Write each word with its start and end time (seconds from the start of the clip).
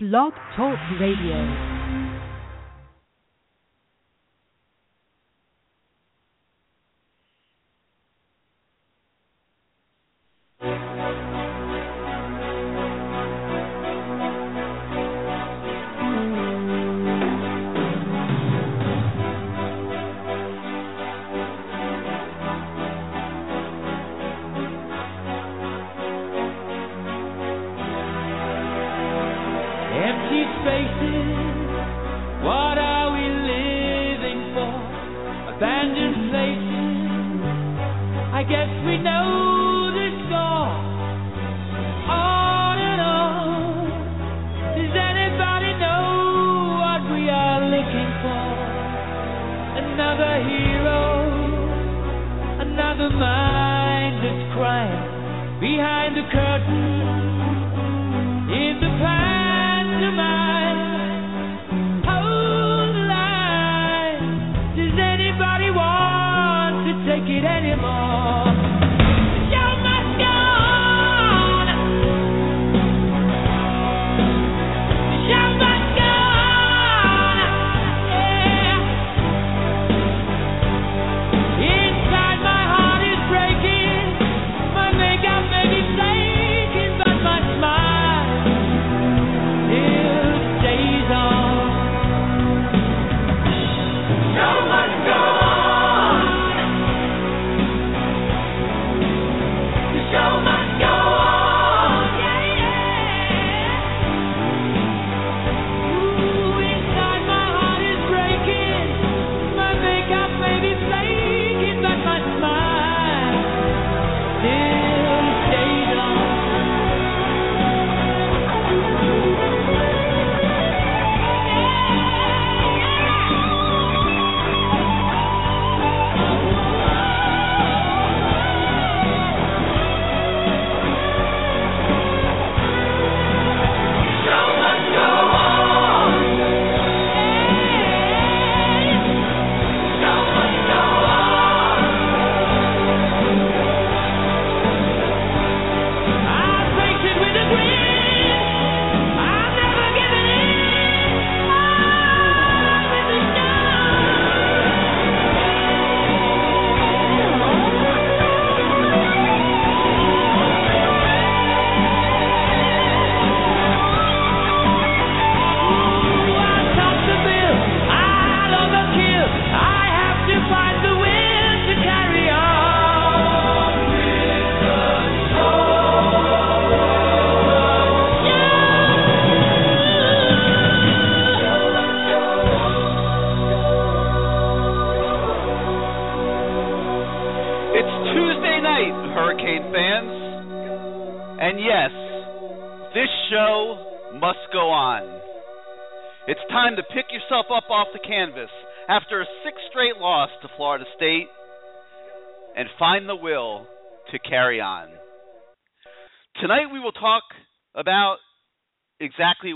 Blog 0.00 0.32
Talk 0.54 0.78
Radio. 1.00 1.77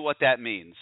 What 0.02 0.18
that 0.20 0.40
means. 0.40 0.76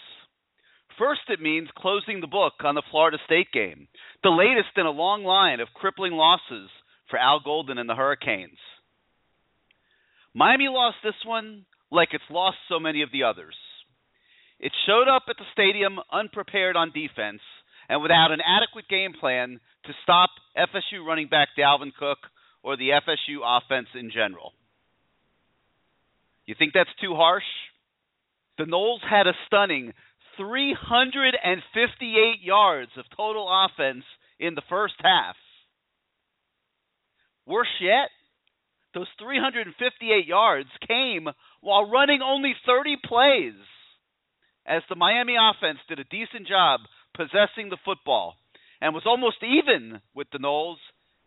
First, 0.97 1.21
it 1.29 1.41
means 1.41 1.69
closing 1.77 2.21
the 2.21 2.27
book 2.27 2.53
on 2.63 2.75
the 2.75 2.83
Florida 2.91 3.17
State 3.25 3.51
game, 3.53 3.87
the 4.23 4.29
latest 4.29 4.77
in 4.77 4.85
a 4.85 4.91
long 4.91 5.23
line 5.23 5.59
of 5.59 5.73
crippling 5.73 6.13
losses 6.13 6.69
for 7.09 7.17
Al 7.17 7.39
Golden 7.43 7.77
and 7.77 7.89
the 7.89 7.95
Hurricanes. 7.95 8.59
Miami 10.33 10.67
lost 10.67 10.97
this 11.03 11.15
one 11.25 11.65
like 11.91 12.09
it's 12.13 12.23
lost 12.29 12.57
so 12.69 12.79
many 12.79 13.01
of 13.01 13.11
the 13.11 13.23
others. 13.23 13.55
It 14.59 14.71
showed 14.85 15.07
up 15.07 15.23
at 15.27 15.37
the 15.37 15.49
stadium 15.53 15.99
unprepared 16.11 16.75
on 16.75 16.91
defense 16.91 17.41
and 17.89 18.01
without 18.01 18.31
an 18.31 18.39
adequate 18.39 18.87
game 18.87 19.13
plan 19.19 19.59
to 19.85 19.93
stop 20.03 20.29
FSU 20.55 21.05
running 21.05 21.27
back 21.27 21.49
Dalvin 21.57 21.91
Cook 21.97 22.19
or 22.63 22.77
the 22.77 22.89
FSU 22.89 23.39
offense 23.43 23.87
in 23.95 24.11
general. 24.11 24.53
You 26.45 26.55
think 26.57 26.73
that's 26.73 26.89
too 27.01 27.15
harsh? 27.15 27.43
The 28.57 28.65
Noles 28.65 29.01
had 29.07 29.27
a 29.27 29.33
stunning 29.47 29.93
358 30.37 32.41
yards 32.41 32.91
of 32.97 33.05
total 33.15 33.47
offense 33.49 34.03
in 34.39 34.55
the 34.55 34.61
first 34.69 34.95
half. 35.01 35.35
Worse 37.45 37.67
yet, 37.81 38.09
those 38.93 39.07
358 39.19 40.27
yards 40.27 40.69
came 40.87 41.27
while 41.61 41.89
running 41.89 42.21
only 42.21 42.53
30 42.65 42.97
plays, 43.05 43.53
as 44.65 44.83
the 44.89 44.95
Miami 44.95 45.35
offense 45.39 45.79
did 45.87 45.99
a 45.99 46.03
decent 46.05 46.47
job 46.47 46.81
possessing 47.15 47.69
the 47.69 47.77
football 47.83 48.35
and 48.81 48.93
was 48.93 49.03
almost 49.05 49.37
even 49.43 50.01
with 50.13 50.27
the 50.31 50.39
Noles 50.39 50.77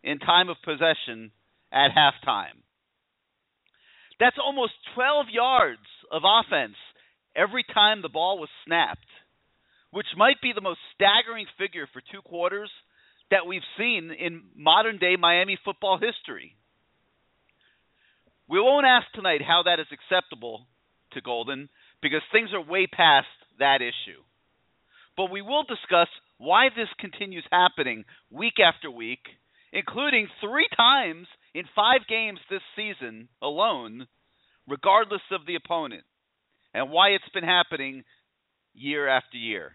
in 0.03 0.19
time 0.19 0.49
of 0.49 0.57
possession 0.63 1.31
at 1.71 1.91
halftime. 1.91 2.61
That's 4.19 4.37
almost 4.43 4.73
12 4.93 5.27
yards 5.31 5.87
of 6.11 6.21
offense 6.23 6.75
every 7.35 7.63
time 7.73 8.01
the 8.01 8.09
ball 8.09 8.39
was 8.39 8.49
snapped, 8.65 9.07
which 9.91 10.07
might 10.17 10.41
be 10.41 10.51
the 10.53 10.61
most 10.61 10.79
staggering 10.93 11.45
figure 11.57 11.87
for 11.91 12.01
two 12.11 12.21
quarters 12.21 12.69
that 13.31 13.47
we've 13.47 13.65
seen 13.77 14.11
in 14.11 14.43
modern 14.55 14.97
day 14.97 15.15
Miami 15.15 15.57
football 15.63 15.97
history. 15.99 16.55
We 18.47 18.59
won't 18.59 18.85
ask 18.85 19.07
tonight 19.13 19.41
how 19.41 19.63
that 19.63 19.79
is 19.79 19.87
acceptable 19.91 20.67
to 21.13 21.21
Golden 21.21 21.69
because 22.01 22.21
things 22.31 22.49
are 22.53 22.61
way 22.61 22.87
past 22.87 23.27
that 23.57 23.81
issue. 23.81 24.21
But 25.17 25.31
we 25.31 25.41
will 25.41 25.63
discuss 25.63 26.09
why 26.37 26.69
this 26.69 26.89
continues 26.99 27.45
happening 27.51 28.03
week 28.29 28.59
after 28.59 28.91
week, 28.91 29.25
including 29.71 30.27
three 30.41 30.67
times 30.75 31.27
in 31.53 31.63
five 31.75 32.01
games 32.07 32.39
this 32.49 32.61
season 32.75 33.29
alone, 33.41 34.07
regardless 34.67 35.21
of 35.31 35.45
the 35.47 35.55
opponent, 35.55 36.03
and 36.75 36.91
why 36.91 37.09
it's 37.09 37.29
been 37.33 37.45
happening 37.45 38.03
year 38.73 39.07
after 39.07 39.37
year. 39.37 39.71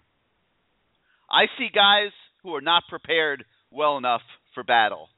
I 1.31 1.47
see 1.57 1.69
guys 1.75 2.13
who 2.43 2.55
are 2.55 2.61
not 2.61 2.83
prepared 2.91 3.45
well 3.71 3.97
enough 3.97 4.21
for 4.55 4.63
battle. 4.63 5.09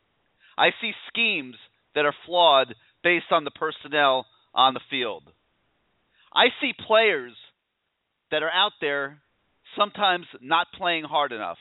I 0.56 0.69
see 0.81 0.93
schemes 1.08 1.56
that 1.96 2.05
are 2.06 2.14
flawed 2.25 2.75
based 3.02 3.32
on 3.32 3.43
the 3.43 3.50
personnel 3.50 4.26
on 4.55 4.75
the 4.75 4.81
field. 4.90 5.25
I 6.32 6.46
see 6.61 6.73
players 6.87 7.32
that 8.31 8.44
are 8.44 8.50
out 8.50 8.73
there 8.81 9.19
sometimes 9.76 10.26
not 10.40 10.69
playing 10.79 11.05
hard 11.05 11.32
enough. 11.32 11.58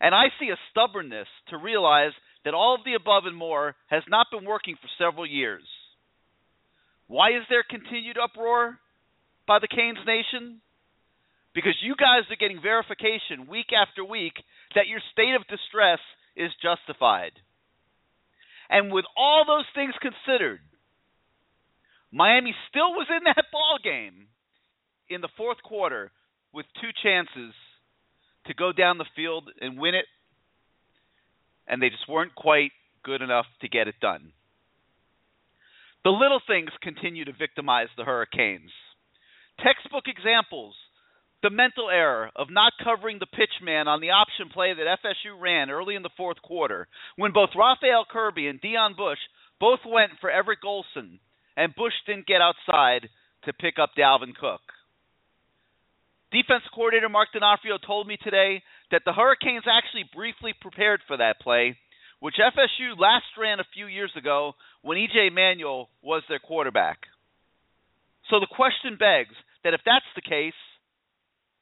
And 0.00 0.14
I 0.14 0.24
see 0.38 0.50
a 0.50 0.58
stubbornness 0.70 1.28
to 1.48 1.56
realize 1.56 2.12
that 2.44 2.54
all 2.54 2.74
of 2.74 2.84
the 2.84 2.94
above 2.94 3.22
and 3.24 3.36
more 3.36 3.76
has 3.88 4.02
not 4.08 4.26
been 4.30 4.44
working 4.44 4.74
for 4.74 4.88
several 4.98 5.26
years. 5.26 5.62
Why 7.06 7.30
is 7.30 7.44
there 7.48 7.64
continued 7.68 8.18
uproar 8.22 8.78
by 9.46 9.58
the 9.58 9.68
Canes 9.68 9.98
Nation? 10.06 10.60
Because 11.54 11.76
you 11.82 11.94
guys 11.96 12.24
are 12.30 12.40
getting 12.40 12.62
verification 12.62 13.48
week 13.48 13.70
after 13.76 14.04
week 14.04 14.34
that 14.74 14.88
your 14.88 15.00
state 15.12 15.34
of 15.36 15.46
distress 15.48 16.00
is 16.36 16.50
justified. 16.62 17.32
And 18.70 18.90
with 18.90 19.04
all 19.16 19.44
those 19.46 19.66
things 19.74 19.92
considered, 20.00 20.60
Miami 22.10 22.54
still 22.70 22.92
was 22.92 23.06
in 23.10 23.24
that 23.24 23.44
ball 23.52 23.78
game 23.82 24.28
in 25.08 25.20
the 25.20 25.28
fourth 25.36 25.62
quarter 25.62 26.10
with 26.52 26.66
two 26.80 26.88
chances 27.02 27.54
to 28.46 28.54
go 28.54 28.72
down 28.72 28.98
the 28.98 29.12
field 29.14 29.50
and 29.60 29.78
win 29.78 29.94
it, 29.94 30.06
and 31.68 31.80
they 31.80 31.90
just 31.90 32.08
weren't 32.08 32.34
quite 32.34 32.72
good 33.04 33.22
enough 33.22 33.46
to 33.60 33.68
get 33.68 33.88
it 33.88 33.94
done. 34.00 34.32
The 36.04 36.10
little 36.10 36.40
things 36.46 36.70
continue 36.82 37.24
to 37.24 37.32
victimize 37.32 37.88
the 37.96 38.04
Hurricanes. 38.04 38.70
Textbook 39.62 40.04
examples 40.06 40.74
the 41.42 41.50
mental 41.50 41.90
error 41.90 42.30
of 42.36 42.50
not 42.50 42.72
covering 42.82 43.18
the 43.18 43.26
pitch 43.26 43.54
man 43.62 43.88
on 43.88 44.00
the 44.00 44.10
option 44.10 44.48
play 44.48 44.74
that 44.74 44.98
FSU 45.02 45.40
ran 45.40 45.70
early 45.70 45.96
in 45.96 46.02
the 46.02 46.16
fourth 46.16 46.40
quarter 46.42 46.86
when 47.16 47.32
both 47.32 47.50
Raphael 47.56 48.04
Kirby 48.08 48.46
and 48.46 48.60
Deon 48.60 48.96
Bush 48.96 49.18
both 49.58 49.80
went 49.86 50.12
for 50.20 50.30
Everett 50.30 50.60
Golson 50.64 51.18
and 51.56 51.74
Bush 51.74 51.94
didn't 52.06 52.26
get 52.26 52.40
outside 52.40 53.08
to 53.44 53.52
pick 53.52 53.74
up 53.80 53.90
Dalvin 53.98 54.34
Cook. 54.34 54.62
Defense 56.30 56.62
coordinator 56.74 57.08
Mark 57.08 57.28
D'Onofrio 57.34 57.76
told 57.84 58.06
me 58.06 58.16
today 58.22 58.62
that 58.90 59.02
the 59.04 59.12
Hurricanes 59.12 59.64
actually 59.68 60.08
briefly 60.14 60.54
prepared 60.58 61.00
for 61.06 61.18
that 61.18 61.40
play, 61.40 61.76
which 62.20 62.36
FSU 62.40 62.98
last 62.98 63.26
ran 63.38 63.60
a 63.60 63.68
few 63.74 63.86
years 63.86 64.12
ago 64.16 64.52
when 64.80 64.96
EJ 64.96 65.34
Manuel 65.34 65.90
was 66.02 66.22
their 66.28 66.38
quarterback. 66.38 66.98
So 68.30 68.40
the 68.40 68.46
question 68.46 68.96
begs 68.98 69.34
that 69.64 69.74
if 69.74 69.80
that's 69.84 70.04
the 70.14 70.22
case, 70.22 70.58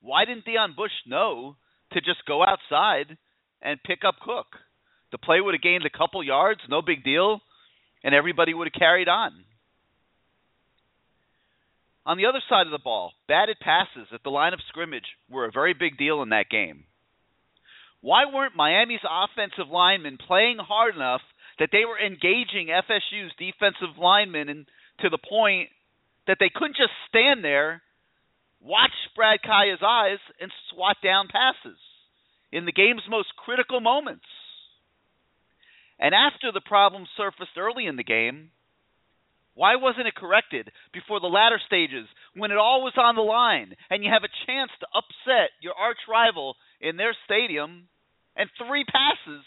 why 0.01 0.25
didn't 0.25 0.47
Deon 0.47 0.77
Bush 0.77 0.93
know 1.07 1.57
to 1.93 2.01
just 2.01 2.25
go 2.27 2.43
outside 2.43 3.17
and 3.61 3.83
pick 3.83 4.01
up 4.07 4.17
Cook? 4.25 4.47
The 5.13 5.19
play 5.19 5.41
would 5.41 5.55
have 5.55 5.63
gained 5.63 5.85
a 5.85 5.99
couple 5.99 6.23
yards, 6.23 6.61
no 6.69 6.83
big 6.83 7.05
deal, 7.05 7.41
and 8.03 8.15
everybody 8.15 8.55
would 8.55 8.69
have 8.73 8.81
carried 8.81 9.09
on. 9.09 9.45
On 12.07 12.17
the 12.17 12.27
other 12.27 12.41
side 12.49 12.67
of 12.67 12.73
the 12.73 12.79
ball, 12.79 13.13
batted 13.29 13.59
passes 13.61 14.09
at 14.13 14.23
the 14.23 14.31
line 14.31 14.55
of 14.55 14.61
scrimmage 14.69 15.05
were 15.29 15.45
a 15.45 15.53
very 15.53 15.75
big 15.75 15.99
deal 15.99 16.23
in 16.23 16.31
that 16.31 16.49
game. 16.49 16.85
Why 18.01 18.25
weren't 18.33 18.57
Miami's 18.57 19.05
offensive 19.05 19.71
linemen 19.71 20.17
playing 20.17 20.57
hard 20.59 20.95
enough 20.95 21.21
that 21.59 21.69
they 21.71 21.85
were 21.85 22.01
engaging 22.01 22.69
FSU's 22.69 23.33
defensive 23.39 23.99
linemen 23.99 24.49
and 24.49 24.67
to 25.01 25.11
the 25.11 25.19
point 25.19 25.69
that 26.27 26.39
they 26.41 26.51
couldn't 26.53 26.77
just 26.77 26.93
stand 27.09 27.45
there, 27.45 27.83
watch 28.61 28.95
Brad 29.17 29.41
Kaaya's 29.45 29.83
eyes, 29.85 30.19
and 30.41 30.51
swat 30.71 30.97
down 31.03 31.29
passes 31.29 31.79
in 32.53 32.65
the 32.65 32.73
game's 32.73 33.03
most 33.09 33.29
critical 33.37 33.81
moments? 33.81 34.27
And 35.99 36.15
after 36.15 36.53
the 36.53 36.63
problem 36.65 37.07
surfaced 37.17 37.59
early 37.59 37.87
in 37.87 37.97
the 37.97 38.05
game, 38.05 38.51
why 39.55 39.77
wasn't 39.77 40.07
it 40.07 40.15
corrected 40.15 40.71
before 40.93 41.21
the 41.21 41.27
latter 41.27 41.61
stages 41.67 42.07
when 42.35 42.51
it 42.51 42.57
all 42.57 42.83
was 42.83 42.95
on 42.97 43.17
the 43.17 43.21
line 43.21 43.75
and 43.91 44.03
you 44.03 44.11
have 44.11 44.25
a 44.25 44.37
chance 44.47 44.71
to 44.81 44.87
upset 44.95 45.51
your 45.61 45.75
arch 45.75 45.99
rival 46.09 46.57
in 46.81 46.97
their 46.97 47.15
stadium 47.27 47.89
and 48.37 48.49
three 48.57 48.85
passes 48.85 49.45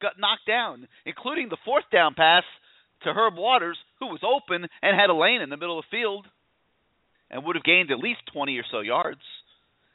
got 0.00 0.18
knocked 0.18 0.46
down, 0.46 0.88
including 1.04 1.48
the 1.48 1.60
fourth 1.64 1.84
down 1.92 2.14
pass 2.14 2.42
to 3.02 3.12
Herb 3.12 3.36
Waters, 3.36 3.78
who 4.00 4.06
was 4.06 4.24
open 4.24 4.66
and 4.82 4.98
had 4.98 5.10
a 5.10 5.14
lane 5.14 5.40
in 5.40 5.50
the 5.50 5.56
middle 5.56 5.78
of 5.78 5.84
the 5.84 5.96
field 5.96 6.26
and 7.30 7.44
would 7.44 7.56
have 7.56 7.64
gained 7.64 7.90
at 7.90 7.98
least 7.98 8.20
20 8.32 8.56
or 8.58 8.64
so 8.70 8.80
yards 8.80 9.20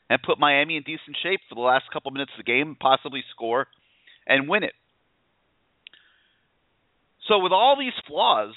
and 0.10 0.22
put 0.22 0.39
Miami 0.39 0.75
in 0.75 0.83
decent 0.83 1.18
shape 1.24 1.39
for 1.48 1.56
the 1.56 1.62
last 1.62 1.86
couple 1.92 2.12
minutes 2.12 2.31
of 2.38 2.44
the 2.44 2.51
game, 2.51 2.75
possibly 2.80 3.24
score 3.31 3.68
and 4.28 4.50
win 4.50 4.63
it. 4.63 4.74
So, 7.28 7.39
with 7.39 7.51
all 7.51 7.78
these 7.80 7.94
flaws, 8.07 8.54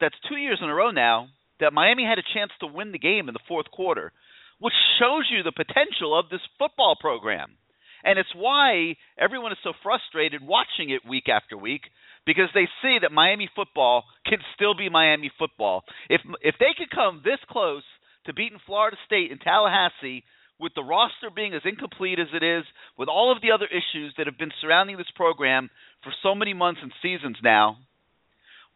that's 0.00 0.14
two 0.28 0.36
years 0.36 0.58
in 0.62 0.68
a 0.68 0.74
row 0.74 0.90
now 0.90 1.28
that 1.60 1.72
Miami 1.72 2.04
had 2.04 2.18
a 2.18 2.34
chance 2.34 2.50
to 2.60 2.66
win 2.66 2.92
the 2.92 2.98
game 2.98 3.28
in 3.28 3.34
the 3.34 3.46
fourth 3.48 3.70
quarter, 3.70 4.12
which 4.58 4.74
shows 4.98 5.24
you 5.30 5.42
the 5.42 5.52
potential 5.52 6.18
of 6.18 6.28
this 6.28 6.40
football 6.58 6.96
program. 7.00 7.56
And 8.02 8.18
it's 8.18 8.34
why 8.34 8.96
everyone 9.18 9.52
is 9.52 9.58
so 9.62 9.72
frustrated 9.82 10.40
watching 10.42 10.90
it 10.90 11.08
week 11.08 11.28
after 11.28 11.56
week 11.56 11.82
because 12.26 12.48
they 12.54 12.68
see 12.82 12.98
that 13.02 13.12
Miami 13.12 13.48
football 13.54 14.04
can 14.26 14.38
still 14.54 14.74
be 14.74 14.88
Miami 14.88 15.30
football. 15.38 15.84
If 16.08 16.20
if 16.42 16.54
they 16.58 16.74
could 16.76 16.90
come 16.90 17.22
this 17.24 17.40
close 17.48 17.82
to 18.26 18.34
beating 18.34 18.58
Florida 18.66 18.96
State 19.06 19.30
in 19.30 19.38
Tallahassee 19.38 20.24
with 20.58 20.72
the 20.74 20.84
roster 20.84 21.30
being 21.34 21.54
as 21.54 21.62
incomplete 21.64 22.18
as 22.18 22.28
it 22.34 22.44
is, 22.44 22.64
with 22.98 23.08
all 23.08 23.32
of 23.32 23.40
the 23.40 23.50
other 23.50 23.66
issues 23.66 24.12
that 24.18 24.26
have 24.26 24.36
been 24.36 24.52
surrounding 24.60 24.98
this 24.98 25.10
program 25.16 25.70
for 26.04 26.12
so 26.22 26.34
many 26.34 26.52
months 26.52 26.80
and 26.82 26.92
seasons 27.00 27.38
now, 27.42 27.78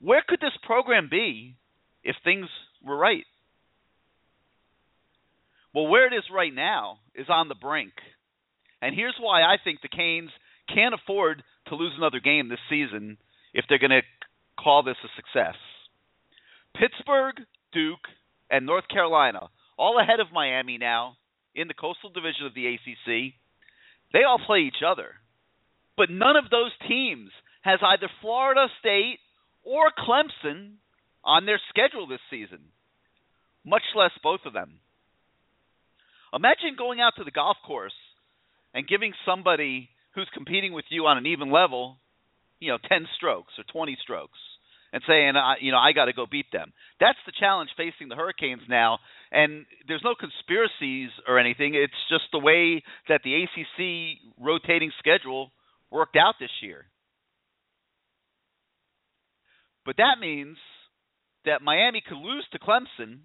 where 0.00 0.22
could 0.26 0.40
this 0.40 0.56
program 0.62 1.08
be 1.10 1.56
if 2.02 2.16
things 2.24 2.46
were 2.82 2.96
right? 2.96 3.24
Well, 5.74 5.88
where 5.88 6.06
it 6.06 6.16
is 6.16 6.24
right 6.32 6.54
now 6.54 6.98
is 7.14 7.26
on 7.28 7.48
the 7.48 7.54
brink. 7.54 7.92
And 8.80 8.94
here's 8.94 9.16
why 9.20 9.42
I 9.42 9.56
think 9.62 9.80
the 9.82 9.88
Canes 9.88 10.30
can't 10.72 10.94
afford 10.94 11.42
to 11.68 11.74
lose 11.74 11.92
another 11.96 12.20
game 12.20 12.48
this 12.48 12.58
season 12.70 13.18
if 13.54 13.64
they're 13.68 13.78
going 13.78 13.90
to 13.90 14.02
call 14.62 14.82
this 14.82 14.96
a 15.04 15.08
success. 15.16 15.54
Pittsburgh, 16.76 17.36
Duke, 17.72 18.06
and 18.50 18.66
North 18.66 18.88
Carolina, 18.88 19.48
all 19.78 19.98
ahead 20.00 20.20
of 20.20 20.32
Miami 20.32 20.76
now 20.76 21.16
in 21.54 21.68
the 21.68 21.74
Coastal 21.74 22.10
Division 22.10 22.46
of 22.46 22.54
the 22.54 22.66
ACC, 22.66 23.34
they 24.12 24.24
all 24.24 24.40
play 24.44 24.60
each 24.60 24.82
other. 24.86 25.14
But 25.96 26.10
none 26.10 26.36
of 26.36 26.50
those 26.50 26.72
teams 26.88 27.30
has 27.62 27.78
either 27.82 28.10
Florida 28.20 28.66
State 28.80 29.18
or 29.62 29.90
Clemson 29.96 30.74
on 31.24 31.46
their 31.46 31.60
schedule 31.70 32.06
this 32.06 32.20
season, 32.30 32.58
much 33.64 33.82
less 33.96 34.10
both 34.22 34.40
of 34.44 34.52
them. 34.52 34.80
Imagine 36.34 36.74
going 36.76 37.00
out 37.00 37.12
to 37.16 37.24
the 37.24 37.30
golf 37.30 37.56
course 37.64 37.94
and 38.74 38.88
giving 38.88 39.12
somebody 39.24 39.88
who's 40.14 40.28
competing 40.34 40.72
with 40.72 40.84
you 40.90 41.06
on 41.06 41.16
an 41.16 41.26
even 41.26 41.50
level, 41.50 41.96
you 42.64 42.72
know, 42.72 42.78
10 42.88 43.06
strokes 43.16 43.52
or 43.58 43.64
20 43.70 43.96
strokes 44.02 44.38
and 44.92 45.02
saying, 45.06 45.34
you 45.60 45.72
know, 45.72 45.78
I 45.78 45.92
got 45.92 46.06
to 46.06 46.12
go 46.12 46.24
beat 46.30 46.46
them. 46.52 46.72
That's 47.00 47.18
the 47.26 47.32
challenge 47.38 47.70
facing 47.76 48.08
the 48.08 48.14
Hurricanes 48.14 48.62
now. 48.68 48.98
And 49.32 49.66
there's 49.88 50.04
no 50.04 50.14
conspiracies 50.14 51.10
or 51.26 51.38
anything. 51.38 51.74
It's 51.74 51.92
just 52.08 52.24
the 52.32 52.38
way 52.38 52.82
that 53.08 53.22
the 53.24 53.42
ACC 53.42 54.18
rotating 54.40 54.92
schedule 55.00 55.50
worked 55.90 56.16
out 56.16 56.36
this 56.38 56.62
year. 56.62 56.86
But 59.84 59.96
that 59.98 60.20
means 60.20 60.56
that 61.44 61.60
Miami 61.60 62.02
could 62.08 62.16
lose 62.16 62.46
to 62.52 62.58
Clemson, 62.58 63.18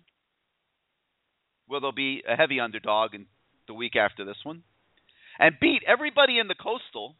where 1.67 1.79
they'll 1.79 1.91
be 1.91 2.23
a 2.27 2.35
heavy 2.35 2.59
underdog 2.59 3.13
in 3.13 3.27
the 3.67 3.73
week 3.75 3.95
after 3.95 4.25
this 4.25 4.37
one, 4.43 4.63
and 5.37 5.55
beat 5.61 5.83
everybody 5.87 6.39
in 6.39 6.47
the 6.47 6.55
Coastal, 6.55 7.15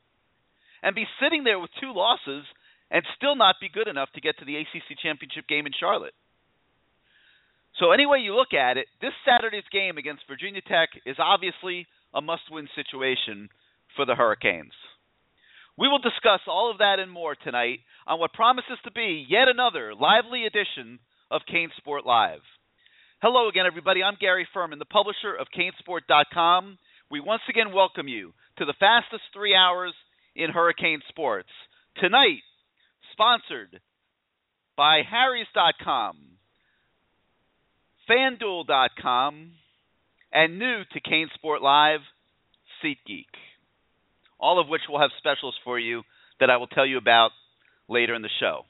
and 0.84 0.96
be 0.96 1.06
sitting 1.22 1.44
there 1.44 1.60
with 1.60 1.70
two 1.80 1.94
losses 1.94 2.46
and 2.92 3.04
still 3.16 3.36
not 3.36 3.56
be 3.62 3.70
good 3.70 3.88
enough 3.88 4.10
to 4.16 4.22
get 4.22 4.38
to 4.40 4.46
the 4.46 4.58
ACC 4.58 4.98
championship 5.02 5.48
game 5.48 5.66
in 5.66 5.74
Charlotte. 5.80 6.14
So 7.80 7.92
any 7.92 8.06
way 8.06 8.20
you 8.20 8.36
look 8.36 8.54
at 8.54 8.78
it, 8.78 8.88
this 9.00 9.14
Saturday's 9.24 9.68
game 9.72 9.98
against 9.98 10.28
Virginia 10.28 10.62
Tech 10.62 10.90
is 11.06 11.18
obviously 11.20 11.88
a 12.14 12.22
must-win 12.22 12.68
situation 12.76 13.50
for 13.96 14.06
the 14.06 14.16
Hurricanes. 14.16 14.74
We 15.78 15.88
will 15.88 16.00
discuss 16.00 16.42
all 16.48 16.72
of 16.72 16.80
that 16.80 17.00
and 17.00 17.12
more 17.12 17.36
tonight 17.36 17.80
on 18.06 18.20
what 18.20 18.34
promises 18.34 18.78
to 18.84 18.92
be 18.92 19.26
yet 19.30 19.48
another 19.48 19.94
lively 19.96 20.46
edition 20.46 21.00
of 21.32 21.42
CaneSport 21.48 22.06
Live. 22.06 22.42
Hello 23.22 23.48
again, 23.48 23.66
everybody. 23.66 24.04
I'm 24.04 24.18
Gary 24.20 24.48
Ferman, 24.54 24.80
the 24.80 24.86
publisher 24.86 25.36
of 25.40 25.48
CaneSport.com. 25.56 26.78
We 27.12 27.22
once 27.22 27.44
again 27.50 27.72
welcome 27.74 28.08
you 28.08 28.34
to 28.58 28.66
the 28.66 28.76
fastest 28.80 29.24
three 29.34 29.56
hours 29.56 29.94
in 30.36 30.52
hurricane 30.52 31.02
sports. 31.10 31.50
Tonight, 32.02 32.44
sponsored 33.12 33.80
by 34.78 35.02
Harry's.com, 35.10 36.18
FanDuel.com, 38.10 39.52
and 40.32 40.60
new 40.60 40.82
to 40.94 41.02
CaneSport 41.02 41.62
Live, 41.62 42.00
SeatGeek. 42.84 43.26
All 44.40 44.60
of 44.60 44.70
which 44.70 44.82
will 44.88 45.02
have 45.02 45.12
specials 45.18 45.56
for 45.64 45.78
you 45.80 46.04
that 46.40 46.50
I 46.50 46.58
will 46.58 46.68
tell 46.68 46.86
you 46.86 46.98
about 46.98 47.32
later 47.90 48.16
in 48.16 48.22
the 48.22 48.30
show. 48.40 48.62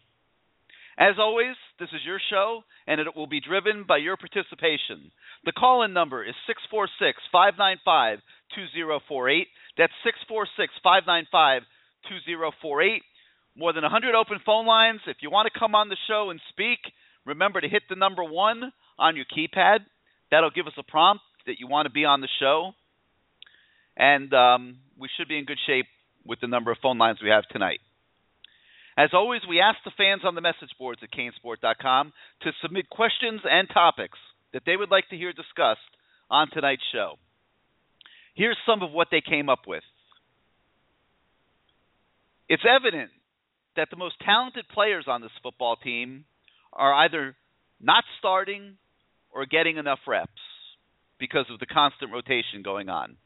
As 0.97 1.15
always, 1.17 1.55
this 1.79 1.89
is 1.89 2.01
your 2.05 2.19
show, 2.29 2.63
and 2.87 2.99
it 2.99 3.15
will 3.15 3.27
be 3.27 3.39
driven 3.39 3.85
by 3.87 3.97
your 3.97 4.17
participation. 4.17 5.11
The 5.45 5.53
call 5.53 5.83
in 5.83 5.93
number 5.93 6.25
is 6.25 6.35
646 6.45 7.21
595 7.31 8.19
2048. 8.55 9.47
That's 9.79 9.95
646 10.03 10.75
595 10.83 11.63
2048. 12.11 12.99
More 13.55 13.71
than 13.71 13.87
100 13.87 14.11
open 14.13 14.43
phone 14.45 14.67
lines. 14.67 14.99
If 15.07 15.23
you 15.23 15.31
want 15.31 15.47
to 15.47 15.57
come 15.57 15.73
on 15.73 15.87
the 15.87 15.95
show 16.03 16.29
and 16.31 16.39
speak, 16.51 16.79
remember 17.25 17.61
to 17.61 17.69
hit 17.69 17.83
the 17.89 17.95
number 17.95 18.23
one 18.23 18.73
on 18.99 19.15
your 19.15 19.23
keypad. 19.23 19.87
That'll 20.31 20.51
give 20.51 20.67
us 20.67 20.75
a 20.77 20.83
prompt 20.83 21.23
that 21.47 21.59
you 21.59 21.67
want 21.67 21.85
to 21.87 21.91
be 21.95 22.03
on 22.03 22.19
the 22.19 22.27
show. 22.41 22.75
And 23.95 24.33
um, 24.33 24.79
we 24.99 25.07
should 25.15 25.29
be 25.29 25.37
in 25.37 25.45
good 25.45 25.59
shape 25.65 25.87
with 26.25 26.41
the 26.41 26.47
number 26.47 26.71
of 26.71 26.77
phone 26.83 26.97
lines 26.97 27.19
we 27.23 27.29
have 27.29 27.47
tonight. 27.47 27.79
As 28.97 29.11
always, 29.13 29.41
we 29.47 29.61
ask 29.61 29.77
the 29.85 29.95
fans 29.95 30.23
on 30.25 30.35
the 30.35 30.41
message 30.41 30.75
boards 30.77 30.99
at 31.01 31.09
canesport.com 31.11 32.11
to 32.41 32.51
submit 32.61 32.89
questions 32.89 33.41
and 33.49 33.69
topics 33.73 34.19
that 34.51 34.63
they 34.65 34.75
would 34.75 34.91
like 34.91 35.07
to 35.09 35.15
hear 35.15 35.31
discussed 35.31 35.79
on 36.29 36.49
tonight's 36.51 36.83
show. 36.91 37.15
Here's 38.35 38.57
some 38.65 38.81
of 38.81 38.91
what 38.91 39.07
they 39.11 39.21
came 39.21 39.49
up 39.49 39.61
with. 39.67 39.83
It's 42.47 42.63
evident 42.67 43.11
that 43.75 43.89
the 43.91 43.97
most 43.97 44.15
talented 44.25 44.65
players 44.73 45.05
on 45.07 45.21
this 45.21 45.31
football 45.43 45.75
team 45.75 46.25
are 46.73 46.93
either 47.05 47.35
not 47.79 48.03
starting 48.17 48.77
or 49.31 49.45
getting 49.45 49.77
enough 49.77 49.99
reps 50.07 50.31
because 51.19 51.45
of 51.51 51.59
the 51.59 51.65
constant 51.65 52.11
rotation 52.11 52.63
going 52.63 52.89
on. 52.89 53.17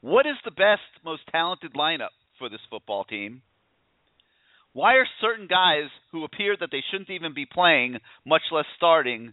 What 0.00 0.26
is 0.26 0.36
the 0.44 0.50
best, 0.50 0.82
most 1.04 1.22
talented 1.30 1.74
lineup 1.74 2.12
for 2.38 2.48
this 2.48 2.60
football 2.68 3.04
team? 3.04 3.42
Why 4.72 4.94
are 4.94 5.06
certain 5.20 5.46
guys 5.46 5.90
who 6.10 6.24
appear 6.24 6.56
that 6.58 6.70
they 6.72 6.82
shouldn't 6.90 7.10
even 7.10 7.34
be 7.34 7.46
playing, 7.46 7.98
much 8.26 8.42
less 8.50 8.64
starting, 8.76 9.32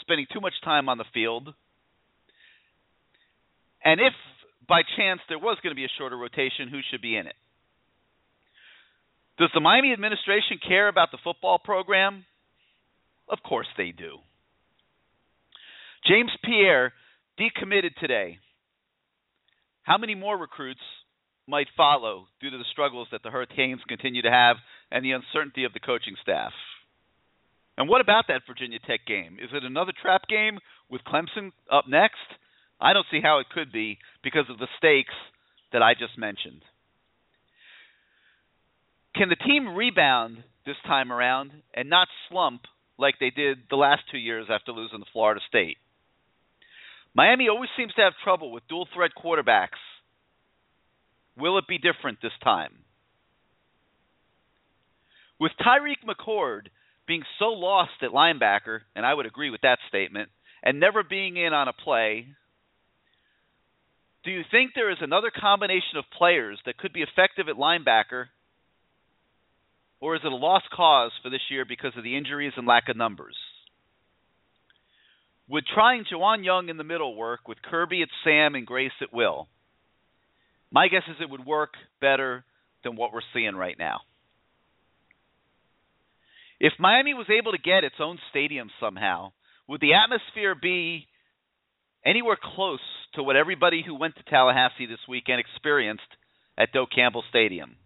spending 0.00 0.26
too 0.32 0.40
much 0.40 0.54
time 0.62 0.88
on 0.88 0.98
the 0.98 1.04
field? 1.14 1.54
And 3.84 4.00
if 4.00 4.12
by 4.68 4.82
chance 4.96 5.20
there 5.28 5.38
was 5.38 5.58
going 5.62 5.72
to 5.72 5.76
be 5.76 5.84
a 5.84 5.96
shorter 5.98 6.16
rotation, 6.16 6.68
who 6.70 6.80
should 6.90 7.02
be 7.02 7.16
in 7.16 7.26
it? 7.26 7.34
Does 9.38 9.50
the 9.54 9.60
Miami 9.60 9.92
administration 9.92 10.58
care 10.66 10.88
about 10.88 11.10
the 11.12 11.18
football 11.24 11.58
program? 11.58 12.24
Of 13.28 13.38
course 13.42 13.68
they 13.76 13.90
do. 13.90 14.18
James 16.06 16.30
Pierre 16.44 16.92
decommitted 17.38 17.94
today. 17.98 18.38
How 19.82 19.96
many 19.96 20.14
more 20.14 20.36
recruits 20.36 20.80
might 21.50 21.66
follow 21.76 22.26
due 22.40 22.50
to 22.50 22.56
the 22.56 22.64
struggles 22.70 23.08
that 23.12 23.22
the 23.22 23.30
Hurricanes 23.30 23.80
continue 23.88 24.22
to 24.22 24.30
have 24.30 24.56
and 24.90 25.04
the 25.04 25.12
uncertainty 25.12 25.64
of 25.64 25.72
the 25.72 25.80
coaching 25.80 26.14
staff. 26.22 26.52
And 27.76 27.88
what 27.88 28.00
about 28.00 28.24
that 28.28 28.42
Virginia 28.46 28.78
Tech 28.86 29.00
game? 29.06 29.38
Is 29.42 29.50
it 29.52 29.64
another 29.64 29.92
trap 30.00 30.22
game 30.28 30.58
with 30.88 31.02
Clemson 31.02 31.50
up 31.70 31.84
next? 31.88 32.16
I 32.80 32.92
don't 32.92 33.06
see 33.10 33.20
how 33.22 33.38
it 33.38 33.48
could 33.52 33.72
be 33.72 33.98
because 34.22 34.46
of 34.48 34.58
the 34.58 34.68
stakes 34.78 35.14
that 35.72 35.82
I 35.82 35.94
just 35.94 36.18
mentioned. 36.18 36.62
Can 39.14 39.28
the 39.28 39.36
team 39.36 39.74
rebound 39.74 40.38
this 40.64 40.76
time 40.86 41.12
around 41.12 41.52
and 41.74 41.90
not 41.90 42.08
slump 42.28 42.62
like 42.98 43.16
they 43.18 43.30
did 43.30 43.58
the 43.68 43.76
last 43.76 44.02
two 44.10 44.18
years 44.18 44.46
after 44.50 44.72
losing 44.72 45.00
to 45.00 45.06
Florida 45.12 45.40
State? 45.48 45.76
Miami 47.14 47.48
always 47.48 47.70
seems 47.76 47.92
to 47.94 48.02
have 48.02 48.12
trouble 48.22 48.52
with 48.52 48.66
dual 48.68 48.86
threat 48.94 49.10
quarterbacks. 49.20 49.80
Will 51.36 51.58
it 51.58 51.66
be 51.68 51.78
different 51.78 52.18
this 52.22 52.32
time? 52.42 52.72
With 55.40 55.52
Tyriq 55.60 56.06
McCord 56.06 56.68
being 57.06 57.22
so 57.38 57.46
lost 57.46 58.02
at 58.02 58.10
linebacker, 58.10 58.80
and 58.94 59.04
I 59.04 59.14
would 59.14 59.26
agree 59.26 59.50
with 59.50 59.62
that 59.62 59.78
statement, 59.88 60.28
and 60.62 60.78
never 60.78 61.02
being 61.02 61.36
in 61.36 61.52
on 61.52 61.66
a 61.66 61.72
play, 61.72 62.26
do 64.24 64.30
you 64.30 64.42
think 64.50 64.72
there 64.74 64.90
is 64.90 64.98
another 65.00 65.30
combination 65.34 65.96
of 65.96 66.04
players 66.16 66.58
that 66.66 66.76
could 66.76 66.92
be 66.92 67.02
effective 67.02 67.48
at 67.48 67.56
linebacker, 67.56 68.26
or 70.00 70.14
is 70.14 70.22
it 70.24 70.32
a 70.32 70.36
lost 70.36 70.66
cause 70.74 71.12
for 71.22 71.30
this 71.30 71.40
year 71.50 71.64
because 71.66 71.92
of 71.96 72.04
the 72.04 72.16
injuries 72.16 72.52
and 72.56 72.66
lack 72.66 72.88
of 72.88 72.96
numbers? 72.96 73.36
Would 75.48 75.64
trying 75.66 76.04
Juwon 76.04 76.44
Young 76.44 76.68
in 76.68 76.76
the 76.76 76.84
middle 76.84 77.16
work 77.16 77.48
with 77.48 77.62
Kirby 77.62 78.02
at 78.02 78.08
Sam 78.24 78.54
and 78.54 78.66
Grace 78.66 78.92
at 79.00 79.12
Will? 79.12 79.48
My 80.70 80.88
guess 80.88 81.02
is 81.08 81.16
it 81.20 81.28
would 81.28 81.44
work 81.44 81.70
better 82.00 82.44
than 82.84 82.94
what 82.94 83.12
we're 83.12 83.20
seeing 83.34 83.56
right 83.56 83.76
now. 83.78 84.00
If 86.60 86.74
Miami 86.78 87.14
was 87.14 87.26
able 87.30 87.52
to 87.52 87.58
get 87.58 87.84
its 87.84 87.96
own 87.98 88.18
stadium 88.30 88.70
somehow, 88.78 89.32
would 89.66 89.80
the 89.80 89.94
atmosphere 89.94 90.54
be 90.54 91.06
anywhere 92.04 92.38
close 92.54 92.80
to 93.14 93.22
what 93.22 93.36
everybody 93.36 93.82
who 93.84 93.94
went 93.94 94.16
to 94.16 94.22
Tallahassee 94.24 94.86
this 94.86 95.00
weekend 95.08 95.40
experienced 95.40 96.02
at 96.58 96.72
Doak 96.72 96.90
Campbell 96.94 97.24
Stadium? 97.30 97.76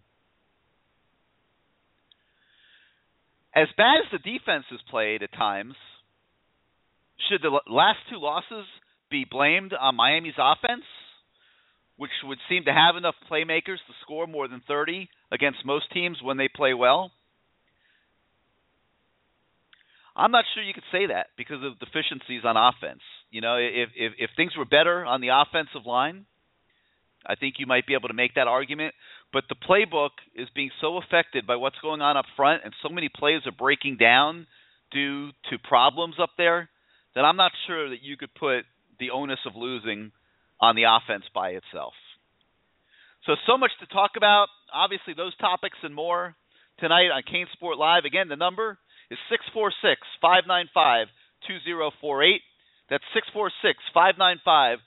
As 3.55 3.69
bad 3.77 3.99
as 4.05 4.11
the 4.11 4.19
defense 4.19 4.65
has 4.71 4.81
played 4.91 5.23
at 5.23 5.33
times, 5.33 5.75
should 7.29 7.41
the 7.43 7.61
last 7.71 7.99
two 8.11 8.19
losses 8.19 8.67
be 9.11 9.25
blamed 9.31 9.73
on 9.73 9.95
Miami's 9.95 10.35
offense, 10.39 10.85
which 11.97 12.11
would 12.25 12.39
seem 12.49 12.65
to 12.65 12.73
have 12.73 12.97
enough 12.97 13.15
playmakers 13.31 13.79
to 13.87 13.95
score 14.03 14.27
more 14.27 14.49
than 14.49 14.61
30 14.67 15.09
against 15.31 15.65
most 15.65 15.93
teams 15.93 16.19
when 16.21 16.37
they 16.37 16.49
play 16.49 16.75
well? 16.75 17.13
I'm 20.17 20.31
not 20.31 20.45
sure 20.55 20.63
you 20.63 20.75
could 20.75 20.87
say 20.93 21.07
that 21.07 21.29
because 21.37 21.59
of 21.65 21.79
deficiencies 21.79 22.43
on 22.45 22.57
offense. 22.57 23.03
You 23.31 23.41
know, 23.41 23.57
if 23.57 23.91
if, 23.97 24.13
if 24.19 24.31
things 24.37 24.53
were 24.57 24.65
better 24.65 25.05
on 25.05 25.21
the 25.21 25.29
offensive 25.29 25.87
line, 25.87 26.27
I 27.27 27.35
think 27.35 27.57
you 27.59 27.67
might 27.67 27.87
be 27.87 27.95
able 27.95 28.09
to 28.09 28.15
make 28.15 28.35
that 28.35 28.47
argument. 28.47 28.95
But 29.33 29.45
the 29.49 29.57
playbook 29.57 30.15
is 30.37 30.49
being 30.55 30.71
so 30.81 30.99
affected 30.99 31.47
by 31.47 31.57
what's 31.57 31.79
going 31.83 32.01
on 32.01 32.17
up 32.17 32.27
front, 32.37 32.63
and 32.65 32.73
so 32.83 32.89
many 32.89 33.09
plays 33.09 33.43
are 33.47 33.53
breaking 33.53 33.97
down 33.97 34.47
due 34.93 35.31
to 35.51 35.59
problems 35.59 36.17
up 36.23 36.31
there 36.39 36.69
that 37.15 37.25
I'm 37.25 37.37
not 37.37 37.53
sure 37.67 37.91
that 37.91 38.03
you 38.03 38.17
could 38.17 38.33
put 38.35 38.63
the 39.01 39.11
onus 39.11 39.41
of 39.47 39.57
losing 39.57 40.13
on 40.61 40.77
the 40.77 40.85
offense 40.85 41.25
by 41.35 41.51
itself. 41.51 41.95
So, 43.27 43.35
so 43.47 43.59
much 43.59 43.73
to 43.81 43.87
talk 43.87 44.13
about. 44.17 44.47
Obviously, 44.73 45.15
those 45.15 45.37
topics 45.39 45.79
and 45.83 45.95
more 45.95 46.37
tonight 46.79 47.11
on 47.11 47.23
CaneSport 47.23 47.79
Live. 47.79 48.05
Again, 48.05 48.29
the 48.29 48.37
number 48.37 48.79
is 49.11 49.19
646 49.31 50.01
595 50.21 51.09
2048. 51.47 52.41
That's 52.91 53.05
646 53.15 53.79
595 53.93 54.79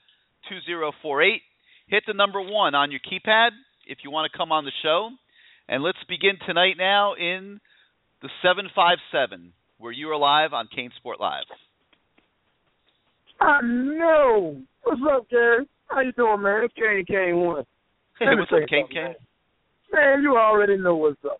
2048. 0.49 1.41
Hit 1.87 2.03
the 2.05 2.13
number 2.13 2.41
one 2.41 2.75
on 2.75 2.91
your 2.91 2.99
keypad 3.01 3.51
if 3.85 3.99
you 4.03 4.11
want 4.11 4.29
to 4.31 4.37
come 4.37 4.51
on 4.51 4.65
the 4.65 4.75
show. 4.83 5.09
And 5.67 5.83
let's 5.83 5.97
begin 6.07 6.37
tonight 6.45 6.75
now 6.77 7.13
in 7.13 7.59
the 8.21 8.29
757, 8.41 9.53
where 9.77 9.91
you 9.91 10.09
are 10.09 10.17
live 10.17 10.53
on 10.53 10.67
CaneSport 10.67 11.19
Live. 11.19 11.45
I 13.39 13.61
know. 13.61 14.57
What's 14.83 15.01
up, 15.11 15.29
Gary? 15.29 15.67
How 15.87 16.01
you 16.01 16.11
doing, 16.13 16.41
man? 16.41 16.63
It's 16.63 16.73
Kane 16.73 17.05
Kane 17.05 17.37
One. 17.37 17.63
Hey, 18.19 18.25
what's 18.37 18.51
up, 18.51 18.67
Kane 18.69 18.87
Kane? 18.87 19.15
Man, 19.93 20.21
you 20.21 20.35
already 20.37 20.77
know 20.77 20.95
what's 20.95 21.23
up. 21.25 21.39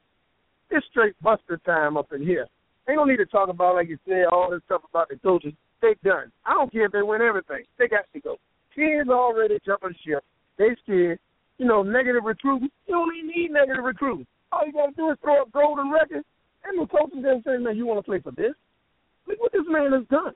It's 0.69 0.85
straight 0.91 1.15
buster 1.21 1.57
time 1.65 1.97
up 1.97 2.11
in 2.13 2.21
here. 2.21 2.47
Ain't 2.89 2.97
no 2.97 3.05
need 3.05 3.17
to 3.17 3.25
talk 3.25 3.49
about, 3.49 3.75
like 3.75 3.89
you 3.89 3.97
said, 4.07 4.25
all 4.31 4.49
this 4.49 4.61
stuff 4.65 4.81
about 4.89 5.09
the 5.09 5.17
coaches. 5.17 5.53
They 5.81 5.95
done. 6.03 6.31
I 6.45 6.53
don't 6.53 6.71
care 6.71 6.85
if 6.85 6.91
they 6.91 7.01
win 7.01 7.21
everything. 7.21 7.63
They 7.77 7.87
got 7.87 8.05
to 8.13 8.19
go. 8.19 8.37
Kids 8.73 9.09
already 9.09 9.57
jumping 9.65 9.95
ship. 10.05 10.23
They 10.57 10.69
scared. 10.83 11.19
You 11.57 11.65
know, 11.65 11.83
negative 11.83 12.23
recruiting. 12.23 12.69
You 12.87 12.93
don't 12.95 13.15
even 13.15 13.31
need 13.35 13.51
negative 13.51 13.83
recruiting. 13.83 14.25
All 14.51 14.65
you 14.65 14.71
got 14.71 14.87
to 14.87 14.91
do 14.95 15.11
is 15.11 15.17
throw 15.21 15.41
up 15.41 15.51
golden 15.51 15.91
records. 15.91 16.25
And 16.63 16.79
the 16.79 16.87
coaches 16.87 17.19
then 17.21 17.43
say, 17.45 17.57
man, 17.57 17.77
you 17.77 17.85
want 17.85 17.99
to 17.99 18.03
play 18.03 18.19
for 18.19 18.31
this? 18.31 18.53
Look 19.27 19.39
what 19.39 19.51
this 19.51 19.67
man 19.67 19.91
has 19.91 20.07
done 20.09 20.33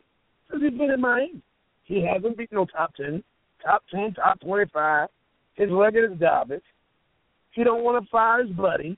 since 0.50 0.63
he's 0.63 0.77
been 0.77 0.91
in 0.91 1.01
Miami. 1.01 1.41
He 1.86 2.05
hasn't 2.05 2.38
beaten 2.38 2.58
no 2.58 2.65
top 2.65 2.93
10, 2.96 3.24
top 3.63 3.84
10, 3.91 4.13
top 4.13 4.39
25. 4.41 5.10
His 5.55 5.70
record 5.72 6.12
is 6.12 6.20
garbage. 6.20 6.63
He 7.51 7.63
don't 7.63 7.84
want 7.84 8.03
to 8.03 8.10
fire 8.10 8.43
his 8.43 8.55
buddy. 8.55 8.98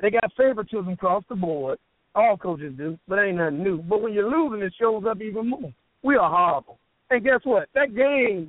They 0.00 0.10
got 0.10 0.32
favoritism 0.36 0.88
across 0.88 1.24
the 1.28 1.36
board. 1.36 1.78
All 2.16 2.36
coaches 2.36 2.72
do, 2.76 2.98
but 3.06 3.18
ain't 3.18 3.36
nothing 3.36 3.62
new. 3.62 3.78
But 3.82 4.00
when 4.00 4.14
you're 4.14 4.30
losing, 4.30 4.66
it 4.66 4.72
shows 4.80 5.04
up 5.08 5.20
even 5.20 5.50
more. 5.50 5.72
We 6.02 6.16
are 6.16 6.30
horrible. 6.30 6.78
And 7.10 7.22
guess 7.22 7.40
what? 7.44 7.68
That 7.74 7.94
game 7.94 8.48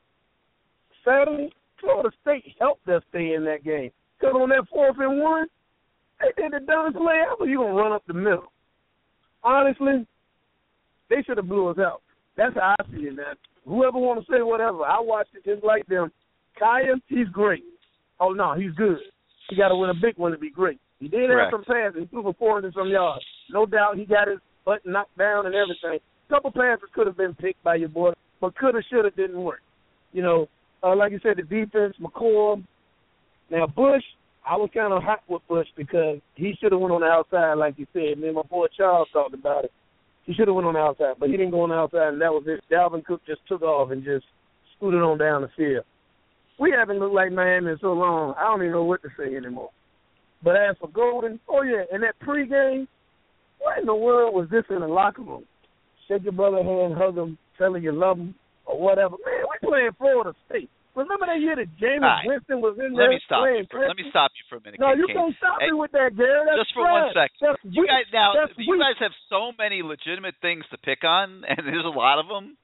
Saturday, 1.03 1.51
Florida 1.79 2.09
State 2.21 2.55
helped 2.59 2.87
us 2.87 3.03
stay 3.09 3.33
in 3.33 3.43
that 3.43 3.65
game. 3.65 3.91
Because 4.17 4.35
on 4.35 4.49
that 4.49 4.65
fourth 4.71 4.95
and 4.99 5.21
one, 5.21 5.47
they 6.21 6.41
did 6.41 6.53
the 6.53 6.65
dumbest 6.65 6.97
play 6.97 7.21
ever. 7.29 7.45
You're 7.45 7.63
going 7.63 7.75
to 7.75 7.81
run 7.81 7.91
up 7.91 8.03
the 8.07 8.13
middle. 8.13 8.51
Honestly, 9.43 10.07
they 11.09 11.21
should 11.23 11.37
have 11.37 11.49
blew 11.49 11.67
us 11.67 11.77
out. 11.77 12.01
That's 12.37 12.55
how 12.55 12.75
I 12.79 12.83
see 12.91 13.03
it 13.03 13.15
now. 13.15 13.33
Whoever 13.65 13.97
want 13.97 14.25
to 14.25 14.31
say 14.31 14.41
whatever, 14.41 14.83
I 14.85 14.99
watched 15.01 15.35
it 15.35 15.43
just 15.43 15.63
like 15.63 15.85
them. 15.87 16.11
Kaaya, 16.59 16.95
he's 17.07 17.27
great. 17.27 17.63
Oh 18.19 18.31
no, 18.31 18.55
he's 18.55 18.71
good. 18.71 18.97
He 19.49 19.57
got 19.57 19.69
to 19.69 19.75
win 19.75 19.89
a 19.89 19.93
big 19.93 20.17
one 20.17 20.31
to 20.31 20.37
be 20.37 20.49
great. 20.49 20.79
He 20.99 21.07
did 21.07 21.29
Correct. 21.29 21.53
have 21.53 21.59
some 21.59 21.65
passes. 21.65 22.01
He 22.01 22.05
threw 22.07 22.23
for 22.23 22.33
400 22.33 22.73
some 22.73 22.89
yards. 22.89 23.23
No 23.49 23.65
doubt 23.65 23.97
he 23.97 24.05
got 24.05 24.27
his 24.27 24.39
butt 24.65 24.85
knocked 24.85 25.17
down 25.17 25.45
and 25.45 25.55
everything. 25.55 25.99
couple 26.29 26.51
passes 26.51 26.89
could 26.93 27.07
have 27.07 27.17
been 27.17 27.35
picked 27.35 27.63
by 27.63 27.75
your 27.75 27.89
boy, 27.89 28.13
but 28.41 28.57
coulda, 28.57 28.81
shoulda 28.89 29.11
didn't 29.11 29.41
work. 29.41 29.61
You 30.11 30.23
know, 30.23 30.47
uh, 30.83 30.95
like 30.95 31.11
you 31.11 31.19
said, 31.21 31.37
the 31.37 31.43
defense, 31.43 31.95
McCoy. 32.01 32.63
Now 33.49 33.67
Bush, 33.67 34.03
I 34.45 34.57
was 34.57 34.69
kind 34.73 34.91
of 34.91 35.03
hot 35.03 35.21
with 35.27 35.41
Bush 35.47 35.67
because 35.75 36.19
he 36.35 36.53
should 36.59 36.71
have 36.71 36.81
went 36.81 36.93
on 36.93 37.01
the 37.01 37.07
outside, 37.07 37.53
like 37.53 37.75
you 37.77 37.87
said. 37.93 38.17
Me 38.17 38.27
and 38.27 38.35
my 38.35 38.41
boy 38.43 38.67
Charles 38.75 39.07
talked 39.13 39.33
about 39.33 39.65
it. 39.65 39.71
He 40.25 40.33
should 40.33 40.47
have 40.47 40.55
went 40.55 40.67
on 40.67 40.73
the 40.73 40.79
outside, 40.79 41.15
but 41.19 41.29
he 41.29 41.37
didn't 41.37 41.51
go 41.51 41.61
on 41.61 41.69
the 41.69 41.75
outside, 41.75 42.09
and 42.09 42.21
that 42.21 42.33
was 42.33 42.43
it. 42.47 42.61
Dalvin 42.69 43.05
Cook 43.05 43.21
just 43.25 43.39
took 43.47 43.61
off 43.61 43.91
and 43.91 44.03
just 44.03 44.25
scooted 44.75 45.01
on 45.01 45.17
down 45.17 45.41
the 45.41 45.49
field. 45.55 45.85
We 46.59 46.73
haven't 46.77 46.99
looked 46.99 47.13
like 47.15 47.31
Miami 47.31 47.71
in 47.71 47.77
so 47.79 47.93
long. 47.93 48.33
I 48.37 48.43
don't 48.43 48.61
even 48.61 48.71
know 48.71 48.83
what 48.83 49.01
to 49.03 49.09
say 49.17 49.35
anymore. 49.35 49.69
But 50.43 50.55
as 50.55 50.75
for 50.79 50.87
Golden, 50.89 51.39
oh 51.49 51.63
yeah, 51.63 51.83
and 51.91 52.03
that 52.03 52.15
pregame, 52.21 52.87
what 53.59 53.79
in 53.79 53.85
the 53.85 53.95
world 53.95 54.35
was 54.35 54.47
this 54.51 54.63
in 54.69 54.79
the 54.81 54.87
locker 54.87 55.23
room? 55.23 55.45
Shake 56.07 56.23
your 56.23 56.33
brother 56.33 56.63
hand, 56.63 56.93
hug 56.95 57.17
him, 57.17 57.37
tell 57.57 57.73
him 57.75 57.83
you 57.83 57.91
love 57.91 58.17
him, 58.17 58.35
or 58.65 58.79
whatever. 58.79 59.15
Man, 59.25 59.43
we 59.49 59.67
playing 59.67 59.91
Florida 59.97 60.33
State. 60.49 60.69
Remember 60.95 61.25
that 61.29 61.37
year 61.41 61.53
that 61.55 61.69
James 61.77 62.01
right. 62.01 62.25
Winston 62.25 62.57
was 62.61 62.73
in 62.81 62.93
Let 62.97 63.05
there 63.05 63.09
me 63.13 63.21
stop. 63.25 63.45
playing 63.45 63.69
You 63.69 63.69
for, 63.69 63.85
let 63.85 63.97
me 63.97 64.05
stop 64.09 64.31
you 64.33 64.43
for 64.49 64.57
a 64.57 64.61
minute. 64.65 64.79
No, 64.81 64.93
you 64.97 65.05
can't 65.13 65.29
stop 65.37 65.61
Hey, 65.61 65.69
me 65.69 65.77
with 65.77 65.91
that, 65.93 66.17
Gary. 66.17 66.41
That's 66.49 66.65
just 66.65 66.73
for 66.73 66.89
one 66.89 67.13
trash. 67.13 67.29
second. 67.29 67.37
That's 67.53 67.61
You 67.69 67.81
weak. 67.85 67.89
guys 67.93 68.09
now, 68.13 68.33
That's 68.33 68.53
you 68.57 68.73
weak. 68.73 68.81
guys 68.81 68.97
have 69.01 69.13
so 69.29 69.53
many 69.57 69.85
legitimate 69.85 70.33
things 70.41 70.65
to 70.73 70.77
pick 70.81 71.03
on, 71.05 71.45
and 71.49 71.65
there's 71.69 71.85
a 71.85 71.93
lot 71.93 72.17
of 72.17 72.25
them. 72.29 72.57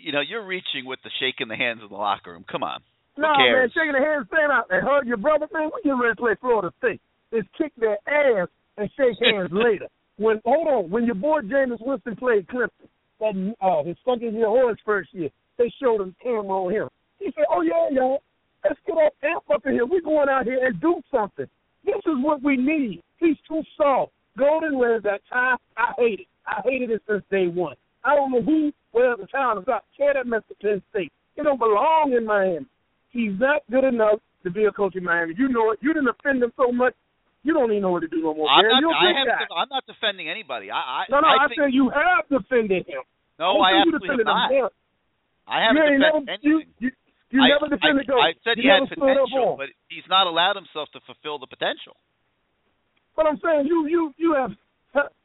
You 0.00 0.10
know, 0.10 0.22
you're 0.22 0.42
reaching 0.42 0.86
with 0.90 0.98
the 1.06 1.10
shaking 1.22 1.46
the 1.46 1.54
hands 1.54 1.82
in 1.82 1.88
the 1.90 1.94
locker 1.94 2.32
room. 2.34 2.44
Come 2.50 2.62
on. 2.66 2.82
No, 3.16 3.28
man, 3.52 3.68
shaking 3.74 3.92
the 3.92 4.00
hand, 4.00 4.26
stand 4.28 4.52
out 4.52 4.66
and 4.70 4.86
hug 4.86 5.06
your 5.06 5.18
brother, 5.18 5.46
man. 5.52 5.70
We 5.74 5.82
get 5.84 5.92
ready 5.92 6.14
to 6.14 6.20
play 6.20 6.34
Florida 6.40 6.72
State. 6.78 7.00
It's 7.30 7.48
kick 7.56 7.72
their 7.76 7.98
ass 8.08 8.48
and 8.78 8.90
shake 8.96 9.16
hands 9.20 9.50
later. 9.52 9.88
When 10.16 10.40
hold 10.44 10.68
on, 10.68 10.90
when 10.90 11.04
your 11.04 11.14
boy 11.14 11.40
James 11.42 11.80
Winston 11.80 12.16
played 12.16 12.46
Clemson, 12.48 12.88
that 13.20 13.54
uh, 13.60 13.84
his 13.84 13.96
second 14.04 14.34
year 14.34 14.46
or 14.46 14.70
his 14.70 14.78
first 14.84 15.12
year, 15.12 15.30
they 15.58 15.72
showed 15.80 16.00
him 16.00 16.14
camera 16.22 16.48
on 16.48 16.72
him. 16.72 16.88
He 17.18 17.26
said, 17.34 17.44
"Oh 17.50 17.62
yeah, 17.62 17.88
y'all, 17.90 18.22
let's 18.64 18.80
get 18.86 18.96
up, 18.96 19.12
amp 19.22 19.44
up 19.52 19.66
in 19.66 19.72
here. 19.72 19.86
We're 19.86 20.00
going 20.00 20.28
out 20.28 20.44
here 20.44 20.64
and 20.64 20.80
do 20.80 21.00
something. 21.10 21.46
This 21.84 21.96
is 22.06 22.16
what 22.22 22.42
we 22.42 22.56
need. 22.56 23.02
He's 23.18 23.36
too 23.48 23.62
soft. 23.76 24.12
Golden 24.38 24.78
wears 24.78 25.02
that 25.02 25.20
tie. 25.30 25.56
I 25.76 25.92
hate 25.98 26.20
it. 26.20 26.26
I 26.46 26.60
hated 26.64 26.90
it 26.90 27.02
since 27.08 27.22
day 27.30 27.46
one. 27.46 27.76
I 28.04 28.14
don't 28.16 28.32
know 28.32 28.42
who 28.42 28.72
wears 28.92 29.18
the 29.20 29.26
tie 29.26 29.54
top. 29.66 29.84
Tear 29.96 30.14
that 30.14 30.26
mess 30.26 30.42
to 30.48 30.54
Penn 30.56 30.82
State. 30.90 31.12
He 31.36 31.42
don't 31.42 31.58
belong 31.58 32.14
in 32.16 32.26
Miami. 32.26 32.66
He's 33.12 33.36
not 33.38 33.62
good 33.70 33.84
enough 33.84 34.20
to 34.42 34.50
be 34.50 34.64
a 34.64 34.72
coach 34.72 34.96
in 34.96 35.04
Miami. 35.04 35.34
You 35.36 35.48
know 35.48 35.70
it. 35.72 35.78
You 35.80 35.92
didn't 35.92 36.08
offend 36.08 36.42
him 36.42 36.52
so 36.56 36.72
much. 36.72 36.94
You 37.44 37.54
don't 37.54 37.70
even 37.70 37.82
know 37.82 37.90
what 37.90 38.00
to 38.00 38.08
do 38.08 38.22
no 38.22 38.34
more. 38.34 38.48
I'm 38.48 38.64
not. 38.64 38.94
I 38.94 39.12
have. 39.18 39.26
guy. 39.26 39.54
I'm 39.54 39.68
not 39.68 39.84
defending 39.86 40.30
anybody. 40.30 40.70
I. 40.70 40.78
I 40.78 41.00
No, 41.10 41.20
no, 41.20 41.28
I, 41.28 41.44
I 41.44 41.48
think, 41.48 41.60
said 41.60 41.70
you 41.74 41.90
have 41.90 42.24
defended 42.30 42.86
him. 42.86 43.02
no, 43.38 43.58
I 43.60 43.82
absolutely 43.82 44.08
have 44.08 44.22
defended 44.22 44.26
him 44.26 44.34
not. 44.34 44.72
I 45.46 45.66
haven't 45.66 45.76
you 45.76 45.82
defended 45.82 46.00
never, 46.00 46.18
anything. 46.22 46.38
You, 46.42 46.56
you, 46.78 46.90
you 47.34 47.40
I, 47.42 47.46
never 47.50 47.66
defended 47.66 48.06
I, 48.06 48.10
Golden. 48.10 48.30
I 48.30 48.32
said 48.46 48.54
you 48.56 48.62
he 48.62 48.68
had 48.70 48.86
never 48.86 48.94
stood 48.94 49.18
up 49.18 49.26
potential, 49.26 49.58
but 49.58 49.68
he's 49.90 50.06
not 50.06 50.30
allowed 50.30 50.54
himself 50.54 50.86
to 50.94 51.00
fulfill 51.02 51.42
the 51.42 51.50
potential. 51.50 51.98
But 53.18 53.26
I'm 53.26 53.42
saying 53.42 53.66
you, 53.66 53.90
you, 53.90 54.14
you 54.16 54.30
have, 54.38 54.54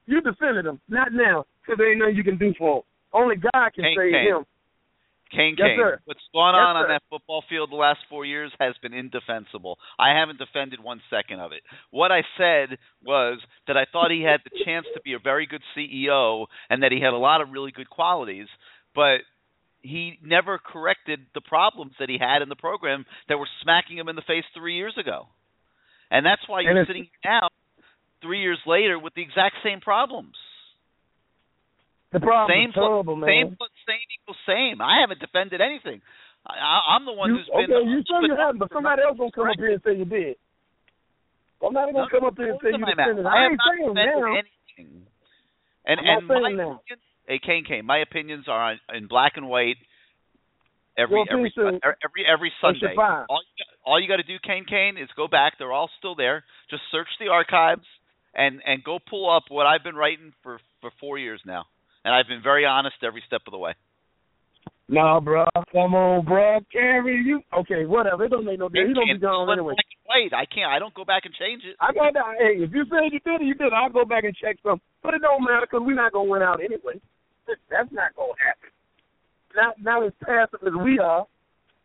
you 0.09 0.19
defended 0.21 0.65
him. 0.65 0.81
Not 0.89 1.13
now, 1.13 1.45
because 1.61 1.77
there 1.77 1.93
ain't 1.93 2.01
nothing 2.01 2.17
you 2.17 2.25
can 2.25 2.41
do 2.41 2.51
for 2.57 2.81
him. 2.81 2.83
Only 3.13 3.37
God 3.37 3.69
can 3.77 3.85
save 3.95 4.11
Kane. 4.11 4.41
him. 4.41 4.45
Kane 5.31 5.55
Yes, 5.57 5.67
Kane. 5.67 5.77
sir. 5.79 5.99
What's 6.05 6.27
gone 6.33 6.55
Yes, 6.55 6.63
on 6.63 6.75
on 6.77 6.87
that 6.89 7.03
football 7.09 7.43
field 7.49 7.71
the 7.71 7.75
last 7.75 7.99
four 8.09 8.25
years 8.25 8.51
has 8.59 8.75
been 8.81 8.93
indefensible. 8.93 9.77
I 9.99 10.17
haven't 10.17 10.39
defended 10.39 10.81
one 10.81 11.01
second 11.09 11.39
of 11.39 11.51
it. 11.51 11.63
What 11.91 12.11
I 12.11 12.23
said 12.37 12.77
was 13.03 13.39
that 13.67 13.77
I 13.77 13.85
thought 13.91 14.11
he 14.11 14.21
had 14.21 14.41
the 14.43 14.63
chance 14.63 14.85
to 14.93 15.01
be 15.01 15.13
a 15.13 15.19
very 15.19 15.45
good 15.45 15.61
CEO 15.75 16.47
and 16.69 16.83
that 16.83 16.91
he 16.91 17.01
had 17.01 17.13
a 17.13 17.17
lot 17.17 17.41
of 17.41 17.49
really 17.51 17.71
good 17.71 17.89
qualities, 17.89 18.47
but 18.95 19.19
he 19.81 20.19
never 20.23 20.57
corrected 20.57 21.19
the 21.33 21.41
problems 21.41 21.93
that 21.99 22.09
he 22.09 22.17
had 22.19 22.41
in 22.41 22.49
the 22.49 22.55
program 22.55 23.05
that 23.29 23.37
were 23.37 23.47
smacking 23.61 23.97
him 23.97 24.09
in 24.09 24.15
the 24.15 24.21
face 24.27 24.45
three 24.55 24.75
years 24.75 24.95
ago. 24.99 25.27
And 26.09 26.25
that's 26.25 26.41
why 26.47 26.61
you're 26.61 26.85
sitting 26.85 27.07
now 27.23 27.49
three 28.21 28.41
years 28.41 28.59
later 28.65 28.97
with 28.97 29.13
the 29.13 29.21
exact 29.21 29.55
same 29.63 29.81
problems. 29.81 30.35
The 32.13 32.19
problem 32.19 32.55
Same 32.55 32.69
is 32.69 32.75
terrible, 32.75 33.15
man. 33.15 33.29
Same 33.29 33.57
same 33.87 34.03
equals 34.11 34.37
same. 34.45 34.81
I 34.83 34.99
haven't 35.01 35.19
defended 35.23 35.61
anything. 35.63 36.01
I, 36.45 36.95
I'm 36.95 37.03
the 37.07 37.11
one 37.15 37.31
you, 37.31 37.39
who's 37.41 37.49
been. 37.51 37.71
okay, 37.71 37.87
you 37.87 37.99
say 38.03 38.19
you 38.27 38.35
but- 38.35 38.39
haven't, 38.39 38.59
but 38.59 38.69
somebody 38.71 39.01
else 39.01 39.17
gonna 39.17 39.31
come 39.31 39.47
up 39.47 39.55
here 39.57 39.71
and 39.73 39.81
say 39.83 39.95
you 39.95 40.05
did. 40.05 40.35
Somebody 41.59 41.91
gonna 41.91 42.05
No, 42.05 42.11
come 42.11 42.23
up 42.27 42.37
here 42.37 42.51
and 42.51 42.59
say 42.61 42.69
you 42.71 42.85
defended. 42.85 43.25
I 43.25 43.31
I 43.31 43.45
ain't 43.49 43.59
saying 43.63 43.93
now. 43.95 44.35
anything. 44.35 45.07
And 45.87 45.97
I'm 46.03 46.17
and 46.19 46.27
my 46.27 46.35
opinions, 46.51 46.79
hey 47.27 47.39
Kane 47.43 47.63
Kane, 47.65 47.85
my 47.85 47.99
opinions 47.99 48.45
are 48.47 48.71
on, 48.75 48.79
in 48.93 49.07
black 49.07 49.33
and 49.35 49.47
white. 49.49 49.77
Every 50.97 51.15
Your 51.15 51.27
every 51.31 51.51
Sun- 51.55 51.79
every 51.83 52.23
every 52.27 52.51
Sunday. 52.59 52.95
All 52.97 53.39
you 53.41 53.53
got, 53.57 53.69
all 53.85 53.99
you 54.01 54.07
got 54.07 54.17
to 54.17 54.23
do, 54.23 54.37
Kane 54.43 54.65
Kane, 54.65 54.97
is 54.97 55.09
go 55.15 55.27
back. 55.27 55.53
They're 55.59 55.71
all 55.71 55.89
still 55.99 56.15
there. 56.15 56.43
Just 56.69 56.83
search 56.91 57.07
the 57.19 57.27
archives 57.29 57.85
and 58.33 58.61
and 58.65 58.83
go 58.83 58.99
pull 58.99 59.29
up 59.29 59.43
what 59.49 59.65
I've 59.65 59.83
been 59.83 59.95
writing 59.95 60.33
for 60.43 60.59
for 60.81 60.91
four 60.99 61.17
years 61.17 61.41
now. 61.45 61.65
And 62.07 62.15
I've 62.15 62.31
been 62.31 62.39
very 62.39 62.63
honest 62.63 62.95
every 63.03 63.21
step 63.27 63.43
of 63.47 63.51
the 63.51 63.59
way. 63.59 63.75
No, 64.87 65.19
bro. 65.19 65.43
Come 65.75 65.91
on, 65.91 66.23
bro. 66.23 66.63
Carry 66.71 67.19
you. 67.19 67.43
Okay, 67.51 67.83
whatever. 67.83 68.23
It 68.23 68.31
don't 68.31 68.47
make 68.47 68.63
no 68.63 68.71
difference. 68.71 68.87
He 68.87 68.93
don't 68.95 69.11
be 69.11 69.19
gone 69.19 69.51
anyway. 69.51 69.75
white. 70.07 70.31
I 70.31 70.47
can't. 70.47 70.71
I 70.71 70.79
don't 70.79 70.95
go 70.95 71.03
back 71.03 71.27
and 71.27 71.35
change 71.35 71.67
it. 71.67 71.75
I 71.83 71.91
got 71.91 72.15
that. 72.15 72.39
Hey, 72.39 72.63
if 72.63 72.71
you 72.71 72.87
said 72.87 73.11
you 73.11 73.19
did 73.19 73.43
it, 73.43 73.47
you 73.51 73.55
did 73.59 73.67
it. 73.67 73.75
I'll 73.75 73.91
go 73.91 74.05
back 74.07 74.23
and 74.23 74.31
check 74.39 74.55
some. 74.63 74.79
But 75.03 75.15
it 75.15 75.21
don't 75.21 75.43
matter 75.43 75.67
because 75.67 75.83
we're 75.83 75.99
not 75.99 76.15
gonna 76.15 76.31
win 76.31 76.41
out 76.41 76.63
anyway. 76.63 76.95
That's 77.43 77.91
not 77.91 78.15
gonna 78.15 78.39
happen. 78.39 78.71
Not 79.51 79.75
not 79.83 80.07
as 80.07 80.15
passive 80.23 80.63
as 80.63 80.79
we 80.79 81.03
are, 81.03 81.27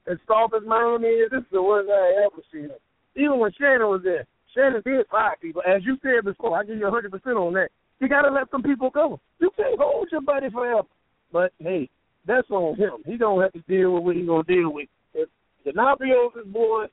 as 0.06 0.22
soft 0.30 0.54
as 0.54 0.62
Miami 0.62 1.10
is. 1.18 1.34
This 1.34 1.42
is 1.42 1.50
the 1.50 1.66
worst 1.66 1.90
I 1.90 2.30
ever 2.30 2.46
seen. 2.54 2.70
Even 3.18 3.42
when 3.42 3.50
Shannon 3.58 3.90
was 3.90 4.06
there, 4.06 4.22
Shannon 4.54 4.86
did 4.86 5.02
fire 5.10 5.34
people. 5.42 5.66
As 5.66 5.82
you 5.82 5.98
said 5.98 6.22
before, 6.22 6.54
I 6.54 6.62
give 6.62 6.78
you 6.78 6.86
a 6.86 6.94
hundred 6.94 7.10
percent 7.10 7.34
on 7.34 7.58
that. 7.58 7.74
You 8.02 8.08
gotta 8.08 8.34
let 8.34 8.50
some 8.50 8.66
people 8.66 8.90
go. 8.90 9.20
You 9.38 9.50
can't 9.54 9.78
hold 9.78 10.08
your 10.10 10.22
buddy 10.22 10.50
forever. 10.50 10.90
But 11.30 11.54
hey, 11.62 11.88
that's 12.26 12.50
on 12.50 12.74
him. 12.74 12.98
He 13.06 13.16
gonna 13.16 13.46
have 13.46 13.52
to 13.52 13.62
deal 13.70 13.94
with 13.94 14.02
what 14.02 14.16
he 14.16 14.26
gonna 14.26 14.42
deal 14.42 14.74
with. 14.74 14.90
If 15.14 15.30
D'Onofrio's 15.62 16.34
his 16.34 16.50
boy, 16.50 16.90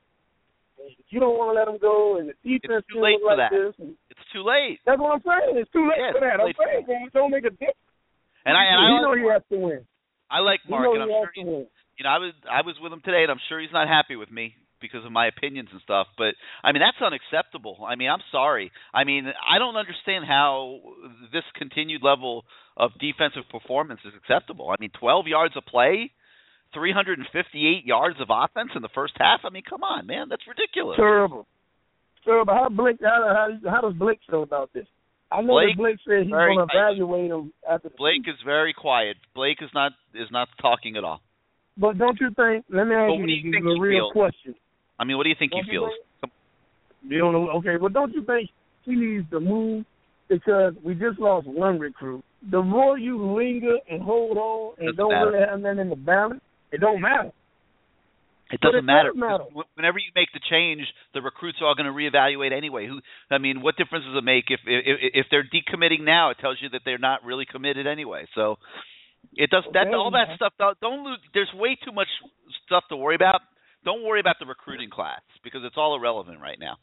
and 0.78 0.93
you 1.10 1.19
don't 1.19 1.34
want 1.34 1.50
to 1.50 1.58
let 1.58 1.65
him 1.65 1.82
go, 1.82 2.22
and 2.22 2.30
the 2.30 2.38
defense 2.45 2.86
it's 2.86 2.93
too 2.93 3.02
late 3.02 3.17
for 3.26 3.34
like 3.34 3.50
that. 3.50 3.58
this. 3.58 3.74
It's 4.13 4.28
too 4.30 4.45
late. 4.45 4.78
that's 4.86 5.02
what 5.02 5.17
I'm 5.17 5.26
saying. 5.26 5.58
It's 5.58 5.72
too 5.74 5.89
late 5.89 5.98
Yeah, 5.98 6.13
for 6.13 6.22
that. 6.22 6.38
I'm 6.38 6.54
saying 6.54 6.86
man, 6.86 7.10
don't 7.10 7.34
make 7.34 7.50
a 7.50 7.58
difference. 7.58 7.82
And 8.45 8.54
I 8.54 8.69
and 8.69 8.78
I 8.78 8.86
he 8.86 8.93
like 8.93 9.02
know 9.02 9.15
he 9.17 9.26
has 9.34 9.43
to 9.50 9.58
win. 9.58 9.82
I 10.30 10.45
like 10.45 10.62
He 10.62 10.69
Mark, 10.69 10.86
know 10.86 10.93
and 10.93 11.10
I'm 11.10 11.10
sure 11.10 11.34
to 11.34 11.41
he's 11.41 11.67
you 11.98 12.04
know, 12.06 12.13
I 12.13 12.22
was 12.22 12.38
I 12.45 12.62
was 12.62 12.78
with 12.78 12.93
him 12.93 13.02
today, 13.02 13.26
and 13.26 13.34
I'm 13.34 13.41
sure 13.50 13.58
he's 13.58 13.74
not 13.74 13.89
happy 13.89 14.13
with 14.13 14.30
me 14.30 14.54
because 14.82 15.06
of 15.06 15.12
my 15.12 15.28
opinions 15.28 15.70
and 15.72 15.82
stuff. 15.82 16.08
But 16.18 16.36
I 16.63 16.72
mean, 16.72 16.82
that's 16.82 17.02
unacceptable. 17.02 17.78
I 17.88 17.96
mean, 17.96 18.10
I'm 18.10 18.24
sorry. 18.32 18.72
I 18.94 19.04
mean, 19.04 19.26
I 19.28 19.60
don't 19.60 19.76
understand 19.76 20.26
how 20.28 20.80
this 21.32 21.44
continued 21.56 22.02
level 22.04 22.46
of 22.78 22.92
defensive 23.00 23.44
performance 23.52 24.02
is 24.06 24.13
acceptable. 24.18 24.70
I 24.70 24.76
mean, 24.80 24.92
12 25.00 25.28
yards 25.28 25.58
of 25.58 25.65
play, 25.65 26.12
358 26.74 27.86
yards 27.86 28.18
of 28.22 28.28
offense 28.30 28.72
in 28.76 28.82
the 28.82 28.89
first 28.94 29.13
half. 29.18 29.42
I 29.44 29.50
mean, 29.50 29.63
come 29.68 29.84
on, 29.84 30.08
man, 30.08 30.28
that's 30.30 30.44
ridiculous. 30.48 30.98
Terrible. 30.98 31.48
Terrible. 32.26 32.54
How 32.54 32.70
Blake? 32.70 32.98
How, 33.02 33.50
how, 33.63 33.72
how 33.72 33.82
does 33.82 33.98
Blake 33.98 34.20
feel 34.30 34.44
about 34.44 34.72
this? 34.74 34.86
I 35.32 35.42
know 35.42 35.54
Blake, 35.54 35.76
that 35.76 35.78
Blake 35.78 35.98
said 36.08 36.24
he's 36.24 36.32
going 36.32 36.58
to 36.58 36.65
evaluate 36.74 37.32
him 37.32 37.54
after 37.70 37.89
the 37.89 37.96
Blake 37.98 38.26
is 38.28 38.36
very 38.44 38.74
quiet. 38.74 39.18
Blake 39.36 39.58
is 39.62 39.70
not 39.74 39.92
is 40.13 40.28
not 40.32 40.48
talking 40.62 40.98
at 40.98 41.04
all. 41.04 41.22
But 41.78 41.98
don't 41.98 42.20
you 42.20 42.30
think? 42.36 42.65
Let 42.70 42.88
me 42.88 42.96
ask 42.96 43.10
But 43.10 43.30
you 43.30 43.52
you 43.52 43.78
a 43.78 43.80
real 43.80 44.12
feels? 44.12 44.13
question. 44.13 44.56
I 45.00 45.06
mean, 45.06 45.18
what 45.18 45.24
do 45.24 45.30
you 45.30 45.36
think 45.40 45.52
Don't 45.52 45.64
he 45.64 45.72
feels? 45.72 45.92
You 47.08 47.20
don't 47.20 47.34
know. 47.34 47.50
Okay, 47.60 47.78
but 47.80 47.94
don't 47.94 48.14
you 48.14 48.24
think 48.26 48.50
he 48.84 48.96
needs 48.96 49.30
to 49.32 49.40
move 49.40 49.86
because 50.28 50.74
we 50.84 50.94
just 50.94 51.18
lost 51.20 51.48
one 51.48 51.80
recruit? 51.80 52.24
The 52.52 52.62
more 52.62 52.98
you 52.98 53.34
linger 53.34 53.78
and 53.90 54.02
hold 54.02 54.38
on 54.38 54.74
and 54.80 54.96
don't 54.96 55.12
matter. 55.12 55.32
really 55.32 55.46
have 55.50 55.60
nothing 55.60 55.80
in 55.80 55.90
the 55.90 55.96
balance, 55.96 56.42
it 56.72 56.82
don't 56.82 57.02
matter. 57.02 57.32
It 58.52 58.60
doesn't 58.62 58.80
it 58.80 58.84
matter. 58.84 59.12
does 59.12 59.20
matter. 59.20 59.44
Whenever 59.76 60.00
you 60.00 60.12
make 60.16 60.30
the 60.34 60.40
change, 60.50 60.82
the 61.14 61.22
recruits 61.22 61.60
are 61.62 61.68
all 61.68 61.76
going 61.76 61.86
to 61.86 61.94
reevaluate 61.94 62.52
anyway. 62.52 62.88
Who? 62.88 63.00
I 63.30 63.38
mean, 63.38 63.62
what 63.62 63.78
difference 63.78 64.06
does 64.06 64.18
it 64.18 64.24
make 64.24 64.46
if 64.50 64.60
if, 64.66 64.98
if 65.14 65.26
they're 65.30 65.44
decommitting 65.44 66.02
now? 66.04 66.32
It 66.32 66.38
tells 66.42 66.58
you 66.62 66.70
that 66.70 66.82
they're 66.84 66.98
not 66.98 67.24
really 67.24 67.46
committed 67.46 67.86
anyway. 67.88 68.26
So 68.36 68.58
it 69.36 69.50
does 69.52 69.64
that. 69.74 69.94
All 69.94 70.12
that 70.12 70.36
stuff. 70.36 70.54
Don't 70.82 71.04
lose. 71.06 71.20
There's 71.34 71.52
way 71.54 71.78
too 71.86 71.92
much 71.92 72.08
stuff 72.66 72.84
to 72.90 72.96
worry 72.96 73.16
about. 73.16 73.42
Don't 73.86 74.04
worry 74.04 74.20
about 74.20 74.36
the 74.39 74.46
recruiting 74.46 74.89
class 74.89 75.22
because 75.44 75.62
it's 75.63 75.78
all 75.78 75.96
irrelevant 75.96 76.42
right 76.42 76.60
now. 76.60 76.78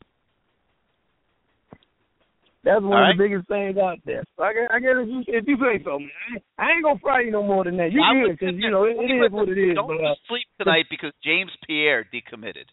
That's 2.66 2.82
one 2.82 2.98
All 2.98 3.10
of 3.10 3.16
the 3.16 3.22
biggest 3.22 3.46
things 3.46 3.78
out 3.78 4.02
there. 4.04 4.24
So 4.34 4.42
I 4.42 4.52
guess, 4.52 4.66
I 4.74 4.78
guess 4.82 4.98
if 4.98 5.06
you 5.06 5.22
if 5.28 5.44
you 5.46 5.56
say 5.62 5.78
so, 5.86 6.02
man, 6.02 6.42
I 6.58 6.74
ain't 6.74 6.82
gonna 6.82 6.98
fry 6.98 7.22
you 7.22 7.30
no 7.30 7.46
more 7.46 7.62
than 7.62 7.76
that. 7.76 7.92
You 7.92 8.02
I 8.02 8.26
good 8.26 8.34
because 8.34 8.58
you 8.58 8.74
know 8.74 8.82
it, 8.82 8.98
it 8.98 9.06
is 9.06 9.30
what 9.30 9.46
it 9.48 9.54
is. 9.54 9.78
Don't 9.78 9.86
But 9.86 10.02
uh, 10.02 10.18
sleep 10.26 10.50
tonight 10.58 10.90
because 10.90 11.14
James 11.22 11.54
Pierre 11.62 12.02
decommitted. 12.10 12.66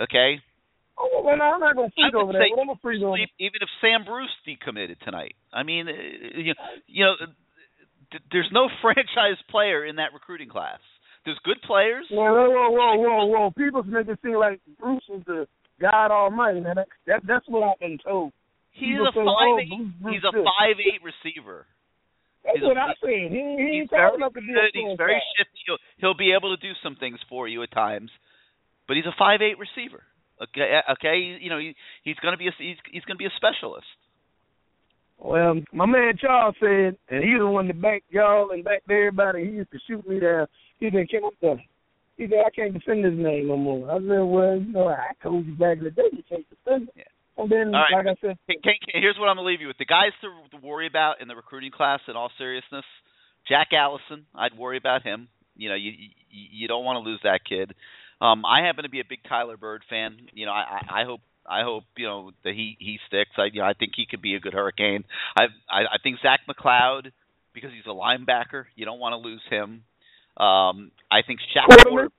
Okay? 0.00 0.40
oh, 0.96 1.22
well, 1.24 1.36
I'm 1.36 1.60
not 1.60 1.76
gonna 1.76 1.92
freak 1.92 2.14
over 2.14 2.32
that. 2.32 2.40
I'm 2.40 2.72
gonna 2.72 2.80
freak 2.80 3.02
over. 3.02 3.20
sleep 3.20 3.28
even 3.38 3.60
if 3.60 3.68
Sam 3.84 4.08
Bruce 4.08 4.32
decommitted 4.48 4.98
tonight. 5.04 5.36
I 5.52 5.62
mean, 5.62 5.88
uh, 5.88 5.92
you, 5.92 6.54
you 6.86 7.04
know, 7.04 7.14
there's 8.32 8.48
no 8.52 8.68
franchise 8.82 9.36
player 9.50 9.84
in 9.84 9.96
that 9.96 10.14
recruiting 10.14 10.48
class. 10.48 10.80
There's 11.28 11.44
good 11.44 11.60
players. 11.60 12.08
Whoa, 12.08 12.24
whoa, 12.24 12.48
whoa, 12.48 12.70
whoa, 12.72 12.96
whoa, 12.96 13.26
whoa! 13.28 13.50
People 13.52 13.82
make 13.84 14.08
it 14.08 14.18
seem 14.24 14.40
like 14.40 14.64
Bruce 14.80 15.04
is 15.12 15.20
the 15.26 15.46
God 15.78 16.08
Almighty, 16.08 16.60
man. 16.60 16.76
That, 16.76 16.88
that 17.06 17.20
that's 17.28 17.44
what 17.48 17.68
I've 17.68 17.78
been 17.78 17.98
told. 18.00 18.32
He's 18.72 18.96
People 18.96 19.08
a 19.08 19.12
say, 19.12 19.20
oh, 19.20 19.36
five 19.36 19.52
oh, 19.52 19.60
eight. 19.60 19.68
Bruce, 19.68 19.92
Bruce 20.00 20.14
He's 20.16 20.24
a 20.24 20.32
five 20.32 20.76
eight 20.80 21.02
receiver. 21.04 21.66
That's 22.48 22.56
he's 22.56 22.64
a- 22.64 22.68
what 22.72 22.80
I 22.80 22.96
said. 23.04 23.28
He, 23.28 23.44
he 23.60 23.84
He's 23.84 23.92
very 23.92 24.16
good. 24.16 24.72
He's 24.72 24.96
very 24.96 25.20
shifty. 25.36 25.60
He'll, 25.68 25.76
he'll 26.00 26.16
be 26.16 26.32
able 26.32 26.56
to 26.56 26.60
do 26.64 26.72
some 26.82 26.96
things 26.96 27.20
for 27.28 27.44
you 27.44 27.62
at 27.62 27.70
times, 27.76 28.08
but 28.88 28.96
he's 28.96 29.04
a 29.04 29.12
five 29.18 29.44
eight 29.44 29.60
receiver. 29.60 30.00
Okay, 30.40 30.80
okay. 30.96 31.36
You 31.44 31.50
know, 31.52 31.60
he, 31.60 31.76
he's 32.08 32.16
going 32.24 32.32
to 32.32 32.40
be 32.40 32.48
a 32.48 32.56
he's, 32.56 32.80
he's 32.88 33.04
going 33.04 33.20
to 33.20 33.20
be 33.20 33.28
a 33.28 33.36
specialist. 33.36 33.84
Well, 35.20 35.60
my 35.76 35.84
man 35.84 36.16
Charles 36.16 36.56
said, 36.56 36.96
and 37.12 37.20
he's 37.20 37.36
the 37.36 37.52
one 37.52 37.66
that 37.66 37.82
backed 37.82 38.08
y'all 38.08 38.48
and 38.48 38.64
backed 38.64 38.88
everybody. 38.88 39.44
He 39.44 39.60
used 39.60 39.72
to 39.72 39.78
shoot 39.86 40.08
me 40.08 40.20
down. 40.20 40.48
He 40.78 40.90
said, 40.90 41.08
"Can 41.08 41.22
I?" 41.24 41.64
He 42.16 42.26
said, 42.28 42.38
"I 42.46 42.50
can't 42.50 42.74
defend 42.74 43.04
his 43.04 43.18
name 43.18 43.48
no 43.48 43.56
more." 43.56 43.90
I 43.90 43.98
said, 43.98 44.06
"Well, 44.06 44.56
you 44.56 44.72
know, 44.72 44.88
I 44.88 45.12
told 45.22 45.46
you 45.46 45.54
back 45.54 45.78
in 45.78 45.84
the 45.84 45.90
day 45.90 46.08
you 46.12 46.22
can't 46.28 46.46
defend 46.48 46.88
it." 46.88 46.94
Yeah. 46.96 47.04
And 47.38 47.50
then, 47.50 47.72
All 47.72 47.86
right. 47.86 48.04
like 48.04 48.18
I 48.18 48.20
said, 48.20 48.38
Hey, 48.48 48.58
Ken, 48.64 48.74
Ken, 48.84 49.00
here's 49.00 49.16
what 49.16 49.28
I'm 49.28 49.36
going 49.36 49.46
to 49.46 49.50
leave 49.50 49.60
you 49.60 49.68
with: 49.68 49.78
the 49.78 49.84
guys 49.84 50.10
to, 50.22 50.58
to 50.58 50.66
worry 50.66 50.86
about 50.86 51.20
in 51.20 51.28
the 51.28 51.36
recruiting 51.36 51.70
class. 51.70 52.00
In 52.08 52.16
all 52.16 52.30
seriousness, 52.36 52.84
Jack 53.48 53.68
Allison, 53.72 54.26
I'd 54.34 54.58
worry 54.58 54.76
about 54.76 55.02
him. 55.02 55.28
You 55.56 55.68
know, 55.68 55.76
you 55.76 55.92
you, 56.30 56.46
you 56.52 56.68
don't 56.68 56.84
want 56.84 57.02
to 57.02 57.08
lose 57.08 57.20
that 57.22 57.40
kid. 57.48 57.74
Um, 58.20 58.44
I 58.44 58.66
happen 58.66 58.82
to 58.82 58.90
be 58.90 59.00
a 59.00 59.04
big 59.08 59.20
Kyler 59.22 59.58
Bird 59.58 59.82
fan. 59.88 60.16
You 60.34 60.46
know, 60.46 60.52
I, 60.52 60.80
I 60.82 61.02
I 61.02 61.04
hope 61.04 61.20
I 61.48 61.62
hope 61.62 61.84
you 61.96 62.06
know 62.06 62.32
that 62.44 62.54
he 62.54 62.76
he 62.80 62.98
sticks. 63.06 63.30
I 63.38 63.46
you 63.52 63.60
know 63.60 63.66
I 63.66 63.74
think 63.74 63.92
he 63.96 64.06
could 64.10 64.22
be 64.22 64.34
a 64.34 64.40
good 64.40 64.54
Hurricane. 64.54 65.04
I 65.36 65.44
I, 65.70 65.80
I 65.82 65.98
think 66.02 66.18
Zach 66.20 66.40
McCloud 66.48 67.12
because 67.54 67.70
he's 67.72 67.86
a 67.86 67.94
linebacker. 67.94 68.64
You 68.74 68.84
don't 68.84 68.98
want 68.98 69.12
to 69.12 69.28
lose 69.28 69.42
him. 69.48 69.84
Um, 70.38 70.92
I 71.10 71.22
think 71.26 71.40
Shaq 71.54 71.66
Quarterman? 71.68 71.88
Quarter, 71.88 72.10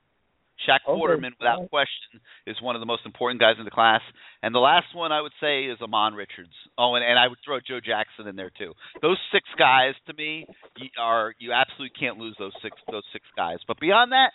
Shaq. 0.67 0.79
Quarterman, 0.87 1.31
without 1.39 1.69
question, 1.69 2.19
is 2.45 2.57
one 2.61 2.75
of 2.75 2.81
the 2.81 2.85
most 2.85 3.05
important 3.05 3.39
guys 3.39 3.55
in 3.57 3.65
the 3.65 3.71
class. 3.71 4.01
And 4.43 4.53
the 4.53 4.59
last 4.59 4.87
one 4.93 5.11
I 5.11 5.21
would 5.21 5.31
say 5.39 5.65
is 5.65 5.79
Ahmmon 5.79 6.15
Richards. 6.15 6.53
Oh, 6.77 6.95
and, 6.95 7.05
and 7.05 7.17
I 7.17 7.27
would 7.27 7.37
throw 7.45 7.59
Joe 7.59 7.79
Jackson 7.79 8.27
in 8.27 8.35
there 8.35 8.51
too. 8.57 8.73
Those 9.01 9.17
six 9.31 9.45
guys 9.57 9.93
to 10.07 10.13
me 10.13 10.45
you 10.77 10.89
are 10.99 11.33
you 11.39 11.53
absolutely 11.53 11.97
can't 11.97 12.17
lose 12.17 12.35
those 12.37 12.53
six 12.61 12.75
those 12.91 13.03
six 13.13 13.25
guys. 13.35 13.57
But 13.67 13.79
beyond 13.79 14.11
that, 14.11 14.31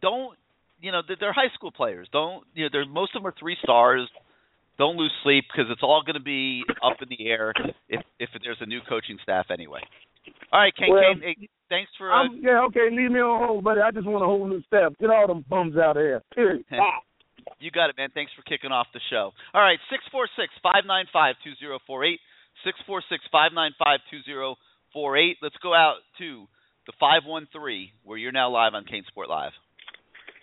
don't 0.00 0.36
you 0.80 0.92
know 0.92 1.02
they're, 1.06 1.16
they're 1.20 1.32
high 1.32 1.52
school 1.54 1.70
players. 1.70 2.08
Don't 2.12 2.44
you 2.54 2.64
know? 2.64 2.68
They're 2.72 2.86
most 2.86 3.14
of 3.14 3.22
them 3.22 3.28
are 3.28 3.34
three 3.38 3.56
stars. 3.62 4.08
Don't 4.78 4.96
lose 4.96 5.12
sleep 5.22 5.44
because 5.50 5.70
it's 5.70 5.82
all 5.82 6.02
going 6.04 6.20
to 6.20 6.24
be 6.24 6.62
up 6.84 7.00
in 7.00 7.08
the 7.08 7.28
air 7.28 7.52
if 7.88 8.02
if 8.18 8.30
there's 8.42 8.58
a 8.60 8.66
new 8.66 8.80
coaching 8.88 9.18
staff 9.22 9.46
anyway. 9.50 9.80
All 10.52 10.60
right, 10.60 10.74
Kane, 10.76 10.90
Well, 10.90 11.02
Kane 11.22 11.48
thanks 11.68 11.90
for 11.98 12.12
uh, 12.12 12.24
I'm, 12.24 12.40
yeah, 12.42 12.62
okay, 12.68 12.88
leave 12.90 13.10
me 13.10 13.20
on 13.20 13.46
hold, 13.46 13.64
buddy. 13.64 13.80
I 13.80 13.90
just 13.90 14.06
want 14.06 14.22
a 14.22 14.26
whole 14.26 14.46
new 14.46 14.62
staff. 14.66 14.92
Get 15.00 15.10
all 15.10 15.26
them 15.26 15.44
bums 15.48 15.76
out 15.76 15.96
of 15.96 16.02
here. 16.02 16.22
Period. 16.34 16.64
You 17.60 17.70
got 17.70 17.88
it, 17.88 17.96
man. 17.96 18.10
Thanks 18.12 18.32
for 18.34 18.42
kicking 18.42 18.72
off 18.72 18.88
the 18.92 19.00
show. 19.08 19.30
All 19.54 19.62
right, 19.62 19.78
six 19.88 20.02
four 20.10 20.28
six 20.36 20.52
five 20.62 20.82
nine 20.84 21.06
five 21.12 21.36
two 21.44 21.54
zero 21.58 21.78
four 21.86 22.04
eight. 22.04 22.18
Six 22.64 22.76
four 22.86 23.02
six 23.08 23.22
five 23.30 23.52
nine 23.54 23.70
five 23.78 24.00
two 24.10 24.18
zero 24.26 24.56
four 24.92 25.16
eight. 25.16 25.36
Let's 25.40 25.56
go 25.62 25.72
out 25.72 26.02
to 26.18 26.46
the 26.86 26.92
five 26.98 27.22
one 27.24 27.46
three, 27.52 27.92
where 28.02 28.18
you're 28.18 28.32
now 28.32 28.50
live 28.50 28.74
on 28.74 28.84
CaneSport 28.84 29.28
Live. 29.28 29.52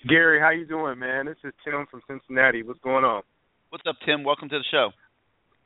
Gary, 0.07 0.39
how 0.39 0.51
you 0.51 0.65
doing, 0.65 0.97
man? 0.97 1.25
This 1.25 1.37
is 1.43 1.53
Tim 1.63 1.85
from 1.91 2.01
Cincinnati. 2.07 2.63
What's 2.63 2.79
going 2.79 3.05
on? 3.05 3.21
What's 3.69 3.83
up, 3.87 3.95
Tim? 4.05 4.23
Welcome 4.23 4.49
to 4.49 4.57
the 4.57 4.65
show. 4.71 4.91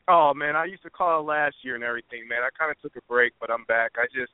Oh 0.08 0.34
man, 0.34 0.56
I 0.56 0.65
used 0.65 0.84
to 0.84 0.89
call 0.89 1.26
last 1.26 1.56
year 1.63 1.76
and 1.76 1.84
everything, 1.84 2.28
man. 2.28 2.39
I 2.39 2.50
kind 2.58 2.72
of 2.72 2.82
took 2.82 2.96
a 2.96 3.06
break, 3.08 3.34
but 3.39 3.52
I'm 3.52 3.65
back. 3.65 3.91
I 3.98 4.06
just, 4.13 4.32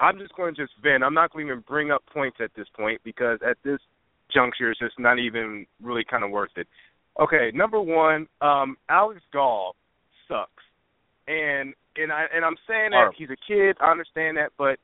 I'm 0.00 0.18
just 0.18 0.34
going 0.34 0.54
to 0.54 0.62
just 0.62 0.72
vent. 0.82 1.02
I'm 1.04 1.14
not 1.14 1.32
going 1.32 1.46
to 1.46 1.52
even 1.52 1.64
bring 1.66 1.90
up 1.90 2.02
points 2.12 2.38
at 2.42 2.50
this 2.56 2.66
point 2.76 3.00
because 3.04 3.38
at 3.48 3.56
this 3.64 3.78
juncture, 4.32 4.70
it's 4.70 4.80
just 4.80 4.98
not 4.98 5.18
even 5.18 5.66
really 5.80 6.04
kind 6.08 6.24
of 6.24 6.30
worth 6.30 6.50
it. 6.56 6.66
Okay, 7.20 7.50
number 7.54 7.80
one, 7.80 8.26
um, 8.40 8.76
Alex 8.88 9.20
Gall 9.32 9.76
sucks, 10.26 10.62
and 11.28 11.74
and 11.96 12.10
I 12.10 12.24
and 12.34 12.44
I'm 12.44 12.56
saying 12.66 12.92
that 12.92 13.12
he's 13.16 13.28
a 13.28 13.36
kid. 13.46 13.76
I 13.80 13.90
understand 13.90 14.38
that, 14.38 14.52
but 14.56 14.78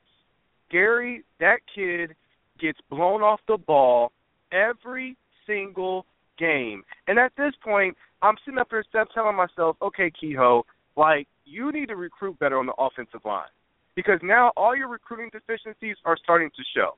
Gary, 0.69 1.23
that 1.39 1.57
kid 1.73 2.15
gets 2.59 2.77
blown 2.89 3.21
off 3.23 3.39
the 3.47 3.57
ball 3.57 4.11
every 4.51 5.17
single 5.47 6.05
game. 6.37 6.83
And 7.07 7.17
at 7.17 7.31
this 7.35 7.53
point, 7.63 7.97
I'm 8.21 8.35
sitting 8.45 8.59
up 8.59 8.67
here 8.69 8.83
step 8.87 9.07
telling 9.13 9.35
myself, 9.35 9.77
okay, 9.81 10.11
Kehoe, 10.11 10.65
like 10.95 11.27
you 11.45 11.71
need 11.71 11.87
to 11.87 11.95
recruit 11.95 12.37
better 12.37 12.59
on 12.59 12.67
the 12.67 12.73
offensive 12.77 13.21
line 13.25 13.47
because 13.95 14.19
now 14.23 14.51
all 14.55 14.75
your 14.75 14.87
recruiting 14.87 15.29
deficiencies 15.31 15.95
are 16.05 16.17
starting 16.23 16.49
to 16.55 16.63
show. 16.75 16.97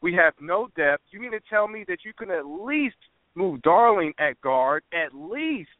We 0.00 0.14
have 0.14 0.34
no 0.40 0.68
depth. 0.76 1.04
You 1.10 1.20
mean 1.20 1.32
to 1.32 1.40
tell 1.48 1.68
me 1.68 1.84
that 1.88 1.98
you 2.04 2.12
can 2.12 2.30
at 2.30 2.46
least 2.46 2.96
move 3.34 3.62
Darling 3.62 4.12
at 4.18 4.40
guard, 4.40 4.82
at 4.92 5.14
least? 5.14 5.70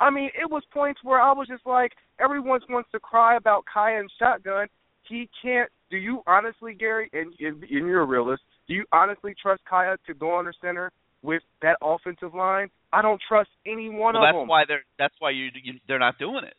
I 0.00 0.10
mean, 0.10 0.30
it 0.34 0.50
was 0.50 0.62
points 0.72 1.00
where 1.04 1.20
I 1.20 1.32
was 1.32 1.46
just 1.48 1.66
like, 1.66 1.92
everyone 2.18 2.60
wants 2.68 2.90
to 2.92 2.98
cry 2.98 3.36
about 3.36 3.64
Kaaya 3.72 4.00
and 4.00 4.10
shotgun. 4.18 4.66
He 5.08 5.28
can't. 5.42 5.70
Do 5.90 5.96
you 5.96 6.22
honestly, 6.26 6.74
Gary, 6.74 7.10
and, 7.12 7.34
and 7.38 7.62
you're 7.68 8.00
a 8.00 8.06
realist, 8.06 8.42
do 8.66 8.74
you 8.74 8.84
honestly 8.92 9.34
trust 9.40 9.62
Kaaya 9.70 9.98
to 10.06 10.14
go 10.14 10.38
under 10.38 10.52
center 10.60 10.90
with 11.22 11.42
that 11.60 11.76
offensive 11.82 12.34
line? 12.34 12.68
I 12.92 13.02
don't 13.02 13.20
trust 13.28 13.50
any 13.66 13.90
one 13.90 14.14
well, 14.14 14.22
of 14.22 14.28
that's 14.28 14.40
them. 14.40 14.48
why 14.48 14.64
they're 14.66 14.84
that's 14.98 15.14
why 15.18 15.30
you, 15.30 15.48
you 15.62 15.74
they're 15.86 15.98
not 15.98 16.18
doing 16.18 16.44
it. 16.44 16.54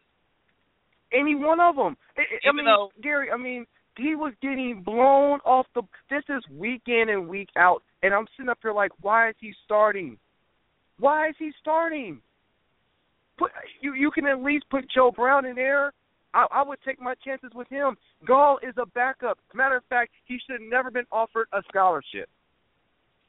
Any 1.14 1.36
one 1.36 1.60
of 1.60 1.76
them. 1.76 1.96
I, 2.18 2.50
I 2.50 2.52
mean, 2.52 2.66
though- 2.66 2.92
Gary, 3.02 3.30
I 3.32 3.38
mean, 3.38 3.66
he 3.98 4.16
was 4.16 4.34
getting 4.42 4.82
blown 4.84 5.40
off 5.46 5.68
the. 5.76 5.84
This 6.10 6.24
is 6.30 6.44
week 6.52 6.84
in 6.88 7.10
and 7.10 7.28
week 7.28 7.50
out, 7.58 7.84
and 8.02 8.14
I'm 8.14 8.26
sitting 8.36 8.50
up 8.50 8.60
here 8.62 8.74
like, 8.74 8.92
why 9.02 9.30
is 9.30 9.36
he 9.40 9.54
starting? 9.66 10.18
Why 11.00 11.30
is 11.30 11.36
he 11.38 11.52
starting? 11.62 12.22
Put 13.38 13.52
you. 13.82 13.94
You 13.94 14.12
can 14.12 14.26
at 14.28 14.42
least 14.42 14.66
put 14.70 14.86
Joe 14.94 15.12
Brown 15.12 15.46
in 15.46 15.56
there. 15.56 15.94
I, 16.34 16.48
I 16.52 16.64
would 16.64 16.80
take 16.84 17.00
my 17.00 17.14
chances 17.24 17.52
with 17.54 17.68
him. 17.70 17.96
Gall 18.26 18.58
is 18.68 18.74
a 18.78 18.86
backup. 18.88 19.38
Matter 19.54 19.76
of 19.78 19.84
fact, 19.90 20.12
he 20.26 20.40
should 20.40 20.60
have 20.62 20.70
never 20.70 20.90
been 20.90 21.06
offered 21.12 21.48
a 21.54 21.62
scholarship, 21.70 22.28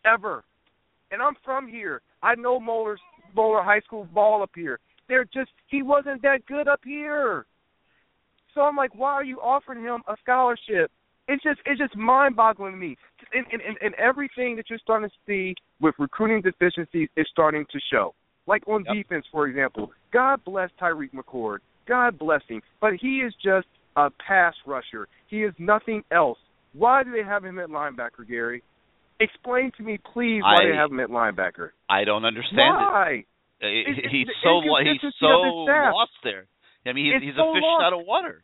ever. 0.06 0.44
And 1.10 1.20
I'm 1.20 1.34
from 1.44 1.68
here. 1.68 2.00
I 2.22 2.34
know 2.34 2.58
Moeller, 2.58 2.98
Moeller 3.36 3.62
High 3.62 3.80
School 3.80 4.08
ball 4.14 4.42
up 4.42 4.50
here. 4.54 4.78
They're 5.08 5.26
just 5.26 5.50
he 5.66 5.82
wasn't 5.82 6.22
that 6.22 6.46
good 6.46 6.66
up 6.68 6.80
here. 6.84 7.44
So 8.54 8.62
I'm 8.62 8.76
like, 8.76 8.94
why 8.94 9.12
are 9.12 9.24
you 9.24 9.38
offering 9.40 9.82
him 9.82 10.02
a 10.08 10.16
scholarship? 10.22 10.90
It's 11.26 11.42
just 11.42 11.60
it's 11.64 11.80
just 11.80 11.96
mind 11.96 12.36
boggling 12.36 12.72
to 12.72 12.76
me. 12.78 12.96
And, 13.32 13.46
and, 13.52 13.76
and, 13.80 13.94
everything 13.94 14.56
that 14.56 14.66
you're 14.68 14.78
starting 14.78 15.08
to 15.08 15.14
see 15.26 15.54
with 15.80 15.94
recruiting 15.98 16.42
deficiencies 16.42 17.08
is 17.16 17.26
starting 17.32 17.64
to 17.72 17.78
show. 17.90 18.14
Like 18.46 18.62
on 18.68 18.84
Yep. 18.86 18.94
defense, 18.94 19.24
for 19.32 19.46
example. 19.46 19.90
God 20.12 20.44
bless 20.44 20.70
Tyriq 20.80 21.10
McCord. 21.12 21.58
God 21.88 22.18
bless 22.18 22.42
him. 22.46 22.60
But 22.80 22.92
he 23.00 23.20
is 23.20 23.32
just 23.42 23.66
a 23.96 24.10
pass 24.26 24.54
rusher. 24.66 25.08
He 25.28 25.44
is 25.44 25.54
nothing 25.58 26.04
else. 26.12 26.38
Why 26.74 27.02
do 27.04 27.10
they 27.12 27.22
have 27.24 27.44
him 27.44 27.58
at 27.58 27.68
linebacker, 27.70 28.28
Gary? 28.28 28.62
Explain 29.20 29.70
to 29.78 29.82
me, 29.82 29.98
please, 30.12 30.42
why 30.42 30.56
I- 30.56 30.66
they 30.70 30.76
have 30.76 30.90
him 30.90 31.00
at 31.00 31.08
linebacker. 31.08 31.70
I 31.88 32.04
don't 32.04 32.24
understand 32.24 32.58
it. 32.58 32.84
Why? 32.92 33.24
Uh, 33.62 33.66
he- 33.66 33.80
It's- 33.80 33.98
it's 34.04 34.12
he's 34.12 34.26
so 34.42 34.60
he's 34.60 34.70
inconsistency 34.88 35.26
of 35.26 35.44
his 35.44 35.52
so 35.52 35.96
lost 35.96 36.12
there. 36.22 36.46
I 36.86 36.92
mean, 36.92 37.12
he's, 37.12 37.30
he's 37.30 37.36
so 37.36 37.50
a 37.50 37.54
fish 37.54 37.62
lost. 37.62 37.84
out 37.84 37.92
of 37.92 38.06
water. 38.06 38.42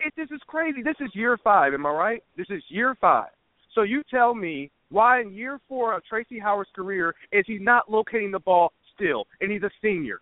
it, 0.00 0.12
this 0.16 0.30
is 0.30 0.40
crazy. 0.46 0.82
This 0.82 0.96
is 1.00 1.10
year 1.14 1.38
five, 1.42 1.74
am 1.74 1.86
I 1.86 1.90
right? 1.90 2.22
This 2.36 2.46
is 2.50 2.62
year 2.68 2.96
five. 3.00 3.30
So 3.74 3.82
you 3.82 4.02
tell 4.10 4.34
me 4.34 4.70
why 4.90 5.20
in 5.20 5.32
year 5.32 5.58
four 5.68 5.94
of 5.96 6.04
Tracy 6.04 6.38
Howard's 6.38 6.70
career 6.74 7.14
is 7.32 7.44
he 7.46 7.58
not 7.58 7.90
locating 7.90 8.30
the 8.30 8.38
ball 8.38 8.72
still, 8.94 9.26
and 9.40 9.50
he's 9.50 9.62
a 9.62 9.70
senior? 9.82 10.20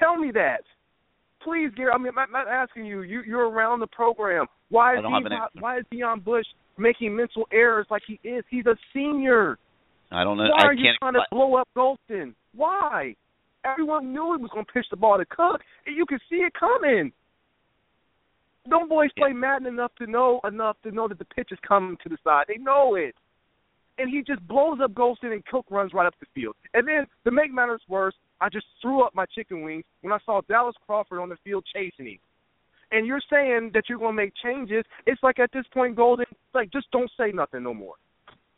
Tell 0.00 0.16
me 0.16 0.30
that, 0.32 0.62
please, 1.42 1.70
Gary. 1.76 1.92
I 1.94 1.98
mean, 1.98 2.12
I'm 2.16 2.32
not 2.32 2.48
asking 2.48 2.86
you. 2.86 3.02
You 3.02 3.22
you're 3.26 3.48
around 3.48 3.80
the 3.80 3.86
program. 3.88 4.46
Why 4.70 4.94
is 4.94 5.04
he 5.04 5.28
not, 5.28 5.50
why 5.60 5.78
is 5.78 5.84
Deon 5.92 6.24
Bush 6.24 6.46
making 6.78 7.14
mental 7.14 7.46
errors 7.52 7.86
like 7.90 8.02
he 8.06 8.18
is? 8.28 8.42
He's 8.50 8.66
a 8.66 8.76
senior. 8.92 9.58
I 10.10 10.24
don't 10.24 10.36
know. 10.36 10.44
Why 10.44 10.64
I 10.64 10.66
are 10.66 10.74
you 10.74 10.90
trying 10.98 11.14
to 11.14 11.22
blow 11.30 11.56
up 11.56 11.68
Golson? 11.76 12.34
Why? 12.54 13.14
Everyone 13.64 14.12
knew 14.12 14.34
he 14.36 14.42
was 14.42 14.50
going 14.52 14.66
to 14.66 14.72
pitch 14.72 14.86
the 14.90 14.96
ball 14.96 15.18
to 15.18 15.24
Cook, 15.24 15.60
and 15.86 15.96
you 15.96 16.04
could 16.06 16.20
see 16.28 16.36
it 16.36 16.52
coming. 16.58 17.12
Them 18.68 18.88
boys 18.88 19.10
play 19.18 19.32
Madden 19.32 19.66
enough 19.66 19.92
to 19.98 20.06
know 20.06 20.40
enough 20.46 20.76
to 20.84 20.90
know 20.90 21.08
that 21.08 21.18
the 21.18 21.24
pitch 21.26 21.48
is 21.50 21.58
coming 21.66 21.96
to 22.02 22.08
the 22.08 22.16
side. 22.24 22.44
They 22.48 22.56
know 22.56 22.94
it, 22.94 23.14
and 23.98 24.10
he 24.10 24.22
just 24.22 24.46
blows 24.46 24.78
up 24.82 24.92
Golson, 24.92 25.32
and 25.32 25.44
Cook 25.46 25.66
runs 25.70 25.92
right 25.92 26.06
up 26.06 26.14
the 26.20 26.26
field. 26.34 26.56
And 26.72 26.86
then 26.86 27.06
to 27.24 27.30
make 27.30 27.52
matters 27.52 27.82
worse, 27.88 28.14
I 28.40 28.48
just 28.48 28.66
threw 28.80 29.02
up 29.02 29.14
my 29.14 29.26
chicken 29.26 29.62
wings 29.62 29.84
when 30.00 30.12
I 30.12 30.18
saw 30.24 30.40
Dallas 30.48 30.74
Crawford 30.86 31.20
on 31.20 31.28
the 31.28 31.36
field 31.44 31.64
chasing 31.72 32.06
him. 32.06 32.18
And 32.90 33.06
you're 33.06 33.20
saying 33.30 33.70
that 33.74 33.84
you're 33.88 33.98
going 33.98 34.16
to 34.16 34.22
make 34.22 34.32
changes. 34.42 34.84
It's 35.06 35.22
like 35.22 35.38
at 35.38 35.50
this 35.52 35.64
point, 35.72 35.96
Golden, 35.96 36.26
like 36.54 36.70
just 36.70 36.90
don't 36.90 37.10
say 37.18 37.32
nothing 37.32 37.62
no 37.62 37.74
more. 37.74 37.94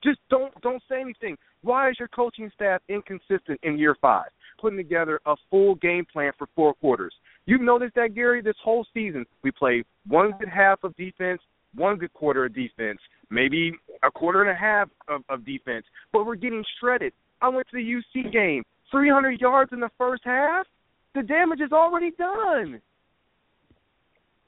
Just 0.04 0.18
don't 0.30 0.52
don't 0.60 0.82
say 0.88 1.00
anything. 1.00 1.36
Why 1.62 1.90
is 1.90 1.96
your 1.98 2.08
coaching 2.08 2.50
staff 2.54 2.80
inconsistent 2.88 3.58
in 3.62 3.78
year 3.78 3.96
five, 4.00 4.28
putting 4.58 4.76
together 4.76 5.20
a 5.26 5.36
full 5.50 5.76
game 5.76 6.06
plan 6.10 6.32
for 6.38 6.48
four 6.54 6.74
quarters? 6.74 7.14
You've 7.46 7.60
noticed 7.60 7.94
that, 7.94 8.14
Gary, 8.14 8.42
this 8.42 8.56
whole 8.62 8.86
season 8.92 9.24
we 9.42 9.50
played 9.50 9.84
one 10.06 10.32
good 10.38 10.48
half 10.48 10.82
of 10.82 10.96
defense, 10.96 11.40
one 11.74 11.96
good 11.96 12.12
quarter 12.12 12.44
of 12.44 12.54
defense, 12.54 12.98
maybe 13.30 13.72
a 14.02 14.10
quarter 14.10 14.42
and 14.42 14.50
a 14.50 14.54
half 14.54 14.88
of, 15.08 15.22
of 15.28 15.44
defense, 15.44 15.84
but 16.12 16.26
we're 16.26 16.34
getting 16.34 16.64
shredded. 16.80 17.12
I 17.40 17.48
went 17.48 17.68
to 17.70 17.76
the 17.76 18.02
UC 18.18 18.32
game, 18.32 18.62
300 18.90 19.40
yards 19.40 19.72
in 19.72 19.80
the 19.80 19.90
first 19.98 20.22
half. 20.24 20.66
The 21.14 21.22
damage 21.22 21.60
is 21.60 21.72
already 21.72 22.10
done. 22.12 22.80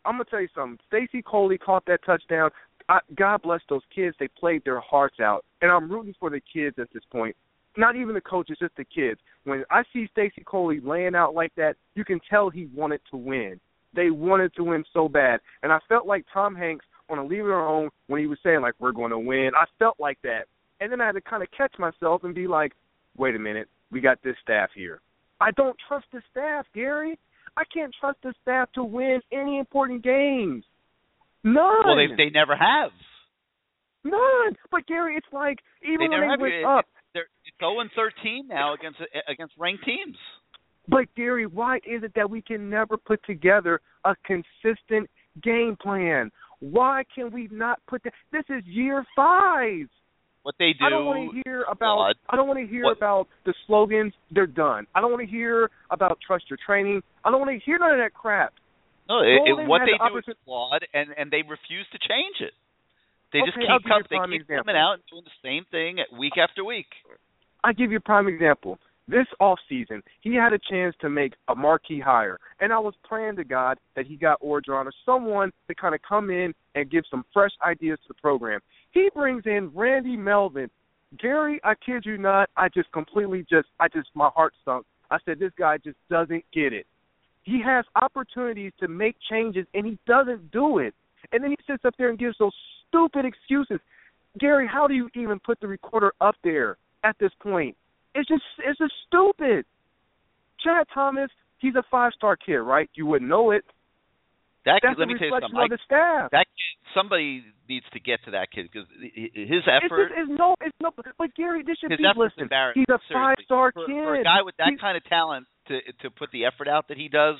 I'm 0.04 0.14
gonna 0.14 0.24
tell 0.24 0.40
you 0.40 0.48
something. 0.54 0.78
Stacy 0.88 1.22
Coley 1.22 1.58
caught 1.58 1.84
that 1.86 2.00
touchdown. 2.04 2.50
I, 2.88 3.00
God 3.14 3.42
bless 3.42 3.60
those 3.68 3.82
kids. 3.94 4.16
They 4.18 4.28
played 4.28 4.64
their 4.64 4.80
hearts 4.80 5.20
out, 5.20 5.44
and 5.60 5.70
I'm 5.70 5.90
rooting 5.90 6.14
for 6.18 6.30
the 6.30 6.40
kids 6.52 6.78
at 6.78 6.88
this 6.94 7.02
point. 7.12 7.36
Not 7.78 7.94
even 7.96 8.14
the 8.14 8.20
coaches, 8.20 8.58
just 8.60 8.76
the 8.76 8.84
kids. 8.84 9.20
When 9.44 9.64
I 9.70 9.84
see 9.92 10.08
Stacy 10.10 10.42
Coley 10.44 10.80
laying 10.80 11.14
out 11.14 11.32
like 11.34 11.54
that, 11.56 11.76
you 11.94 12.04
can 12.04 12.20
tell 12.28 12.50
he 12.50 12.68
wanted 12.74 13.00
to 13.10 13.16
win. 13.16 13.60
They 13.94 14.10
wanted 14.10 14.52
to 14.56 14.64
win 14.64 14.84
so 14.92 15.08
bad, 15.08 15.40
and 15.62 15.72
I 15.72 15.78
felt 15.88 16.04
like 16.06 16.26
Tom 16.32 16.54
Hanks 16.54 16.84
on 17.08 17.18
a 17.18 17.24
League 17.24 17.40
of 17.40 17.46
Their 17.46 17.66
Own 17.66 17.88
when 18.08 18.20
he 18.20 18.26
was 18.26 18.38
saying 18.42 18.60
like 18.60 18.74
we're 18.80 18.92
going 18.92 19.12
to 19.12 19.18
win. 19.18 19.52
I 19.56 19.64
felt 19.78 19.94
like 19.98 20.18
that, 20.24 20.42
and 20.80 20.90
then 20.92 21.00
I 21.00 21.06
had 21.06 21.12
to 21.12 21.20
kind 21.22 21.42
of 21.42 21.48
catch 21.56 21.72
myself 21.78 22.24
and 22.24 22.34
be 22.34 22.46
like, 22.48 22.72
wait 23.16 23.34
a 23.36 23.38
minute, 23.38 23.68
we 23.90 24.00
got 24.00 24.18
this 24.22 24.36
staff 24.42 24.70
here. 24.74 25.00
I 25.40 25.52
don't 25.52 25.76
trust 25.86 26.06
the 26.12 26.20
staff, 26.30 26.66
Gary. 26.74 27.16
I 27.56 27.62
can't 27.72 27.94
trust 27.98 28.18
the 28.22 28.34
staff 28.42 28.70
to 28.72 28.82
win 28.84 29.20
any 29.32 29.58
important 29.58 30.02
games. 30.02 30.64
None. 31.44 31.54
Well, 31.86 31.96
they 31.96 32.08
they 32.16 32.30
never 32.30 32.56
have. 32.56 32.90
None. 34.04 34.56
But 34.70 34.86
Gary, 34.86 35.16
it's 35.16 35.32
like 35.32 35.58
even 35.82 36.10
They 36.10 36.18
when 36.18 36.20
they 36.28 36.42
went 36.42 36.54
It- 36.54 36.64
up. 36.64 36.86
They're 37.60 37.68
it's 37.84 37.94
0 37.94 38.06
and 38.06 38.12
13 38.22 38.48
now 38.48 38.74
against 38.74 38.98
against 39.28 39.54
ranked 39.58 39.84
teams. 39.84 40.16
But 40.88 41.04
Gary, 41.16 41.46
why 41.46 41.76
is 41.78 42.02
it 42.02 42.12
that 42.16 42.30
we 42.30 42.40
can 42.40 42.70
never 42.70 42.96
put 42.96 43.20
together 43.24 43.80
a 44.04 44.14
consistent 44.24 45.10
game 45.42 45.76
plan? 45.80 46.30
Why 46.60 47.04
can 47.14 47.30
we 47.30 47.48
not 47.52 47.80
put 47.86 48.02
that? 48.04 48.14
This 48.32 48.44
is 48.48 48.64
year 48.64 49.04
five. 49.14 49.86
What 50.42 50.54
they 50.58 50.72
do. 50.72 50.84
I 50.86 50.88
don't 50.88 51.04
want 51.04 51.30
to 51.30 51.42
hear 51.44 51.64
about. 51.70 52.14
I 52.30 52.36
don't 52.36 52.48
want 52.48 52.58
to 52.58 52.66
hear 52.66 52.84
what- 52.84 52.96
about 52.96 53.28
the 53.44 53.52
slogans. 53.66 54.14
They're 54.30 54.46
done. 54.46 54.86
I 54.94 55.00
don't 55.00 55.10
want 55.10 55.22
to 55.22 55.30
hear 55.30 55.70
about 55.90 56.18
trust 56.26 56.44
your 56.48 56.58
training. 56.64 57.02
I 57.24 57.30
don't 57.30 57.40
want 57.40 57.52
to 57.52 57.64
hear 57.64 57.78
none 57.78 57.92
of 57.92 57.98
that 57.98 58.14
crap. 58.14 58.54
No, 59.08 59.20
it, 59.20 59.40
it, 59.44 59.68
what 59.68 59.80
they 59.84 59.96
the 59.96 60.08
do 60.08 60.18
is 60.18 60.36
flawed, 60.44 60.86
and 60.92 61.10
and 61.16 61.30
they 61.30 61.42
refuse 61.42 61.86
to 61.92 61.98
change 61.98 62.40
it. 62.40 62.52
They 63.32 63.40
just 63.44 63.56
keep 63.60 63.68
I'll 63.68 63.78
give 63.80 63.88
you 63.88 64.16
a 64.16 64.20
com- 64.20 64.30
they 64.30 64.38
keep 64.38 64.48
coming 64.48 64.76
out 64.76 64.94
and 64.94 65.02
doing 65.10 65.24
the 65.24 65.38
same 65.44 65.64
thing 65.70 66.00
week 66.16 66.36
after 66.40 66.64
week. 66.64 66.88
I 67.64 67.72
give 67.72 67.90
you 67.90 67.98
a 67.98 68.00
prime 68.00 68.28
example. 68.28 68.78
This 69.08 69.26
off 69.40 69.58
season, 69.70 70.02
he 70.20 70.34
had 70.34 70.52
a 70.52 70.58
chance 70.70 70.94
to 71.00 71.08
make 71.08 71.32
a 71.48 71.54
marquee 71.54 71.98
hire, 71.98 72.38
and 72.60 72.72
I 72.74 72.78
was 72.78 72.92
praying 73.04 73.36
to 73.36 73.44
God 73.44 73.78
that 73.96 74.06
he 74.06 74.16
got 74.16 74.40
Orgeron 74.42 74.84
or 74.84 74.92
someone 75.06 75.50
to 75.66 75.74
kind 75.74 75.94
of 75.94 76.02
come 76.06 76.28
in 76.28 76.52
and 76.74 76.90
give 76.90 77.04
some 77.10 77.24
fresh 77.32 77.52
ideas 77.66 77.98
to 78.02 78.08
the 78.08 78.20
program. 78.20 78.60
He 78.90 79.08
brings 79.14 79.44
in 79.46 79.70
Randy 79.74 80.14
Melvin. 80.14 80.68
Gary, 81.18 81.58
I 81.64 81.74
kid 81.74 82.04
you 82.04 82.18
not, 82.18 82.50
I 82.54 82.68
just 82.68 82.92
completely 82.92 83.46
just, 83.48 83.68
I 83.80 83.88
just, 83.88 84.08
my 84.14 84.28
heart 84.34 84.52
sunk. 84.62 84.84
I 85.10 85.16
said, 85.24 85.38
this 85.38 85.52
guy 85.58 85.78
just 85.78 85.96
doesn't 86.10 86.44
get 86.52 86.74
it. 86.74 86.86
He 87.44 87.62
has 87.64 87.86
opportunities 87.96 88.72
to 88.78 88.88
make 88.88 89.16
changes, 89.30 89.66
and 89.72 89.86
he 89.86 89.98
doesn't 90.06 90.50
do 90.52 90.80
it. 90.80 90.94
And 91.32 91.42
then 91.42 91.52
he 91.52 91.56
sits 91.66 91.86
up 91.86 91.94
there 91.96 92.10
and 92.10 92.18
gives 92.18 92.36
those 92.38 92.52
stupid 92.88 93.24
excuses. 93.24 93.80
Gary, 94.38 94.68
how 94.70 94.86
do 94.86 94.92
you 94.92 95.08
even 95.14 95.40
put 95.40 95.58
the 95.60 95.66
recorder 95.66 96.12
up 96.20 96.34
there 96.44 96.76
at 97.04 97.16
this 97.18 97.32
point? 97.40 97.76
It's 98.14 98.28
just 98.28 98.42
it's 98.58 98.78
just 98.78 98.92
stupid. 99.06 99.64
Chad 100.62 100.86
Thomas, 100.92 101.30
he's 101.58 101.74
a 101.76 101.82
five 101.90 102.12
star 102.16 102.36
kid, 102.36 102.56
right? 102.58 102.90
You 102.94 103.06
wouldn't 103.06 103.28
know 103.30 103.50
it. 103.52 103.64
That 104.64 104.80
That's 104.82 104.96
kid, 104.96 105.00
let 105.00 105.08
me 105.08 105.14
tell 105.18 105.28
you 105.28 105.38
something. 105.40 105.70
the 105.70 105.78
staff. 105.86 106.30
That 106.32 106.46
kid, 106.50 106.76
somebody 106.94 107.44
needs 107.68 107.86
to 107.92 108.00
get 108.00 108.18
to 108.24 108.32
that 108.32 108.50
kid 108.50 108.68
because 108.70 108.88
his 109.34 109.62
effort. 109.70 110.10
it's 110.16 110.28
no, 110.28 110.56
it's 110.60 110.74
no. 110.82 110.90
But 111.16 111.34
Gary, 111.36 111.62
this 111.64 111.78
should 111.78 111.90
his 111.92 111.98
be 111.98 112.04
listen. 112.16 112.42
embarrassing. 112.42 112.84
He's 112.88 112.92
a 112.94 112.98
five 113.12 113.36
star 113.44 113.72
kid. 113.72 113.86
for 113.86 114.16
a 114.16 114.24
guy 114.24 114.42
with 114.42 114.56
that 114.58 114.68
He's- 114.70 114.80
kind 114.80 114.96
of 114.96 115.04
talent 115.04 115.46
to 115.68 115.78
to 116.02 116.10
put 116.10 116.30
the 116.32 116.44
effort 116.44 116.66
out 116.68 116.88
that 116.88 116.96
he 116.98 117.08
does 117.08 117.36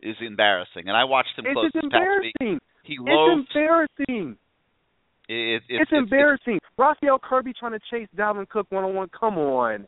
is 0.00 0.16
embarrassing. 0.20 0.88
And 0.88 0.96
I 0.96 1.04
watched 1.04 1.36
him 1.38 1.44
it's 1.46 1.52
close 1.54 1.70
this 1.72 1.82
past 1.90 2.22
week. 2.22 2.32
embarrassing. 2.40 2.60
He 2.82 2.94
It's 3.00 3.48
embarrassing. 3.54 4.36
It, 5.28 5.62
it, 5.68 5.80
It's, 5.82 5.90
embarrassing. 5.92 6.58
Raphael 6.76 7.18
Kirby 7.18 7.52
trying 7.58 7.72
to 7.72 7.80
chase 7.90 8.08
Dalvin 8.16 8.48
Cook 8.48 8.66
one 8.70 8.84
on 8.84 8.94
one. 8.94 9.08
Come 9.18 9.38
on, 9.38 9.86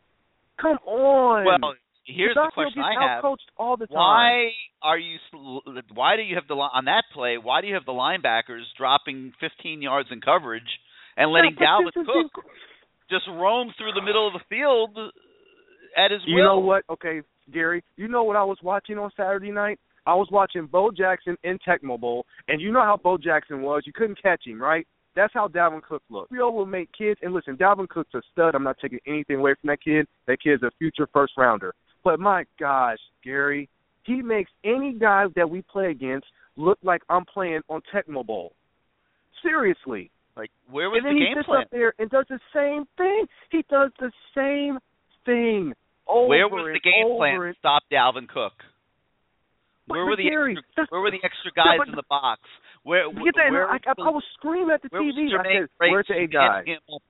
come 0.59 0.77
on. 0.85 1.45
Well, 1.45 1.73
here's 2.05 2.33
the 2.33 2.41
Raphael 2.41 2.51
question 2.51 2.81
gets 2.81 2.97
I 2.99 3.13
have. 3.15 3.23
all 3.57 3.77
the 3.77 3.85
time. 3.87 3.95
Why 3.95 4.49
are 4.81 4.97
you? 4.97 5.17
sl- 5.29 5.69
Why 5.93 6.15
do 6.15 6.23
you 6.23 6.35
have 6.35 6.47
the 6.47 6.55
on 6.55 6.85
that 6.85 7.03
play? 7.13 7.37
Why 7.37 7.61
do 7.61 7.67
you 7.67 7.75
have 7.75 7.85
the 7.85 7.91
linebackers 7.91 8.63
dropping 8.77 9.33
15 9.39 9.81
yards 9.81 10.09
in 10.11 10.21
coverage 10.21 10.63
and 11.15 11.31
letting 11.31 11.55
Yeah, 11.59 11.67
Dalvin 11.85 11.93
Cook 11.93 12.43
just 13.09 13.27
roam 13.27 13.71
through 13.77 13.93
the 13.93 14.01
middle 14.01 14.27
of 14.27 14.33
the 14.33 14.41
field 14.49 14.97
at 15.95 16.11
his 16.11 16.21
You 16.25 16.35
will? 16.37 16.43
know 16.45 16.59
what? 16.59 16.83
Okay, 16.89 17.21
Gary. 17.53 17.83
You 17.95 18.07
know 18.07 18.23
what 18.23 18.35
I 18.35 18.43
was 18.43 18.57
watching 18.63 18.97
on 18.97 19.11
Saturday 19.15 19.51
night? 19.51 19.79
I 20.05 20.15
was 20.15 20.29
watching 20.31 20.65
Bo 20.67 20.89
Jackson 20.91 21.35
in 21.43 21.59
Tecmo 21.67 21.99
Bowl, 21.99 22.25
and 22.47 22.61
you 22.61 22.71
know 22.71 22.81
how 22.81 22.97
Bo 22.97 23.17
Jackson 23.17 23.61
was. 23.61 23.83
You 23.85 23.91
couldn't 23.93 24.21
catch 24.21 24.45
him, 24.47 24.61
right? 24.61 24.87
That's 25.17 25.33
how 25.33 25.47
Dalvin 25.47 25.81
Cook 25.81 26.03
looked. 26.11 26.31
Rio 26.31 26.51
will 26.51 26.67
make 26.67 26.89
kids, 26.95 27.19
and 27.23 27.33
listen, 27.33 27.57
Dalvin 27.57 27.89
Cook's 27.89 28.13
a 28.13 28.21
stud. 28.31 28.53
I'm 28.53 28.63
not 28.63 28.77
taking 28.79 28.99
anything 29.07 29.37
away 29.37 29.55
from 29.59 29.69
that 29.69 29.81
kid. 29.83 30.05
That 30.27 30.37
kid's 30.41 30.61
a 30.61 30.69
future 30.77 31.07
first 31.11 31.33
rounder. 31.35 31.73
But 32.03 32.19
my 32.19 32.43
gosh, 32.59 32.99
Gary, 33.23 33.67
he 34.03 34.21
makes 34.21 34.51
any 34.63 34.93
guy 34.93 35.25
that 35.35 35.49
we 35.49 35.63
play 35.63 35.89
against 35.89 36.27
look 36.55 36.77
like 36.83 37.01
I'm 37.09 37.25
playing 37.25 37.61
on 37.67 37.81
Tecmo 37.91 38.23
Bowl. 38.23 38.53
Seriously. 39.41 40.11
Like, 40.37 40.51
where 40.69 40.91
was 40.91 41.01
and 41.03 41.07
then 41.07 41.15
the 41.15 41.25
he 41.25 41.33
sits 41.35 41.47
plan? 41.47 41.61
up 41.63 41.67
there 41.71 41.93
and 41.97 42.11
does 42.11 42.25
the 42.29 42.39
same 42.53 42.85
thing. 42.95 43.25
He 43.51 43.65
does 43.71 43.89
the 43.99 44.11
same 44.35 44.77
thing 45.25 45.73
over 46.07 46.27
Where 46.27 46.47
was 46.47 46.77
the 46.77 46.79
game 46.79 47.17
plan 47.17 47.39
to 47.41 47.53
stop 47.57 47.81
Dalvin 47.91 48.29
Cook? 48.29 48.53
Where 49.87 50.05
were 50.05 50.15
the 50.15 50.29
Gary, 50.29 50.57
extra, 50.59 50.85
where 50.89 51.01
were 51.01 51.11
the 51.11 51.23
extra 51.23 51.49
guys 51.55 51.79
in 51.87 51.95
the 51.95 52.03
box? 52.07 52.41
Where 52.87 53.11
Get 53.11 53.35
that? 53.35 53.51
where 53.51 53.67
I, 53.67 53.75
I, 53.75 53.91
I 53.99 54.09
was 54.15 54.23
screaming 54.39 54.71
at 54.73 54.81
the 54.81 54.87
where 54.89 55.03
TV. 55.03 55.27
I 55.37 55.43
said, 55.43 55.69
"Where's 55.77 56.07
A 56.09 56.25
guy?" 56.25 56.63
standing 56.63 56.73
him 56.75 56.95
up 56.95 57.01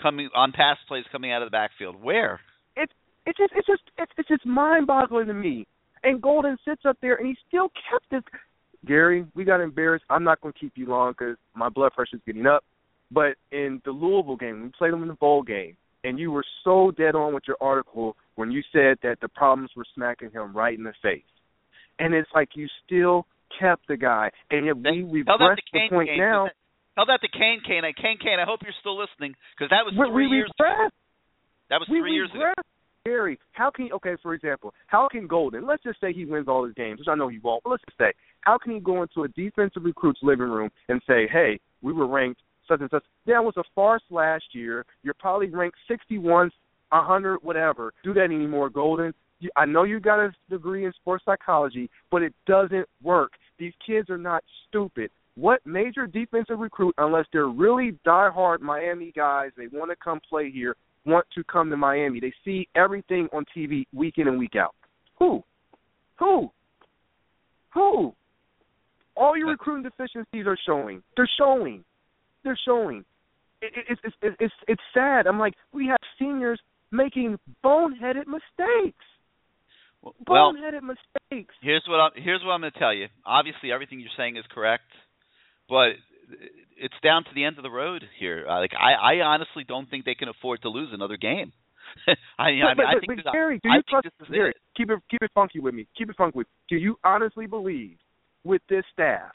coming 0.00 0.28
on 0.34 0.52
pass 0.52 0.76
plays 0.86 1.04
coming 1.10 1.32
out 1.32 1.40
of 1.40 1.46
the 1.46 1.50
backfield? 1.50 1.96
Where? 2.00 2.40
It's 2.76 2.92
it's 3.24 3.38
just 3.38 3.52
it's 3.56 3.66
just 3.66 3.82
it's, 3.96 4.12
it's 4.18 4.28
just 4.28 4.44
mind-boggling 4.44 5.26
to 5.28 5.34
me. 5.34 5.66
And 6.02 6.20
Golden 6.20 6.58
sits 6.62 6.82
up 6.86 6.98
there 7.00 7.16
and 7.16 7.26
he 7.26 7.36
still 7.48 7.70
kept 7.90 8.10
this. 8.10 8.22
Gary, 8.86 9.26
we 9.34 9.44
got 9.44 9.60
embarrassed. 9.60 10.04
I'm 10.10 10.24
not 10.24 10.40
going 10.40 10.52
to 10.52 10.60
keep 10.60 10.74
you 10.76 10.86
long 10.86 11.12
because 11.12 11.36
my 11.54 11.68
blood 11.68 11.92
pressure's 11.94 12.20
getting 12.24 12.46
up. 12.46 12.62
But 13.10 13.36
in 13.50 13.80
the 13.84 13.90
Louisville 13.90 14.36
game, 14.36 14.62
we 14.62 14.70
played 14.78 14.92
them 14.92 15.02
in 15.02 15.08
the 15.08 15.14
bowl 15.14 15.42
game, 15.42 15.76
and 16.04 16.18
you 16.18 16.30
were 16.30 16.44
so 16.62 16.92
dead 16.92 17.14
on 17.14 17.34
with 17.34 17.44
your 17.48 17.56
article 17.60 18.14
when 18.36 18.52
you 18.52 18.62
said 18.72 18.98
that 19.02 19.16
the 19.20 19.28
problems 19.28 19.70
were 19.74 19.86
smacking 19.94 20.30
him 20.30 20.54
right 20.54 20.76
in 20.76 20.84
the 20.84 20.92
face. 21.02 21.22
And 21.98 22.14
it's 22.14 22.28
like 22.34 22.50
you 22.54 22.68
still 22.86 23.26
kept 23.58 23.88
the 23.88 23.96
guy, 23.96 24.30
and 24.50 24.66
yet 24.66 24.76
we 24.76 25.24
regressed 25.24 25.56
the 25.56 25.62
Kane 25.72 25.90
point 25.90 26.08
Kane. 26.08 26.18
now. 26.18 26.48
Tell 26.94 27.06
that 27.06 27.20
to 27.22 27.28
Kane 27.28 27.60
Kane. 27.66 27.84
I 27.84 27.92
Kane 27.92 28.18
Kane. 28.18 28.40
I 28.40 28.44
hope 28.44 28.60
you're 28.62 28.76
still 28.80 28.98
listening 28.98 29.34
because 29.54 29.70
that 29.70 29.86
was 29.86 29.94
we, 29.94 30.04
three 30.10 30.26
we 30.26 30.36
years. 30.36 30.50
regressed. 30.60 30.90
That 31.70 31.78
was 31.78 31.88
we 31.90 32.00
three 32.00 32.14
years 32.14 32.30
ago. 32.34 32.52
Gary, 33.04 33.38
how 33.52 33.70
can 33.70 33.88
okay, 33.92 34.16
for 34.22 34.34
example, 34.34 34.74
how 34.86 35.08
can 35.10 35.26
Golden, 35.26 35.66
let's 35.66 35.82
just 35.82 36.00
say 36.00 36.12
he 36.12 36.24
wins 36.24 36.48
all 36.48 36.64
his 36.64 36.74
games, 36.74 36.98
which 36.98 37.08
I 37.08 37.14
know 37.14 37.28
he 37.28 37.38
won't, 37.38 37.62
but 37.62 37.70
let's 37.70 37.84
just 37.88 37.96
say, 37.96 38.12
how 38.40 38.58
can 38.58 38.74
he 38.74 38.80
go 38.80 39.02
into 39.02 39.22
a 39.22 39.28
defensive 39.28 39.84
recruit's 39.84 40.20
living 40.22 40.48
room 40.48 40.70
and 40.88 41.00
say, 41.06 41.26
hey, 41.32 41.58
we 41.80 41.92
were 41.92 42.06
ranked 42.06 42.42
such 42.68 42.80
and 42.80 42.90
such. 42.90 43.04
That 43.26 43.42
was 43.42 43.54
a 43.56 43.64
farce 43.74 44.02
last 44.10 44.44
year. 44.52 44.84
You're 45.02 45.14
probably 45.14 45.48
ranked 45.48 45.78
61, 45.88 46.50
100, 46.90 47.38
whatever. 47.42 47.92
Do 48.04 48.14
that 48.14 48.24
anymore, 48.24 48.68
Golden. 48.70 49.14
I 49.56 49.64
know 49.66 49.84
you 49.84 50.00
got 50.00 50.18
a 50.18 50.32
degree 50.50 50.84
in 50.84 50.92
sports 50.94 51.24
psychology, 51.24 51.90
but 52.10 52.22
it 52.22 52.34
doesn't 52.46 52.86
work. 53.02 53.32
These 53.58 53.72
kids 53.84 54.10
are 54.10 54.18
not 54.18 54.42
stupid. 54.68 55.10
What 55.34 55.64
major 55.64 56.06
defensive 56.06 56.58
recruit, 56.58 56.94
unless 56.98 57.26
they're 57.32 57.48
really 57.48 57.96
diehard 58.04 58.60
Miami 58.60 59.12
guys, 59.14 59.50
they 59.56 59.68
want 59.68 59.90
to 59.90 59.96
come 60.02 60.20
play 60.28 60.50
here, 60.50 60.74
want 61.06 61.26
to 61.34 61.44
come 61.44 61.70
to 61.70 61.76
Miami. 61.76 62.18
They 62.18 62.32
see 62.44 62.68
everything 62.74 63.28
on 63.32 63.44
TV 63.56 63.86
week 63.94 64.14
in 64.18 64.26
and 64.26 64.38
week 64.38 64.56
out. 64.56 64.74
Who? 65.18 65.44
Who? 66.18 66.50
Who? 67.74 68.14
All 69.16 69.36
your 69.36 69.48
recruiting 69.48 69.84
deficiencies 69.84 70.46
are 70.46 70.58
showing. 70.66 71.02
They're 71.16 71.30
showing. 71.38 71.84
They're 72.44 72.58
showing. 72.64 73.04
It, 73.60 73.72
it, 73.76 73.98
it's, 74.04 74.16
it's 74.22 74.36
it's 74.40 74.54
it's 74.68 74.82
sad. 74.94 75.26
I'm 75.26 75.38
like, 75.38 75.54
we 75.72 75.86
have 75.86 75.98
seniors 76.18 76.60
making 76.92 77.38
boneheaded 77.64 78.26
mistakes. 78.26 79.04
Well, 80.02 80.14
boneheaded 80.54 80.82
mistakes. 80.82 81.54
here's 81.60 81.84
what 81.88 81.96
I'm 81.96 82.10
here's 82.14 82.42
what 82.44 82.52
I'm 82.52 82.60
going 82.60 82.72
to 82.72 82.78
tell 82.78 82.94
you. 82.94 83.06
Obviously, 83.26 83.72
everything 83.72 84.00
you're 84.00 84.14
saying 84.16 84.36
is 84.36 84.44
correct, 84.54 84.84
but 85.68 85.98
it's 86.76 86.94
down 87.02 87.24
to 87.24 87.30
the 87.34 87.44
end 87.44 87.56
of 87.58 87.62
the 87.62 87.70
road 87.70 88.04
here. 88.18 88.46
Uh, 88.48 88.60
like 88.60 88.72
I, 88.78 89.16
I 89.16 89.20
honestly 89.24 89.64
don't 89.66 89.88
think 89.90 90.04
they 90.04 90.14
can 90.14 90.28
afford 90.28 90.62
to 90.62 90.68
lose 90.68 90.90
another 90.92 91.16
game. 91.16 91.52
I, 92.38 92.42
I 92.42 92.50
mean, 92.52 92.62
but, 92.76 92.86
I 92.86 92.94
but, 92.94 93.06
think 93.06 93.24
but 93.24 93.32
Gary, 93.32 93.60
do 93.62 93.68
you 93.68 93.74
think 93.76 93.86
trust 93.86 94.08
this 94.18 94.28
is 94.28 94.34
Gary? 94.34 94.54
Keep 94.76 94.90
it 94.90 94.98
keep 95.10 95.22
it 95.22 95.30
funky 95.34 95.60
with 95.60 95.74
me. 95.74 95.86
Keep 95.96 96.10
it 96.10 96.16
funky 96.16 96.38
with. 96.38 96.46
Do 96.68 96.76
you 96.76 96.96
honestly 97.04 97.46
believe 97.46 97.96
with 98.44 98.62
this 98.68 98.84
staff 98.92 99.32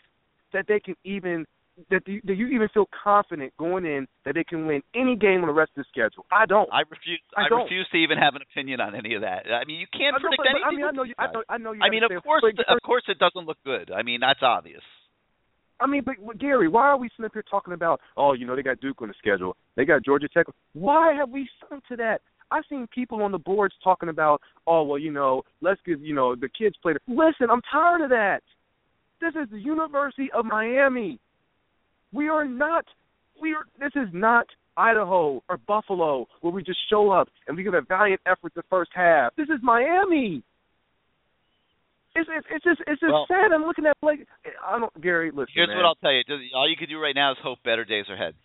that 0.53 0.65
they 0.67 0.79
can 0.79 0.95
even 1.03 1.45
that 1.89 2.07
you, 2.07 2.21
that 2.25 2.35
you 2.35 2.47
even 2.47 2.67
feel 2.73 2.85
confident 3.03 3.53
going 3.57 3.85
in 3.85 4.07
that 4.25 4.35
they 4.35 4.43
can 4.43 4.67
win 4.67 4.81
any 4.95 5.15
game 5.15 5.41
on 5.41 5.47
the 5.47 5.53
rest 5.53 5.71
of 5.77 5.83
the 5.83 5.89
schedule? 5.89 6.25
I 6.31 6.45
don't. 6.45 6.69
I 6.71 6.81
refuse. 6.89 7.19
I 7.35 7.49
I, 7.51 7.61
refuse 7.61 7.87
to 7.91 7.97
even 7.97 8.17
have 8.17 8.35
an 8.35 8.41
opinion 8.41 8.79
on 8.81 8.95
any 8.95 9.15
of 9.15 9.21
that. 9.21 9.45
I 9.49 9.65
mean, 9.65 9.79
you 9.79 9.87
can't 9.91 10.15
predict 10.21 10.37
but- 10.37 10.45
but 10.53 10.61
I 10.61 10.67
anything. 10.69 10.77
mean, 10.77 10.87
I 10.87 10.91
know 10.91 11.03
you. 11.03 11.13
I 11.17 11.27
know. 11.31 11.43
I 11.49 11.57
know 11.57 11.71
you. 11.73 11.81
I 11.81 11.89
mean, 11.89 12.03
of 12.03 12.11
course, 12.23 12.43
but- 12.45 12.69
of 12.69 12.81
course, 12.85 13.03
it 13.07 13.17
doesn't 13.19 13.45
look 13.45 13.57
good. 13.65 13.91
I 13.91 14.03
mean, 14.03 14.19
that's 14.21 14.41
obvious. 14.41 14.83
I 15.79 15.87
mean, 15.87 16.03
but, 16.05 16.15
but 16.25 16.37
Gary, 16.37 16.67
why 16.69 16.83
are 16.83 16.97
we 16.97 17.09
sitting 17.09 17.25
up 17.25 17.33
here 17.33 17.43
talking 17.49 17.73
about? 17.73 17.99
Oh, 18.15 18.33
you 18.33 18.45
know, 18.45 18.55
they 18.55 18.61
got 18.63 18.79
Duke 18.79 19.01
on 19.01 19.09
the 19.09 19.13
schedule. 19.17 19.57
They 19.75 19.83
got 19.83 20.05
Georgia 20.05 20.29
Tech. 20.29 20.45
Why 20.73 21.13
have 21.13 21.29
we 21.29 21.49
sunk 21.67 21.83
to 21.87 21.95
that? 21.97 22.21
I've 22.51 22.63
seen 22.69 22.87
people 22.93 23.21
on 23.23 23.31
the 23.31 23.39
boards 23.39 23.73
talking 23.83 24.09
about, 24.09 24.39
oh, 24.67 24.83
well, 24.83 24.99
you 24.99 25.11
know, 25.11 25.41
let's 25.61 25.81
give, 25.85 26.01
you 26.01 26.13
know, 26.13 26.35
the 26.35 26.47
kids 26.47 26.75
play. 26.81 26.93
Listen, 27.07 27.49
I'm 27.51 27.61
tired 27.69 28.01
of 28.01 28.09
that. 28.11 28.41
This 29.19 29.33
is 29.41 29.49
the 29.49 29.59
University 29.59 30.29
of 30.33 30.45
Miami. 30.45 31.19
We 32.13 32.29
are 32.29 32.45
not. 32.45 32.85
We 33.41 33.53
are. 33.53 33.65
This 33.79 33.91
is 33.95 34.09
not 34.13 34.45
Idaho 34.77 35.43
or 35.49 35.57
Buffalo 35.57 36.27
where 36.41 36.53
we 36.53 36.63
just 36.63 36.79
show 36.89 37.11
up 37.11 37.27
and 37.47 37.57
we 37.57 37.63
give 37.63 37.73
a 37.73 37.81
valiant 37.81 38.21
effort 38.25 38.53
the 38.55 38.63
first 38.69 38.91
half. 38.93 39.35
This 39.35 39.49
is 39.49 39.59
Miami. 39.61 40.43
It's 42.15 42.29
it's, 42.31 42.47
it's 42.51 42.63
just 42.63 42.81
it's 42.87 43.01
just 43.01 43.11
Well- 43.11 43.25
sad. 43.27 43.51
I'm 43.53 43.63
looking 43.63 43.85
at 43.85 43.97
like 44.01 44.27
I 44.65 44.79
don't 44.79 45.01
Gary. 45.01 45.31
Listen, 45.31 45.47
Here's 45.55 45.67
man. 45.67 45.77
what 45.77 45.85
I'll 45.85 45.95
tell 45.95 46.11
you. 46.11 46.23
All 46.55 46.69
you 46.69 46.75
can 46.77 46.87
do 46.89 46.99
right 46.99 47.15
now 47.15 47.31
is 47.31 47.37
hope 47.41 47.59
better 47.63 47.85
days 47.85 48.05
are 48.09 48.13
ahead. 48.15 48.35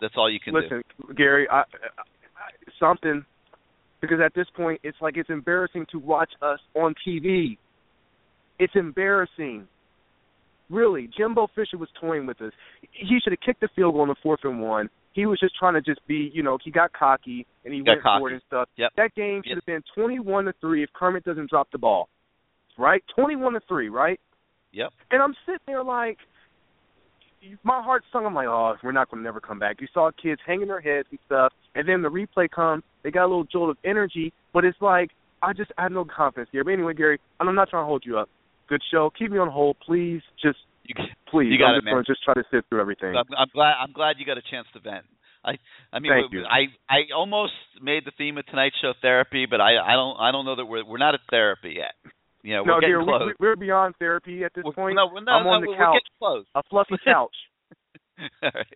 That's 0.00 0.14
all 0.16 0.30
you 0.30 0.40
can 0.40 0.54
do. 0.54 0.60
Listen, 0.60 0.82
Gary, 1.16 1.46
I, 1.48 1.58
I, 1.58 1.62
I, 1.62 2.50
something 2.80 3.24
because 4.00 4.18
at 4.24 4.34
this 4.34 4.46
point 4.56 4.80
it's 4.82 4.96
like 5.00 5.16
it's 5.16 5.30
embarrassing 5.30 5.86
to 5.92 5.98
watch 5.98 6.30
us 6.40 6.58
on 6.74 6.94
TV. 7.06 7.58
It's 8.58 8.74
embarrassing. 8.74 9.68
Really, 10.72 11.08
Jimbo 11.16 11.48
Fisher 11.54 11.76
was 11.76 11.88
toying 12.00 12.26
with 12.26 12.40
us. 12.40 12.52
He 12.92 13.18
should 13.22 13.32
have 13.32 13.40
kicked 13.44 13.60
the 13.60 13.68
field 13.76 13.92
goal 13.92 14.02
on 14.02 14.08
the 14.08 14.16
fourth 14.22 14.40
and 14.44 14.60
one. 14.60 14.88
He 15.12 15.26
was 15.26 15.38
just 15.38 15.54
trying 15.58 15.74
to 15.74 15.82
just 15.82 16.00
be, 16.06 16.30
you 16.32 16.42
know, 16.42 16.56
he 16.64 16.70
got 16.70 16.92
cocky 16.94 17.46
and 17.64 17.74
he 17.74 17.80
Got 17.80 17.90
went 17.90 18.02
for 18.02 18.30
it 18.30 18.32
and 18.32 18.42
stuff. 18.46 18.68
Yep. 18.76 18.92
That 18.96 19.14
game 19.14 19.42
should 19.46 19.58
have 19.58 19.66
been 19.66 19.82
twenty-one 19.94 20.46
to 20.46 20.54
three 20.60 20.82
if 20.82 20.90
Kermit 20.94 21.24
doesn't 21.24 21.50
drop 21.50 21.68
the 21.70 21.78
ball. 21.78 22.08
Right, 22.78 23.04
twenty-one 23.14 23.52
to 23.52 23.60
three, 23.68 23.90
right? 23.90 24.18
Yep. 24.72 24.90
And 25.10 25.22
I'm 25.22 25.34
sitting 25.44 25.60
there 25.66 25.84
like, 25.84 26.16
my 27.62 27.82
heart 27.82 28.04
sung. 28.10 28.24
I'm 28.24 28.34
like, 28.34 28.46
oh, 28.46 28.74
we're 28.82 28.92
not 28.92 29.10
going 29.10 29.22
to 29.22 29.24
never 29.24 29.40
come 29.40 29.58
back. 29.58 29.82
You 29.82 29.88
saw 29.92 30.10
kids 30.22 30.40
hanging 30.46 30.68
their 30.68 30.80
heads 30.80 31.08
and 31.10 31.18
stuff, 31.26 31.52
and 31.74 31.86
then 31.86 32.00
the 32.00 32.08
replay 32.08 32.50
comes. 32.50 32.82
They 33.02 33.10
got 33.10 33.26
a 33.26 33.28
little 33.28 33.44
jolt 33.44 33.68
of 33.68 33.76
energy, 33.84 34.32
but 34.54 34.64
it's 34.64 34.80
like 34.80 35.10
I 35.42 35.52
just 35.52 35.70
I 35.76 35.82
have 35.82 35.92
no 35.92 36.06
confidence 36.06 36.48
here. 36.52 36.64
But 36.64 36.70
anyway, 36.70 36.94
Gary, 36.94 37.20
and 37.38 37.48
I'm 37.50 37.54
not 37.54 37.68
trying 37.68 37.82
to 37.82 37.86
hold 37.86 38.04
you 38.06 38.16
up. 38.16 38.30
Good 38.72 38.80
show. 38.90 39.12
Keep 39.18 39.32
me 39.32 39.38
on 39.38 39.50
hold, 39.52 39.76
please. 39.84 40.22
Just 40.42 40.56
You, 40.84 40.94
please. 41.28 41.52
You 41.52 41.58
got 41.58 41.76
I'm 41.76 41.84
it, 41.84 41.84
just 41.84 41.92
man. 41.92 41.96
to 41.96 42.04
just 42.08 42.24
try 42.24 42.32
to 42.32 42.44
sit 42.50 42.64
through 42.70 42.80
everything. 42.80 43.12
I'm, 43.14 43.28
I'm 43.36 43.48
glad. 43.52 43.74
I'm 43.76 43.92
glad 43.92 44.16
you 44.16 44.24
got 44.24 44.38
a 44.38 44.46
chance 44.50 44.66
to 44.72 44.80
vent. 44.80 45.04
I, 45.44 45.60
I 45.92 45.98
mean, 45.98 46.10
Thank 46.10 46.32
you. 46.32 46.44
I, 46.48 46.72
I 46.88 47.12
almost 47.14 47.52
made 47.82 48.06
the 48.06 48.12
theme 48.16 48.38
of 48.38 48.46
tonight's 48.46 48.76
show 48.80 48.94
therapy, 49.02 49.44
but 49.44 49.60
I, 49.60 49.76
I 49.76 49.92
don't, 49.92 50.16
I 50.16 50.32
don't 50.32 50.46
know 50.46 50.56
that 50.56 50.64
we're, 50.64 50.86
we're 50.86 50.96
not 51.02 51.12
at 51.12 51.20
therapy 51.28 51.74
yet. 51.76 51.92
You 52.42 52.56
know, 52.56 52.62
we're 52.64 52.80
getting 52.80 52.96
dear, 52.96 53.04
close. 53.04 53.22
we, 53.38 53.46
we're 53.46 53.56
beyond 53.56 53.94
therapy 53.98 54.42
at 54.42 54.52
this 54.54 54.64
We're- 54.64 54.74
point. 54.74 54.96
no, 54.96 55.10
we're 55.12 55.20
not. 55.20 55.42
I'm 55.42 55.46
on 55.46 55.60
no, 55.60 55.66
the 55.66 55.76
we're 55.76 55.84
couch, 55.84 56.46
a 56.54 56.62
fluffy 56.70 56.96
couch. 57.04 57.36
Right. 58.42 58.66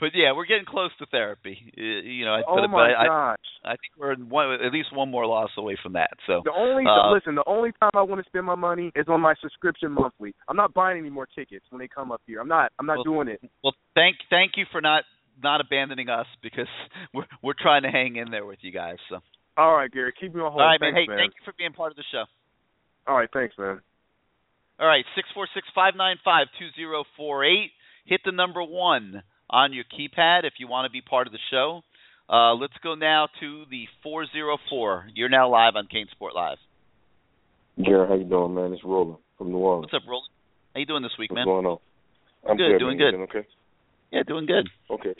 But 0.00 0.10
yeah, 0.14 0.32
we're 0.34 0.46
getting 0.46 0.64
close 0.66 0.90
to 0.98 1.06
therapy. 1.06 1.56
You 1.76 2.24
know, 2.24 2.34
I- 2.34 2.42
oh 2.48 2.56
but, 2.56 2.68
my 2.68 2.88
but 2.88 2.96
I, 2.98 3.06
gosh. 3.06 3.46
I 3.64 3.70
think 3.70 3.92
we're 3.96 4.14
one, 4.16 4.52
at 4.64 4.72
least 4.72 4.94
one 4.94 5.10
more 5.10 5.26
loss 5.26 5.50
away 5.56 5.76
from 5.82 5.92
that. 5.94 6.10
So 6.26 6.42
The 6.44 6.52
only 6.52 6.84
Uh, 6.86 7.12
listen, 7.12 7.34
the 7.34 7.44
only 7.46 7.70
time 7.80 7.90
I 7.94 8.02
want 8.02 8.22
to 8.22 8.28
spend 8.28 8.44
my 8.46 8.54
money 8.54 8.90
is 8.94 9.06
on 9.08 9.20
my 9.20 9.34
subscription 9.40 9.92
monthly. 9.92 10.34
I'm 10.48 10.56
not 10.56 10.74
buying 10.74 10.98
any 10.98 11.10
more 11.10 11.26
tickets 11.26 11.64
when 11.70 11.78
they 11.78 11.88
come 11.88 12.10
up 12.12 12.20
here. 12.26 12.40
I'm 12.40 12.48
not. 12.48 12.72
I'm 12.78 12.86
not 12.86 12.96
Well, 12.98 13.04
doing 13.04 13.28
it. 13.28 13.40
Well, 13.62 13.74
thank 13.94 14.16
thank 14.30 14.52
you 14.56 14.64
for 14.72 14.80
not 14.80 15.04
not 15.42 15.60
abandoning 15.60 16.08
us 16.08 16.26
because 16.42 16.68
we're 17.14 17.26
we're 17.42 17.54
trying 17.58 17.82
to 17.82 17.90
hang 17.90 18.16
in 18.16 18.30
there 18.30 18.44
with 18.46 18.58
you 18.62 18.72
guys. 18.72 18.96
So 19.08 19.20
All 19.56 19.76
right, 19.76 19.90
Gary, 19.90 20.12
keep 20.18 20.34
me 20.34 20.40
on 20.40 20.50
hold. 20.50 20.62
all 20.62 20.68
right, 20.68 20.80
man. 20.80 20.94
Thanks, 20.94 21.12
Hey, 21.12 21.16
thank 21.16 21.34
you 21.34 21.42
for 21.44 21.54
being 21.56 21.72
part 21.72 21.92
of 21.92 21.96
the 21.96 22.04
show. 22.10 22.24
All 23.06 23.16
right, 23.16 23.28
thanks, 23.32 23.54
man. 23.58 23.80
All 24.80 24.86
right, 24.88 25.04
six 25.14 25.28
four 25.34 25.46
six 25.54 25.66
five 25.74 25.94
nine 25.96 26.16
five 26.24 26.48
two 26.58 26.68
zero 26.74 27.04
four 27.16 27.44
eight. 27.44 27.70
Hit 28.06 28.20
the 28.24 28.32
number 28.32 28.62
one 28.62 29.22
on 29.48 29.72
your 29.72 29.84
keypad 29.84 30.44
if 30.44 30.54
you 30.58 30.68
want 30.68 30.86
to 30.86 30.90
be 30.92 31.00
part 31.00 31.26
of 31.26 31.32
the 31.32 31.38
show. 31.50 31.82
Uh, 32.28 32.54
let's 32.54 32.74
go 32.82 32.94
now 32.94 33.28
to 33.40 33.64
the 33.70 33.84
four 34.02 34.26
zero 34.32 34.56
four. 34.70 35.06
You're 35.14 35.28
now 35.28 35.50
live 35.50 35.74
on 35.76 35.86
CaneSport 35.86 36.34
Live. 36.34 36.58
Gary, 37.82 38.08
how 38.08 38.14
you 38.14 38.24
doing, 38.24 38.54
man? 38.54 38.72
It's 38.72 38.84
Roland 38.84 39.18
from 39.36 39.50
New 39.50 39.58
Orleans. 39.58 39.90
What's 39.92 40.02
up, 40.02 40.08
Roland? 40.08 40.28
How 40.74 40.80
you 40.80 40.86
doing 40.86 41.02
this 41.02 41.12
week, 41.18 41.30
What's 41.30 41.38
man? 41.40 41.46
going 41.46 41.66
on? 41.66 41.78
I'm 42.48 42.56
Good, 42.56 42.78
doing 42.78 42.98
man. 42.98 43.10
good. 43.12 43.22
Okay. 43.38 43.48
Yeah, 44.12 44.22
doing 44.26 44.46
good. 44.46 44.68
Okay. 44.90 45.14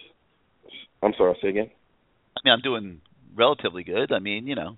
I'm 1.03 1.13
sorry. 1.17 1.37
Say 1.43 1.49
again. 1.49 1.71
I 2.37 2.41
mean, 2.45 2.53
I'm 2.55 2.61
doing 2.61 3.01
relatively 3.37 3.83
good. 3.83 4.13
I 4.13 4.19
mean, 4.19 4.47
you 4.47 4.55
know, 4.55 4.77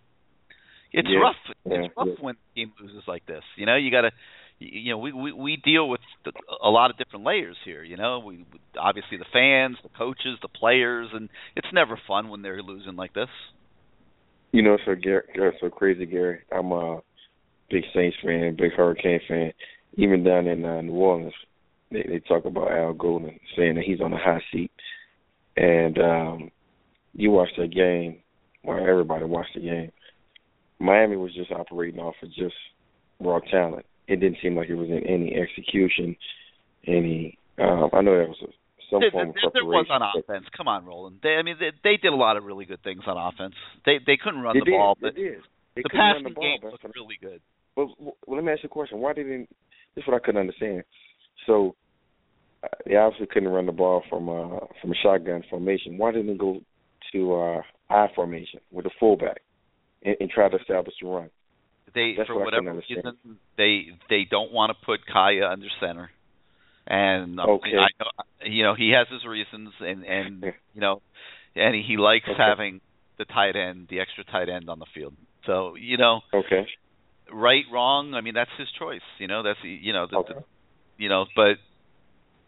it's 0.92 1.08
Yeah, 1.10 1.18
rough. 1.20 1.36
yeah, 1.64 1.84
it's 1.84 1.94
rough 1.96 2.08
yeah. 2.08 2.14
when 2.24 2.34
the 2.34 2.60
team 2.60 2.72
loses 2.80 3.02
like 3.06 3.26
this. 3.26 3.42
You 3.56 3.66
know, 3.66 3.76
you 3.76 3.90
got 3.90 4.02
to, 4.02 4.10
you 4.58 4.90
know, 4.90 4.98
we 4.98 5.12
we 5.12 5.32
we 5.32 5.56
deal 5.56 5.88
with 5.88 6.00
the, 6.24 6.32
a 6.62 6.70
lot 6.70 6.90
of 6.90 6.96
different 6.96 7.24
layers 7.24 7.56
here. 7.64 7.82
You 7.82 7.96
know, 7.96 8.20
we 8.20 8.44
obviously 8.78 9.18
the 9.18 9.26
fans, 9.32 9.76
the 9.82 9.90
coaches, 9.96 10.38
the 10.42 10.48
players, 10.48 11.08
and 11.12 11.28
it's 11.54 11.68
never 11.72 11.98
fun 12.06 12.28
when 12.28 12.42
they're 12.42 12.62
losing 12.62 12.96
like 12.96 13.12
this. 13.12 13.28
You 14.52 14.62
know, 14.62 14.78
so 14.86 14.94
Gary, 14.94 15.24
so 15.60 15.68
crazy, 15.68 16.06
Gary. 16.06 16.40
I'm 16.50 16.72
a 16.72 17.00
big 17.70 17.84
Saints 17.94 18.16
fan, 18.24 18.56
big 18.58 18.72
Hurricane 18.72 19.20
fan. 19.28 19.52
Even 19.96 20.24
down 20.24 20.46
in 20.46 20.64
uh, 20.64 20.80
New 20.80 20.92
Orleans, 20.92 21.32
they, 21.90 22.02
they 22.02 22.20
talk 22.20 22.44
about 22.44 22.72
Al 22.72 22.94
Golden 22.94 23.38
saying 23.56 23.74
that 23.74 23.84
he's 23.84 24.00
on 24.00 24.12
a 24.12 24.18
hot 24.18 24.42
seat. 24.52 24.70
And 25.56 25.98
um 25.98 26.50
you 27.16 27.30
watch 27.30 27.48
that 27.56 27.74
game, 27.74 28.18
well, 28.62 28.78
everybody 28.78 29.24
watched 29.24 29.54
the 29.54 29.62
game. 29.62 29.90
Miami 30.78 31.16
was 31.16 31.34
just 31.34 31.50
operating 31.50 31.98
off 31.98 32.14
of 32.22 32.28
just 32.28 32.54
raw 33.20 33.40
talent. 33.50 33.86
It 34.08 34.16
didn't 34.20 34.38
seem 34.42 34.56
like 34.56 34.68
it 34.68 34.74
was 34.74 34.88
in 34.88 35.04
any 35.06 35.34
execution, 35.34 36.16
any. 36.86 37.38
Um, 37.58 37.90
I 37.92 38.02
know 38.02 38.12
there 38.16 38.28
was 38.28 38.36
a, 38.42 38.46
some 38.90 39.00
There, 39.00 39.10
form 39.10 39.32
there, 39.34 39.46
of 39.48 39.52
there 39.52 39.64
was 39.64 39.86
on 39.90 40.00
but- 40.00 40.20
offense. 40.20 40.46
Come 40.56 40.68
on, 40.68 40.84
Roland. 40.84 41.18
They, 41.22 41.30
I 41.36 41.42
mean, 41.42 41.56
they, 41.58 41.70
they 41.82 41.96
did 41.96 42.12
a 42.12 42.16
lot 42.16 42.36
of 42.36 42.44
really 42.44 42.64
good 42.66 42.82
things 42.84 43.02
on 43.06 43.16
offense. 43.16 43.54
They 43.84 43.98
they 44.06 44.16
couldn't 44.22 44.42
run 44.42 44.54
They 44.54 44.60
the 44.60 44.64
did, 44.66 44.72
ball, 44.72 44.96
they 45.00 45.08
but 45.08 45.14
did. 45.16 45.38
They 45.74 45.82
the 45.82 45.88
passing 45.90 46.24
the 46.24 46.30
ball, 46.30 46.44
game 46.44 46.58
but- 46.62 46.72
looked 46.72 46.84
really 46.94 47.18
good. 47.20 47.40
Well, 47.76 47.94
well, 47.98 48.14
let 48.36 48.44
me 48.44 48.52
ask 48.52 48.62
you 48.62 48.68
a 48.68 48.70
question. 48.70 48.98
Why 49.00 49.12
didn't 49.12 49.48
this 49.94 50.02
is 50.02 50.08
what 50.08 50.16
I 50.16 50.24
couldn't 50.24 50.40
understand. 50.40 50.84
So 51.46 51.74
uh, 52.62 52.68
they 52.86 52.96
obviously 52.96 53.26
couldn't 53.26 53.48
run 53.48 53.66
the 53.66 53.72
ball 53.72 54.02
from 54.08 54.28
uh 54.28 54.60
from 54.80 54.92
a 54.92 54.94
shotgun 55.02 55.42
formation. 55.50 55.98
Why 55.98 56.12
didn't 56.12 56.28
they 56.28 56.38
go 56.38 56.60
to 57.12 57.34
uh 57.34 57.62
I 57.90 58.06
formation 58.14 58.60
with 58.70 58.86
a 58.86 58.90
fullback 59.00 59.40
and, 60.04 60.16
and 60.20 60.30
try 60.30 60.48
to 60.48 60.56
establish 60.56 60.94
the 61.02 61.08
run? 61.08 61.30
They 61.94 62.14
That's 62.16 62.26
for 62.28 62.36
what 62.36 62.46
whatever 62.46 62.72
reason 62.88 63.38
they 63.56 63.86
they 64.08 64.26
don't 64.28 64.52
want 64.52 64.70
to 64.70 64.86
put 64.86 65.00
Kaaya 65.06 65.50
under 65.50 65.68
center, 65.80 66.10
and 66.86 67.38
um, 67.38 67.48
Okay. 67.50 67.76
I 67.76 67.88
know 68.00 68.10
you 68.44 68.62
know 68.64 68.74
he 68.74 68.90
has 68.90 69.06
his 69.10 69.24
reasons, 69.24 69.70
and 69.80 70.04
and 70.04 70.42
you 70.74 70.80
know, 70.80 71.00
and 71.54 71.74
he, 71.74 71.82
he 71.82 71.96
likes 71.96 72.28
Okay. 72.28 72.36
having 72.38 72.80
the 73.18 73.24
tight 73.26 73.56
end, 73.56 73.86
the 73.88 74.00
extra 74.00 74.24
tight 74.24 74.48
end 74.48 74.68
on 74.68 74.78
the 74.78 74.86
field. 74.94 75.14
So 75.46 75.74
you 75.76 75.96
know, 75.96 76.20
Okay. 76.34 76.66
right, 77.32 77.64
wrong. 77.72 78.14
I 78.14 78.20
mean, 78.20 78.34
that's 78.34 78.50
his 78.58 78.68
choice. 78.78 79.06
You 79.18 79.28
know, 79.28 79.42
that's 79.42 79.58
you 79.62 79.92
know, 79.92 80.06
the, 80.10 80.16
Okay. 80.16 80.34
the, 80.34 80.44
you 80.98 81.08
know, 81.08 81.26
but 81.36 81.56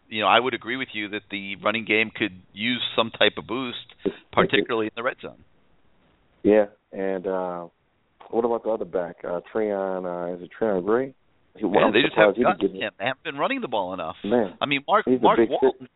you 0.07 0.21
know, 0.21 0.27
I 0.27 0.39
would 0.39 0.53
agree 0.53 0.75
with 0.77 0.89
you 0.93 1.09
that 1.09 1.21
the 1.31 1.55
running 1.63 1.85
game 1.85 2.11
could 2.13 2.41
use 2.51 2.81
some 2.95 3.11
type 3.11 3.33
of 3.37 3.47
boost, 3.47 3.77
particularly 4.31 4.87
in 4.87 4.91
the 4.95 5.03
red 5.03 5.17
zone. 5.21 5.45
Yeah, 6.43 6.65
and 6.91 7.27
uh 7.27 7.67
what 8.29 8.45
about 8.45 8.63
the 8.63 8.69
other 8.69 8.85
back? 8.85 9.17
Uh 9.23 9.41
Trayone 9.53 10.05
uh 10.05 10.35
is 10.35 10.41
it 10.41 10.49
Trayone 10.59 10.85
Gray? 10.85 11.13
He, 11.57 11.65
well, 11.65 11.75
Yeah, 11.75 11.85
I'm 11.87 11.93
they 11.93 12.01
just 12.01 12.15
haven't 12.15 12.41
gotten 12.41 12.75
him. 12.75 12.91
They 12.97 13.05
haven't 13.05 13.23
been 13.23 13.37
running 13.37 13.61
the 13.61 13.67
ball 13.67 13.93
enough. 13.93 14.15
Man, 14.23 14.53
I 14.61 14.65
mean, 14.65 14.81
Mark 14.87 15.05
Mark 15.21 15.39
Walton. 15.49 15.87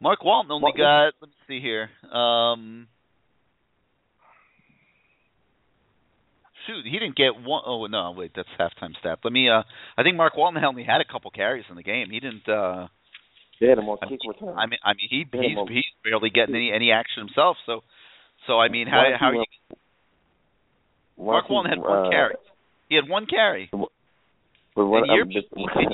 Mark 0.00 0.24
Walton 0.24 0.50
only 0.50 0.62
Mark- 0.62 0.76
got. 0.76 1.12
Let 1.20 1.28
me 1.28 1.34
see 1.48 1.60
here. 1.60 1.88
Um, 2.12 2.88
shoot, 6.66 6.84
he 6.84 6.98
didn't 6.98 7.16
get 7.16 7.40
one 7.42 7.62
oh 7.64 7.86
no, 7.86 8.14
wait, 8.16 8.32
that's 8.34 8.48
halftime 8.58 8.92
stat. 9.00 9.20
Let 9.24 9.32
me. 9.32 9.48
Uh, 9.48 9.62
I 9.96 10.02
think 10.02 10.16
Mark 10.16 10.36
Walton 10.36 10.62
only 10.64 10.84
had 10.84 11.00
a 11.00 11.10
couple 11.10 11.30
carries 11.30 11.64
in 11.70 11.76
the 11.76 11.82
game. 11.82 12.10
He 12.10 12.20
didn't. 12.20 12.48
uh 12.48 12.88
they 13.60 13.68
had 13.68 13.78
him 13.78 13.88
on 13.88 13.98
I 14.02 14.06
mean, 14.06 14.18
kick 14.18 14.28
return. 14.28 14.58
I 14.58 14.66
mean, 14.66 14.78
I 14.84 14.92
mean, 14.94 15.08
he 15.08 15.24
he's 15.32 15.56
he's 15.68 15.84
barely 16.02 16.30
getting 16.30 16.54
any 16.56 16.72
any 16.72 16.90
action 16.90 17.24
himself. 17.24 17.56
So, 17.66 17.82
so 18.46 18.58
I 18.58 18.68
mean, 18.68 18.88
how 18.88 19.04
how 19.18 19.28
are 19.28 19.34
you? 19.34 19.44
Mark 21.18 21.48
Walton 21.48 21.70
had 21.70 21.78
one 21.78 22.06
uh, 22.06 22.10
carry. 22.10 22.34
He 22.88 22.96
had 22.96 23.08
one 23.08 23.26
carry. 23.26 23.70
But 23.72 24.86
what 24.86 25.08
and 25.08 25.10
Yearby, 25.10 25.42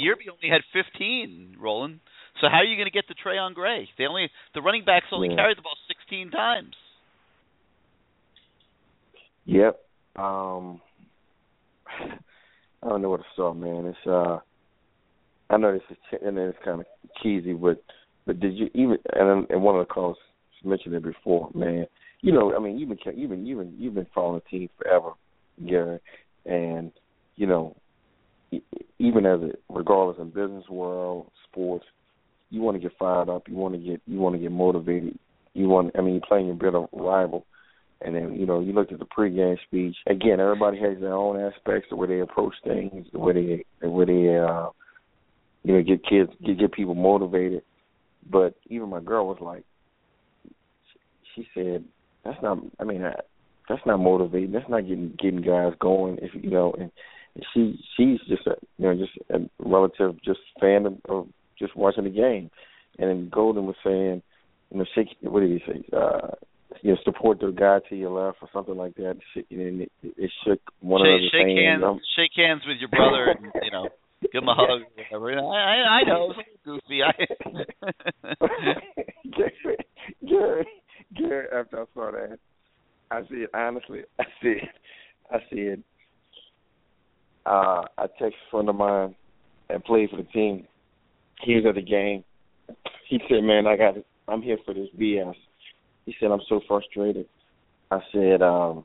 Yearby 0.01 0.31
only 0.33 0.49
had 0.51 0.63
15, 0.73 1.57
Roland. 1.61 2.01
So 2.41 2.47
how 2.51 2.59
are 2.59 2.65
you 2.65 2.77
going 2.77 2.87
to 2.87 2.91
get 2.91 3.07
to 3.09 3.15
Trayone 3.15 3.53
Gray? 3.55 3.87
They 3.99 4.07
only 4.07 4.31
the 4.55 4.63
running 4.63 4.85
backs 4.85 5.07
only 5.13 5.29
Yeah. 5.29 5.37
carried 5.37 5.59
the 5.59 5.63
ball 5.63 5.77
16 5.89 6.31
times. 6.31 6.75
Yep. 9.45 9.81
Um 10.17 10.81
I 12.83 12.89
don't 12.89 13.03
know 13.03 13.11
what 13.11 13.19
to 13.21 13.27
start, 13.35 13.57
man. 13.57 13.87
It's 13.87 14.07
uh 14.07 14.39
I 15.51 15.57
know 15.57 15.73
this 15.73 15.83
is 15.91 15.97
ch- 16.11 16.23
and 16.25 16.39
it's 16.39 16.59
kind 16.65 16.81
of 16.81 16.87
cheesy, 17.23 17.53
but 17.53 17.83
but 18.27 18.41
did 18.41 18.55
you 18.55 18.71
even 18.75 18.97
and 19.13 19.47
and 19.51 19.63
one 19.63 19.77
of 19.79 19.87
the 19.87 19.93
calls 19.93 20.17
mentioned 20.65 20.95
it 20.95 21.03
before, 21.03 21.51
man. 21.55 21.87
You 22.23 22.33
know, 22.33 22.55
I 22.55 22.61
mean, 22.61 22.79
you've 22.79 22.89
been 22.89 22.99
you've 23.17 23.31
been 23.31 23.47
you've 23.47 23.59
been 23.59 23.75
you've 23.79 23.95
been 23.95 24.07
following 24.15 24.43
the 24.45 24.59
team 24.59 24.69
forever, 24.79 25.13
Gary, 25.67 26.01
and 26.45 26.93
you 27.37 27.47
know, 27.47 27.77
even 28.99 29.25
as 29.25 29.41
a 29.41 29.51
regardless 29.71 30.19
in 30.19 30.29
business 30.29 30.69
world, 30.69 31.31
sports, 31.51 31.85
you 32.51 32.61
want 32.61 32.77
to 32.77 32.81
get 32.81 32.97
fired 32.99 33.31
up, 33.31 33.49
you 33.49 33.55
want 33.55 33.75
to 33.75 33.81
get 33.81 34.03
you 34.07 34.19
want 34.19 34.35
to 34.35 34.41
get 34.41 34.53
motivated, 34.53 35.19
you 35.55 35.69
want. 35.69 35.93
I 35.97 36.03
mean, 36.03 36.15
you're 36.15 36.23
playing 36.29 36.47
your 36.47 36.57
bitter 36.57 36.85
rival, 36.93 37.47
and 38.03 38.15
then 38.15 38.35
you 38.35 38.45
know 38.45 38.61
you 38.61 38.73
looked 38.73 38.93
at 38.93 38.99
the 38.99 39.07
pregame 39.07 39.57
speech. 39.67 39.97
Again, 40.07 40.41
everybody 40.41 40.79
has 40.81 41.01
their 41.01 41.15
own 41.15 41.41
aspects, 41.41 41.89
the 41.89 41.97
way 41.97 42.09
they 42.09 42.21
approach 42.21 42.55
things, 42.65 43.07
the 43.13 43.19
way 43.19 43.33
they 43.33 43.65
the 43.81 43.89
way 43.89 44.05
they 44.05 44.37
uh, 44.37 44.69
you 45.63 45.75
know 45.75 45.83
get 45.83 46.07
kids 46.07 46.31
get 46.45 46.59
get 46.59 46.73
people 46.73 46.95
motivated. 46.95 47.63
But 48.31 48.55
even 48.69 48.91
my 48.91 49.01
girl 49.01 49.27
was 49.27 49.39
like, 49.41 49.65
she 51.35 51.47
said, 51.55 51.85
"That's 52.25 52.43
not. 52.43 52.59
I 52.79 52.85
mean, 52.85 53.03
that, 53.03 53.27
that's 53.69 53.85
not 53.87 53.99
motivating. 53.99 54.53
That's 54.53 54.69
not 54.69 54.83
getting 54.83 55.15
getting 55.21 55.43
guys 55.43 55.73
going. 55.81 56.19
If 56.23 56.31
you 56.35 56.51
know." 56.51 56.73
And, 56.73 56.91
and 57.35 57.45
she 57.55 57.79
she's 57.97 58.19
just 58.29 58.47
a 58.47 58.57
you 58.79 58.87
know 58.87 58.95
just 58.95 59.13
a 59.31 59.39
relative 59.59 60.17
just 60.25 60.41
fan 60.61 60.87
of, 60.87 60.95
of 61.09 61.29
just 61.59 61.77
watching 61.77 62.05
the 62.05 62.11
game. 62.11 62.51
And 62.99 63.09
then 63.09 63.31
Golden 63.33 63.67
was 63.67 63.77
saying, 63.85 64.23
you 64.71 64.79
know, 64.79 64.85
shake. 64.95 65.09
What 65.23 65.41
did 65.41 65.51
he 65.51 65.59
say? 65.67 65.85
Uh, 65.93 66.29
you 66.83 66.93
know, 66.93 66.99
support 67.05 67.41
the 67.41 67.51
guy 67.51 67.79
to 67.89 67.97
your 67.97 68.11
left 68.11 68.39
or 68.43 68.49
something 68.53 68.77
like 68.77 68.95
that. 68.97 69.17
And 69.51 69.83
it, 69.83 69.91
it 70.03 70.31
shook 70.45 70.61
one 70.81 71.01
shake, 71.03 71.15
of 71.15 71.21
the 71.21 71.29
shake 71.33 71.47
things. 71.47 71.59
hands, 71.61 71.83
Um, 71.85 72.01
shake 72.17 72.31
hands 72.37 72.63
with 72.67 72.79
your 72.79 72.89
brother, 72.89 73.37
and 73.37 73.53
you 73.63 73.71
know, 73.71 73.89
give 74.33 74.43
him 74.43 74.49
a 74.49 74.55
hug. 74.59 74.83
Or 75.13 75.21
whatever. 75.21 75.53
I, 75.53 75.75
I, 75.75 76.01
I 76.01 76.03
know, 76.05 76.33
it's 76.37 76.65
goofy. 76.65 77.03
I, 77.03 77.13
Gary, 79.37 79.77
Gary, 80.29 80.67
Gary, 81.17 81.47
after 81.53 81.83
I 81.83 81.85
saw 81.95 82.11
that, 82.13 82.39
I 83.11 83.21
said, 83.29 83.49
honestly, 83.55 84.01
I 84.19 84.25
said, 84.43 84.69
I 85.31 85.39
said, 85.51 85.83
uh, 87.47 87.83
I 87.99 88.07
text 88.19 88.37
a 88.47 88.51
friend 88.51 88.69
of 88.69 88.77
mine 88.77 89.15
that 89.69 89.85
played 89.85 90.11
for 90.11 90.17
the 90.17 90.25
team. 90.25 90.67
He 91.43 91.55
was 91.55 91.65
at 91.69 91.75
the 91.75 91.83
game. 91.83 92.25
He 93.09 93.21
said, 93.29 93.43
man, 93.43 93.67
I 93.67 93.77
got. 93.77 93.95
I'm 94.29 94.43
here 94.43 94.59
for 94.65 94.75
this 94.75 94.89
BS. 94.99 95.35
He 96.07 96.15
said, 96.21 96.31
I'm 96.31 96.41
so 96.49 96.61
frustrated. 96.69 97.27
I 97.91 97.99
said, 98.13 98.43
um, 98.43 98.85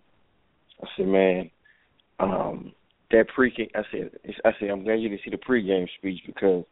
I 0.82 0.88
said, 0.98 1.08
man, 1.08 1.52
um, 2.20 2.74
that 3.12 3.28
pre 3.36 3.54
I 3.76 3.82
said, 3.92 4.12
I 4.44 4.52
said, 4.60 4.70
I'm 4.70 4.84
glad 4.84 5.02
you 5.02 5.10
didn't 5.10 5.22
see 5.24 5.32
the 5.32 5.38
pregame 5.38 5.88
speech 5.98 6.22
because 6.26 6.66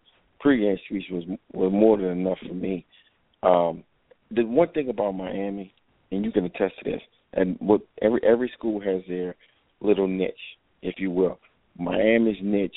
pregame 0.43 0.77
speech 0.85 1.05
was 1.11 1.23
was 1.53 1.71
more 1.71 1.97
than 1.97 2.07
enough 2.07 2.39
for 2.47 2.53
me. 2.53 2.85
Um, 3.43 3.83
the 4.35 4.43
one 4.43 4.69
thing 4.69 4.89
about 4.89 5.13
Miami, 5.13 5.73
and 6.11 6.25
you 6.25 6.31
can 6.31 6.45
attest 6.45 6.73
to 6.79 6.91
this, 6.91 7.01
and 7.33 7.57
what 7.59 7.81
every 8.01 8.21
every 8.23 8.51
school 8.57 8.79
has 8.79 9.01
their 9.07 9.35
little 9.81 10.07
niche, 10.07 10.33
if 10.81 10.95
you 10.97 11.11
will. 11.11 11.39
Miami's 11.77 12.37
niche, 12.41 12.75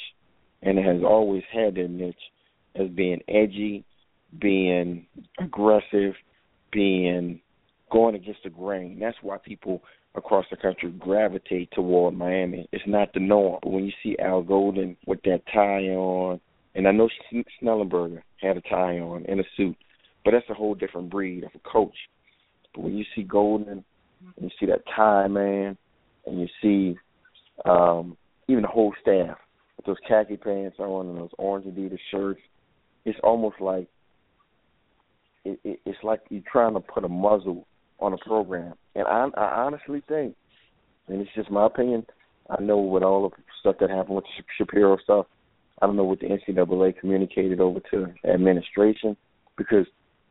and 0.63 0.79
it 0.79 0.85
has 0.85 1.03
always 1.03 1.43
had 1.53 1.75
their 1.75 1.89
niche, 1.89 2.15
as 2.75 2.89
being 2.89 3.21
edgy, 3.29 3.85
being 4.41 5.07
aggressive, 5.39 6.15
being 6.73 7.41
going 7.91 8.15
against 8.15 8.43
the 8.45 8.51
grain. 8.51 8.99
That's 8.99 9.17
why 9.23 9.39
people 9.39 9.83
across 10.15 10.47
the 10.51 10.57
country 10.57 10.91
gravitate 10.93 11.71
toward 11.73 12.15
Miami. 12.15 12.69
It's 12.73 12.85
not 12.87 13.13
the 13.13 13.21
norm. 13.21 13.61
But 13.63 13.71
when 13.71 13.85
you 13.85 13.93
see 14.03 14.17
Al 14.19 14.43
Golden 14.43 14.97
with 15.07 15.23
that 15.25 15.43
tie 15.53 15.89
on, 15.89 16.41
and 16.75 16.89
I 16.89 16.93
know 16.93 17.09
Schnellenberger 17.63 18.23
had 18.41 18.57
a 18.57 18.63
tie 18.63 18.99
on 18.99 19.25
and 19.29 19.41
a 19.41 19.45
suit, 19.57 19.77
but 20.27 20.33
that's 20.33 20.51
a 20.51 20.55
whole 20.55 20.75
different 20.75 21.09
breed 21.09 21.45
of 21.45 21.51
a 21.55 21.61
coach. 21.61 21.95
But 22.75 22.83
when 22.83 22.97
you 22.97 23.05
see 23.15 23.23
Golden, 23.23 23.69
and 23.69 23.85
you 24.39 24.51
see 24.59 24.67
that 24.67 24.83
tie 24.95 25.29
man, 25.29 25.79
and 26.27 26.41
you 26.41 26.49
see 26.61 26.99
um, 27.65 28.17
even 28.49 28.63
the 28.63 28.69
whole 28.69 28.93
staff 29.01 29.39
with 29.77 29.87
those 29.87 29.97
khaki 30.09 30.37
pants 30.37 30.79
on 30.81 31.07
and 31.07 31.17
those 31.17 31.31
orange 31.39 31.67
Adidas 31.67 32.01
shirts, 32.11 32.41
it's 33.05 33.19
almost 33.23 33.61
like 33.61 33.87
it, 35.45 35.61
it, 35.63 35.79
it's 35.87 35.99
like 36.03 36.23
you're 36.29 36.43
trying 36.51 36.75
to 36.75 36.81
put 36.81 37.05
a 37.05 37.09
muzzle 37.09 37.65
on 38.01 38.13
a 38.13 38.19
program. 38.19 38.75
And 38.97 39.07
I, 39.07 39.29
I 39.37 39.63
honestly 39.63 40.03
think, 40.09 40.35
and 41.07 41.21
it's 41.21 41.31
just 41.37 41.53
my 41.53 41.67
opinion, 41.67 42.05
I 42.51 42.61
know 42.61 42.79
with 42.79 43.05
all 43.05 43.29
the 43.29 43.37
stuff 43.61 43.77
that 43.79 43.91
happened 43.91 44.17
with 44.17 44.25
the 44.25 44.43
Shapiro 44.59 44.99
stuff, 45.05 45.27
I 45.81 45.87
don't 45.87 45.95
know 45.95 46.03
what 46.03 46.19
the 46.19 46.27
NCAA 46.27 46.99
communicated 46.99 47.61
over 47.61 47.79
to 47.93 48.13
administration 48.29 49.17
because 49.57 49.87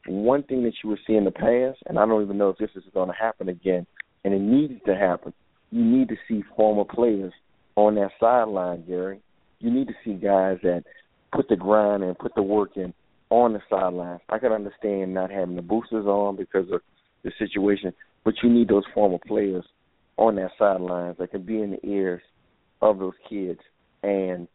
one 0.08 0.44
thing 0.44 0.64
that 0.64 0.74
you 0.84 0.90
would 0.90 1.00
see 1.08 1.16
in 1.16 1.26
the 1.26 1.32
past, 1.32 1.80
and 1.88 1.98
I 1.98 2.06
don't 2.06 2.24
even 2.24 2.38
know 2.38 2.50
if 2.50 2.58
this 2.58 2.70
is 2.76 2.84
going 2.94 3.10
to 3.10 3.16
happen 3.16 3.50
again, 3.50 3.86
and 4.24 4.34
it 4.34 4.42
needs 4.42 4.82
to 4.86 4.96
happen. 4.96 5.34
You 5.72 5.84
need 5.84 6.10
to 6.10 6.16
see 6.28 6.44
former 6.56 6.86
players 6.86 7.34
on 7.76 7.96
that 7.96 8.12
sideline, 8.20 8.86
Gary. 8.88 9.20
You 9.60 9.72
need 9.72 9.88
to 9.88 9.94
see 10.04 10.14
guys 10.14 10.58
that 10.64 10.84
put 11.34 11.50
the 11.50 11.56
grind 11.56 12.04
and 12.04 12.18
put 12.18 12.36
the 12.36 12.44
work 12.44 12.78
in 12.78 12.94
on 13.30 13.54
the 13.54 13.60
sidelines. 13.70 14.22
I 14.30 14.38
can 14.38 14.52
understand 14.52 15.14
not 15.14 15.32
having 15.32 15.56
the 15.56 15.62
boosters 15.62 16.06
on 16.06 16.36
because 16.36 16.72
of 16.72 16.82
the 17.24 17.32
situation, 17.40 17.94
but 18.24 18.36
you 18.44 18.50
need 18.50 18.70
those 18.70 18.84
former 18.94 19.18
players 19.26 19.66
on 20.18 20.36
that 20.36 20.52
sidelines 20.58 21.18
that 21.20 21.32
can 21.32 21.44
be 21.44 21.62
in 21.62 21.72
the 21.72 21.86
ears 21.86 22.22
of 22.82 23.00
those 23.00 23.14
kids. 23.28 23.60
And 24.04 24.48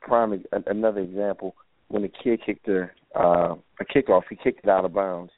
prime 0.00 0.42
another 0.66 1.00
example, 1.00 1.54
when 1.90 2.02
the 2.02 2.08
kid 2.08 2.40
kicked 2.44 2.66
the 2.66 2.88
uh, 3.14 3.56
a 3.80 3.84
kickoff, 3.84 4.22
he 4.30 4.36
kicked 4.36 4.64
it 4.64 4.70
out 4.70 4.84
of 4.84 4.94
bounds. 4.94 5.32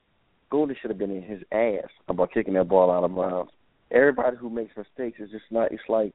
Goldie 0.50 0.76
should 0.80 0.90
have 0.90 0.98
been 0.98 1.11
in 1.11 1.22
his 1.22 1.40
ass 1.50 1.90
about 2.09 2.32
kicking 2.32 2.55
that 2.55 2.68
ball 2.68 2.90
out 2.90 3.05
of 3.05 3.16
bounds. 3.16 3.50
Everybody 3.90 4.36
who 4.36 4.50
makes 4.50 4.76
mistakes 4.76 5.18
is 5.18 5.30
just 5.30 5.44
not. 5.50 5.72
It's 5.72 5.82
like 5.88 6.12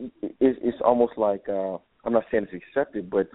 it's, 0.00 0.58
it's 0.62 0.78
almost 0.82 1.12
like 1.18 1.46
uh, 1.48 1.76
I'm 2.04 2.12
not 2.12 2.24
saying 2.30 2.46
it's 2.50 2.64
accepted, 2.66 3.10
but 3.10 3.28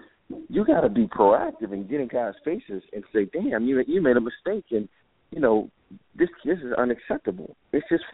you 0.48 0.64
got 0.64 0.80
to 0.80 0.88
be 0.88 1.06
proactive 1.06 1.72
and 1.72 1.88
get 1.88 2.00
in 2.00 2.08
guys' 2.08 2.34
faces 2.44 2.82
and 2.92 3.04
say, 3.12 3.28
"Damn, 3.32 3.66
you 3.66 3.82
you 3.86 4.02
made 4.02 4.16
a 4.16 4.20
mistake," 4.20 4.66
and 4.72 4.88
you 5.30 5.40
know 5.40 5.70
this 6.16 6.28
this 6.44 6.58
is 6.58 6.72
unacceptable. 6.76 7.56
It's 7.72 7.86
just 7.88 8.04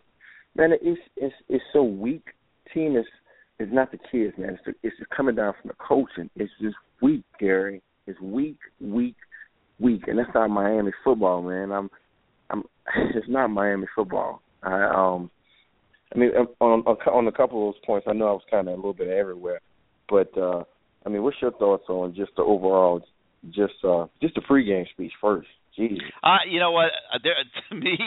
man, 0.55 0.73
it's 0.83 1.01
it's 1.17 1.35
it's 1.49 1.65
so 1.73 1.83
weak. 1.83 2.25
Team 2.75 2.97
is 2.97 3.07
is 3.59 3.69
not 3.73 3.91
the 3.91 3.99
kids, 4.11 4.35
man. 4.39 4.51
It's 4.51 4.63
the, 4.65 4.75
it's 4.83 4.97
just 4.99 5.11
coming 5.11 5.35
down 5.35 5.55
from 5.61 5.69
the 5.69 5.75
coaching. 5.75 6.31
It's 6.37 6.53
just 6.61 6.77
weak, 7.01 7.23
Gary. 7.39 7.83
It's 8.07 8.21
weak, 8.21 8.59
weak, 8.81 9.17
weak, 9.79 10.03
and 10.07 10.19
that's 10.19 10.31
not 10.35 10.49
Miami 10.49 10.93
football, 11.05 11.43
man. 11.43 11.73
I'm 11.73 11.91
I'm 12.51 12.63
it's 13.15 13.29
not 13.29 13.49
Miami 13.49 13.87
football. 13.95 14.43
I 14.63 14.85
um 14.85 15.31
I 16.15 16.19
mean 16.19 16.31
on 16.31 16.49
on 16.61 16.97
on 17.13 17.27
a 17.29 17.33
couple 17.33 17.69
of 17.69 17.75
those 17.75 17.85
points, 17.87 18.07
I 18.09 18.13
know 18.13 18.29
I 18.29 18.33
was 18.33 18.43
kind 18.51 18.69
of 18.69 18.75
a 18.75 18.77
little 18.77 18.95
bit 18.95 19.09
everywhere, 19.09 19.61
but 20.09 20.37
uh 20.37 20.65
I 21.07 21.11
mean, 21.11 21.23
what's 21.23 21.37
your 21.41 21.53
thoughts 21.53 21.85
on 21.89 22.15
just 22.15 22.33
the 22.37 22.43
overall, 22.43 23.03
just 23.51 23.75
uh 23.85 24.07
just 24.21 24.35
the 24.35 24.43
pregame 24.43 24.89
speech 24.91 25.13
first? 25.21 25.49
Jeez. 25.79 25.99
Uh, 26.23 26.39
you 26.49 26.61
know 26.61 26.71
what? 26.71 26.93
Uh, 27.13 27.19
There, 27.23 27.35
to 27.69 27.75
me, 27.75 27.99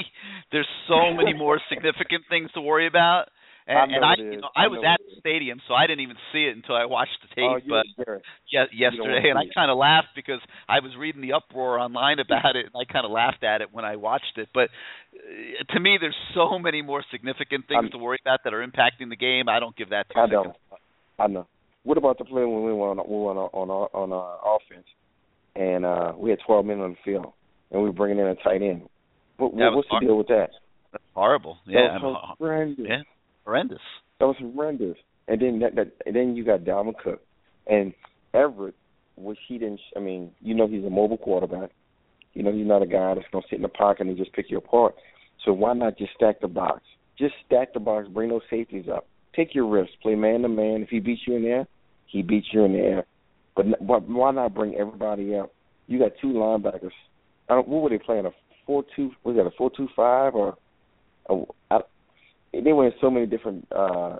there's 0.51 0.67
so 0.87 1.13
many 1.13 1.33
more 1.33 1.59
significant 1.69 2.23
things 2.29 2.49
to 2.53 2.61
worry 2.61 2.87
about. 2.87 3.25
And 3.67 3.77
I 3.77 3.83
and 3.83 4.05
I, 4.05 4.13
you 4.17 4.39
know, 4.39 4.47
I 4.55 4.63
I 4.63 4.67
was 4.67 4.79
at 4.87 4.99
the 5.03 5.19
stadium, 5.19 5.59
so 5.67 5.73
I 5.73 5.87
didn't 5.87 5.99
even 5.99 6.15
see 6.31 6.45
it 6.47 6.55
until 6.55 6.75
I 6.75 6.85
watched 6.85 7.17
the 7.21 7.27
tape. 7.35 7.51
Oh, 7.51 7.59
but 7.67 7.83
Gary, 8.05 8.21
ye- 8.47 8.59
you 8.71 8.95
don't 8.95 9.11
yesterday, 9.11 9.29
and 9.29 9.37
I 9.37 9.43
kind 9.53 9.69
of 9.69 9.77
laughed 9.77 10.15
because 10.15 10.39
I 10.69 10.79
was 10.79 10.95
reading 10.97 11.19
the 11.21 11.33
uproar 11.33 11.77
online 11.77 12.19
about 12.19 12.55
it, 12.55 12.65
and 12.71 12.75
I 12.79 12.85
kind 12.91 13.03
of 13.05 13.11
laughed 13.11 13.43
at 13.43 13.59
it 13.59 13.67
when 13.73 13.83
I 13.83 13.97
watched 13.97 14.37
it. 14.37 14.47
But 14.53 14.69
uh, 15.13 15.73
to 15.73 15.79
me, 15.81 15.97
there's 15.99 16.15
so 16.33 16.57
many 16.57 16.81
more 16.81 17.03
significant 17.11 17.67
things 17.67 17.83
I'm- 17.83 17.91
to 17.91 17.97
worry 17.97 18.19
about 18.23 18.39
that 18.45 18.53
are 18.53 18.65
impacting 18.65 19.09
the 19.09 19.17
game. 19.19 19.49
I 19.49 19.59
don't 19.59 19.75
give 19.75 19.89
that 19.89 20.07
two 20.13 20.19
I 20.19 20.27
seconds. 20.27 20.55
don't. 20.71 20.81
I 21.19 21.27
know. 21.27 21.45
What 21.83 21.97
about 21.97 22.17
the 22.19 22.25
play 22.25 22.43
when 22.45 22.63
we 22.63 22.71
were 22.71 22.89
on 22.91 22.97
we 22.97 23.15
were 23.15 23.31
on 23.31 23.37
on 23.51 23.69
our, 23.69 23.89
on 23.93 24.13
our 24.13 24.39
offense, 24.55 24.87
and 25.55 25.85
uh 25.85 26.13
we 26.17 26.29
had 26.29 26.39
12 26.45 26.65
men 26.65 26.79
on 26.79 26.91
the 26.91 26.97
field, 27.03 27.33
and 27.71 27.81
we 27.81 27.89
were 27.89 27.93
bringing 27.93 28.19
in 28.19 28.27
a 28.27 28.35
tight 28.35 28.61
end. 28.61 28.83
What, 29.37 29.51
That 29.57 29.71
what's 29.75 29.89
the 29.89 29.99
deal 29.99 30.17
with 30.17 30.27
that? 30.27 30.51
That's 30.91 31.03
horrible. 31.13 31.57
Yeah, 31.65 31.79
I'm- 31.99 32.75
yeah, 32.77 33.01
horrendous. 33.47 33.79
That 34.19 34.27
was 34.27 34.35
horrendous. 34.39 34.97
And 35.27 35.41
then 35.41 35.59
that, 35.59 35.75
that 35.75 35.91
and 36.05 36.15
then 36.15 36.35
you 36.35 36.43
got 36.43 36.61
Dalvin 36.61 36.93
Cook 37.03 37.21
and 37.65 37.93
Everett, 38.33 38.75
which 39.15 39.39
he 39.47 39.57
didn't. 39.57 39.79
I 39.95 39.99
mean, 39.99 40.31
you 40.41 40.53
know, 40.53 40.67
he's 40.67 40.83
a 40.83 40.89
mobile 40.89 41.17
quarterback. 41.17 41.71
You 42.33 42.43
know, 42.43 42.51
he's 42.51 42.67
not 42.67 42.83
a 42.83 42.87
guy 42.87 43.15
that's 43.15 43.27
gonna 43.31 43.45
sit 43.49 43.55
in 43.55 43.63
the 43.63 43.69
pocket 43.69 44.07
and 44.07 44.17
just 44.17 44.33
pick 44.33 44.49
you 44.49 44.57
apart. 44.57 44.95
So 45.45 45.53
why 45.53 45.73
not 45.73 45.97
just 45.97 46.11
stack 46.15 46.41
the 46.41 46.47
box? 46.47 46.81
Just 47.17 47.33
stack 47.45 47.73
the 47.73 47.79
box. 47.79 48.07
Bring 48.09 48.29
those 48.29 48.41
safeties 48.49 48.85
up. 48.93 49.07
Take 49.35 49.55
your 49.55 49.67
risks. 49.67 49.95
Play 50.01 50.15
man 50.15 50.41
to 50.41 50.49
man. 50.49 50.83
If 50.83 50.89
he 50.89 50.99
beats 50.99 51.21
you 51.25 51.35
in 51.35 51.43
the 51.43 51.49
air, 51.49 51.67
he 52.07 52.21
beats 52.21 52.47
you 52.51 52.63
in 52.63 52.73
the 52.73 52.79
air. 52.79 53.05
But, 53.55 53.65
but 53.85 54.07
why 54.07 54.31
not 54.31 54.53
bring 54.53 54.75
everybody 54.75 55.35
out? 55.35 55.51
You 55.87 55.99
got 55.99 56.11
two 56.21 56.27
linebackers. 56.27 56.91
I 57.49 57.55
don't, 57.55 57.67
what 57.67 57.81
were 57.81 57.89
they 57.89 57.97
playing? 57.97 58.25
A 58.25 58.31
four 58.65 58.83
two? 58.95 59.11
Was 59.23 59.35
that 59.35 59.45
a 59.45 59.51
four 59.57 59.71
two 59.75 59.87
five 59.95 60.35
or? 60.35 60.57
A, 61.29 61.43
I, 61.71 61.79
they 62.61 62.73
were 62.73 62.87
in 62.87 62.93
so 63.01 63.09
many 63.09 63.25
different. 63.25 63.67
uh 63.71 64.17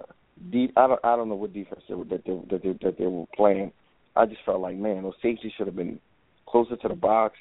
de- 0.51 0.71
I 0.77 0.87
don't. 0.87 0.99
I 1.03 1.15
don't 1.15 1.29
know 1.29 1.35
what 1.35 1.53
defense 1.53 1.81
they 1.87 1.95
were, 1.95 2.05
that 2.05 2.23
they 2.25 2.33
that 2.49 2.63
they 2.63 2.73
that 2.81 2.97
they 2.97 3.05
were 3.05 3.25
playing. 3.35 3.71
I 4.15 4.25
just 4.25 4.41
felt 4.45 4.61
like 4.61 4.77
man, 4.77 5.03
those 5.03 5.13
safeties 5.21 5.51
should 5.57 5.67
have 5.67 5.75
been 5.75 5.99
closer 6.47 6.75
to 6.75 6.87
the 6.87 6.95
box, 6.95 7.35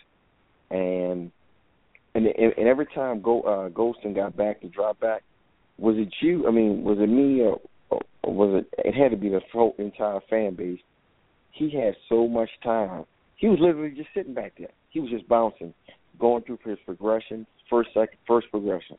and 0.70 1.30
and 2.14 2.26
and 2.26 2.66
every 2.66 2.86
time 2.94 3.20
Go 3.20 3.42
uh, 3.42 3.68
Golson 3.70 4.14
got 4.14 4.36
back 4.36 4.60
to 4.62 4.68
drop 4.68 5.00
back, 5.00 5.22
was 5.78 5.96
it 5.98 6.12
you? 6.20 6.46
I 6.46 6.50
mean, 6.50 6.82
was 6.82 6.98
it 6.98 7.08
me 7.08 7.42
or, 7.42 7.60
or 7.90 8.34
was 8.34 8.62
it? 8.62 8.86
It 8.86 8.94
had 8.94 9.10
to 9.10 9.16
be 9.16 9.28
the 9.28 9.40
whole 9.52 9.74
entire 9.78 10.20
fan 10.28 10.54
base. 10.54 10.80
He 11.52 11.70
had 11.70 11.94
so 12.08 12.28
much 12.28 12.50
time. 12.62 13.04
He 13.36 13.48
was 13.48 13.58
literally 13.60 13.94
just 13.94 14.08
sitting 14.14 14.34
back 14.34 14.54
there. 14.58 14.70
He 14.90 15.00
was 15.00 15.10
just 15.10 15.28
bouncing, 15.28 15.74
going 16.18 16.42
through 16.42 16.58
his 16.64 16.78
progression. 16.84 17.46
First, 17.68 17.90
second, 17.92 18.18
first 18.26 18.50
progression, 18.50 18.96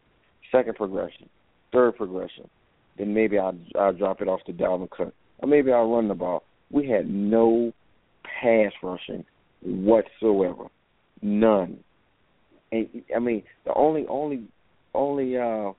second 0.51 0.75
progression, 0.75 1.29
third 1.71 1.95
progression. 1.97 2.49
Then 2.97 3.13
maybe 3.13 3.37
I'll 3.37 3.57
I'll 3.79 3.93
drop 3.93 4.21
it 4.21 4.27
off 4.27 4.43
to 4.45 4.53
Dalvin 4.53 4.89
Cook, 4.89 5.13
or 5.39 5.47
maybe 5.47 5.71
I'll 5.71 5.89
run 5.93 6.07
the 6.07 6.15
ball. 6.15 6.43
We 6.71 6.87
had 6.89 7.07
no 7.09 7.71
pass 8.41 8.71
rushing 8.83 9.23
whatsoever, 9.61 10.65
none. 11.21 11.77
And 12.71 12.87
I 13.15 13.19
mean, 13.19 13.43
the 13.65 13.73
only 13.75 14.05
only 14.09 14.43
only 14.93 15.37
uh 15.37 15.71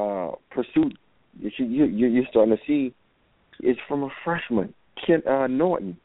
uh 0.00 0.32
pursuit 0.50 0.96
that 1.42 1.52
you 1.58 1.84
you 1.84 2.06
you're 2.06 2.24
starting 2.30 2.56
to 2.56 2.62
see 2.66 2.94
is 3.66 3.76
from 3.86 4.02
a 4.02 4.08
freshman, 4.24 4.74
Kent 5.06 5.26
uh, 5.26 5.46
Norton. 5.46 5.96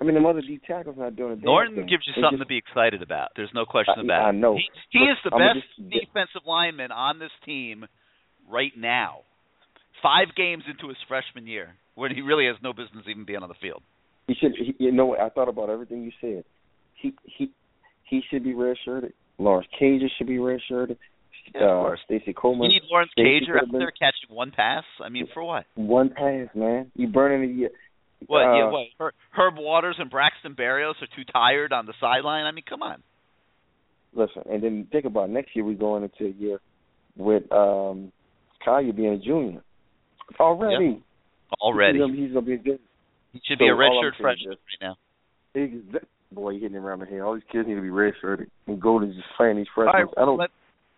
I 0.00 0.04
mean, 0.04 0.14
the 0.14 0.28
other 0.28 0.40
D 0.40 0.60
tackle's 0.64 0.96
not 0.96 1.16
doing 1.16 1.32
it. 1.32 1.42
Norton 1.42 1.74
thing. 1.74 1.86
gives 1.88 2.04
you 2.06 2.12
something 2.22 2.38
just- 2.38 2.42
to 2.42 2.46
be 2.46 2.56
excited 2.56 3.02
about. 3.02 3.30
There's 3.34 3.50
no 3.52 3.64
question 3.64 3.94
I- 3.98 4.02
about 4.04 4.26
I 4.26 4.30
it. 4.30 4.34
know. 4.34 4.54
He, 4.54 4.62
he 4.90 4.98
is 5.00 5.18
the 5.24 5.34
I'ma 5.34 5.54
best 5.54 5.66
just- 5.76 5.90
defensive 5.90 6.42
lineman 6.46 6.92
on 6.92 7.18
this 7.18 7.32
team 7.44 7.84
right 8.50 8.72
now. 8.76 9.20
Five 10.02 10.34
games 10.36 10.64
into 10.70 10.88
his 10.88 10.96
freshman 11.08 11.46
year, 11.46 11.74
when 11.94 12.14
he 12.14 12.22
really 12.22 12.46
has 12.46 12.56
no 12.62 12.72
business 12.72 13.04
even 13.10 13.24
being 13.24 13.42
on 13.42 13.48
the 13.48 13.58
field. 13.60 13.82
He 14.28 14.34
should. 14.34 14.52
He, 14.56 14.74
you 14.78 14.92
know, 14.92 15.06
what? 15.06 15.20
I 15.20 15.28
thought 15.30 15.48
about 15.48 15.70
everything 15.70 16.02
you 16.04 16.12
said. 16.20 16.44
He 16.94 17.14
he 17.24 17.50
he 18.04 18.20
should 18.30 18.44
be 18.44 18.52
redshirted. 18.52 19.12
Lawrence 19.38 19.68
Cager 19.80 20.06
should 20.16 20.26
be 20.26 20.36
redshirted. 20.36 20.96
Uh, 21.54 21.60
course. 21.60 22.00
Stacey 22.04 22.34
Coleman. 22.34 22.70
You 22.70 22.80
need 22.80 22.88
Lawrence 22.90 23.10
Stacey 23.12 23.46
Cager 23.46 23.58
out 23.58 23.72
there 23.72 23.90
catching 23.90 24.34
one 24.34 24.52
pass. 24.54 24.84
I 25.02 25.08
mean, 25.08 25.28
for 25.32 25.42
what? 25.42 25.64
One 25.74 26.10
pass, 26.10 26.48
man. 26.54 26.92
You 26.94 27.08
burning 27.08 27.48
the. 27.48 27.54
Year. 27.54 27.70
What? 28.26 28.42
uh, 28.42 28.56
yeah, 28.56 28.70
what? 28.70 28.86
Her, 28.98 29.12
Herb 29.30 29.54
Waters 29.56 29.96
and 29.98 30.10
Braxton 30.10 30.54
Berrios 30.54 31.00
are 31.00 31.08
too 31.16 31.24
tired 31.32 31.72
on 31.72 31.86
the 31.86 31.94
sideline. 32.00 32.44
I 32.44 32.52
mean, 32.52 32.64
come 32.68 32.82
on. 32.82 33.02
Listen, 34.12 34.42
and 34.50 34.62
then 34.62 34.86
think 34.90 35.04
about 35.04 35.30
next 35.30 35.54
year. 35.54 35.64
We're 35.64 35.74
going 35.74 36.02
into 36.02 36.26
a 36.26 36.38
year 36.38 36.60
with 37.16 37.50
um 37.52 38.12
Kaaya 38.66 38.94
being 38.94 39.12
a 39.14 39.18
junior 39.18 39.62
already. 40.38 41.02
Already, 41.60 41.98
he's 41.98 42.06
gonna, 42.06 42.16
he's 42.16 42.32
gonna 42.32 42.46
be 42.46 42.54
a 42.54 42.58
good. 42.58 42.78
he 43.32 43.40
should 43.46 43.58
So 43.58 43.64
be 43.64 43.68
a 43.68 43.72
redshirt 43.74 44.12
freshman 44.20 44.50
right 44.50 44.80
now. 44.82 44.96
Exa- 45.56 46.04
Boy, 46.30 46.50
you 46.50 46.60
hitting 46.60 46.76
it 46.76 46.80
around 46.80 47.00
the 47.00 47.06
head. 47.06 47.20
All 47.20 47.34
these 47.34 47.42
kids 47.50 47.66
need 47.66 47.76
to 47.76 47.80
be 47.80 47.88
redshirted, 47.88 48.48
and 48.66 48.78
Golden's 48.80 49.16
just 49.16 49.28
playing 49.38 49.56
these 49.56 49.66
freshmen. 49.74 49.94
right, 49.94 50.14
I 50.18 50.24
don't. 50.26 50.36
let, 50.36 50.50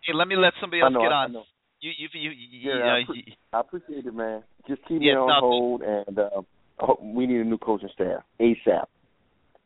hey, 0.02 0.12
let 0.12 0.26
me 0.26 0.34
let 0.34 0.54
somebody 0.60 0.82
else 0.82 0.92
know, 0.92 1.02
get 1.02 1.12
on. 1.12 1.32
know. 1.32 1.44
You, 1.80 1.92
you, 1.96 2.08
you, 2.12 2.30
you, 2.30 2.70
Yeah, 2.70 2.74
you, 2.74 2.90
I 2.90 3.04
pre- 3.06 3.36
I 3.52 3.60
appreciate 3.60 4.06
it, 4.06 4.12
man. 4.14 4.42
Just 4.66 4.82
keep 4.88 5.00
Yeah, 5.00 5.12
me 5.14 5.18
on 5.18 5.28
nothing. 5.28 5.40
hold, 5.40 5.82
and 5.82 6.18
uh, 6.18 6.94
we 7.00 7.26
need 7.28 7.40
a 7.40 7.44
new 7.44 7.58
coaching 7.58 7.88
staff 7.94 8.24
ASAP. 8.40 8.84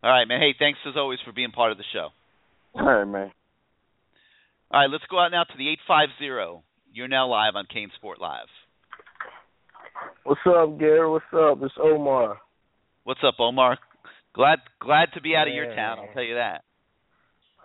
all 0.03 0.11
right, 0.11 0.29
man. 0.29 0.39
Hey, 0.41 0.55
thanks 0.59 0.79
as 0.87 0.95
always 0.99 1.19
for 1.25 1.33
being 1.33 1.51
part 1.51 1.73
of 1.73 1.79
the 1.79 1.85
show. 1.95 2.09
All 2.75 2.85
right, 2.85 3.05
man. 3.05 3.33
All 4.71 4.81
right, 4.83 4.91
let's 4.91 5.05
go 5.11 5.19
out 5.19 5.31
now 5.31 5.45
to 5.45 5.57
the 5.57 5.69
eight 5.71 5.79
five 5.89 6.09
zero. 6.19 6.63
You're 6.95 7.09
now 7.09 7.27
live 7.27 7.57
on 7.57 7.67
CaneSport 7.67 8.21
Live. 8.21 8.47
What's 10.23 10.41
up, 10.47 10.79
Gary? 10.79 11.11
What's 11.11 11.25
up? 11.35 11.59
It's 11.61 11.75
Omar. 11.83 12.39
What's 13.03 13.19
up, 13.27 13.35
Omar? 13.41 13.79
Glad 14.33 14.61
glad 14.81 15.09
to 15.15 15.21
be 15.21 15.35
out 15.35 15.49
of 15.49 15.55
your 15.55 15.75
town. 15.75 15.99
I'll 15.99 16.15
tell 16.15 16.23
you 16.23 16.35
that. 16.37 16.63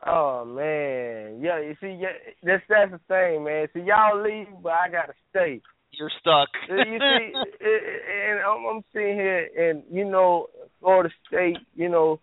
Oh 0.03 0.45
man, 0.45 1.41
yeah. 1.43 1.59
You 1.61 1.75
see, 1.79 1.95
yeah, 2.01 2.07
that's 2.41 2.63
that's 2.67 2.91
the 2.91 2.99
thing, 3.07 3.43
man. 3.43 3.67
See, 3.71 3.81
y'all 3.81 4.19
leave, 4.19 4.47
but 4.63 4.71
I 4.73 4.89
gotta 4.89 5.13
stay. 5.29 5.61
You're 5.91 6.09
stuck. 6.19 6.49
Uh, 6.67 6.75
you 6.89 6.97
see, 6.97 7.33
i- 7.35 7.65
i- 7.67 8.31
and 8.31 8.39
I'm, 8.39 8.65
I'm 8.65 8.81
sitting 8.91 9.13
here, 9.13 9.47
and 9.69 9.83
you 9.91 10.05
know, 10.05 10.47
Florida 10.79 11.09
State, 11.27 11.57
you 11.75 11.87
know, 11.89 12.19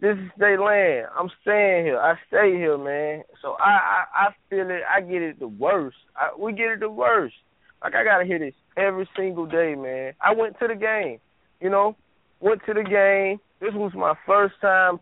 this 0.00 0.16
is 0.16 0.30
their 0.38 0.60
land. 0.60 1.08
I'm 1.16 1.28
staying 1.42 1.84
here. 1.84 1.98
I 1.98 2.14
stay 2.28 2.56
here, 2.56 2.78
man. 2.78 3.22
So 3.42 3.56
I, 3.60 3.70
I, 3.70 4.04
I 4.14 4.28
feel 4.48 4.70
it. 4.70 4.82
I 4.88 5.00
get 5.02 5.22
it 5.22 5.38
the 5.38 5.48
worst. 5.48 5.96
I, 6.16 6.30
we 6.38 6.52
get 6.52 6.70
it 6.70 6.80
the 6.80 6.90
worst. 6.90 7.34
Like 7.82 7.94
I 7.94 8.04
gotta 8.04 8.24
hear 8.24 8.38
this 8.38 8.54
every 8.76 9.08
single 9.16 9.46
day, 9.46 9.74
man. 9.74 10.14
I 10.20 10.32
went 10.34 10.58
to 10.60 10.68
the 10.68 10.74
game, 10.74 11.18
you 11.60 11.70
know, 11.70 11.96
went 12.40 12.60
to 12.66 12.74
the 12.74 12.82
game. 12.82 13.40
This 13.60 13.74
was 13.74 13.92
my 13.94 14.14
first 14.26 14.54
time 14.60 15.00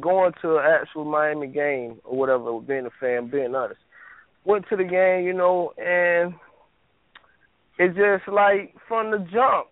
going 0.00 0.32
to 0.42 0.56
an 0.56 0.64
actual 0.64 1.04
Miami 1.04 1.48
game 1.48 2.00
or 2.04 2.18
whatever. 2.18 2.60
Being 2.60 2.86
a 2.86 2.90
fan, 3.00 3.30
being 3.30 3.54
honest, 3.54 3.80
went 4.44 4.64
to 4.68 4.76
the 4.76 4.84
game, 4.84 5.24
you 5.24 5.32
know, 5.32 5.72
and 5.78 6.34
it's 7.78 7.96
just 7.96 8.28
like 8.32 8.74
from 8.88 9.10
the 9.10 9.18
jump, 9.32 9.68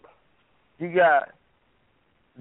you 0.78 0.94
got 0.94 1.30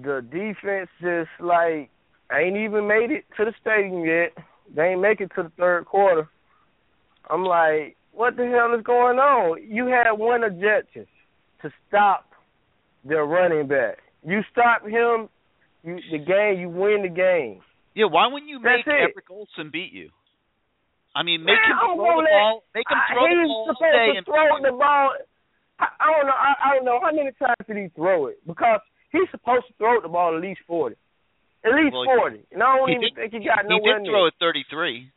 the 0.00 0.24
defense 0.30 0.88
just 1.00 1.30
like 1.40 1.90
ain't 2.32 2.56
even 2.56 2.86
made 2.86 3.10
it 3.10 3.24
to 3.36 3.44
the 3.44 3.52
stadium 3.60 4.04
yet. 4.04 4.32
They 4.74 4.92
ain't 4.92 5.00
make 5.00 5.20
it 5.20 5.30
to 5.36 5.42
the 5.44 5.52
third 5.56 5.86
quarter. 5.86 6.28
I'm 7.30 7.44
like, 7.44 7.96
what 8.12 8.36
the 8.36 8.46
hell 8.46 8.76
is 8.78 8.84
going 8.84 9.18
on? 9.18 9.62
You 9.62 9.86
had 9.86 10.12
one 10.12 10.44
objective 10.44 11.06
to 11.62 11.70
stop 11.88 12.26
their 13.04 13.24
running 13.24 13.66
back. 13.68 13.98
You 14.26 14.40
stop 14.50 14.82
him, 14.82 15.28
you 15.84 15.96
the 16.10 16.18
game, 16.18 16.60
you 16.60 16.68
win 16.68 17.02
the 17.02 17.08
game. 17.08 17.60
yeah, 17.94 18.06
why 18.06 18.26
wouldn't 18.26 18.50
you 18.50 18.58
make 18.60 18.84
That's 18.84 18.96
it. 18.96 19.10
Everett 19.10 19.24
Golson 19.30 19.70
beat 19.72 19.92
you? 19.92 20.10
I 21.14 21.22
mean, 21.22 21.40
make 21.44 21.54
Man, 21.56 21.70
him 21.72 21.96
throw 21.96 22.20
the 22.20 22.28
ball. 22.30 22.62
Make 22.74 22.86
him 22.90 22.98
I- 22.98 23.14
throw 23.14 23.22
the 23.24 23.28
he's 23.40 23.48
ball 23.48 23.56
all 23.56 23.74
supposed 23.74 23.94
day 23.94 24.08
to 24.12 24.16
and 24.18 24.26
throw 24.26 24.48
the 24.62 24.76
ball. 24.76 25.08
I, 25.80 25.86
I 26.00 26.06
don't 26.12 26.26
know. 26.26 26.34
I, 26.36 26.50
I 26.58 26.74
don't 26.74 26.84
know 26.84 26.98
how 27.00 27.12
many 27.12 27.30
times 27.38 27.62
did 27.66 27.76
he 27.76 27.88
throw 27.94 28.26
it 28.26 28.38
because 28.46 28.80
he's 29.12 29.30
supposed 29.30 29.66
to 29.68 29.74
throw 29.78 30.00
the 30.02 30.08
ball 30.08 30.34
at 30.36 30.42
least 30.42 30.60
forty, 30.66 30.96
at 31.64 31.74
least 31.74 31.94
Well, 31.94 32.06
forty. 32.16 32.42
And 32.52 32.62
I 32.62 32.76
don't 32.76 32.90
even 32.90 33.00
did- 33.02 33.14
think 33.14 33.32
he 33.32 33.40
got 33.44 33.62
he 33.64 33.68
nowhere 33.68 33.98
did 33.98 34.02
near 34.04 34.12
throw 34.12 34.26
at 34.28 34.34
33. 34.40 35.10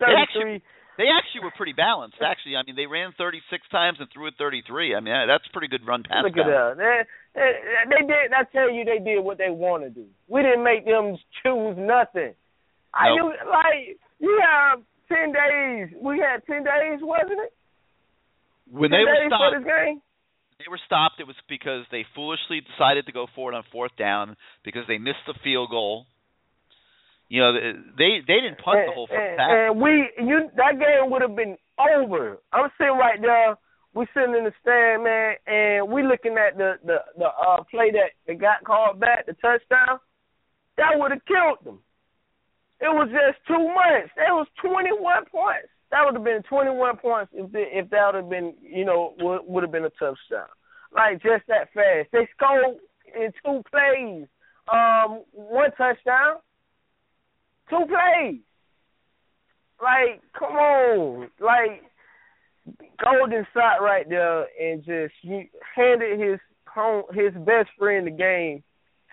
They 0.00 0.06
actually- 0.06 0.42
thirty-three. 0.42 0.62
They 0.98 1.08
actually 1.08 1.40
were 1.44 1.50
pretty 1.56 1.72
balanced. 1.72 2.20
Actually, 2.20 2.56
I 2.56 2.62
mean, 2.64 2.76
they 2.76 2.84
ran 2.86 3.12
36 3.16 3.66
times 3.70 3.96
and 3.98 4.10
threw 4.12 4.26
it 4.26 4.34
33. 4.36 4.94
I 4.94 5.00
mean, 5.00 5.26
that's 5.26 5.46
pretty 5.48 5.66
good 5.68 5.86
run 5.86 6.02
pass. 6.02 6.22
Look 6.22 6.36
at 6.36 6.44
that. 6.44 6.76
They, 6.76 7.00
they, 7.34 7.50
they 7.88 8.06
did. 8.06 8.32
I 8.36 8.44
tell 8.52 8.70
you, 8.70 8.84
they 8.84 8.98
did 8.98 9.20
what 9.24 9.38
they 9.38 9.48
want 9.48 9.84
to 9.84 9.90
do. 9.90 10.04
We 10.28 10.42
didn't 10.42 10.62
make 10.62 10.84
them 10.84 11.16
choose 11.42 11.76
nothing. 11.78 12.34
I 12.92 13.08
No. 13.08 13.14
knew, 13.16 13.28
like 13.48 13.96
you 14.20 14.40
have 14.44 14.82
ten 15.08 15.32
days. 15.32 15.96
We 15.98 16.18
had 16.20 16.44
ten 16.44 16.62
days, 16.62 17.00
wasn't 17.00 17.40
it? 17.40 17.52
When 18.70 18.90
ten 18.90 19.00
they 19.00 19.04
were 19.08 19.16
days 19.16 19.30
for 19.32 19.36
stopped, 19.48 19.64
this 19.64 19.64
game. 19.64 20.02
They 20.62 20.70
were 20.70 20.80
stopped. 20.86 21.18
It 21.18 21.26
was 21.26 21.36
because 21.48 21.84
they 21.90 22.06
foolishly 22.14 22.62
decided 22.62 23.06
to 23.06 23.12
go 23.12 23.26
for 23.34 23.52
it 23.52 23.56
on 23.56 23.64
fourth 23.72 23.92
down 23.98 24.36
because 24.64 24.82
they 24.86 24.98
missed 24.98 25.26
the 25.26 25.34
field 25.42 25.70
goal. 25.70 26.06
You 27.28 27.40
know, 27.40 27.52
they 27.98 28.20
they 28.26 28.38
didn't 28.44 28.60
punt 28.62 28.84
the 28.86 28.92
eh, 28.92 28.94
whole 28.94 29.06
first 29.08 29.18
and, 29.18 29.40
half. 29.40 29.50
and 29.50 29.80
we, 29.80 29.90
you, 30.20 30.50
that 30.56 30.78
game 30.78 31.10
would 31.10 31.22
have 31.22 31.34
been 31.34 31.56
over. 31.80 32.38
I'm 32.52 32.70
sitting 32.76 32.98
right 33.00 33.20
there. 33.20 33.56
We 33.94 34.06
sitting 34.14 34.36
in 34.36 34.44
the 34.44 34.52
stand, 34.60 35.04
man, 35.04 35.36
and 35.48 35.88
we 35.88 36.02
looking 36.04 36.36
at 36.36 36.56
the 36.56 36.76
the 36.84 37.00
the 37.16 37.28
uh, 37.32 37.64
play 37.70 37.90
that 37.92 38.12
that 38.26 38.38
got 38.38 38.64
called 38.64 39.00
back, 39.00 39.26
the 39.26 39.32
touchdown. 39.40 39.98
That 40.76 40.96
would 40.96 41.10
have 41.10 41.24
killed 41.24 41.64
them. 41.64 41.80
It 42.80 42.92
was 42.92 43.08
just 43.08 43.40
two 43.46 43.60
months. 43.60 44.12
That 44.16 44.32
was 44.32 44.48
21 44.60 45.24
points. 45.30 45.71
That 45.92 46.04
would 46.04 46.14
have 46.14 46.24
been 46.24 46.42
21 46.42 46.96
points 46.96 47.30
if 47.34 47.50
if 47.52 47.90
that 47.90 48.06
would 48.06 48.22
have 48.22 48.30
been, 48.30 48.54
you 48.62 48.84
know, 48.84 49.14
would 49.18 49.42
would 49.44 49.62
have 49.62 49.70
been 49.70 49.84
a 49.84 49.90
touchdown. 49.90 50.48
Like 50.94 51.22
just 51.22 51.44
that 51.48 51.72
fast. 51.72 52.08
They 52.12 52.26
scored 52.34 52.78
in 53.14 53.32
two 53.44 53.62
plays. 53.70 54.26
Um, 54.72 55.22
one 55.32 55.70
touchdown. 55.76 56.36
Two 57.68 57.84
plays. 57.86 58.40
Like, 59.82 60.22
come 60.38 60.52
on. 60.52 61.30
Like 61.38 61.82
Golden 63.02 63.46
sat 63.52 63.82
right 63.82 64.08
there 64.08 64.46
and 64.60 64.82
just 64.84 65.14
handed 65.76 66.18
his 66.18 66.40
home 66.66 67.02
his 67.12 67.34
best 67.44 67.68
friend 67.78 68.06
the 68.06 68.10
game 68.10 68.62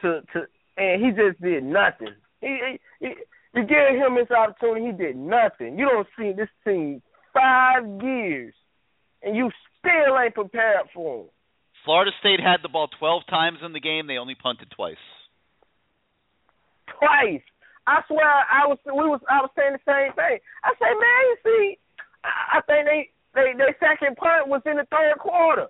to 0.01 0.21
to 0.31 0.47
and 0.77 1.03
he 1.03 1.11
just 1.11 1.41
did 1.41 1.63
nothing. 1.63 2.15
He, 2.39 2.77
he, 3.01 3.07
he 3.07 3.13
you 3.55 3.63
give 3.63 3.95
him 3.95 4.15
this 4.15 4.29
opportunity, 4.31 4.87
he 4.87 4.91
did 4.91 5.15
nothing. 5.15 5.77
You 5.77 5.85
don't 5.89 6.07
see 6.17 6.31
this 6.35 6.49
team 6.65 7.01
five 7.33 7.83
years 8.03 8.53
and 9.23 9.35
you 9.35 9.49
still 9.79 10.17
ain't 10.21 10.33
prepared 10.35 10.87
for 10.93 11.17
them. 11.23 11.29
Florida 11.85 12.11
State 12.19 12.39
had 12.39 12.57
the 12.61 12.69
ball 12.69 12.89
12 12.99 13.23
times 13.29 13.59
in 13.65 13.73
the 13.73 13.79
game. 13.79 14.07
They 14.07 14.17
only 14.17 14.35
punted 14.35 14.69
twice. 14.75 14.95
Twice. 16.99 17.41
I 17.87 18.01
swear, 18.07 18.21
I 18.27 18.67
was 18.67 18.77
we 18.85 18.91
was 19.09 19.21
I 19.29 19.41
was 19.41 19.49
saying 19.57 19.73
the 19.73 19.81
same 19.87 20.13
thing. 20.13 20.37
I 20.63 20.69
say, 20.77 20.91
man, 20.93 21.21
you 21.25 21.37
see, 21.41 21.77
I, 22.23 22.57
I 22.57 22.61
think 22.67 22.85
they 22.85 23.09
they 23.33 23.57
their 23.57 23.75
second 23.79 24.15
punt 24.15 24.47
was 24.47 24.61
in 24.65 24.77
the 24.77 24.85
third 24.91 25.17
quarter. 25.17 25.67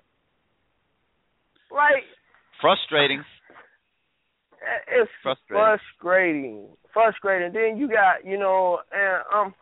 Like 1.72 2.04
Frustrating. 2.60 3.24
it's 4.92 5.12
Frustrating. 5.24 5.56
frustrating, 5.56 6.68
frustrating. 6.94 7.54
Then 7.54 7.78
you 7.78 7.88
got 7.88 8.26
you 8.26 8.38
know, 8.38 8.80
and 8.92 9.24
I'm 9.32 9.54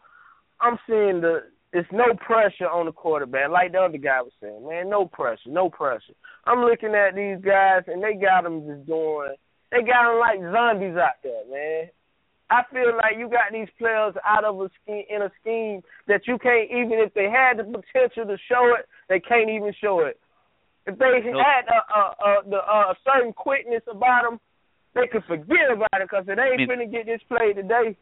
I'm 0.62 0.78
seeing 0.88 1.22
the 1.22 1.44
it's 1.74 1.88
no 1.92 2.16
pressure 2.16 2.70
on 2.70 2.86
the 2.86 2.92
quarterback, 2.92 3.50
like 3.50 3.74
the 3.74 3.80
other 3.80 3.98
guy 3.98 4.22
was 4.22 4.32
saying. 4.42 4.68
Man, 4.68 4.90
no 4.90 5.06
pressure, 5.06 5.50
no 5.50 5.70
pressure. 5.70 6.16
I'm 6.46 6.62
looking 6.62 6.96
at 6.96 7.14
these 7.16 7.44
guys, 7.44 7.84
and 7.88 8.02
they 8.02 8.16
got 8.16 8.44
them 8.44 8.66
just 8.66 8.88
doing. 8.88 9.36
They 9.72 9.84
got 9.84 10.08
them 10.08 10.20
like 10.20 10.40
zombies 10.40 10.96
out 10.96 11.20
there, 11.24 11.44
man. 11.52 11.90
I 12.50 12.64
feel 12.72 12.96
like 12.96 13.20
you 13.20 13.28
got 13.28 13.52
these 13.52 13.68
players 13.78 14.16
out 14.24 14.46
of 14.46 14.56
a 14.62 14.70
scheme 14.82 15.04
in 15.10 15.22
a 15.22 15.32
scheme 15.42 15.84
that 16.08 16.26
you 16.28 16.38
can't 16.40 16.72
even 16.72 17.04
if 17.04 17.14
they 17.14 17.28
had 17.30 17.60
the 17.60 17.66
potential 17.66 18.24
to 18.26 18.38
show 18.48 18.74
it, 18.80 18.88
they 19.10 19.20
can't 19.20 19.50
even 19.50 19.74
show 19.82 20.00
it. 20.08 20.18
If 20.88 20.98
they 20.98 21.20
Nope. 21.26 21.44
had 21.44 21.68
a 21.68 21.80
a, 21.92 22.02
a, 22.02 22.50
the, 22.50 22.58
a 22.64 22.96
certain 23.04 23.34
quickness 23.34 23.84
about 23.92 24.24
them, 24.24 24.40
they 25.02 25.08
could 25.08 25.26
forget 25.26 25.72
about 25.72 26.02
it 26.02 26.10
because 26.10 26.26
it 26.28 26.38
ain't 26.40 26.54
I 26.54 26.58
mean- 26.58 26.70
finna 26.70 26.92
get 26.92 27.06
this 27.06 27.22
play 27.28 27.54
today. 27.54 27.96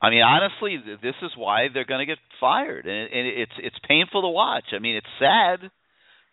I 0.00 0.10
mean, 0.10 0.22
honestly, 0.22 0.78
this 1.02 1.16
is 1.22 1.32
why 1.36 1.66
they're 1.74 1.84
going 1.84 1.98
to 1.98 2.06
get 2.06 2.18
fired, 2.38 2.86
and, 2.86 2.94
it, 2.94 3.10
and 3.12 3.26
it's 3.26 3.52
it's 3.58 3.76
painful 3.88 4.22
to 4.22 4.28
watch. 4.28 4.70
I 4.72 4.78
mean, 4.78 4.94
it's 4.94 5.10
sad, 5.18 5.70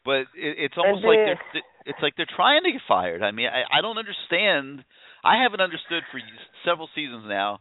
but 0.05 0.29
it, 0.37 0.69
it's 0.69 0.77
almost 0.77 1.03
like 1.03 1.17
they're 1.17 1.41
it's 1.87 1.97
like 2.01 2.13
they're 2.15 2.29
trying 2.35 2.61
to 2.63 2.71
get 2.71 2.81
fired. 2.87 3.23
I 3.23 3.31
mean, 3.31 3.47
I, 3.47 3.79
I 3.79 3.81
don't 3.81 3.97
understand. 3.97 4.85
I 5.23 5.41
haven't 5.41 5.61
understood 5.61 6.03
for 6.11 6.21
several 6.63 6.89
seasons 6.93 7.25
now 7.27 7.59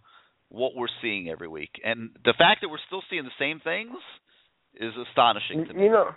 what 0.51 0.77
we're 0.77 0.93
seeing 1.01 1.31
every 1.31 1.49
week, 1.49 1.81
and 1.83 2.11
the 2.25 2.35
fact 2.37 2.61
that 2.61 2.69
we're 2.69 2.85
still 2.87 3.03
seeing 3.09 3.25
the 3.25 3.39
same 3.41 3.61
things 3.65 3.97
is 4.77 4.93
astonishing 5.09 5.65
to 5.67 5.73
me. 5.73 5.85
You 5.85 5.91
know, 5.91 6.11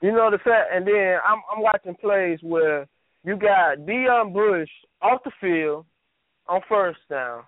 you 0.00 0.12
know 0.12 0.30
the 0.30 0.38
fact, 0.38 0.72
and 0.72 0.86
then 0.86 1.18
I'm 1.20 1.42
I'm 1.52 1.62
watching 1.62 1.94
plays 2.00 2.38
where 2.40 2.88
you 3.24 3.36
got 3.36 3.84
Deon 3.84 4.32
Bush 4.32 4.70
off 5.02 5.22
the 5.24 5.30
field 5.40 5.84
on 6.48 6.60
first 6.68 6.98
down, 7.10 7.42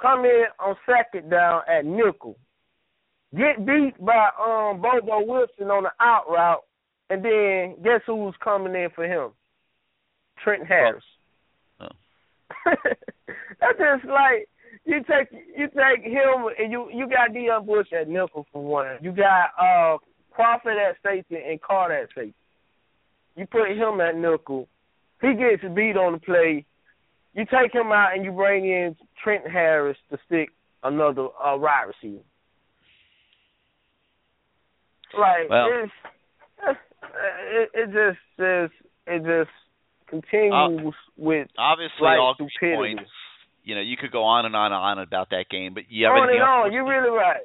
come 0.00 0.24
in 0.24 0.44
on 0.58 0.76
second 0.86 1.30
down 1.30 1.62
at 1.68 1.84
nickel, 1.84 2.36
get 3.36 3.64
beat 3.64 3.94
by 4.04 4.28
um 4.40 4.80
Bobo 4.80 5.24
Wilson 5.24 5.70
on 5.70 5.84
the 5.84 5.90
out 6.00 6.24
route, 6.28 6.64
and 7.10 7.24
then 7.24 7.82
guess 7.82 8.00
who's 8.06 8.34
coming 8.42 8.74
in 8.74 8.88
for 8.94 9.04
him? 9.04 9.30
Trent 10.42 10.66
Harris. 10.66 11.04
Oh. 11.80 11.86
That's 12.66 13.78
just 13.78 14.04
like 14.06 14.48
you 14.84 15.00
take 15.08 15.28
you 15.32 15.68
take 15.68 16.04
him 16.04 16.46
and 16.58 16.72
you 16.72 16.88
you 16.92 17.08
got 17.08 17.30
Deon 17.30 17.66
Bush 17.66 17.88
at 17.92 18.08
nickel 18.08 18.46
for 18.52 18.62
one. 18.62 18.98
You 19.00 19.12
got 19.12 19.50
uh 19.58 19.98
Crawford 20.32 20.76
at 20.78 20.96
safety 21.02 21.36
and 21.36 21.60
Carter 21.60 22.02
at 22.02 22.08
safety. 22.14 22.34
You 23.36 23.46
put 23.46 23.70
him 23.70 24.00
at 24.00 24.16
nickel. 24.16 24.68
He 25.20 25.34
gets 25.34 25.62
beat 25.74 25.96
on 25.96 26.14
the 26.14 26.18
play. 26.18 26.66
You 27.34 27.44
take 27.46 27.74
him 27.74 27.92
out 27.92 28.10
and 28.14 28.24
you 28.24 28.32
bring 28.32 28.64
in 28.66 28.94
Trent 29.22 29.44
Harris 29.50 29.96
to 30.10 30.18
stick 30.26 30.50
another 30.82 31.28
uh, 31.42 31.56
wide 31.56 31.86
receiver. 31.88 32.22
Like 35.18 35.48
Well- 35.48 35.84
it's, 35.84 35.92
it, 36.64 37.70
it 37.74 37.86
just 37.86 38.18
says 38.38 38.70
it 39.06 39.18
just 39.24 39.50
continues 40.08 40.94
with 41.16 41.48
Obviously, 41.58 42.00
Like 42.00 42.18
all 42.18 42.34
stupidity. 42.34 42.96
points. 42.96 43.10
You 43.64 43.74
know, 43.76 43.80
you 43.80 43.96
could 43.96 44.10
go 44.10 44.24
on 44.24 44.44
and 44.46 44.56
on 44.56 44.72
and 44.72 44.74
on 44.74 44.98
about 44.98 45.30
that 45.30 45.48
game, 45.50 45.74
but 45.74 45.84
you 45.88 46.06
have 46.06 46.14
on 46.14 46.28
and 46.30 46.38
else? 46.38 46.48
on. 46.66 46.72
You're 46.72 46.88
really 46.88 47.10
right. 47.10 47.42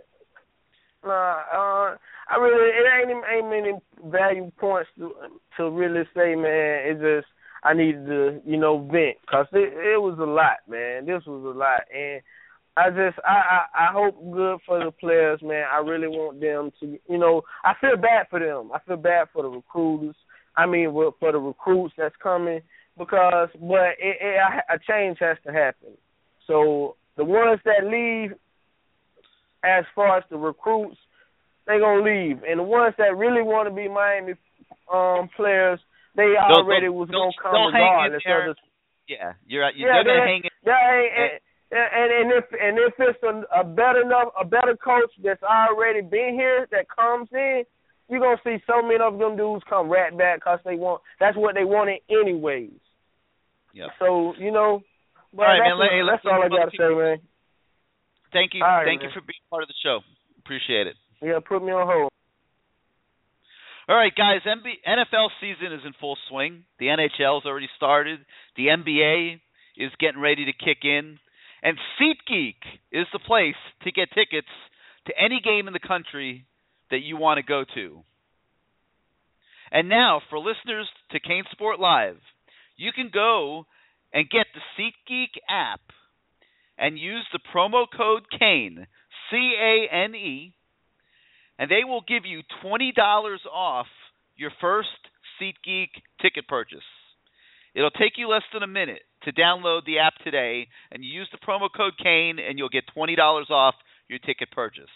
Nah, 1.05 1.11
uh, 1.53 1.95
I 2.29 2.35
really 2.41 2.69
it 2.69 2.85
ain't 2.89 3.23
ain't 3.31 3.49
many 3.49 4.11
value 4.11 4.51
points 4.57 4.89
to 4.97 5.11
to 5.57 5.69
really 5.69 6.03
say, 6.15 6.35
man. 6.35 6.89
It 6.89 6.93
just 6.99 7.27
I 7.63 7.73
needed 7.73 8.05
to 8.05 8.41
you 8.45 8.57
know 8.57 8.79
vent 8.79 9.17
because 9.21 9.47
it 9.53 9.73
it 9.73 10.01
was 10.01 10.17
a 10.19 10.23
lot, 10.23 10.57
man. 10.67 11.05
This 11.05 11.23
was 11.25 11.43
a 11.43 11.57
lot, 11.57 11.81
and 11.93 12.21
I 12.75 12.89
just 12.89 13.19
I, 13.25 13.33
I 13.33 13.87
I 13.87 13.93
hope 13.93 14.15
good 14.31 14.59
for 14.65 14.83
the 14.83 14.91
players, 14.91 15.41
man. 15.41 15.65
I 15.71 15.79
really 15.79 16.07
want 16.07 16.39
them 16.39 16.71
to 16.79 16.99
you 17.09 17.17
know 17.17 17.41
I 17.63 17.73
feel 17.81 17.97
bad 17.97 18.27
for 18.29 18.39
them. 18.39 18.71
I 18.73 18.79
feel 18.87 18.97
bad 18.97 19.27
for 19.33 19.43
the 19.43 19.49
recruiters. 19.49 20.15
I 20.55 20.65
mean, 20.65 20.91
for 20.91 21.31
the 21.31 21.37
recruits 21.37 21.93
that's 21.97 22.15
coming 22.21 22.61
because, 22.97 23.49
but 23.59 23.93
it, 23.99 24.17
it, 24.19 24.63
a 24.69 24.79
change 24.89 25.17
has 25.19 25.37
to 25.45 25.53
happen. 25.53 25.91
So 26.47 26.95
the 27.15 27.23
ones 27.23 27.59
that 27.65 27.85
leave, 27.85 28.35
as 29.63 29.85
far 29.95 30.17
as 30.17 30.23
the 30.29 30.37
recruits, 30.37 30.97
they 31.67 31.79
gonna 31.79 32.03
leave, 32.03 32.41
and 32.47 32.59
the 32.59 32.63
ones 32.63 32.95
that 32.97 33.17
really 33.17 33.43
want 33.43 33.69
to 33.69 33.75
be 33.75 33.87
Miami 33.87 34.33
um 34.91 35.29
players, 35.35 35.79
they 36.17 36.33
already 36.35 36.89
they'll- 36.89 36.97
was 36.97 37.09
gonna 37.09 37.31
come 37.41 37.53
they'll 37.53 37.71
hang 37.71 38.09
in 38.09 38.11
regardless 38.17 38.57
there. 38.59 38.67
Yeah, 39.07 39.33
you're 39.47 39.63
right. 39.63 39.75
Yeah, 39.77 40.03
they're 40.03 40.03
going 40.03 40.17
to 40.17 40.21
they- 40.21 40.27
hang 40.27 40.43
it. 40.43 40.53
yeah, 40.67 41.39
and, 41.71 42.09
and 42.11 42.27
if 42.35 42.45
and 42.51 42.73
if 42.79 42.93
it's 42.99 43.23
a, 43.23 43.61
a 43.61 43.63
better 43.63 44.01
enough 44.01 44.33
a 44.39 44.43
better 44.43 44.75
coach 44.75 45.11
that's 45.23 45.43
already 45.43 46.01
been 46.01 46.35
here 46.35 46.67
that 46.71 46.87
comes 46.91 47.29
in, 47.31 47.63
you're 48.09 48.19
gonna 48.19 48.41
see 48.43 48.57
so 48.67 48.81
many 48.81 48.99
of 48.99 49.17
them 49.19 49.37
dudes 49.37 49.63
come 49.69 49.87
right 49.87 50.11
back 50.17 50.39
because 50.43 50.59
they 50.65 50.75
want 50.75 51.01
that's 51.19 51.37
what 51.37 51.55
they 51.55 51.63
wanted 51.63 52.01
anyways. 52.09 52.75
Yep. 53.73 53.89
So 53.99 54.33
you 54.39 54.51
know, 54.51 54.81
but 55.31 55.43
All 55.43 55.47
right, 55.47 55.59
that's, 55.59 55.69
man, 55.69 55.79
let- 55.79 55.91
hey, 55.91 56.01
that's 56.03 56.25
all 56.25 56.43
I 56.43 56.49
gotta 56.49 56.71
say, 56.75 56.91
man. 56.95 57.19
Thank 58.33 58.53
you. 58.53 58.61
Right, 58.61 58.83
Thank 58.85 59.01
man. 59.01 59.09
you 59.09 59.13
for 59.15 59.21
being 59.23 59.43
part 59.49 59.63
of 59.63 59.69
the 59.69 59.75
show. 59.83 59.99
Appreciate 60.39 60.87
it. 60.87 60.95
Yeah, 61.21 61.39
put 61.39 61.63
me 61.63 61.71
on 61.71 61.87
hold. 61.87 62.11
All 63.89 63.95
right, 63.95 64.13
guys. 64.13 64.41
NFL 64.45 65.29
season 65.39 65.71
is 65.71 65.79
in 65.85 65.93
full 66.01 66.17
swing. 66.29 66.65
The 66.77 66.87
NHL's 66.87 67.45
already 67.45 67.69
started. 67.77 68.19
The 68.57 68.67
NBA 68.67 69.39
is 69.77 69.91
getting 69.97 70.19
ready 70.19 70.43
to 70.43 70.51
kick 70.51 70.79
in, 70.83 71.17
and 71.63 71.77
SeatGeek 71.95 72.55
is 72.91 73.07
the 73.13 73.19
place 73.19 73.55
to 73.83 73.91
get 73.93 74.09
tickets 74.09 74.49
to 75.05 75.13
any 75.17 75.39
game 75.41 75.67
in 75.67 75.73
the 75.73 75.79
country 75.79 76.45
that 76.91 76.99
you 76.99 77.15
want 77.15 77.37
to 77.37 77.43
go 77.43 77.63
to. 77.75 78.03
And 79.71 79.87
now, 79.87 80.21
for 80.29 80.37
listeners 80.37 80.89
to 81.11 81.21
CaneSport 81.21 81.79
Live, 81.79 82.17
you 82.75 82.91
can 82.91 83.09
go 83.13 83.67
and 84.13 84.29
get 84.29 84.47
the 84.53 84.83
SeatGeek 84.83 85.39
app 85.49 85.79
and 86.77 86.99
use 86.99 87.25
the 87.31 87.39
promo 87.55 87.85
code 87.95 88.23
Cane, 88.37 88.85
C 89.31 89.53
A 89.57 89.87
N 89.95 90.13
E, 90.13 90.53
and 91.59 91.69
they 91.69 91.83
will 91.83 92.03
give 92.07 92.25
you 92.25 92.41
$20 92.63 92.91
off 93.51 93.87
your 94.35 94.51
first 94.61 94.89
SeatGeek 95.41 95.89
ticket 96.21 96.47
purchase. 96.47 96.85
It'll 97.75 97.91
take 97.91 98.13
you 98.17 98.29
less 98.29 98.43
than 98.53 98.63
a 98.63 98.67
minute 98.67 99.01
to 99.23 99.31
download 99.31 99.85
the 99.85 99.99
app 99.99 100.13
today 100.23 100.67
and 100.91 101.03
you 101.03 101.11
use 101.11 101.29
the 101.31 101.37
promo 101.37 101.69
code 101.75 101.93
Cane 102.01 102.37
and 102.39 102.57
you'll 102.57 102.69
get 102.69 102.83
$20 102.95 103.17
off 103.49 103.75
your 104.07 104.19
ticket 104.19 104.51
purchase. 104.51 104.89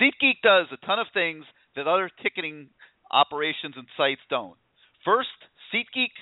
SeatGeek 0.00 0.42
does 0.42 0.66
a 0.72 0.86
ton 0.86 0.98
of 0.98 1.06
things 1.12 1.44
that 1.74 1.86
other 1.86 2.10
ticketing 2.22 2.68
operations 3.10 3.74
and 3.76 3.86
sites 3.96 4.20
don't. 4.30 4.56
First, 5.04 5.34
SeatGeek 5.72 6.14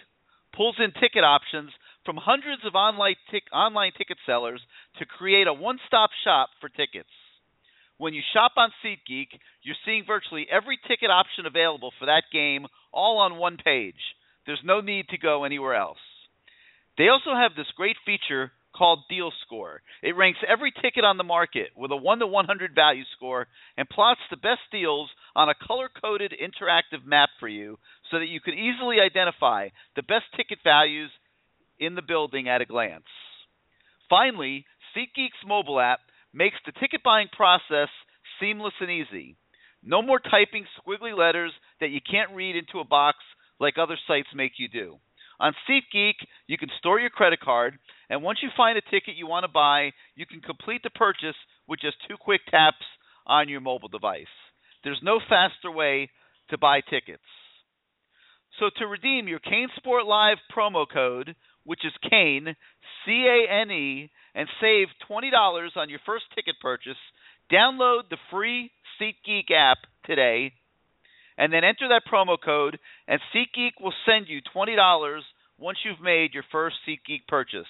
pulls 0.54 0.76
in 0.78 0.92
ticket 0.92 1.24
options 1.24 1.70
from 2.04 2.16
hundreds 2.16 2.64
of 2.64 2.74
online, 2.74 3.16
tic- 3.30 3.52
online 3.52 3.92
ticket 3.98 4.16
sellers 4.24 4.60
to 4.98 5.04
create 5.04 5.46
a 5.46 5.52
one-stop 5.52 6.10
shop 6.24 6.50
for 6.60 6.68
tickets. 6.68 7.10
When 7.98 8.14
you 8.14 8.22
shop 8.34 8.52
on 8.56 8.70
SeatGeek, 8.84 9.28
you're 9.62 9.76
seeing 9.84 10.04
virtually 10.06 10.46
every 10.50 10.78
ticket 10.88 11.10
option 11.10 11.46
available 11.46 11.92
for 11.98 12.06
that 12.06 12.24
game 12.32 12.66
all 12.92 13.18
on 13.18 13.36
one 13.36 13.56
page. 13.56 14.00
There's 14.46 14.60
no 14.64 14.80
need 14.80 15.08
to 15.08 15.18
go 15.18 15.44
anywhere 15.44 15.74
else. 15.74 15.98
They 16.98 17.08
also 17.08 17.34
have 17.34 17.52
this 17.56 17.66
great 17.76 17.96
feature 18.04 18.52
called 18.76 19.04
Deal 19.08 19.32
Score. 19.44 19.80
It 20.02 20.16
ranks 20.16 20.38
every 20.46 20.70
ticket 20.70 21.04
on 21.04 21.16
the 21.16 21.24
market 21.24 21.68
with 21.76 21.90
a 21.90 21.96
1 21.96 22.18
to 22.18 22.26
100 22.26 22.74
value 22.74 23.04
score 23.16 23.46
and 23.76 23.88
plots 23.88 24.20
the 24.30 24.36
best 24.36 24.60
deals 24.70 25.08
on 25.34 25.48
a 25.48 25.66
color 25.66 25.88
coded 26.02 26.32
interactive 26.32 27.04
map 27.04 27.30
for 27.40 27.48
you 27.48 27.78
so 28.10 28.18
that 28.18 28.28
you 28.28 28.40
can 28.40 28.54
easily 28.54 28.96
identify 29.00 29.68
the 29.94 30.02
best 30.02 30.24
ticket 30.36 30.58
values 30.62 31.10
in 31.78 31.94
the 31.94 32.02
building 32.02 32.48
at 32.48 32.60
a 32.60 32.66
glance. 32.66 33.04
Finally, 34.08 34.64
SeatGeek's 34.94 35.44
mobile 35.46 35.80
app 35.80 36.00
makes 36.36 36.56
the 36.66 36.72
ticket 36.72 37.02
buying 37.02 37.28
process 37.34 37.88
seamless 38.38 38.74
and 38.80 38.90
easy. 38.90 39.36
No 39.82 40.02
more 40.02 40.20
typing 40.20 40.66
squiggly 40.78 41.16
letters 41.16 41.52
that 41.80 41.90
you 41.90 42.00
can't 42.08 42.36
read 42.36 42.56
into 42.56 42.80
a 42.80 42.84
box 42.84 43.18
like 43.58 43.74
other 43.78 43.96
sites 44.06 44.28
make 44.34 44.52
you 44.58 44.68
do. 44.68 44.96
On 45.40 45.54
SeatGeek, 45.68 46.14
you 46.46 46.58
can 46.58 46.68
store 46.78 47.00
your 47.00 47.10
credit 47.10 47.40
card, 47.40 47.78
and 48.08 48.22
once 48.22 48.38
you 48.42 48.48
find 48.56 48.78
a 48.78 48.90
ticket 48.90 49.16
you 49.16 49.26
want 49.26 49.44
to 49.44 49.52
buy, 49.52 49.92
you 50.14 50.26
can 50.26 50.40
complete 50.40 50.82
the 50.82 50.90
purchase 50.90 51.36
with 51.68 51.80
just 51.80 51.96
two 52.08 52.16
quick 52.18 52.40
taps 52.50 52.84
on 53.26 53.48
your 53.48 53.60
mobile 53.60 53.88
device. 53.88 54.26
There's 54.84 55.00
no 55.02 55.20
faster 55.28 55.70
way 55.70 56.10
to 56.50 56.58
buy 56.58 56.80
tickets. 56.80 57.22
So 58.58 58.70
to 58.78 58.86
redeem 58.86 59.28
your 59.28 59.40
CaneSport 59.40 60.06
Live 60.06 60.38
promo 60.56 60.86
code, 60.90 61.34
which 61.66 61.84
is 61.84 61.92
Cane, 62.08 62.56
C 63.04 63.26
A 63.26 63.62
N 63.62 63.70
E, 63.70 64.10
and 64.34 64.48
save 64.60 64.88
$20 65.10 65.30
on 65.76 65.90
your 65.90 66.00
first 66.06 66.24
ticket 66.34 66.54
purchase, 66.62 66.96
download 67.52 68.08
the 68.08 68.16
free 68.30 68.70
SeatGeek 69.00 69.50
app 69.54 69.78
today 70.04 70.52
and 71.38 71.52
then 71.52 71.64
enter 71.64 71.88
that 71.88 72.10
promo 72.10 72.36
code 72.42 72.78
and 73.06 73.20
SeatGeek 73.34 73.82
will 73.82 73.92
send 74.06 74.26
you 74.28 74.40
$20 74.54 75.20
once 75.58 75.78
you've 75.84 76.02
made 76.02 76.34
your 76.34 76.44
first 76.50 76.76
SeatGeek 76.88 77.26
purchase. 77.28 77.68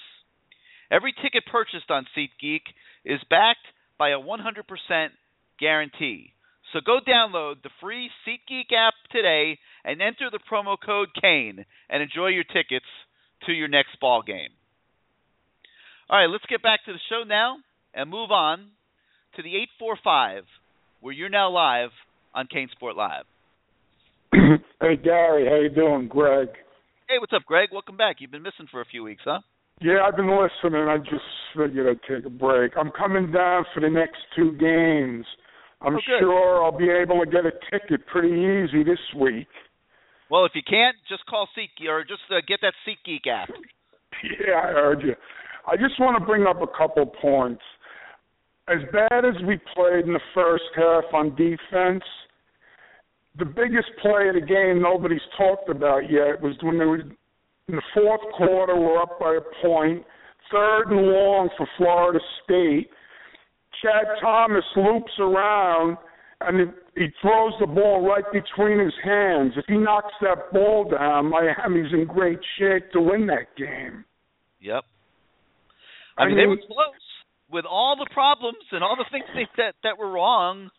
Every 0.90 1.12
ticket 1.12 1.44
purchased 1.50 1.90
on 1.90 2.06
SeatGeek 2.16 2.62
is 3.04 3.20
backed 3.28 3.66
by 3.98 4.10
a 4.10 4.20
100% 4.20 5.08
guarantee. 5.58 6.32
So 6.72 6.80
go 6.84 6.98
download 7.06 7.62
the 7.62 7.70
free 7.80 8.10
SeatGeek 8.26 8.72
app 8.76 8.94
today 9.10 9.58
and 9.84 10.02
enter 10.02 10.30
the 10.30 10.40
promo 10.50 10.76
code 10.84 11.08
Cane 11.20 11.64
and 11.88 12.02
enjoy 12.02 12.28
your 12.28 12.44
tickets 12.44 12.86
to 13.46 13.52
your 13.52 13.68
next 13.68 13.98
ball 14.00 14.22
game. 14.26 14.50
All 16.08 16.18
right, 16.18 16.30
let's 16.30 16.44
get 16.48 16.62
back 16.62 16.80
to 16.86 16.92
the 16.92 16.98
show 17.10 17.22
now 17.26 17.56
and 17.94 18.08
move 18.10 18.30
on 18.30 18.70
to 19.36 19.42
the 19.42 19.56
845 19.80 20.44
where 21.00 21.12
you're 21.12 21.28
now 21.28 21.50
live 21.50 21.90
on 22.34 22.46
CaneSport 22.46 22.96
Live. 22.96 23.24
hey 24.80 24.96
Gary, 25.02 25.46
how 25.46 25.60
you 25.60 25.68
doing, 25.68 26.08
Greg? 26.08 26.48
Hey, 27.08 27.16
what's 27.20 27.32
up, 27.32 27.42
Greg? 27.46 27.68
Welcome 27.72 27.96
back. 27.96 28.16
You've 28.20 28.30
been 28.32 28.42
missing 28.42 28.66
for 28.70 28.80
a 28.80 28.84
few 28.84 29.02
weeks, 29.04 29.22
huh? 29.24 29.40
Yeah, 29.80 29.98
I've 30.06 30.16
been 30.16 30.30
listening. 30.30 30.88
I 30.88 30.98
just 30.98 31.22
figured 31.56 31.86
I'd 31.86 32.12
take 32.14 32.24
a 32.24 32.30
break. 32.30 32.72
I'm 32.78 32.90
coming 32.90 33.30
down 33.30 33.64
for 33.74 33.80
the 33.80 33.90
next 33.90 34.16
two 34.34 34.52
games. 34.52 35.26
I'm 35.82 35.94
Oh, 35.96 36.00
sure 36.18 36.64
I'll 36.64 36.76
be 36.76 36.88
able 36.88 37.20
to 37.24 37.30
get 37.30 37.44
a 37.44 37.52
ticket 37.70 38.06
pretty 38.06 38.28
easy 38.30 38.82
this 38.82 38.98
week. 39.20 39.46
Well, 40.30 40.44
if 40.44 40.52
you 40.54 40.62
can't, 40.68 40.96
just 41.08 41.24
call 41.26 41.48
SeatGeek 41.56 41.88
or 41.88 42.02
just 42.02 42.22
uh, 42.30 42.40
get 42.46 42.60
that 42.62 42.74
SeatGeek 42.86 43.30
app. 43.30 43.50
Yeah, 44.24 44.56
I 44.56 44.72
heard 44.72 45.02
you. 45.02 45.14
I 45.66 45.76
just 45.76 46.00
want 46.00 46.18
to 46.18 46.24
bring 46.24 46.46
up 46.46 46.62
a 46.62 46.78
couple 46.78 47.06
points. 47.06 47.62
As 48.68 48.78
bad 48.92 49.24
as 49.24 49.34
we 49.46 49.60
played 49.74 50.06
in 50.06 50.12
the 50.12 50.20
first 50.34 50.64
half 50.74 51.04
on 51.12 51.36
defense, 51.36 52.02
the 53.38 53.44
biggest 53.44 53.88
play 54.00 54.28
of 54.28 54.34
the 54.34 54.46
game 54.46 54.82
nobody's 54.82 55.20
talked 55.36 55.68
about 55.68 56.10
yet 56.10 56.40
was 56.40 56.56
when 56.62 56.78
they 56.78 56.84
were 56.84 57.00
in 57.00 57.16
the 57.68 57.82
fourth 57.94 58.22
quarter. 58.36 58.74
We're 58.74 59.02
up 59.02 59.20
by 59.20 59.36
a 59.36 59.66
point, 59.66 60.04
third 60.50 60.90
and 60.90 61.06
long 61.06 61.50
for 61.56 61.68
Florida 61.76 62.20
State. 62.44 62.88
Chad 63.82 64.06
Thomas 64.20 64.64
loops 64.76 65.12
around 65.18 65.98
and 66.40 66.72
he 66.96 67.08
throws 67.20 67.52
the 67.60 67.66
ball 67.66 68.06
right 68.06 68.24
between 68.32 68.78
his 68.78 68.94
hands. 69.04 69.52
If 69.56 69.66
he 69.68 69.76
knocks 69.76 70.14
that 70.22 70.50
ball 70.52 70.88
down, 70.90 71.30
Miami's 71.30 71.92
in 71.92 72.06
great 72.06 72.40
shape 72.58 72.90
to 72.92 73.00
win 73.00 73.26
that 73.26 73.54
game. 73.56 74.04
Yep. 74.60 74.82
I, 76.16 76.22
I 76.22 76.26
mean, 76.26 76.36
they 76.36 76.46
were 76.46 76.56
close 76.56 77.06
with 77.50 77.66
all 77.66 77.96
the 77.96 78.08
problems 78.12 78.64
and 78.72 78.82
all 78.82 78.96
the 78.96 79.04
things 79.12 79.24
they, 79.34 79.46
that 79.58 79.74
that 79.84 79.98
were 79.98 80.10
wrong 80.10 80.70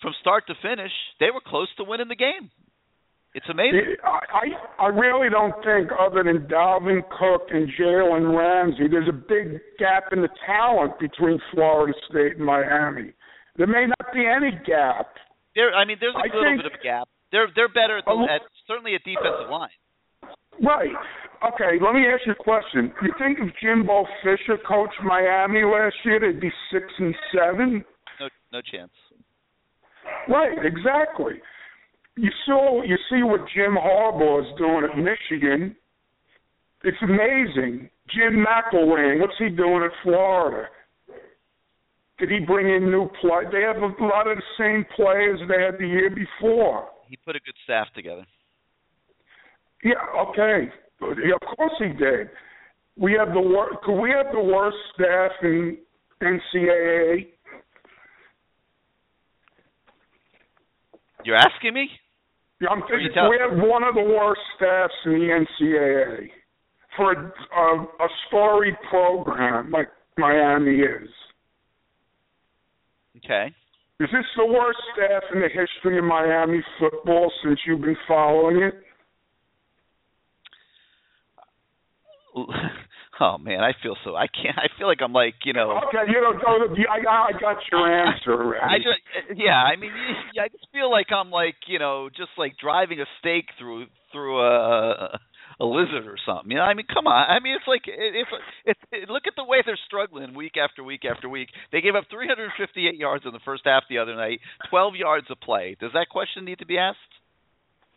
from 0.00 0.12
start 0.20 0.44
to 0.46 0.54
finish. 0.62 0.92
They 1.20 1.30
were 1.32 1.42
close 1.46 1.68
to 1.76 1.84
winning 1.84 2.08
the 2.08 2.16
game. 2.16 2.50
It's 3.34 3.46
amazing. 3.50 3.96
I 4.02 4.82
I 4.82 4.86
really 4.86 5.28
don't 5.28 5.52
think, 5.62 5.90
other 6.00 6.24
than 6.24 6.48
Dalvin 6.48 7.02
Cook 7.10 7.48
and 7.50 7.68
Jalen 7.78 8.34
Ramsey, 8.34 8.88
there's 8.90 9.08
a 9.10 9.12
big 9.12 9.60
gap 9.78 10.04
in 10.12 10.22
the 10.22 10.30
talent 10.46 10.98
between 10.98 11.38
Florida 11.52 11.92
State 12.08 12.38
and 12.38 12.46
Miami. 12.46 13.12
There 13.58 13.66
may 13.66 13.86
not 13.86 14.14
be 14.14 14.24
any 14.26 14.52
gap. 14.66 15.08
There, 15.56 15.72
I 15.74 15.84
mean, 15.88 15.96
there's 15.98 16.14
a 16.14 16.18
I 16.18 16.28
little 16.28 16.56
bit 16.60 16.66
of 16.66 16.78
a 16.78 16.84
gap. 16.84 17.08
They're 17.32 17.48
they're 17.56 17.72
better 17.72 17.98
at, 17.98 18.04
the, 18.04 18.12
Oh, 18.12 18.24
at 18.28 18.42
certainly 18.68 18.94
at 18.94 19.02
defensive 19.02 19.50
line. 19.50 19.72
Right. 20.62 20.94
Okay, 21.42 21.80
let 21.82 21.92
me 21.92 22.04
ask 22.06 22.24
you 22.26 22.32
a 22.32 22.34
question. 22.36 22.92
You 23.02 23.12
think 23.18 23.38
if 23.40 23.52
Jimbo 23.60 24.04
Fisher 24.22 24.56
coached 24.68 25.00
Miami 25.02 25.64
last 25.64 25.96
year, 26.04 26.20
they'd 26.20 26.40
be 26.40 26.52
six 26.70 26.84
and 26.98 27.14
seven? 27.34 27.84
No 28.20 28.28
no 28.52 28.60
chance. 28.60 28.92
Right, 30.28 30.56
exactly. 30.64 31.40
You 32.16 32.30
saw 32.46 32.82
you 32.82 32.96
see 33.10 33.22
what 33.22 33.40
Jim 33.54 33.76
Harbaugh 33.76 34.40
is 34.40 34.58
doing 34.58 34.84
at 34.84 34.96
Michigan. 34.96 35.74
It's 36.84 36.96
amazing. 37.02 37.90
Jim 38.14 38.44
McElwain, 38.44 39.20
what's 39.20 39.34
he 39.38 39.48
doing 39.48 39.82
at 39.82 39.90
Florida? 40.02 40.68
Did 42.18 42.30
he 42.30 42.40
bring 42.40 42.74
in 42.74 42.90
new 42.90 43.08
play? 43.20 43.44
They 43.52 43.60
have 43.60 43.76
a 43.76 44.04
lot 44.04 44.26
of 44.26 44.38
the 44.38 44.42
same 44.58 44.86
players 44.96 45.38
they 45.48 45.62
had 45.62 45.78
the 45.78 45.86
year 45.86 46.10
before. 46.10 46.88
He 47.08 47.16
put 47.16 47.36
a 47.36 47.40
good 47.40 47.54
staff 47.64 47.88
together. 47.94 48.26
Yeah, 49.84 49.94
okay. 50.30 50.70
Of 51.02 51.56
course 51.56 51.72
he 51.78 51.88
did. 51.88 52.30
We 52.96 53.12
have 53.12 53.34
the 53.34 53.40
wor- 53.40 53.78
could 53.84 54.00
we 54.00 54.10
have 54.10 54.32
the 54.32 54.42
worst 54.42 54.76
staff 54.94 55.30
in 55.42 55.76
NCAA? 56.22 57.26
You're 61.24 61.36
asking 61.36 61.74
me? 61.74 61.90
Yeah, 62.60 62.68
I'm 62.70 62.80
What 62.80 62.92
are 62.92 62.98
you 62.98 63.08
thinking 63.08 63.28
we 63.28 63.38
have 63.38 63.68
one 63.68 63.82
of 63.82 63.94
the 63.94 64.00
worst 64.00 64.40
staffs 64.56 64.94
in 65.04 65.12
the 65.12 65.44
NCAA 65.62 66.30
for 66.96 67.12
a, 67.12 67.16
a, 67.16 67.82
a 67.82 68.08
storied 68.26 68.76
program 68.88 69.70
like 69.70 69.88
Miami 70.16 70.76
is. 70.78 71.10
Okay. 73.26 73.52
Is 73.98 74.08
this 74.12 74.24
the 74.36 74.46
worst 74.46 74.78
staff 74.94 75.22
in 75.34 75.40
the 75.40 75.48
history 75.48 75.98
of 75.98 76.04
Miami 76.04 76.62
football 76.78 77.32
since 77.42 77.58
you've 77.66 77.80
been 77.80 77.96
following 78.06 78.62
it? 78.62 78.74
Oh 83.18 83.38
man, 83.38 83.60
I 83.60 83.72
feel 83.82 83.96
so. 84.04 84.14
I 84.14 84.26
can't. 84.26 84.58
I 84.58 84.68
feel 84.76 84.86
like 84.86 84.98
I'm 85.00 85.14
like 85.14 85.36
you 85.46 85.54
know. 85.54 85.80
Okay, 85.88 86.04
you 86.12 86.20
know, 86.20 86.32
go 86.32 86.68
to, 86.68 86.82
I, 86.84 86.98
I 87.00 87.32
got 87.40 87.56
your 87.72 87.88
answer. 87.88 88.56
I 88.62 88.76
just 88.76 89.38
yeah. 89.38 89.56
I 89.56 89.76
mean, 89.76 89.90
I 90.38 90.48
just 90.48 90.66
feel 90.70 90.90
like 90.90 91.06
I'm 91.10 91.30
like 91.30 91.54
you 91.66 91.78
know, 91.78 92.10
just 92.10 92.28
like 92.36 92.58
driving 92.60 93.00
a 93.00 93.06
stake 93.18 93.46
through 93.58 93.86
through 94.12 94.38
a 94.42 95.18
a 95.58 95.64
lizard 95.64 96.06
or 96.06 96.16
something. 96.26 96.50
You 96.50 96.58
know, 96.58 96.64
I 96.64 96.74
mean, 96.74 96.86
come 96.92 97.06
on. 97.06 97.30
I 97.30 97.40
mean, 97.40 97.54
it's 97.54 97.66
like 97.66 97.82
if 97.86 98.28
if, 98.66 98.76
if 98.92 99.08
look 99.08 99.24
at 99.26 99.32
the 99.36 99.44
way 99.44 99.58
they're 99.64 99.78
struggling 99.86 100.34
week 100.34 100.56
after 100.56 100.84
week 100.84 101.02
after 101.04 101.28
week. 101.28 101.48
They 101.72 101.80
gave 101.80 101.94
up 101.94 102.04
358 102.10 102.94
yards 102.96 103.24
in 103.24 103.32
the 103.32 103.40
first 103.44 103.62
half 103.64 103.84
the 103.88 103.98
other 103.98 104.14
night, 104.14 104.40
12 104.70 104.96
yards 104.96 105.26
of 105.30 105.40
play. 105.40 105.76
Does 105.80 105.92
that 105.94 106.08
question 106.10 106.44
need 106.44 106.58
to 106.58 106.66
be 106.66 106.76
asked? 106.78 106.98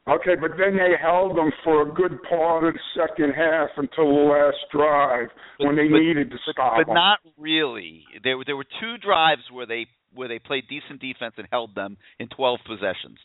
Okay, 0.08 0.34
but 0.40 0.52
then 0.58 0.76
they 0.78 0.96
held 1.00 1.38
them 1.38 1.52
for 1.64 1.84
a 1.84 1.92
good 1.94 2.18
part 2.28 2.64
of 2.64 2.74
the 2.74 2.80
second 2.98 3.32
half 3.36 3.70
until 3.78 4.08
the 4.08 4.26
last 4.32 4.58
drive 4.72 5.28
when 5.60 5.76
they 5.76 5.88
But- 5.88 6.00
needed 6.00 6.32
to 6.32 6.38
stop 6.52 6.78
but 6.78 6.88
them. 6.88 6.96
not 6.96 7.20
really. 7.38 8.06
There 8.24 8.38
were 8.38 8.46
there 8.46 8.58
were 8.58 8.66
two 8.80 8.98
drives 8.98 9.44
where 9.52 9.66
they 9.68 9.86
where 10.16 10.28
they 10.28 10.40
played 10.40 10.64
decent 10.68 11.00
defense 11.02 11.36
and 11.38 11.48
held 11.52 11.76
them 11.76 11.98
in 12.20 12.28
12 12.30 12.60
possessions. 12.66 13.20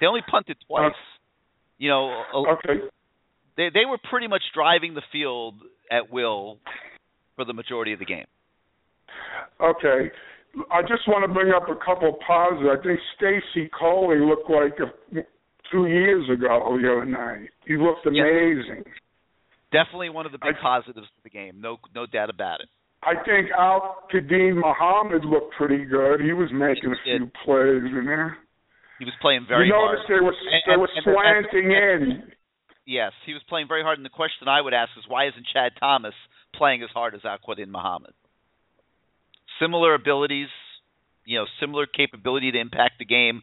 They 0.00 0.06
only 0.06 0.22
punted 0.30 0.56
uh, 0.56 0.66
twice. 0.68 0.94
You 1.76 1.90
know, 1.90 2.08
a- 2.32 2.52
okay, 2.54 2.80
they 3.56 3.68
they 3.72 3.84
were 3.84 3.98
pretty 4.10 4.26
much 4.28 4.42
driving 4.54 4.94
the 4.94 5.02
field 5.12 5.54
at 5.90 6.10
will 6.12 6.58
for 7.36 7.44
the 7.44 7.52
majority 7.52 7.92
of 7.92 7.98
the 7.98 8.04
game. 8.04 8.26
okay. 9.60 10.10
I 10.72 10.80
just 10.82 11.06
want 11.06 11.20
to 11.28 11.32
bring 11.32 11.52
up 11.52 11.68
a 11.68 11.76
couple 11.84 12.08
of 12.08 12.14
positives. 12.26 12.64
I 12.72 12.82
think 12.82 12.98
Stacy 13.16 13.68
Coley 13.78 14.16
looked 14.18 14.48
like 14.48 14.72
a, 14.80 15.20
two 15.70 15.86
years 15.86 16.24
ago 16.32 16.78
the 16.80 16.88
other 16.90 17.04
night. 17.04 17.50
He 17.66 17.76
looked 17.76 18.06
amazing. 18.06 18.82
Definitely 19.70 20.08
one 20.08 20.24
of 20.24 20.32
the 20.32 20.38
big 20.38 20.54
I- 20.58 20.62
positives 20.62 21.06
of 21.12 21.22
the 21.24 21.30
game. 21.30 21.60
No 21.60 21.76
no 21.94 22.06
doubt 22.06 22.30
about 22.30 22.60
it. 22.60 22.68
I 23.02 23.14
think 23.24 23.50
Al 23.56 24.02
Kadeem 24.12 24.56
Muhammad 24.56 25.24
looked 25.24 25.54
pretty 25.56 25.84
good. 25.84 26.20
He 26.20 26.32
was 26.32 26.48
making 26.52 26.90
a 26.90 26.96
few 27.04 27.30
plays 27.44 27.84
in 27.92 28.04
there. 28.06 28.38
He 28.98 29.04
was 29.04 29.14
playing 29.20 29.44
very 29.46 29.70
well. 29.70 29.78
you 29.80 29.86
hard. 29.86 29.98
noticed 29.98 30.08
they 30.08 30.24
were 30.24 30.32
they 30.32 30.72
and- 30.72 30.80
were 30.80 30.88
and- 30.96 31.04
slanting 31.04 31.68
and- 31.76 32.22
in. 32.24 32.32
Yes, 32.86 33.12
he 33.26 33.32
was 33.32 33.42
playing 33.48 33.66
very 33.66 33.82
hard. 33.82 33.98
And 33.98 34.06
the 34.06 34.10
question 34.10 34.46
I 34.48 34.60
would 34.60 34.72
ask 34.72 34.90
is 34.96 35.04
why 35.08 35.26
isn't 35.26 35.46
Chad 35.52 35.72
Thomas 35.78 36.14
playing 36.54 36.82
as 36.82 36.90
hard 36.94 37.14
as 37.14 37.24
Al-Quadin 37.24 37.68
Muhammad? 37.68 38.12
Similar 39.60 39.94
abilities, 39.94 40.48
you 41.24 41.38
know, 41.38 41.46
similar 41.60 41.86
capability 41.86 42.52
to 42.52 42.60
impact 42.60 42.98
the 43.00 43.04
game. 43.04 43.42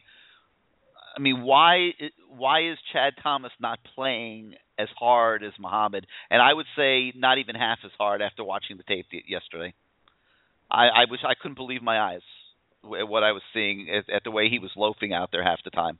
I 1.16 1.20
mean, 1.20 1.42
why 1.42 1.90
why 2.28 2.70
is 2.70 2.78
Chad 2.92 3.14
Thomas 3.22 3.52
not 3.60 3.78
playing 3.94 4.54
as 4.78 4.88
hard 4.98 5.44
as 5.44 5.52
Muhammad? 5.60 6.06
And 6.30 6.40
I 6.40 6.52
would 6.52 6.66
say 6.76 7.12
not 7.14 7.38
even 7.38 7.54
half 7.54 7.78
as 7.84 7.92
hard 7.98 8.22
after 8.22 8.42
watching 8.42 8.78
the 8.78 8.82
tape 8.82 9.06
yesterday. 9.28 9.74
I, 10.70 10.86
I 10.86 11.04
was 11.10 11.20
I 11.24 11.34
couldn't 11.40 11.56
believe 11.56 11.82
my 11.82 12.00
eyes 12.00 12.22
at 12.98 13.06
what 13.06 13.22
I 13.22 13.32
was 13.32 13.42
seeing 13.52 13.88
at, 13.90 14.12
at 14.12 14.24
the 14.24 14.30
way 14.30 14.48
he 14.48 14.58
was 14.58 14.70
loafing 14.76 15.12
out 15.12 15.28
there 15.30 15.44
half 15.44 15.62
the 15.64 15.70
time. 15.70 15.98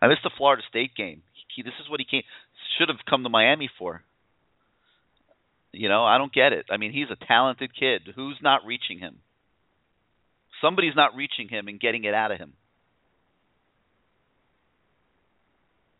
I 0.00 0.08
missed 0.08 0.22
the 0.24 0.30
Florida 0.36 0.62
State 0.68 0.94
game. 0.96 1.22
He, 1.54 1.62
this 1.62 1.72
is 1.80 1.88
what 1.88 2.00
he 2.00 2.06
came 2.06 2.22
should 2.78 2.88
have 2.88 2.98
come 3.08 3.22
to 3.22 3.28
Miami 3.28 3.70
for. 3.78 4.02
You 5.72 5.88
know, 5.88 6.04
I 6.04 6.18
don't 6.18 6.32
get 6.32 6.52
it. 6.52 6.66
I 6.70 6.78
mean, 6.78 6.92
he's 6.92 7.10
a 7.10 7.26
talented 7.26 7.70
kid. 7.78 8.02
Who's 8.14 8.38
not 8.42 8.64
reaching 8.64 8.98
him? 8.98 9.18
Somebody's 10.62 10.96
not 10.96 11.14
reaching 11.14 11.48
him 11.48 11.68
and 11.68 11.78
getting 11.78 12.04
it 12.04 12.14
out 12.14 12.32
of 12.32 12.38
him. 12.38 12.54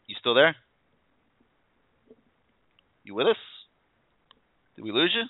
You 0.06 0.16
still 0.18 0.34
there? 0.34 0.56
You 3.04 3.14
with 3.14 3.26
us? 3.26 3.36
Did 4.76 4.84
we 4.84 4.92
lose 4.92 5.12
you? 5.14 5.24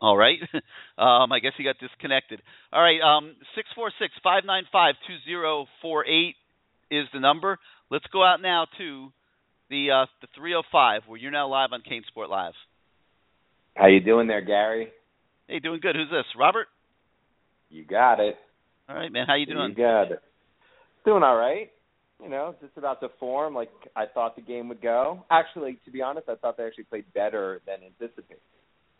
All 0.00 0.16
right. 0.16 0.38
Um, 0.98 1.30
I 1.30 1.40
guess 1.40 1.52
he 1.58 1.62
got 1.62 1.76
disconnected. 1.78 2.40
All 2.72 2.80
right. 2.80 3.02
Um, 3.04 3.36
646 3.54 4.14
595 4.24 4.94
2048 5.28 6.36
is 6.90 7.06
the 7.12 7.20
number. 7.20 7.58
Let's 7.90 8.06
go 8.12 8.24
out 8.24 8.40
now 8.40 8.66
to 8.78 9.12
the 9.70 9.90
uh, 9.90 10.06
the 10.20 10.28
three 10.36 10.52
hundred 10.52 10.66
five, 10.72 11.02
where 11.06 11.18
you're 11.18 11.30
now 11.30 11.48
live 11.48 11.70
on 11.72 11.82
CaneSport 11.82 12.28
Live. 12.28 12.54
How 13.74 13.88
you 13.88 14.00
doing 14.00 14.26
there, 14.26 14.40
Gary? 14.40 14.88
Hey, 15.48 15.58
doing 15.58 15.80
good. 15.80 15.96
Who's 15.96 16.10
this? 16.10 16.24
Robert. 16.38 16.66
You 17.70 17.84
got 17.84 18.20
it. 18.20 18.36
All 18.88 18.96
right, 18.96 19.12
man. 19.12 19.26
How 19.26 19.34
you 19.34 19.46
doing? 19.46 19.70
You 19.70 19.76
got 19.76 20.12
it. 20.12 20.20
Doing 21.04 21.22
all 21.22 21.36
right. 21.36 21.70
You 22.22 22.30
know, 22.30 22.54
just 22.60 22.76
about 22.76 23.00
to 23.00 23.08
form 23.20 23.54
like 23.54 23.70
I 23.94 24.06
thought 24.06 24.36
the 24.36 24.42
game 24.42 24.68
would 24.68 24.80
go. 24.80 25.24
Actually, 25.30 25.78
to 25.84 25.90
be 25.90 26.00
honest, 26.00 26.28
I 26.28 26.36
thought 26.36 26.56
they 26.56 26.64
actually 26.64 26.84
played 26.84 27.04
better 27.12 27.60
than 27.66 27.76
anticipated. 27.84 28.40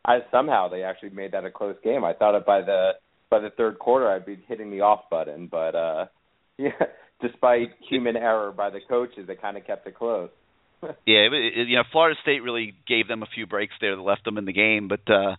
I 0.04 0.18
somehow 0.30 0.68
they 0.68 0.82
actually 0.82 1.10
made 1.10 1.32
that 1.32 1.44
a 1.44 1.50
close 1.50 1.76
game. 1.82 2.04
I 2.04 2.12
thought 2.12 2.36
it 2.36 2.44
by 2.44 2.60
the 2.60 2.92
by 3.30 3.40
the 3.40 3.50
third 3.56 3.78
quarter 3.78 4.08
I'd 4.08 4.26
be 4.26 4.38
hitting 4.46 4.70
the 4.70 4.82
off 4.82 5.08
button, 5.10 5.48
but 5.50 5.74
uh 5.74 6.06
yeah, 6.58 6.70
despite 7.20 7.68
human 7.88 8.16
error 8.16 8.52
by 8.52 8.70
the 8.70 8.80
coaches, 8.88 9.26
they 9.26 9.34
kind 9.34 9.56
of 9.56 9.66
kept 9.66 9.86
it 9.86 9.94
close. 9.96 10.30
yeah, 10.82 11.28
it, 11.32 11.68
you 11.68 11.76
know, 11.76 11.84
Florida 11.90 12.18
State 12.22 12.42
really 12.42 12.74
gave 12.86 13.08
them 13.08 13.22
a 13.22 13.26
few 13.34 13.46
breaks 13.46 13.74
there 13.80 13.96
that 13.96 14.02
left 14.02 14.24
them 14.24 14.38
in 14.38 14.44
the 14.44 14.52
game, 14.52 14.88
but 14.88 15.10
uh 15.10 15.36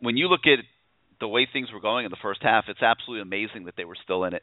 when 0.00 0.16
you 0.16 0.28
look 0.28 0.46
at 0.46 0.64
the 1.20 1.28
way 1.28 1.46
things 1.52 1.68
were 1.72 1.80
going 1.80 2.04
in 2.04 2.10
the 2.10 2.18
first 2.22 2.40
half, 2.42 2.64
it's 2.68 2.82
absolutely 2.82 3.22
amazing 3.22 3.64
that 3.64 3.74
they 3.76 3.84
were 3.84 3.96
still 4.02 4.24
in 4.24 4.34
it. 4.34 4.42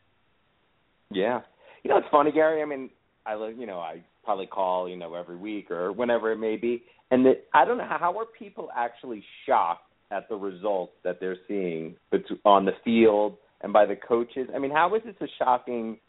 Yeah. 1.12 1.42
You 1.84 1.90
know, 1.90 1.98
it's 1.98 2.08
funny, 2.12 2.32
Gary. 2.32 2.62
I 2.62 2.66
mean, 2.66 2.90
I 3.26 3.36
live, 3.36 3.58
you 3.58 3.66
know, 3.66 3.80
I 3.80 4.04
probably 4.24 4.48
call, 4.48 4.90
you 4.90 4.98
know, 4.98 5.14
every 5.14 5.38
week 5.38 5.72
or 5.72 5.92
whenever 5.92 6.32
it 6.32 6.38
may 6.38 6.58
be, 6.58 6.84
and 7.12 7.26
that 7.26 7.46
I 7.54 7.66
don't 7.66 7.78
know 7.78 7.88
how 7.88 8.18
are 8.18 8.26
people 8.26 8.70
actually 8.76 9.24
shocked 9.46 9.84
at 10.12 10.28
the 10.30 10.36
results 10.36 10.94
that 11.04 11.20
they're 11.20 11.38
seeing 11.48 11.96
on 12.44 12.66
the 12.66 12.72
field 12.84 13.38
and 13.62 13.72
by 13.72 13.86
the 13.86 13.96
coaches. 13.96 14.48
I 14.54 14.60
mean, 14.60 14.72
how 14.72 14.94
is 14.96 15.02
this 15.06 15.16
a 15.22 15.28
shocking 15.40 16.00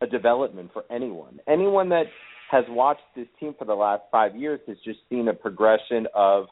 a 0.00 0.06
development 0.06 0.70
for 0.72 0.84
anyone? 0.90 1.40
Anyone 1.48 1.88
that 1.90 2.04
has 2.50 2.64
watched 2.68 3.02
this 3.14 3.26
team 3.40 3.54
for 3.58 3.64
the 3.64 3.74
last 3.74 4.02
five 4.10 4.36
years 4.36 4.60
has 4.66 4.76
just 4.84 5.00
seen 5.10 5.28
a 5.28 5.34
progression 5.34 6.06
of 6.14 6.46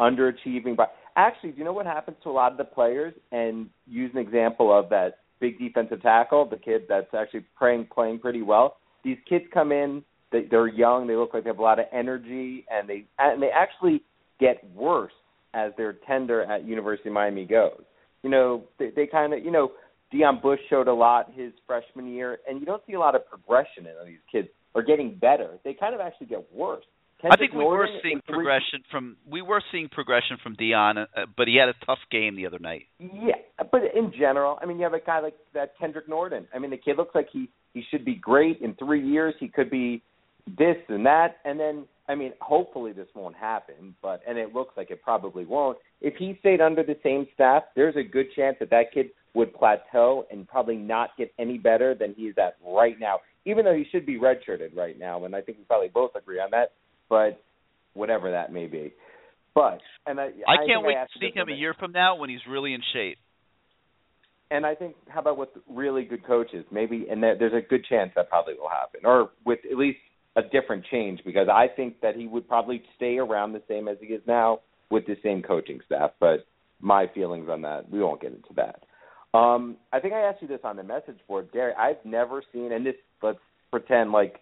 underachieving. 0.00 0.76
But 0.76 0.92
actually, 1.16 1.52
do 1.52 1.58
you 1.58 1.64
know 1.64 1.72
what 1.72 1.86
happens 1.86 2.16
to 2.22 2.30
a 2.30 2.32
lot 2.32 2.52
of 2.52 2.58
the 2.58 2.64
players? 2.64 3.14
And 3.32 3.68
use 3.86 4.10
an 4.14 4.20
example 4.20 4.76
of 4.76 4.88
that 4.90 5.18
big 5.40 5.58
defensive 5.58 6.02
tackle, 6.02 6.48
the 6.48 6.56
kid 6.56 6.82
that's 6.88 7.12
actually 7.12 7.44
playing 7.58 7.88
playing 7.92 8.20
pretty 8.20 8.42
well. 8.42 8.76
These 9.02 9.18
kids 9.28 9.44
come 9.52 9.72
in 9.72 10.04
they, 10.34 10.42
they're 10.50 10.66
young. 10.66 11.06
They 11.06 11.14
look 11.14 11.32
like 11.32 11.44
they 11.44 11.50
have 11.50 11.60
a 11.60 11.62
lot 11.62 11.78
of 11.78 11.86
energy, 11.92 12.66
and 12.70 12.88
they 12.88 13.06
and 13.18 13.40
they 13.40 13.50
actually 13.50 14.02
get 14.40 14.62
worse 14.74 15.12
as 15.54 15.70
their 15.76 15.94
tender 16.06 16.42
at 16.42 16.64
University 16.66 17.08
of 17.08 17.14
Miami 17.14 17.44
goes. 17.44 17.82
You 18.24 18.30
know, 18.30 18.64
they, 18.78 18.90
they 18.94 19.06
kind 19.06 19.32
of 19.32 19.44
you 19.44 19.52
know 19.52 19.70
Deon 20.14 20.40
Bush 20.40 20.60
showed 20.70 20.88
a 20.88 20.94
lot 20.94 21.32
his 21.34 21.52
freshman 21.66 22.06
year, 22.06 22.38
and 22.48 22.60
you 22.60 22.66
don't 22.66 22.82
see 22.86 22.92
a 22.92 23.00
lot 23.00 23.14
of 23.14 23.26
progression 23.28 23.86
in 23.86 24.06
these 24.06 24.18
kids. 24.30 24.48
Are 24.76 24.82
getting 24.82 25.14
better. 25.14 25.50
They 25.62 25.72
kind 25.72 25.94
of 25.94 26.00
actually 26.00 26.26
get 26.26 26.52
worse. 26.52 26.82
Kendrick 27.20 27.32
I 27.32 27.40
think 27.40 27.52
we 27.52 27.60
Norton 27.60 27.94
were 27.94 28.00
seeing 28.02 28.20
progression 28.26 28.82
from 28.90 29.16
we 29.24 29.40
were 29.40 29.62
seeing 29.70 29.88
progression 29.88 30.36
from 30.42 30.56
Deon, 30.56 30.98
uh, 30.98 31.26
but 31.36 31.46
he 31.46 31.56
had 31.56 31.68
a 31.68 31.86
tough 31.86 32.00
game 32.10 32.34
the 32.34 32.44
other 32.44 32.58
night. 32.58 32.82
Yeah, 32.98 33.36
but 33.70 33.82
in 33.94 34.12
general, 34.18 34.58
I 34.60 34.66
mean, 34.66 34.78
you 34.78 34.82
have 34.82 34.92
a 34.92 34.98
guy 34.98 35.20
like 35.20 35.36
that 35.54 35.78
Kendrick 35.78 36.08
Norton. 36.08 36.48
I 36.52 36.58
mean, 36.58 36.72
the 36.72 36.76
kid 36.76 36.96
looks 36.96 37.14
like 37.14 37.28
he 37.32 37.48
he 37.72 37.84
should 37.88 38.04
be 38.04 38.16
great 38.16 38.60
in 38.60 38.74
three 38.74 39.06
years. 39.06 39.34
He 39.38 39.46
could 39.46 39.70
be 39.70 40.02
this 40.46 40.76
and 40.88 41.06
that, 41.06 41.36
and 41.44 41.58
then 41.58 41.84
I 42.08 42.14
mean, 42.16 42.32
hopefully 42.40 42.92
this 42.92 43.08
won't 43.14 43.36
happen, 43.36 43.94
but 44.02 44.22
and 44.26 44.36
it 44.36 44.52
looks 44.52 44.76
like 44.76 44.90
it 44.90 45.02
probably 45.02 45.46
won't. 45.46 45.78
If 46.00 46.14
he 46.16 46.36
stayed 46.40 46.60
under 46.60 46.82
the 46.82 46.96
same 47.02 47.26
staff, 47.32 47.62
there's 47.76 47.96
a 47.96 48.02
good 48.02 48.26
chance 48.34 48.56
that 48.60 48.70
that 48.70 48.92
kid 48.92 49.10
would 49.34 49.52
plateau 49.54 50.26
and 50.30 50.46
probably 50.48 50.76
not 50.76 51.10
get 51.18 51.32
any 51.38 51.58
better 51.58 51.94
than 51.94 52.14
he's 52.16 52.34
at 52.38 52.56
right 52.66 52.98
now. 52.98 53.18
Even 53.44 53.64
though 53.64 53.74
he 53.74 53.84
should 53.92 54.06
be 54.06 54.18
redshirted 54.18 54.74
right 54.74 54.98
now, 54.98 55.24
and 55.24 55.36
I 55.36 55.42
think 55.42 55.58
we 55.58 55.64
probably 55.64 55.88
both 55.88 56.12
agree 56.16 56.38
on 56.38 56.50
that. 56.52 56.72
But 57.08 57.42
whatever 57.92 58.30
that 58.30 58.52
may 58.52 58.66
be, 58.66 58.94
but 59.54 59.80
and 60.06 60.18
I, 60.18 60.30
I 60.48 60.66
can't 60.66 60.84
wait 60.84 60.94
to 60.94 61.18
see 61.20 61.30
him 61.34 61.48
a 61.48 61.54
year 61.54 61.74
from 61.78 61.92
now 61.92 62.16
when 62.16 62.30
he's 62.30 62.40
really 62.48 62.72
in 62.72 62.80
shape. 62.92 63.18
And 64.50 64.64
I 64.64 64.74
think, 64.74 64.94
how 65.08 65.20
about 65.20 65.38
with 65.38 65.48
really 65.68 66.04
good 66.04 66.24
coaches? 66.26 66.64
Maybe, 66.70 67.06
and 67.10 67.22
there, 67.22 67.36
there's 67.38 67.52
a 67.52 67.66
good 67.66 67.84
chance 67.88 68.12
that 68.14 68.28
probably 68.28 68.54
will 68.54 68.68
happen, 68.68 69.00
or 69.04 69.30
with 69.44 69.60
at 69.70 69.76
least 69.76 69.98
a 70.36 70.42
different 70.42 70.84
change 70.90 71.20
because 71.24 71.48
I 71.52 71.66
think 71.74 72.00
that 72.02 72.16
he 72.16 72.26
would 72.26 72.48
probably 72.48 72.82
stay 72.96 73.18
around 73.18 73.52
the 73.52 73.62
same 73.68 73.88
as 73.88 73.96
he 74.00 74.08
is 74.08 74.22
now 74.26 74.60
with 74.90 75.06
the 75.06 75.16
same 75.22 75.42
coaching 75.42 75.80
staff. 75.86 76.10
But 76.20 76.46
my 76.80 77.06
feelings 77.14 77.48
on 77.48 77.62
that, 77.62 77.90
we 77.90 78.00
won't 78.00 78.20
get 78.20 78.32
into 78.32 78.52
that. 78.56 78.82
Um, 79.34 79.76
I 79.92 79.98
think 79.98 80.14
I 80.14 80.20
asked 80.20 80.40
you 80.40 80.48
this 80.48 80.60
on 80.62 80.76
the 80.76 80.84
message 80.84 81.18
board, 81.26 81.48
Gary. 81.52 81.72
I've 81.76 82.02
never 82.04 82.42
seen, 82.52 82.72
and 82.72 82.86
this 82.86 82.94
let's 83.20 83.38
pretend 83.70 84.12
like 84.12 84.36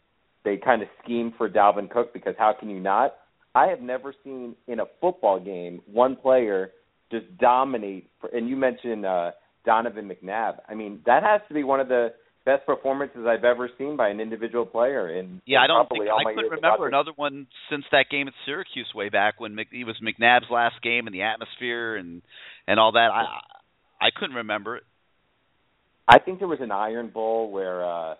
they 0.44 0.58
kind 0.58 0.82
of 0.82 0.88
schemed 1.02 1.32
for 1.38 1.48
Dalvin 1.48 1.90
Cook 1.90 2.12
because 2.12 2.34
how 2.38 2.54
can 2.58 2.68
you 2.68 2.78
not? 2.78 3.14
I 3.54 3.66
have 3.68 3.80
never 3.80 4.14
seen 4.22 4.54
in 4.66 4.80
a 4.80 4.84
football 5.00 5.40
game 5.40 5.80
one 5.90 6.16
player 6.16 6.72
just 7.10 7.24
dominate. 7.38 8.10
For, 8.20 8.28
and 8.28 8.48
you 8.48 8.56
mentioned 8.56 9.06
uh, 9.06 9.30
Donovan 9.64 10.10
McNabb. 10.10 10.56
I 10.68 10.74
mean, 10.74 11.00
that 11.06 11.22
has 11.22 11.40
to 11.48 11.54
be 11.54 11.64
one 11.64 11.80
of 11.80 11.88
the 11.88 12.08
best 12.44 12.66
performances 12.66 13.24
I've 13.26 13.44
ever 13.44 13.70
seen 13.78 13.96
by 13.96 14.08
an 14.08 14.20
individual 14.20 14.66
player. 14.66 15.08
In 15.08 15.40
yeah, 15.46 15.60
I 15.60 15.68
don't 15.68 15.88
think 15.88 16.04
I 16.04 16.34
couldn't 16.34 16.50
remember 16.50 16.88
another 16.88 17.12
one 17.16 17.46
since 17.70 17.84
that 17.92 18.06
game 18.10 18.28
at 18.28 18.34
Syracuse 18.44 18.90
way 18.94 19.08
back 19.08 19.40
when 19.40 19.54
Mc, 19.54 19.68
it 19.72 19.84
was 19.84 19.96
McNabb's 20.02 20.50
last 20.50 20.82
game 20.82 21.06
and 21.06 21.14
the 21.14 21.22
atmosphere 21.22 21.96
and 21.96 22.20
and 22.66 22.78
all 22.78 22.92
that. 22.92 23.08
I 23.10 23.24
I 24.02 24.10
couldn't 24.14 24.34
remember 24.36 24.76
it. 24.76 24.82
I 26.08 26.18
think 26.18 26.40
there 26.40 26.48
was 26.48 26.58
an 26.60 26.72
Iron 26.72 27.08
Bowl 27.08 27.50
where 27.52 27.84
uh 27.84 28.14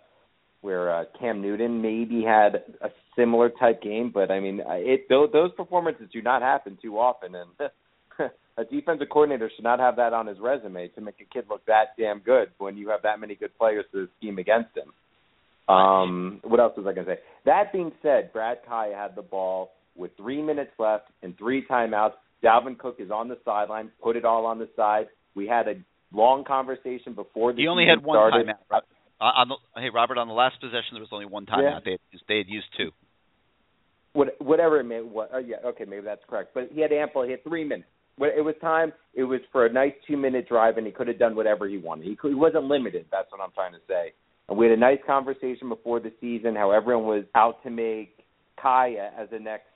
where 0.61 0.95
uh, 0.95 1.05
Cam 1.19 1.43
Newton 1.43 1.83
maybe 1.83 2.23
had 2.23 2.63
a 2.81 2.91
similar 3.17 3.51
type 3.51 3.83
game, 3.83 4.13
but 4.15 4.31
I 4.31 4.39
mean, 4.39 4.63
it 4.65 5.09
those, 5.09 5.51
performances 5.57 6.09
do 6.13 6.23
not 6.23 6.41
happen 6.41 6.79
too 6.81 6.99
often, 6.99 7.35
and 7.35 8.31
a 8.57 8.65
defensive 8.65 9.09
coordinator 9.11 9.51
should 9.55 9.65
not 9.65 9.81
have 9.81 9.97
that 9.97 10.13
on 10.13 10.29
his 10.29 10.39
resume 10.39 10.87
to 10.89 11.01
make 11.01 11.17
a 11.21 11.35
kid 11.35 11.47
look 11.51 11.67
that 11.67 11.97
damn 11.99 12.21
good 12.21 12.51
when 12.59 12.77
you 12.77 12.91
have 12.91 13.03
that 13.03 13.19
many 13.19 13.35
good 13.35 13.57
players 13.59 13.85
to 13.91 14.09
scheme 14.19 14.39
against 14.39 14.71
him. 14.77 15.75
Um, 15.75 16.41
what 16.45 16.61
else 16.61 16.75
was 16.77 16.87
I 16.87 16.93
going 16.93 17.07
to 17.07 17.15
say? 17.15 17.21
That 17.45 17.73
being 17.73 17.91
said, 18.01 18.33
Brad 18.33 18.59
Kaaya 18.69 18.95
had 18.95 19.17
the 19.17 19.23
ball 19.23 19.73
with 19.97 20.13
three 20.17 20.43
minutes 20.43 20.73
left 20.79 21.07
and 21.23 21.37
three 21.37 21.67
timeouts. 21.69 22.13
Dalvin 22.43 22.79
Cook 22.79 22.97
is 23.01 23.11
on 23.11 23.29
the 23.29 23.39
sideline, 23.45 23.91
put 24.03 24.17
it 24.17 24.25
all 24.25 24.47
on 24.47 24.59
the 24.59 24.69
side. 24.77 25.07
We 25.35 25.47
had 25.47 25.69
a 25.69 25.75
long 26.13 26.45
conversation 26.45 27.15
before 27.15 27.53
the. 27.53 27.63
He 27.63 27.69
only 27.69 27.87
had 27.87 28.05
one 28.05 28.17
started. 28.17 28.47
timeout. 28.49 28.81
Uh, 29.21 29.25
on 29.25 29.49
the, 29.49 29.57
hey 29.81 29.89
Robert, 29.95 30.19
on 30.19 30.27
the 30.27 30.35
last 30.35 30.61
possession 30.61 30.93
there 30.93 31.01
was 31.01 31.11
only 31.13 31.27
one 31.27 31.47
timeout. 31.47 31.63
Yeah. 31.63 31.79
They 31.85 31.91
had 31.93 32.01
used, 32.11 32.25
they 32.29 32.39
had 32.39 32.49
used 32.49 32.67
two. 32.77 32.91
What, 34.15 34.35
whatever 34.41 34.79
it 34.79 34.85
may, 34.85 35.01
what, 35.01 35.33
uh, 35.33 35.39
yeah, 35.39 35.57
okay, 35.65 35.85
maybe 35.85 36.05
that's 36.05 36.21
correct. 36.29 36.51
But 36.53 36.69
he 36.73 36.83
had 36.83 36.93
ample. 36.93 37.23
He 37.23 37.31
had 37.31 37.43
three 37.45 37.65
minutes 37.65 37.89
it 38.19 38.45
was 38.45 38.55
time. 38.61 38.93
It 39.15 39.25
was 39.25 39.41
for 39.51 39.67
a 39.67 39.73
nice 39.73 39.93
two 40.07 40.17
minute 40.17 40.49
drive, 40.49 40.77
and 40.77 40.87
he 40.87 40.93
could 40.93 41.09
have 41.09 41.19
done 41.19 41.35
whatever 41.35 41.69
he 41.69 41.79
wanted. 41.79 42.07
He, 42.07 42.17
could, 42.17 42.29
he 42.29 42.35
wasn't 42.35 42.65
limited. 42.65 43.07
That's 43.11 43.31
what 43.31 43.41
I'm 43.41 43.53
trying 43.53 43.73
to 43.73 43.81
say. 43.89 44.13
And 44.49 44.59
we 44.59 44.67
had 44.67 44.77
a 44.77 44.81
nice 44.81 44.99
conversation 45.07 45.69
before 45.69 46.01
the 46.01 46.13
season 46.21 46.55
how 46.55 46.71
everyone 46.71 47.07
was 47.07 47.25
out 47.35 47.63
to 47.65 47.71
make 47.71 48.19
Kaaya 48.63 49.11
as 49.19 49.31
the 49.31 49.39
next 49.39 49.67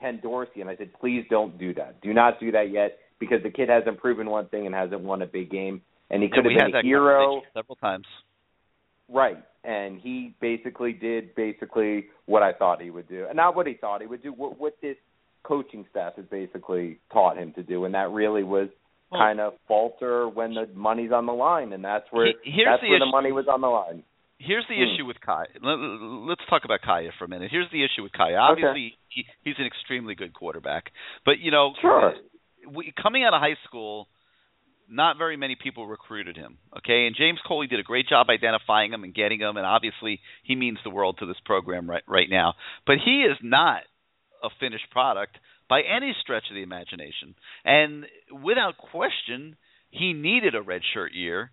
Ken 0.00 0.18
Dorsey, 0.22 0.60
and 0.60 0.68
I 0.68 0.76
said, 0.76 0.90
please 1.00 1.24
don't 1.30 1.58
do 1.58 1.72
that. 1.74 2.00
Do 2.02 2.12
not 2.12 2.40
do 2.40 2.50
that 2.52 2.70
yet 2.70 2.98
because 3.28 3.42
the 3.42 3.50
kid 3.50 3.68
hasn't 3.68 3.98
proven 3.98 4.28
one 4.28 4.48
thing 4.48 4.66
and 4.66 4.74
hasn't 4.74 5.00
won 5.00 5.22
a 5.22 5.26
big 5.26 5.50
game, 5.50 5.82
and 6.10 6.22
he 6.22 6.28
could 6.28 6.44
yeah, 6.44 6.64
have 6.64 6.72
been 6.72 6.80
a 6.80 6.82
hero 6.82 7.42
several 7.54 7.76
times. 7.76 8.06
Right, 9.08 9.38
and 9.64 10.00
he 10.00 10.34
basically 10.40 10.92
did 10.92 11.34
basically 11.34 12.06
what 12.26 12.42
I 12.42 12.52
thought 12.52 12.80
he 12.80 12.90
would 12.90 13.08
do, 13.08 13.26
and 13.28 13.36
not 13.36 13.54
what 13.54 13.66
he 13.66 13.74
thought 13.74 14.00
he 14.00 14.06
would 14.06 14.22
do. 14.22 14.32
What, 14.32 14.58
what 14.58 14.76
this 14.80 14.96
coaching 15.42 15.84
staff 15.90 16.14
has 16.16 16.24
basically 16.30 16.98
taught 17.12 17.36
him 17.36 17.52
to 17.54 17.62
do, 17.62 17.84
and 17.84 17.94
that 17.94 18.10
really 18.10 18.42
was 18.42 18.68
well, 19.10 19.20
kind 19.20 19.40
of 19.40 19.54
falter 19.68 20.28
when 20.28 20.54
the 20.54 20.66
money's 20.74 21.12
on 21.12 21.26
the 21.26 21.32
line, 21.32 21.72
and 21.72 21.84
that's 21.84 22.06
where 22.10 22.26
here's 22.42 22.66
that's 22.66 22.82
the 22.82 22.88
where 22.88 22.96
issue. 22.96 23.04
the 23.04 23.10
money 23.10 23.32
was 23.32 23.46
on 23.48 23.60
the 23.60 23.68
line. 23.68 24.02
Here's 24.38 24.64
the 24.68 24.74
hmm. 24.74 24.82
issue 24.82 25.06
with 25.06 25.20
Kai. 25.20 25.46
Let's 25.62 26.42
talk 26.50 26.64
about 26.64 26.80
Kaaya 26.82 27.10
for 27.18 27.24
a 27.24 27.28
minute. 27.28 27.50
Here's 27.50 27.70
the 27.70 27.84
issue 27.84 28.02
with 28.02 28.12
Kaaya. 28.12 28.38
Obviously, 28.38 28.92
okay. 28.92 28.96
he, 29.08 29.24
he's 29.44 29.54
an 29.58 29.66
extremely 29.66 30.14
good 30.14 30.34
quarterback, 30.34 30.90
but 31.24 31.38
you 31.38 31.50
know, 31.50 31.72
sure. 31.80 32.14
We, 32.72 32.92
coming 33.00 33.24
out 33.24 33.34
of 33.34 33.40
high 33.40 33.56
school, 33.66 34.08
not 34.88 35.18
very 35.18 35.36
many 35.36 35.56
people 35.60 35.86
recruited 35.86 36.36
him. 36.36 36.58
Okay, 36.78 37.06
and 37.06 37.16
James 37.16 37.38
Coley 37.46 37.66
did 37.66 37.80
a 37.80 37.84
great 37.84 38.08
job 38.08 38.28
identifying 38.28 38.92
him 38.92 39.04
and 39.04 39.14
getting 39.14 39.40
him, 39.40 39.56
and 39.56 39.66
obviously 39.66 40.20
he 40.42 40.54
means 40.54 40.78
the 40.84 40.90
world 40.90 41.16
to 41.18 41.26
this 41.26 41.40
program 41.44 41.88
right 41.88 42.02
right 42.06 42.28
now. 42.30 42.54
But 42.86 42.96
he 43.04 43.22
is 43.22 43.36
not 43.42 43.82
a 44.42 44.48
finished 44.60 44.90
product 44.90 45.36
by 45.68 45.80
any 45.80 46.14
stretch 46.20 46.44
of 46.50 46.54
the 46.54 46.62
imagination. 46.62 47.34
And 47.64 48.04
without 48.30 48.76
question, 48.76 49.56
he 49.90 50.12
needed 50.12 50.54
a 50.54 50.60
redshirt 50.60 51.10
year 51.12 51.50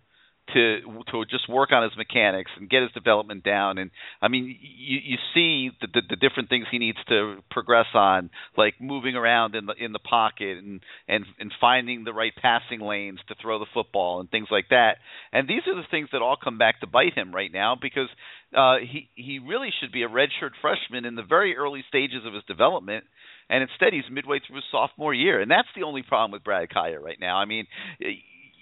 to 0.52 0.80
to 1.10 1.24
just 1.30 1.48
work 1.48 1.72
on 1.72 1.82
his 1.82 1.92
mechanics 1.96 2.50
and 2.56 2.68
get 2.68 2.82
his 2.82 2.92
development 2.92 3.44
down. 3.44 3.78
And 3.78 3.90
I 4.20 4.28
mean, 4.28 4.56
you 4.60 4.98
you 5.02 5.16
see 5.34 5.70
the, 5.80 5.88
the 5.92 6.02
the 6.10 6.16
different 6.16 6.48
things 6.48 6.66
he 6.70 6.78
needs 6.78 6.98
to 7.08 7.38
progress 7.50 7.86
on, 7.94 8.30
like 8.56 8.74
moving 8.80 9.16
around 9.16 9.54
in 9.54 9.66
the 9.66 9.74
in 9.78 9.92
the 9.92 9.98
pocket 9.98 10.58
and 10.58 10.80
and 11.08 11.24
and 11.38 11.52
finding 11.60 12.04
the 12.04 12.12
right 12.12 12.32
passing 12.40 12.80
lanes 12.80 13.20
to 13.28 13.34
throw 13.40 13.58
the 13.58 13.66
football 13.72 14.20
and 14.20 14.30
things 14.30 14.48
like 14.50 14.68
that. 14.70 14.96
And 15.32 15.48
these 15.48 15.62
are 15.66 15.74
the 15.74 15.88
things 15.90 16.08
that 16.12 16.22
all 16.22 16.36
come 16.42 16.58
back 16.58 16.80
to 16.80 16.86
bite 16.86 17.14
him 17.14 17.34
right 17.34 17.52
now 17.52 17.76
because 17.80 18.08
uh, 18.56 18.76
he 18.80 19.08
he 19.14 19.38
really 19.38 19.70
should 19.80 19.92
be 19.92 20.02
a 20.02 20.08
redshirt 20.08 20.52
freshman 20.60 21.04
in 21.04 21.14
the 21.14 21.22
very 21.22 21.56
early 21.56 21.84
stages 21.88 22.24
of 22.26 22.34
his 22.34 22.44
development 22.44 23.04
and 23.52 23.62
instead 23.62 23.92
he's 23.92 24.10
midway 24.10 24.40
through 24.40 24.56
his 24.56 24.64
sophomore 24.70 25.12
year, 25.12 25.40
and 25.40 25.50
that's 25.50 25.68
the 25.76 25.82
only 25.82 26.02
problem 26.02 26.30
with 26.30 26.42
Brad 26.42 26.70
Kaaya 26.70 26.98
right 26.98 27.18
now. 27.20 27.36
I 27.36 27.44
mean, 27.44 27.66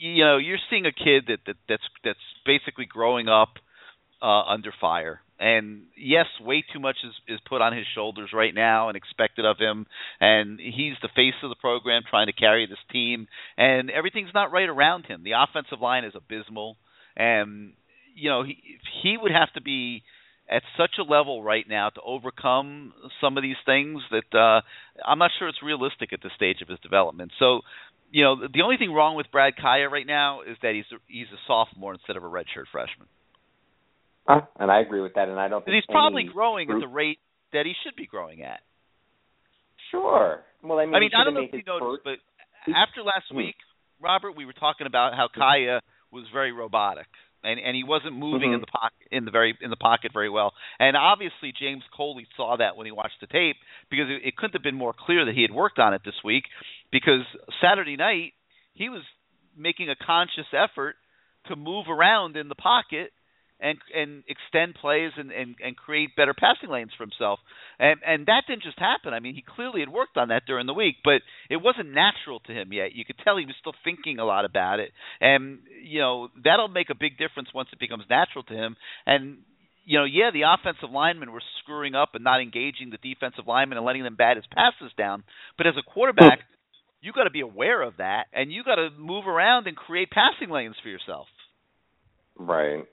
you 0.01 0.24
know, 0.24 0.38
you're 0.38 0.59
seeing 0.70 0.86
a 0.86 0.92
kid 0.92 1.24
that, 1.28 1.40
that 1.46 1.57
that's 1.68 1.82
that's 2.03 2.18
basically 2.46 2.86
growing 2.86 3.28
up 3.28 3.51
uh, 4.22 4.42
under 4.42 4.72
fire. 4.80 5.20
And 5.38 5.84
yes, 5.96 6.26
way 6.40 6.64
too 6.72 6.80
much 6.80 6.96
is 7.05 7.12
is 7.28 7.40
put 7.48 7.61
on 7.61 7.76
his 7.76 7.86
shoulders 7.94 8.30
right 8.32 8.55
now 8.55 8.88
and 8.88 8.96
expected 8.96 9.44
of 9.44 9.59
him. 9.59 9.86
And 10.18 10.59
he's 10.59 10.94
the 11.03 11.09
face 11.14 11.34
of 11.42 11.51
the 11.51 11.57
program, 11.57 12.03
trying 12.09 12.26
to 12.26 12.32
carry 12.32 12.66
this 12.66 12.78
team, 12.90 13.28
and 13.57 13.90
everything's 13.90 14.34
not 14.34 14.53
right 14.53 14.68
around 14.68 15.05
him. 15.07 15.22
The 15.22 15.32
offensive 15.32 15.80
line 15.80 16.05
is 16.05 16.14
abysmal, 16.14 16.76
and 17.16 17.74
you 18.14 18.30
know 18.30 18.42
he 18.42 18.57
he 19.03 19.16
would 19.18 19.32
have 19.32 19.53
to 19.55 19.61
be 19.61 20.03
at 20.51 20.62
such 20.76 20.98
a 20.98 21.03
level 21.03 21.42
right 21.42 21.66
now 21.68 21.90
to 21.90 22.01
overcome 22.01 22.92
some 23.20 23.36
of 23.36 23.42
these 23.42 23.57
things 23.64 24.01
that 24.11 24.36
uh, 24.36 24.61
I'm 25.07 25.18
not 25.18 25.30
sure 25.38 25.48
it's 25.48 25.62
realistic 25.62 26.12
at 26.12 26.20
this 26.22 26.32
stage 26.34 26.61
of 26.61 26.68
his 26.68 26.80
development. 26.80 27.30
So, 27.38 27.61
you 28.11 28.24
know, 28.24 28.36
the 28.36 28.62
only 28.62 28.76
thing 28.76 28.92
wrong 28.92 29.16
with 29.16 29.26
Brad 29.32 29.54
Kaaya 29.56 29.90
right 29.90 30.06
now 30.06 30.42
is 30.42 30.56
that 30.62 30.74
he's 30.74 30.84
a, 30.92 30.98
he's 31.06 31.28
a 31.32 31.40
sophomore 31.46 31.94
instead 31.94 32.16
of 32.16 32.24
a 32.24 32.26
redshirt 32.26 32.66
freshman. 32.72 33.08
Uh, 34.28 34.40
and 34.58 34.70
I 34.70 34.80
agree 34.80 35.00
with 35.00 35.14
that, 35.14 35.28
and 35.28 35.38
I 35.38 35.48
don't. 35.48 35.64
Think 35.64 35.74
he's 35.74 35.86
probably 35.88 36.24
growing 36.24 36.66
group... 36.66 36.82
at 36.82 36.86
the 36.86 36.92
rate 36.92 37.18
that 37.52 37.66
he 37.66 37.72
should 37.84 37.96
be 37.96 38.06
growing 38.06 38.42
at. 38.42 38.61
Sure. 39.90 40.40
Well, 40.62 40.78
I 40.78 40.86
mean, 40.86 40.94
I 40.94 41.00
mean, 41.00 41.11
I 41.16 41.24
don't 41.24 41.34
know 41.34 41.40
if 41.40 41.52
you 41.52 41.62
noticed, 41.66 42.04
but 42.04 42.18
after 42.70 43.02
last 43.02 43.26
hmm. 43.30 43.38
week, 43.38 43.56
Robert, 44.00 44.36
we 44.36 44.44
were 44.44 44.52
talking 44.52 44.86
about 44.86 45.14
how 45.14 45.28
Kaaya 45.34 45.80
was 46.12 46.24
very 46.32 46.52
robotic 46.52 47.06
and 47.42 47.58
and 47.61 47.76
he 47.76 47.84
wasn't 47.84 48.14
moving 48.14 48.50
mm-hmm. 48.50 48.54
in 48.54 48.61
the 48.61 48.66
pocket 48.66 49.06
in 49.11 49.24
the 49.24 49.30
very 49.30 49.56
in 49.61 49.70
the 49.70 49.76
pocket 49.76 50.12
very 50.12 50.30
well. 50.30 50.52
And 50.78 50.96
obviously 50.96 51.52
James 51.58 51.82
Coley 51.96 52.26
saw 52.36 52.56
that 52.58 52.76
when 52.76 52.86
he 52.86 52.92
watched 52.92 53.20
the 53.20 53.26
tape 53.26 53.56
because 53.90 54.06
it, 54.08 54.26
it 54.28 54.36
couldn't 54.36 54.54
have 54.54 54.62
been 54.62 54.76
more 54.76 54.94
clear 54.96 55.24
that 55.24 55.34
he 55.34 55.42
had 55.42 55.50
worked 55.50 55.78
on 55.78 55.94
it 55.94 56.02
this 56.04 56.14
week 56.24 56.44
because 56.93 57.24
Saturday 57.62 57.97
night 57.97 58.32
he 58.74 58.88
was 58.88 59.03
making 59.57 59.91
a 59.91 59.97
conscious 59.97 60.47
effort 60.53 60.97
to 61.47 61.57
move 61.57 61.86
around 61.88 62.36
in 62.36 62.49
the 62.49 62.55
pocket 62.55 63.12
and 63.61 63.78
and 63.95 64.24
extend 64.26 64.74
plays 64.74 65.12
and, 65.16 65.30
and 65.30 65.55
and 65.62 65.76
create 65.76 66.16
better 66.16 66.34
passing 66.34 66.70
lanes 66.70 66.91
for 66.97 67.05
himself. 67.05 67.41
And 67.78 68.01
and 68.07 68.26
that 68.26 68.45
didn't 68.49 68.62
just 68.62 68.78
happen. 68.78 69.12
I 69.12 69.20
mean, 69.20 69.34
he 69.34 69.45
clearly 69.47 69.80
had 69.80 69.91
worked 69.91 70.16
on 70.16 70.28
that 70.28 70.45
during 70.47 70.66
the 70.66 70.74
week, 70.74 70.97
but 71.05 71.20
it 71.49 71.57
wasn't 71.57 71.93
natural 71.93 72.41
to 72.41 72.53
him 72.53 72.72
yet. 72.72 72.95
You 72.95 73.05
could 73.05 73.18
tell 73.22 73.36
he 73.36 73.47
was 73.47 73.57
still 73.61 73.74
thinking 73.84 74.18
a 74.18 74.24
lot 74.24 74.45
about 74.45 74.80
it. 74.80 74.93
And 75.20 75.59
you 75.82 76.01
know, 76.01 76.28
that'll 76.43 76.68
make 76.68 76.91
a 76.91 76.95
big 76.95 77.18
difference 77.18 77.49
once 77.55 77.68
it 77.72 77.78
becomes 77.78 78.05
natural 78.09 78.45
to 78.45 78.55
him. 78.55 78.76
And 79.07 79.38
you 79.84 79.99
know, 79.99 80.05
yeah, 80.05 80.30
the 80.32 80.43
offensive 80.43 80.91
linemen 80.91 81.32
were 81.32 81.43
screwing 81.62 81.95
up 81.95 82.11
and 82.14 82.24
not 82.24 82.41
engaging 82.41 82.91
the 82.91 82.99
defensive 82.99 83.47
linemen 83.47 83.78
and 83.78 83.86
letting 83.86 84.05
them 84.05 84.16
bat 84.16 84.36
his 84.36 84.47
passes 84.55 84.93
down. 84.97 85.24
But 85.57 85.66
as 85.66 85.74
a 85.78 85.82
quarterback, 85.82 86.41
hmm. 86.41 86.59
You 87.01 87.12
got 87.12 87.24
to 87.24 87.30
be 87.30 87.40
aware 87.40 87.82
of 87.82 87.96
that, 87.98 88.24
and 88.32 88.53
you 88.53 88.62
got 88.64 88.76
to 88.76 88.90
move 88.98 89.26
around 89.26 89.66
and 89.66 89.76
create 89.76 90.11
passing 90.11 90.53
lanes 90.53 90.76
for 90.82 90.88
yourself. 90.88 91.26
Right. 92.38 92.84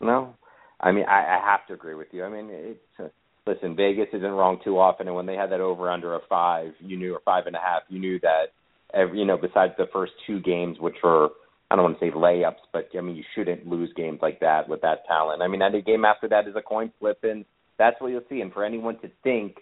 No, 0.00 0.34
I 0.80 0.92
mean 0.92 1.04
I, 1.06 1.38
I 1.38 1.50
have 1.50 1.66
to 1.68 1.74
agree 1.74 1.94
with 1.94 2.08
you. 2.12 2.24
I 2.24 2.30
mean, 2.30 2.48
it's 2.50 2.80
uh, 2.98 3.08
listen, 3.46 3.76
Vegas 3.76 4.08
isn't 4.12 4.30
wrong 4.30 4.60
too 4.64 4.78
often, 4.78 5.08
and 5.08 5.16
when 5.16 5.26
they 5.26 5.34
had 5.34 5.50
that 5.50 5.60
over 5.60 5.90
under 5.90 6.14
a 6.14 6.20
five, 6.28 6.72
you 6.80 6.98
knew 6.98 7.14
or 7.14 7.20
five 7.24 7.46
and 7.46 7.56
a 7.56 7.60
half, 7.60 7.82
you 7.88 7.98
knew 7.98 8.18
that 8.20 8.46
every 8.94 9.18
you 9.18 9.24
know 9.24 9.36
besides 9.36 9.74
the 9.76 9.86
first 9.92 10.12
two 10.26 10.40
games, 10.40 10.78
which 10.80 10.96
were 11.02 11.28
I 11.70 11.76
don't 11.76 11.84
want 11.84 12.00
to 12.00 12.06
say 12.06 12.10
layups, 12.10 12.64
but 12.72 12.88
I 12.96 13.00
mean 13.00 13.16
you 13.16 13.24
shouldn't 13.34 13.66
lose 13.66 13.92
games 13.94 14.20
like 14.22 14.40
that 14.40 14.68
with 14.68 14.80
that 14.82 15.06
talent. 15.06 15.42
I 15.42 15.48
mean, 15.48 15.62
any 15.62 15.82
game 15.82 16.04
after 16.04 16.28
that 16.28 16.48
is 16.48 16.56
a 16.56 16.62
coin 16.62 16.92
flip, 16.98 17.18
and 17.22 17.44
that's 17.78 18.00
what 18.00 18.08
you'll 18.08 18.22
see. 18.28 18.40
And 18.40 18.52
for 18.52 18.64
anyone 18.64 18.98
to 19.00 19.10
think 19.22 19.56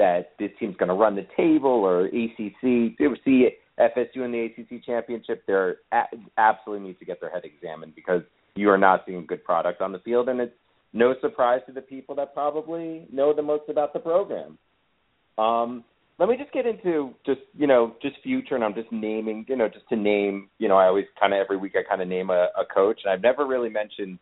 that 0.00 0.30
this 0.38 0.50
team's 0.58 0.76
going 0.78 0.88
to 0.88 0.94
run 0.94 1.14
the 1.14 1.26
table 1.36 1.68
or 1.68 2.06
ACC, 2.06 2.96
see 3.22 3.48
FSU 3.78 4.24
in 4.24 4.32
the 4.32 4.46
ACC 4.46 4.82
championship, 4.82 5.42
they're 5.46 5.76
absolutely 6.38 6.88
need 6.88 6.98
to 6.98 7.04
get 7.04 7.20
their 7.20 7.30
head 7.30 7.42
examined 7.44 7.94
because 7.94 8.22
you 8.54 8.70
are 8.70 8.78
not 8.78 9.02
seeing 9.06 9.26
good 9.26 9.44
product 9.44 9.82
on 9.82 9.92
the 9.92 9.98
field, 9.98 10.30
and 10.30 10.40
it's 10.40 10.54
no 10.94 11.14
surprise 11.20 11.60
to 11.66 11.72
the 11.72 11.82
people 11.82 12.14
that 12.14 12.32
probably 12.32 13.06
know 13.12 13.34
the 13.34 13.42
most 13.42 13.64
about 13.68 13.92
the 13.92 14.00
program. 14.00 14.56
Um, 15.36 15.84
let 16.18 16.28
me 16.28 16.36
just 16.36 16.52
get 16.52 16.66
into 16.66 17.14
just 17.26 17.40
you 17.56 17.66
know 17.66 17.94
just 18.00 18.16
future, 18.22 18.54
and 18.54 18.64
I'm 18.64 18.74
just 18.74 18.90
naming 18.90 19.44
you 19.48 19.56
know 19.56 19.68
just 19.68 19.88
to 19.90 19.96
name 19.96 20.48
you 20.58 20.68
know 20.68 20.76
I 20.76 20.86
always 20.86 21.06
kind 21.18 21.34
of 21.34 21.38
every 21.38 21.58
week 21.58 21.74
I 21.76 21.88
kind 21.88 22.02
of 22.02 22.08
name 22.08 22.30
a, 22.30 22.48
a 22.58 22.64
coach, 22.74 23.00
and 23.04 23.12
I've 23.12 23.22
never 23.22 23.46
really 23.46 23.68
mentioned 23.68 24.18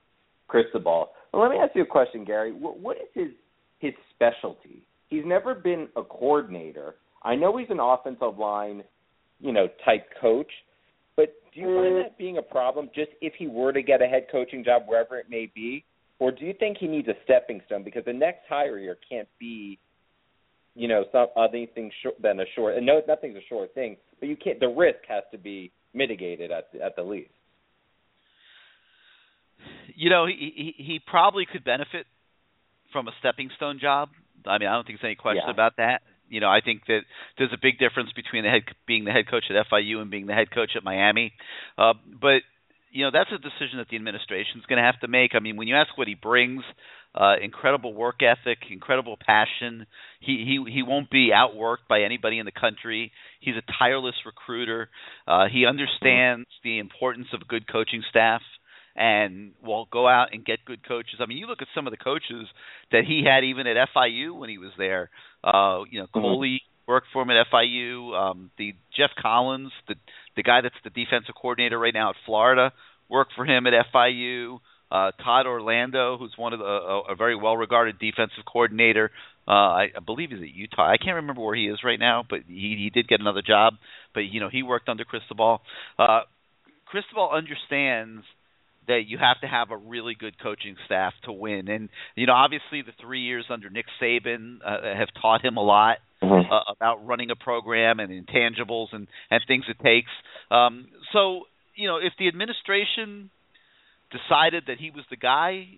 Cristobal. 0.48 1.10
Well, 1.32 1.42
let 1.42 1.50
me 1.50 1.58
ask 1.58 1.74
you 1.74 1.82
a 1.82 1.86
question, 1.86 2.24
Gary. 2.24 2.52
What, 2.52 2.78
what 2.78 2.96
is 2.96 3.08
his 3.14 3.30
his 3.78 3.92
specialty? 4.14 4.82
He's 5.08 5.24
never 5.24 5.54
been 5.54 5.88
a 5.96 6.02
coordinator. 6.02 6.96
I 7.22 7.34
know 7.34 7.56
he's 7.56 7.70
an 7.70 7.80
offensive 7.80 8.38
line, 8.38 8.84
you 9.40 9.52
know, 9.52 9.68
type 9.84 10.06
coach, 10.20 10.50
but 11.16 11.34
do 11.54 11.60
you 11.60 11.66
find 11.66 11.94
mm. 11.94 12.02
that 12.02 12.18
being 12.18 12.38
a 12.38 12.42
problem 12.42 12.90
just 12.94 13.10
if 13.20 13.32
he 13.38 13.46
were 13.46 13.72
to 13.72 13.82
get 13.82 14.02
a 14.02 14.06
head 14.06 14.26
coaching 14.30 14.64
job 14.64 14.82
wherever 14.86 15.18
it 15.18 15.26
may 15.28 15.50
be? 15.54 15.84
Or 16.20 16.30
do 16.30 16.44
you 16.44 16.54
think 16.58 16.78
he 16.78 16.86
needs 16.86 17.08
a 17.08 17.14
stepping 17.24 17.60
stone 17.66 17.84
because 17.84 18.04
the 18.04 18.12
next 18.12 18.40
hire 18.48 18.78
here 18.78 18.98
can't 19.08 19.28
be, 19.38 19.78
you 20.74 20.86
know, 20.86 21.04
some 21.10 21.26
anything 21.52 21.90
short 22.02 22.14
than 22.22 22.38
a 22.40 22.44
short. 22.54 22.76
And 22.76 22.86
no, 22.86 23.02
nothing's 23.06 23.36
a 23.36 23.46
short 23.48 23.74
thing, 23.74 23.96
but 24.20 24.28
you 24.28 24.36
can't. 24.36 24.60
The 24.60 24.68
risk 24.68 25.00
has 25.08 25.24
to 25.32 25.38
be 25.38 25.72
mitigated 25.92 26.52
at 26.52 26.68
at 26.80 26.94
the 26.94 27.02
least. 27.02 27.30
You 29.96 30.08
know, 30.08 30.26
he 30.26 30.52
he, 30.78 30.84
he 30.84 31.00
probably 31.04 31.46
could 31.50 31.64
benefit 31.64 32.06
from 32.92 33.08
a 33.08 33.12
stepping 33.18 33.50
stone 33.56 33.78
job. 33.80 34.10
I 34.46 34.58
mean, 34.58 34.68
I 34.68 34.72
don't 34.72 34.86
think 34.86 35.00
there's 35.00 35.08
any 35.10 35.16
question 35.16 35.44
Yeah. 35.46 35.52
about 35.52 35.76
that. 35.76 36.02
You 36.28 36.40
know, 36.40 36.48
I 36.48 36.60
think 36.60 36.84
that 36.86 37.00
there's 37.38 37.52
a 37.52 37.58
big 37.60 37.78
difference 37.78 38.12
between 38.12 38.44
the 38.44 38.50
head 38.50 38.62
being 38.86 39.04
the 39.04 39.12
head 39.12 39.28
coach 39.30 39.44
at 39.50 39.56
FIU 39.56 40.00
and 40.00 40.10
being 40.10 40.26
the 40.26 40.34
head 40.34 40.50
coach 40.50 40.76
at 40.76 40.84
Miami. 40.84 41.32
Uh, 41.76 41.94
but 42.20 42.42
you 42.90 43.04
know, 43.04 43.10
that's 43.10 43.30
a 43.32 43.38
decision 43.38 43.78
that 43.78 43.88
the 43.88 43.96
administration's 43.96 44.64
going 44.66 44.78
to 44.78 44.82
have 44.82 44.98
to 45.00 45.08
make. 45.08 45.34
I 45.34 45.40
mean, 45.40 45.56
when 45.56 45.68
you 45.68 45.76
ask 45.76 45.96
what 45.96 46.08
he 46.08 46.14
brings, 46.14 46.62
uh, 47.14 47.34
incredible 47.42 47.94
work 47.94 48.22
ethic, 48.22 48.58
incredible 48.70 49.16
passion. 49.24 49.86
He 50.20 50.44
he 50.44 50.72
he 50.72 50.82
won't 50.82 51.10
be 51.10 51.30
outworked 51.34 51.88
by 51.88 52.02
anybody 52.02 52.38
in 52.38 52.46
the 52.46 52.52
country. 52.52 53.12
He's 53.40 53.56
a 53.56 53.72
tireless 53.78 54.14
recruiter. 54.26 54.88
Uh, 55.26 55.46
he 55.50 55.66
understands 55.66 56.46
the 56.62 56.78
importance 56.78 57.28
of 57.32 57.42
a 57.42 57.44
good 57.44 57.70
coaching 57.70 58.02
staff 58.10 58.42
and 58.98 59.52
will 59.62 59.86
go 59.90 60.08
out 60.08 60.28
and 60.32 60.44
get 60.44 60.64
good 60.64 60.86
coaches. 60.86 61.20
I 61.20 61.26
mean, 61.26 61.38
you 61.38 61.46
look 61.46 61.62
at 61.62 61.68
some 61.74 61.86
of 61.86 61.92
the 61.92 61.96
coaches 61.96 62.48
that 62.90 63.04
he 63.06 63.22
had 63.24 63.44
even 63.44 63.68
at 63.68 63.76
FIU 63.94 64.36
when 64.36 64.50
he 64.50 64.58
was 64.58 64.72
there. 64.76 65.08
Uh, 65.44 65.84
you 65.88 66.00
know, 66.00 66.08
Mhm. 66.08 66.20
Coley 66.20 66.62
worked 66.86 67.06
for 67.12 67.22
him 67.22 67.30
at 67.30 67.46
FIU. 67.46 68.12
Um, 68.14 68.50
the 68.56 68.74
Jeff 68.90 69.14
Collins, 69.14 69.72
the 69.86 69.94
the 70.34 70.42
guy 70.42 70.60
that's 70.60 70.80
the 70.82 70.90
defensive 70.90 71.34
coordinator 71.34 71.78
right 71.78 71.94
now 71.94 72.10
at 72.10 72.16
Florida, 72.24 72.72
worked 73.08 73.34
for 73.34 73.44
him 73.44 73.66
at 73.68 73.72
FIU. 73.72 74.60
Uh, 74.90 75.12
Todd 75.22 75.46
Orlando, 75.46 76.16
who's 76.16 76.36
one 76.36 76.52
of 76.52 76.58
the 76.58 76.64
a, 76.64 77.12
a 77.12 77.14
very 77.14 77.36
well 77.36 77.56
regarded 77.56 77.98
defensive 77.98 78.44
coordinator. 78.46 79.10
Uh, 79.46 79.50
I, 79.52 79.82
I 79.96 80.00
believe 80.04 80.30
he's 80.30 80.40
at 80.40 80.48
Utah. 80.48 80.90
I 80.90 80.96
can't 80.96 81.16
remember 81.16 81.42
where 81.42 81.54
he 81.54 81.68
is 81.68 81.84
right 81.84 82.00
now, 82.00 82.24
but 82.28 82.40
he 82.48 82.76
he 82.76 82.90
did 82.92 83.06
get 83.06 83.20
another 83.20 83.42
job. 83.42 83.74
But 84.12 84.24
you 84.24 84.40
know, 84.40 84.48
he 84.48 84.62
worked 84.64 84.88
under 84.88 85.04
Cristobal. 85.04 85.60
Uh, 85.98 86.22
Cristobal 86.86 87.30
understands 87.30 88.24
that 88.88 89.02
you 89.06 89.18
have 89.18 89.40
to 89.42 89.46
have 89.46 89.70
a 89.70 89.76
really 89.76 90.14
good 90.18 90.34
coaching 90.42 90.76
staff 90.86 91.12
to 91.24 91.32
win. 91.32 91.68
And 91.68 91.88
you 92.16 92.26
know, 92.26 92.32
obviously, 92.32 92.82
the 92.82 92.92
three 93.00 93.20
years 93.20 93.44
under 93.48 93.70
Nick 93.70 93.86
Saban 94.02 94.58
uh, 94.64 94.96
have 94.98 95.08
taught 95.22 95.44
him 95.44 95.56
a 95.56 95.62
lot 95.62 95.98
Mhm. 96.20 96.50
uh, 96.50 96.64
about 96.68 97.06
running 97.06 97.30
a 97.30 97.36
program 97.36 98.00
and 98.00 98.10
intangibles 98.10 98.88
and 98.92 99.06
and 99.30 99.40
things 99.46 99.64
it 99.68 99.78
takes. 99.78 100.10
Um, 100.50 100.88
so 101.12 101.46
you 101.76 101.86
know, 101.86 101.98
if 101.98 102.12
the 102.18 102.26
administration 102.26 103.30
decided 104.10 104.64
that 104.66 104.78
he 104.78 104.90
was 104.90 105.04
the 105.10 105.16
guy, 105.16 105.68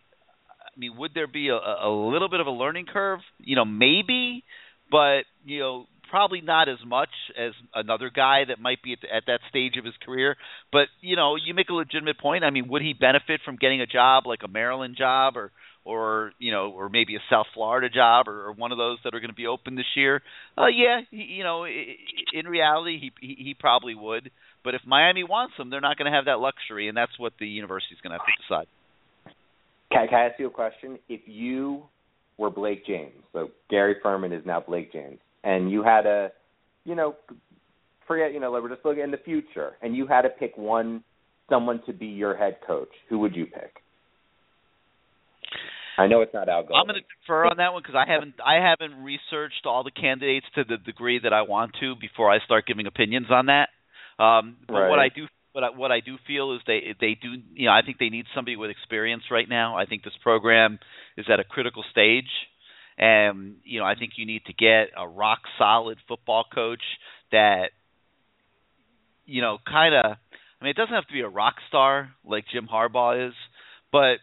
I 0.60 0.78
mean, 0.78 0.96
would 0.96 1.12
there 1.14 1.26
be 1.26 1.48
a, 1.48 1.56
a 1.56 1.90
little 1.90 2.28
bit 2.30 2.40
of 2.40 2.46
a 2.46 2.50
learning 2.50 2.86
curve? 2.86 3.20
You 3.38 3.56
know, 3.56 3.66
maybe, 3.66 4.44
but 4.90 5.24
you 5.44 5.58
know, 5.60 5.86
probably 6.10 6.40
not 6.40 6.68
as 6.68 6.78
much 6.86 7.08
as 7.38 7.52
another 7.74 8.10
guy 8.14 8.42
that 8.48 8.60
might 8.60 8.82
be 8.82 8.92
at, 8.92 8.98
at 9.10 9.22
that 9.26 9.40
stage 9.48 9.76
of 9.78 9.84
his 9.84 9.94
career. 10.04 10.36
But 10.72 10.88
you 11.00 11.16
know, 11.16 11.36
you 11.36 11.54
make 11.54 11.68
a 11.70 11.74
legitimate 11.74 12.18
point. 12.18 12.44
I 12.44 12.50
mean, 12.50 12.68
would 12.68 12.82
he 12.82 12.92
benefit 12.92 13.40
from 13.44 13.56
getting 13.56 13.80
a 13.80 13.86
job 13.86 14.26
like 14.26 14.40
a 14.44 14.48
Maryland 14.48 14.96
job 14.98 15.36
or 15.36 15.52
or 15.84 16.32
you 16.38 16.52
know, 16.52 16.70
or 16.70 16.88
maybe 16.88 17.16
a 17.16 17.20
South 17.30 17.46
Florida 17.54 17.88
job 17.88 18.28
or, 18.28 18.48
or 18.48 18.52
one 18.52 18.72
of 18.72 18.78
those 18.78 18.98
that 19.04 19.14
are 19.14 19.20
going 19.20 19.30
to 19.30 19.36
be 19.36 19.46
open 19.46 19.76
this 19.76 19.86
year? 19.96 20.22
Uh, 20.58 20.66
yeah, 20.66 21.00
he, 21.10 21.22
you 21.22 21.44
know, 21.44 21.64
in 21.64 22.46
reality, 22.46 22.98
he, 23.00 23.12
he 23.20 23.44
he 23.44 23.54
probably 23.54 23.94
would. 23.94 24.30
But 24.62 24.74
if 24.74 24.82
Miami 24.86 25.24
wants 25.24 25.54
him, 25.58 25.70
they're 25.70 25.80
not 25.80 25.96
going 25.96 26.10
to 26.10 26.16
have 26.16 26.26
that 26.26 26.38
luxury, 26.38 26.88
and 26.88 26.96
that's 26.96 27.18
what 27.18 27.32
the 27.40 27.46
university's 27.46 27.98
going 28.02 28.12
to 28.12 28.18
have 28.18 28.26
to 28.26 28.42
decide. 28.42 28.66
Can, 29.90 30.06
can 30.08 30.18
I 30.18 30.24
ask 30.26 30.38
you 30.38 30.48
a 30.48 30.50
question? 30.50 30.98
If 31.08 31.22
you 31.24 31.84
were 32.36 32.50
Blake 32.50 32.86
James, 32.86 33.14
so 33.32 33.50
Gary 33.70 33.96
Ferman 34.04 34.38
is 34.38 34.44
now 34.44 34.60
Blake 34.60 34.92
James, 34.92 35.18
and 35.44 35.70
you 35.70 35.82
had 35.82 36.06
a, 36.06 36.30
you 36.84 36.94
know, 36.94 37.14
forget, 38.06 38.32
you 38.32 38.40
know, 38.40 38.50
we're 38.52 38.68
just 38.68 38.84
looking 38.84 39.02
in 39.02 39.10
the 39.10 39.18
future, 39.18 39.72
and 39.82 39.96
you 39.96 40.06
had 40.06 40.22
to 40.22 40.28
pick 40.28 40.56
one 40.56 41.02
someone 41.50 41.82
to 41.84 41.92
be 41.92 42.06
your 42.06 42.36
head 42.36 42.58
coach, 42.66 42.88
who 43.08 43.18
would 43.18 43.36
you 43.36 43.44
pick? 43.44 43.82
I 45.98 46.06
know 46.06 46.22
it's 46.22 46.32
not 46.32 46.48
Al 46.48 46.62
Golden. 46.62 46.76
I'm 46.76 46.86
going 46.86 47.02
to 47.02 47.06
defer 47.20 47.44
on 47.44 47.58
that 47.58 47.74
one 47.74 47.82
because 47.82 47.96
I 47.96 48.10
haven't 48.10 48.34
I 48.40 48.54
haven't 48.64 49.02
researched 49.02 49.66
all 49.66 49.84
the 49.84 49.90
candidates 49.90 50.46
to 50.54 50.64
the 50.64 50.78
degree 50.78 51.20
that 51.22 51.32
I 51.34 51.42
want 51.42 51.72
to 51.80 51.94
before 52.00 52.30
I 52.30 52.38
start 52.44 52.66
giving 52.66 52.86
opinions 52.86 53.26
on 53.30 53.46
that. 53.46 53.68
Um, 54.22 54.56
but 54.66 54.74
Right. 54.74 54.88
what 54.88 54.98
I 54.98 55.08
do 55.08 55.26
what 55.52 55.64
I, 55.64 55.70
what 55.70 55.92
I 55.92 56.00
do 56.00 56.16
feel 56.26 56.54
is 56.54 56.62
they 56.66 56.94
they 57.00 57.18
do 57.20 57.34
you 57.52 57.66
know 57.66 57.72
I 57.72 57.82
think 57.84 57.98
they 57.98 58.08
need 58.08 58.24
somebody 58.34 58.56
with 58.56 58.70
experience 58.70 59.24
right 59.30 59.48
now. 59.48 59.76
I 59.76 59.84
think 59.84 60.02
this 60.02 60.16
program 60.22 60.78
is 61.18 61.26
at 61.28 61.40
a 61.40 61.44
critical 61.44 61.84
stage, 61.90 62.30
and 63.00 63.56
you 63.64 63.80
know 63.80 63.86
I 63.86 63.94
think 63.96 64.12
you 64.16 64.26
need 64.26 64.42
to 64.46 64.52
get 64.52 64.90
a 64.96 65.08
rock 65.08 65.40
solid 65.58 65.98
football 66.06 66.44
coach 66.54 66.82
that 67.32 67.70
you 69.24 69.40
know 69.40 69.58
kind 69.66 69.94
of 69.94 70.04
I 70.60 70.64
mean 70.64 70.70
it 70.70 70.76
doesn't 70.76 70.94
have 70.94 71.06
to 71.06 71.12
be 71.12 71.22
a 71.22 71.28
rock 71.28 71.54
star 71.68 72.10
like 72.24 72.44
Jim 72.52 72.68
Harbaugh 72.72 73.28
is, 73.28 73.34
but 73.90 74.16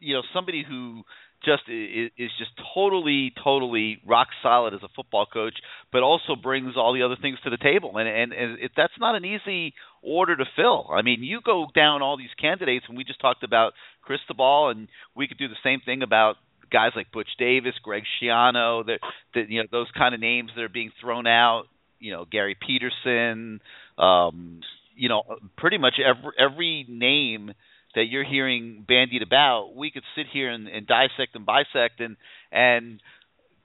you 0.00 0.14
know 0.14 0.22
somebody 0.34 0.64
who 0.68 1.02
just 1.44 1.62
is, 1.68 2.10
just 2.38 2.50
totally 2.74 3.32
totally 3.42 3.98
rock 4.04 4.28
solid 4.42 4.74
as 4.74 4.80
a 4.82 4.88
football 4.96 5.26
coach 5.30 5.54
but 5.92 6.02
also 6.02 6.34
brings 6.34 6.74
all 6.76 6.92
the 6.92 7.02
other 7.02 7.16
things 7.20 7.38
to 7.44 7.50
the 7.50 7.58
table. 7.58 7.96
And 7.98 8.08
and, 8.08 8.32
and 8.32 8.58
it, 8.58 8.72
that's 8.76 8.94
not 8.98 9.14
an 9.14 9.24
easy 9.24 9.74
order 10.02 10.36
to 10.36 10.44
fill. 10.56 10.88
I 10.90 11.02
mean 11.02 11.22
you 11.22 11.40
go 11.44 11.66
down 11.72 12.02
all 12.02 12.16
these 12.16 12.34
candidates 12.40 12.86
and 12.88 12.98
we 12.98 13.04
just 13.04 13.20
talked 13.20 13.44
about 13.44 13.74
Cristobal 14.02 14.70
and 14.70 14.88
we 15.14 15.28
could 15.28 15.38
do 15.38 15.46
the 15.46 15.54
same 15.62 15.80
thing 15.84 16.02
about 16.02 16.36
guys 16.74 16.90
like 16.96 17.12
Butch 17.12 17.28
Davis, 17.38 17.74
Greg 17.82 18.02
Schiano, 18.20 18.84
that 18.84 19.48
you 19.48 19.62
know 19.62 19.68
those 19.70 19.86
kind 19.96 20.12
of 20.12 20.20
names 20.20 20.50
that 20.56 20.62
are 20.62 20.68
being 20.68 20.90
thrown 21.00 21.26
out, 21.26 21.64
you 22.00 22.10
know, 22.10 22.24
Gary 22.30 22.56
Peterson, 22.66 23.60
um, 23.96 24.60
you 24.96 25.08
know, 25.08 25.22
pretty 25.56 25.78
much 25.78 25.94
every 26.04 26.32
every 26.36 26.86
name 26.88 27.52
that 27.94 28.06
you're 28.08 28.24
hearing 28.24 28.84
bandied 28.86 29.22
about, 29.22 29.76
we 29.76 29.92
could 29.92 30.02
sit 30.16 30.26
here 30.32 30.50
and, 30.50 30.66
and 30.66 30.84
dissect 30.84 31.36
and 31.36 31.46
bisect 31.46 32.00
and 32.00 32.16
and 32.50 33.00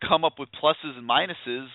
come 0.08 0.24
up 0.24 0.34
with 0.38 0.50
pluses 0.62 0.96
and 0.96 1.10
minuses 1.10 1.68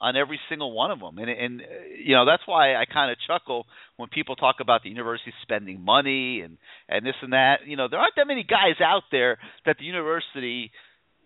on 0.00 0.16
every 0.16 0.38
single 0.48 0.72
one 0.72 0.90
of 0.90 1.00
them. 1.00 1.18
And 1.18 1.28
and 1.28 1.60
uh, 1.60 1.64
you 2.02 2.14
know 2.14 2.24
that's 2.24 2.42
why 2.46 2.74
I 2.74 2.84
kind 2.84 3.10
of 3.10 3.18
chuckle 3.26 3.66
when 3.96 4.08
people 4.08 4.36
talk 4.36 4.56
about 4.60 4.82
the 4.82 4.90
university 4.90 5.32
spending 5.42 5.80
money 5.80 6.40
and 6.40 6.58
and 6.88 7.04
this 7.04 7.14
and 7.22 7.32
that. 7.32 7.66
You 7.66 7.76
know 7.76 7.88
there 7.88 7.98
aren't 7.98 8.14
that 8.16 8.26
many 8.26 8.44
guys 8.44 8.80
out 8.84 9.02
there 9.10 9.38
that 9.66 9.76
the 9.78 9.84
university 9.84 10.70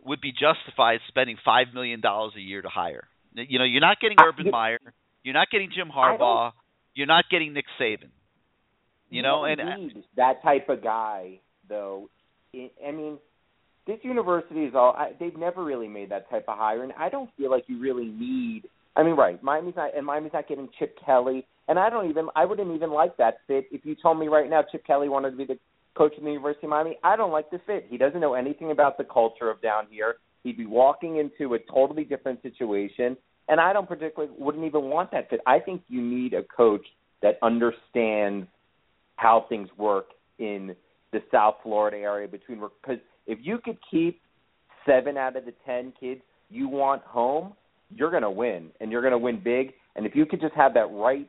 would 0.04 0.20
be 0.20 0.32
justified 0.32 1.00
spending 1.08 1.36
five 1.44 1.68
million 1.74 2.00
dollars 2.00 2.32
a 2.36 2.40
year 2.40 2.62
to 2.62 2.68
hire. 2.68 3.08
You 3.34 3.58
know 3.58 3.64
you're 3.64 3.80
not 3.80 4.00
getting 4.00 4.18
Urban 4.22 4.50
Meyer, 4.50 4.78
you're 5.22 5.34
not 5.34 5.48
getting 5.50 5.70
Jim 5.74 5.90
Harbaugh, 5.94 6.52
you're 6.94 7.06
not 7.06 7.24
getting 7.30 7.52
Nick 7.52 7.66
Saban. 7.80 8.10
You 9.10 9.20
know, 9.20 9.44
and 9.44 9.60
uh, 9.60 10.00
that 10.16 10.42
type 10.42 10.70
of 10.70 10.82
guy, 10.82 11.40
though. 11.68 12.08
I 12.54 12.90
mean, 12.92 13.18
this 13.86 13.98
university 14.02 14.64
is 14.64 14.74
all. 14.74 14.94
I, 14.96 15.12
they've 15.18 15.36
never 15.36 15.64
really 15.64 15.88
made 15.88 16.10
that 16.10 16.30
type 16.30 16.44
of 16.48 16.58
hire, 16.58 16.82
and 16.82 16.92
I 16.98 17.08
don't 17.08 17.30
feel 17.36 17.50
like 17.50 17.64
you 17.66 17.80
really 17.80 18.06
need. 18.06 18.62
I 18.94 19.02
mean, 19.02 19.16
right? 19.16 19.42
Miami's 19.42 19.74
not, 19.76 19.96
and 19.96 20.06
Miami's 20.06 20.32
not 20.32 20.48
getting 20.48 20.68
Chip 20.78 20.96
Kelly, 21.04 21.46
and 21.68 21.78
I 21.78 21.90
don't 21.90 22.08
even. 22.08 22.28
I 22.36 22.44
wouldn't 22.44 22.74
even 22.74 22.90
like 22.90 23.16
that 23.16 23.38
fit 23.46 23.66
if 23.72 23.84
you 23.84 23.96
told 24.00 24.18
me 24.18 24.28
right 24.28 24.48
now 24.48 24.62
Chip 24.70 24.86
Kelly 24.86 25.08
wanted 25.08 25.32
to 25.32 25.36
be 25.36 25.46
the 25.46 25.58
coach 25.96 26.16
of 26.16 26.22
the 26.22 26.30
University 26.30 26.66
of 26.66 26.70
Miami. 26.70 26.98
I 27.02 27.16
don't 27.16 27.32
like 27.32 27.50
the 27.50 27.60
fit. 27.66 27.86
He 27.88 27.98
doesn't 27.98 28.20
know 28.20 28.34
anything 28.34 28.70
about 28.70 28.98
the 28.98 29.04
culture 29.04 29.50
of 29.50 29.60
down 29.60 29.86
here. 29.90 30.16
He'd 30.44 30.56
be 30.56 30.66
walking 30.66 31.18
into 31.18 31.54
a 31.54 31.58
totally 31.72 32.04
different 32.04 32.42
situation, 32.42 33.16
and 33.48 33.60
I 33.60 33.72
don't 33.72 33.88
particularly 33.88 34.32
wouldn't 34.38 34.64
even 34.64 34.84
want 34.84 35.10
that 35.12 35.28
fit. 35.30 35.40
I 35.46 35.58
think 35.58 35.82
you 35.88 36.02
need 36.02 36.34
a 36.34 36.42
coach 36.44 36.84
that 37.22 37.38
understands 37.42 38.46
how 39.16 39.46
things 39.48 39.68
work 39.76 40.06
in 40.38 40.74
the 41.12 41.20
South 41.30 41.56
Florida 41.62 41.98
area 41.98 42.26
between 42.26 42.58
because 42.58 42.98
if 43.26 43.38
you 43.42 43.58
could 43.58 43.78
keep 43.90 44.20
seven 44.86 45.16
out 45.16 45.36
of 45.36 45.44
the 45.44 45.54
ten 45.64 45.92
kids 45.98 46.20
you 46.50 46.68
want 46.68 47.02
home, 47.02 47.54
you're 47.90 48.10
going 48.10 48.22
to 48.22 48.30
win 48.30 48.70
and 48.80 48.90
you're 48.90 49.02
going 49.02 49.12
to 49.12 49.18
win 49.18 49.40
big. 49.42 49.72
And 49.96 50.06
if 50.06 50.14
you 50.14 50.26
could 50.26 50.40
just 50.40 50.54
have 50.54 50.74
that 50.74 50.90
right 50.92 51.28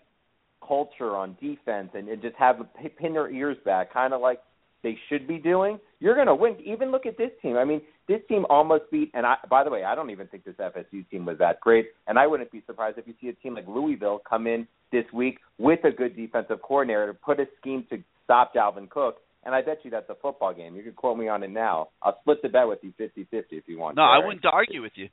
culture 0.65 1.15
on 1.15 1.37
defense 1.41 1.89
and, 1.93 2.07
and 2.07 2.21
just 2.21 2.35
have 2.35 2.57
pin 2.97 3.13
their 3.13 3.29
ears 3.29 3.57
back, 3.65 3.93
kind 3.93 4.13
of 4.13 4.21
like 4.21 4.39
they 4.81 4.97
should 5.09 5.27
be 5.27 5.37
doing, 5.37 5.79
you're 5.99 6.15
going 6.15 6.27
to 6.27 6.35
win. 6.35 6.57
Even 6.63 6.91
look 6.91 7.05
at 7.05 7.17
this 7.17 7.31
team. 7.41 7.57
I 7.57 7.63
mean, 7.63 7.81
this 8.07 8.19
team 8.27 8.45
almost 8.49 8.83
beat. 8.91 9.11
And 9.13 9.25
I, 9.25 9.35
by 9.49 9.63
the 9.63 9.69
way, 9.69 9.83
I 9.83 9.95
don't 9.95 10.09
even 10.09 10.27
think 10.27 10.43
this 10.43 10.55
FSU 10.55 11.09
team 11.09 11.25
was 11.25 11.37
that 11.39 11.59
great. 11.61 11.87
And 12.07 12.19
I 12.19 12.27
wouldn't 12.27 12.51
be 12.51 12.63
surprised 12.65 12.97
if 12.97 13.07
you 13.07 13.13
see 13.21 13.29
a 13.29 13.33
team 13.33 13.55
like 13.55 13.67
Louisville 13.67 14.21
come 14.27 14.47
in 14.47 14.67
this 14.91 15.05
week 15.13 15.39
with 15.57 15.83
a 15.85 15.91
good 15.91 16.15
defensive 16.15 16.61
coordinator 16.61 17.07
to 17.07 17.13
put 17.13 17.39
a 17.39 17.45
scheme 17.59 17.85
to 17.89 17.97
stop 18.23 18.53
Dalvin 18.53 18.89
Cook. 18.89 19.17
And 19.45 19.53
I 19.53 19.61
bet 19.61 19.79
you 19.83 19.91
that's 19.91 20.09
a 20.09 20.15
football 20.15 20.53
game. 20.53 20.75
You 20.75 20.83
can 20.83 20.93
quote 20.93 21.17
me 21.17 21.27
on 21.27 21.43
it 21.43 21.49
now. 21.49 21.89
I'll 22.01 22.17
split 22.21 22.41
the 22.41 22.49
bet 22.49 22.67
with 22.67 22.79
you 22.81 22.93
50-50 22.99 23.27
if 23.51 23.63
you 23.67 23.77
want. 23.77 23.97
no, 23.97 24.03
I 24.03 24.25
wouldn't 24.25 24.45
argue 24.45 24.81
with 24.81 24.93
you. 24.95 25.09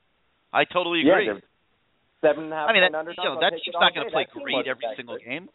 I 0.52 0.64
totally 0.64 1.00
agree. 1.00 1.26
they're 1.26 1.42
seven 2.20 2.44
and 2.44 2.52
a 2.52 2.56
half 2.56 2.68
I 2.68 2.72
mean, 2.72 2.82
that, 2.82 3.06
you 3.06 3.24
know, 3.24 3.40
that 3.40 3.52
team's 3.52 3.74
not 3.74 3.94
going 3.94 4.06
to 4.06 4.12
play 4.12 4.26
great 4.32 4.66
every 4.66 4.84
single 4.96 5.18
game. 5.18 5.48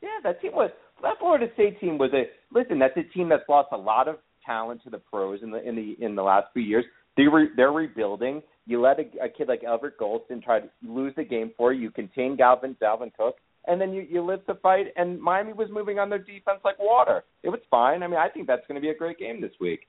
Yeah, 0.00 0.08
that 0.24 0.40
team 0.40 0.52
was 0.52 0.70
that 1.02 1.18
Florida 1.18 1.46
State 1.54 1.80
team 1.80 1.98
was 1.98 2.10
a 2.12 2.24
listen. 2.52 2.78
That's 2.78 2.96
a 2.96 3.04
team 3.14 3.28
that's 3.28 3.48
lost 3.48 3.68
a 3.72 3.76
lot 3.76 4.08
of 4.08 4.16
talent 4.44 4.82
to 4.84 4.90
the 4.90 4.98
pros 4.98 5.40
in 5.42 5.50
the 5.50 5.62
in 5.66 5.76
the 5.76 6.04
in 6.04 6.16
the 6.16 6.22
last 6.22 6.46
few 6.52 6.62
years. 6.62 6.84
They 7.16 7.24
re, 7.24 7.48
they're 7.56 7.70
rebuilding. 7.70 8.42
You 8.66 8.80
let 8.80 8.98
a, 8.98 9.24
a 9.24 9.28
kid 9.28 9.48
like 9.48 9.62
Everett 9.62 9.98
Golson 9.98 10.42
try 10.42 10.60
to 10.60 10.68
lose 10.82 11.12
the 11.16 11.24
game 11.24 11.52
for 11.56 11.72
you. 11.72 11.82
You 11.82 11.90
contain 11.90 12.36
Galvin 12.36 12.76
Dalvin 12.82 13.12
Cook, 13.16 13.36
and 13.66 13.80
then 13.80 13.92
you 13.92 14.06
you 14.08 14.22
live 14.22 14.44
to 14.46 14.54
fight. 14.54 14.86
And 14.96 15.20
Miami 15.20 15.52
was 15.52 15.68
moving 15.70 15.98
on 15.98 16.10
their 16.10 16.18
defense 16.18 16.60
like 16.64 16.78
water. 16.78 17.24
It 17.42 17.50
was 17.50 17.60
fine. 17.70 18.02
I 18.02 18.08
mean, 18.08 18.18
I 18.18 18.28
think 18.28 18.46
that's 18.46 18.66
going 18.66 18.76
to 18.76 18.80
be 18.80 18.90
a 18.90 18.96
great 18.96 19.18
game 19.18 19.40
this 19.40 19.52
week. 19.60 19.80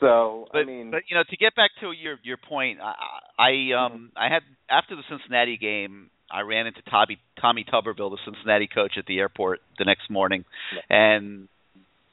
So 0.00 0.46
But 0.52 0.60
I 0.60 0.64
mean, 0.64 0.90
but 0.90 1.02
you 1.08 1.16
know, 1.16 1.24
to 1.28 1.36
get 1.36 1.54
back 1.56 1.70
to 1.80 1.92
your 1.92 2.18
your 2.22 2.36
point, 2.36 2.78
I, 2.80 2.94
I 3.38 3.84
um 3.84 4.12
I 4.16 4.32
had 4.32 4.42
after 4.70 4.94
the 4.94 5.02
Cincinnati 5.08 5.56
game, 5.56 6.10
I 6.30 6.42
ran 6.42 6.66
into 6.66 6.82
Tommy 6.88 7.18
Tommy 7.40 7.64
Tuberville, 7.64 8.10
the 8.10 8.18
Cincinnati 8.24 8.68
coach, 8.72 8.92
at 8.96 9.06
the 9.06 9.18
airport 9.18 9.60
the 9.78 9.84
next 9.84 10.10
morning, 10.10 10.44
and 10.88 11.48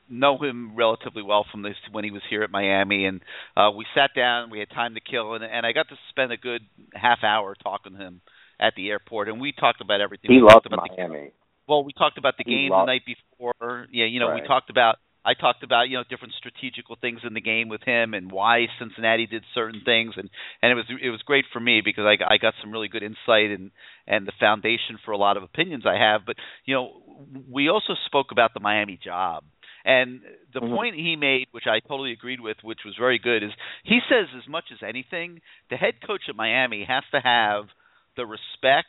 know 0.10 0.38
him 0.38 0.76
relatively 0.76 1.24
well 1.24 1.46
from 1.52 1.64
this 1.64 1.76
when 1.92 2.04
he 2.04 2.12
was 2.12 2.22
here 2.30 2.44
at 2.44 2.52
Miami, 2.52 3.06
and 3.06 3.22
uh, 3.58 3.72
we 3.76 3.86
sat 3.96 4.12
down, 4.16 4.52
we 4.52 4.60
had 4.60 4.70
time 4.70 4.94
to 4.94 5.00
kill, 5.00 5.34
and, 5.34 5.44
and 5.44 5.66
I 5.66 5.72
got 5.72 5.90
to 5.90 5.96
spend 6.12 6.32
a 6.32 6.38
good 6.38 6.62
half 6.94 7.24
hour 7.24 7.56
talking 7.62 7.94
to 7.94 7.98
him 7.98 8.22
at 8.60 8.74
the 8.76 8.90
airport, 8.90 9.28
and 9.30 9.40
we 9.40 9.52
talked 9.52 9.82
about 9.82 10.02
everything. 10.02 10.32
he 10.32 10.42
we 10.42 10.48
talked 10.48 10.66
about 10.66 10.88
the 10.90 10.96
Miami. 10.98 11.32
well, 11.68 11.84
we 11.84 11.94
talked 11.94 12.18
about 12.18 12.38
the 12.38 12.44
He 12.46 12.52
game 12.56 12.70
lost- 12.72 12.86
the 12.88 12.92
night 12.94 13.04
before. 13.06 13.88
Yeah, 13.92 14.06
you 14.06 14.20
know, 14.20 14.34
we 14.34 14.42
talked 14.42 14.70
about 14.70 14.98
I 15.28 15.34
talked 15.34 15.64
about, 15.64 15.90
you 15.90 15.98
know, 15.98 16.04
different 16.08 16.36
strategical 16.38 16.96
things 17.02 17.22
in 17.26 17.34
the 17.34 17.42
game 17.42 17.68
with 17.68 17.82
him 17.82 18.14
and 18.14 18.32
why 18.32 18.68
Cincinnati 18.78 19.26
did 19.26 19.44
certain 19.56 19.82
things 19.84 20.14
and 20.18 20.30
and 20.62 20.72
it 20.72 20.76
was 20.76 20.86
it 21.02 21.10
was 21.10 21.22
great 21.24 21.46
for 21.52 21.60
me 21.60 21.82
because 21.84 22.06
I 22.06 22.18
I 22.32 22.38
got 22.38 22.54
some 22.62 22.72
really 22.72 22.88
good 22.88 23.02
insight 23.02 23.50
and 23.50 23.72
and 24.06 24.28
the 24.28 24.34
foundation 24.40 25.00
for 25.04 25.12
a 25.12 25.18
lot 25.18 25.36
of 25.36 25.42
opinions 25.44 25.84
I 25.88 25.98
have, 25.98 26.22
but 26.28 26.36
you 26.66 26.76
know, 26.76 27.02
we 27.50 27.70
also 27.70 27.96
spoke 28.06 28.28
about 28.32 28.54
the 28.54 28.60
Miami 28.60 28.98
job. 29.04 29.44
And 29.84 30.22
the 30.54 30.62
Mhm. 30.62 30.76
point 30.76 30.96
he 30.96 31.16
made, 31.16 31.48
which 31.52 31.68
I 31.68 31.80
totally 31.80 32.12
agreed 32.12 32.40
with, 32.40 32.58
which 32.64 32.84
was 32.86 32.96
very 32.96 33.20
good, 33.20 33.44
is 33.44 33.52
he 33.84 34.00
says 34.10 34.28
as 34.36 34.48
much 34.48 34.72
as 34.72 34.82
anything, 34.84 35.42
the 35.70 35.78
head 35.78 36.02
coach 36.02 36.28
at 36.30 36.36
Miami 36.36 36.84
has 36.86 37.04
to 37.12 37.20
have 37.20 37.70
the 38.18 38.26
respect 38.26 38.88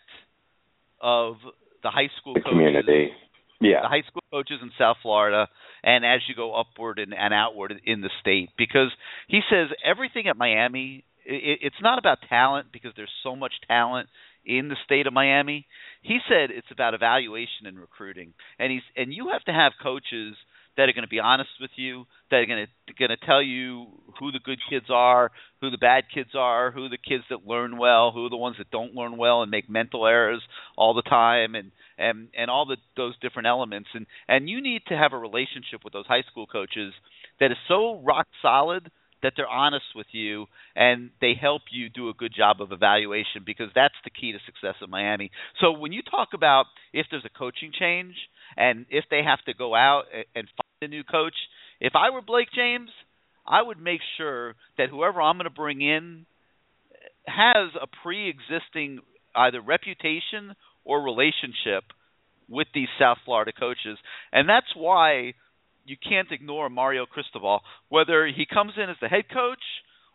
of 1.01 1.36
the 1.82 1.90
high 1.90 2.11
school 2.20 2.35
The 2.35 2.40
coaches, 2.40 2.53
community. 2.53 3.09
Yeah. 3.61 3.82
the 3.82 3.89
high 3.89 4.03
school 4.09 4.23
coaches 4.31 4.59
in 4.62 4.70
South 4.78 4.98
Florida, 5.03 5.48
and 5.82 6.05
as 6.05 6.20
you 6.28 6.35
go 6.35 6.55
upward 6.55 6.98
and, 6.98 7.15
and 7.15 7.32
outward 7.32 7.73
in 7.85 8.01
the 8.03 8.11
state, 8.20 8.51
because 8.59 8.90
he 9.28 9.40
says 9.51 9.69
everything 9.85 10.28
at 10.28 10.36
Miami, 10.36 11.05
it, 11.24 11.61
it's 11.62 11.82
not 11.82 11.98
about 11.98 12.19
talent 12.28 12.69
because 12.73 12.93
there's 12.97 13.11
so 13.23 13.35
much 13.35 13.53
talent 13.66 14.09
in 14.44 14.69
the 14.69 14.77
state 14.85 15.07
of 15.07 15.12
Miami. 15.12 15.66
He 16.03 16.19
said 16.28 16.51
it's 16.51 16.70
about 16.70 16.94
evaluation 16.94 17.66
and 17.66 17.78
recruiting, 17.78 18.35
and 18.59 18.70
he's 18.70 18.82
and 18.97 19.12
you 19.12 19.31
have 19.32 19.43
to 19.44 19.53
have 19.53 19.73
coaches 19.82 20.36
that 20.77 20.89
are 20.89 20.93
going 20.93 21.03
to 21.05 21.09
be 21.09 21.20
honest 21.20 21.51
with 21.61 21.70
you, 21.77 22.05
that 22.31 22.36
are 22.36 22.47
going 22.47 22.66
to 22.66 22.94
going 22.94 23.11
to 23.11 23.27
tell 23.27 23.43
you 23.43 23.86
who 24.19 24.32
the 24.32 24.39
good 24.39 24.59
kids 24.70 24.86
are, 24.90 25.31
who 25.61 25.70
the 25.70 25.78
bad 25.78 26.05
kids 26.12 26.31
are, 26.35 26.70
who 26.70 26.89
the 26.89 26.98
kids 26.98 27.24
that 27.31 27.47
learn 27.47 27.78
well, 27.78 28.12
who 28.12 28.27
are 28.27 28.31
the 28.31 28.36
ones 28.36 28.57
that 28.59 28.70
don't 28.70 28.94
learn 28.94 29.16
well 29.16 29.43
and 29.43 29.51
make 29.51 29.69
mental 29.69 30.07
errors 30.07 30.43
all 30.77 30.94
the 30.94 31.03
time, 31.03 31.55
and 31.55 31.73
and 31.98 32.28
and 32.36 32.51
all 32.51 32.66
the 32.66 32.77
those 32.97 33.15
different 33.20 33.48
elements. 33.48 33.89
And 33.94 34.07
and 34.28 34.48
you 34.48 34.62
need 34.62 34.82
to 34.89 34.97
have 34.97 35.12
a 35.12 35.19
relationship 35.19 35.85
with 35.85 35.93
those 35.93 36.07
high 36.07 36.24
school 36.31 36.47
coaches 36.47 36.93
that 37.40 37.51
is 37.51 37.59
so 37.69 38.01
rock 38.05 38.27
solid 38.43 38.90
that 39.23 39.32
they're 39.36 39.48
honest 39.48 39.86
with 39.94 40.07
you 40.12 40.47
and 40.74 41.11
they 41.20 41.32
help 41.40 41.62
you 41.73 41.89
do 41.89 42.09
a 42.09 42.15
good 42.15 42.32
job 42.36 42.61
of 42.61 42.70
evaluation 42.70 43.43
because 43.44 43.69
that's 43.74 43.94
the 44.05 44.11
key 44.11 44.32
to 44.32 44.39
success 44.44 44.74
at 44.82 44.89
Miami. 44.89 45.31
So 45.61 45.73
when 45.73 45.93
you 45.93 46.03
talk 46.03 46.28
about 46.35 46.66
if 46.93 47.07
there's 47.11 47.24
a 47.24 47.39
coaching 47.39 47.73
change 47.77 48.15
and 48.57 48.87
if 48.91 49.05
they 49.11 49.23
have 49.23 49.43
to 49.47 49.55
go 49.55 49.74
out 49.74 50.05
and 50.35 50.49
find 50.57 50.83
a 50.83 50.89
new 50.89 51.05
coach, 51.05 51.35
if 51.81 51.93
I 51.95 52.11
were 52.11 52.23
Blake 52.23 52.49
James, 52.55 52.91
I 53.47 53.62
would 53.62 53.81
make 53.81 54.01
sure 54.16 54.55
that 54.78 54.89
whoever 54.91 55.20
I'm 55.20 55.37
going 55.37 55.45
to 55.45 55.51
bring 55.51 55.81
in 55.81 56.27
has 57.27 57.70
a 57.81 57.87
pre-existing 58.03 59.01
either 59.35 59.61
reputation 59.61 60.55
or 60.85 61.03
relationship 61.03 61.85
with 62.49 62.69
these 62.74 62.89
South 62.99 63.19
Florida 63.24 63.53
coaches, 63.53 63.99
and 64.33 64.49
that's 64.49 64.74
why 64.74 65.35
you 65.85 65.97
can't 65.97 66.31
ignore 66.31 66.69
Mario 66.69 67.07
Cristobal, 67.07 67.61
whether 67.89 68.27
he 68.27 68.47
comes 68.47 68.73
in 68.77 68.89
as 68.91 68.97
the 69.01 69.09
head 69.09 69.24
coach 69.33 69.62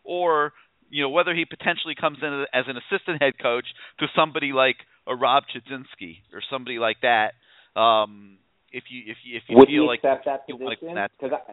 or 0.04 0.52
you 0.90 1.02
know 1.02 1.08
whether 1.08 1.34
he 1.34 1.44
potentially 1.44 1.94
comes 1.98 2.18
in 2.22 2.44
as 2.52 2.64
an 2.68 2.76
assistant 2.76 3.22
head 3.22 3.34
coach 3.40 3.64
to 3.98 4.06
somebody 4.14 4.52
like 4.52 4.76
a 5.06 5.14
Rob 5.14 5.44
Chudzinski 5.44 6.18
or 6.32 6.42
somebody 6.50 6.78
like 6.78 6.98
that. 7.02 7.32
Um, 7.76 8.38
if 8.72 8.84
you 8.90 9.02
if 9.06 9.16
you 9.24 9.36
if 9.36 9.42
you 9.48 9.56
Would 9.58 9.68
feel 9.68 9.82
he 9.82 9.88
like 9.88 9.98
accept 10.00 10.24
that 10.26 10.42
you 10.48 10.56
position? 10.56 10.96
Because 11.20 11.38
I, 11.48 11.52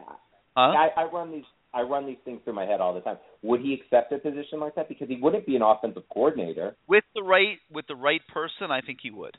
huh? 0.56 0.60
I, 0.60 1.02
I 1.02 1.04
run 1.10 1.32
these 1.32 1.44
I 1.72 1.82
run 1.82 2.06
these 2.06 2.18
things 2.24 2.40
through 2.44 2.54
my 2.54 2.64
head 2.64 2.80
all 2.80 2.94
the 2.94 3.00
time. 3.00 3.18
Would 3.42 3.60
he 3.60 3.74
accept 3.74 4.12
a 4.12 4.18
position 4.18 4.58
like 4.60 4.74
that? 4.74 4.88
Because 4.88 5.08
he 5.08 5.18
wouldn't 5.20 5.46
be 5.46 5.56
an 5.56 5.62
offensive 5.62 6.02
coordinator. 6.12 6.76
with 6.88 7.04
the 7.14 7.22
right 7.22 7.58
with 7.72 7.86
the 7.86 7.96
right 7.96 8.20
person, 8.32 8.70
I 8.70 8.80
think 8.80 8.98
he 9.02 9.10
would. 9.10 9.36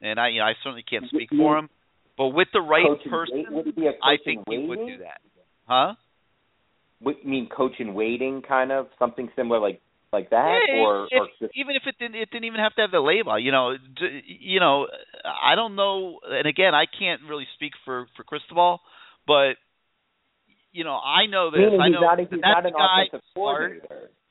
And 0.00 0.18
I 0.20 0.28
you 0.28 0.40
know 0.40 0.46
I 0.46 0.54
certainly 0.62 0.84
can't 0.88 1.06
speak 1.08 1.30
You- 1.30 1.38
for 1.38 1.58
him, 1.58 1.68
but 2.18 2.28
with 2.28 2.48
the 2.52 2.60
right 2.60 2.84
person, 3.08 3.36
wait- 3.36 3.52
would 3.52 3.66
he 3.66 3.72
be 3.72 3.86
a 3.86 3.92
I 4.02 4.16
think 4.24 4.42
he 4.48 4.58
would 4.58 4.86
do 4.86 4.98
that. 4.98 5.20
Huh? 5.66 5.94
You 7.00 7.16
mean 7.24 7.48
coach 7.48 7.72
in 7.80 7.94
waiting, 7.94 8.42
kind 8.42 8.70
of 8.70 8.86
something 8.98 9.28
similar 9.34 9.58
like 9.58 9.80
like 10.12 10.30
that, 10.30 10.60
Yeah, 10.68 10.80
or, 10.80 11.08
if, 11.10 11.20
or 11.20 11.26
just, 11.40 11.52
even 11.56 11.74
if 11.76 11.82
it 11.86 11.96
didn't, 11.98 12.16
it 12.16 12.30
didn't 12.30 12.44
even 12.44 12.60
have 12.60 12.74
to 12.74 12.82
have 12.82 12.90
the 12.90 13.00
label. 13.00 13.38
You 13.38 13.50
know, 13.52 13.76
d- 13.76 14.22
you 14.40 14.60
know, 14.60 14.86
I 15.24 15.54
don't 15.54 15.74
know. 15.74 16.20
And 16.28 16.46
again, 16.46 16.74
I 16.74 16.84
can't 16.86 17.22
really 17.28 17.46
speak 17.54 17.72
for 17.84 18.06
for 18.16 18.24
Cristobal, 18.24 18.80
but 19.26 19.56
you 20.72 20.84
know, 20.84 20.96
I 21.00 21.26
know 21.26 21.50
this. 21.50 21.60
meaning 21.60 21.80
I 21.80 21.88
know 21.88 22.00
not 22.00 22.16
that 22.16 22.28
he's 22.30 22.40
that's 22.40 22.42
not 22.44 22.66
a 22.66 22.70
guy 22.70 23.08
who's 23.10 23.20
hard. 23.36 23.80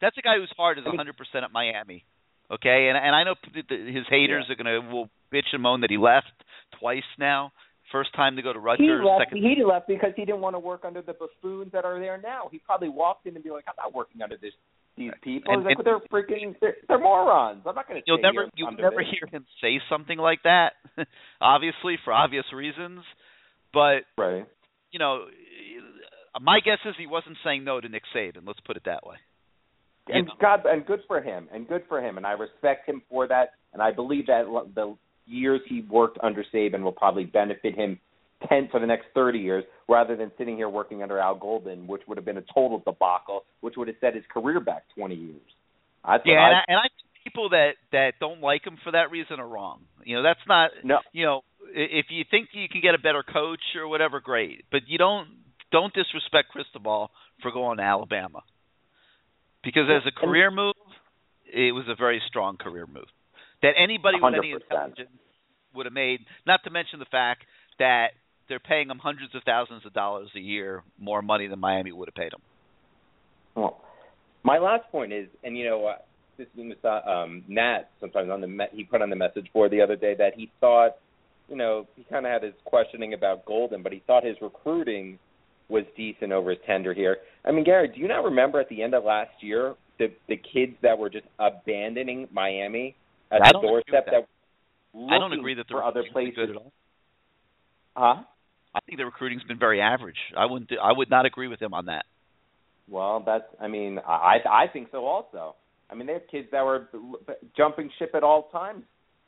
That's 0.02 0.18
a 0.18 0.22
guy 0.22 0.38
whose 0.38 0.52
heart 0.58 0.78
is 0.80 0.86
I 0.88 0.96
100% 0.96 1.44
at 1.44 1.52
Miami. 1.52 2.06
Okay, 2.52 2.90
and 2.90 2.98
and 2.98 3.16
I 3.16 3.24
know 3.24 3.36
his 3.54 4.06
haters 4.10 4.46
are 4.50 4.56
gonna 4.56 4.82
will 4.82 5.10
bitch 5.34 5.50
and 5.54 5.62
moan 5.62 5.82
that 5.82 5.90
he 5.90 5.98
left 5.98 6.32
twice 6.80 7.08
now. 7.18 7.52
First 7.92 8.14
time 8.16 8.38
to 8.38 8.42
go 8.42 8.54
to 8.54 8.60
He 8.60 8.64
Rutgers, 8.66 9.04
left. 9.06 9.26
second. 9.28 9.38
He 9.44 9.64
left 9.64 9.88
because 9.88 10.14
he 10.16 10.24
didn't 10.24 10.40
want 10.40 10.56
to 10.56 10.60
work 10.60 10.86
under 10.86 11.02
the 11.02 11.12
buffoons 11.14 11.74
that 11.74 11.84
are 11.84 12.00
there 12.00 12.18
now. 12.22 12.48
He 12.50 12.58
probably 12.60 12.88
walked 12.88 13.26
in 13.28 13.36
and 13.36 13.44
be 13.44 13.52
like, 13.52 13.66
"I'm 13.68 13.74
not 13.78 13.94
working 13.94 14.22
under 14.22 14.38
this 14.38 14.54
these 14.98 15.12
people. 15.24 15.54
And, 15.54 15.64
like, 15.64 15.78
and, 15.78 15.86
they're 15.86 16.00
freaking, 16.12 16.56
they're, 16.62 16.76
they're 16.88 17.00
morons. 17.00 17.64
I'm 17.66 17.76
not 17.76 17.88
going 17.88 18.02
to." 18.02 18.04
You'll 18.06 18.22
never 18.22 18.50
you'll 18.56 18.72
never 18.72 19.02
hear 19.02 19.28
him 19.32 19.46
say 19.62 19.80
something 19.90 20.18
like 20.18 20.44
that, 20.44 20.74
obviously 21.42 21.98
for 22.04 22.14
obvious 22.14 22.46
reasons. 22.54 23.02
But 23.74 24.04
Right. 24.18 24.46
you 24.92 25.00
know, 25.00 25.26
my 26.42 26.60
guess 26.60 26.80
is 26.86 26.96
he 26.98 27.08
wasn't 27.08 27.38
saying 27.44 27.64
no 27.64 27.80
to 27.80 27.90
Nick 27.90 28.04
Saban. 28.16 28.46
Let's 28.46 28.60
put 28.62 28.78
it 28.78 28.84
that 28.86 29.06
way. 29.06 29.16
You 30.08 30.16
and 30.16 30.28
know. 30.28 30.34
God, 30.42 30.66
and 30.66 30.86
good 30.86 31.02
for 31.08 31.22
him, 31.22 31.48
and 31.54 31.68
good 31.68 31.84
for 31.88 32.02
him, 32.02 32.18
and 32.18 32.26
I 32.26 32.32
respect 32.32 32.88
him 32.88 33.02
for 33.10 33.28
that, 33.28 33.54
and 33.74 33.82
I 33.82 33.92
believe 33.92 34.28
that 34.28 34.46
the 34.76 34.96
years 35.26 35.62
he 35.68 35.82
worked 35.90 36.18
under 36.22 36.44
Saban 36.54 36.82
will 36.82 36.92
probably 36.92 37.26
benefit 37.26 37.76
him 37.76 38.00
ten 38.48 38.68
for 38.72 38.80
the 38.80 38.88
next 38.88 39.06
thirty 39.14 39.40
years, 39.40 39.64
rather 39.88 40.16
than 40.16 40.32
sitting 40.38 40.56
here 40.56 40.70
working 40.70 41.04
under 41.04 41.20
Al 41.20 41.36
Golden, 41.36 41.88
which 41.88 42.02
would 42.08 42.18
have 42.18 42.26
been 42.26 42.38
a 42.38 42.46
total 42.54 42.80
debacle, 42.86 43.44
which 43.62 43.76
would 43.78 43.88
have 43.88 43.98
set 44.02 44.16
his 44.16 44.24
career 44.32 44.60
back 44.60 44.84
twenty 44.96 45.16
years. 45.16 45.42
That's 46.06 46.24
Yeah, 46.26 46.36
what 46.36 46.42
and 46.42 46.56
I, 46.56 46.60
I, 46.60 46.64
and 46.68 46.78
I 46.78 46.84
think 46.84 47.24
people 47.24 47.50
that 47.50 47.72
that 47.92 48.14
don't 48.20 48.42
like 48.42 48.66
him 48.66 48.78
for 48.84 48.92
that 48.92 49.12
reason 49.12 49.40
are 49.40 49.48
wrong. 49.48 49.82
You 50.04 50.18
know, 50.18 50.24
that's 50.24 50.40
not. 50.48 50.72
no, 50.84 51.00
You 51.14 51.26
know, 51.26 51.42
if 51.74 52.08
you 52.10 52.24
think 52.30 52.50
you 52.54 52.68
can 52.70 52.82
get 52.82 52.96
a 52.96 53.00
better 53.00 53.24
coach 53.24 53.62
or 53.78 53.88
whatever, 53.88 54.20
great. 54.20 54.66
But 54.72 54.82
you 54.88 54.98
don't 54.98 55.28
don't 55.72 55.94
disrespect 55.94 56.50
Cristobal 56.50 57.12
for 57.42 57.52
going 57.52 57.78
to 57.78 57.84
Alabama, 57.84 58.42
because 59.64 59.84
as 59.90 60.04
a 60.06 60.20
career 60.20 60.52
move, 60.52 60.76
it 61.46 61.74
was 61.74 61.86
a 61.88 61.96
very 61.96 62.22
strong 62.28 62.58
career 62.58 62.86
move 62.88 63.08
that 63.62 63.74
anybody 63.78 64.18
with 64.22 64.34
any 64.38 64.52
intelligence 64.52 65.10
would 65.74 65.86
have 65.86 65.94
made. 65.94 66.20
Not 66.46 66.62
to 66.66 66.70
mention 66.70 67.00
the 67.00 67.06
fact 67.06 67.44
that 67.80 68.08
they're 68.52 68.60
paying 68.60 68.90
him 68.90 69.00
hundreds 69.00 69.34
of 69.34 69.42
thousands 69.46 69.86
of 69.86 69.94
dollars 69.94 70.30
a 70.36 70.40
year 70.40 70.84
more 71.00 71.22
money 71.22 71.48
than 71.48 71.58
Miami 71.58 71.94
would 71.94 72.10
have 72.10 72.16
paid 72.16 72.34
him. 72.34 72.42
Well, 73.56 73.82
my 74.44 74.58
last 74.58 74.92
point 74.92 75.14
is, 75.14 75.30
and 75.46 75.58
you 75.58 75.64
know, 75.64 75.86
uh, 75.86 75.96
this 76.38 76.48
is 76.58 76.76
um, 76.84 77.44
Nat 77.48 77.84
sometimes 78.02 78.30
on 78.30 78.42
the 78.42 78.48
me- 78.48 78.66
he 78.74 78.84
put 78.84 79.02
on 79.02 79.10
the 79.10 79.16
message 79.16 79.48
board 79.54 79.72
the 79.72 79.80
other 79.82 79.96
day 79.96 80.16
that 80.18 80.34
he 80.36 80.52
thought, 80.60 80.98
you 81.48 81.56
know, 81.56 81.88
he 81.96 82.04
kind 82.04 82.26
of 82.26 82.32
had 82.34 82.44
his 82.44 82.54
questioning 82.66 83.14
about 83.14 83.46
Golden, 83.46 83.84
but 83.84 83.94
he 83.94 84.04
thought 84.06 84.26
his 84.26 84.36
recruiting 84.42 85.18
was 85.70 85.86
decent 85.96 86.34
over 86.34 86.50
his 86.50 86.60
tender 86.68 86.94
here. 86.94 87.18
I 87.46 87.52
mean, 87.52 87.64
Gary, 87.64 87.88
do 87.88 88.02
you 88.02 88.10
not 88.10 88.26
remember 88.26 88.60
at 88.60 88.68
the 88.68 88.84
end 88.84 88.94
of 88.94 89.06
last 89.06 89.32
year 89.40 89.76
the 89.98 90.08
the 90.28 90.36
kids 90.36 90.74
that 90.82 90.98
were 90.98 91.10
just 91.10 91.26
abandoning 91.40 92.28
Miami 92.34 92.98
at 93.32 93.42
I 93.44 93.52
the 93.54 93.60
doorstep 93.62 94.06
with 94.08 94.14
that. 94.14 94.28
I 95.10 95.18
don't 95.20 95.30
looking 95.30 95.40
agree 95.40 95.54
that 95.54 95.70
the 95.70 95.72
for 95.72 95.84
other 95.86 96.04
places? 96.12 96.36
good 96.36 96.50
at 96.50 96.56
all. 96.58 96.74
Huh? 97.96 98.24
I 98.74 98.80
think 98.82 98.98
the 98.98 99.06
recruiting's 99.06 99.44
been 99.44 99.60
very 99.60 99.82
average. 99.82 100.18
I 100.38 100.46
wouldn't. 100.46 100.72
I 100.82 100.92
would 100.94 101.10
not 101.10 101.26
agree 101.26 101.48
with 101.48 101.62
him 101.62 101.74
on 101.74 101.86
that. 101.86 102.06
Well, 102.90 103.22
that's. 103.26 103.46
I 103.60 103.68
mean, 103.68 104.00
I 104.08 104.38
I 104.50 104.66
think 104.72 104.90
so 104.92 105.06
also. 105.06 105.56
I 105.90 105.96
mean, 105.96 106.08
they 106.08 106.14
have 106.14 106.28
kids 106.32 106.48
that 106.52 106.64
were 106.64 106.88
jumping 107.56 107.90
ship 108.00 108.12
at 108.14 108.24
all 108.24 108.50
times 108.50 108.84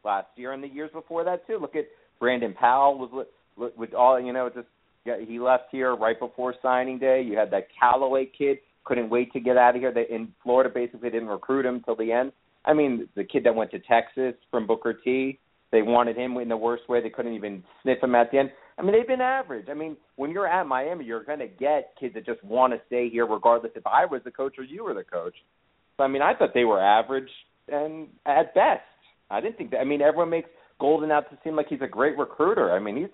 last 0.06 0.28
year 0.36 0.54
and 0.54 0.64
the 0.64 0.68
years 0.68 0.90
before 0.94 1.26
that 1.26 1.46
too. 1.46 1.58
Look 1.60 1.76
at 1.76 1.86
Brandon 2.20 2.54
Powell 2.54 2.98
was 2.98 3.26
with, 3.78 3.94
all 3.94 4.20
you 4.20 4.32
know. 4.32 4.50
Just 4.54 4.68
he 5.28 5.40
left 5.40 5.66
here 5.72 5.96
right 5.96 6.18
before 6.18 6.56
signing 6.62 7.00
day. 7.00 7.22
You 7.22 7.38
had 7.38 7.52
that 7.52 7.68
Callaway 7.78 8.26
kid 8.38 8.60
couldn't 8.86 9.10
wait 9.10 9.34
to 9.34 9.40
get 9.40 9.58
out 9.58 9.76
of 9.76 9.82
here. 9.82 9.94
They 9.94 10.06
in 10.10 10.30
Florida 10.42 10.70
basically 10.74 11.10
didn't 11.10 11.28
recruit 11.28 11.66
him 11.66 11.82
till 11.84 11.96
the 11.96 12.12
end. 12.12 12.32
I 12.66 12.74
mean, 12.74 13.10
the 13.16 13.26
kid 13.26 13.44
that 13.44 13.56
went 13.56 13.72
to 13.72 13.80
Texas 13.80 14.36
from 14.50 14.68
Booker 14.68 14.94
T. 14.94 15.40
They 15.72 15.82
wanted 15.82 16.16
him 16.16 16.38
in 16.38 16.50
the 16.50 16.58
worst 16.58 16.88
way. 16.88 17.02
They 17.02 17.10
couldn't 17.10 17.34
even 17.34 17.64
sniff 17.82 18.02
him 18.02 18.16
at 18.16 18.32
the 18.32 18.38
end. 18.38 18.52
I 18.78 18.82
mean, 18.82 18.94
they've 18.94 19.08
been 19.08 19.22
average. 19.22 19.68
I 19.70 19.74
mean, 19.74 19.98
when 20.16 20.32
you're 20.32 20.48
at 20.48 20.66
Miami, 20.66 21.06
you're 21.06 21.24
going 21.24 21.40
to 21.40 21.48
get 21.48 21.94
kids 22.00 22.16
that 22.16 22.26
just 22.26 22.44
want 22.44 22.74
to 22.74 22.82
stay 22.88 23.10
here, 23.10 23.26
regardless 23.26 23.72
if 23.76 23.86
I 23.86 24.06
was 24.06 24.22
the 24.24 24.32
coach 24.32 24.56
or 24.58 24.64
you 24.64 24.84
were 24.84 24.94
the 24.94 25.04
coach. 25.04 25.36
So, 25.98 26.04
I 26.04 26.08
mean, 26.08 26.22
I 26.22 26.34
thought 26.34 26.50
they 26.54 26.64
were 26.64 26.82
average 26.82 27.30
and 27.68 28.08
at 28.26 28.54
best. 28.56 28.82
I 29.30 29.42
didn't 29.42 29.58
think 29.58 29.72
that. 29.72 29.80
I 29.80 29.84
mean, 29.84 30.02
everyone 30.02 30.30
makes 30.30 30.50
Golden 30.80 31.12
out 31.12 31.30
to 31.30 31.38
seem 31.44 31.56
like 31.56 31.68
he's 31.70 31.82
a 31.82 31.88
great 31.88 32.18
recruiter. 32.18 32.72
I 32.72 32.80
mean, 32.80 32.98
he's, 32.98 33.10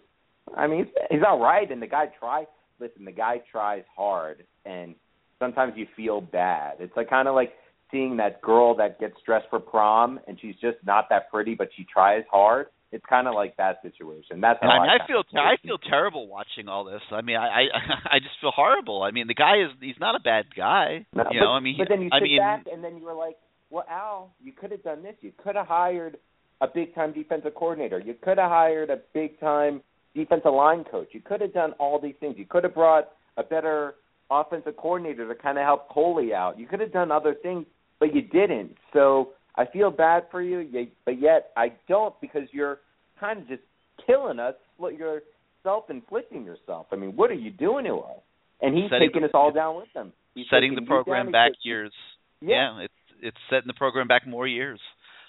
I 0.56 0.66
mean, 0.66 0.86
he's, 0.86 0.94
he's 1.12 1.22
all 1.28 1.40
right, 1.40 1.70
and 1.70 1.82
the 1.82 1.88
guy 1.88 2.06
tries. 2.20 2.48
Listen, 2.80 3.04
the 3.04 3.12
guy 3.12 3.42
tries 3.52 3.84
hard, 3.96 4.46
and 4.66 4.96
sometimes 5.38 5.74
you 5.76 5.86
feel 5.96 6.22
bad. 6.22 6.76
It's 6.80 6.96
like 6.96 7.10
kind 7.10 7.28
of 7.28 7.36
like 7.36 7.52
seeing 7.92 8.18
that 8.18 8.42
girl 8.42 8.76
that 8.78 9.00
gets 9.00 9.16
dressed 9.26 9.48
for 9.50 9.60
prom, 9.60 10.20
and 10.28 10.40
she's 10.40 10.56
just 10.62 10.78
not 10.86 11.10
that 11.10 11.30
pretty, 11.30 11.56
but 11.56 11.70
she 11.76 11.86
tries 11.92 12.24
hard. 12.32 12.68
It's 12.92 13.06
kind 13.08 13.28
of 13.28 13.36
like 13.36 13.56
that 13.58 13.82
situation. 13.84 14.42
That's 14.42 14.60
how 14.62 14.70
I 14.70 14.80
mean, 14.82 14.90
I, 14.90 15.04
I 15.04 15.08
feel 15.08 15.24
I 15.38 15.56
feel 15.62 15.78
terrible 15.78 16.28
watching 16.28 16.68
all 16.68 16.86
this. 16.86 17.02
I 17.12 17.22
mean, 17.22 17.36
I 17.38 17.48
I 17.48 17.64
I 18.16 18.20
just 18.20 18.34
feel 18.42 18.52
horrible. 18.52 19.04
I 19.04 19.12
mean, 19.12 19.28
the 19.28 19.36
guy 19.36 19.62
is 19.62 19.70
he's 19.80 20.00
not 20.00 20.16
a 20.16 20.20
bad 20.20 20.46
guy. 20.56 21.06
No, 21.14 21.24
you 21.32 21.40
but, 21.40 21.46
know, 21.46 21.52
I 21.52 21.60
mean, 21.60 21.76
but 21.78 21.88
then 21.88 22.02
you 22.02 22.10
I 22.12 22.18
sit 22.18 22.24
mean, 22.24 22.40
back 22.40 22.66
and 22.72 22.84
then 22.84 22.98
you 22.98 23.04
were 23.04 23.14
like, 23.14 23.36
"Well, 23.70 23.86
Al, 23.90 24.34
you 24.44 24.54
could 24.54 24.72
have 24.72 24.84
done 24.84 25.04
this. 25.04 25.16
You 25.22 25.32
could 25.38 25.56
have 25.56 25.68
hired 25.68 26.18
a 26.62 26.68
big 26.68 26.96
time 26.96 27.14
defensive 27.14 27.54
coordinator. 27.56 28.00
You 28.00 28.16
could 28.22 28.38
have 28.38 28.50
hired 28.50 28.90
a 28.90 28.98
big 29.14 29.40
time 29.40 29.82
defensive 30.16 30.54
line 30.54 30.84
coach. 30.90 31.10
You 31.12 31.22
could 31.22 31.42
have 31.42 31.54
done 31.54 31.74
all 31.80 32.00
these 32.02 32.16
things. 32.20 32.36
You 32.38 32.46
could 32.46 32.64
have 32.64 32.74
brought 32.74 33.10
a 33.38 33.44
better 33.44 33.96
offensive 34.32 34.76
coordinator 34.78 35.28
to 35.28 35.36
kind 35.40 35.58
of 35.58 35.64
help 35.64 35.90
Coley 35.90 36.34
out. 36.34 36.60
You 36.60 36.68
could 36.68 36.80
have 36.80 36.92
done 36.92 37.12
other 37.12 37.36
things, 37.42 37.66
but 38.00 38.14
you 38.14 38.22
didn't. 38.22 38.76
So 38.94 39.30
I 39.56 39.66
feel 39.66 39.92
bad 39.92 40.24
for 40.32 40.42
you, 40.42 40.88
but 41.06 41.20
yet 41.20 41.52
I 41.58 41.74
don't 41.88 42.14
because 42.22 42.44
you're 42.52 42.80
kind 43.20 43.40
of 43.40 43.48
just 43.48 43.62
killing 44.06 44.40
us. 44.40 44.56
You're 44.80 45.22
self-inflicting 45.64 46.46
yourself. 46.46 46.88
I 46.92 46.96
mean, 46.96 47.16
what 47.16 47.30
are 47.32 47.36
you 47.36 47.52
doing 47.52 47.86
to 47.86 47.96
us? 47.98 48.20
And 48.62 48.76
he's 48.76 48.90
Setting 48.90 49.10
taking 49.10 49.22
the- 49.24 49.28
us 49.30 49.34
all 49.34 49.52
down 49.52 49.76
with 49.78 49.88
him. 49.96 50.14
He's 50.36 50.46
setting 50.50 50.76
the 50.76 50.82
program 50.84 51.32
back 51.32 51.52
he's- 51.52 51.66
years. 51.66 51.94
Yeah. 52.42 52.78
Yeah, 52.78 52.84
it's 52.86 52.94
it's 53.22 53.38
setting 53.50 53.68
the 53.68 53.74
program 53.74 54.08
back 54.08 54.26
more 54.26 54.48
years. 54.48 54.80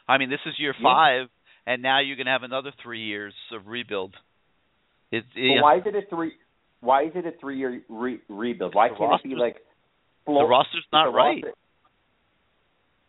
I 0.08 0.18
mean, 0.18 0.30
this 0.30 0.38
is 0.46 0.56
year 0.58 0.74
Yeah. 0.78 0.82
five, 0.84 1.28
and 1.66 1.82
now 1.82 1.98
you're 1.98 2.14
going 2.16 2.26
to 2.26 2.32
have 2.32 2.44
another 2.44 2.70
three 2.82 3.00
years 3.02 3.34
of 3.52 3.66
rebuild. 3.66 4.14
It, 5.10 5.24
it, 5.34 5.60
why 5.60 5.78
is 5.78 5.82
it 5.86 5.96
a 5.96 6.02
three? 6.08 6.32
Why 6.80 7.04
is 7.04 7.12
it 7.16 7.26
a 7.26 7.32
three-year 7.40 7.82
re- 7.88 8.20
rebuild? 8.28 8.74
Why 8.76 8.88
can't 8.90 9.12
it 9.24 9.28
be 9.28 9.34
like 9.34 9.56
the 10.26 10.32
roster's 10.32 10.86
not 10.92 11.12
right. 11.12 11.42
roster- 11.42 11.54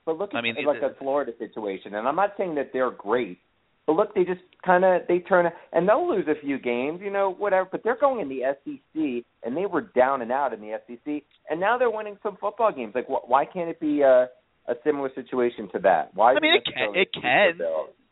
But 0.06 0.18
look 0.18 0.34
at 0.34 0.38
I 0.38 0.41
mean, 0.41 0.56
like 0.65 0.78
it- 0.78 0.82
the 0.82 0.95
Florida 0.99 1.32
situation, 1.38 1.95
and 1.95 2.07
I'm 2.07 2.15
not 2.15 2.34
saying 2.38 2.56
that 2.56 2.72
they're 2.73 2.91
great, 2.91 3.40
But 3.88 3.94
look, 3.95 4.14
they 4.15 4.23
just 4.23 4.41
kind 4.65 4.84
of 4.86 5.02
they 5.07 5.19
turn 5.19 5.52
and 5.73 5.88
they'll 5.88 6.07
lose 6.10 6.28
a 6.28 6.36
few 6.40 6.57
games, 6.60 7.02
you 7.02 7.10
know, 7.11 7.32
whatever. 7.32 7.68
But 7.72 7.84
they're 7.84 7.98
going 7.99 8.19
in 8.22 8.30
the 8.30 8.44
SEC, 8.64 9.23
and 9.44 9.56
they 9.57 9.65
were 9.65 9.82
down 9.82 10.22
and 10.22 10.32
out 10.32 10.53
in 10.53 10.61
the 10.61 10.80
SEC, 10.88 11.23
and 11.49 11.60
now 11.60 11.78
they're 11.78 11.90
winning 11.91 12.18
some 12.23 12.38
football 12.38 12.72
games. 12.72 12.94
Like, 12.95 13.07
wh- 13.07 13.28
why 13.30 13.45
can't 13.45 13.69
it 13.69 13.80
be 13.80 14.02
a 14.02 14.30
a 14.68 14.76
similar 14.84 15.10
situation 15.15 15.68
to 15.73 15.80
that? 15.80 16.14
Why? 16.14 16.34
I 16.36 16.40
mean, 16.40 16.53
it 16.56 16.64
can, 16.65 16.95
it 16.95 17.11
can, 17.14 17.60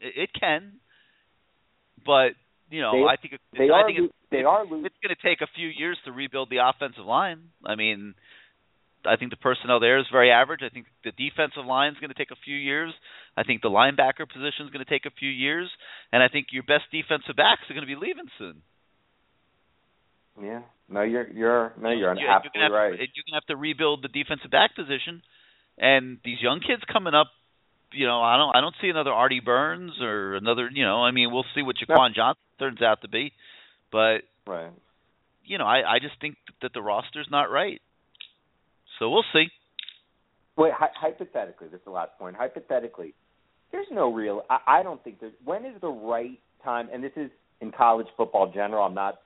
it, 0.02 0.30
can, 0.34 0.74
but 2.06 2.30
you 2.72 2.82
know, 2.82 2.92
They- 2.94 3.06
I 3.08 3.16
think 3.18 3.34
it, 3.36 3.42
They 3.58 3.70
I 3.70 3.82
are. 3.82 3.86
think 3.86 4.00
it, 4.00 4.12
they 4.32 4.44
are 4.44 4.64
losing. 4.64 4.86
it's 4.86 4.96
going 5.02 5.16
to 5.16 5.22
take 5.22 5.42
a 5.42 5.48
few 5.56 5.68
years 5.68 5.98
to 6.06 6.12
rebuild 6.12 6.50
the 6.50 6.58
offensive 6.58 7.06
line. 7.06 7.50
I 7.66 7.76
mean, 7.76 8.16
I 9.06 9.16
think 9.16 9.32
the 9.32 9.38
personnel 9.38 9.80
there 9.80 9.98
is 10.00 10.06
very 10.12 10.32
average. 10.32 10.62
I 10.64 10.70
think 10.70 10.86
the 11.04 11.12
defensive 11.12 11.66
line 11.66 11.94
is 11.94 12.00
going 12.00 12.10
to 12.10 12.18
take 12.18 12.32
a 12.32 12.40
few 12.44 12.56
years. 12.56 12.94
I 13.38 13.44
think 13.44 13.62
the 13.62 13.70
linebacker 13.70 14.28
position 14.28 14.66
is 14.66 14.72
going 14.72 14.84
to 14.84 14.90
take 14.90 15.06
a 15.06 15.12
few 15.18 15.30
years, 15.30 15.70
and 16.12 16.22
I 16.22 16.28
think 16.28 16.48
your 16.52 16.64
best 16.64 16.84
defensive 16.92 17.36
backs 17.38 17.62
are 17.70 17.74
going 17.74 17.88
to 17.88 17.94
be 17.96 17.96
leaving 18.00 18.28
soon. 18.38 18.62
Yeah. 20.42 20.62
No, 20.88 21.02
you're 21.02 21.28
you're 21.30 21.74
no, 21.80 21.90
you're 21.92 22.16
You're- 22.16 22.28
absolutely 22.30 22.62
you're 22.62 22.72
right. 22.72 22.90
You're 22.92 23.24
going 23.28 23.34
to 23.34 23.34
have 23.36 23.46
to 23.48 23.56
rebuild 23.56 24.02
the 24.04 24.08
defensive 24.08 24.50
back 24.52 24.76
position, 24.76 25.22
and 25.78 26.18
these 26.26 26.42
young 26.42 26.60
kids 26.60 26.82
coming 26.92 27.14
up. 27.14 27.28
You 27.92 28.06
know, 28.06 28.22
I 28.22 28.38
don't, 28.38 28.56
I 28.56 28.62
don't 28.62 28.76
see 28.82 28.90
another 28.90 29.12
Artie 29.12 29.40
Burns 29.44 29.94
or 30.00 30.36
another. 30.36 30.70
You 30.72 30.86
know, 30.86 31.02
I 31.04 31.12
mean, 31.12 31.32
we'll 31.32 31.46
see 31.56 31.62
what 31.64 31.76
Jaquan 31.78 32.14
Johnson 32.16 32.42
turns 32.60 32.82
out 32.82 33.02
to 33.02 33.08
be, 33.08 33.34
but 33.92 34.20
Right. 34.46 34.70
you 35.44 35.58
know, 35.58 35.66
I, 35.66 35.96
I 35.96 36.00
just 36.00 36.14
think 36.22 36.36
that 36.62 36.72
the 36.74 36.82
roster's 36.84 37.28
not 37.32 37.50
right. 37.52 37.82
So 39.00 39.10
we'll 39.10 39.24
see. 39.34 39.48
Wait, 40.58 40.74
hy- 40.74 40.90
hypothetically, 40.94 41.68
this 41.70 41.80
is 41.80 41.86
the 41.86 41.92
last 41.92 42.12
point. 42.20 42.36
Hypothetically, 42.36 43.14
there's 43.72 43.88
no 43.92 44.14
real. 44.14 44.44
I, 44.50 44.80
I 44.80 44.84
don't 44.84 45.02
think 45.04 45.20
there's. 45.20 45.34
When 45.44 45.66
is 45.66 45.80
the 45.82 45.88
right 45.88 46.40
time? 46.64 46.90
And 46.94 47.04
this 47.04 47.14
is 47.16 47.32
in 47.62 47.72
college 47.72 48.08
football 48.18 48.52
general. 48.54 48.84
I'm 48.84 48.94
not 48.94 49.20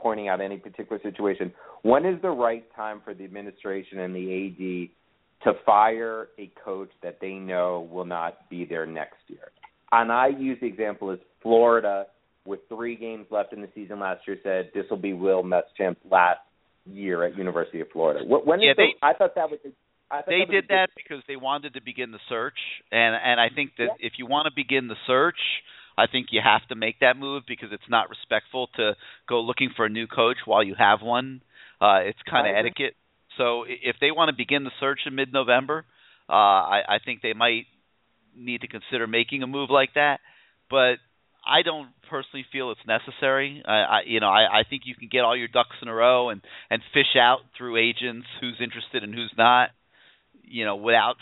pointing 0.00 0.28
out 0.28 0.40
any 0.40 0.56
particular 0.56 1.02
situation. 1.02 1.52
When 1.82 2.06
is 2.06 2.20
the 2.22 2.30
right 2.30 2.64
time 2.74 3.00
for 3.04 3.14
the 3.14 3.24
administration 3.24 3.98
and 3.98 4.14
the 4.14 4.90
AD 5.42 5.52
to 5.52 5.58
fire 5.64 6.28
a 6.38 6.50
coach 6.64 6.90
that 7.02 7.18
they 7.20 7.34
know 7.34 7.88
will 7.90 8.04
not 8.04 8.48
be 8.48 8.64
there 8.64 8.86
next 8.86 9.18
year? 9.26 9.50
And 9.90 10.12
I 10.12 10.28
use 10.28 10.58
the 10.60 10.66
example 10.66 11.10
as 11.10 11.18
Florida, 11.42 12.06
with 12.44 12.60
three 12.68 12.94
games 12.94 13.26
left 13.30 13.52
in 13.52 13.60
the 13.60 13.68
season 13.74 14.00
last 14.00 14.26
year, 14.26 14.38
said 14.42 14.70
this 14.74 14.84
will 14.90 14.96
be 14.96 15.12
Will 15.12 15.42
Muschamp's 15.42 15.98
last 16.10 16.40
year 16.90 17.24
at 17.24 17.36
University 17.36 17.80
of 17.80 17.88
Florida. 17.92 18.20
Wh- 18.24 18.46
When 18.46 18.60
Yeah, 18.60 18.72
the, 18.76 18.82
they- 18.82 19.06
I 19.06 19.14
thought 19.14 19.34
that 19.34 19.50
was. 19.50 19.58
I 20.10 20.16
thought 20.22 20.24
They 20.28 20.40
that 20.40 20.50
did 20.50 20.64
that 20.68 20.88
because 20.96 21.22
they 21.28 21.36
wanted 21.36 21.74
to 21.74 21.82
begin 21.82 22.12
the 22.12 22.18
search, 22.28 22.58
and 22.90 23.14
and 23.14 23.38
I 23.38 23.48
think 23.54 23.72
that 23.76 23.90
if 24.00 24.14
you 24.16 24.26
want 24.26 24.46
to 24.46 24.52
begin 24.54 24.88
the 24.88 24.96
search, 25.06 25.36
I 25.98 26.06
think 26.06 26.28
you 26.30 26.40
have 26.42 26.66
to 26.68 26.74
make 26.76 27.00
that 27.00 27.16
move 27.18 27.42
because 27.46 27.68
it's 27.72 27.88
not 27.90 28.08
respectful 28.08 28.68
to 28.76 28.96
go 29.28 29.40
looking 29.40 29.70
for 29.76 29.84
a 29.84 29.88
new 29.90 30.06
coach 30.06 30.38
while 30.46 30.62
you 30.62 30.74
have 30.78 31.02
one. 31.02 31.42
Uh, 31.80 32.00
it's 32.04 32.18
kind 32.28 32.48
of 32.48 32.56
etiquette. 32.56 32.94
So 33.36 33.64
if 33.68 33.96
they 34.00 34.10
want 34.10 34.30
to 34.30 34.36
begin 34.36 34.64
the 34.64 34.70
search 34.80 35.00
in 35.06 35.14
mid-November, 35.14 35.84
uh, 36.28 36.32
I, 36.32 36.82
I 36.88 36.98
think 37.04 37.20
they 37.20 37.34
might 37.34 37.66
need 38.36 38.62
to 38.62 38.68
consider 38.68 39.06
making 39.06 39.42
a 39.42 39.46
move 39.46 39.70
like 39.70 39.94
that. 39.94 40.20
But 40.70 40.96
I 41.48 41.62
don't 41.62 41.88
personally 42.10 42.44
feel 42.52 42.70
it's 42.70 42.80
necessary. 42.86 43.62
I, 43.66 43.72
I 43.72 44.00
you 44.06 44.20
know, 44.20 44.28
I, 44.28 44.60
I 44.60 44.62
think 44.68 44.82
you 44.84 44.94
can 44.94 45.08
get 45.10 45.20
all 45.20 45.36
your 45.36 45.48
ducks 45.48 45.76
in 45.82 45.88
a 45.88 45.94
row 45.94 46.28
and 46.30 46.40
and 46.70 46.82
fish 46.92 47.16
out 47.18 47.40
through 47.56 47.76
agents 47.76 48.26
who's 48.40 48.56
interested 48.62 49.02
and 49.02 49.14
who's 49.14 49.32
not. 49.36 49.70
You 50.44 50.64
know, 50.64 50.76
without 50.76 51.16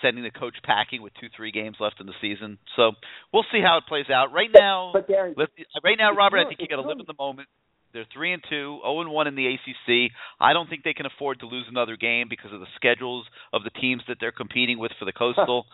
sending 0.00 0.24
the 0.24 0.30
coach 0.30 0.54
packing 0.62 1.02
with 1.02 1.12
two, 1.20 1.28
three 1.36 1.50
games 1.50 1.76
left 1.80 2.00
in 2.00 2.06
the 2.06 2.14
season. 2.20 2.58
So 2.76 2.92
we'll 3.32 3.46
see 3.52 3.60
how 3.60 3.78
it 3.78 3.84
plays 3.88 4.06
out. 4.12 4.32
Right 4.32 4.50
now, 4.52 4.92
But 4.94 5.08
Gary, 5.08 5.34
right 5.36 5.98
now, 5.98 6.14
Robert, 6.14 6.38
I 6.38 6.48
think 6.48 6.60
you 6.60 6.68
got 6.68 6.80
to 6.80 6.88
live 6.88 6.98
in 7.00 7.06
the 7.06 7.18
moment. 7.18 7.48
They're 7.92 8.06
three 8.12 8.32
and 8.32 8.42
two, 8.48 8.80
zero 8.82 9.00
and 9.00 9.10
one 9.10 9.26
in 9.26 9.34
the 9.34 9.46
ACC. 9.46 10.12
I 10.38 10.52
don't 10.52 10.68
think 10.68 10.84
they 10.84 10.92
can 10.92 11.06
afford 11.06 11.40
to 11.40 11.46
lose 11.46 11.64
another 11.68 11.96
game 11.96 12.26
because 12.28 12.52
of 12.52 12.60
the 12.60 12.66
schedules 12.76 13.26
of 13.52 13.64
the 13.64 13.70
teams 13.70 14.02
that 14.08 14.18
they're 14.20 14.32
competing 14.32 14.78
with 14.78 14.92
for 14.98 15.04
the 15.04 15.12
Coastal. 15.18 15.66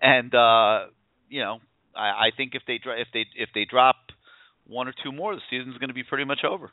and 0.00 0.34
uh, 0.34 0.86
you 1.28 1.40
know, 1.40 1.60
I, 1.96 2.26
I 2.26 2.30
think 2.36 2.52
if 2.54 2.62
they 2.66 2.80
if 2.84 3.08
they 3.12 3.26
if 3.36 3.48
they 3.54 3.64
drop 3.64 3.96
one 4.66 4.88
or 4.88 4.94
two 5.02 5.12
more, 5.12 5.34
the 5.34 5.40
season's 5.50 5.78
going 5.78 5.88
to 5.88 5.94
be 5.94 6.04
pretty 6.04 6.24
much 6.24 6.40
over. 6.48 6.70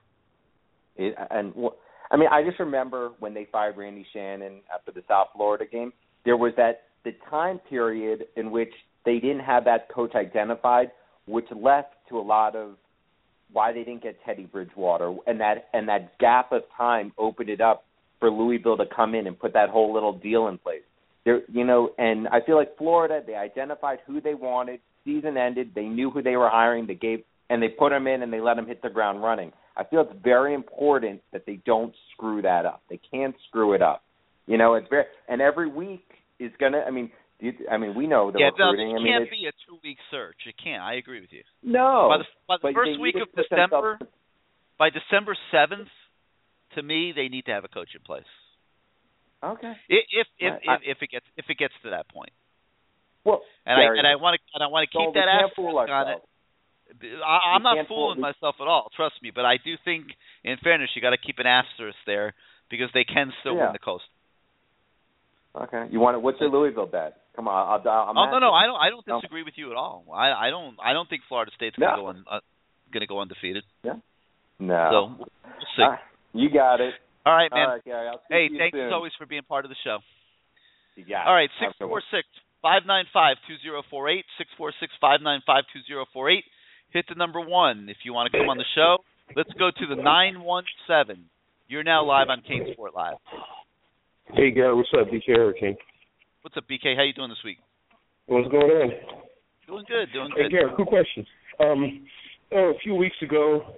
It, 0.96 1.16
and 1.32 1.54
wh- 1.54 1.76
I 2.12 2.18
mean, 2.18 2.30
I 2.32 2.44
just 2.44 2.60
remember 2.60 3.12
when 3.20 3.34
they 3.34 3.48
fired 3.52 3.78
Randy 3.78 4.06
Shannon 4.14 4.62
after 4.74 4.92
the 4.92 5.04
South 5.08 5.28
Florida 5.36 5.66
game. 5.66 5.94
There 6.26 6.38
was 6.38 6.54
that 6.58 6.84
the 7.04 7.12
time 7.30 7.60
period 7.70 8.26
in 8.36 8.52
which 8.52 8.74
they 9.06 9.20
didn't 9.20 9.40
have 9.42 9.66
that 9.66 9.90
coach 9.94 10.14
identified, 10.16 10.92
which 11.26 11.46
left 11.56 11.94
to 12.10 12.20
a 12.20 12.22
lot 12.22 12.56
of 12.56 12.76
why 13.52 13.72
they 13.72 13.84
didn't 13.84 14.04
get 14.04 14.18
Teddy 14.26 14.46
Bridgewater, 14.46 15.16
and 15.26 15.40
that 15.40 15.70
and 15.74 15.88
that 15.88 16.18
gap 16.20 16.52
of 16.52 16.64
time 16.76 17.12
opened 17.18 17.50
it 17.50 17.62
up 17.62 17.86
for 18.20 18.30
Louisville 18.30 18.78
to 18.78 18.86
come 18.86 19.16
in 19.16 19.28
and 19.28 19.40
put 19.40 19.54
that 19.54 19.70
whole 19.70 19.94
little 19.94 20.14
deal 20.14 20.48
in 20.48 20.58
place. 20.58 20.82
There, 21.26 21.42
you 21.52 21.64
know, 21.64 21.92
and 21.98 22.28
I 22.28 22.42
feel 22.42 22.56
like 22.56 22.78
Florida, 22.78 23.22
they 23.26 23.36
identified 23.36 24.00
who 24.06 24.22
they 24.22 24.34
wanted. 24.34 24.80
Season 25.06 25.38
ended, 25.38 25.72
they 25.76 25.86
knew 25.86 26.12
who 26.12 26.22
they 26.22 26.36
were 26.36 26.50
hiring. 26.50 26.88
They 26.88 26.96
gave 26.96 27.24
and 27.50 27.62
they 27.62 27.68
put 27.68 27.90
them 27.90 28.08
in 28.08 28.22
and 28.22 28.32
they 28.32 28.40
let 28.40 28.56
them 28.56 28.68
hit 28.68 28.82
the 28.82 28.90
ground 28.90 29.24
running. 29.24 29.52
I 29.76 29.84
feel 29.84 30.02
it's 30.02 30.14
very 30.24 30.54
important 30.54 31.22
that 31.32 31.46
they 31.46 31.60
don't 31.66 31.94
screw 32.14 32.42
that 32.42 32.66
up. 32.66 32.82
They 32.90 33.00
can't 33.12 33.36
screw 33.48 33.74
it 33.74 33.82
up. 33.82 34.04
You 34.46 34.58
know, 34.58 34.76
it's 34.76 34.88
very 34.90 35.06
and 35.28 35.42
every 35.42 35.70
week 35.70 36.06
is 36.40 36.52
gonna. 36.60 36.80
I 36.86 36.92
mean, 36.92 37.12
do 37.40 37.48
you, 37.48 37.54
I 37.72 37.78
mean, 37.78 37.96
we 37.96 38.08
know 38.08 38.32
the 38.32 38.40
yeah, 38.40 38.50
no, 38.58 38.72
recruiting. 38.72 38.92
it 38.92 39.00
I 39.00 39.04
mean, 39.04 39.14
can't 39.14 39.32
be 39.32 39.48
a 39.48 39.54
two-week 39.68 39.98
search. 40.12 40.36
It 40.48 40.56
can't. 40.62 40.82
I 40.82 40.96
agree 40.96 41.22
with 41.22 41.32
you. 41.32 41.44
no. 41.64 42.10
by 42.10 42.18
the, 42.18 42.26
by 42.48 42.70
the 42.70 42.74
first 42.76 43.00
week 43.00 43.16
of 43.16 43.22
to 43.22 43.26
put 43.28 43.50
themselves- 43.50 43.72
December, 43.72 44.00
by 44.78 44.90
December 44.90 45.38
seventh, 45.52 45.88
to 46.76 46.84
me, 46.84 47.14
they 47.16 47.28
need 47.30 47.46
to 47.46 47.52
have 47.52 47.64
a 47.64 47.70
coach 47.70 47.90
in 47.96 48.02
place. 48.02 48.28
Okay. 49.44 49.74
If 49.88 50.06
if 50.12 50.28
if, 50.40 50.54
I- 50.68 50.76
if, 50.76 50.82
if 50.84 50.98
it 51.02 51.10
gets 51.12 51.26
if 51.38 51.46
it 51.48 51.58
gets 51.58 51.74
to 51.84 51.92
that 51.92 52.10
point, 52.10 52.32
Well, 53.26 53.42
and 53.66 53.76
I 53.80 53.84
and 53.98 54.08
I 54.08 54.16
want 54.16 54.40
to 54.40 54.42
and 54.56 54.64
I 54.64 54.68
want 54.68 54.88
to 54.90 54.92
keep 54.98 55.14
that 55.14 55.28
asterisk 55.28 55.90
on 55.90 56.08
it. 56.10 56.20
I, 57.24 57.54
I'm 57.56 57.62
not 57.64 57.78
fool- 57.88 58.14
fooling 58.16 58.22
myself 58.22 58.56
at 58.60 58.68
all. 58.68 58.90
Trust 58.96 59.16
me, 59.22 59.32
but 59.34 59.46
I 59.46 59.58
do 59.64 59.76
think, 59.86 60.08
in 60.44 60.58
fairness, 60.64 60.90
you 60.96 61.02
got 61.02 61.12
to 61.12 61.22
keep 61.22 61.38
an 61.38 61.46
asterisk 61.46 61.98
there 62.08 62.34
because 62.72 62.90
they 62.94 63.04
can 63.04 63.32
still 63.42 63.56
Yeah. 63.56 63.66
win 63.70 63.74
the 63.74 63.80
coast. 63.84 64.06
Okay. 65.56 65.86
You 65.92 66.00
want 66.00 66.16
to? 66.16 66.20
What's 66.20 66.40
your 66.40 66.50
Louisville 66.50 66.86
bet? 66.86 67.22
Come 67.36 67.48
on, 67.48 67.54
I'll. 67.56 67.82
I'll 67.92 68.10
I'm 68.10 68.18
oh 68.18 68.26
no, 68.32 68.40
no. 68.40 68.52
I 68.54 68.66
don't. 68.66 68.76
I 68.80 68.90
don't 68.90 69.06
No. 69.08 69.20
disagree 69.22 69.44
with 69.44 69.54
you 69.58 69.72
at 69.72 69.78
all. 69.78 70.06
I, 70.14 70.48
I 70.48 70.50
don't. 70.50 70.78
I 70.84 70.94
don't 70.94 71.10
think 71.10 71.24
Florida 71.28 71.52
State's 71.56 71.76
going 71.76 71.90
to 71.90 71.98
No. 71.98 72.02
go 72.04 72.10
un, 72.10 72.24
uh, 72.30 72.40
going 72.94 73.02
to 73.02 73.08
go 73.08 73.20
undefeated. 73.20 73.64
Yeah. 73.84 73.94
No. 74.60 74.90
So 74.92 75.16
we'll. 75.20 75.30
Ah, 75.90 76.00
you 76.34 76.50
got 76.50 76.82
it. 76.82 76.94
all 77.26 77.34
right, 77.34 77.52
man. 77.52 77.66
All 77.66 77.74
right, 77.76 77.84
Gary. 77.86 78.10
Hey, 78.30 78.48
you 78.52 78.58
thanks 78.60 78.76
soon. 78.76 78.88
as 78.88 78.94
always 78.94 79.12
for 79.18 79.26
being 79.26 79.44
part 79.44 79.66
of 79.66 79.70
the 79.70 79.78
show. 79.84 80.00
You 80.96 81.06
got 81.06 81.28
All 81.28 81.34
it. 81.34 81.38
right, 81.48 81.50
Have 81.62 81.70
six 81.72 81.78
four 81.80 82.02
six 82.12 82.28
five 82.62 82.84
nine 82.86 83.06
five 83.14 83.38
two 83.48 83.56
zero 83.62 83.84
four 83.90 84.10
eight 84.10 84.26
six 84.38 84.50
four 84.58 84.74
six 84.80 84.94
five 85.00 85.22
nine 85.22 85.42
five 85.46 85.64
two 85.74 85.80
zero 85.88 86.06
four 86.14 86.30
eight. 86.30 86.44
Hit 86.92 87.06
the 87.08 87.16
number 87.16 87.40
one 87.40 87.88
if 87.90 87.98
you 88.04 88.14
want 88.14 88.32
to 88.32 88.38
come 88.38 88.50
on 88.50 88.58
the 88.58 88.66
show. 88.76 88.98
Let's 89.36 89.52
go 89.60 89.70
to 89.70 89.96
the 89.96 90.02
nine 90.02 90.42
one 90.42 90.64
seven. 90.88 91.26
You're 91.68 91.84
now 91.84 92.04
live 92.04 92.30
on 92.30 92.42
CaneSport 92.42 92.96
Live. 92.96 93.18
Hey, 94.34 94.50
guy, 94.50 94.72
what's 94.72 94.90
up, 95.00 95.08
BK 95.08 95.36
Hurricane? 95.36 95.78
What's 96.42 96.58
up, 96.58 96.64
BK? 96.70 96.96
How 96.96 97.04
you 97.04 97.14
doing 97.14 97.30
this 97.30 97.38
week? 97.46 97.58
What's 98.26 98.50
going 98.50 98.64
on? 98.64 98.90
Doing 99.68 99.86
good, 99.88 100.08
doing 100.12 100.30
good. 100.36 100.46
Hey. 100.46 100.50
Gary, 100.50 100.72
quick 100.76 100.88
question. 100.88 101.26
Um, 101.60 102.08
oh, 102.54 102.74
a 102.76 102.80
few 102.82 102.96
weeks 102.96 103.18
ago, 103.22 103.76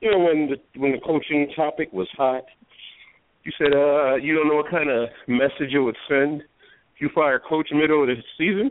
you 0.00 0.10
know, 0.10 0.18
when 0.18 0.48
the 0.50 0.80
when 0.80 0.92
the 0.92 0.98
coaching 0.98 1.52
topic 1.54 1.92
was 1.92 2.08
hot, 2.16 2.42
you 3.44 3.52
said 3.56 3.72
uh 3.72 4.16
you 4.16 4.34
don't 4.34 4.48
know 4.48 4.56
what 4.56 4.70
kind 4.70 4.90
of 4.90 5.08
message 5.28 5.72
it 5.72 5.78
would 5.78 5.96
send 6.08 6.42
you 7.00 7.08
fire 7.14 7.40
coach 7.40 7.68
middle 7.72 8.02
of 8.02 8.08
the 8.08 8.16
season. 8.38 8.70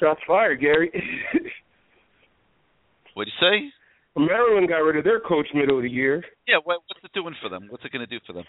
Shots 0.00 0.20
fired, 0.26 0.60
Gary. 0.60 0.90
What'd 3.14 3.32
you 3.32 3.46
say? 3.46 3.70
Maryland 4.16 4.68
got 4.68 4.78
rid 4.78 4.96
of 4.96 5.04
their 5.04 5.20
coach 5.20 5.46
middle 5.54 5.76
of 5.76 5.82
the 5.82 5.90
year. 5.90 6.24
Yeah, 6.48 6.56
what, 6.64 6.80
what's 6.88 7.04
it 7.04 7.12
doing 7.14 7.34
for 7.40 7.48
them? 7.48 7.68
What's 7.70 7.84
it 7.84 7.92
going 7.92 8.04
to 8.04 8.10
do 8.10 8.18
for 8.26 8.32
them? 8.32 8.44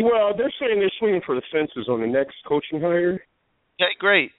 Well, 0.00 0.32
they're 0.36 0.52
saying 0.58 0.80
they're 0.80 0.90
swinging 0.98 1.20
for 1.26 1.34
the 1.34 1.42
fences 1.52 1.88
on 1.88 2.00
the 2.00 2.06
next 2.06 2.36
coaching 2.48 2.80
hire. 2.80 3.20
Okay, 3.78 3.92
great. 3.98 4.30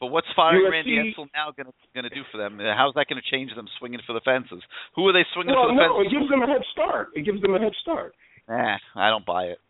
But 0.00 0.08
what's 0.08 0.26
firing 0.34 0.64
USC 0.64 0.72
Randy 0.72 1.12
Edsall 1.12 1.28
now 1.36 1.52
going 1.52 1.68
to 1.68 1.76
going 1.92 2.08
to 2.08 2.14
do 2.14 2.24
for 2.32 2.38
them? 2.38 2.56
How's 2.56 2.94
that 2.96 3.04
going 3.08 3.20
to 3.20 3.28
change 3.28 3.52
them 3.54 3.68
swinging 3.78 4.00
for 4.06 4.16
the 4.16 4.24
fences? 4.24 4.64
Who 4.96 5.04
are 5.08 5.12
they 5.12 5.28
swinging 5.36 5.52
Well, 5.52 5.68
for 5.68 5.76
the 5.76 5.76
no, 5.76 6.00
it 6.00 6.08
gives 6.08 6.24
them 6.32 6.40
a 6.40 6.48
head 6.48 6.64
start. 6.72 7.12
It 7.12 7.28
gives 7.28 7.40
them 7.44 7.52
a 7.52 7.60
head 7.60 7.76
start. 7.84 8.16
Nah, 8.48 8.80
I 8.96 9.12
don't 9.12 9.26
buy 9.28 9.52
it. 9.52 9.60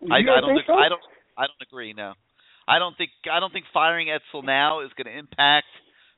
You 0.00 0.14
I, 0.14 0.22
don't 0.22 0.46
don't. 0.46 0.54
think 0.54 0.66
so? 0.66 0.78
I 0.78 0.88
don't. 0.88 1.02
I 1.38 1.42
don't 1.42 1.62
agree. 1.62 1.94
No, 1.94 2.14
I 2.66 2.78
don't 2.78 2.96
think. 2.96 3.10
I 3.32 3.40
don't 3.40 3.52
think 3.52 3.66
firing 3.72 4.08
Edsall 4.08 4.44
now 4.44 4.80
is 4.80 4.90
going 4.96 5.06
to 5.06 5.18
impact 5.18 5.66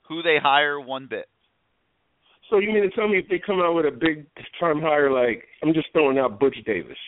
who 0.09 0.23
they 0.23 0.39
hire 0.43 0.81
one 0.81 1.07
bit. 1.09 1.27
So 2.49 2.59
you 2.59 2.73
mean 2.73 2.83
to 2.83 2.91
tell 2.91 3.07
me 3.07 3.19
if 3.19 3.29
they 3.29 3.39
come 3.39 3.61
out 3.61 3.75
with 3.75 3.87
a 3.87 3.93
big 3.93 4.27
time 4.59 4.81
hire 4.81 5.13
like 5.13 5.45
I'm 5.63 5.73
just 5.73 5.87
throwing 5.93 6.19
out 6.19 6.41
Butch 6.41 6.57
Davis, 6.67 6.99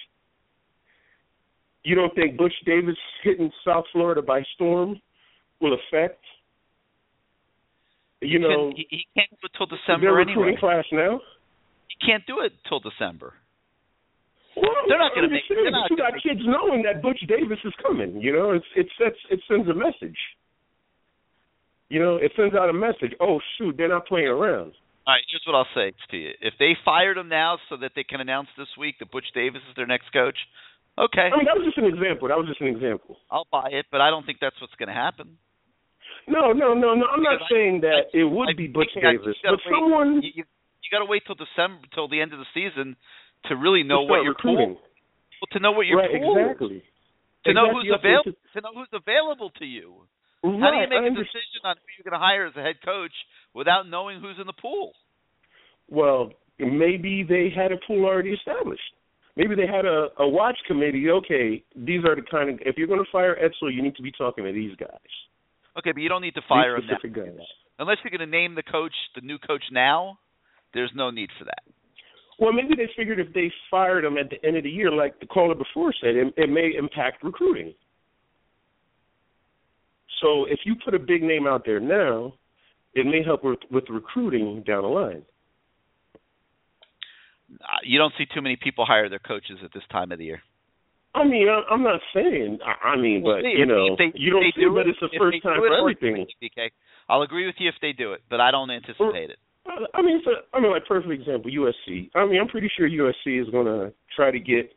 you 1.83 1.97
don't 1.97 2.15
think 2.15 2.37
Butch 2.37 2.55
Davis 2.65 2.97
hitting 3.25 3.51
South 3.67 3.85
Florida 3.93 4.23
by 4.23 4.43
storm 4.55 5.01
will 5.61 5.75
affect 5.75 6.23
You 8.21 8.39
know, 8.39 8.73
he, 8.77 8.87
he 8.89 9.07
can't 9.17 9.31
do 9.31 9.47
it 9.47 9.53
till 9.57 9.67
December 9.67 10.21
anyway. 10.21 10.55
class 10.61 10.85
now. 10.93 11.21
He 11.89 12.07
can't 12.07 12.25
do 12.27 12.41
it 12.41 12.53
till 12.69 12.79
December. 12.79 13.35
Well, 14.57 14.71
They're 14.89 14.99
not 14.99 15.15
gonna 15.15 15.29
just 15.29 15.49
make- 15.49 15.59
they're 15.59 15.71
not 15.71 15.91
you 15.91 15.97
got 15.97 16.13
make- 16.15 16.23
kids 16.23 16.41
knowing 16.45 16.83
that 16.83 17.01
Butch 17.03 17.21
Davis 17.27 17.59
is 17.65 17.73
coming. 17.83 18.21
You 18.21 18.33
know, 18.33 18.53
it's 18.53 18.67
it 18.77 18.89
sets 18.99 19.17
it 19.31 19.41
sends 19.49 19.69
a 19.69 19.75
message. 19.75 20.19
You 21.89 22.01
know, 22.01 22.17
it 22.17 22.33
sends 22.37 22.55
out 22.55 22.69
a 22.71 22.73
message. 22.73 23.13
Oh 23.21 23.41
shoot, 23.59 23.77
they're 23.77 23.89
not 23.89 24.07
playing 24.07 24.29
around. 24.29 24.73
All 25.05 25.15
right, 25.15 25.25
here's 25.29 25.43
what 25.47 25.57
I'll 25.57 25.69
say 25.75 25.93
to 26.11 26.17
you: 26.17 26.31
if 26.41 26.55
they 26.59 26.77
fired 26.85 27.19
him 27.19 27.29
now 27.29 27.59
so 27.69 27.77
that 27.79 27.93
they 27.95 28.05
can 28.05 28.21
announce 28.21 28.49
this 28.57 28.69
week 28.79 28.99
that 29.01 29.11
Butch 29.11 29.27
Davis 29.35 29.61
is 29.69 29.75
their 29.77 29.87
next 29.87 30.13
coach, 30.13 30.39
okay, 30.97 31.29
I 31.33 31.37
mean, 31.37 31.45
that 31.47 31.57
was 31.57 31.65
just 31.67 31.79
an 31.79 31.87
example. 31.87 32.29
That 32.29 32.39
was 32.39 32.47
just 32.49 32.61
an 32.61 32.69
example. 32.69 33.19
I'll 33.31 33.49
buy 33.51 33.69
it. 33.73 33.87
But 33.91 34.01
I 34.01 34.11
don't 34.11 34.25
think 34.25 34.39
that's 34.41 34.59
what's 34.61 34.75
going 34.77 34.89
to 34.89 34.95
happen. 34.95 35.37
No, 36.29 36.53
no, 36.53 36.73
no, 36.73 36.95
no. 36.95 37.07
I'm 37.11 37.23
not 37.23 37.43
I- 37.43 37.49
saying 37.51 37.81
that 37.83 38.07
I- 38.15 38.19
it 38.19 38.25
would 38.25 38.49
I 38.49 38.53
be 38.55 38.69
Butch 38.69 38.93
Davis, 38.95 39.37
but 39.43 39.53
wait- 39.53 39.61
someone 39.75 40.23
you, 40.23 40.31
you, 40.37 40.45
you 40.47 40.89
got 40.93 41.01
to 41.01 41.11
wait 41.11 41.25
till 41.27 41.35
December, 41.35 41.83
till 41.95 42.07
the 42.09 42.21
end 42.21 42.33
of 42.33 42.39
the 42.39 42.47
season, 42.55 42.95
to 43.47 43.57
really 43.57 43.83
know 43.83 44.07
to 44.07 44.11
what 44.11 44.23
your 44.23 44.35
recruiting. 44.35 44.75
pool, 44.77 44.83
well, 45.41 45.51
to 45.53 45.61
know 45.61 45.73
what 45.73 45.87
your 45.87 45.99
right, 45.99 46.11
pool, 46.11 46.37
exactly. 46.39 46.83
to 47.45 47.53
know 47.53 47.73
who's 47.73 47.85
you 47.87 47.93
have 47.93 48.03
to- 48.03 48.09
available, 48.09 48.33
to 48.55 48.61
know 48.61 48.73
who's 48.75 48.93
available 48.93 49.51
to 49.59 49.65
you. 49.65 49.95
How 50.43 50.51
do 50.51 50.77
you 50.83 50.89
make 50.91 51.07
a 51.07 51.15
decision 51.15 51.63
on 51.65 51.77
who 51.77 51.87
you're 51.97 52.11
going 52.11 52.19
to 52.19 52.25
hire 52.25 52.47
as 52.47 52.57
a 52.57 52.63
head 52.63 52.83
coach 52.85 53.13
without 53.55 53.87
knowing 53.89 54.21
who's 54.21 54.39
in 54.41 54.47
the 54.47 54.53
pool? 54.53 54.93
Well, 55.89 56.33
maybe 56.59 57.23
they 57.23 57.49
had 57.55 57.71
a 57.71 57.77
pool 57.87 58.05
already 58.05 58.31
established. 58.31 58.83
Maybe 59.37 59.55
they 59.55 59.67
had 59.67 59.85
a, 59.87 60.09
a 60.19 60.29
watch 60.29 60.59
committee. 60.67 61.09
Okay, 61.11 61.63
these 61.77 62.01
are 62.05 62.17
the 62.17 62.23
kind 62.29 62.51
of. 62.51 62.59
If 62.67 62.77
you're 62.77 62.89
going 62.89 62.99
to 63.05 63.11
fire 63.11 63.37
Edsall, 63.37 63.73
you 63.73 63.83
need 63.83 63.95
to 63.97 64.03
be 64.03 64.11
talking 64.13 64.45
to 64.45 64.53
these 64.53 64.75
guys. 64.77 65.13
Okay, 65.79 65.93
but 65.93 66.03
you 66.03 66.09
don't 66.09 66.23
need 66.23 66.35
to 66.35 66.43
fire 66.49 66.75
him 66.77 66.83
these 66.83 66.91
now. 66.91 66.99
specific 66.99 67.37
guys. 67.39 67.47
Unless 67.79 67.99
you're 68.05 68.11
going 68.17 68.29
to 68.29 68.31
name 68.31 68.55
the 68.55 68.63
coach, 68.63 68.93
the 69.15 69.23
new 69.23 69.39
coach 69.39 69.63
now, 69.73 70.19
there's 70.75 70.91
no 70.95 71.11
need 71.11 71.31
for 71.39 71.45
that. 71.47 71.63
Well, 72.43 72.53
maybe 72.53 72.75
they 72.75 72.91
figured 72.97 73.21
if 73.21 73.33
they 73.35 73.53
fired 73.71 74.05
him 74.05 74.19
at 74.19 74.29
the 74.29 74.45
end 74.45 74.57
of 74.57 74.65
the 74.65 74.69
year, 74.69 74.91
like 74.91 75.21
the 75.21 75.27
caller 75.27 75.55
before 75.55 75.95
said, 76.01 76.17
it, 76.17 76.35
it 76.37 76.51
may 76.51 76.73
impact 76.77 77.23
recruiting. 77.23 77.73
So 80.21 80.47
if 80.47 80.59
you 80.65 80.75
put 80.85 80.93
a 80.93 80.99
big 80.99 81.23
name 81.23 81.47
out 81.47 81.63
there 81.65 81.79
now, 81.79 82.35
it 82.95 83.07
may 83.07 83.23
help 83.25 83.45
with, 83.45 83.61
with 83.71 83.85
recruiting 83.89 84.65
down 84.67 84.83
the 84.83 84.89
line. 84.89 85.23
Uh, 87.61 87.79
You 87.85 87.99
don't 87.99 88.13
see 88.19 88.25
too 88.35 88.43
many 88.43 88.57
people 88.61 88.87
hire 88.87 89.09
their 89.09 89.21
coaches 89.21 89.59
at 89.65 89.71
this 89.73 89.85
time 89.93 90.11
of 90.11 90.19
the 90.19 90.25
year. 90.25 90.43
I 91.15 91.23
mean, 91.23 91.47
I'm 91.71 91.85
not 91.85 92.01
saying. 92.13 92.59
I, 92.85 92.97
mean, 92.97 93.23
We'll 93.23 93.37
but 93.37 93.43
see. 93.43 93.55
you 93.57 93.67
know, 93.67 93.95
they, 93.97 94.11
you 94.17 94.33
don't 94.33 94.43
see, 94.57 94.63
do 94.63 94.75
but 94.75 94.89
it, 94.89 94.97
it's 94.99 94.99
the 95.01 95.17
first 95.17 95.41
time 95.45 95.59
it, 95.63 95.69
for 95.69 95.79
everything. 95.79 96.09
agree 96.09 96.21
with 96.23 96.29
you, 96.41 96.51
BK. 96.51 96.71
I'll 97.09 97.23
agree 97.23 97.47
with 97.47 97.55
you 97.59 97.69
if 97.69 97.77
they 97.81 97.93
do 97.93 98.15
it, 98.15 98.23
but 98.29 98.41
I 98.41 98.51
don't 98.51 98.71
anticipate 98.73 99.31
it. 99.31 99.39
I 99.95 100.03
mean, 100.03 100.17
it's 100.17 100.27
I 100.53 100.61
mean, 100.61 100.71
like 100.71 100.87
perfect 100.87 101.13
example, 101.13 101.51
USC. 101.51 102.11
I 102.15 102.27
mean, 102.27 102.41
I'm 102.41 102.49
pretty 102.49 102.71
sure 102.77 102.89
USC 102.89 103.41
is 103.43 103.49
going 103.51 103.67
to 103.67 103.93
try 104.15 104.31
to 104.31 104.39
get, 104.39 104.73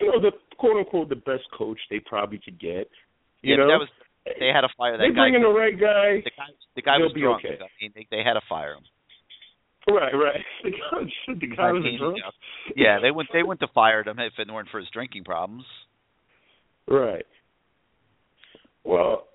you 0.00 0.06
know, 0.06 0.20
the 0.20 0.32
quote 0.58 0.76
unquote 0.76 1.08
the 1.08 1.16
best 1.16 1.44
coach 1.56 1.78
they 1.90 2.00
probably 2.00 2.40
could 2.44 2.58
get. 2.60 2.88
You 3.42 3.54
yeah, 3.54 3.56
know, 3.56 3.68
that 3.68 3.78
was 3.78 3.88
they 4.24 4.48
had 4.54 4.64
a 4.64 4.68
fire 4.76 4.96
that 4.96 5.02
they 5.02 5.08
guy. 5.08 5.22
bring 5.22 5.34
in 5.34 5.42
the 5.42 5.48
right 5.48 5.78
guy. 5.78 6.20
The 6.24 6.30
guy, 6.36 6.50
the 6.76 6.82
guy 6.82 6.98
was 6.98 7.12
be 7.14 7.22
drunk. 7.22 7.44
okay. 7.44 7.56
I 7.60 7.68
mean, 7.80 7.92
they, 7.94 8.06
they 8.10 8.22
had 8.24 8.34
to 8.34 8.42
fire 8.48 8.74
him. 8.74 8.84
Right, 9.88 10.12
right. 10.12 10.40
The 10.62 10.70
guy, 10.70 11.36
the 11.40 11.46
guy 11.56 11.72
was 11.72 11.82
mean, 11.82 11.98
drunk. 11.98 12.16
you 12.16 12.22
know, 12.22 12.32
yeah, 12.76 12.98
they 13.00 13.10
wouldn't 13.10 13.32
they 13.32 13.42
wouldn't 13.42 13.62
have 13.62 13.74
fired 13.74 14.06
him 14.06 14.18
if 14.18 14.34
it 14.38 14.52
weren't 14.52 14.68
for 14.70 14.78
his 14.78 14.88
drinking 14.92 15.24
problems. 15.24 15.64
Right. 16.86 17.24
Well, 18.84 19.26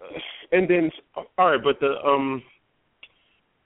and 0.52 0.70
then 0.70 0.92
all 1.38 1.52
right, 1.52 1.64
but 1.64 1.80
the 1.80 1.96
um, 2.06 2.44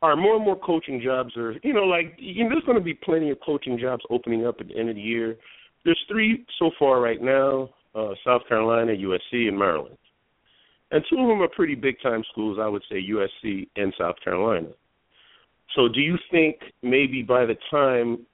right, 0.01 0.17
more 0.17 0.35
and 0.35 0.45
more 0.45 0.57
coaching 0.57 1.01
jobs 1.03 1.35
are 1.35 1.55
you 1.63 1.73
know 1.73 1.83
like 1.83 2.15
you 2.17 2.43
know, 2.43 2.49
there's 2.49 2.63
going 2.63 2.77
to 2.77 2.83
be 2.83 2.93
plenty 2.93 3.29
of 3.31 3.37
coaching 3.45 3.77
jobs 3.77 4.03
opening 4.09 4.45
up 4.45 4.55
at 4.59 4.69
the 4.69 4.77
end 4.77 4.89
of 4.89 4.95
the 4.95 5.01
year. 5.01 5.35
There's 5.83 5.99
three 6.07 6.45
so 6.57 6.71
far 6.79 7.01
right 7.01 7.21
now: 7.21 7.69
uh, 7.95 8.13
South 8.25 8.41
Carolina, 8.47 8.93
USC, 8.93 9.47
and 9.47 9.57
Maryland. 9.57 9.97
And 10.91 11.03
two 11.09 11.19
of 11.19 11.27
them 11.27 11.41
are 11.41 11.49
pretty 11.49 11.75
big 11.75 12.01
time 12.01 12.23
schools. 12.31 12.57
I 12.59 12.67
would 12.67 12.83
say 12.89 12.95
USC 12.95 13.67
and 13.75 13.93
South 13.99 14.15
Carolina. 14.23 14.69
So, 15.75 15.87
do 15.87 15.99
you 15.99 16.17
think 16.31 16.57
maybe 16.81 17.21
by 17.21 17.45
the 17.45 17.55
time, 17.69 18.25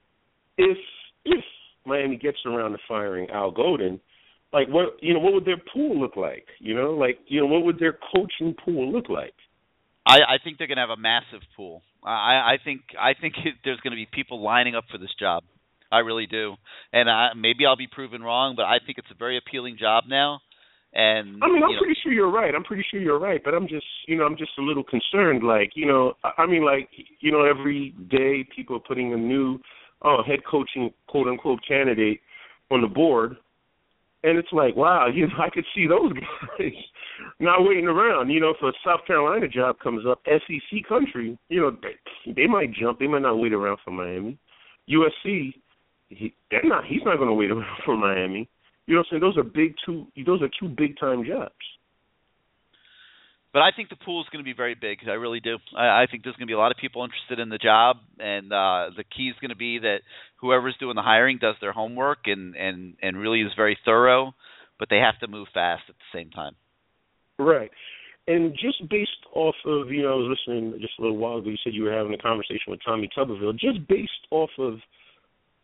if 0.56 0.78
if 1.24 1.44
Miami 1.84 2.16
gets 2.16 2.38
around 2.46 2.72
to 2.72 2.78
firing 2.88 3.28
Al 3.30 3.50
Golden, 3.50 4.00
like 4.52 4.68
what 4.68 4.96
you 5.02 5.12
know, 5.12 5.20
what 5.20 5.34
would 5.34 5.44
their 5.44 5.60
pool 5.72 6.00
look 6.00 6.16
like? 6.16 6.46
You 6.60 6.74
know, 6.74 6.92
like 6.92 7.18
you 7.26 7.40
know, 7.40 7.46
what 7.46 7.64
would 7.64 7.78
their 7.78 7.98
coaching 8.14 8.54
pool 8.64 8.90
look 8.90 9.08
like? 9.08 9.34
I, 10.06 10.18
I 10.18 10.36
think 10.42 10.58
they're 10.58 10.68
going 10.68 10.76
to 10.76 10.86
have 10.86 10.96
a 10.96 11.00
massive 11.00 11.42
pool. 11.56 11.82
I, 12.04 12.54
I 12.54 12.56
think 12.62 12.82
I 12.98 13.12
think 13.20 13.34
it, 13.44 13.54
there's 13.64 13.80
going 13.80 13.92
to 13.92 13.96
be 13.96 14.08
people 14.10 14.42
lining 14.42 14.74
up 14.74 14.84
for 14.90 14.98
this 14.98 15.14
job. 15.18 15.42
I 15.90 15.98
really 16.00 16.26
do, 16.26 16.54
and 16.92 17.08
I, 17.08 17.28
maybe 17.36 17.64
I'll 17.64 17.76
be 17.76 17.86
proven 17.86 18.20
wrong, 18.20 18.54
but 18.56 18.64
I 18.64 18.78
think 18.84 18.98
it's 18.98 19.10
a 19.12 19.18
very 19.18 19.38
appealing 19.38 19.76
job 19.78 20.04
now. 20.08 20.40
And 20.92 21.42
I 21.44 21.48
mean, 21.48 21.62
I'm 21.62 21.72
know, 21.72 21.78
pretty 21.78 21.96
sure 22.02 22.12
you're 22.12 22.30
right. 22.30 22.54
I'm 22.54 22.64
pretty 22.64 22.84
sure 22.90 23.00
you're 23.00 23.20
right, 23.20 23.40
but 23.44 23.54
I'm 23.54 23.68
just, 23.68 23.86
you 24.08 24.16
know, 24.16 24.24
I'm 24.24 24.36
just 24.36 24.52
a 24.58 24.62
little 24.62 24.82
concerned. 24.82 25.44
Like, 25.44 25.72
you 25.74 25.86
know, 25.86 26.14
I 26.38 26.46
mean, 26.46 26.64
like, 26.64 26.88
you 27.20 27.30
know, 27.30 27.44
every 27.44 27.94
day 28.10 28.48
people 28.54 28.76
are 28.76 28.80
putting 28.80 29.12
a 29.12 29.16
new 29.16 29.60
uh, 30.02 30.22
head 30.26 30.40
coaching 30.50 30.90
quote 31.06 31.28
unquote 31.28 31.60
candidate 31.66 32.20
on 32.70 32.80
the 32.80 32.88
board, 32.88 33.36
and 34.22 34.38
it's 34.38 34.52
like, 34.52 34.76
wow, 34.76 35.06
you 35.14 35.26
know, 35.26 35.34
I 35.38 35.50
could 35.50 35.64
see 35.74 35.86
those 35.86 36.12
guys 36.12 36.72
not 37.40 37.66
waiting 37.66 37.86
around. 37.86 38.30
You 38.30 38.40
know, 38.40 38.50
if 38.50 38.62
a 38.62 38.72
South 38.84 39.00
Carolina 39.06 39.48
job 39.48 39.78
comes 39.80 40.04
up, 40.06 40.20
SEC 40.26 40.86
country, 40.88 41.38
you 41.48 41.60
know, 41.60 41.76
they, 41.82 42.32
they 42.32 42.46
might 42.46 42.72
jump. 42.72 42.98
They 42.98 43.06
might 43.06 43.22
not 43.22 43.38
wait 43.38 43.52
around 43.52 43.78
for 43.84 43.90
Miami. 43.90 44.38
USC, 44.90 45.54
he, 46.08 46.34
they're 46.50 46.62
not. 46.64 46.84
He's 46.84 47.02
not 47.04 47.16
going 47.16 47.28
to 47.28 47.34
wait 47.34 47.50
around 47.52 47.80
for 47.84 47.96
Miami. 47.96 48.48
You 48.86 48.94
know 48.94 49.00
what 49.00 49.06
I'm 49.12 49.20
saying? 49.20 49.20
Those 49.20 49.36
are 49.38 49.42
big 49.42 49.74
two. 49.84 50.06
Those 50.24 50.42
are 50.42 50.50
two 50.60 50.68
big 50.68 50.98
time 50.98 51.24
jobs. 51.24 51.52
But 53.56 53.62
I 53.62 53.70
think 53.74 53.88
the 53.88 53.96
pool 53.96 54.20
is 54.20 54.26
going 54.30 54.44
to 54.44 54.46
be 54.46 54.52
very 54.52 54.74
big. 54.74 54.98
I 55.08 55.12
really 55.12 55.40
do. 55.40 55.56
I, 55.74 56.02
I 56.02 56.06
think 56.10 56.24
there's 56.24 56.36
going 56.36 56.46
to 56.46 56.50
be 56.50 56.52
a 56.52 56.58
lot 56.58 56.72
of 56.72 56.76
people 56.76 57.04
interested 57.04 57.38
in 57.40 57.48
the 57.48 57.56
job, 57.56 57.96
and 58.18 58.52
uh, 58.52 58.92
the 58.94 59.02
key 59.02 59.28
is 59.28 59.36
going 59.40 59.48
to 59.48 59.56
be 59.56 59.78
that 59.78 60.00
whoever's 60.42 60.76
doing 60.78 60.94
the 60.94 61.00
hiring 61.00 61.38
does 61.40 61.54
their 61.62 61.72
homework 61.72 62.18
and 62.26 62.54
and 62.54 62.96
and 63.00 63.16
really 63.16 63.40
is 63.40 63.52
very 63.56 63.78
thorough. 63.82 64.34
But 64.78 64.90
they 64.90 64.98
have 64.98 65.18
to 65.20 65.26
move 65.26 65.48
fast 65.54 65.84
at 65.88 65.94
the 65.94 66.18
same 66.18 66.28
time. 66.32 66.52
Right. 67.38 67.70
And 68.28 68.52
just 68.52 68.86
based 68.90 69.24
off 69.32 69.54
of, 69.64 69.88
you 69.88 70.02
know, 70.02 70.12
I 70.12 70.16
was 70.16 70.36
listening 70.36 70.78
just 70.78 70.98
a 70.98 71.02
little 71.02 71.16
while 71.16 71.38
ago, 71.38 71.48
you 71.48 71.56
said 71.64 71.72
you 71.72 71.84
were 71.84 71.96
having 71.96 72.12
a 72.12 72.18
conversation 72.18 72.68
with 72.68 72.80
Tommy 72.84 73.08
Tuberville. 73.16 73.58
Just 73.58 73.88
based 73.88 74.10
off 74.30 74.50
of 74.58 74.80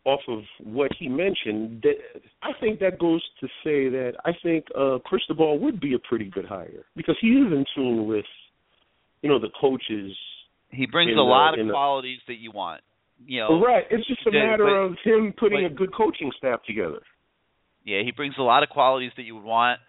off 0.05 0.21
of 0.29 0.41
what 0.65 0.91
he 0.99 1.09
mentioned, 1.09 1.83
that 1.83 1.95
I 2.43 2.51
think 2.61 2.81
that 2.81 2.99
goes 2.99 3.23
to 3.41 3.47
say 3.65 3.89
that 3.89 4.15
I 4.25 4.33
think 4.43 4.65
uh 4.79 4.99
Cristobal 5.05 5.59
would 5.61 5.81
be 5.81 5.95
a 5.95 5.99
pretty 5.99 6.25
good 6.27 6.45
hire 6.45 6.85
because 6.97 7.17
he 7.21 7.29
is 7.29 7.53
in 7.53 7.65
tune 7.75 8.07
with, 8.09 8.25
you 9.23 9.29
know, 9.29 9.39
the 9.39 9.51
coaches. 9.61 10.17
He 10.71 10.87
brings 10.87 11.13
In 11.13 11.19
a 11.19 11.23
the- 11.23 11.23
lot 11.23 11.59
of 11.59 11.67
the- 11.67 11.73
qualities 11.73 12.19
that 12.27 12.37
you 12.37 12.51
want. 12.51 12.81
You 13.25 13.41
know, 13.41 13.61
right. 13.65 13.85
It's 13.91 14.07
just 14.09 14.27
a 14.27 14.33
matter 14.33 14.65
but- 14.65 14.73
of 14.73 14.99
him 15.05 15.33
putting 15.39 15.63
but- 15.63 15.71
a 15.73 15.75
good 15.75 15.93
coaching 15.95 16.33
staff 16.37 16.65
together. 16.65 17.01
Yeah, 17.85 18.03
he 18.03 18.11
brings 18.11 18.37
a 18.39 18.43
lot 18.43 18.63
of 18.65 18.69
qualities 18.71 19.13
that 19.17 19.23
you 19.23 19.37
would 19.37 19.45
want. 19.45 19.81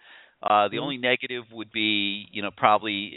Uh 0.44 0.68
the 0.68 0.78
Mhm. 0.78 0.82
only 0.82 0.98
negative 0.98 1.52
would 1.52 1.72
be, 1.72 2.28
you 2.32 2.42
know, 2.44 2.52
probably 2.52 3.16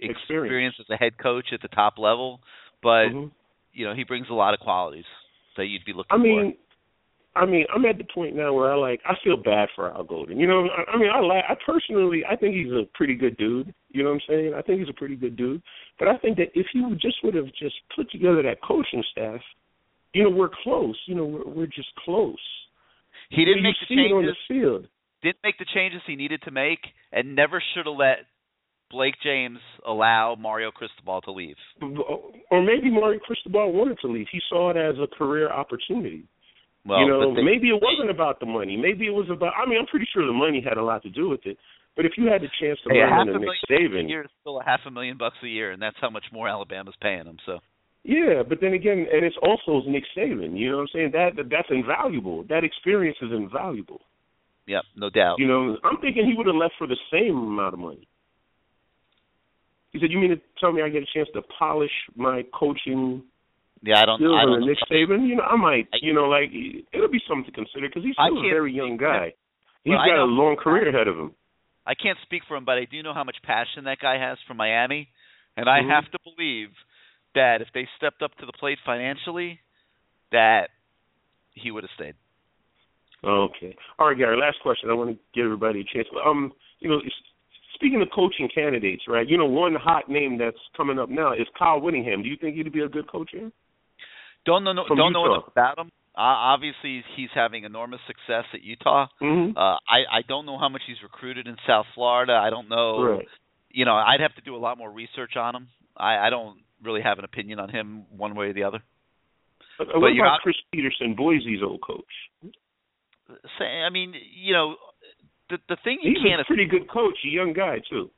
Experience. 0.00 0.18
experience 0.20 0.80
as 0.80 0.90
a 0.90 0.96
head 0.96 1.16
coach 1.18 1.52
at 1.52 1.60
the 1.62 1.68
top 1.68 1.98
level, 1.98 2.40
but 2.82 3.08
Mhm. 3.10 3.30
you 3.72 3.84
know, 3.86 3.94
he 3.94 4.02
brings 4.02 4.28
a 4.28 4.34
lot 4.34 4.54
of 4.54 4.60
qualities 4.60 5.06
that 5.56 5.66
you'd 5.66 5.84
be 5.84 5.92
looking 5.92 6.08
I 6.10 6.18
mean, 6.18 6.52
for. 6.52 6.58
I 7.34 7.46
mean, 7.46 7.64
I'm 7.74 7.84
at 7.86 7.96
the 7.96 8.04
point 8.04 8.36
now 8.36 8.52
where 8.52 8.70
I 8.70 8.76
like 8.76 9.00
I 9.06 9.14
feel 9.24 9.36
bad 9.36 9.68
for 9.74 9.90
Al 9.90 10.04
Golden. 10.04 10.38
You 10.38 10.46
know, 10.46 10.68
I, 10.68 10.92
I 10.92 10.98
mean, 10.98 11.10
I 11.14 11.20
like 11.20 11.44
I 11.48 11.54
personally 11.64 12.22
I 12.28 12.36
think 12.36 12.54
he's 12.54 12.72
a 12.72 12.84
pretty 12.94 13.14
good 13.14 13.36
dude. 13.38 13.72
You 13.88 14.02
know 14.02 14.10
what 14.10 14.16
I'm 14.16 14.20
saying? 14.28 14.54
I 14.54 14.62
think 14.62 14.80
he's 14.80 14.88
a 14.90 14.98
pretty 14.98 15.16
good 15.16 15.36
dude. 15.36 15.62
But 15.98 16.08
I 16.08 16.18
think 16.18 16.36
that 16.36 16.48
if 16.54 16.66
he 16.72 16.82
just 17.00 17.16
would 17.24 17.34
have 17.34 17.46
just 17.58 17.74
put 17.96 18.10
together 18.10 18.42
that 18.42 18.62
coaching 18.62 19.02
staff, 19.12 19.40
you 20.12 20.24
know, 20.24 20.30
we're 20.30 20.50
close. 20.62 20.98
You 21.06 21.14
know, 21.14 21.24
we're 21.24 21.48
we're 21.48 21.66
just 21.66 21.88
close. 22.04 22.36
He 23.30 23.44
didn't 23.46 23.58
you 23.58 23.62
make 23.62 23.76
the 23.88 23.94
it 23.94 24.12
on 24.12 24.26
the 24.26 24.32
changes. 24.32 24.36
field. 24.48 24.86
Didn't 25.22 25.42
make 25.42 25.58
the 25.58 25.66
changes 25.72 26.02
he 26.06 26.16
needed 26.16 26.42
to 26.42 26.50
make, 26.50 26.80
and 27.12 27.34
never 27.34 27.62
should 27.72 27.86
have 27.86 27.96
let 27.96 28.26
Blake 28.92 29.14
James 29.24 29.58
allow 29.86 30.36
Mario 30.38 30.70
Cristobal 30.70 31.20
to 31.22 31.32
leave. 31.32 31.56
Or 32.50 32.62
maybe 32.62 32.90
Mario 32.90 33.18
Cristobal 33.20 33.72
wanted 33.72 33.98
to 34.00 34.06
leave. 34.08 34.26
He 34.30 34.40
saw 34.48 34.70
it 34.70 34.76
as 34.76 34.94
a 35.02 35.06
career 35.16 35.50
opportunity. 35.50 36.24
Well, 36.84 37.00
you 37.00 37.06
know, 37.08 37.34
they- 37.34 37.42
maybe 37.42 37.68
it 37.70 37.80
wasn't 37.80 38.10
about 38.10 38.38
the 38.40 38.46
money. 38.46 38.76
Maybe 38.76 39.06
it 39.06 39.14
was 39.14 39.28
about. 39.30 39.54
I 39.56 39.66
mean, 39.66 39.78
I'm 39.78 39.86
pretty 39.86 40.06
sure 40.12 40.26
the 40.26 40.32
money 40.32 40.60
had 40.60 40.76
a 40.76 40.82
lot 40.82 41.02
to 41.04 41.10
do 41.10 41.28
with 41.28 41.46
it. 41.46 41.56
But 41.96 42.06
if 42.06 42.12
you 42.16 42.26
had 42.26 42.40
the 42.42 42.48
chance 42.60 42.80
to 42.82 42.88
Hey, 42.92 43.00
learn 43.00 43.08
half 43.10 43.20
under 43.20 43.32
a 43.32 43.38
Nick 43.38 43.46
million 43.46 43.60
bucks 43.60 43.70
a 43.70 43.72
Saban, 43.72 44.08
year 44.08 44.22
is 44.22 44.30
still 44.40 44.60
a 44.60 44.64
half 44.64 44.80
a 44.86 44.90
million 44.90 45.16
bucks 45.16 45.36
a 45.42 45.48
year, 45.48 45.70
and 45.72 45.80
that's 45.82 45.96
how 46.00 46.10
much 46.10 46.24
more 46.32 46.48
Alabama's 46.48 46.96
paying 46.96 47.26
him. 47.26 47.38
So 47.46 47.60
Yeah, 48.04 48.42
but 48.42 48.60
then 48.60 48.72
again, 48.72 49.06
and 49.12 49.24
it's 49.24 49.36
also 49.42 49.82
Nick 49.88 50.04
Saban. 50.16 50.58
You 50.58 50.70
know 50.70 50.76
what 50.78 50.82
I'm 50.82 50.88
saying? 50.88 51.10
That 51.12 51.48
that's 51.48 51.70
invaluable. 51.70 52.42
That 52.44 52.64
experience 52.64 53.18
is 53.22 53.30
invaluable. 53.32 54.00
yeah, 54.66 54.80
no 54.96 55.10
doubt. 55.10 55.38
You 55.38 55.46
know, 55.46 55.76
I'm 55.84 55.98
thinking 55.98 56.24
he 56.26 56.34
would 56.34 56.46
have 56.46 56.56
left 56.56 56.74
for 56.78 56.86
the 56.86 56.96
same 57.10 57.36
amount 57.36 57.74
of 57.74 57.80
money. 57.80 58.06
He 59.92 60.00
said, 60.00 60.10
"You 60.10 60.18
mean 60.18 60.30
to 60.30 60.40
tell 60.58 60.72
me 60.72 60.82
I 60.82 60.88
get 60.88 61.02
a 61.02 61.06
chance 61.12 61.28
to 61.34 61.42
polish 61.42 61.92
my 62.16 62.44
coaching 62.54 63.22
Yeah, 63.82 64.00
I 64.00 64.06
don't. 64.06 64.22
I 64.22 64.44
don't. 64.44 64.64
Nick 64.66 64.78
Saban? 64.90 65.26
You 65.26 65.36
know, 65.36 65.42
I 65.42 65.56
might. 65.56 65.88
I- 65.92 65.98
You 66.00 66.12
know, 66.12 66.28
like 66.28 66.50
it'll 66.92 67.08
be 67.08 67.20
something 67.28 67.44
to 67.46 67.52
consider 67.52 67.88
because 67.88 68.04
he's 68.04 68.14
still 68.14 68.38
a 68.38 68.42
very 68.42 68.72
young 68.72 68.96
guy. 68.96 69.34
He's 69.84 69.90
Well, 69.90 70.00
I 70.00 70.06
got 70.06 70.18
a 70.22 70.24
long 70.24 70.56
career 70.56 70.88
ahead 70.88 71.08
of 71.08 71.18
him. 71.18 71.34
I 71.84 71.94
can't 71.94 72.18
speak 72.22 72.44
for 72.46 72.56
him, 72.56 72.64
but 72.64 72.78
I 72.78 72.84
do 72.84 73.02
know 73.02 73.12
how 73.12 73.24
much 73.24 73.42
passion 73.42 73.84
that 73.84 73.98
guy 73.98 74.16
has 74.18 74.38
for 74.46 74.54
Miami, 74.54 75.08
and 75.56 75.68
I 75.68 75.80
Mhm. 75.80 75.88
have 75.88 76.08
to 76.12 76.18
believe 76.22 76.70
that 77.34 77.60
if 77.60 77.72
they 77.72 77.86
stepped 77.96 78.22
up 78.22 78.36
to 78.36 78.46
the 78.46 78.52
plate 78.52 78.78
financially, 78.84 79.58
that 80.30 80.70
he 81.54 81.72
would 81.72 81.82
have 81.82 81.90
stayed. 81.92 82.14
Okay. 83.24 83.76
All 83.98 84.08
right, 84.08 84.16
Gary. 84.16 84.36
Last 84.36 84.60
question. 84.60 84.90
I 84.90 84.94
want 84.94 85.10
to 85.10 85.18
give 85.32 85.44
everybody 85.44 85.80
a 85.80 85.84
chance. 85.84 86.08
Um, 86.24 86.52
you 86.80 86.88
know, 86.88 87.00
speaking 87.82 88.00
of 88.00 88.08
coaching 88.14 88.48
candidates, 88.54 89.02
right? 89.08 89.28
You 89.28 89.36
know, 89.36 89.46
one 89.46 89.74
hot 89.74 90.08
name 90.08 90.38
that's 90.38 90.56
coming 90.76 90.98
up 90.98 91.08
now 91.08 91.32
is 91.32 91.46
Kyle 91.58 91.80
Whittingham. 91.80 92.22
Do 92.22 92.28
you 92.28 92.36
think 92.40 92.54
he'd 92.56 92.72
be 92.72 92.80
a 92.80 92.88
good 92.88 93.10
coach 93.10 93.30
here? 93.32 93.50
Don't 94.46 94.62
know. 94.64 94.72
From 94.86 94.96
don't 94.96 95.12
know 95.12 95.24
Utah. 95.24 95.34
enough 95.34 95.48
about 95.48 95.78
him. 95.78 95.90
Uh, 96.14 96.54
obviously, 96.54 97.02
he's 97.16 97.30
having 97.34 97.64
enormous 97.64 98.00
success 98.06 98.44
at 98.54 98.62
Utah. 98.62 99.06
Mm-hmm. 99.20 99.56
Uh, 99.56 99.60
I 99.60 100.18
I 100.18 100.22
don't 100.28 100.46
know 100.46 100.58
how 100.58 100.68
much 100.68 100.82
he's 100.86 100.96
recruited 101.02 101.46
in 101.46 101.56
South 101.66 101.86
Florida. 101.94 102.32
I 102.34 102.50
don't 102.50 102.68
know. 102.68 103.02
right. 103.02 103.26
You 103.70 103.84
know, 103.84 103.94
I'd 103.94 104.20
have 104.20 104.34
to 104.34 104.42
do 104.42 104.54
a 104.54 104.58
lot 104.58 104.76
more 104.78 104.90
research 104.90 105.36
on 105.36 105.56
him. 105.56 105.68
I 105.96 106.26
I 106.26 106.30
don't 106.30 106.58
really 106.82 107.00
have 107.02 107.18
an 107.18 107.24
opinion 107.24 107.58
on 107.58 107.70
him 107.70 108.04
one 108.16 108.34
way 108.34 108.46
or 108.46 108.52
the 108.52 108.64
other. 108.64 108.82
Uh, 109.80 109.98
what 109.98 110.08
you're 110.08 110.26
about 110.26 110.40
Chris 110.42 110.56
Petersen, 110.72 111.14
Boise's 111.16 111.62
old 111.64 111.80
coach? 111.80 112.52
Say, 113.58 113.64
I 113.64 113.88
mean, 113.90 114.12
you 114.36 114.52
know, 114.52 114.76
the 115.52 115.58
the 115.68 115.76
thing 115.84 115.98
you 116.02 116.14
He's 116.16 116.24
can't 116.24 116.40
a 116.40 116.44
pretty 116.48 116.64
good 116.66 116.88
coach, 116.90 117.18
a 117.24 117.28
young 117.28 117.52
guy 117.52 117.78
too. 117.88 118.08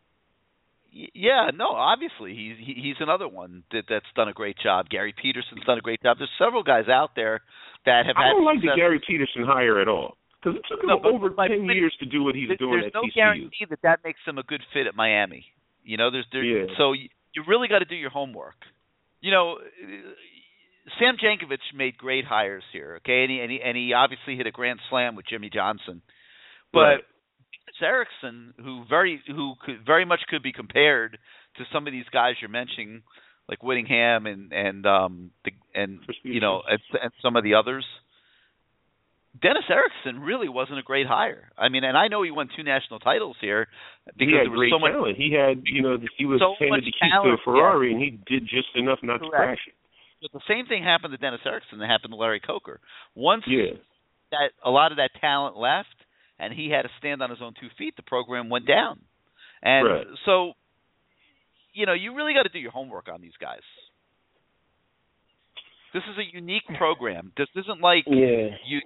Yeah, 1.12 1.51
no, 1.52 1.70
obviously 1.74 2.35
he's 2.39 2.55
he's 2.62 2.94
another 3.01 3.27
one 3.27 3.65
that 3.73 3.82
that's 3.89 4.06
done 4.15 4.28
a 4.28 4.32
great 4.32 4.56
job. 4.62 4.89
Gary 4.89 5.12
Peterson's 5.20 5.65
done 5.66 5.78
a 5.78 5.81
great 5.81 6.01
job. 6.02 6.19
There's 6.19 6.31
several 6.39 6.62
guys 6.62 6.86
out 6.89 7.11
there 7.16 7.43
that 7.85 8.06
have 8.06 8.15
I 8.16 8.27
had 8.28 8.32
don't 8.39 8.44
like 8.44 8.61
the. 8.62 8.70
Gary 8.77 9.01
Peterson 9.05 9.43
hire 9.44 9.81
at 9.82 9.89
all 9.89 10.16
because 10.39 10.55
it 10.56 10.62
took 10.70 10.78
him 10.85 10.86
No, 10.94 11.02
over 11.02 11.31
ten 11.31 11.66
point 11.66 11.74
years 11.74 11.97
to 11.98 12.06
do 12.06 12.23
what 12.23 12.36
he's 12.36 12.47
doing 12.61 12.78
there's 12.78 12.86
at 12.86 12.94
no 12.94 13.02
TCU. 13.02 13.15
guarantee 13.15 13.66
that 13.70 13.82
that 13.82 14.01
makes 14.05 14.20
him 14.24 14.39
a 14.39 14.44
good 14.44 14.62
fit 14.73 14.86
at 14.86 14.94
Miami. 14.94 15.44
You 15.82 15.97
know, 15.97 16.12
there's 16.12 16.27
there 16.31 16.44
Yeah. 16.44 16.66
so 16.78 16.93
you, 16.93 17.09
you 17.35 17.43
really 17.48 17.66
got 17.66 17.81
to 17.81 17.86
do 17.90 17.97
your 17.97 18.11
homework. 18.11 18.55
You 19.20 19.32
know, 19.32 19.59
uh, 19.59 20.15
Sam 21.01 21.16
Jankovich 21.19 21.74
made 21.74 21.98
great 21.98 22.24
hires 22.24 22.62
here, 22.73 23.01
okay, 23.02 23.23
and 23.24 23.31
he 23.32 23.40
and 23.40 23.51
he, 23.51 23.61
and 23.61 23.77
he 23.77 23.93
obviously 23.94 24.36
hit 24.36 24.47
a 24.47 24.52
grand 24.52 24.78
slam 24.90 25.16
with 25.16 25.27
Jimmy 25.27 25.51
Johnson, 25.52 26.02
but. 26.73 26.78
Right. 26.78 27.01
Dennis 27.66 27.82
Erickson, 27.82 28.55
who 28.62 28.85
very 28.89 29.20
who 29.27 29.55
could 29.65 29.85
very 29.86 30.05
much 30.05 30.20
could 30.28 30.43
be 30.43 30.53
compared 30.53 31.19
to 31.57 31.65
some 31.73 31.86
of 31.86 31.93
these 31.93 32.05
guys 32.12 32.35
you're 32.41 32.51
mentioning, 32.51 33.03
like 33.49 33.62
Whittingham 33.62 34.27
and 34.27 34.53
and 34.53 34.86
um 34.86 35.31
the 35.45 35.53
and 35.74 36.01
you 36.23 36.41
know 36.41 36.62
and, 36.69 36.81
and 37.03 37.12
some 37.23 37.36
of 37.36 37.45
the 37.45 37.55
others. 37.55 37.85
Dennis 39.43 39.65
Erickson 39.69 40.23
really 40.23 40.49
wasn't 40.49 40.78
a 40.78 40.82
great 40.82 41.09
hire. 41.09 41.51
I 41.59 41.69
mean, 41.69 41.82
and 41.82 41.99
I 41.99 42.07
know 42.07 42.23
he 42.23 42.31
won 42.31 42.49
two 42.57 42.62
national 42.62 43.01
titles 43.01 43.36
here 43.41 43.66
because 44.16 44.28
he 44.31 44.36
had 44.36 44.47
there 44.47 44.51
was 44.51 44.59
great 44.59 44.70
so 44.70 44.78
much. 44.78 44.93
talent. 44.93 45.16
He 45.16 45.35
had, 45.35 45.62
you 45.65 45.82
know, 45.82 45.99
he 46.16 46.24
was 46.24 46.39
So 46.39 46.55
handed 46.61 46.85
the 46.85 46.93
keys 46.95 47.11
to 47.11 47.31
a 47.31 47.36
Ferrari, 47.45 47.93
and 47.93 48.01
he 48.01 48.11
did 48.31 48.47
just 48.47 48.69
enough 48.77 49.01
not 49.03 49.19
to 49.19 49.28
crash 49.28 49.59
it. 49.66 49.74
But 50.23 50.31
the 50.39 50.45
same 50.47 50.66
thing 50.66 50.85
happened 50.85 51.12
to 51.12 51.19
Dennis 51.19 51.41
Erickson 51.45 51.81
that 51.81 51.91
happened 51.91 52.12
to 52.12 52.16
Larry 52.16 52.39
Coker. 52.39 52.78
Once 53.16 53.43
Yeah. 53.49 53.74
that 54.31 54.53
a 54.65 54.70
lot 54.70 54.93
of 54.93 54.99
that 54.99 55.11
talent 55.20 55.57
left 55.57 55.97
and 56.39 56.52
he 56.52 56.70
had 56.70 56.82
to 56.82 56.90
stand 56.98 57.23
on 57.23 57.31
his 57.31 57.39
own 57.43 57.55
two 57.61 57.69
feet, 57.78 57.94
the 57.97 58.02
program 58.02 58.48
went 58.51 58.66
down. 58.66 59.01
And 59.62 59.86
Right. 59.89 60.06
so 60.24 60.52
you 61.73 61.86
know, 61.86 61.93
you 61.93 62.15
really 62.15 62.35
got 62.35 62.44
to 62.44 62.48
do 62.51 62.61
your 62.61 62.70
homework 62.70 63.09
on 63.12 63.20
these 63.20 63.36
guys. 63.40 63.62
This 65.93 66.05
is 66.05 66.19
a 66.19 66.35
unique 66.36 66.62
program. 66.78 67.32
This 67.36 67.48
isn't 67.56 67.81
like 67.81 68.05
Yeah. 68.06 68.56
you 68.66 68.81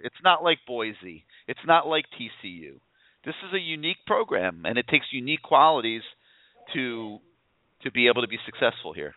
it's 0.00 0.22
not 0.22 0.42
like 0.42 0.58
Boise. 0.66 1.24
It's 1.46 1.64
not 1.64 1.86
like 1.86 2.04
TCU. 2.18 2.80
This 3.24 3.34
is 3.46 3.54
a 3.54 3.58
unique 3.60 4.04
program 4.06 4.64
and 4.66 4.76
it 4.78 4.86
takes 4.88 5.06
unique 5.12 5.42
qualities 5.42 6.02
to 6.74 7.20
to 7.82 7.90
be 7.90 8.06
able 8.08 8.22
to 8.22 8.28
be 8.28 8.38
successful 8.46 8.92
here. 8.92 9.14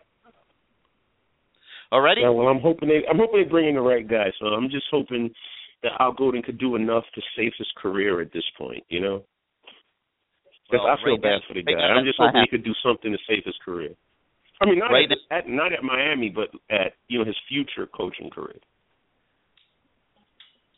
Already? 1.90 2.20
Yeah, 2.20 2.28
well, 2.30 2.48
I'm 2.48 2.60
hoping 2.60 2.88
they, 2.88 3.06
I'm 3.08 3.16
hoping 3.16 3.42
they 3.42 3.48
bring 3.48 3.68
in 3.68 3.74
the 3.76 3.80
right 3.80 4.06
guy. 4.06 4.30
So 4.38 4.46
I'm 4.46 4.68
just 4.68 4.86
hoping 4.90 5.30
that 5.82 5.92
Al 6.00 6.12
Golden 6.12 6.42
could 6.42 6.58
do 6.58 6.76
enough 6.76 7.04
to 7.14 7.22
save 7.36 7.52
his 7.58 7.68
career 7.76 8.20
at 8.20 8.32
this 8.32 8.44
point. 8.56 8.84
You 8.88 9.00
know, 9.00 9.24
Well, 10.70 10.86
I 10.86 10.96
feel 10.96 11.14
right 11.14 11.22
bad 11.22 11.28
now- 11.40 11.40
for 11.48 11.54
the 11.54 11.62
guy. 11.62 11.72
I'm 11.80 12.04
just 12.04 12.18
hoping 12.18 12.40
he 12.42 12.48
could 12.48 12.64
do 12.64 12.74
something 12.82 13.12
to 13.12 13.18
save 13.28 13.44
his 13.44 13.56
career. 13.64 13.94
I 14.60 14.66
mean, 14.66 14.80
not 14.80 14.90
Right 14.90 15.10
at, 15.10 15.18
at 15.30 15.48
not 15.48 15.72
at 15.72 15.84
Miami, 15.84 16.30
but 16.30 16.50
at 16.68 16.94
you 17.06 17.18
know 17.18 17.24
his 17.24 17.38
future 17.48 17.86
coaching 17.86 18.28
career. 18.28 18.58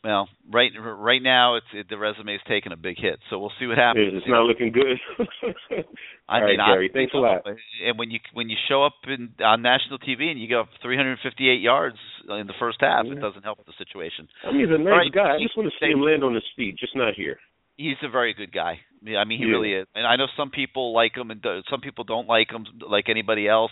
Well, 0.03 0.29
right 0.51 0.71
right 0.81 1.21
now 1.21 1.55
it's 1.57 1.67
it, 1.73 1.87
the 1.87 1.97
resume's 1.97 2.41
taking 2.47 2.71
a 2.71 2.75
big 2.75 2.97
hit, 2.97 3.19
so 3.29 3.37
we'll 3.37 3.51
see 3.59 3.67
what 3.67 3.77
happens. 3.77 4.13
It's 4.15 4.25
not 4.27 4.45
looking 4.45 4.71
good. 4.71 4.97
I 6.27 6.37
All 6.37 6.41
right, 6.41 6.51
mean, 6.51 6.59
I- 6.59 6.71
Gary, 6.73 6.89
thanks 6.91 7.13
a 7.13 7.17
lot. 7.17 7.45
And 7.85 7.99
when 7.99 8.09
you 8.09 8.19
when 8.33 8.49
you 8.49 8.57
show 8.67 8.83
up 8.83 8.93
in 9.05 9.29
on 9.43 9.61
national 9.61 9.99
TV 9.99 10.31
and 10.31 10.41
you 10.41 10.47
go 10.49 10.61
up 10.61 10.69
358 10.81 11.61
yards 11.61 11.97
in 12.29 12.47
the 12.47 12.53
first 12.59 12.77
half, 12.81 13.05
it 13.05 13.21
doesn't 13.21 13.43
help 13.43 13.63
the 13.65 13.73
situation. 13.77 14.27
I 14.43 14.51
mean, 14.51 14.61
he's 14.61 14.73
a 14.73 14.77
nice 14.79 14.87
right, 14.91 15.11
guy. 15.13 15.35
I 15.35 15.39
just 15.39 15.55
want 15.55 15.69
to 15.71 15.75
see 15.85 15.91
him 15.91 16.01
land 16.01 16.23
on 16.23 16.33
his 16.33 16.43
feet, 16.55 16.77
just 16.79 16.95
not 16.95 17.13
here. 17.15 17.37
He's 17.77 17.97
a 18.03 18.09
very 18.09 18.33
good 18.33 18.51
guy. 18.51 18.79
I 19.17 19.23
mean, 19.23 19.37
he 19.39 19.45
Yeah. 19.45 19.51
really 19.51 19.73
is. 19.73 19.87
And 19.95 20.05
I 20.07 20.15
know 20.15 20.27
some 20.37 20.49
people 20.51 20.93
like 20.93 21.15
him, 21.15 21.29
and 21.31 21.43
some 21.69 21.81
people 21.81 22.03
don't 22.05 22.27
like 22.27 22.49
him, 22.51 22.65
like 22.87 23.07
anybody 23.09 23.47
else. 23.47 23.71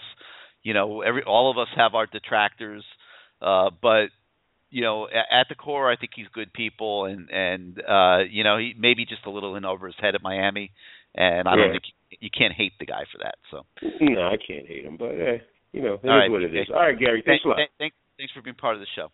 You 0.61 0.73
know, 0.73 1.01
every 1.01 1.23
all 1.23 1.49
of 1.49 1.57
us 1.57 1.69
have 1.75 1.95
our 1.95 2.05
detractors, 2.05 2.83
uh, 3.41 3.69
but 3.81 4.09
you 4.69 4.81
know, 4.81 5.07
at 5.07 5.47
the 5.49 5.55
core, 5.55 5.91
I 5.91 5.95
think 5.95 6.11
he's 6.15 6.27
good 6.33 6.53
people, 6.53 7.05
and 7.05 7.29
and 7.29 7.81
uh, 7.87 8.19
you 8.29 8.43
know, 8.43 8.57
he 8.57 8.73
maybe 8.77 9.05
just 9.05 9.25
a 9.25 9.29
little 9.29 9.55
in 9.55 9.65
over 9.65 9.87
his 9.87 9.95
head 9.99 10.15
at 10.15 10.21
Miami, 10.21 10.71
and 11.15 11.47
I 11.47 11.55
don't 11.55 11.71
think 11.71 11.83
you, 12.11 12.17
you 12.21 12.29
can't 12.29 12.53
hate 12.53 12.73
the 12.79 12.85
guy 12.85 13.03
for 13.11 13.17
that. 13.23 13.35
So, 13.51 13.63
No, 14.01 14.21
I 14.27 14.37
can't 14.37 14.67
hate 14.67 14.85
him, 14.85 14.97
but 14.97 15.11
eh, 15.11 15.37
you 15.73 15.81
know, 15.81 15.93
it 15.95 16.05
is 16.05 16.09
All 16.09 16.17
right, 16.17 16.31
what 16.31 16.43
it 16.43 16.55
is. 16.55 16.67
All 16.73 16.81
right, 16.81 16.97
Gary, 16.97 17.23
thanks 17.25 17.43
thank, 17.43 17.45
a 17.45 17.47
lot. 17.49 17.57
thank- 17.57 17.71
thank- 17.77 17.93
thanks 18.17 18.33
for 18.33 18.41
being 18.41 18.55
part 18.55 18.75
of 18.75 18.81
the 18.81 18.87
show. 18.95 19.07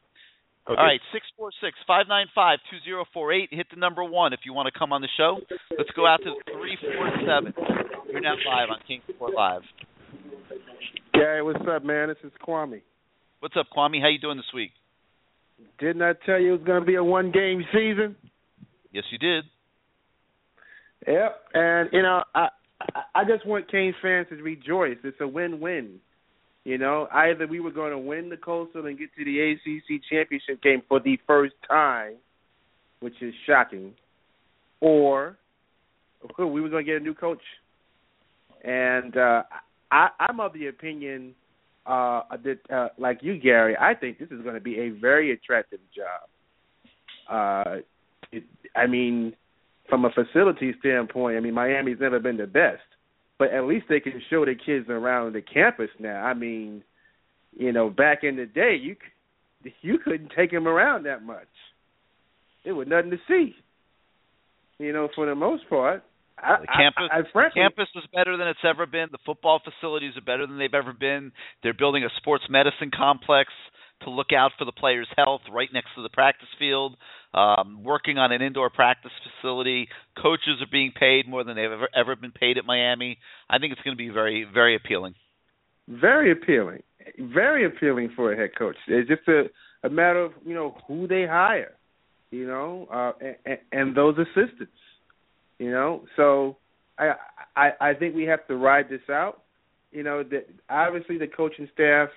Okay. 0.68 0.80
All 0.82 0.86
right, 0.86 1.00
six 1.14 1.26
four 1.38 1.52
six 1.62 1.78
five 1.86 2.08
nine 2.10 2.26
five 2.34 2.58
two 2.72 2.78
zero 2.84 3.06
four 3.14 3.32
eight. 3.32 3.50
Hit 3.52 3.68
the 3.70 3.80
number 3.80 4.04
one 4.04 4.34
if 4.34 4.40
you 4.46 4.54
want 4.54 4.66
to 4.72 4.78
come 4.78 4.92
on 4.92 5.02
the 5.02 5.10
show. 5.16 5.38
Let's 5.78 5.92
go 5.96 6.08
out 6.08 6.22
to 6.24 6.34
three 6.52 6.76
four 6.82 7.12
seven. 7.22 7.54
You're 8.10 8.22
now 8.22 8.34
live 8.50 8.70
on 8.72 8.80
King 8.88 9.02
Sport 9.14 9.34
Live. 9.36 9.62
Gary, 11.14 11.44
what's 11.44 11.60
up, 11.70 11.84
man? 11.84 12.10
This 12.10 12.18
is 12.24 12.32
Kwame. 12.46 12.82
What's 13.40 13.56
up, 13.58 13.68
Kwame? 13.76 14.02
How 14.02 14.08
you 14.10 14.18
doing 14.20 14.38
this 14.38 14.52
week? 14.56 14.72
Didn't 15.80 16.02
I 16.02 16.14
tell 16.26 16.40
you 16.40 16.54
it 16.54 16.58
was 16.60 16.66
going 16.66 16.82
to 16.82 16.86
be 16.86 16.96
a 16.96 17.04
one-game 17.04 17.64
season? 17.74 18.16
Yes, 18.92 19.04
you 19.12 19.18
did. 19.18 19.46
Yep. 21.08 21.42
And 21.54 21.90
you 21.92 22.02
know, 22.02 22.24
I 22.34 22.50
I- 22.82 23.04
I 23.16 23.24
just 23.26 23.46
want 23.46 23.72
Canes 23.72 23.96
fans 24.02 24.28
to 24.30 24.36
rejoice. 24.36 24.98
It's 25.04 25.20
a 25.22 25.28
win-win. 25.28 26.00
You 26.66 26.78
know, 26.78 27.08
either 27.12 27.48
we 27.48 27.60
were 27.60 27.72
going 27.72 27.92
to 27.92 27.98
win 27.98 28.30
the 28.30 28.38
Coastal 28.38 28.86
and 28.86 28.98
get 28.98 29.10
to 29.16 29.24
the 29.24 29.40
ACC 29.40 30.02
championship 30.10 30.62
game 30.62 30.82
for 30.88 31.00
the 31.00 31.18
first 31.28 31.54
time, 31.68 32.16
which 33.00 33.22
is 33.22 33.34
shocking, 33.46 33.94
or 34.82 35.38
we 36.40 36.60
were 36.62 36.70
going 36.70 36.86
to 36.86 36.92
get 36.92 37.02
a 37.02 37.04
new 37.04 37.14
coach. 37.14 37.42
And 38.64 39.16
uh, 39.16 39.44
I, 39.92 40.10
I'm 40.20 40.40
of 40.40 40.54
the 40.54 40.68
opinion 40.68 41.36
uh, 41.86 42.22
uh, 42.74 42.88
like 42.98 43.20
you, 43.22 43.38
Gary, 43.38 43.76
I 43.80 43.94
think 43.94 44.20
this 44.20 44.30
is 44.32 44.42
going 44.42 44.56
to 44.56 44.62
be 44.62 44.80
a 44.80 44.90
very 44.90 45.32
attractive 45.32 45.80
job. 45.96 46.30
Uh, 47.30 47.76
it, 48.32 48.44
I 48.76 48.88
mean, 48.88 49.34
from 49.90 50.06
a 50.06 50.10
facility 50.10 50.74
standpoint, 50.80 51.38
I 51.38 51.40
mean, 51.40 51.54
Miami's 51.54 52.00
never 52.00 52.20
been 52.20 52.38
the 52.38 52.48
best, 52.48 52.82
but 53.38 53.52
at 53.52 53.66
least 53.66 53.86
they 53.90 54.00
can 54.00 54.22
show 54.30 54.46
the 54.46 54.56
kids 54.56 54.90
around 54.90 55.34
the 55.34 55.42
campus 55.42 55.90
now. 56.00 56.24
I 56.24 56.34
mean, 56.34 56.84
you 57.58 57.72
know, 57.72 57.90
back 57.90 58.24
in 58.24 58.36
the 58.36 58.46
day, 58.46 58.76
you 58.82 58.96
you 59.82 59.98
couldn't 60.00 60.32
take 60.36 60.52
them 60.52 60.68
around 60.68 61.04
that 61.06 61.24
much. 61.24 61.48
It 62.64 62.72
was 62.72 62.88
nothing 62.88 63.12
to 63.12 63.18
see. 63.28 63.56
You 64.80 64.92
know, 64.92 65.10
for 65.16 65.26
the 65.26 65.36
most 65.36 65.70
part, 65.70 66.04
I, 66.38 66.58
The 66.62 66.68
campus, 66.68 67.10
I, 67.12 67.20
I, 67.20 67.22
frankly, 67.32 67.62
campus 67.62 67.88
is 67.96 68.04
better 68.14 68.38
than 68.38 68.48
it's 68.48 68.60
ever 68.64 68.86
been. 68.86 69.08
The 69.12 69.18
football 69.26 69.62
facilities 69.64 70.18
are 70.18 70.22
better 70.22 70.46
than 70.48 70.58
they've 70.58 70.74
ever 70.74 70.94
been. 70.94 71.32
They're 71.64 71.74
building 71.74 72.04
a 72.04 72.10
sports 72.18 72.46
medicine 72.50 72.92
complex 72.96 73.52
to 74.04 74.10
look 74.10 74.34
out 74.36 74.52
for 74.58 74.66
the 74.66 74.74
players' 74.74 75.08
health 75.16 75.42
right 75.52 75.70
next 75.74 75.90
to 75.96 76.04
the 76.04 76.10
practice 76.10 76.50
field. 76.60 76.98
Um, 77.34 77.84
working 77.84 78.18
on 78.18 78.32
an 78.32 78.42
indoor 78.42 78.70
practice 78.70 79.12
facility. 79.24 79.88
Coaches 80.22 80.62
are 80.62 80.72
being 80.72 80.92
paid 80.98 81.28
more 81.28 81.44
than 81.44 81.56
they've 81.56 81.72
ever 81.72 81.90
ever 81.96 82.16
been 82.16 82.32
paid 82.32 82.58
at 82.58 82.66
Miami. 82.66 83.18
I 83.50 83.58
think 83.60 83.74
it's 83.74 83.82
going 83.82 83.96
to 83.96 83.98
be 83.98 84.10
very 84.10 84.46
very 84.52 84.76
appealing. 84.76 85.16
very 85.88 86.32
appealing, 86.32 86.84
very 87.20 87.66
appealing 87.66 88.12
for 88.16 88.34
a 88.34 88.38
head 88.38 88.52
coach. 88.58 88.76
It's 88.88 89.08
just 89.08 89.28
a 89.28 89.44
a 89.84 89.90
matter 89.90 90.20
of 90.20 90.32
you 90.46 90.54
know 90.54 90.78
who 90.88 91.08
they 91.08 91.26
hire, 91.28 91.74
you 92.32 92.48
know, 92.48 92.88
uh, 92.92 93.12
and, 93.46 93.60
and 93.72 93.96
those 93.98 94.16
assistants, 94.18 94.72
you 95.60 95.72
know. 95.72 96.04
So 96.16 96.58
I 96.98 97.14
I 97.56 97.70
I 97.82 97.94
think 97.94 98.16
we 98.16 98.24
have 98.24 98.46
to 98.48 98.56
ride 98.56 98.90
this 98.90 99.10
out. 99.10 99.42
you 99.96 100.04
know, 100.04 100.24
that 100.24 100.48
obviously 100.70 101.18
the 101.18 101.28
coaching 101.28 101.70
staff 101.74 102.10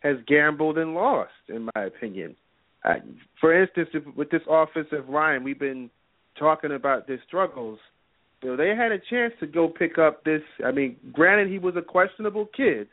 has 0.00 0.16
gambled 0.26 0.78
and 0.78 0.94
lost, 0.94 1.32
in 1.48 1.68
my 1.74 1.84
opinion. 1.84 2.36
Uh, 2.84 2.94
for 3.40 3.60
instance, 3.60 3.88
if, 3.92 4.04
with 4.14 4.30
this 4.30 4.42
offensive 4.48 5.08
line, 5.08 5.42
we've 5.42 5.58
been 5.58 5.90
talking 6.38 6.72
about 6.72 7.06
their 7.08 7.20
struggles. 7.26 7.78
You 8.42 8.50
know, 8.50 8.56
they 8.56 8.68
had 8.76 8.92
a 8.92 8.98
chance 9.10 9.32
to 9.40 9.46
go 9.46 9.68
pick 9.68 9.98
up 9.98 10.22
this. 10.24 10.42
I 10.64 10.70
mean, 10.70 10.96
granted, 11.12 11.50
he 11.50 11.58
was 11.58 11.74
a 11.76 11.82
questionable 11.82 12.46
kid, 12.56 12.88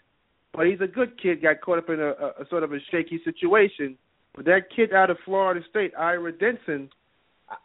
but 0.53 0.65
he's 0.65 0.81
a 0.81 0.87
good 0.87 1.21
kid. 1.21 1.41
Got 1.43 1.61
caught 1.61 1.77
up 1.79 1.89
in 1.89 1.99
a, 1.99 2.09
a, 2.09 2.27
a 2.41 2.47
sort 2.49 2.63
of 2.63 2.73
a 2.73 2.79
shaky 2.89 3.21
situation. 3.23 3.97
But 4.33 4.45
that 4.45 4.69
kid 4.75 4.93
out 4.93 5.09
of 5.09 5.17
Florida 5.25 5.59
State, 5.69 5.91
Ira 5.99 6.31
Denson, 6.31 6.89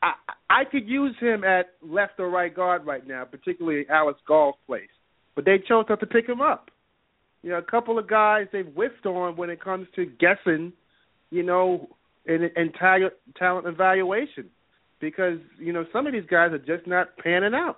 I, 0.03 0.13
I 0.49 0.65
could 0.65 0.89
use 0.89 1.15
him 1.21 1.45
at 1.45 1.75
left 1.83 2.19
or 2.19 2.31
right 2.31 2.55
guard 2.55 2.87
right 2.87 3.07
now, 3.07 3.25
particularly 3.25 3.87
Alex 3.91 4.21
Gall's 4.27 4.57
place. 4.67 4.89
But 5.35 5.45
they 5.45 5.59
chose 5.59 5.85
not 5.89 6.01
to 6.01 6.07
pick 6.07 6.29
him 6.29 6.41
up. 6.41 6.71
You 7.43 7.51
know, 7.51 7.59
a 7.59 7.63
couple 7.63 7.99
of 7.99 8.09
guys 8.09 8.47
they've 8.53 8.67
whiffed 8.67 9.07
on 9.07 9.37
when 9.37 9.51
it 9.51 9.63
comes 9.63 9.87
to 9.97 10.07
guessing, 10.07 10.73
you 11.31 11.43
know, 11.43 11.89
in, 12.25 12.51
in 12.57 12.73
talent, 12.73 13.13
talent 13.39 13.67
evaluation, 13.67 14.51
because 15.01 15.39
you 15.59 15.73
know 15.73 15.85
some 15.93 16.07
of 16.07 16.13
these 16.13 16.27
guys 16.29 16.53
are 16.53 16.59
just 16.59 16.87
not 16.87 17.17
panning 17.19 17.55
out. 17.55 17.77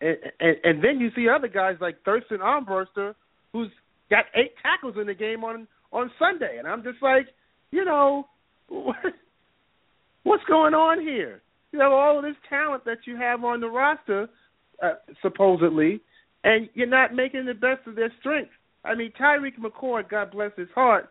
And, 0.00 0.16
and 0.40 0.56
and 0.64 0.84
then 0.84 0.98
you 0.98 1.10
see 1.14 1.28
other 1.28 1.48
guys 1.48 1.76
like 1.80 2.02
Thurston 2.04 2.38
Armbrister, 2.38 3.14
who's 3.52 3.70
got 4.10 4.24
eight 4.34 4.54
tackles 4.62 4.96
in 5.00 5.06
the 5.06 5.14
game 5.14 5.44
on 5.44 5.68
on 5.92 6.10
Sunday, 6.18 6.56
and 6.58 6.66
I'm 6.66 6.82
just 6.82 7.02
like, 7.02 7.28
you 7.70 7.84
know, 7.84 8.26
what's 10.22 10.44
going 10.44 10.74
on 10.74 11.00
here? 11.00 11.42
You 11.72 11.80
have 11.80 11.92
all 11.92 12.18
of 12.18 12.24
this 12.24 12.36
talent 12.48 12.84
that 12.84 12.98
you 13.06 13.16
have 13.16 13.44
on 13.44 13.60
the 13.60 13.68
roster, 13.68 14.28
uh, 14.82 14.94
supposedly, 15.22 16.00
and 16.44 16.68
you're 16.74 16.86
not 16.86 17.14
making 17.14 17.46
the 17.46 17.54
best 17.54 17.86
of 17.86 17.94
their 17.94 18.12
strengths. 18.18 18.52
I 18.84 18.94
mean, 18.94 19.12
Tyriq 19.20 19.58
McCord, 19.58 20.08
God 20.08 20.32
bless 20.32 20.52
his 20.56 20.68
heart, 20.74 21.10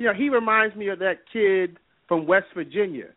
you 0.00 0.06
know, 0.06 0.14
he 0.14 0.30
reminds 0.30 0.74
me 0.76 0.88
of 0.88 0.98
that 1.00 1.18
kid 1.30 1.78
from 2.08 2.26
West 2.26 2.46
Virginia, 2.54 3.08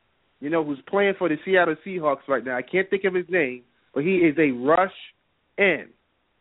you 0.41 0.49
know, 0.49 0.65
who's 0.65 0.82
playing 0.90 1.14
for 1.18 1.30
the 1.30 1.38
Seattle 1.45 1.78
Seahawks 1.88 2.28
right 2.28 2.44
now. 2.44 2.57
I 2.57 2.61
can't 2.61 2.90
think 2.90 3.06
of 3.06 3.14
his 3.14 3.26
name, 3.30 3.64
but 3.94 4.03
he 4.03 4.18
is 4.18 4.36
a 4.38 4.52
rush 4.52 4.91
end. 5.57 5.88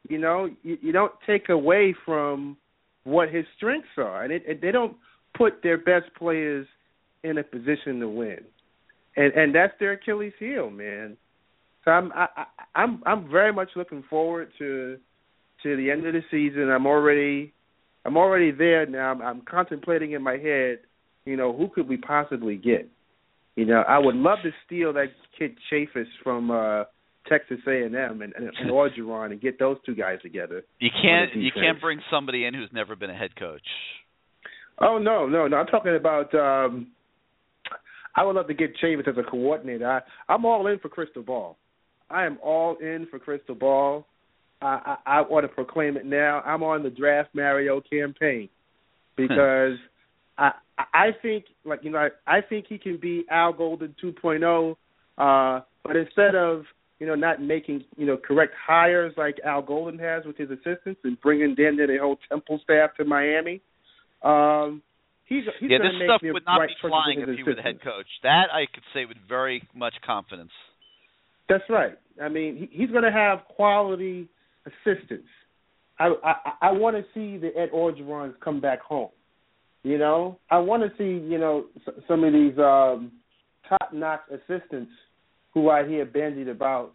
You 0.09 0.19
know, 0.19 0.51
you, 0.65 0.79
you 0.83 0.91
don't 0.91 1.13
take 1.25 1.49
away 1.49 1.95
from 2.05 2.57
what 3.05 3.29
his 3.29 3.45
strengths 3.57 3.89
are, 3.97 4.25
and 4.25 4.33
it, 4.33 4.43
it, 4.45 4.61
they 4.61 4.73
don't 4.73 4.97
put 5.39 5.63
their 5.63 5.79
best 5.79 6.13
players 6.19 6.67
in 7.23 7.39
a 7.39 7.45
position 7.45 8.01
to 8.01 8.09
win, 8.09 8.41
and 9.17 9.33
and 9.35 9.55
that's 9.55 9.73
their 9.79 9.93
Achilles 9.93 10.33
heel, 10.39 10.71
man. 10.71 11.17
So 11.85 11.91
I'm 11.91 12.13
I, 12.13 12.27
I, 12.37 12.45
I'm 12.75 13.03
I'm 13.05 13.31
very 13.31 13.53
much 13.53 13.71
looking 13.77 14.05
forward 14.09 14.49
to 14.59 14.99
to 15.63 15.77
the 15.77 15.91
end 15.91 16.07
of 16.07 16.13
the 16.15 16.23
season. 16.31 16.71
I'm 16.71 16.87
already 16.87 17.53
I'm 18.05 18.17
already 18.17 18.51
there 18.51 18.87
now. 18.87 19.11
I'm, 19.11 19.23
I'm 19.23 19.43
contemplating 19.43 20.13
in 20.13 20.23
my 20.23 20.37
head, 20.37 20.79
you 21.25 21.37
know, 21.37 21.53
who 21.53 21.69
could 21.69 21.89
we 21.89 21.97
possibly 21.97 22.57
get? 22.57 22.89
You 23.55 23.67
know, 23.67 23.83
I 23.87 23.99
would 23.99 24.17
love 24.17 24.39
to 24.45 24.51
steal 24.67 24.93
that 24.95 25.09
kid 25.39 25.57
Chavis 25.71 26.07
from 26.23 26.51
uh 26.51 26.85
Texas 27.29 27.59
A&M 27.69 27.95
and, 27.95 28.21
and, 28.21 28.33
and 28.35 28.71
Orgeron 28.71 29.31
and 29.31 29.41
get 29.41 29.59
those 29.59 29.77
two 29.87 29.95
guys 29.95 30.19
together. 30.23 30.63
You 30.79 30.91
can't 30.91 31.35
you 31.37 31.51
can't 31.55 31.81
bring 31.81 32.01
somebody 32.11 32.45
in 32.45 32.55
who's 32.55 32.71
never 32.73 32.97
been 32.97 33.11
a 33.11 33.17
head 33.17 33.37
coach. 33.37 33.63
Oh 34.81 34.99
no, 34.99 35.27
no, 35.27 35.47
no. 35.49 35.57
I'm 35.57 35.67
talking 35.67 35.97
about. 35.97 36.35
um 36.35 36.89
I 38.15 38.25
would 38.25 38.37
love 38.37 38.49
to 38.49 38.55
get 38.55 38.77
Chavis 38.83 39.09
as 39.09 39.17
a 39.17 39.23
coordinator. 39.23 39.91
I, 39.91 40.33
I'm 40.33 40.45
all 40.45 40.67
in 40.67 40.79
for 40.79 40.89
Cristobal. 40.89 41.57
I 42.11 42.27
am 42.27 42.39
all 42.43 42.77
in 42.77 43.07
for 43.11 43.19
Cristobal. 43.19 44.07
I, 44.61 44.97
I, 45.07 45.19
I 45.19 45.21
want 45.23 45.45
to 45.45 45.49
proclaim 45.49 45.97
it 45.97 46.07
now. 46.07 46.41
I'm 46.45 46.63
on 46.63 46.83
the 46.83 46.91
draft 46.91 47.31
Mario 47.35 47.81
campaign 47.81 48.49
because 49.17 49.79
I 50.39 50.53
I 50.79 51.09
think 51.21 51.45
like 51.65 51.81
you 51.83 51.91
know 51.91 51.99
I, 51.99 52.09
I 52.27 52.41
think 52.41 52.67
he 52.69 52.79
can 52.79 52.97
be 52.97 53.25
Al 53.31 53.53
Golden 53.53 53.95
2.0, 54.03 54.77
uh, 55.19 55.65
but 55.85 55.97
instead 55.97 56.35
of 56.35 56.65
you 56.99 57.07
know 57.07 57.15
not 57.15 57.43
making 57.43 57.85
you 57.97 58.07
know 58.07 58.17
correct 58.17 58.53
hires 58.67 59.13
like 59.17 59.39
Al 59.45 59.63
Golden 59.63 59.99
has 59.99 60.25
with 60.25 60.37
his 60.37 60.51
assistants 60.51 61.01
and 61.05 61.21
bringing 61.21 61.55
then 61.57 61.77
the 61.77 61.99
whole 62.01 62.19
Temple 62.29 62.61
staff 62.63 62.91
to 62.97 63.05
Miami, 63.05 63.61
um, 64.23 64.83
he's 65.27 65.45
he's 65.61 65.71
yeah, 65.71 65.79
this 65.79 65.93
stuff 66.05 66.21
would 66.23 66.45
not 66.47 66.59
right 66.59 66.69
be 66.69 66.89
flying 66.89 67.21
if 67.21 67.37
he 67.37 67.43
were 67.43 67.55
the 67.55 67.63
head 67.63 67.83
coach. 67.83 68.07
That 68.23 68.47
I 68.53 68.67
could 68.73 68.85
say 68.95 69.05
with 69.05 69.17
very 69.29 69.67
much 69.75 69.95
confidence. 70.05 70.51
That's 71.49 71.65
right. 71.69 71.99
I 72.23 72.29
mean, 72.29 72.57
he, 72.57 72.79
he's 72.79 72.91
going 72.91 73.05
to 73.05 73.13
have 73.13 73.41
quality 73.55 74.29
assistants. 74.67 75.29
I 75.99 76.13
I, 76.25 76.35
I 76.69 76.73
want 76.73 76.97
to 76.97 77.03
see 77.15 77.39
the 77.39 77.57
Ed 77.57 77.71
Orgerons 77.75 78.35
come 78.43 78.61
back 78.61 78.81
home. 78.81 79.11
You 79.83 79.99
know, 79.99 80.39
I 80.51 80.59
want 80.59 80.83
to 80.83 80.91
see 80.97 81.25
you 81.27 81.39
know 81.39 81.67
s- 81.87 81.95
some 82.07 82.25
of 82.25 82.33
these 82.33 82.57
um, 82.59 83.13
top-notch 83.69 84.21
assistants 84.31 84.93
who 85.55 85.69
I 85.69 85.87
hear 85.87 86.05
bandied 86.05 86.49
about 86.49 86.93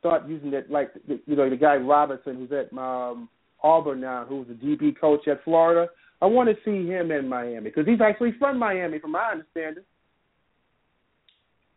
start 0.00 0.26
using 0.28 0.50
that, 0.50 0.70
like 0.70 0.92
the, 1.06 1.20
you 1.26 1.36
know 1.36 1.48
the 1.48 1.56
guy 1.56 1.76
Robertson 1.76 2.36
who's 2.36 2.50
at 2.52 2.76
um, 2.76 3.28
Auburn 3.62 4.00
now, 4.00 4.26
who's 4.28 4.48
the 4.48 4.54
DB 4.54 4.98
coach 4.98 5.28
at 5.28 5.44
Florida. 5.44 5.90
I 6.22 6.26
want 6.26 6.48
to 6.48 6.54
see 6.64 6.88
him 6.88 7.10
in 7.10 7.28
Miami 7.28 7.64
because 7.64 7.84
he's 7.84 8.00
actually 8.00 8.32
from 8.38 8.56
Miami, 8.56 9.00
from 9.00 9.10
my 9.10 9.32
understanding. 9.32 9.82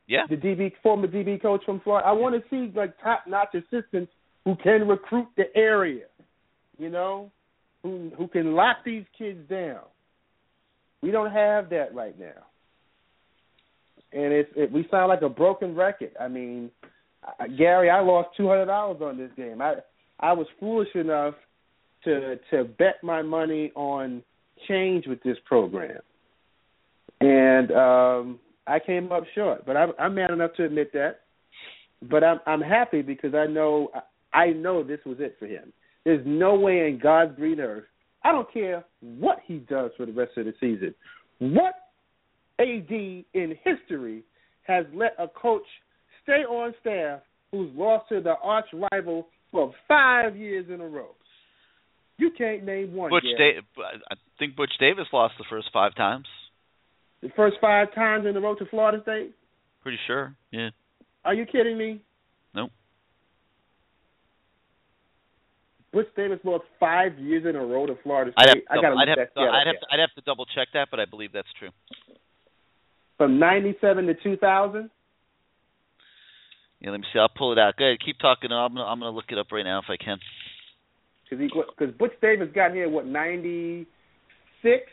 Yeah. 0.08 0.28
The 0.30 0.36
DB 0.36 0.72
former 0.84 1.08
DB 1.08 1.42
coach 1.42 1.62
from 1.66 1.82
Florida. 1.82 2.08
I 2.08 2.12
want 2.12 2.36
to 2.36 2.50
see 2.52 2.72
like 2.78 2.94
top-notch 3.02 3.56
assistants 3.56 4.12
who 4.46 4.56
can 4.58 4.88
recruit 4.88 5.28
the 5.36 5.46
area. 5.56 6.06
You 6.78 6.92
know, 6.92 7.32
who 7.82 8.12
who 8.16 8.28
can 8.28 8.54
lock 8.54 8.78
these 8.86 9.06
kids 9.18 9.50
down. 9.50 9.82
We 11.02 11.10
don't 11.10 11.32
have 11.32 11.72
that 11.72 11.96
right 11.96 12.18
now, 12.20 12.46
and 14.14 14.32
it's 14.32 14.52
it, 14.56 14.72
we 14.72 14.88
sound 14.92 15.10
like 15.10 15.24
a 15.24 15.30
broken 15.30 15.74
record. 15.74 16.12
I 16.20 16.28
mean, 16.28 16.70
I, 17.40 17.48
Gary, 17.48 17.90
I 17.90 18.02
lost 18.02 18.30
two 18.38 18.48
hundred 18.48 18.66
dollars 18.66 19.02
on 19.02 19.18
this 19.18 19.32
game. 19.36 19.60
I 19.60 19.76
I 20.20 20.34
was 20.34 20.46
foolish 20.60 20.94
enough 20.94 21.34
to 22.04 22.36
to 22.52 22.66
bet 22.66 23.02
my 23.02 23.24
money 23.24 23.72
on 23.74 24.22
change 24.68 25.08
with 25.08 25.22
this 25.24 25.38
program, 25.46 26.00
and 27.22 27.72
um, 27.72 28.40
I 28.68 28.80
came 28.80 29.12
up 29.12 29.24
short. 29.34 29.66
But 29.66 29.78
I'm, 29.78 29.94
I'm 30.00 30.16
man 30.16 30.32
enough 30.32 30.52
to 30.58 30.66
admit 30.66 30.92
that. 30.94 31.22
But 32.10 32.24
I'm 32.24 32.40
I'm 32.46 32.62
happy 32.62 33.02
because 33.02 33.34
I 33.34 33.48
know 33.48 33.90
I 34.34 34.48
know 34.48 34.84
this 34.84 35.00
was 35.06 35.18
it 35.20 35.36
for 35.40 35.48
him. 35.48 35.72
There's 36.04 36.26
no 36.26 36.56
way 36.56 36.88
in 36.88 37.00
God's 37.02 37.36
green 37.36 37.60
earth. 37.60 37.86
I 38.24 38.32
don't 38.32 38.52
care 38.52 38.84
what 39.02 39.40
he 39.46 39.58
does 39.58 39.92
for 39.98 40.06
the 40.06 40.12
rest 40.12 40.32
of 40.38 40.46
the 40.46 40.54
season. 40.60 40.94
What 41.40 41.74
AD 42.60 42.90
in 42.90 43.58
history 43.64 44.24
has 44.64 44.86
let 44.94 45.16
a 45.20 45.28
coach 45.28 45.66
stay 46.24 46.44
on 46.44 46.74
staff 46.82 47.22
who's 47.52 47.72
lost 47.76 48.10
to 48.10 48.22
the 48.22 48.36
arch 48.44 48.66
rival 48.92 49.28
for 49.52 49.74
five 49.88 50.36
years 50.36 50.66
in 50.74 50.82
a 50.82 50.88
row? 50.88 51.10
You 52.18 52.32
can't 52.38 52.64
name 52.64 52.94
one. 52.94 53.10
Butch 53.10 53.26
Davis. 53.38 53.64
I 54.10 54.16
think 54.40 54.56
Butch 54.56 54.72
Davis 54.80 55.08
lost 55.12 55.34
the 55.38 55.46
first 55.50 55.68
five 55.74 55.96
times. 55.96 56.28
The 57.22 57.30
first 57.36 57.58
five 57.60 57.94
times 57.94 58.26
in 58.26 58.36
a 58.38 58.40
row 58.40 58.56
to 58.56 58.66
Florida 58.66 59.00
State? 59.02 59.34
Pretty 59.82 59.98
sure. 60.08 60.36
Yeah. 60.52 60.70
Are 61.26 61.34
you 61.34 61.46
kidding 61.46 61.78
me? 61.78 62.02
Nope. 62.54 62.72
Butch 65.92 66.08
Davis 66.16 66.40
lost 66.44 66.66
five 66.80 67.18
years 67.20 67.46
in 67.48 67.56
a 67.56 67.66
row 67.66 67.86
to 67.86 67.96
Florida 68.04 68.32
I'd 68.38 68.50
have, 68.50 68.52
State. 68.52 68.66
to, 68.68 68.72
I 68.72 68.76
gotta 68.82 68.96
I'd, 68.96 69.08
have, 69.08 69.34
to, 69.34 69.42
I'd, 69.42 69.68
have 69.68 69.80
to, 69.80 69.88
I'd 69.92 70.00
have 70.00 70.14
to 70.16 70.22
double 70.22 70.46
check 70.46 70.70
that, 70.74 70.90
but 70.92 71.00
I 71.00 71.06
believe 71.06 71.32
that's 71.34 71.48
true. 71.60 71.70
From 73.18 73.40
'97 73.40 74.06
to 74.08 74.14
2000. 74.14 74.90
Yeah, 76.82 76.92
let 76.92 77.00
me 77.00 77.06
see. 77.12 77.20
I'll 77.20 77.30
pull 77.30 77.54
it 77.54 77.60
out. 77.60 77.78
Go 77.78 77.86
ahead, 77.86 77.98
keep 78.06 78.20
talking. 78.20 78.52
I'm 78.52 78.74
gonna 78.74 78.84
I'm 78.86 79.00
gonna 79.00 79.16
look 79.16 79.26
it 79.30 79.38
up 79.38 79.48
right 79.52 79.64
now 79.64 79.80
if 79.80 79.86
I 79.90 79.98
can. 79.98 80.20
Because 81.30 81.50
because 81.78 81.94
Butch 81.96 82.12
Davis 82.22 82.50
got 82.54 82.72
here 82.74 82.90
what 82.90 83.06
ninety 83.06 83.86
six, 84.62 84.84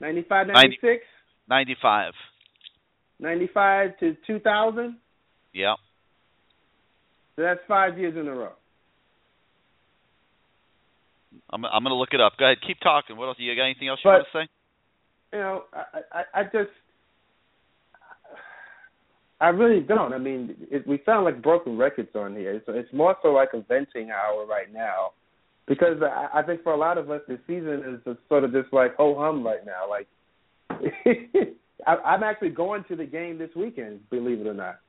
ninety 0.00 0.24
five, 0.28 0.46
ninety 0.48 0.78
six, 0.80 1.02
Ninety 1.48 1.76
five. 1.80 2.12
ninety 3.20 3.48
five 3.52 3.96
to 4.00 4.16
two 4.26 4.40
thousand. 4.40 4.96
Yeah. 5.52 5.74
So 7.36 7.42
that's 7.42 7.60
five 7.68 7.98
years 7.98 8.16
in 8.16 8.26
a 8.28 8.34
row. 8.34 8.52
I'm 11.50 11.64
I'm 11.64 11.82
gonna 11.82 11.94
look 11.94 12.10
it 12.12 12.20
up. 12.20 12.32
Go 12.38 12.46
ahead, 12.46 12.58
keep 12.66 12.78
talking. 12.80 13.16
What 13.16 13.26
else? 13.26 13.36
You 13.38 13.54
got 13.54 13.64
anything 13.64 13.88
else 13.88 14.00
you 14.04 14.10
But- 14.10 14.22
want 14.22 14.26
to 14.32 14.38
say? 14.38 14.48
You 15.32 15.38
know, 15.40 15.64
I 15.72 15.84
I, 16.12 16.40
I 16.40 16.42
just 16.44 16.70
I 19.44 19.48
really 19.48 19.80
don't. 19.80 20.14
I 20.14 20.18
mean, 20.18 20.56
it, 20.70 20.86
we 20.86 21.02
sound 21.04 21.26
like 21.26 21.42
broken 21.42 21.76
records 21.76 22.08
on 22.14 22.34
here. 22.34 22.52
It's, 22.52 22.64
it's 22.66 22.92
more 22.94 23.14
so 23.22 23.28
like 23.28 23.50
a 23.52 23.60
venting 23.60 24.10
hour 24.10 24.46
right 24.46 24.72
now, 24.72 25.10
because 25.68 25.98
I, 26.02 26.38
I 26.38 26.42
think 26.42 26.62
for 26.62 26.72
a 26.72 26.78
lot 26.78 26.96
of 26.96 27.10
us, 27.10 27.20
the 27.28 27.38
season 27.46 27.82
is 27.86 28.00
just 28.06 28.26
sort 28.26 28.44
of 28.44 28.52
just 28.52 28.72
like 28.72 28.96
ho 28.96 29.14
hum 29.18 29.44
right 29.44 29.60
now. 29.66 29.86
Like, 29.86 30.08
I, 31.86 31.94
I'm 31.96 32.22
actually 32.22 32.48
going 32.50 32.84
to 32.88 32.96
the 32.96 33.04
game 33.04 33.36
this 33.36 33.50
weekend. 33.54 34.08
Believe 34.08 34.40
it 34.40 34.46
or 34.46 34.54
not, 34.54 34.80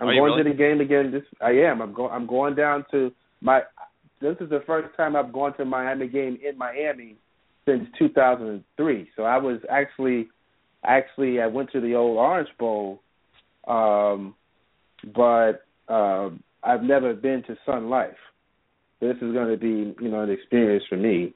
I'm 0.00 0.08
going 0.08 0.20
really? 0.20 0.42
to 0.42 0.50
the 0.50 0.56
game 0.56 0.80
again. 0.80 1.12
This 1.12 1.22
I 1.40 1.50
am. 1.50 1.80
I'm 1.80 1.94
going. 1.94 2.12
I'm 2.12 2.26
going 2.26 2.56
down 2.56 2.84
to 2.90 3.12
my 3.40 3.60
this 4.20 4.34
is 4.40 4.50
the 4.50 4.64
first 4.66 4.88
time 4.96 5.14
I've 5.14 5.32
gone 5.32 5.56
to 5.58 5.62
a 5.62 5.66
Miami 5.66 6.08
game 6.08 6.36
in 6.44 6.58
Miami 6.58 7.14
since 7.64 7.86
2003. 7.96 9.08
So 9.14 9.22
I 9.22 9.36
was 9.36 9.60
actually 9.70 10.30
actually 10.86 11.40
I 11.40 11.46
went 11.46 11.70
to 11.72 11.80
the 11.80 11.94
old 11.94 12.16
Orange 12.16 12.48
Bowl, 12.58 13.00
um, 13.66 14.34
but 15.14 15.64
um, 15.88 16.42
I've 16.62 16.82
never 16.82 17.14
been 17.14 17.42
to 17.46 17.56
Sun 17.66 17.88
Life. 17.88 18.16
This 19.00 19.16
is 19.16 19.32
going 19.32 19.50
to 19.50 19.56
be 19.56 19.94
you 20.02 20.10
know 20.10 20.22
an 20.22 20.30
experience 20.30 20.84
for 20.88 20.96
me. 20.96 21.34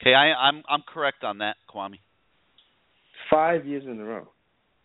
Okay, 0.00 0.14
I, 0.14 0.32
I'm 0.32 0.62
I'm 0.68 0.82
correct 0.92 1.24
on 1.24 1.38
that, 1.38 1.56
Kwame. 1.72 1.98
Five 3.30 3.66
years 3.66 3.84
in 3.84 4.00
a 4.00 4.04
row. 4.04 4.28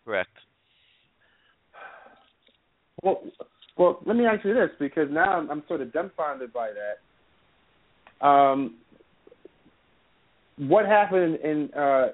Correct. 0.04 0.30
Well, 3.02 3.22
well, 3.76 4.00
let 4.06 4.16
me 4.16 4.26
ask 4.26 4.44
you 4.44 4.54
this 4.54 4.70
because 4.78 5.08
now 5.10 5.38
I'm, 5.38 5.50
I'm 5.50 5.62
sort 5.66 5.80
of 5.80 5.92
dumbfounded 5.92 6.52
by 6.52 6.70
that. 6.70 8.26
Um, 8.26 8.76
what 10.56 10.86
happened 10.86 11.38
in 11.42 11.70
uh, 11.76 12.08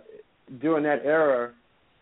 during 0.61 0.85
that 0.85 1.05
era 1.05 1.53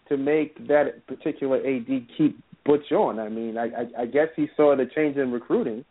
to 0.09 0.17
make 0.17 0.69
that 0.69 1.07
particular 1.07 1.59
AD 1.59 1.87
keep 2.17 2.39
Butch 2.65 2.93
on? 2.93 3.19
I 3.19 3.29
mean, 3.29 3.57
I, 3.59 3.67
I, 3.67 4.03
I 4.03 4.07
guess 4.07 4.29
he 4.37 4.49
saw 4.57 4.75
the 4.77 4.87
change 4.95 5.17
in 5.17 5.33
recruiting. 5.33 5.85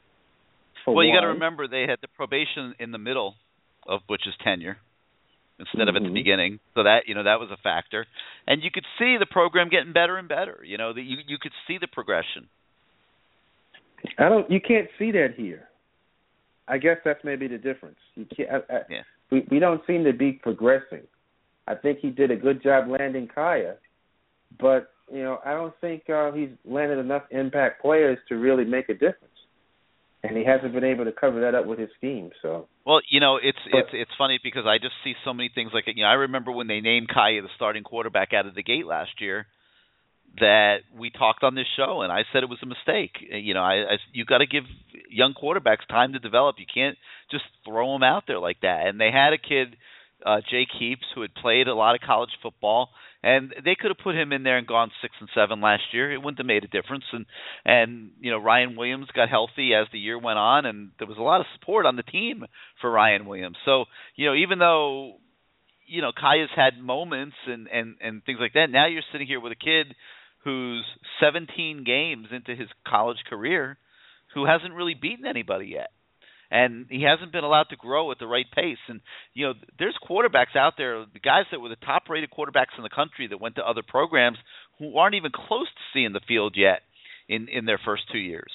Well, 0.86 1.04
you 1.04 1.14
got 1.14 1.22
to 1.22 1.28
remember 1.28 1.68
they 1.68 1.82
had 1.82 2.00
the 2.02 2.08
probation 2.08 2.74
in 2.80 2.92
the 2.92 2.98
middle 2.98 3.36
of 3.86 4.02
Butch's 4.08 4.36
tenure 4.42 4.78
instead 5.60 5.80
mm-hmm. 5.80 5.90
of 5.90 5.96
at 5.98 6.04
the 6.04 6.10
Mhm. 6.10 6.14
beginning. 6.14 6.60
So 6.76 6.84
that 6.84 7.08
you 7.08 7.16
know 7.16 7.24
that 7.24 7.40
was 7.40 7.50
a 7.52 7.58
factor, 7.58 8.06
and 8.48 8.64
you 8.64 8.72
could 8.72 8.86
see 8.98 9.18
the 9.18 9.26
program 9.26 9.70
getting 9.70 9.92
better 9.92 10.18
and 10.18 10.28
better. 10.28 10.64
You 10.64 10.78
know, 10.78 10.94
that 10.94 11.02
you 11.02 11.18
you 11.28 11.38
could 11.38 11.52
see 11.68 11.78
the 11.78 11.88
progression. 11.88 12.48
I 14.18 14.30
don't. 14.30 14.50
You 14.50 14.62
can't 14.62 14.88
see 14.98 15.12
that 15.12 15.34
here. 15.36 15.68
I 16.68 16.78
guess 16.78 16.98
that's 17.04 17.24
maybe 17.24 17.48
the 17.48 17.58
difference. 17.58 17.98
You 18.16 18.26
can't. 18.26 18.50
I, 18.50 18.74
I, 18.74 18.80
Yeah. 18.90 19.04
We 19.32 19.46
we 19.50 19.60
don't 19.60 19.86
seem 19.86 20.04
to 20.06 20.14
be 20.14 20.34
progressing. 20.34 21.04
I 21.68 21.76
think 21.76 22.00
he 22.00 22.10
did 22.10 22.32
a 22.32 22.36
good 22.36 22.64
job 22.64 22.88
landing 22.90 23.28
Kaaya, 23.28 23.76
but 24.60 24.90
you 25.12 25.22
know 25.22 25.40
I 25.46 25.54
don't 25.54 25.74
think 25.82 26.10
uh, 26.10 26.32
he's 26.32 26.50
landed 26.66 27.00
enough 27.00 27.24
impact 27.32 27.82
players 27.82 28.18
to 28.30 28.36
really 28.36 28.66
make 28.66 28.90
a 28.90 28.94
difference, 28.94 29.36
and 30.24 30.38
he 30.38 30.46
hasn't 30.46 30.74
been 30.74 30.84
able 30.86 31.06
to 31.06 31.12
cover 31.12 31.42
that 31.42 31.56
up 31.56 31.66
with 31.66 31.80
his 31.80 31.90
scheme. 31.98 32.32
So 32.42 32.68
Well, 32.86 33.02
you 33.10 33.20
know, 33.20 33.38
it's 33.38 33.58
But- 33.72 33.80
it's 33.80 33.90
it's 33.94 34.12
funny 34.18 34.40
because 34.42 34.66
I 34.66 34.78
just 34.78 34.96
see 35.04 35.14
so 35.26 35.34
many 35.34 35.50
things 35.50 35.72
like 35.74 35.86
you 35.88 36.04
know 36.04 36.10
I 36.10 36.14
remember 36.14 36.52
when 36.52 36.68
they 36.68 36.80
named 36.80 37.10
Kaaya 37.10 37.42
the 37.42 37.50
starting 37.56 37.84
quarterback 37.84 38.34
out 38.34 38.46
of 38.46 38.56
the 38.56 38.64
gate 38.64 38.86
last 38.86 39.20
year 39.20 39.48
that 40.40 40.80
we 40.96 41.10
talked 41.10 41.44
on 41.44 41.56
this 41.56 41.66
show 41.76 42.02
and 42.02 42.12
I 42.12 42.24
said 42.32 42.44
it 42.44 42.50
was 42.50 42.60
a 42.62 42.68
mistake. 42.68 43.16
You 43.32 43.54
know, 43.54 43.64
I, 43.64 43.74
I 43.74 43.98
you 44.14 44.24
got 44.24 44.38
to 44.40 44.46
give 44.46 44.64
young 45.10 45.34
quarterbacks 45.34 45.88
time 45.90 46.14
to 46.14 46.20
develop. 46.20 46.58
You 46.60 46.66
can't 46.72 46.98
just 47.32 47.46
throw 47.66 47.94
them 47.94 48.04
out 48.04 48.24
there 48.28 48.40
like 48.40 48.62
that. 48.62 48.88
And 48.88 49.00
they 49.00 49.10
had 49.12 49.34
a 49.34 49.38
kid 49.38 49.76
uh 50.26 50.42
Jake 50.50 50.70
Heaps 50.78 51.06
who 51.14 51.22
had 51.22 51.34
played 51.36 51.68
a 51.68 51.76
lot 51.76 51.96
of 51.96 52.02
college 52.02 52.32
football 52.42 52.90
and 53.24 53.54
they 53.64 53.76
could 53.76 53.90
have 53.90 54.04
put 54.04 54.16
him 54.16 54.32
in 54.32 54.44
there 54.44 54.58
and 54.58 54.68
gone 54.68 54.92
6 55.02 55.14
and 55.20 55.30
7 55.34 55.60
last 55.60 55.84
year. 55.92 56.12
It 56.12 56.20
wouldn't 56.20 56.38
have 56.38 56.46
made 56.46 56.64
a 56.64 56.68
difference 56.68 57.06
and 57.12 57.26
and 57.66 58.12
you 58.20 58.32
know 58.32 58.38
Ryan 58.38 58.76
Williams 58.76 59.08
got 59.14 59.30
healthy 59.30 59.74
as 59.74 59.88
the 59.92 60.00
year 60.00 60.20
went 60.20 60.40
on 60.40 60.66
and 60.66 60.92
there 61.00 61.08
was 61.08 61.18
a 61.18 61.22
lot 61.22 61.42
of 61.42 61.48
support 61.60 61.86
on 61.86 61.96
the 61.96 62.04
team 62.04 62.46
for 62.82 62.92
Ryan 62.92 63.26
Williams. 63.26 63.58
So, 63.66 63.86
you 64.16 64.28
know, 64.28 64.36
even 64.36 64.60
though 64.60 65.18
you 65.86 66.02
know 66.02 66.12
Kaaya's 66.12 66.50
had 66.56 66.80
moments 66.80 67.36
and 67.48 67.68
and 67.68 67.96
and 68.02 68.24
things 68.24 68.40
like 68.40 68.54
that, 68.54 68.70
now 68.70 68.88
you're 68.88 69.04
sitting 69.12 69.28
here 69.28 69.40
with 69.40 69.52
a 69.52 69.56
kid 69.56 69.96
who's 70.44 70.86
17 71.20 71.84
games 71.84 72.28
into 72.32 72.56
his 72.56 72.70
college 72.88 73.18
career 73.30 73.78
who 74.34 74.46
hasn't 74.46 74.74
really 74.74 74.94
beaten 74.94 75.26
anybody 75.26 75.68
yet. 75.68 75.90
And 76.50 76.86
he 76.90 77.04
hasn't 77.04 77.32
been 77.34 77.44
allowed 77.44 77.68
to 77.72 77.76
grow 77.76 78.10
at 78.12 78.20
the 78.20 78.28
right 78.28 78.46
pace. 78.56 78.78
And 78.88 79.02
you 79.34 79.48
know, 79.48 79.54
there's 79.80 79.96
quarterbacks 80.08 80.56
out 80.56 80.74
there, 80.78 81.06
the 81.12 81.20
guys 81.20 81.44
that 81.52 81.60
were 81.60 81.70
the 81.70 81.76
top-rated 81.76 82.30
quarterbacks 82.32 82.78
in 82.78 82.84
the 82.84 82.90
country 82.90 83.28
that 83.28 83.42
went 83.42 83.56
to 83.56 83.68
other 83.68 83.84
programs 83.86 84.38
who 84.80 84.98
aren't 84.98 85.16
even 85.16 85.32
close 85.32 85.68
to 85.68 85.82
seeing 85.94 86.14
the 86.14 86.22
field 86.28 86.56
yet 86.56 86.82
in 87.28 87.50
in 87.50 87.66
their 87.66 87.80
first 87.84 88.04
two 88.12 88.20
years. 88.20 88.52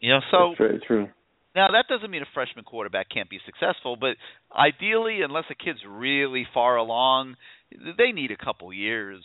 You 0.00 0.10
know, 0.10 0.20
so 0.30 0.54
that's 0.58 0.84
true. 0.86 1.08
now 1.54 1.68
that 1.72 1.86
doesn't 1.88 2.10
mean 2.10 2.22
a 2.22 2.28
freshman 2.34 2.64
quarterback 2.64 3.08
can't 3.08 3.30
be 3.30 3.38
successful, 3.46 3.96
but 3.96 4.16
ideally, 4.54 5.22
unless 5.22 5.44
a 5.50 5.54
kid's 5.54 5.80
really 5.88 6.46
far 6.52 6.76
along, 6.76 7.36
they 7.70 8.12
need 8.12 8.30
a 8.30 8.36
couple 8.36 8.72
years 8.72 9.22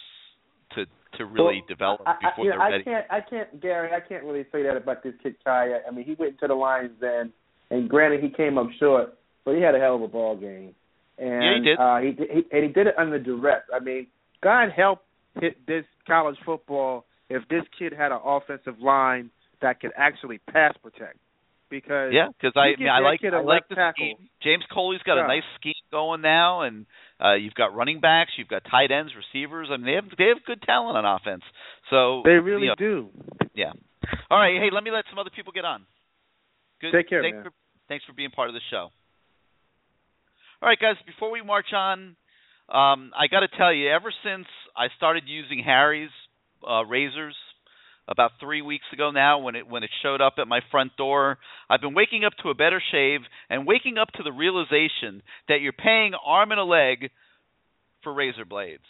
to 0.76 0.86
to 1.18 1.26
really 1.26 1.56
Well, 1.56 1.66
develop 1.68 2.02
I, 2.06 2.12
I, 2.12 2.30
before 2.30 2.46
you 2.46 2.52
they're 2.52 2.60
know, 2.60 2.66
I 2.66 2.84
can't, 2.84 3.06
I 3.10 3.22
can't, 3.22 3.62
Gary, 3.62 3.90
I 3.94 4.00
can't 4.06 4.24
really 4.24 4.46
say 4.52 4.64
that 4.64 4.76
about 4.76 5.02
this 5.04 5.14
kid 5.24 5.36
Kaaya. 5.46 5.80
I 5.88 5.92
mean, 5.92 6.06
he 6.06 6.14
went 6.14 6.40
to 6.40 6.48
the 6.48 6.56
Lions 6.56 6.92
then, 7.00 7.32
and 7.72 7.90
granted, 7.90 8.22
he 8.22 8.30
came 8.30 8.58
up 8.58 8.68
short, 8.80 9.14
but 9.44 9.56
he 9.56 9.62
had 9.62 9.76
a 9.76 9.80
hell 9.80 9.96
of 9.96 10.02
a 10.02 10.08
ball 10.08 10.36
game. 10.38 10.74
And 11.18 11.44
Yeah, 11.44 11.56
he 11.58 11.64
did. 11.64 11.78
Uh, 11.80 11.98
he, 11.98 12.12
did- 12.12 12.30
he 12.32 12.56
and 12.58 12.64
he 12.68 12.72
did 12.74 12.88
it 12.88 12.96
under 12.98 13.20
duress. 13.20 13.64
I 13.74 13.80
mean, 13.80 14.08
God 14.44 14.70
help 14.76 15.00
hit 15.40 15.66
this 15.68 15.86
college 16.08 16.38
football 16.46 17.06
if 17.30 17.48
this 17.50 17.64
kid 17.80 17.94
had 17.94 18.12
an 18.12 18.20
offensive 18.24 18.80
line 18.80 19.30
that 19.62 19.80
could 19.80 19.92
actually 19.98 20.40
pass 20.52 20.74
protect. 20.84 21.18
Because 21.70 22.12
Yeah, 22.14 22.28
because 22.28 22.54
I 22.56 22.80
mean, 22.80 22.88
I 22.90 23.00
like 23.00 23.22
I 23.24 23.42
like 23.42 23.68
the 23.70 23.76
tackle. 23.76 24.06
scheme. 24.18 24.30
James 24.44 24.64
Coley's 24.72 25.02
got 25.04 25.18
a 25.18 25.26
nice 25.28 25.44
scheme 25.60 25.74
going 25.90 26.22
now, 26.22 26.62
and 26.62 26.86
uh 27.20 27.34
you've 27.34 27.56
got 27.56 27.74
running 27.76 28.00
backs, 28.00 28.32
you've 28.38 28.48
got 28.48 28.62
tight 28.70 28.92
ends, 28.92 29.12
receivers. 29.16 29.70
I 29.72 29.78
mean, 29.78 29.86
they 29.88 29.94
have 29.94 30.06
they 30.18 30.26
have 30.26 30.44
good 30.46 30.62
talent 30.62 30.96
on 30.96 31.06
offense. 31.06 31.42
So 31.90 32.22
They 32.24 32.34
really 32.38 32.64
you 32.64 32.68
know, 32.70 32.76
do. 32.78 33.10
Yeah. 33.56 33.72
All 34.30 34.38
right. 34.38 34.62
Hey, 34.62 34.70
let 34.72 34.84
me 34.84 34.92
let 34.92 35.06
some 35.10 35.18
other 35.18 35.32
people 35.36 35.52
get 35.54 35.66
on. 35.66 35.86
Good. 36.92 36.98
Take 36.98 37.10
care, 37.10 37.22
thanks 37.22 37.36
man. 37.36 37.44
For, 37.44 37.52
thanks 37.88 38.06
for 38.06 38.14
being 38.14 38.32
part 38.32 38.50
of 38.50 38.54
the 38.54 38.62
show. 38.70 38.90
All 40.62 40.70
right, 40.70 40.80
guys. 40.80 40.96
Before 41.06 41.32
we 41.32 41.42
march 41.42 41.74
on, 41.74 42.16
um, 42.70 43.12
I 43.16 43.28
got 43.30 43.42
to 43.42 43.48
tell 43.58 43.74
you, 43.74 43.90
ever 43.90 44.14
since 44.24 44.48
I 44.76 44.88
started 44.98 45.24
using 45.28 45.64
Harry's 45.64 46.10
uh, 46.68 46.84
razors 46.86 47.36
about 48.08 48.32
three 48.40 48.62
weeks 48.62 48.86
ago 48.94 49.12
now, 49.12 49.40
when 49.40 49.56
it 49.56 49.68
when 49.68 49.84
it 49.84 49.90
showed 50.02 50.22
up 50.22 50.36
at 50.38 50.48
my 50.48 50.62
front 50.72 50.96
door, 50.96 51.38
I've 51.70 51.82
been 51.82 51.94
waking 51.94 52.24
up 52.24 52.34
to 52.44 52.50
a 52.50 52.54
better 52.54 52.82
shave 52.92 53.22
and 53.50 53.68
waking 53.68 53.98
up 53.98 54.10
to 54.14 54.24
the 54.24 54.32
realization 54.32 55.22
that 55.48 55.62
you're 55.62 55.74
paying 55.74 56.14
arm 56.26 56.52
and 56.52 56.60
a 56.60 56.64
leg 56.64 57.10
for 58.04 58.14
razor 58.14 58.46
blades. 58.46 58.84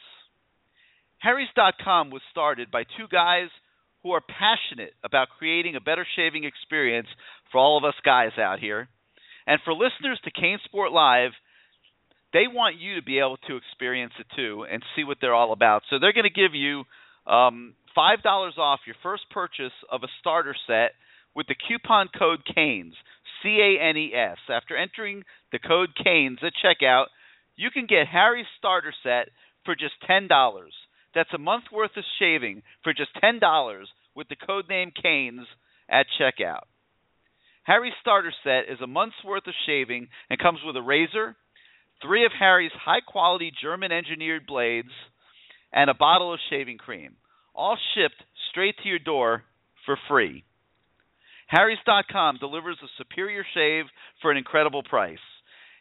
Harry's.com 1.20 2.12
was 2.12 2.22
started 2.32 2.70
by 2.70 2.84
two 2.84 3.08
guys 3.12 3.50
who 4.06 4.12
are 4.12 4.22
passionate 4.22 4.94
about 5.04 5.30
creating 5.40 5.76
a 5.76 5.82
better 5.82 6.06
shaving 6.16 6.44
experience 6.44 7.08
for 7.52 7.58
all 7.58 7.76
of 7.76 7.84
us 7.84 7.96
guys 8.06 8.38
out 8.38 8.60
here. 8.60 8.88
And 9.48 9.60
for 9.66 9.74
listeners 9.74 10.20
to 10.24 10.32
CaneSport 10.32 10.92
Live, 10.92 11.32
they 12.32 12.46
want 12.48 12.76
you 12.80 12.96
to 12.96 13.02
be 13.02 13.18
able 13.18 13.38
to 13.48 13.58
experience 13.58 14.14
it 14.20 14.28
too 14.36 14.64
and 14.72 14.84
see 14.96 15.04
what 15.04 15.18
they're 15.20 15.34
all 15.34 15.54
about. 15.54 15.82
So 15.90 15.98
they're 15.98 16.14
going 16.14 16.30
to 16.30 16.30
give 16.30 16.54
you 16.54 16.84
um, 17.26 17.74
$5 17.98 18.58
off 18.60 18.82
your 18.86 18.96
first 19.02 19.24
purchase 19.32 19.74
of 19.92 20.04
a 20.04 20.08
starter 20.20 20.56
set 20.68 20.92
with 21.36 21.48
the 21.48 21.56
coupon 21.68 22.08
code 22.16 22.42
CANES, 22.54 22.94
C 23.42 23.58
A 23.58 23.90
N 23.90 23.98
E 23.98 24.14
S. 24.14 24.38
After 24.50 24.78
entering 24.78 25.24
the 25.52 25.58
code 25.58 25.90
CANES 26.04 26.40
at 26.44 26.54
checkout, 26.64 27.06
you 27.56 27.72
can 27.72 27.88
get 27.88 28.06
Harry's 28.06 28.46
starter 28.60 28.94
set 29.02 29.30
for 29.66 29.76
just 29.76 29.96
$10. 30.08 30.30
That's 31.16 31.34
a 31.34 31.40
month 31.40 31.64
worth 31.72 31.96
of 31.98 32.04
shaving 32.20 32.62
for 32.84 32.94
just 32.94 33.10
$10 33.24 33.40
with 34.16 34.28
the 34.28 34.36
code 34.36 34.70
name 34.70 34.92
CANES 35.02 35.48
at 35.90 36.06
checkout. 36.20 36.66
Harry's 37.64 37.94
starter 38.02 38.34
set 38.44 38.72
is 38.72 38.80
a 38.82 38.88
month's 38.88 39.24
worth 39.26 39.48
of 39.48 39.54
shaving 39.66 40.08
and 40.30 40.40
comes 40.40 40.60
with 40.64 40.76
a 40.76 40.82
razor, 40.82 41.36
three 42.02 42.26
of 42.26 42.32
Harry's 42.38 42.72
high 42.74 43.02
quality 43.02 43.52
German 43.60 43.92
engineered 43.92 44.46
blades, 44.46 44.92
and 45.74 45.90
a 45.90 45.96
bottle 45.96 46.34
of 46.34 46.40
shaving 46.50 46.78
cream, 46.78 47.16
all 47.56 47.78
shipped 47.96 48.22
straight 48.52 48.76
to 48.84 48.90
your 48.90 49.00
door 49.00 49.44
for 49.86 49.98
free. 50.08 50.44
Harry's.com 51.48 52.38
delivers 52.40 52.78
a 52.84 52.88
superior 52.98 53.46
shave 53.54 53.86
for 54.22 54.32
an 54.32 54.38
incredible 54.38 54.84
price. 54.84 55.18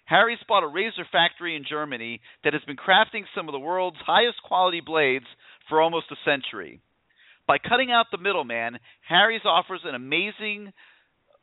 Harry's 0.06 0.39
bought 0.47 0.64
a 0.64 0.68
razor 0.68 1.06
factory 1.10 1.56
in 1.56 1.64
Germany 1.68 2.20
that 2.43 2.52
has 2.52 2.62
been 2.66 2.76
crafting 2.76 3.24
some 3.35 3.48
of 3.48 3.52
the 3.52 3.59
world's 3.59 3.97
highest 4.06 4.43
quality 4.44 4.81
blades 4.81 5.26
for 5.68 5.81
almost 5.81 6.06
a 6.12 6.16
century. 6.24 6.81
By 7.47 7.59
cutting 7.59 7.90
out 7.90 8.06
the 8.10 8.18
middleman, 8.18 8.78
Harry's 9.09 9.44
offers 9.44 9.81
an 9.85 9.94
amazing 9.94 10.72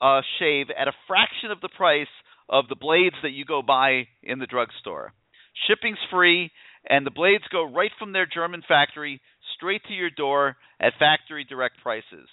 uh, 0.01 0.21
shave 0.39 0.67
at 0.77 0.87
a 0.87 0.93
fraction 1.07 1.51
of 1.51 1.61
the 1.61 1.69
price 1.69 2.07
of 2.49 2.67
the 2.67 2.75
blades 2.75 3.15
that 3.23 3.31
you 3.31 3.45
go 3.45 3.61
buy 3.61 4.07
in 4.23 4.39
the 4.39 4.47
drugstore. 4.47 5.13
Shipping's 5.67 5.99
free, 6.09 6.51
and 6.89 7.05
the 7.05 7.11
blades 7.11 7.43
go 7.51 7.63
right 7.63 7.91
from 7.99 8.13
their 8.13 8.25
German 8.25 8.63
factory 8.67 9.21
straight 9.55 9.81
to 9.87 9.93
your 9.93 10.09
door 10.09 10.57
at 10.79 10.93
factory 10.97 11.45
direct 11.45 11.75
prices. 11.81 12.27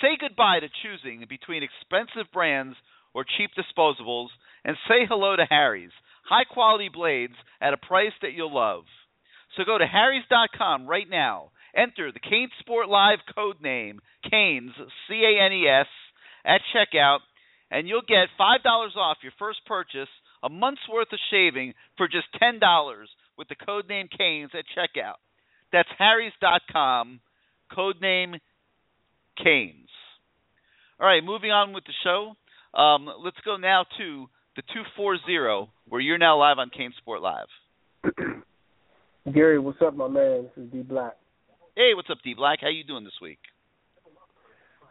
Say 0.00 0.16
goodbye 0.20 0.60
to 0.60 0.68
choosing 0.82 1.26
between 1.28 1.62
expensive 1.62 2.30
brands 2.32 2.76
or 3.14 3.24
cheap 3.24 3.50
disposables 3.58 4.28
and 4.64 4.76
say 4.88 5.06
hello 5.08 5.36
to 5.36 5.44
Harry's. 5.48 5.90
High 6.24 6.44
quality 6.44 6.88
blades 6.92 7.34
at 7.60 7.72
a 7.72 7.78
price 7.78 8.12
that 8.22 8.32
you'll 8.32 8.54
love. 8.54 8.84
So 9.56 9.64
go 9.64 9.78
to 9.78 9.86
harrys.com 9.86 10.86
right 10.86 11.08
now. 11.08 11.50
Enter 11.74 12.12
the 12.12 12.20
Cane 12.20 12.50
Sport 12.60 12.88
Live 12.88 13.18
code 13.34 13.60
name, 13.62 14.00
Canes, 14.30 14.72
C 15.06 15.22
A 15.24 15.44
N 15.44 15.52
E 15.52 15.68
S, 15.68 15.86
at 16.44 16.60
checkout, 16.74 17.18
and 17.70 17.88
you'll 17.88 18.02
get 18.02 18.28
$5 18.40 18.96
off 18.96 19.18
your 19.22 19.32
first 19.38 19.60
purchase, 19.66 20.08
a 20.42 20.48
month's 20.48 20.88
worth 20.90 21.12
of 21.12 21.18
shaving 21.30 21.74
for 21.96 22.08
just 22.08 22.26
$10 22.42 22.60
with 23.36 23.48
the 23.48 23.54
code 23.54 23.88
name 23.88 24.08
Canes 24.16 24.50
at 24.54 24.64
checkout. 24.76 25.16
That's 25.72 25.88
Harry's.com, 25.98 27.20
code 27.74 28.00
name 28.00 28.36
Canes. 29.42 29.88
All 31.00 31.06
right, 31.06 31.22
moving 31.22 31.50
on 31.50 31.72
with 31.72 31.84
the 31.84 31.92
show. 32.02 32.34
Um, 32.78 33.08
let's 33.22 33.36
go 33.44 33.56
now 33.56 33.84
to 33.98 34.28
the 34.58 34.62
240, 34.74 35.70
where 35.88 36.00
you're 36.00 36.18
now 36.18 36.36
live 36.36 36.58
on 36.58 36.68
CaneSport 36.76 37.22
Live. 37.22 37.46
Gary, 39.32 39.60
what's 39.60 39.78
up, 39.80 39.94
my 39.94 40.08
man? 40.08 40.48
This 40.56 40.64
is 40.64 40.72
D 40.72 40.82
Black. 40.82 41.12
Hey, 41.76 41.92
what's 41.94 42.10
up, 42.10 42.18
D 42.24 42.34
Black? 42.34 42.58
How 42.60 42.68
you 42.68 42.82
doing 42.82 43.04
this 43.04 43.12
week? 43.22 43.38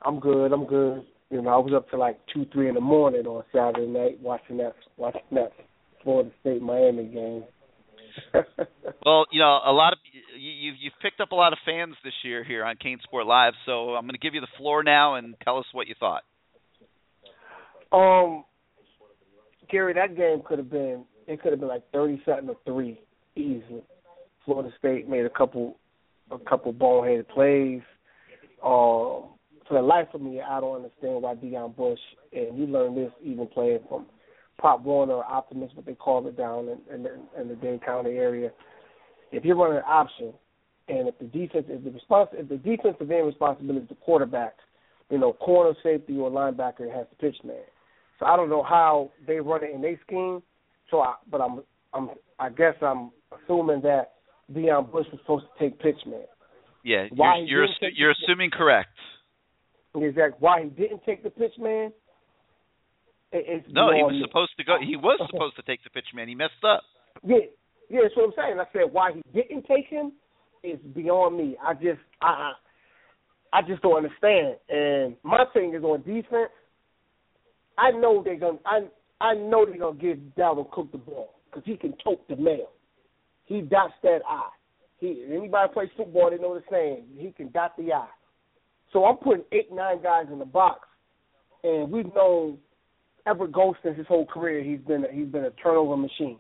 I'm 0.06 0.22
good. 0.22 0.54
I'm 0.54 0.66
good. 0.66 1.04
You 1.30 1.42
know, 1.42 1.50
I 1.50 1.58
was 1.58 1.74
up 1.76 1.90
to 1.90 1.98
like 1.98 2.18
two, 2.34 2.46
three 2.54 2.70
in 2.70 2.76
the 2.76 2.82
morning 2.82 3.26
on 3.26 3.44
Saturday 3.54 3.88
night 3.88 4.22
watching 4.22 4.56
that 4.58 4.72
watching 4.96 5.20
that 5.32 5.52
Florida 6.02 6.32
State 6.40 6.62
Miami 6.62 7.04
game. 7.04 7.44
well, 9.06 9.26
you 9.34 9.40
know, 9.42 9.60
a 9.66 9.74
lot 9.74 9.92
of 9.92 10.00
you, 10.40 10.50
you've 10.50 10.76
you've 10.80 10.94
picked 11.02 11.20
up 11.20 11.34
a 11.34 11.36
lot 11.36 11.52
of 11.52 11.60
fans 11.66 11.96
this 12.06 12.14
year 12.24 12.46
here 12.46 12.64
on 12.64 12.78
CaneSport 12.78 13.26
Live, 13.26 13.54
so 13.66 13.96
I'm 13.96 14.04
going 14.04 14.14
to 14.14 14.18
give 14.18 14.34
you 14.34 14.40
the 14.40 14.48
floor 14.58 14.82
now 14.82 15.16
and 15.16 15.36
tell 15.44 15.58
us 15.58 15.66
what 15.74 15.88
you 15.88 15.96
thought. 16.00 16.24
Um, 17.92 18.46
Gary, 19.70 19.94
that 19.94 20.16
game 20.16 20.42
could 20.46 20.60
have 20.60 20.70
been 20.70 21.06
it 21.28 21.42
could 21.42 21.52
have 21.52 21.60
been 21.60 21.70
like 21.70 21.84
thirty 21.92 22.22
something 22.26 22.48
to 22.48 22.56
three 22.66 23.00
easily. 23.36 23.84
Florida 24.46 24.74
State 24.80 25.10
made 25.10 25.26
a 25.26 25.30
couple 25.30 25.78
a 26.32 26.40
couple 26.40 26.74
boneheaded 26.74 27.28
plays. 27.30 27.82
Um, 28.64 29.34
for 29.68 29.74
the 29.74 29.82
life 29.82 30.08
of 30.14 30.22
me, 30.22 30.42
I 30.42 30.60
don't 30.60 30.78
understand 30.78 31.22
why 31.22 31.36
Deon 31.36 31.76
Bush 31.76 32.00
and 32.34 32.58
you 32.58 32.66
learn 32.66 32.96
this 32.96 33.12
even 33.22 33.48
playing 33.48 33.80
from 33.90 34.06
Pop 34.60 34.82
Warner 34.82 35.16
or 35.16 35.26
Optimist, 35.26 35.76
what 35.76 35.86
they 35.86 35.94
call 35.94 36.26
it 36.28 36.38
down 36.38 36.70
in, 36.70 36.96
in, 36.96 37.04
the, 37.04 37.20
in 37.40 37.48
the 37.48 37.56
Dade 37.56 37.86
County 37.86 38.12
area. 38.12 38.50
If 39.32 39.46
you're 39.46 39.58
running 39.58 39.78
an 39.78 39.84
option, 39.86 40.34
and 40.88 41.08
if 41.08 41.20
the 41.20 41.26
defense, 41.26 41.66
if 41.68 41.84
the 41.84 41.92
response, 41.92 42.30
if 42.34 42.48
the 42.48 42.58
defensive 42.58 43.12
end 43.12 43.28
responsibility 43.28 43.84
is 43.84 43.90
the 43.90 43.96
quarterback, 43.96 44.56
you 45.10 45.18
know, 45.18 45.34
corner, 45.34 45.74
safety, 45.84 46.18
or 46.18 46.32
linebacker 46.32 46.92
has 46.94 47.06
the 47.10 47.16
pitch 47.20 47.36
man. 47.44 47.58
So 48.20 48.26
I 48.26 48.36
don't 48.36 48.50
know 48.50 48.64
how 48.64 49.12
they 49.26 49.40
run 49.40 49.64
it 49.64 49.74
in 49.74 49.82
their 49.82 50.00
scheme. 50.06 50.42
So, 50.90 51.00
I, 51.02 51.16
but 51.30 51.42
I'm, 51.42 51.62
I'm, 51.94 52.10
I 52.40 52.50
guess 52.50 52.76
I'm 52.82 53.12
assuming 53.32 53.82
that 53.82 54.14
Deon 54.52 54.92
Bush 54.92 55.06
was 55.12 55.20
supposed 55.22 55.46
to 55.46 55.64
take 55.64 55.80
pitch 55.80 56.00
man. 56.06 56.22
Yeah, 56.84 57.08
Why 57.14 57.40
you're 57.46 57.66
you're, 57.66 57.68
he 57.82 57.90
you're 57.98 58.12
assuming 58.12 58.50
correct. 58.50 58.96
Exactly. 59.94 60.38
Why 60.40 60.64
he 60.64 60.70
didn't 60.70 61.04
take 61.06 61.24
the 61.24 61.30
pitch 61.30 61.54
man? 61.60 61.92
It, 63.32 63.46
it's 63.48 63.68
No, 63.70 63.92
he 63.92 64.02
was 64.04 64.14
me. 64.14 64.24
supposed 64.26 64.52
to 64.58 64.64
go. 64.64 64.78
He 64.80 64.96
was 64.96 65.20
supposed 65.30 65.56
to 65.58 65.64
take 65.64 65.84
the 65.84 65.90
pitch 65.90 66.08
man. 66.16 66.28
He 66.28 66.36
messed 66.36 66.64
up. 66.64 66.84
Yeah, 67.26 67.38
yeah, 67.90 68.00
that's 68.04 68.16
what 68.16 68.26
I'm 68.26 68.34
saying. 68.38 68.60
I 68.60 68.66
said 68.72 68.94
why 68.94 69.12
he 69.14 69.22
didn't 69.34 69.66
take 69.66 69.88
him 69.88 70.14
is 70.64 70.80
beyond 70.96 71.38
me. 71.38 71.58
I 71.62 71.74
just 71.74 72.00
I 72.22 72.54
I 73.54 73.60
I 73.60 73.62
just 73.68 73.82
don't 73.82 73.98
understand. 73.98 74.56
And 74.70 75.16
my 75.24 75.44
thing 75.54 75.74
is 75.74 75.84
on 75.84 76.04
defense. 76.04 76.52
I 77.78 77.92
know 77.92 78.22
they're 78.24 78.40
gonna 78.40 78.60
I 78.66 78.82
I 79.22 79.34
know 79.34 79.66
they're 79.66 79.78
gonna 79.78 79.98
give 79.98 80.18
Dalvin 80.38 80.70
Cook 80.72 80.92
the 80.92 80.98
ball 80.98 81.36
because 81.46 81.64
he 81.66 81.78
can 81.78 81.94
tote 82.04 82.28
the 82.28 82.36
mail. 82.36 82.70
He 83.46 83.62
dots 83.62 83.94
that 84.04 84.20
I. 84.28 84.50
He 85.00 85.26
anybody 85.32 85.72
plays 85.74 85.90
football, 85.96 86.30
they 86.32 86.38
know 86.38 86.56
the 86.56 86.64
saying. 86.72 87.06
He 87.18 87.32
can 87.32 87.52
dot 87.52 87.78
the 87.78 87.94
I. 87.94 88.08
So 88.94 89.06
I'm 89.06 89.18
putting 89.18 89.44
eight 89.52 89.72
nine 89.72 90.02
guys 90.02 90.26
in 90.32 90.40
the 90.40 90.46
box, 90.46 90.88
and 91.64 91.92
we've 91.92 92.14
known 92.16 92.58
Everett 93.28 93.52
Golson 93.52 93.96
his 93.96 94.08
whole 94.08 94.26
career. 94.26 94.64
He's 94.64 94.80
been 94.88 95.06
a, 95.06 95.12
he's 95.12 95.28
been 95.28 95.46
a 95.46 95.52
turnover 95.52 95.98
machine. 95.98 96.40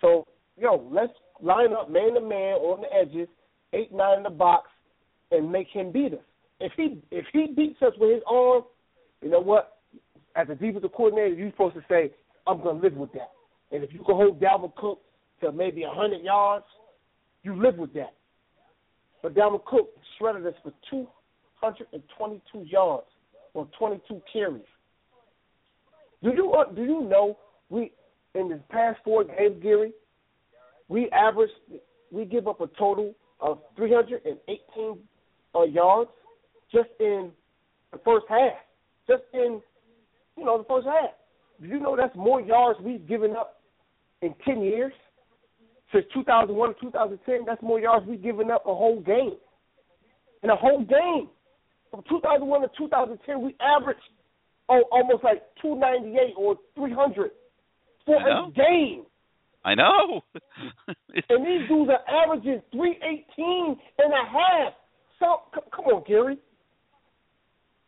So, 0.00 0.26
yo, 0.56 0.88
let's 0.90 1.12
line 1.42 1.72
up 1.72 1.90
man 1.90 2.14
to 2.14 2.20
man 2.20 2.54
on 2.54 2.80
the 2.80 2.92
edges, 2.94 3.28
eight 3.72 3.92
nine 3.92 4.18
in 4.18 4.22
the 4.22 4.30
box, 4.30 4.68
and 5.30 5.50
make 5.50 5.68
him 5.68 5.92
beat 5.92 6.14
us. 6.14 6.20
If 6.58 6.72
he 6.76 7.02
if 7.10 7.26
he 7.32 7.52
beats 7.54 7.80
us 7.82 7.92
with 7.98 8.14
his 8.14 8.22
arm, 8.26 8.64
you 9.22 9.30
know 9.30 9.40
what? 9.40 9.79
As 10.36 10.48
a 10.48 10.54
defensive 10.54 10.92
coordinator, 10.92 11.34
you're 11.34 11.50
supposed 11.50 11.74
to 11.74 11.84
say, 11.88 12.12
I'm 12.46 12.62
gonna 12.62 12.80
live 12.80 12.94
with 12.94 13.12
that. 13.12 13.30
And 13.72 13.82
if 13.82 13.92
you 13.92 13.98
can 13.98 14.16
hold 14.16 14.40
Dalvin 14.40 14.74
Cook 14.76 15.00
to 15.40 15.52
maybe 15.52 15.84
hundred 15.86 16.22
yards, 16.22 16.64
you 17.42 17.60
live 17.60 17.76
with 17.76 17.92
that. 17.94 18.14
But 19.22 19.34
Dalvin 19.34 19.64
Cook 19.64 19.90
shredded 20.18 20.46
us 20.46 20.54
for 20.62 20.72
two 20.88 21.06
hundred 21.60 21.88
and 21.92 22.02
twenty 22.16 22.40
two 22.52 22.64
yards 22.64 23.06
or 23.54 23.68
twenty 23.78 24.00
two 24.08 24.20
carries. 24.32 24.62
Do 26.22 26.30
you 26.30 26.52
uh, 26.52 26.72
do 26.72 26.82
you 26.82 27.02
know 27.02 27.38
we 27.68 27.92
in 28.34 28.48
the 28.48 28.60
past 28.70 28.98
four 29.04 29.24
games, 29.24 29.56
Gary, 29.62 29.92
we 30.88 31.08
averaged 31.10 31.52
we 32.10 32.24
give 32.24 32.48
up 32.48 32.60
a 32.60 32.66
total 32.78 33.14
of 33.40 33.58
318 33.76 34.98
uh, 35.54 35.62
yards 35.62 36.10
just 36.72 36.88
in 36.98 37.30
the 37.92 37.98
first 38.04 38.26
half. 38.28 38.52
Just 39.08 39.22
in 39.32 39.60
you 40.40 40.46
know 40.46 40.58
the 40.58 40.64
first 40.64 40.86
half. 40.86 41.10
Do 41.60 41.68
you 41.68 41.78
know 41.78 41.96
that's 41.96 42.16
more 42.16 42.40
yards 42.40 42.80
we've 42.82 43.06
given 43.06 43.36
up 43.36 43.60
in 44.22 44.34
10 44.44 44.62
years? 44.62 44.92
Since 45.92 46.06
2001 46.14 46.74
to 46.74 46.80
2010, 46.80 47.44
that's 47.46 47.62
more 47.62 47.78
yards 47.78 48.06
we've 48.06 48.22
given 48.22 48.50
up 48.50 48.62
a 48.64 48.74
whole 48.74 49.00
game. 49.00 49.36
In 50.42 50.50
a 50.50 50.56
whole 50.56 50.80
game. 50.80 51.28
From 51.90 52.02
2001 52.08 52.62
to 52.62 52.68
2010, 52.78 53.42
we 53.42 53.54
averaged 53.60 54.00
oh, 54.68 54.82
almost 54.92 55.24
like 55.24 55.42
298 55.60 56.34
or 56.36 56.56
300 56.76 57.30
for 58.06 58.16
a 58.16 58.50
game. 58.52 59.04
I 59.64 59.74
know. 59.74 60.22
And 61.28 61.44
these 61.44 61.68
dudes 61.68 61.90
are 61.90 62.22
averaging 62.22 62.62
318 62.70 63.76
and 63.98 64.12
a 64.12 64.24
half. 64.30 64.72
So, 65.18 65.42
c- 65.52 65.68
come 65.74 65.86
on, 65.86 66.04
Gary. 66.06 66.38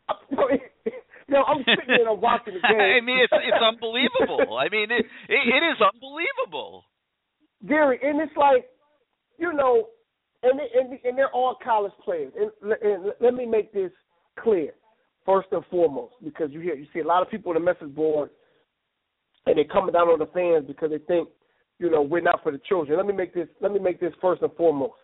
Yo, 1.33 1.41
I'm 1.43 1.65
sitting 1.65 1.89
there 1.89 2.05
and 2.05 2.09
I'm 2.13 2.21
watching 2.21 2.55
the 2.55 2.61
game. 2.69 2.77
I 2.79 3.01
mean, 3.01 3.19
it's 3.25 3.33
it's 3.33 3.65
unbelievable. 3.65 4.59
I 4.59 4.69
mean, 4.69 4.91
it, 4.93 5.07
it 5.29 5.43
it 5.49 5.63
is 5.65 5.81
unbelievable. 5.81 6.85
Gary, 7.67 7.99
and 8.03 8.21
it's 8.21 8.37
like, 8.37 8.67
you 9.39 9.53
know, 9.53 9.89
and 10.43 10.59
they, 10.59 10.69
and, 10.79 10.99
and 11.05 11.17
they're 11.17 11.31
all 11.31 11.57
college 11.63 11.93
players. 12.05 12.33
And, 12.37 12.73
and 12.83 13.13
let 13.21 13.35
me 13.35 13.47
make 13.47 13.73
this 13.73 13.93
clear, 14.41 14.73
first 15.25 15.49
and 15.53 15.65
foremost, 15.71 16.15
because 16.23 16.51
you 16.51 16.61
hear 16.61 16.75
you 16.75 16.87
see 16.93 17.01
a 17.01 17.07
lot 17.07 17.23
of 17.23 17.31
people 17.31 17.51
on 17.51 17.55
the 17.55 17.65
message 17.65 17.95
board, 17.95 18.31
and 19.47 19.57
they're 19.57 19.65
coming 19.65 19.93
down 19.93 20.09
on 20.09 20.19
the 20.19 20.27
fans 20.27 20.67
because 20.67 20.91
they 20.91 20.99
think, 20.99 21.29
you 21.79 21.91
know, 21.91 22.03
we're 22.03 22.21
not 22.21 22.43
for 22.43 22.53
the 22.53 22.61
children. 22.69 22.99
Let 22.99 23.07
me 23.07 23.15
make 23.15 23.33
this. 23.33 23.49
Let 23.61 23.73
me 23.73 23.79
make 23.79 24.01
this 24.01 24.13
first 24.21 24.43
and 24.43 24.53
foremost. 24.55 24.95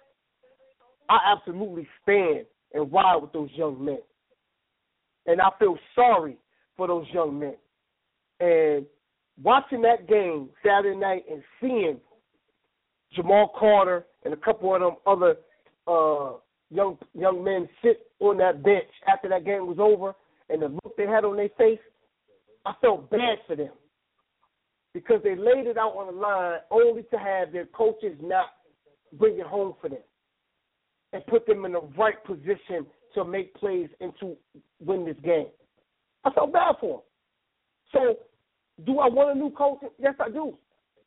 I 1.08 1.18
absolutely 1.32 1.88
stand 2.02 2.44
and 2.74 2.92
ride 2.92 3.16
with 3.22 3.32
those 3.32 3.48
young 3.54 3.82
men, 3.82 3.98
and 5.28 5.40
I 5.40 5.50
feel 5.58 5.78
sorry 5.94 6.38
for 6.76 6.88
those 6.88 7.06
young 7.12 7.38
men. 7.38 7.54
And 8.40 8.86
watching 9.40 9.82
that 9.82 10.08
game 10.08 10.48
Saturday 10.64 10.96
night 10.98 11.24
and 11.30 11.42
seeing 11.60 12.00
Jamal 13.14 13.52
Carter 13.58 14.06
and 14.24 14.32
a 14.34 14.36
couple 14.38 14.74
of 14.74 14.80
them 14.80 14.96
other 15.06 15.36
uh, 15.86 16.38
young 16.70 16.98
young 17.14 17.44
men 17.44 17.68
sit 17.82 18.10
on 18.20 18.38
that 18.38 18.62
bench 18.62 18.88
after 19.06 19.28
that 19.28 19.44
game 19.44 19.66
was 19.66 19.78
over, 19.78 20.14
and 20.48 20.62
the 20.62 20.68
look 20.68 20.96
they 20.96 21.06
had 21.06 21.24
on 21.24 21.36
their 21.36 21.50
face, 21.56 21.78
I 22.64 22.72
felt 22.80 23.10
bad 23.10 23.38
for 23.46 23.54
them 23.54 23.72
because 24.94 25.20
they 25.22 25.36
laid 25.36 25.66
it 25.66 25.76
out 25.76 25.92
on 25.92 26.14
the 26.14 26.20
line 26.20 26.58
only 26.70 27.02
to 27.04 27.18
have 27.18 27.52
their 27.52 27.66
coaches 27.66 28.16
not 28.22 28.46
bring 29.12 29.38
it 29.38 29.46
home 29.46 29.74
for 29.80 29.88
them 29.88 29.98
and 31.12 31.26
put 31.26 31.46
them 31.46 31.64
in 31.64 31.72
the 31.72 31.80
right 31.96 32.22
position 32.24 32.86
to 33.24 33.30
make 33.30 33.54
plays 33.54 33.88
and 34.00 34.12
to 34.20 34.36
win 34.80 35.04
this 35.04 35.16
game. 35.24 35.46
I 36.24 36.30
felt 36.30 36.52
bad 36.52 36.76
for 36.80 36.98
them. 36.98 37.02
So, 37.92 38.16
do 38.84 38.98
I 39.00 39.08
want 39.08 39.36
a 39.36 39.40
new 39.40 39.50
coach? 39.50 39.78
Yes, 39.98 40.14
I 40.20 40.30
do. 40.30 40.56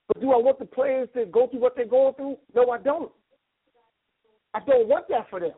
But 0.08 0.20
do 0.20 0.32
I 0.32 0.38
want 0.38 0.60
the 0.60 0.66
players 0.66 1.10
to 1.16 1.26
go 1.26 1.48
through 1.48 1.62
what 1.62 1.76
they're 1.76 1.86
going 1.86 2.14
through? 2.16 2.38
No, 2.56 2.70
I 2.72 2.78
don't. 2.80 3.12
I 4.54 4.60
don't 4.66 4.88
want 4.88 5.08
that 5.10 5.30
for 5.30 5.40
them. 5.40 5.52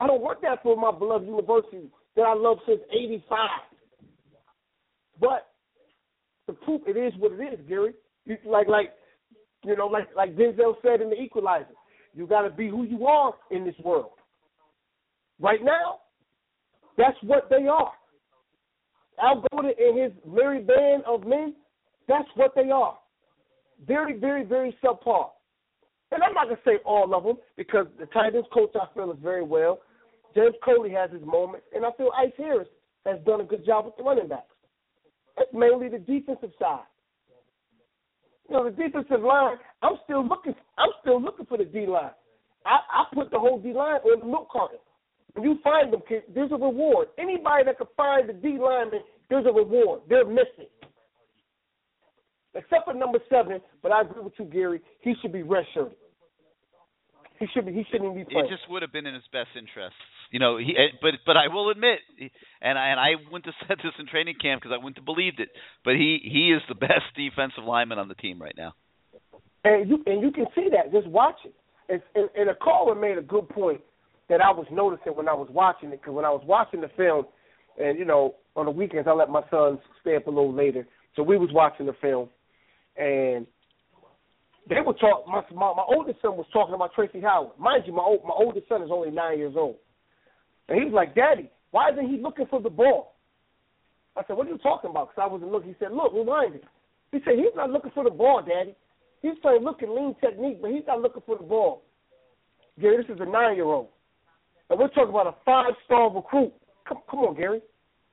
I 0.00 0.06
don't 0.06 0.22
want 0.22 0.40
that 0.42 0.62
for 0.62 0.76
my 0.76 0.96
beloved 0.96 1.26
university 1.26 1.90
that 2.16 2.22
I 2.22 2.34
love 2.34 2.58
since 2.66 2.80
'85. 2.92 3.38
But 5.20 5.48
the 6.46 6.54
proof, 6.54 6.82
it 6.86 6.96
is 6.96 7.12
what 7.18 7.32
it 7.32 7.52
is, 7.52 7.60
Gary. 7.68 7.92
Like, 8.44 8.68
like, 8.68 8.92
you 9.64 9.76
know, 9.76 9.86
like, 9.86 10.08
like 10.16 10.36
Denzel 10.36 10.74
said 10.82 11.00
in 11.00 11.10
The 11.10 11.20
Equalizer, 11.20 11.66
you 12.14 12.26
got 12.26 12.42
to 12.42 12.50
be 12.50 12.68
who 12.68 12.84
you 12.84 13.06
are 13.06 13.34
in 13.50 13.64
this 13.64 13.74
world. 13.84 14.10
Right 15.40 15.62
now, 15.62 16.00
that's 16.96 17.16
what 17.22 17.48
they 17.48 17.66
are. 17.66 17.92
Al 19.22 19.44
Golden 19.50 19.72
and 19.78 19.98
his 19.98 20.12
merry 20.26 20.60
band 20.60 21.02
of 21.06 21.26
men, 21.26 21.54
that's 22.06 22.28
what 22.34 22.52
they 22.54 22.70
are. 22.70 22.98
Very, 23.86 24.18
very, 24.18 24.44
very 24.44 24.76
subpar. 24.82 25.28
And 26.10 26.22
I'm 26.22 26.34
not 26.34 26.44
going 26.44 26.56
to 26.56 26.62
say 26.64 26.78
all 26.84 27.14
of 27.14 27.24
them 27.24 27.36
because 27.56 27.86
the 27.98 28.06
Titans 28.06 28.46
coach 28.52 28.70
I 28.74 28.86
feel 28.94 29.12
is 29.12 29.18
very 29.22 29.42
well. 29.42 29.80
James 30.34 30.54
Coley 30.64 30.90
has 30.90 31.10
his 31.10 31.22
moments, 31.22 31.66
and 31.74 31.84
I 31.84 31.90
feel 31.96 32.10
Ice 32.16 32.32
Harris 32.36 32.68
has 33.06 33.18
done 33.26 33.40
a 33.40 33.44
good 33.44 33.64
job 33.64 33.86
with 33.86 33.96
the 33.96 34.02
running 34.02 34.28
backs. 34.28 34.44
It's 35.36 35.52
mainly 35.52 35.88
the 35.88 35.98
defensive 35.98 36.50
side. 36.58 36.84
You 38.48 38.56
know, 38.56 38.64
the 38.64 38.70
defensive 38.70 39.20
line. 39.20 39.56
I'm 39.82 39.96
still 40.04 40.26
looking. 40.26 40.54
I'm 40.78 40.90
still 41.00 41.22
looking 41.22 41.46
for 41.46 41.58
the 41.58 41.64
D 41.64 41.86
line. 41.86 42.10
I, 42.64 42.78
I 42.90 43.04
put 43.14 43.30
the 43.30 43.38
whole 43.38 43.60
D 43.60 43.72
line 43.72 44.00
on 44.00 44.20
the 44.20 44.26
milk 44.26 44.48
carton. 44.50 44.78
When 45.34 45.44
you 45.44 45.58
find 45.62 45.92
them, 45.92 46.00
kid, 46.08 46.22
there's 46.34 46.50
a 46.50 46.56
reward. 46.56 47.08
Anybody 47.18 47.64
that 47.66 47.78
can 47.78 47.86
find 47.96 48.28
the 48.28 48.32
D 48.32 48.58
lineman, 48.60 49.00
there's 49.28 49.46
a 49.46 49.52
reward. 49.52 50.02
They're 50.08 50.24
missing. 50.24 50.70
Except 52.54 52.86
for 52.86 52.94
number 52.94 53.18
seven, 53.30 53.60
but 53.82 53.92
I 53.92 54.00
agree 54.02 54.22
with 54.22 54.32
you, 54.38 54.46
Gary. 54.46 54.80
He 55.00 55.14
should 55.20 55.32
be 55.32 55.42
redshirted. 55.42 55.94
He 57.38 57.46
should 57.54 57.66
be. 57.66 57.72
He 57.72 57.84
shouldn't 57.90 58.16
be 58.16 58.24
playing. 58.24 58.46
It 58.46 58.50
just 58.50 58.68
would 58.68 58.82
have 58.82 58.92
been 58.92 59.06
in 59.06 59.14
his 59.14 59.22
best 59.32 59.50
interests, 59.56 60.00
you 60.32 60.40
know. 60.40 60.56
He, 60.56 60.74
but 61.00 61.14
but 61.24 61.36
I 61.36 61.46
will 61.46 61.70
admit, 61.70 62.00
and 62.60 62.76
I 62.76 62.88
and 62.88 62.98
I 62.98 63.10
wouldn't 63.30 63.46
have 63.46 63.54
said 63.68 63.78
this 63.78 63.92
in 63.98 64.06
training 64.06 64.36
camp 64.42 64.62
because 64.62 64.74
I 64.74 64.78
wouldn't 64.78 64.96
have 64.96 65.04
believed 65.04 65.38
it. 65.38 65.50
But 65.84 65.94
he 65.94 66.18
he 66.24 66.50
is 66.50 66.62
the 66.68 66.74
best 66.74 67.06
defensive 67.16 67.64
lineman 67.64 67.98
on 67.98 68.08
the 68.08 68.16
team 68.16 68.42
right 68.42 68.54
now. 68.56 68.72
And 69.64 69.88
you 69.88 70.02
and 70.06 70.20
you 70.20 70.32
can 70.32 70.46
see 70.54 70.68
that 70.72 70.90
just 70.90 71.06
watching. 71.06 71.52
And, 71.90 72.02
and, 72.14 72.28
and 72.36 72.50
a 72.50 72.54
caller 72.54 72.94
made 72.94 73.16
a 73.16 73.22
good 73.22 73.48
point 73.48 73.80
that 74.28 74.40
I 74.40 74.50
was 74.50 74.66
noticing 74.70 75.14
when 75.14 75.28
I 75.28 75.34
was 75.34 75.48
watching 75.50 75.90
it. 75.90 76.00
Because 76.00 76.14
when 76.14 76.24
I 76.24 76.30
was 76.30 76.42
watching 76.46 76.80
the 76.80 76.90
film, 76.96 77.26
and 77.78 77.98
you 77.98 78.04
know, 78.04 78.34
on 78.56 78.66
the 78.66 78.70
weekends 78.70 79.08
I 79.08 79.12
let 79.12 79.30
my 79.30 79.42
sons 79.50 79.78
stay 80.00 80.16
up 80.16 80.26
a 80.26 80.30
little 80.30 80.54
later, 80.54 80.86
so 81.16 81.22
we 81.22 81.38
was 81.38 81.50
watching 81.52 81.86
the 81.86 81.94
film, 82.00 82.28
and 82.96 83.46
they 84.68 84.80
were 84.84 84.92
talk. 84.94 85.26
My, 85.26 85.42
my 85.54 85.74
my 85.74 85.84
oldest 85.88 86.20
son 86.20 86.36
was 86.36 86.46
talking 86.52 86.74
about 86.74 86.92
Tracy 86.94 87.20
Howard. 87.20 87.58
Mind 87.58 87.84
you, 87.86 87.92
my 87.92 88.02
old, 88.02 88.22
my 88.24 88.34
oldest 88.36 88.68
son 88.68 88.82
is 88.82 88.90
only 88.92 89.10
nine 89.10 89.38
years 89.38 89.54
old, 89.56 89.76
and 90.68 90.78
he 90.78 90.84
was 90.84 90.94
like, 90.94 91.14
"Daddy, 91.14 91.50
why 91.70 91.90
isn't 91.90 92.08
he 92.08 92.18
looking 92.20 92.46
for 92.46 92.60
the 92.60 92.70
ball?" 92.70 93.14
I 94.16 94.22
said, 94.26 94.36
"What 94.36 94.46
are 94.46 94.50
you 94.50 94.58
talking 94.58 94.90
about?" 94.90 95.08
Because 95.08 95.22
I 95.28 95.32
wasn't 95.32 95.52
looking. 95.52 95.70
He 95.70 95.76
said, 95.78 95.92
"Look, 95.92 96.12
rewind 96.12 96.56
it." 96.56 96.64
He 97.12 97.18
said, 97.24 97.34
"He's 97.36 97.54
not 97.56 97.70
looking 97.70 97.92
for 97.94 98.04
the 98.04 98.10
ball, 98.10 98.42
Daddy. 98.42 98.74
He's 99.22 99.38
playing 99.40 99.62
looking 99.62 99.94
lean 99.94 100.14
technique, 100.20 100.60
but 100.60 100.70
he's 100.70 100.86
not 100.86 101.00
looking 101.00 101.22
for 101.24 101.36
the 101.36 101.44
ball." 101.44 101.82
Gary, 102.80 102.98
this 102.98 103.14
is 103.14 103.20
a 103.20 103.24
nine-year-old, 103.24 103.88
and 104.70 104.78
we're 104.78 104.88
talking 104.88 105.10
about 105.10 105.26
a 105.26 105.34
five-star 105.44 106.14
recruit. 106.14 106.52
Come, 106.88 106.98
come 107.10 107.20
on, 107.20 107.36
Gary. 107.36 107.60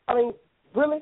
I 0.08 0.16
mean, 0.16 0.34
really? 0.74 1.00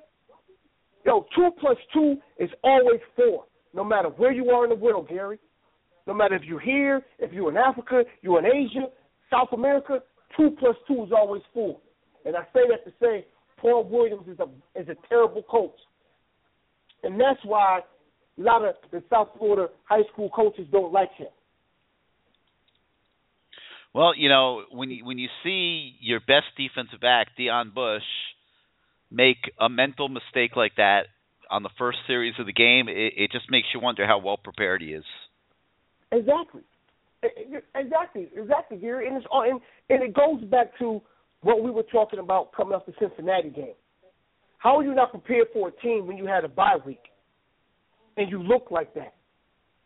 Yo, 1.05 1.25
two 1.35 1.49
plus 1.59 1.77
two 1.93 2.17
is 2.39 2.49
always 2.63 2.99
four 3.15 3.45
no 3.73 3.83
matter 3.83 4.09
where 4.09 4.31
you 4.31 4.49
are 4.51 4.63
in 4.63 4.69
the 4.69 4.75
world, 4.75 5.09
Gary. 5.09 5.39
No 6.05 6.13
matter 6.13 6.35
if 6.35 6.43
you're 6.43 6.59
here, 6.59 7.01
if 7.19 7.31
you're 7.31 7.49
in 7.49 7.57
Africa, 7.57 8.03
you're 8.21 8.39
in 8.39 8.45
Asia, 8.45 8.87
South 9.31 9.49
America, 9.53 9.99
two 10.37 10.55
plus 10.59 10.75
two 10.87 11.03
is 11.03 11.11
always 11.11 11.41
four. 11.53 11.79
And 12.25 12.35
I 12.35 12.41
say 12.53 12.61
that 12.69 12.85
to 12.85 12.93
say 13.01 13.25
Paul 13.57 13.85
Williams 13.85 14.27
is 14.27 14.37
a 14.39 14.79
is 14.79 14.87
a 14.89 14.95
terrible 15.07 15.43
coach. 15.43 15.75
And 17.03 17.19
that's 17.19 17.39
why 17.43 17.79
a 18.37 18.41
lot 18.41 18.63
of 18.63 18.75
the 18.91 19.03
South 19.09 19.29
Florida 19.37 19.71
high 19.85 20.03
school 20.11 20.29
coaches 20.29 20.67
don't 20.71 20.93
like 20.93 21.11
him. 21.13 21.27
Well, 23.93 24.13
you 24.17 24.27
know, 24.27 24.63
when 24.71 24.89
you 24.89 25.05
when 25.05 25.17
you 25.19 25.29
see 25.43 25.95
your 25.99 26.19
best 26.19 26.47
defensive 26.57 26.99
back, 26.99 27.27
Deon 27.39 27.73
Bush, 27.73 28.03
make 29.11 29.37
a 29.59 29.69
mental 29.69 30.09
mistake 30.09 30.55
like 30.55 30.75
that 30.77 31.03
on 31.51 31.61
the 31.61 31.69
first 31.77 31.99
series 32.07 32.33
of 32.39 32.47
the 32.47 32.53
game, 32.53 32.89
it, 32.89 33.13
it 33.15 33.31
just 33.31 33.51
makes 33.51 33.67
you 33.73 33.79
wonder 33.79 34.07
how 34.07 34.17
well 34.17 34.37
prepared 34.37 34.81
he 34.81 34.89
is. 34.89 35.03
Exactly, 36.11 36.61
exactly, 37.75 38.29
exactly, 38.35 38.77
Gary, 38.77 39.07
and 39.07 39.17
it's 39.17 39.25
all, 39.29 39.43
and, 39.43 39.59
and 39.89 40.03
it 40.03 40.15
goes 40.15 40.43
back 40.49 40.77
to 40.79 41.01
what 41.41 41.61
we 41.63 41.69
were 41.69 41.83
talking 41.83 42.19
about 42.19 42.51
coming 42.53 42.73
off 42.73 42.85
the 42.85 42.93
Cincinnati 42.99 43.49
game. 43.49 43.73
How 44.57 44.77
are 44.77 44.83
you 44.83 44.95
not 44.95 45.11
prepared 45.11 45.47
for 45.53 45.67
a 45.67 45.71
team 45.81 46.07
when 46.07 46.17
you 46.17 46.25
had 46.25 46.45
a 46.45 46.47
bye 46.47 46.77
week 46.85 47.01
and 48.17 48.31
you 48.31 48.41
look 48.41 48.71
like 48.71 48.93
that? 48.95 49.13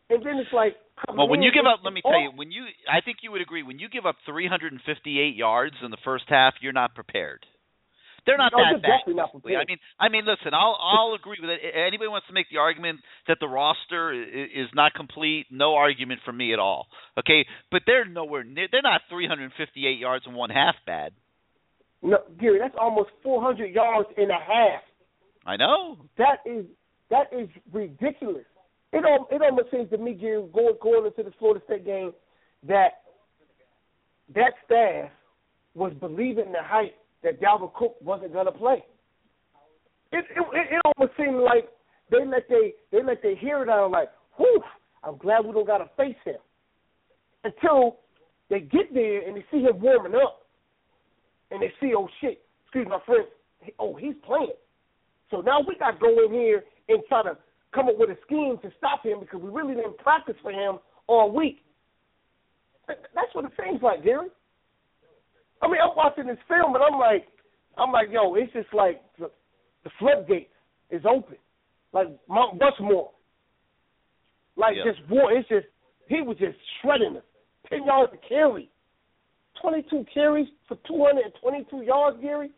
And 0.08 0.24
then 0.24 0.36
it's 0.36 0.52
like, 0.52 0.76
well, 1.16 1.28
when 1.28 1.42
you 1.42 1.50
give 1.52 1.66
up, 1.66 1.80
let 1.84 1.92
me 1.92 2.02
tell 2.02 2.20
you, 2.20 2.30
when 2.34 2.50
you, 2.50 2.64
I 2.90 3.00
think 3.00 3.18
you 3.22 3.32
would 3.32 3.40
agree, 3.40 3.62
when 3.62 3.78
you 3.78 3.88
give 3.88 4.06
up 4.06 4.16
358 4.26 5.34
yards 5.36 5.76
in 5.84 5.90
the 5.90 5.98
first 6.04 6.24
half, 6.28 6.54
you're 6.60 6.72
not 6.72 6.94
prepared. 6.94 7.44
They're 8.26 8.36
not 8.36 8.52
no, 8.52 8.60
that 8.60 8.82
bad. 8.82 9.14
Not 9.14 9.30
I 9.34 9.64
mean, 9.64 9.78
I 9.98 10.08
mean, 10.10 10.24
listen, 10.26 10.52
I'll 10.52 10.76
I'll 10.76 11.14
agree 11.14 11.38
with 11.40 11.48
it. 11.48 11.60
Anybody 11.64 12.08
wants 12.08 12.26
to 12.26 12.34
make 12.34 12.44
the 12.52 12.58
argument 12.58 13.00
that 13.26 13.38
the 13.40 13.48
roster 13.48 14.12
is 14.12 14.68
not 14.74 14.92
complete? 14.92 15.46
No 15.50 15.74
argument 15.76 16.20
from 16.26 16.36
me 16.36 16.52
at 16.52 16.58
all. 16.58 16.88
Okay, 17.18 17.46
but 17.70 17.82
they're 17.86 18.04
nowhere 18.04 18.44
near. 18.44 18.68
They're 18.70 18.82
not 18.82 19.00
358 19.08 19.98
yards 19.98 20.26
in 20.28 20.34
one 20.34 20.50
half 20.50 20.74
bad. 20.84 21.12
No, 22.02 22.18
Gary, 22.38 22.58
that's 22.60 22.76
almost 22.78 23.08
400 23.22 23.74
yards 23.74 24.10
in 24.18 24.30
a 24.30 24.38
half. 24.38 24.82
I 25.46 25.56
know. 25.56 25.96
That 26.18 26.44
is 26.44 26.66
that 27.08 27.32
is 27.32 27.48
ridiculous. 27.72 28.44
It 28.92 29.04
it 29.30 29.42
almost 29.42 29.70
seems 29.70 29.90
to 29.90 29.98
me, 29.98 30.14
Gary, 30.14 30.44
going 30.52 30.74
going 30.80 31.06
into 31.06 31.22
the 31.22 31.36
Florida 31.38 31.60
State 31.66 31.84
game, 31.84 32.12
that 32.66 33.02
that 34.34 34.52
staff 34.64 35.10
was 35.74 35.92
believing 36.00 36.52
the 36.52 36.62
hype 36.62 36.96
that 37.22 37.40
Dalvin 37.40 37.72
Cook 37.74 37.96
wasn't 38.00 38.32
gonna 38.32 38.52
play. 38.52 38.82
It 40.12 40.24
it, 40.34 40.68
it 40.72 40.80
almost 40.84 41.16
seemed 41.18 41.40
like 41.40 41.68
they 42.10 42.24
let 42.24 42.48
they 42.48 42.74
they 42.90 43.02
let 43.02 43.22
their 43.22 43.36
hair 43.36 43.64
down 43.64 43.90
like, 43.90 44.08
whew, 44.36 44.62
I'm 45.04 45.18
glad 45.18 45.44
we 45.44 45.52
don't 45.52 45.66
gotta 45.66 45.90
face 45.96 46.16
him. 46.24 46.36
Until 47.44 47.98
they 48.48 48.60
get 48.60 48.92
there 48.94 49.26
and 49.28 49.36
they 49.36 49.44
see 49.50 49.62
him 49.62 49.80
warming 49.80 50.14
up 50.14 50.46
and 51.50 51.60
they 51.60 51.72
see, 51.80 51.92
oh 51.94 52.08
shit, 52.20 52.42
excuse 52.64 52.86
my 52.88 53.00
friend, 53.04 53.26
oh 53.78 53.94
he's 53.96 54.14
playing. 54.24 54.52
So 55.30 55.42
now 55.42 55.60
we 55.60 55.76
got 55.78 55.92
to 55.92 55.98
go 55.98 56.24
in 56.24 56.32
here 56.32 56.64
and 56.88 57.02
try 57.08 57.22
to 57.22 57.36
come 57.74 57.88
up 57.88 57.98
with 57.98 58.10
a 58.10 58.16
scheme 58.26 58.58
to 58.62 58.70
stop 58.78 59.04
him 59.04 59.20
because 59.20 59.40
we 59.40 59.50
really 59.50 59.74
didn't 59.74 59.98
practice 59.98 60.36
for 60.42 60.50
him 60.50 60.78
all 61.06 61.30
week. 61.32 61.62
That's 62.86 63.34
what 63.34 63.44
it 63.44 63.52
seems 63.62 63.82
like, 63.82 64.02
Gary. 64.02 64.28
I 65.60 65.66
mean, 65.66 65.78
I'm 65.82 65.96
watching 65.96 66.26
this 66.26 66.38
film 66.48 66.74
and 66.74 66.82
I'm 66.82 66.98
like, 66.98 67.26
I'm 67.76 67.92
like, 67.92 68.08
yo, 68.10 68.34
it's 68.34 68.52
just 68.52 68.72
like 68.72 69.02
the, 69.18 69.30
the 69.84 69.90
floodgate 69.98 70.50
is 70.90 71.02
open, 71.04 71.36
like 71.92 72.08
Mount 72.28 72.60
Rushmore. 72.60 73.10
Like 74.56 74.74
yeah. 74.76 74.90
just 74.92 75.08
war. 75.10 75.32
It's 75.32 75.48
just 75.48 75.66
he 76.08 76.20
was 76.22 76.36
just 76.38 76.56
shredding 76.80 77.16
us. 77.16 77.22
Ten 77.68 77.84
yards 77.84 78.12
to 78.12 78.18
carry, 78.28 78.70
twenty-two 79.60 80.04
carries 80.12 80.48
for 80.66 80.76
two 80.86 81.04
hundred 81.04 81.26
and 81.26 81.34
twenty-two 81.40 81.82
yards, 81.82 82.18
Gary. 82.20 82.50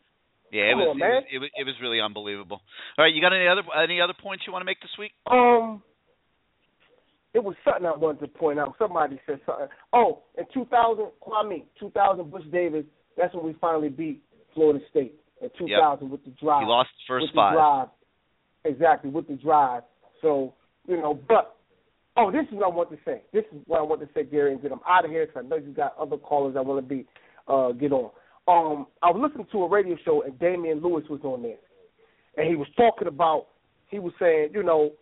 Yeah, 0.50 0.62
it 0.62 0.72
Come 0.72 0.80
was, 0.80 0.88
on, 0.90 0.98
man. 0.98 1.22
it 1.30 1.38
was 1.38 1.50
it 1.54 1.64
was 1.64 1.74
really 1.80 2.00
unbelievable. 2.00 2.60
All 2.98 3.04
right, 3.04 3.14
you 3.14 3.20
got 3.20 3.32
any 3.32 3.46
other 3.46 3.62
any 3.76 4.00
other 4.00 4.14
points 4.14 4.44
you 4.46 4.52
want 4.52 4.62
to 4.62 4.66
make 4.66 4.80
this 4.80 4.90
week? 4.98 5.12
Um, 5.30 5.82
it 7.32 7.42
was 7.42 7.54
something 7.64 7.86
I 7.86 7.96
wanted 7.96 8.20
to 8.20 8.28
point 8.28 8.58
out. 8.58 8.74
Somebody 8.78 9.20
said 9.26 9.40
something. 9.46 9.68
Oh, 9.92 10.22
in 10.36 10.44
2000, 10.52 11.06
Kwame, 11.22 11.64
2000 11.78 12.30
Butch 12.30 12.50
Davis. 12.50 12.84
That's 13.16 13.34
when 13.34 13.44
we 13.44 13.54
finally 13.60 13.88
beat 13.88 14.22
Florida 14.54 14.80
State 14.90 15.14
in 15.40 15.50
2000 15.56 15.68
yep. 15.68 16.10
with 16.10 16.24
the 16.24 16.30
drive. 16.42 16.62
He 16.62 16.68
lost 16.68 16.90
the 16.98 17.12
first 17.12 17.22
with 17.22 17.34
five. 17.34 17.54
The 17.54 17.58
drive. 17.58 17.88
Exactly 18.64 19.10
with 19.10 19.28
the 19.28 19.36
drive. 19.36 19.82
So 20.20 20.54
you 20.88 20.96
know, 20.96 21.18
but 21.28 21.56
oh, 22.16 22.32
this 22.32 22.42
is 22.50 22.54
what 22.54 22.64
I 22.64 22.74
want 22.74 22.90
to 22.90 22.98
say. 23.04 23.22
This 23.32 23.44
is 23.52 23.62
what 23.66 23.78
I 23.78 23.82
want 23.82 24.00
to 24.00 24.08
say, 24.14 24.24
Gary, 24.24 24.52
and 24.52 24.60
get 24.60 24.70
them 24.70 24.80
out 24.88 25.04
of 25.04 25.10
here 25.10 25.26
because 25.26 25.44
I 25.44 25.48
know 25.48 25.56
you 25.56 25.72
got 25.72 25.96
other 25.98 26.16
callers 26.16 26.56
I 26.58 26.60
want 26.60 26.82
to 26.82 26.88
be 26.88 27.06
uh, 27.46 27.72
get 27.72 27.92
on. 27.92 28.10
Um, 28.48 28.86
I 29.02 29.10
was 29.10 29.20
listening 29.22 29.46
to 29.52 29.62
a 29.62 29.68
radio 29.68 29.96
show 30.04 30.22
and 30.22 30.38
Damione 30.38 30.82
Lewis 30.82 31.04
was 31.08 31.20
on 31.22 31.42
there, 31.42 31.58
and 32.36 32.48
he 32.48 32.56
was 32.56 32.68
talking 32.76 33.08
about. 33.08 33.46
He 33.88 33.98
was 33.98 34.12
saying, 34.20 34.50
you 34.54 34.62
know, 34.62 34.92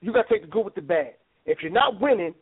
you 0.00 0.12
got 0.12 0.28
to 0.28 0.32
take 0.32 0.42
the 0.42 0.48
good 0.48 0.64
with 0.64 0.76
the 0.76 0.80
bad. 0.80 1.14
If 1.44 1.58
you're 1.60 1.72
not 1.72 2.00
winning, 2.00 2.34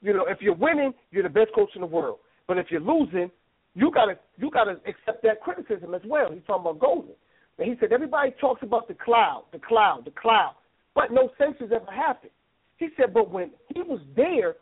you 0.00 0.12
know, 0.12 0.24
if 0.28 0.38
you're 0.40 0.54
winning, 0.54 0.94
you're 1.10 1.24
the 1.24 1.28
best 1.28 1.50
coach 1.54 1.70
in 1.74 1.80
the 1.80 1.86
world. 1.86 2.18
But 2.46 2.58
if 2.58 2.66
you're 2.70 2.80
losing, 2.80 3.30
you 3.74 3.90
gotta 3.92 4.14
you 4.38 4.50
gotta 4.50 4.76
accept 4.86 5.22
that 5.22 5.40
criticism 5.40 5.94
as 5.94 6.02
well. 6.04 6.32
He's 6.32 6.42
talking 6.46 6.62
about 6.62 6.78
Golden. 6.78 7.14
And 7.58 7.68
he 7.68 7.74
said 7.80 7.92
everybody 7.92 8.32
talks 8.40 8.62
about 8.62 8.88
the 8.88 8.94
cloud, 8.94 9.44
the 9.52 9.58
cloud, 9.58 10.04
the 10.04 10.12
cloud, 10.12 10.54
but 10.94 11.12
no 11.12 11.30
sanctions 11.38 11.70
ever 11.74 11.90
happened. 11.90 12.32
He 12.76 12.88
said, 12.96 13.12
but 13.12 13.30
when 13.30 13.50
he 13.74 13.82
was 13.82 14.00
there, 14.14 14.54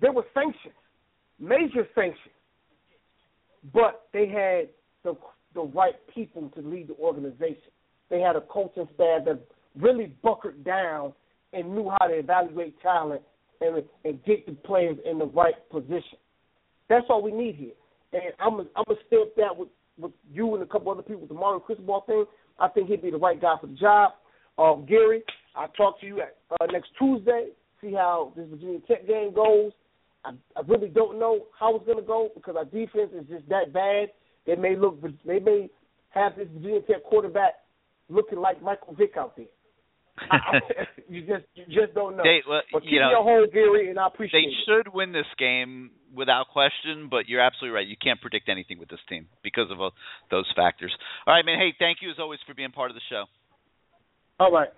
there 0.00 0.12
were 0.12 0.24
sanctions, 0.32 0.74
major 1.38 1.86
sanctions, 1.94 2.34
but 3.72 4.06
they 4.12 4.28
had 4.28 4.68
the 5.04 5.16
the 5.54 5.62
right 5.62 5.94
people 6.14 6.50
to 6.54 6.62
lead 6.62 6.88
the 6.88 6.94
organization. 6.94 7.70
They 8.08 8.20
had 8.20 8.36
a 8.36 8.40
coaching 8.42 8.88
staff 8.94 9.24
that 9.26 9.40
really 9.78 10.14
buckered 10.22 10.64
down 10.64 11.12
and 11.52 11.74
knew 11.74 11.90
how 11.90 12.06
to 12.06 12.14
evaluate 12.14 12.80
talent 12.80 13.22
and 13.60 13.82
and 14.04 14.24
get 14.24 14.46
the 14.46 14.52
players 14.52 14.98
in 15.08 15.18
the 15.18 15.26
right 15.26 15.54
position. 15.70 16.18
That's 16.88 17.06
all 17.08 17.22
we 17.22 17.32
need 17.32 17.56
here. 17.56 17.72
And 18.12 18.32
I'm 18.40 18.54
a, 18.54 18.66
I'm 18.76 18.84
gonna 18.86 19.00
stamp 19.06 19.30
that 19.36 19.56
with 19.56 19.68
with 19.98 20.12
you 20.32 20.54
and 20.54 20.62
a 20.62 20.66
couple 20.66 20.90
other 20.90 21.02
people 21.02 21.20
with 21.20 21.28
the 21.28 21.34
Mario 21.34 21.60
Cristobal 21.60 22.02
thing. 22.06 22.24
I 22.58 22.68
think 22.68 22.88
he'd 22.88 23.02
be 23.02 23.10
the 23.10 23.18
right 23.18 23.40
guy 23.40 23.54
for 23.60 23.66
the 23.66 23.74
job. 23.74 24.12
Um, 24.58 24.86
Gary, 24.86 25.22
I'll 25.56 25.68
talk 25.68 26.00
to 26.00 26.06
you 26.06 26.20
at, 26.20 26.36
uh, 26.60 26.66
next 26.70 26.90
Tuesday. 26.98 27.48
See 27.80 27.92
how 27.92 28.32
this 28.36 28.46
Virginia 28.48 28.80
Tech 28.86 29.06
game 29.06 29.32
goes. 29.34 29.72
I, 30.24 30.30
I 30.56 30.60
really 30.66 30.88
don't 30.88 31.18
know 31.18 31.46
how 31.58 31.76
it's 31.76 31.86
gonna 31.86 32.02
go 32.02 32.30
because 32.34 32.56
our 32.56 32.64
defense 32.64 33.10
is 33.14 33.26
just 33.28 33.48
that 33.48 33.72
bad. 33.72 34.08
They 34.46 34.56
may 34.56 34.76
look, 34.76 35.00
they 35.24 35.38
may 35.38 35.70
have 36.10 36.36
this 36.36 36.48
Virginia 36.52 36.80
Tech 36.82 37.04
quarterback 37.04 37.54
looking 38.08 38.38
like 38.38 38.62
Michael 38.62 38.94
Vick 38.94 39.16
out 39.16 39.36
there. 39.36 39.46
I, 40.30 40.60
you 41.08 41.22
just 41.22 41.44
you 41.54 41.64
just 41.66 41.94
don't 41.94 42.16
know. 42.16 42.22
They, 42.22 42.42
well, 42.48 42.60
but 42.72 42.82
keep 42.82 42.92
you 42.92 43.00
know, 43.00 43.10
your 43.10 43.22
home, 43.22 43.46
Gary, 43.52 43.90
and 43.90 43.98
I 43.98 44.06
appreciate 44.06 44.42
they 44.42 44.48
it. 44.48 44.54
should 44.66 44.92
win 44.92 45.12
this 45.12 45.26
game 45.38 45.90
without 46.14 46.48
question, 46.48 47.08
but 47.10 47.28
you're 47.28 47.40
absolutely 47.40 47.74
right. 47.74 47.86
You 47.86 47.96
can't 47.96 48.20
predict 48.20 48.48
anything 48.48 48.78
with 48.78 48.88
this 48.90 49.00
team 49.08 49.26
because 49.42 49.70
of 49.70 49.80
uh, 49.80 49.90
those 50.30 50.44
factors. 50.54 50.92
All 51.26 51.34
right, 51.34 51.44
man. 51.44 51.58
Hey, 51.58 51.74
thank 51.78 51.98
you 52.02 52.10
as 52.10 52.16
always 52.18 52.40
for 52.46 52.54
being 52.54 52.72
part 52.72 52.90
of 52.90 52.94
the 52.94 53.00
show. 53.08 53.24
All 54.38 54.52
right. 54.52 54.68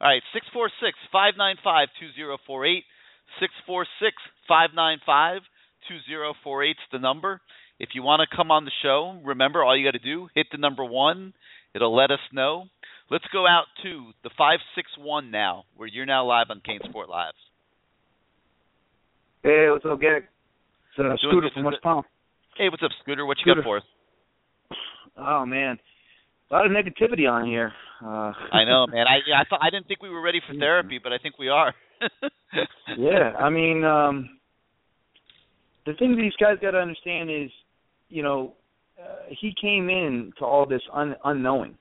All 0.00 0.08
right, 0.08 0.22
six 0.32 0.46
four 0.52 0.70
six 0.80 0.96
five 3.40 3.44
nine 3.44 3.48
five 3.48 3.48
two 3.48 3.48
zero 3.48 3.48
four 3.48 3.48
eight. 3.48 3.48
Six 3.48 3.52
four 3.66 3.86
six 4.00 4.16
five 4.46 4.70
nine 4.74 4.98
five 5.04 5.42
two 5.88 5.98
zero 6.08 6.34
four 6.42 6.64
eight's 6.64 6.80
the 6.92 6.98
number. 6.98 7.40
If 7.80 7.90
you 7.94 8.02
want 8.02 8.22
to 8.28 8.36
come 8.36 8.50
on 8.50 8.64
the 8.64 8.72
show, 8.82 9.20
remember 9.24 9.62
all 9.62 9.76
you 9.76 9.86
got 9.86 9.92
to 9.92 10.04
do 10.04 10.28
hit 10.34 10.46
the 10.50 10.58
number 10.58 10.84
one. 10.84 11.32
It'll 11.74 11.94
let 11.94 12.10
us 12.10 12.18
know. 12.32 12.64
Let's 13.10 13.24
go 13.32 13.46
out 13.46 13.64
to 13.82 14.10
the 14.22 14.30
five 14.36 14.58
six 14.74 14.90
one 14.98 15.30
now, 15.30 15.64
where 15.76 15.88
you're 15.88 16.06
now 16.06 16.26
live 16.26 16.46
on 16.50 16.60
CaneSport 16.60 17.08
Live. 17.08 17.32
Hey, 19.42 19.68
what's 19.70 19.84
up, 19.84 20.00
Gary? 20.00 20.24
It's 20.98 20.98
uh, 20.98 21.16
Scooter 21.28 21.48
from 21.54 21.64
West 21.64 21.78
Palm. 21.82 22.04
Hey, 22.56 22.68
what's 22.68 22.82
up, 22.82 22.90
Scooter? 23.02 23.24
What 23.24 23.38
you 23.38 23.42
Scooter. 23.44 23.62
got 23.62 23.66
for 23.66 23.76
us? 23.78 23.84
Oh 25.16 25.46
man, 25.46 25.78
a 26.50 26.54
lot 26.54 26.66
of 26.66 26.72
negativity 26.72 27.30
on 27.30 27.46
here. 27.46 27.72
Uh, 28.04 28.32
I 28.52 28.64
know, 28.64 28.86
man. 28.92 29.06
I 29.06 29.18
I 29.40 29.44
thought 29.48 29.60
I 29.62 29.70
didn't 29.70 29.86
think 29.86 30.02
we 30.02 30.10
were 30.10 30.20
ready 30.20 30.40
for 30.46 30.54
therapy, 30.58 30.98
but 31.02 31.12
I 31.12 31.18
think 31.18 31.38
we 31.38 31.48
are. 31.48 31.74
yeah, 32.98 33.32
I 33.38 33.50
mean, 33.50 33.84
um, 33.84 34.38
the 35.86 35.94
thing 35.94 36.16
these 36.16 36.32
guys 36.40 36.56
got 36.60 36.72
to 36.72 36.78
understand 36.78 37.30
is, 37.30 37.50
you 38.08 38.22
know, 38.22 38.54
uh, 39.00 39.16
he 39.40 39.52
came 39.60 39.88
in 39.88 40.32
to 40.38 40.44
all 40.44 40.66
this 40.66 40.82
un- 40.92 41.16
unknowing. 41.24 41.76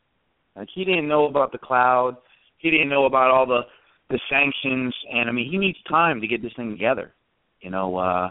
Like 0.56 0.70
he 0.74 0.86
didn't 0.86 1.08
know 1.08 1.26
about 1.26 1.52
the 1.52 1.58
cloud. 1.58 2.18
He 2.60 2.70
didn't 2.72 2.90
know 2.90 3.06
about 3.06 3.32
all 3.32 3.46
the 3.46 3.62
the 4.10 4.20
sanctions, 4.30 4.94
and 5.12 5.30
I 5.30 5.34
mean, 5.34 5.52
he 5.52 5.58
needs 5.58 5.78
time 5.90 6.22
to 6.22 6.28
get 6.28 6.42
this 6.42 6.54
thing 6.56 6.72
together. 6.72 7.14
You 7.60 7.70
know, 7.72 7.98
uh, 7.98 8.30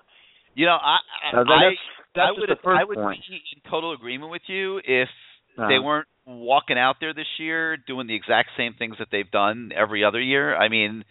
You 0.55 0.65
know, 0.67 0.79
I 0.81 0.97
I, 1.25 1.33
that- 1.33 1.45
that's- 1.47 1.73
that's 2.15 2.29
I 2.29 2.41
would 2.41 2.51
I 2.81 2.85
would 2.85 2.97
point. 2.97 3.21
be 3.29 3.37
in 3.55 3.71
total 3.71 3.93
agreement 3.93 4.31
with 4.31 4.43
you 4.49 4.79
if 4.85 5.09
Uh-huh. 5.59 5.69
they 5.69 5.79
weren't 5.79 6.09
walking 6.25 6.79
out 6.79 6.97
there 6.99 7.13
this 7.13 7.27
year 7.39 7.77
doing 7.77 8.07
the 8.07 8.15
exact 8.15 8.51
same 8.57 8.73
things 8.75 8.97
that 8.99 9.09
they've 9.11 9.31
done 9.31 9.71
every 9.75 10.03
other 10.03 10.21
year. 10.21 10.57
I 10.57 10.69
mean, 10.69 11.05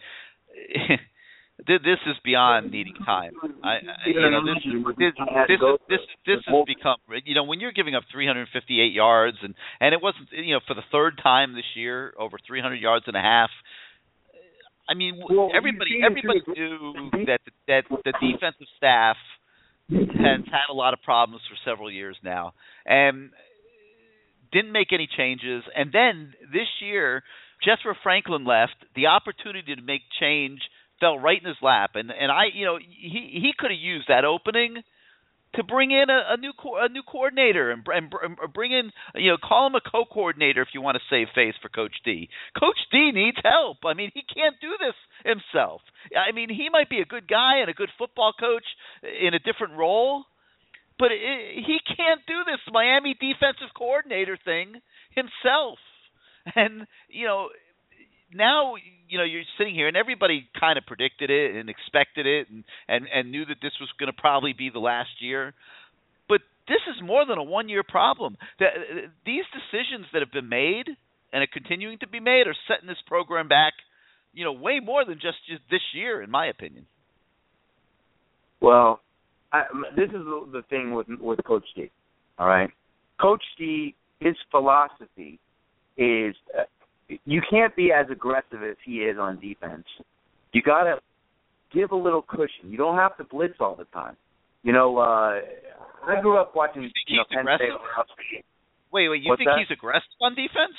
this 1.66 2.00
is 2.06 2.16
beyond 2.24 2.70
needing 2.70 2.94
time. 3.04 3.32
I, 3.62 3.68
I 3.68 3.78
you 4.06 4.30
know 4.30 4.44
this 4.44 4.62
this 4.98 5.12
this 5.48 5.60
is, 5.60 5.78
this 5.88 6.00
this 6.26 6.36
has 6.46 6.64
become 6.66 6.96
you 7.24 7.34
know 7.34 7.44
when 7.44 7.60
you're 7.60 7.72
giving 7.72 7.94
up 7.94 8.04
358 8.12 8.92
yards 8.92 9.38
and 9.42 9.54
and 9.80 9.94
it 9.94 10.02
wasn't 10.02 10.28
you 10.32 10.54
know 10.54 10.60
for 10.66 10.74
the 10.74 10.84
third 10.92 11.20
time 11.22 11.54
this 11.54 11.64
year 11.74 12.12
over 12.18 12.38
300 12.46 12.76
yards 12.76 13.04
and 13.06 13.16
a 13.16 13.20
half. 13.20 13.50
I 14.88 14.94
mean, 14.94 15.20
Well, 15.28 15.50
everybody 15.56 16.00
everybody 16.04 16.40
knew 16.46 17.10
that 17.26 17.40
that 17.66 17.84
the 17.90 18.12
defensive 18.20 18.68
staff 18.76 19.16
has 19.90 20.44
had 20.46 20.68
a 20.70 20.74
lot 20.74 20.94
of 20.94 21.02
problems 21.02 21.42
for 21.48 21.56
several 21.68 21.90
years 21.90 22.16
now, 22.22 22.54
and 22.84 23.30
didn't 24.52 24.72
make 24.72 24.92
any 24.92 25.08
changes. 25.16 25.64
And 25.74 25.90
then 25.92 26.34
this 26.52 26.68
year, 26.80 27.22
Jethro 27.64 27.94
Franklin 28.02 28.44
left. 28.44 28.76
The 28.94 29.06
opportunity 29.06 29.74
to 29.74 29.82
make 29.82 30.02
change 30.20 30.60
fell 31.00 31.18
right 31.18 31.40
in 31.40 31.48
his 31.48 31.60
lap, 31.62 31.92
and 31.94 32.10
and 32.10 32.30
I, 32.30 32.46
you 32.54 32.64
know, 32.64 32.78
he 32.78 33.40
he 33.40 33.52
could 33.56 33.70
have 33.70 33.80
used 33.80 34.08
that 34.08 34.24
opening 34.24 34.82
to 35.54 35.62
bring 35.62 35.90
in 35.90 36.10
a, 36.10 36.34
a 36.34 36.36
new 36.36 36.52
co- 36.52 36.76
a 36.76 36.88
new 36.88 37.02
coordinator 37.02 37.70
and, 37.70 37.82
and, 37.86 38.12
and 38.20 38.52
bring 38.52 38.72
in 38.72 38.90
you 39.14 39.30
know 39.30 39.36
call 39.42 39.66
him 39.66 39.74
a 39.74 39.80
co-coordinator 39.80 40.62
if 40.62 40.68
you 40.74 40.80
want 40.80 40.96
to 40.96 41.08
save 41.10 41.28
face 41.34 41.54
for 41.60 41.68
Coach 41.68 41.94
D. 42.04 42.28
Coach 42.58 42.78
D 42.92 43.10
needs 43.12 43.38
help. 43.42 43.78
I 43.84 43.94
mean 43.94 44.10
he 44.14 44.22
can't 44.22 44.56
do 44.60 44.76
this 44.78 44.94
himself. 45.24 45.80
I 46.14 46.32
mean 46.32 46.48
he 46.48 46.68
might 46.70 46.90
be 46.90 47.00
a 47.00 47.06
good 47.06 47.28
guy 47.28 47.58
and 47.60 47.70
a 47.70 47.74
good 47.74 47.90
football 47.98 48.32
coach 48.38 48.64
in 49.02 49.34
a 49.34 49.38
different 49.38 49.78
role, 49.78 50.24
but 50.98 51.10
it, 51.10 51.64
he 51.64 51.78
can't 51.96 52.20
do 52.26 52.44
this 52.44 52.60
Miami 52.72 53.14
defensive 53.14 53.72
coordinator 53.76 54.38
thing 54.44 54.80
himself. 55.14 55.78
And 56.54 56.86
you 57.08 57.26
know 57.26 57.48
now 58.32 58.74
you 59.08 59.18
know 59.18 59.24
you're 59.24 59.42
sitting 59.58 59.74
here 59.74 59.88
and 59.88 59.96
everybody 59.96 60.48
kind 60.58 60.78
of 60.78 60.86
predicted 60.86 61.30
it 61.30 61.56
and 61.56 61.68
expected 61.68 62.26
it 62.26 62.48
and 62.48 62.64
and 62.88 63.06
and 63.12 63.32
knew 63.32 63.44
that 63.46 63.56
this 63.60 63.72
was 63.80 63.90
going 63.98 64.12
to 64.12 64.20
probably 64.20 64.52
be 64.52 64.70
the 64.70 64.78
last 64.78 65.10
year. 65.20 65.54
But 66.28 66.40
this 66.68 66.82
is 66.88 67.02
more 67.02 67.26
than 67.26 67.38
a 67.38 67.42
one 67.42 67.68
year 67.68 67.82
problem. 67.82 68.36
That 68.60 68.70
these 69.24 69.44
decisions 69.52 70.06
that 70.12 70.22
have 70.22 70.32
been 70.32 70.48
made 70.48 70.86
and 71.32 71.42
are 71.42 71.52
continuing 71.52 71.98
to 71.98 72.08
be 72.08 72.20
made 72.20 72.46
are 72.46 72.56
setting 72.68 72.86
this 72.86 73.02
program 73.06 73.48
back 73.48 73.74
you 74.36 74.44
know 74.44 74.52
way 74.52 74.78
more 74.80 75.04
than 75.04 75.14
just, 75.14 75.38
just 75.48 75.62
this 75.70 75.80
year 75.94 76.22
in 76.22 76.30
my 76.30 76.46
opinion. 76.46 76.86
Well, 78.60 79.00
I, 79.52 79.64
this 79.96 80.08
is 80.08 80.24
the, 80.52 80.62
thing 80.70 80.94
with 80.94 81.06
with 81.20 81.40
Coach 81.44 81.64
D. 81.74 81.90
All 82.38 82.46
right, 82.46 82.70
Coach 83.20 83.42
D, 83.58 83.94
his 84.20 84.36
philosophy 84.50 85.40
is 85.96 86.34
uh, 86.58 86.62
you 87.24 87.40
can't 87.48 87.74
be 87.76 87.92
as 87.92 88.06
aggressive 88.10 88.62
as 88.68 88.76
he 88.84 88.98
is 88.98 89.16
on 89.18 89.38
defense. 89.40 89.84
You 90.52 90.62
got 90.62 90.84
to 90.84 90.96
give 91.72 91.92
a 91.92 91.96
little 91.96 92.22
cushion. 92.22 92.70
You 92.70 92.76
don't 92.76 92.96
have 92.96 93.16
to 93.18 93.24
blitz 93.24 93.54
all 93.60 93.76
the 93.76 93.84
time. 93.86 94.16
You 94.62 94.72
know, 94.72 94.98
uh 94.98 95.40
I 96.08 96.20
grew 96.20 96.38
up 96.38 96.54
watching 96.54 96.82
you 97.06 97.16
know 97.16 97.24
he's 97.28 97.36
Penn 97.36 97.46
State. 97.56 97.68
aggressive? 97.68 98.44
wait 98.92 99.08
wait 99.08 99.22
you 99.22 99.30
What's 99.30 99.40
think 99.40 99.48
that? 99.50 99.58
he's 99.58 99.70
aggressive 99.76 100.08
on 100.20 100.34
defense 100.34 100.76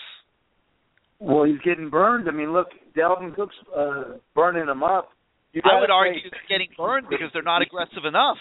Well, 1.20 1.44
he's 1.46 1.60
getting 1.64 1.90
burned. 1.90 2.28
I 2.30 2.32
mean, 2.32 2.54
look, 2.54 2.68
Dalvin 2.96 3.34
Cook's 3.36 3.56
uh, 3.76 4.04
burning 4.36 4.68
him 4.70 4.84
up. 4.84 5.10
You 5.54 5.62
I 5.66 5.80
would 5.80 5.90
argue 5.90 6.22
play- 6.22 6.30
they're 6.32 6.58
getting 6.60 6.70
burned 6.78 7.08
because 7.10 7.28
they're 7.34 7.42
not 7.44 7.62
aggressive 7.62 8.06
enough 8.06 8.38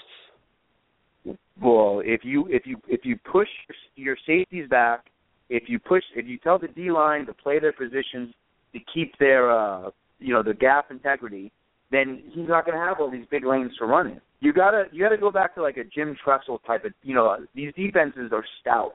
Well, 1.61 2.03
if 2.05 2.21
you 2.25 2.47
if 2.49 2.67
you 2.67 2.77
if 2.89 3.01
you 3.05 3.17
push 3.31 3.49
your 3.97 4.17
safeties 4.27 4.69
back, 4.69 5.07
if 5.49 5.65
you 5.69 5.79
push 5.79 6.03
if 6.15 6.27
you 6.27 6.39
tell 6.39 6.59
the 6.59 6.69
D 6.69 6.91
line 6.91 7.27
to 7.27 7.35
play 7.35 7.59
their 7.59 7.73
positions 7.73 8.35
to 8.73 8.79
keep 8.93 9.17
their 9.19 9.51
uh 9.51 9.91
you 10.19 10.33
know 10.33 10.43
the 10.43 10.55
gap 10.55 10.91
integrity, 10.91 11.53
then 11.91 12.23
he's 12.33 12.49
not 12.49 12.65
going 12.65 12.79
to 12.79 12.85
have 12.85 12.97
all 13.01 13.11
these 13.11 13.27
big 13.31 13.45
lanes 13.45 13.73
to 13.79 13.85
run 13.85 14.07
in. 14.09 14.21
You 14.41 14.53
gotta 14.53 14.85
you 14.93 15.03
gotta 15.03 15.19
go 15.19 15.31
back 15.31 15.55
to 15.55 15.63
like 15.63 15.77
a 15.77 15.85
Jim 15.85 16.17
Tressel 16.23 16.59
type 16.67 16.85
of 16.85 16.93
you 17.03 17.15
know 17.15 17.37
these 17.55 17.73
defenses 17.75 18.31
are 18.33 18.45
stout. 18.61 18.95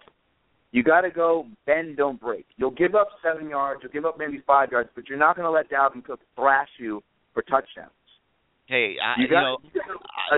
You 0.71 0.83
got 0.83 1.01
to 1.01 1.11
go 1.11 1.47
bend 1.65 1.97
don't 1.97 2.19
break. 2.19 2.45
You'll 2.55 2.71
give 2.71 2.95
up 2.95 3.09
seven 3.21 3.49
yards, 3.49 3.81
you'll 3.83 3.91
give 3.91 4.05
up 4.05 4.17
maybe 4.17 4.41
five 4.47 4.71
yards, 4.71 4.89
but 4.95 5.09
you're 5.09 5.17
not 5.17 5.35
going 5.35 5.45
to 5.45 5.51
let 5.51 5.69
Dalvin 5.69 6.03
Cook 6.03 6.21
thrash 6.35 6.69
you 6.79 7.03
for 7.33 7.41
touchdowns. 7.43 7.91
Hey, 8.71 8.95
I, 9.03 9.19
You 9.19 9.23
you, 9.23 9.29
got- 9.29 9.41
know, 9.43 9.57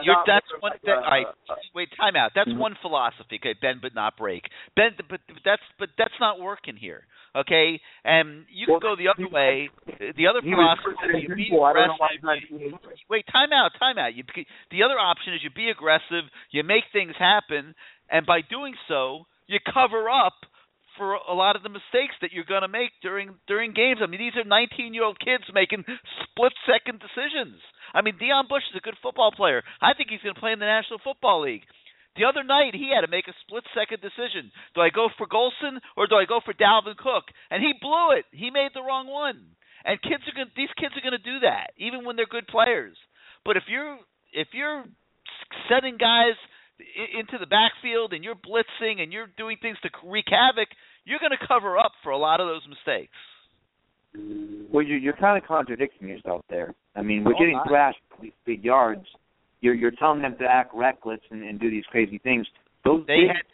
you 0.01 0.09
you're, 0.09 0.23
that's 0.25 0.49
one. 0.59 0.71
like, 0.73 0.81
That, 0.89 0.97
uh, 0.97 1.05
all 1.05 1.11
right, 1.11 1.27
uh, 1.49 1.55
wait, 1.75 1.89
time 1.95 2.15
out. 2.17 2.31
That's 2.33 2.49
Mhm. 2.49 2.57
one 2.57 2.73
philosophy. 2.81 3.35
Okay, 3.37 3.53
bend 3.61 3.79
but 3.81 3.93
not 3.93 4.17
break. 4.17 4.49
Bend, 4.75 4.97
but 5.07 5.21
that's 5.45 5.61
but 5.77 5.89
that's 5.99 6.17
not 6.19 6.39
working 6.41 6.75
here. 6.75 7.05
Okay, 7.35 7.79
and 8.03 8.45
you 8.49 8.65
can 8.65 8.79
go 8.79 8.95
the 8.95 9.07
other 9.09 9.27
way. 9.27 9.69
The 10.17 10.25
other 10.27 10.41
philosophy, 10.41 11.21
you 11.21 11.29
be 11.35 11.43
people. 11.45 11.63
I 11.63 11.73
don't 11.73 11.87
know 11.89 11.95
why 11.97 12.09
aggressive. 12.17 12.49
he's 12.49 12.61
not 12.61 12.73
doing 12.81 12.91
it. 12.91 13.05
Wait, 13.09 13.25
time 13.31 13.53
out, 13.53 13.71
time 13.77 13.97
out. 13.99 14.15
You, 14.15 14.23
the 14.71 14.81
other 14.81 14.97
option 14.99 15.33
is 15.35 15.43
you 15.43 15.49
be 15.51 15.69
aggressive, 15.69 16.25
you 16.49 16.63
make 16.63 16.85
things 16.91 17.15
happen, 17.17 17.75
and 18.09 18.25
by 18.25 18.41
doing 18.41 18.73
so, 18.87 19.25
you 19.45 19.59
cover 19.61 20.09
up 20.09 20.33
for 20.97 21.13
a 21.15 21.33
lot 21.33 21.55
of 21.55 21.63
the 21.63 21.69
mistakes 21.69 22.13
that 22.21 22.31
you're 22.33 22.43
going 22.45 22.61
to 22.61 22.67
make 22.67 22.91
during 23.01 23.33
during 23.47 23.73
games. 23.73 23.99
I 24.01 24.05
mean, 24.05 24.19
these 24.19 24.35
are 24.37 24.43
19-year-old 24.45 25.19
kids 25.19 25.43
making 25.53 25.85
split-second 26.33 26.99
decisions. 27.01 27.59
I 27.93 28.01
mean, 28.01 28.17
Deon 28.17 28.49
Bush 28.49 28.63
is 28.73 28.77
a 28.77 28.83
good 28.83 28.97
football 29.01 29.31
player. 29.31 29.61
I 29.81 29.93
think 29.93 30.09
he's 30.09 30.21
going 30.21 30.35
to 30.35 30.41
play 30.41 30.51
in 30.51 30.59
the 30.59 30.65
National 30.65 30.99
Football 31.03 31.45
League. 31.45 31.63
The 32.15 32.25
other 32.25 32.43
night, 32.43 32.77
he 32.77 32.93
had 32.93 33.01
to 33.01 33.09
make 33.09 33.25
a 33.27 33.33
split-second 33.45 34.01
decision. 34.01 34.53
Do 34.75 34.81
I 34.81 34.89
go 34.93 35.09
for 35.17 35.25
Golson 35.25 35.81
or 35.97 36.05
do 36.05 36.15
I 36.15 36.25
go 36.29 36.41
for 36.45 36.53
Dalvin 36.53 36.97
Cook? 36.97 37.25
And 37.49 37.61
he 37.61 37.73
blew 37.81 38.13
it. 38.17 38.25
He 38.29 38.53
made 38.53 38.69
the 38.73 38.85
wrong 38.85 39.09
one. 39.09 39.57
And 39.85 40.01
kids 40.01 40.23
are 40.29 40.35
going. 40.35 40.47
These 40.55 40.71
kids 40.79 40.93
are 40.95 41.03
going 41.03 41.17
to 41.17 41.25
do 41.25 41.41
that, 41.43 41.75
even 41.75 42.05
when 42.05 42.15
they're 42.15 42.29
good 42.29 42.47
players. 42.47 42.95
But 43.43 43.57
if 43.57 43.63
you're 43.67 43.97
if 44.31 44.47
you're 44.53 44.85
setting 45.67 45.97
guys 45.97 46.39
into 47.19 47.37
the 47.37 47.49
backfield 47.49 48.13
and 48.13 48.23
you're 48.23 48.39
blitzing 48.39 49.01
and 49.01 49.11
you're 49.11 49.27
doing 49.37 49.57
things 49.61 49.77
to 49.83 49.89
wreak 50.07 50.31
havoc, 50.31 50.69
you're 51.03 51.19
going 51.19 51.35
to 51.35 51.47
cover 51.47 51.77
up 51.77 51.91
for 52.01 52.11
a 52.11 52.17
lot 52.17 52.39
of 52.39 52.47
those 52.47 52.63
mistakes. 52.69 53.17
Well, 54.15 54.83
you're, 54.83 54.97
you're 54.97 55.13
kind 55.17 55.41
of 55.41 55.47
contradicting 55.47 56.07
yourself 56.07 56.41
there. 56.49 56.73
I 56.95 57.01
mean, 57.01 57.23
we're 57.23 57.33
Oh, 57.35 57.39
getting 57.39 57.59
thrashed 57.67 57.99
these 58.21 58.31
big 58.45 58.63
yards. 58.63 59.05
You're 59.61 59.73
you're 59.73 59.91
telling 59.91 60.21
them 60.21 60.35
to 60.39 60.45
act 60.45 60.71
reckless 60.75 61.19
and, 61.31 61.43
and 61.43 61.59
do 61.59 61.69
these 61.71 61.85
crazy 61.89 62.17
things. 62.17 62.45
Those 62.83 63.05
They 63.07 63.27
had 63.27 63.45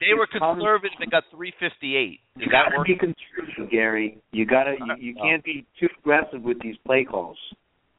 they 0.00 0.16
were 0.16 0.26
conservative 0.26 0.96
and 0.98 1.10
got 1.10 1.24
358. 1.30 2.18
you 2.36 2.46
that 2.46 2.50
gotta 2.50 2.82
be 2.82 2.96
conservative, 2.96 3.70
Gary. 3.70 4.18
You 4.32 4.46
gotta 4.46 4.76
you, 4.98 5.12
you 5.12 5.20
uh, 5.20 5.22
can't 5.22 5.44
be 5.44 5.66
too 5.78 5.88
aggressive 6.00 6.42
with 6.42 6.60
these 6.62 6.76
play 6.86 7.04
calls. 7.04 7.36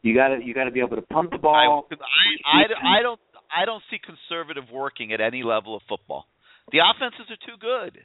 You 0.01 0.15
gotta 0.15 0.39
you 0.43 0.53
gotta 0.55 0.71
be 0.71 0.79
able 0.79 0.95
to 0.95 1.03
pump 1.03 1.29
the 1.31 1.37
ball. 1.37 1.85
I, 1.91 2.57
I, 2.57 2.97
I 2.97 3.01
don't 3.03 3.19
I 3.55 3.65
don't 3.65 3.83
see 3.91 3.99
conservative 4.03 4.63
working 4.73 5.13
at 5.13 5.21
any 5.21 5.43
level 5.43 5.75
of 5.75 5.83
football. 5.87 6.25
The 6.71 6.79
offenses 6.79 7.29
are 7.29 7.41
too 7.45 7.57
good. 7.61 8.01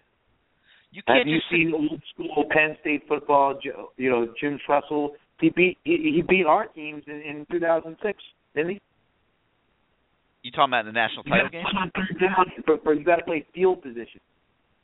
You 0.92 1.02
can't 1.06 1.18
Have 1.18 1.26
you 1.26 1.38
just 1.38 1.50
seen 1.50 1.72
old 1.74 2.00
school 2.14 2.44
Penn 2.50 2.76
State 2.80 3.02
football? 3.08 3.58
You 3.96 4.10
know, 4.10 4.32
Jim 4.40 4.58
Tressel. 4.66 5.10
He 5.40 5.50
beat 5.50 5.76
he, 5.84 6.12
he 6.14 6.22
beat 6.26 6.46
our 6.46 6.66
teams 6.66 7.02
in, 7.06 7.20
in 7.20 7.46
2006, 7.50 8.18
didn't 8.54 8.70
he? 8.70 8.80
you 10.42 10.52
talking 10.52 10.70
about 10.70 10.86
in 10.86 10.86
the 10.86 10.92
national 10.92 11.24
title 11.24 11.48
game? 11.50 11.64
But, 12.66 12.84
but 12.84 12.92
you 12.92 13.04
got 13.04 13.16
to 13.16 13.24
play 13.24 13.44
field 13.52 13.82
position. 13.82 14.20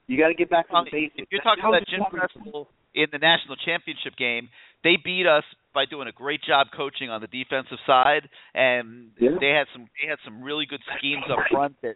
You 0.09 0.19
got 0.19 0.29
to 0.29 0.35
get 0.35 0.51
back 0.51 0.69
to 0.69 0.75
Um, 0.75 0.85
the 0.87 0.91
basics. 0.91 1.15
If 1.23 1.29
you're 1.31 1.41
talking 1.43 1.63
How 1.63 1.71
about 1.71 1.87
Jim 1.87 2.03
Tressel 2.11 2.67
in 2.95 3.07
the 3.13 3.19
national 3.19 3.55
championship 3.65 4.17
game, 4.19 4.49
they 4.83 4.97
beat 5.03 5.27
us 5.27 5.45
by 5.73 5.87
doing 5.87 6.09
a 6.09 6.13
great 6.13 6.43
job 6.43 6.67
coaching 6.77 7.09
on 7.09 7.21
the 7.23 7.29
defensive 7.29 7.79
side, 7.87 8.29
and 8.55 9.13
Yeah. 9.19 9.39
they 9.41 9.51
had 9.51 9.69
some 9.73 9.87
they 10.03 10.09
had 10.09 10.19
some 10.25 10.43
really 10.43 10.67
good 10.67 10.83
schemes 10.99 11.25
up 11.31 11.39
front 11.51 11.81
that 11.83 11.95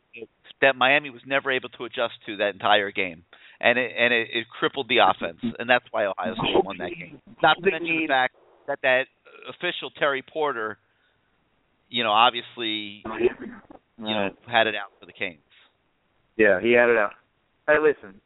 that 0.62 0.76
Miami 0.76 1.10
was 1.10 1.20
never 1.26 1.50
able 1.50 1.68
to 1.70 1.84
adjust 1.84 2.14
to 2.26 2.36
that 2.38 2.54
entire 2.54 2.90
game, 2.92 3.24
and 3.60 3.78
it 3.78 3.92
and 3.98 4.12
it, 4.12 4.28
it 4.32 4.46
crippled 4.58 4.88
the 4.88 4.98
offense, 4.98 5.38
and 5.58 5.68
that's 5.68 5.84
why 5.90 6.06
Ohio 6.06 6.34
State 6.34 6.64
won 6.64 6.78
that 6.78 6.90
game. 6.90 7.20
Not 7.42 7.56
to 7.62 7.70
mention 7.70 8.02
the 8.02 8.06
fact 8.08 8.34
that 8.66 8.78
that 8.82 9.04
official 9.48 9.90
Terry 9.98 10.22
Porteous, 10.22 10.76
you 11.88 12.04
know, 12.04 12.12
obviously 12.12 13.02
you 13.98 14.04
know 14.04 14.30
had 14.46 14.66
it 14.66 14.74
out 14.74 14.92
for 15.00 15.06
the 15.06 15.12
Canes. 15.12 15.38
Yeah, 16.36 16.60
he 16.60 16.72
had 16.72 16.88
it 16.88 16.96
out. 16.96 17.12
Hey, 17.66 17.76
listen. 17.80 18.20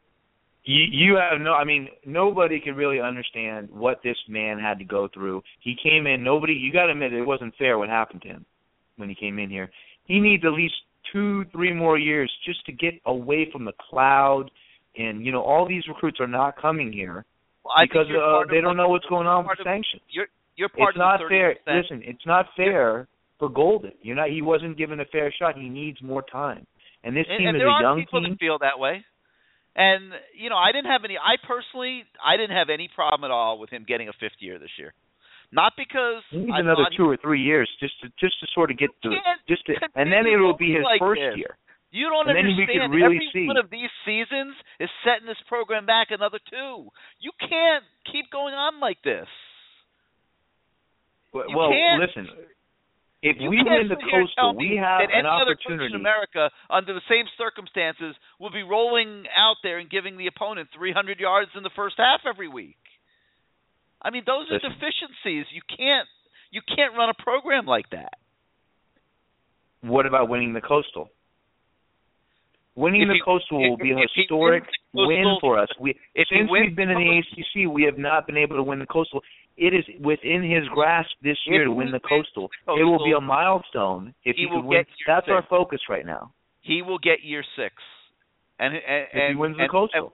You 0.63 0.83
you 0.91 1.15
have 1.15 1.41
no 1.41 1.53
I 1.53 1.63
mean 1.63 1.87
nobody 2.05 2.59
can 2.59 2.75
really 2.75 2.99
understand 2.99 3.69
what 3.71 4.01
this 4.03 4.17
man 4.29 4.59
had 4.59 4.77
to 4.77 4.85
go 4.85 5.07
through. 5.11 5.41
He 5.59 5.75
came 5.81 6.05
in 6.05 6.23
nobody 6.23 6.53
you 6.53 6.71
got 6.71 6.85
to 6.85 6.91
admit 6.91 7.13
it 7.13 7.25
wasn't 7.25 7.55
fair 7.57 7.79
what 7.79 7.89
happened 7.89 8.21
to 8.23 8.27
him 8.27 8.45
when 8.97 9.09
he 9.09 9.15
came 9.15 9.39
in 9.39 9.49
here. 9.49 9.71
He 10.05 10.19
needs 10.19 10.43
at 10.45 10.51
least 10.51 10.75
2 11.13 11.45
3 11.51 11.73
more 11.73 11.97
years 11.97 12.31
just 12.45 12.63
to 12.67 12.71
get 12.71 12.93
away 13.07 13.49
from 13.51 13.65
the 13.65 13.73
cloud 13.89 14.51
and 15.07 15.25
you 15.25 15.31
know 15.31 15.41
all 15.41 15.67
these 15.67 15.83
recruits 15.87 16.19
are 16.19 16.27
not 16.27 16.59
coming 16.61 16.91
here 16.93 17.25
Well, 17.65 17.75
because 17.81 18.07
uh, 18.09 18.43
they 18.51 18.61
don't 18.61 18.77
know 18.77 18.89
what's 18.89 19.05
going 19.07 19.27
on 19.27 19.45
with 19.47 19.59
of- 19.59 19.63
sanctions. 19.65 20.01
You're 20.09 20.27
you're 20.57 20.69
part 20.69 20.95
It's 20.95 20.97
of 20.97 20.99
not 20.99 21.17
the 21.19 21.25
30%. 21.25 21.29
fair. 21.65 21.77
Listen, 21.81 22.01
it's 22.05 22.25
not 22.25 22.45
fair 22.57 23.07
for 23.39 23.49
Golden. 23.49 23.93
You're 24.01 24.15
not 24.15 24.29
he 24.29 24.41
wasn't 24.41 24.77
given 24.77 24.99
a 24.99 25.05
fair 25.05 25.33
shot. 25.37 25.55
He 25.57 25.69
needs 25.69 25.97
more 26.01 26.21
time. 26.21 26.65
And 27.03 27.15
this 27.15 27.25
and, 27.29 27.39
team 27.39 27.47
and 27.47 27.57
is 27.57 27.61
there 27.61 27.67
a 27.69 27.71
are 27.71 27.81
young 27.81 27.99
people 27.99 28.21
team. 28.21 28.31
that 28.31 28.39
feel 28.39 28.57
that 28.59 28.77
way. 28.77 29.03
And 29.75 30.11
you 30.37 30.49
know, 30.49 30.57
I 30.57 30.71
didn't 30.73 30.91
have 30.91 31.01
any. 31.05 31.15
I 31.17 31.39
personally, 31.47 32.03
I 32.23 32.35
didn't 32.37 32.55
have 32.57 32.67
any 32.69 32.89
problem 32.93 33.23
at 33.23 33.31
all 33.33 33.57
with 33.57 33.69
him 33.69 33.85
getting 33.87 34.09
a 34.09 34.13
fifth 34.19 34.37
year 34.39 34.59
this 34.59 34.69
year. 34.77 34.93
Not 35.53 35.73
because 35.77 36.23
He 36.29 36.37
needs 36.39 36.51
I 36.55 36.59
another 36.59 36.83
thought 36.83 36.91
he- 36.91 36.97
two 36.97 37.09
or 37.09 37.17
three 37.17 37.41
years 37.41 37.69
just 37.79 37.93
to 38.01 38.07
just 38.19 38.39
to 38.41 38.47
sort 38.53 38.69
of 38.71 38.77
get 38.77 38.89
just 39.47 39.65
to, 39.67 39.73
and 39.95 40.11
then 40.11 40.27
it 40.27 40.37
will 40.37 40.55
be 40.55 40.71
his 40.75 40.83
like 40.83 40.99
first 40.99 41.19
this. 41.23 41.37
year. 41.39 41.57
You 41.91 42.07
don't 42.09 42.27
And 42.29 42.37
understand. 42.39 42.93
really 42.93 43.03
Every 43.19 43.29
see. 43.33 43.47
one 43.47 43.57
of 43.57 43.69
these 43.69 43.89
seasons 44.05 44.55
is 44.79 44.89
setting 45.03 45.27
this 45.27 45.39
program 45.47 45.85
back 45.85 46.07
another 46.09 46.39
two. 46.49 46.87
You 47.19 47.31
can't 47.37 47.83
keep 48.11 48.31
going 48.31 48.53
on 48.55 48.79
like 48.79 49.01
this. 49.03 49.27
Well, 51.33 51.49
You 51.49 51.57
well, 51.57 51.69
can't- 51.69 52.01
listen, 52.01 52.27
if 53.21 53.37
You 53.39 53.49
we 53.49 53.61
win 53.63 53.87
the 53.87 53.95
sit 53.95 54.03
here 54.07 54.19
and 54.21 54.29
tell 54.35 54.51
coastal, 54.51 54.55
we 54.55 54.75
have 54.77 54.99
that 54.99 55.11
an 55.11 55.19
any 55.19 55.27
other 55.27 55.55
coach 55.55 55.65
opportunity. 55.67 55.93
in 55.93 55.99
America, 55.99 56.49
under 56.69 56.93
the 56.93 57.01
same 57.09 57.27
circumstances, 57.37 58.15
will 58.39 58.49
be 58.51 58.63
rolling 58.63 59.27
out 59.35 59.57
there 59.61 59.77
and 59.77 59.89
giving 59.89 60.17
the 60.17 60.27
opponent 60.27 60.69
300 60.73 61.19
yards 61.19 61.51
in 61.55 61.63
the 61.63 61.69
first 61.75 61.97
half 61.97 62.25
every 62.25 62.47
week. 62.47 62.77
I 64.01 64.09
mean, 64.09 64.23
those 64.25 64.49
are 64.51 64.59
deficiencies. 64.59 65.45
You 65.51 65.61
can't 65.67 66.07
you 66.51 66.61
can't 66.67 66.95
run 66.95 67.09
a 67.09 67.13
program 67.13 67.65
like 67.65 67.89
that. 67.91 68.17
What 69.81 70.05
about 70.05 70.27
winning 70.27 70.53
the 70.53 70.61
coastal? 70.61 71.09
Winning 72.75 73.01
If 73.01 73.07
the 73.09 73.13
he- 73.15 73.21
coastal 73.25 73.59
will 73.69 73.77
be 73.77 73.91
a 73.91 73.97
historic 74.15 74.63
win 74.93 75.37
for 75.41 75.59
us. 75.59 75.67
We 75.79 75.91
if 76.15 76.27
since 76.29 76.49
we've 76.49 76.75
been 76.75 76.89
in 76.89 76.97
the 76.97 77.19
ACC, 77.19 77.69
we 77.71 77.83
have 77.83 77.97
not 77.97 78.25
been 78.27 78.37
able 78.37 78.55
to 78.55 78.63
win 78.63 78.79
the 78.79 78.85
coastal. 78.85 79.21
It 79.57 79.73
is 79.73 79.83
within 79.99 80.41
his 80.41 80.67
grasp 80.69 81.11
this 81.21 81.37
year 81.45 81.65
to 81.65 81.71
win 81.71 81.91
the 81.91 81.99
coastal. 81.99 82.49
It 82.67 82.83
will 82.83 83.03
be 83.03 83.11
a 83.11 83.19
milestone 83.21 84.13
if 84.23 84.35
he 84.37 84.43
he, 84.43 84.47
could 84.49 84.63
win. 84.65 84.85
That's 85.05 85.27
our 85.27 85.43
focus 85.49 85.81
right 85.89 86.05
now. 86.05 86.31
He 86.61 86.81
will 86.81 86.97
get 86.99 87.23
year 87.23 87.43
six, 87.57 87.75
and 88.59 88.73
and 88.75 89.07
If 89.13 89.29
he 89.31 89.35
wins 89.35 89.57
the 89.57 89.63
and, 89.63 89.71
coastal. 89.71 90.13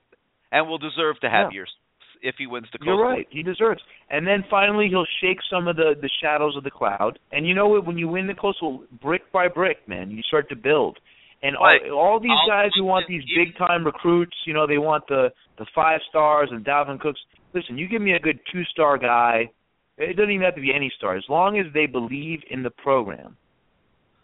and, 0.52 0.60
and 0.62 0.68
will 0.70 0.80
deserve 0.80 1.20
to 1.22 1.30
have 1.30 1.52
Yeah. 1.52 1.58
year 1.58 1.66
six 1.66 1.78
if 2.24 2.36
he 2.40 2.48
wins 2.48 2.66
the 2.72 2.80
coastal. 2.80 2.96
You're 2.96 3.04
right. 3.06 3.28
He 3.30 3.44
deserves. 3.44 3.82
And 4.10 4.26
then 4.26 4.44
finally, 4.50 4.88
he'll 4.90 5.06
shake 5.22 5.38
some 5.48 5.68
of 5.68 5.76
the 5.76 5.94
the 6.02 6.10
shadows 6.22 6.56
of 6.58 6.64
the 6.64 6.72
cloud. 6.72 7.20
And 7.32 7.46
you 7.48 7.54
know 7.54 7.68
what? 7.68 7.86
When 7.86 8.00
you 8.00 8.08
win 8.08 8.26
the 8.26 8.34
coastal, 8.34 8.84
brick 9.00 9.32
by 9.32 9.48
brick, 9.48 9.88
man, 9.88 10.10
you 10.10 10.24
start 10.24 10.50
to 10.50 10.56
build. 10.56 10.98
And 11.44 11.56
all, 11.56 11.78
all 11.94 12.20
these 12.20 12.32
guys 12.50 12.72
who 12.76 12.84
want 12.84 13.06
these 13.08 13.22
big 13.36 13.56
time 13.58 13.86
recruits, 13.86 14.36
you 14.46 14.54
know, 14.54 14.66
they 14.66 14.80
want 14.80 15.04
the 15.08 15.30
the 15.60 15.66
five 15.74 16.00
stars 16.10 16.50
and 16.52 16.66
Dalvin 16.66 17.00
Cooks. 17.00 17.20
Listen, 17.54 17.78
you 17.78 17.88
give 17.88 18.02
me 18.02 18.14
a 18.14 18.20
good 18.20 18.40
two 18.52 18.64
star 18.72 18.98
guy. 18.98 19.52
It 19.98 20.16
doesn't 20.16 20.32
even 20.32 20.46
have 20.46 20.56
to 20.56 20.62
be 20.62 20.72
any 20.76 20.92
star, 20.98 21.16
as 21.16 21.24
long 21.30 21.58
as 21.60 21.66
they 21.74 21.86
believe 21.86 22.40
in 22.50 22.64
the 22.64 22.70
program. 22.70 23.38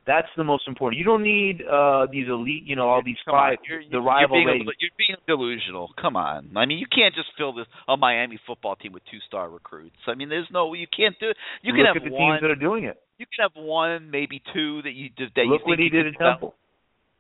That's 0.06 0.28
the 0.36 0.44
most 0.44 0.68
important. 0.68 1.00
You 1.00 1.06
don't 1.06 1.24
need 1.24 1.62
uh 1.64 2.08
these 2.12 2.28
elite, 2.28 2.64
you 2.66 2.76
know, 2.76 2.90
all 2.90 3.02
these 3.04 3.16
Come 3.26 3.34
five 3.34 3.58
you're, 3.68 3.82
the 3.84 3.90
you're 3.92 4.04
rival 4.04 4.36
being, 4.36 4.50
a- 4.50 4.76
you're 4.82 4.98
being 4.98 5.16
delusional. 5.28 5.92
Come 6.02 6.18
on. 6.18 6.52
I 6.58 6.66
mean, 6.66 6.78
you 6.78 6.88
can't 6.94 7.16
just 7.16 7.30
fill 7.38 7.54
this 7.54 7.68
a 7.88 7.96
Miami 7.96 8.38
football 8.46 8.76
team 8.76 8.92
with 8.92 9.04
two-star 9.10 9.50
recruits. 9.50 9.96
I 10.08 10.16
mean, 10.16 10.28
there's 10.30 10.50
no 10.52 10.74
you 10.74 10.88
can't 10.96 11.16
do 11.20 11.30
it. 11.30 11.38
You 11.62 11.74
can 11.74 11.86
have 11.86 11.96
at 11.96 12.04
the 12.04 12.12
one. 12.12 12.34
teams 12.34 12.42
that 12.42 12.52
are 12.52 12.60
doing 12.60 12.84
it. 12.84 12.98
You 13.18 13.26
can 13.26 13.50
have 13.50 13.64
one, 13.64 14.12
maybe 14.12 14.42
two 14.54 14.82
that 14.82 14.92
you 14.94 15.10
that 15.18 15.46
you 15.46 15.52
Look 15.52 15.62
think 15.62 15.68
what 15.68 15.80
he 15.80 15.86
you 15.86 15.90
did 15.90 16.08
at. 16.08 16.20
Temple. 16.20 16.56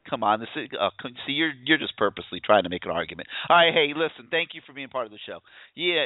Come 0.09 0.23
on, 0.23 0.39
this 0.39 0.49
is 0.55 0.69
uh, 0.79 0.89
see 1.25 1.33
you're 1.33 1.53
you're 1.63 1.77
just 1.77 1.95
purposely 1.97 2.41
trying 2.43 2.63
to 2.63 2.69
make 2.69 2.85
an 2.85 2.91
argument. 2.91 3.27
All 3.49 3.55
right, 3.55 3.73
hey, 3.73 3.93
listen, 3.95 4.27
thank 4.29 4.49
you 4.53 4.61
for 4.65 4.73
being 4.73 4.89
part 4.89 5.05
of 5.05 5.11
the 5.11 5.19
show. 5.25 5.39
Yeah, 5.75 6.05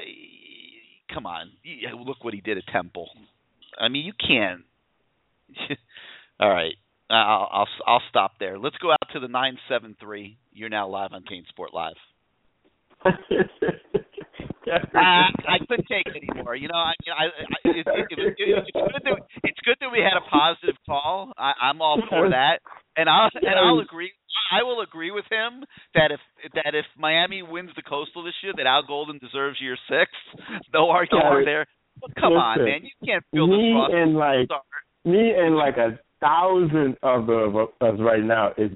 come 1.14 1.26
on, 1.26 1.52
Yeah, 1.64 1.90
look 2.00 2.24
what 2.24 2.34
he 2.34 2.42
did 2.42 2.58
at 2.58 2.68
Temple. 2.68 3.10
I 3.80 3.88
mean, 3.88 4.06
you 4.06 4.14
can't. 4.14 4.62
All 6.40 6.50
right, 6.50 6.76
I'll 7.10 7.50
I'll 7.52 7.68
I'll 7.86 8.04
stop 8.10 8.34
there. 8.40 8.60
Let's 8.60 8.78
go 8.78 8.92
out 8.92 9.10
to 9.14 9.20
the 9.20 9.28
nine 9.28 9.58
seven 9.68 9.96
three. 10.00 10.38
You're 10.54 10.70
now 10.70 10.88
live 10.88 11.12
on 11.14 11.24
CaneSport 11.24 11.74
Live. 11.74 11.96
I, 13.04 13.12
I 15.48 15.58
couldn't 15.68 15.86
take 15.90 16.06
it 16.08 16.30
anymore. 16.30 16.56
You 16.56 16.68
know, 16.68 16.76
I 16.76 16.94
mean, 17.06 17.16
I, 17.18 17.24
I 17.24 17.78
it, 17.78 17.78
it, 17.78 17.88
it, 17.88 18.20
it, 18.20 18.36
it's 18.38 18.72
good 18.74 19.02
that 19.04 19.18
it's 19.44 19.60
good 19.64 19.78
that 19.82 19.90
we 19.92 20.00
had 20.00 20.18
a 20.18 20.30
positive 20.30 20.76
call. 20.86 21.34
I, 21.38 21.54
I'm 21.62 21.82
all 21.82 22.02
for 22.10 22.30
that, 22.32 22.60
and 22.98 23.08
I'll 23.10 23.30
and 23.34 23.56
I'll 23.60 23.80
agree. 23.80 24.12
I 24.52 24.64
will 24.64 24.82
agree 24.82 25.12
with 25.12 25.26
him 25.30 25.64
that 25.94 26.12
if 26.12 26.20
that 26.54 26.74
if 26.74 26.86
Miami 26.98 27.42
wins 27.44 27.72
the 27.76 27.82
Coastal 27.82 28.24
this 28.24 28.34
year, 28.44 28.54
that 28.58 28.66
Al 28.66 28.84
Golden 28.86 29.18
deserves 29.20 29.58
year 29.62 29.78
six. 29.90 30.12
No 30.74 30.90
argument 30.90 31.46
there. 31.46 31.66
Come 32.20 32.34
on, 32.34 32.60
man, 32.60 32.82
you 32.84 32.92
can't 33.06 33.24
fill 33.34 33.48
this 33.48 33.58
me 33.58 33.72
roster. 33.74 33.98
and 33.98 34.16
like 34.16 34.50
me 35.06 35.32
and 35.36 35.56
like 35.56 35.78
a 35.78 36.00
thousand 36.20 36.98
of 37.04 37.30
us 37.30 38.00
right 38.00 38.24
now 38.24 38.52
is 38.58 38.72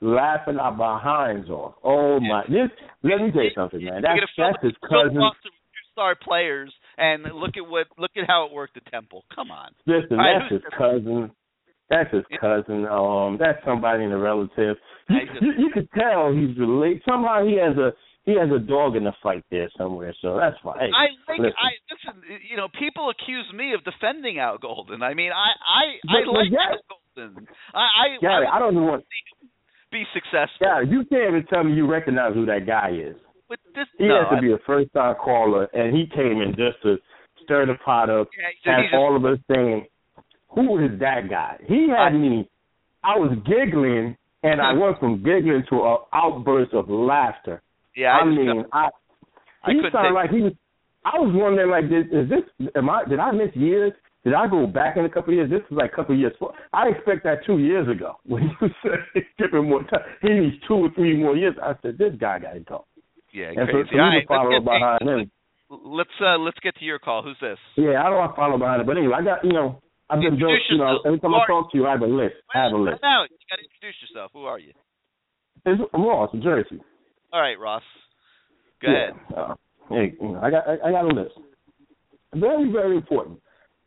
laughing 0.00 0.58
our 0.58 0.72
behinds 0.72 1.48
off. 1.50 1.74
Oh 1.82 2.20
my! 2.20 2.42
This 2.48 2.70
let 3.02 3.20
me 3.20 3.30
tell 3.32 3.42
you 3.42 3.50
something, 3.54 3.84
man. 3.84 4.02
That's 4.02 4.20
that's 4.36 4.62
his 4.62 4.72
fill, 4.80 4.88
fill 4.90 5.04
the 5.04 5.08
cousin. 5.10 5.30
two-star 5.42 6.16
players, 6.22 6.72
and 6.96 7.22
look 7.34 7.56
at 7.56 7.68
what 7.68 7.86
look 7.98 8.12
at 8.16 8.24
how 8.26 8.46
it 8.46 8.52
worked 8.52 8.76
at 8.76 8.90
Temple. 8.90 9.24
Come 9.34 9.50
on. 9.50 9.72
Listen, 9.86 10.16
that's 10.18 10.52
his 10.52 10.62
cousin. 10.76 11.30
That's 11.90 12.12
his 12.12 12.24
cousin. 12.40 12.86
Um, 12.86 13.36
that's 13.38 13.58
somebody 13.64 14.04
in 14.04 14.10
the 14.10 14.16
relative. 14.18 14.76
You, 15.08 15.20
you, 15.40 15.52
you 15.58 15.70
could 15.72 15.88
tell 15.92 16.32
he's 16.32 16.56
related. 16.58 17.02
Somehow 17.06 17.44
he 17.44 17.58
has 17.60 17.76
a 17.76 17.92
he 18.24 18.32
has 18.40 18.48
a 18.50 18.58
dog 18.58 18.96
in 18.96 19.04
the 19.04 19.12
fight 19.22 19.44
there 19.50 19.68
somewhere. 19.76 20.14
So 20.22 20.38
that's 20.40 20.56
fine. 20.64 20.78
Hey, 20.80 20.88
I 20.96 21.12
like 21.30 21.38
listen. 21.40 21.52
I 21.60 21.70
listen. 21.92 22.22
You 22.48 22.56
know, 22.56 22.68
people 22.78 23.10
accuse 23.10 23.44
me 23.54 23.74
of 23.74 23.84
defending 23.84 24.38
Al 24.38 24.56
Golden. 24.58 25.02
I 25.02 25.12
mean, 25.12 25.30
I 25.30 25.52
I 25.60 25.84
I 26.08 26.24
But- 26.24 26.32
but 26.32 26.38
like 26.40 26.50
yeah. 26.50 26.72
Al 26.72 26.80
Golden. 26.88 27.46
I 27.74 27.84
I 27.84 28.06
Gary, 28.20 28.46
I, 28.46 28.56
I 28.56 28.58
don't 28.58 28.74
want. 28.76 29.04
be 29.92 30.04
successful. 30.14 30.58
Gary, 30.60 30.88
you 30.88 31.04
can't 31.04 31.28
even 31.28 31.44
tell 31.52 31.62
me 31.64 31.74
you 31.74 31.86
recognize 31.86 32.32
who 32.34 32.46
that 32.46 32.66
guy 32.66 32.90
is. 32.96 33.14
But 33.48 33.58
this 33.74 33.86
He 33.98 34.08
no, 34.08 34.24
has 34.24 34.30
to 34.32 34.36
I- 34.38 34.40
be 34.40 34.52
a 34.52 34.58
first 34.66 34.88
time 34.94 35.14
caller, 35.22 35.68
and 35.74 35.94
he 35.94 36.06
came 36.06 36.40
in 36.40 36.56
just 36.56 36.80
to 36.82 36.96
stir 37.44 37.66
the 37.66 37.74
pot 37.84 38.08
up, 38.08 38.28
Yeah, 38.40 38.48
so 38.64 38.70
and 38.72 38.82
he 38.82 38.88
just- 38.88 38.94
all 38.96 39.14
of 39.14 39.24
us 39.26 39.38
saying, 39.52 39.84
"Who 40.54 40.78
is 40.84 40.98
that 41.00 41.28
guy?" 41.30 41.58
He 41.66 41.88
had 41.88 42.10
me. 42.14 42.48
I 43.02 43.18
was 43.18 43.36
giggling, 43.46 44.16
and 44.42 44.60
I 44.60 44.72
went 44.82 44.98
from 45.00 45.22
giggling 45.22 45.64
to 45.70 45.82
an 45.84 45.96
outburst 46.12 46.72
of 46.74 46.88
laughter. 46.88 47.62
Yeah, 47.96 48.16
I 48.16 48.20
I 48.20 48.24
mean, 48.24 48.64
I. 48.72 48.88
I 49.62 49.70
He 49.72 49.80
sounded 49.92 50.08
take- 50.08 50.14
like 50.14 50.30
he 50.30 50.42
was. 50.42 50.52
I 51.06 51.18
was 51.18 51.32
wondering, 51.34 51.70
like, 51.70 51.88
did, 51.90 52.06
is 52.12 52.28
this? 52.30 52.68
Am 52.74 52.88
I? 52.88 53.04
Did 53.04 53.18
I 53.20 53.30
miss 53.32 53.54
years? 53.54 53.92
Did 54.24 54.32
I 54.32 54.48
go 54.48 54.66
back 54.66 54.96
in 54.96 55.04
a 55.04 55.08
couple 55.10 55.34
of 55.34 55.36
years? 55.36 55.50
This 55.50 55.60
was 55.70 55.76
like 55.76 55.92
a 55.92 55.96
couple 55.96 56.14
of 56.14 56.18
years. 56.18 56.32
I 56.72 56.88
expect 56.88 57.24
that 57.24 57.44
two 57.44 57.58
years 57.58 57.86
ago 57.88 58.16
when 58.24 58.44
you 58.60 58.68
said 58.82 59.22
give 59.38 59.52
him 59.52 59.68
more 59.68 59.82
time. 59.84 60.00
He 60.22 60.30
needs 60.30 60.56
two 60.66 60.74
or 60.74 60.90
three 60.94 61.14
more 61.14 61.36
years. 61.36 61.54
I 61.62 61.74
said 61.82 61.98
this 61.98 62.14
guy 62.18 62.38
got 62.38 62.54
to 62.54 62.60
go. 62.60 62.86
yeah, 63.34 63.48
And 63.54 63.68
so, 63.68 63.72
crazy. 63.72 63.88
so 63.92 63.98
All 63.98 64.08
right, 64.08 64.26
can 64.26 64.28
follow 64.28 64.50
let's 64.50 64.56
up 64.60 64.64
get, 64.64 64.80
behind 64.80 65.20
him. 65.20 65.30
let's 65.70 66.16
uh 66.24 66.38
let's 66.38 66.58
get 66.60 66.74
to 66.76 66.84
your 66.86 66.98
call. 66.98 67.22
Who's 67.22 67.36
this? 67.40 67.58
Yeah, 67.76 68.00
I 68.00 68.08
don't 68.08 68.16
want 68.16 68.32
to 68.32 68.36
follow 68.36 68.56
behind 68.58 68.80
it, 68.80 68.86
but 68.86 68.96
anyway, 68.96 69.12
I 69.18 69.22
got 69.22 69.44
you 69.44 69.52
know 69.52 69.82
I've 70.10 70.20
been. 70.20 70.34
Introduce 70.34 70.60
You 70.70 70.78
know, 70.78 71.00
every 71.06 71.20
time 71.20 71.34
I 71.34 71.46
talk 71.46 71.72
to 71.72 71.78
you, 71.78 71.86
I 71.86 71.92
have 71.92 72.02
a 72.02 72.06
list. 72.06 72.36
I 72.54 72.64
have 72.64 72.72
a 72.72 72.76
list. 72.76 73.00
Now 73.02 73.22
you 73.24 73.36
got 73.48 73.56
to 73.56 73.64
introduce 73.64 73.96
yourself. 74.02 74.30
Who 74.32 74.44
are 74.44 74.58
you? 74.58 74.72
It's 75.66 75.80
Ross, 75.92 76.30
Jersey. 76.42 76.80
All 77.32 77.40
right, 77.40 77.58
Ross. 77.58 77.82
Go 78.82 78.88
yeah. 78.90 79.10
ahead. 79.10 79.14
Uh, 79.36 79.54
hey, 79.88 80.14
you 80.20 80.28
know, 80.28 80.40
I 80.42 80.50
got 80.50 80.68
I, 80.68 80.88
I 80.88 80.90
got 80.92 81.04
a 81.04 81.14
list. 81.14 81.34
Very 82.34 82.70
very 82.70 82.96
important. 82.96 83.40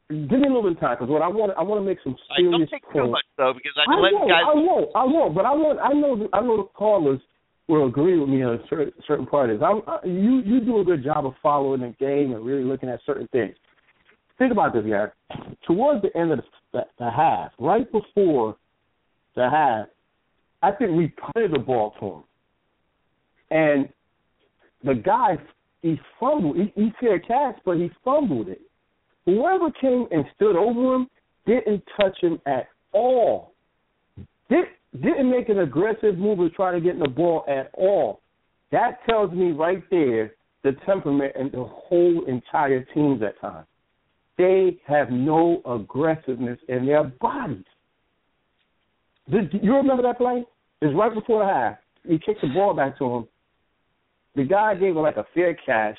Give 0.09 0.39
me 0.39 0.47
a 0.47 0.49
little 0.49 0.63
bit 0.63 0.71
of 0.71 0.79
time 0.79 0.95
because 0.95 1.09
what 1.09 1.21
I 1.21 1.27
want 1.27 1.51
I 1.57 1.63
want 1.63 1.81
to 1.81 1.85
make 1.85 1.99
some 2.03 2.15
All 2.15 2.31
right, 2.31 2.39
serious 2.39 2.51
don't 2.51 2.69
take 2.71 2.83
too 2.87 3.03
points. 3.03 3.11
much 3.11 3.27
though, 3.37 3.53
because 3.53 3.75
I, 3.75 3.91
I 3.91 3.99
let 3.99 4.13
won't, 4.13 4.29
guys. 4.31 4.43
I 4.47 4.55
won't, 4.55 4.89
I 4.95 5.03
won't. 5.03 5.35
But 5.35 5.45
I 5.45 5.51
want, 5.51 5.79
I 5.83 5.91
know, 5.91 6.29
I 6.31 6.39
know 6.41 6.57
the 6.63 6.69
callers 6.73 7.19
will 7.67 7.87
agree 7.87 8.17
with 8.17 8.29
me 8.29 8.43
on 8.43 8.63
certain, 8.69 8.93
certain 9.07 9.25
parties. 9.25 9.59
I'm, 9.63 9.81
I, 9.85 9.99
you, 10.05 10.41
you 10.45 10.61
do 10.61 10.79
a 10.79 10.85
good 10.85 11.03
job 11.03 11.25
of 11.25 11.33
following 11.43 11.81
the 11.81 11.93
game 11.99 12.31
and 12.31 12.45
really 12.45 12.63
looking 12.63 12.87
at 12.89 13.01
certain 13.05 13.27
things. 13.31 13.55
Think 14.37 14.51
about 14.51 14.73
this, 14.73 14.85
guys. 14.85 15.09
Towards 15.65 16.01
the 16.01 16.15
end 16.17 16.31
of 16.31 16.39
the, 16.71 16.81
the, 16.99 17.09
half, 17.09 17.51
right 17.59 17.91
before 17.91 18.55
the 19.35 19.49
half, 19.49 19.87
I 20.61 20.71
think 20.71 20.91
we 20.91 21.07
punted 21.07 21.53
the 21.53 21.59
ball 21.59 21.93
to 21.99 22.05
him, 22.05 22.23
and 23.51 23.89
the 24.83 24.95
guy 24.95 25.37
he 25.81 25.99
fumbled. 26.19 26.57
He, 26.57 26.71
he 26.75 26.91
fair 26.99 27.19
catch, 27.19 27.55
but 27.65 27.77
he 27.77 27.91
fumbled 28.03 28.49
it. 28.49 28.61
Whoever 29.25 29.71
came 29.71 30.07
and 30.11 30.25
stood 30.35 30.55
over 30.55 30.95
him 30.95 31.07
didn't 31.45 31.83
touch 31.99 32.17
him 32.21 32.39
at 32.45 32.67
all. 32.93 33.53
Did, 34.49 34.65
didn't 35.01 35.29
make 35.29 35.49
an 35.49 35.59
aggressive 35.59 36.17
move 36.17 36.39
to 36.39 36.49
try 36.49 36.71
to 36.71 36.81
get 36.81 36.93
in 36.93 36.99
the 36.99 37.07
ball 37.07 37.45
at 37.47 37.69
all. 37.73 38.21
That 38.71 38.99
tells 39.07 39.31
me 39.31 39.51
right 39.51 39.83
there 39.91 40.33
the 40.63 40.73
temperament 40.85 41.33
and 41.37 41.51
the 41.51 41.63
whole 41.63 42.25
entire 42.25 42.83
teams 42.93 43.21
at 43.21 43.39
times. 43.39 43.67
They 44.37 44.77
have 44.87 45.09
no 45.09 45.61
aggressiveness 45.65 46.59
in 46.67 46.85
their 46.85 47.03
bodies. 47.05 47.63
Did 49.31 49.51
you 49.61 49.75
remember 49.75 50.03
that 50.03 50.17
play? 50.17 50.45
It 50.81 50.85
was 50.85 50.95
right 50.95 51.13
before 51.13 51.45
the 51.45 51.51
half. 51.51 51.77
He 52.07 52.19
kicked 52.19 52.41
the 52.41 52.47
ball 52.53 52.73
back 52.73 52.97
to 52.99 53.05
him. 53.05 53.27
The 54.35 54.43
guy 54.43 54.75
gave 54.75 54.91
him 54.95 55.01
like 55.01 55.17
a 55.17 55.25
fair 55.33 55.57
catch, 55.65 55.97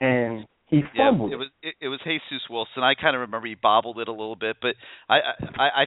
and 0.00 0.44
he 0.66 0.78
Yeah, 0.94 1.10
fumbled. 1.10 1.32
it 1.32 1.36
was 1.36 1.48
it, 1.62 1.74
it 1.80 1.88
was 1.88 2.00
Jesus 2.04 2.42
Wilson. 2.50 2.82
I 2.82 2.94
kind 2.94 3.14
of 3.14 3.20
remember 3.20 3.46
he 3.46 3.54
bobbled 3.54 3.98
it 4.00 4.08
a 4.08 4.12
little 4.12 4.36
bit, 4.36 4.56
but 4.60 4.74
I 5.08 5.18
I 5.56 5.64
I 5.82 5.86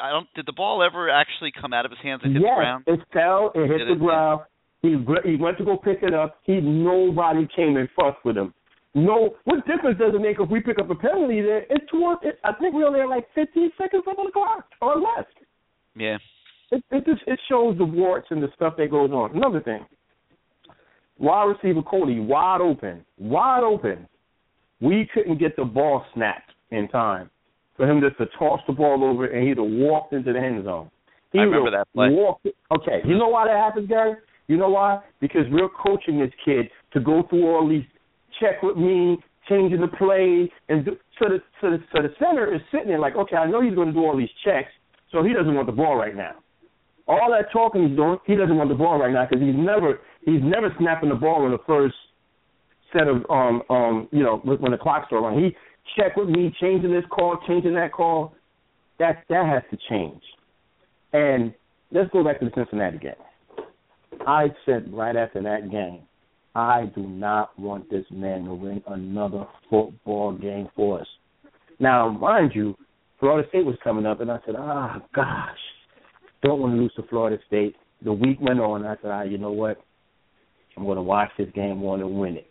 I 0.00 0.10
don't. 0.10 0.28
Did 0.34 0.46
the 0.46 0.52
ball 0.52 0.82
ever 0.82 1.10
actually 1.10 1.52
come 1.60 1.72
out 1.72 1.84
of 1.84 1.90
his 1.90 2.00
hands 2.02 2.22
and 2.24 2.32
hit 2.32 2.42
yes, 2.42 2.52
the 2.52 2.60
ground? 2.60 2.84
it 2.86 3.00
fell. 3.12 3.50
It 3.54 3.68
hit 3.68 3.78
Did 3.78 3.88
the 3.88 3.92
it? 3.92 3.98
ground. 3.98 4.40
He 4.80 4.90
he 5.24 5.36
went 5.36 5.58
to 5.58 5.64
go 5.64 5.76
pick 5.76 5.98
it 6.02 6.14
up. 6.14 6.38
He 6.44 6.60
nobody 6.60 7.46
came 7.54 7.76
and 7.76 7.88
fussed 7.94 8.24
with 8.24 8.36
him. 8.38 8.54
No, 8.94 9.36
what 9.44 9.66
difference 9.66 9.98
does 9.98 10.14
it 10.14 10.20
make 10.20 10.36
if 10.38 10.50
we 10.50 10.60
pick 10.60 10.78
up 10.78 10.90
a 10.90 10.94
penalty 10.94 11.40
there? 11.40 11.64
It's 11.70 11.90
towards. 11.90 12.20
It, 12.24 12.38
I 12.44 12.52
think 12.52 12.74
we 12.74 12.84
only 12.84 13.00
have 13.00 13.08
like 13.08 13.26
15 13.34 13.70
seconds 13.78 14.02
left 14.06 14.18
on 14.18 14.26
the 14.26 14.32
clock 14.32 14.66
or 14.82 14.96
less. 14.96 15.26
Yeah. 15.96 16.18
It 16.70 16.84
it 16.90 17.04
just 17.06 17.22
it 17.26 17.38
shows 17.48 17.76
the 17.78 17.84
warts 17.84 18.26
and 18.30 18.42
the 18.42 18.48
stuff 18.54 18.74
that 18.76 18.90
goes 18.90 19.10
on. 19.10 19.34
Another 19.34 19.60
thing, 19.60 19.84
wide 21.18 21.44
receiver 21.44 21.82
Cody 21.82 22.20
wide 22.20 22.60
open, 22.60 23.04
wide 23.18 23.62
open. 23.62 24.06
We 24.80 25.08
couldn't 25.14 25.38
get 25.38 25.56
the 25.56 25.64
ball 25.64 26.04
snapped 26.14 26.50
in 26.70 26.88
time 26.88 27.30
for 27.76 27.88
him 27.88 28.00
just 28.00 28.18
to 28.18 28.26
toss 28.38 28.60
the 28.66 28.72
ball 28.72 29.04
over 29.04 29.26
and 29.26 29.46
he'd 29.46 29.56
have 29.56 29.66
walked 29.66 30.12
into 30.12 30.32
the 30.32 30.38
end 30.38 30.64
zone. 30.64 30.90
He 31.32 31.38
I 31.38 31.42
remember 31.42 31.70
that 31.70 31.86
play. 31.94 32.08
Walked, 32.10 32.46
okay, 32.70 33.00
you 33.06 33.16
know 33.16 33.28
why 33.28 33.46
that 33.46 33.56
happens, 33.56 33.88
Gary? 33.88 34.16
You 34.48 34.56
know 34.56 34.68
why? 34.68 35.00
Because 35.20 35.42
we're 35.50 35.68
coaching 35.68 36.18
this 36.18 36.32
kid 36.44 36.68
to 36.92 37.00
go 37.00 37.22
through 37.30 37.46
all 37.46 37.68
these 37.68 37.84
check 38.40 38.62
with 38.62 38.76
me, 38.76 39.18
changing 39.48 39.80
the 39.80 39.88
play, 39.88 40.50
and 40.68 40.84
do, 40.84 40.96
so 41.18 41.28
the 41.28 41.38
so 41.60 41.70
the 41.70 41.78
so 41.94 42.02
the 42.02 42.14
center 42.18 42.52
is 42.54 42.60
sitting 42.70 42.88
there 42.88 42.98
like, 42.98 43.16
okay, 43.16 43.36
I 43.36 43.48
know 43.48 43.62
he's 43.62 43.74
going 43.74 43.88
to 43.88 43.94
do 43.94 44.00
all 44.00 44.16
these 44.16 44.30
checks, 44.44 44.70
so 45.10 45.22
he 45.22 45.32
doesn't 45.32 45.54
want 45.54 45.66
the 45.66 45.72
ball 45.72 45.96
right 45.96 46.16
now. 46.16 46.32
All 47.08 47.30
that 47.30 47.52
talking 47.52 47.88
he's 47.88 47.96
doing, 47.96 48.18
he 48.26 48.36
doesn't 48.36 48.56
want 48.56 48.68
the 48.70 48.76
ball 48.76 48.98
right 48.98 49.12
now 49.12 49.26
because 49.28 49.44
he's 49.44 49.56
never 49.56 50.00
he's 50.24 50.42
never 50.42 50.72
snapping 50.78 51.08
the 51.08 51.14
ball 51.16 51.44
in 51.46 51.52
the 51.52 51.58
first 51.66 51.94
set 52.92 53.08
of 53.08 53.24
um 53.30 53.62
um 53.70 54.08
you 54.12 54.22
know 54.22 54.36
when 54.44 54.72
the 54.72 54.78
clock 54.78 55.06
starts 55.06 55.24
running. 55.24 55.44
He 55.44 55.56
check 55.96 56.16
with 56.16 56.28
me, 56.28 56.54
changing 56.60 56.92
this 56.92 57.04
call, 57.10 57.38
changing 57.46 57.74
that 57.74 57.92
call. 57.92 58.34
That 58.98 59.24
that 59.28 59.46
has 59.46 59.62
to 59.70 59.78
change. 59.90 60.22
And 61.12 61.52
let's 61.90 62.10
go 62.12 62.24
back 62.24 62.38
to 62.40 62.46
the 62.46 62.52
Cincinnati 62.54 62.98
game. 62.98 63.12
I 64.26 64.48
said 64.64 64.92
right 64.92 65.16
after 65.16 65.42
that 65.42 65.70
game, 65.70 66.02
I 66.54 66.86
do 66.94 67.02
not 67.02 67.58
want 67.58 67.88
this 67.90 68.04
man 68.10 68.44
to 68.44 68.54
win 68.54 68.82
another 68.86 69.46
football 69.70 70.32
game 70.32 70.68
for 70.76 71.00
us. 71.00 71.06
Now, 71.78 72.10
mind 72.10 72.52
you, 72.54 72.76
Florida 73.18 73.48
State 73.48 73.64
was 73.64 73.76
coming 73.82 74.04
up, 74.04 74.20
and 74.20 74.30
I 74.30 74.38
said, 74.44 74.56
ah, 74.58 75.00
gosh, 75.14 75.58
don't 76.42 76.60
want 76.60 76.74
to 76.74 76.80
lose 76.80 76.92
to 76.96 77.02
Florida 77.08 77.38
State. 77.46 77.76
The 78.04 78.12
week 78.12 78.38
went 78.40 78.60
on, 78.60 78.82
and 78.82 78.88
I 78.90 78.96
said, 79.00 79.10
ah, 79.10 79.22
you 79.22 79.38
know 79.38 79.52
what? 79.52 79.78
I'm 80.76 80.84
going 80.84 80.96
to 80.96 81.02
watch 81.02 81.30
this 81.38 81.48
game, 81.54 81.80
want 81.80 82.02
to 82.02 82.08
win 82.08 82.36
it. 82.36 82.50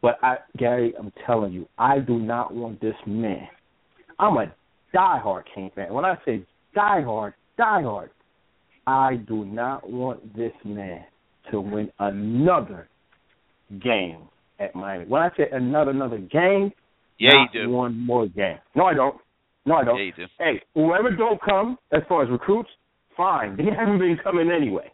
But 0.00 0.18
I, 0.22 0.36
Gary, 0.58 0.94
I'm 0.98 1.12
telling 1.26 1.52
you, 1.52 1.68
I 1.78 2.00
do 2.00 2.18
not 2.18 2.52
want 2.52 2.80
this 2.80 2.94
man. 3.06 3.46
I'm 4.18 4.36
a 4.36 4.52
diehard 4.94 5.42
Cane 5.54 5.70
fan. 5.74 5.92
When 5.92 6.04
I 6.04 6.16
say 6.24 6.44
diehard, 6.76 7.34
diehard, 7.58 8.08
I 8.86 9.16
do 9.28 9.44
not 9.44 9.88
want 9.88 10.36
this 10.36 10.52
man 10.64 11.04
to 11.50 11.60
win 11.60 11.90
another 12.00 12.88
game 13.82 14.28
at 14.58 14.74
Miami. 14.74 15.04
When 15.06 15.22
I 15.22 15.30
say 15.36 15.44
another 15.52 15.90
another 15.90 16.18
game, 16.18 16.72
Yeah, 17.18 17.30
not 17.32 17.54
you 17.54 17.62
do. 17.64 17.70
one 17.70 17.98
more 17.98 18.26
game. 18.26 18.58
No, 18.74 18.84
I 18.84 18.94
don't. 18.94 19.16
No, 19.66 19.74
I 19.76 19.84
don't. 19.84 19.96
Yeah, 19.98 20.04
you 20.04 20.12
do. 20.16 20.24
Hey, 20.38 20.60
whoever 20.74 21.10
don't 21.14 21.40
come 21.42 21.78
as 21.92 22.02
far 22.08 22.22
as 22.24 22.30
recruits, 22.30 22.70
fine. 23.16 23.56
They 23.56 23.64
haven't 23.78 23.98
been 23.98 24.18
coming 24.22 24.50
anyway. 24.50 24.90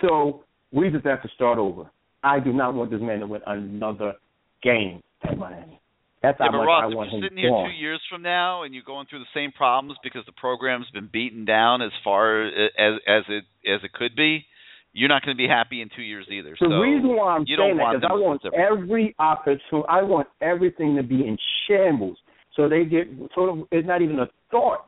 So 0.00 0.44
we 0.72 0.90
just 0.90 1.04
have 1.06 1.22
to 1.22 1.28
start 1.34 1.58
over. 1.58 1.90
I 2.22 2.40
do 2.40 2.52
not 2.52 2.74
want 2.74 2.90
this 2.90 3.00
man 3.00 3.20
to 3.20 3.26
win 3.26 3.42
another 3.46 4.14
game 4.62 5.02
at 5.22 5.36
Miami. 5.36 5.80
That's 6.22 6.38
Yeah, 6.40 6.46
how 6.50 6.56
much 6.58 6.66
Ross, 6.66 6.84
I 6.84 6.88
if 6.90 6.94
want 6.96 7.10
you're 7.10 7.18
him 7.18 7.24
sitting 7.24 7.38
here 7.38 7.50
gone. 7.50 7.68
two 7.68 7.76
years 7.76 8.00
from 8.10 8.22
now 8.22 8.62
and 8.62 8.72
you're 8.74 8.82
going 8.82 9.06
through 9.10 9.18
the 9.18 9.26
same 9.34 9.52
problems 9.52 9.98
because 10.02 10.22
the 10.24 10.32
program's 10.32 10.86
been 10.94 11.08
beaten 11.12 11.44
down 11.44 11.82
as 11.82 11.90
far 12.02 12.44
as 12.46 12.70
as 13.06 13.24
it 13.28 13.44
as 13.70 13.80
it 13.84 13.92
could 13.92 14.16
be, 14.16 14.46
you're 14.94 15.08
not 15.08 15.22
going 15.22 15.36
to 15.36 15.38
be 15.38 15.48
happy 15.48 15.82
in 15.82 15.90
two 15.94 16.02
years 16.02 16.26
either. 16.30 16.56
So 16.58 16.68
the 16.68 16.76
so 16.76 16.80
reason 16.80 17.16
why 17.16 17.34
I'm 17.34 17.44
you 17.46 17.56
saying 17.58 17.76
don't 17.76 17.78
want 17.78 18.00
that 18.00 18.06
is 18.06 18.10
I 18.10 18.14
want 18.14 18.42
every 18.54 19.14
opportunity. 19.18 19.88
I 19.88 20.02
want 20.02 20.28
everything 20.40 20.96
to 20.96 21.02
be 21.02 21.26
in 21.26 21.36
shambles, 21.68 22.16
so 22.56 22.68
they 22.68 22.84
get 22.84 23.08
sort 23.34 23.50
of. 23.50 23.66
It's 23.72 23.86
not 23.86 24.00
even 24.00 24.18
a 24.20 24.26
thought 24.50 24.86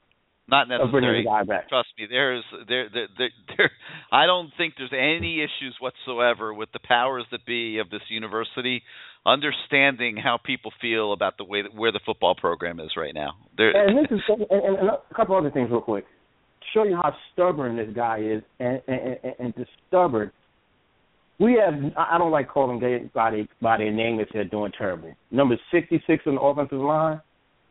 Not 0.48 0.68
necessary. 0.68 1.26
Trust 1.68 1.88
me, 1.98 2.06
there's 2.08 2.44
there, 2.68 2.88
there 2.92 3.08
there 3.18 3.28
there 3.56 3.70
I 4.12 4.26
don't 4.26 4.50
think 4.56 4.74
there's 4.78 4.94
any 4.94 5.42
issues 5.42 5.76
whatsoever 5.80 6.54
with 6.54 6.70
the 6.72 6.80
powers 6.82 7.24
that 7.32 7.44
be 7.44 7.78
of 7.78 7.90
this 7.90 8.02
university 8.08 8.82
understanding 9.26 10.16
how 10.16 10.38
people 10.38 10.70
feel 10.80 11.12
about 11.12 11.36
the 11.36 11.44
way 11.44 11.62
that 11.62 11.74
where 11.74 11.90
the 11.90 12.00
football 12.06 12.36
program 12.36 12.78
is 12.78 12.90
right 12.96 13.12
now. 13.12 13.32
There, 13.58 13.70
And 13.70 13.98
this 13.98 14.06
is 14.10 14.20
and, 14.28 14.78
and 14.78 14.88
a 14.88 15.14
couple 15.14 15.36
other 15.36 15.50
things 15.50 15.68
real 15.68 15.80
quick. 15.80 16.06
Show 16.74 16.84
you 16.84 16.96
how 16.96 17.14
stubborn 17.32 17.76
this 17.76 17.88
guy 17.94 18.18
is, 18.18 18.42
and 18.60 18.80
and, 18.88 19.00
and, 19.22 19.34
and 19.38 19.54
just 19.56 19.70
stubborn. 19.88 20.30
We 21.38 21.60
have. 21.64 21.74
I 21.96 22.16
don't 22.18 22.30
like 22.30 22.48
calling 22.48 22.78
guys 22.80 23.08
by 23.14 23.30
their 23.30 23.48
by 23.60 23.76
their 23.78 23.92
name 23.92 24.20
if 24.20 24.28
they're 24.32 24.44
doing 24.44 24.72
terrible. 24.76 25.14
Number 25.30 25.56
sixty 25.70 26.02
six 26.06 26.24
on 26.26 26.36
the 26.36 26.40
offensive 26.40 26.80
line, 26.80 27.20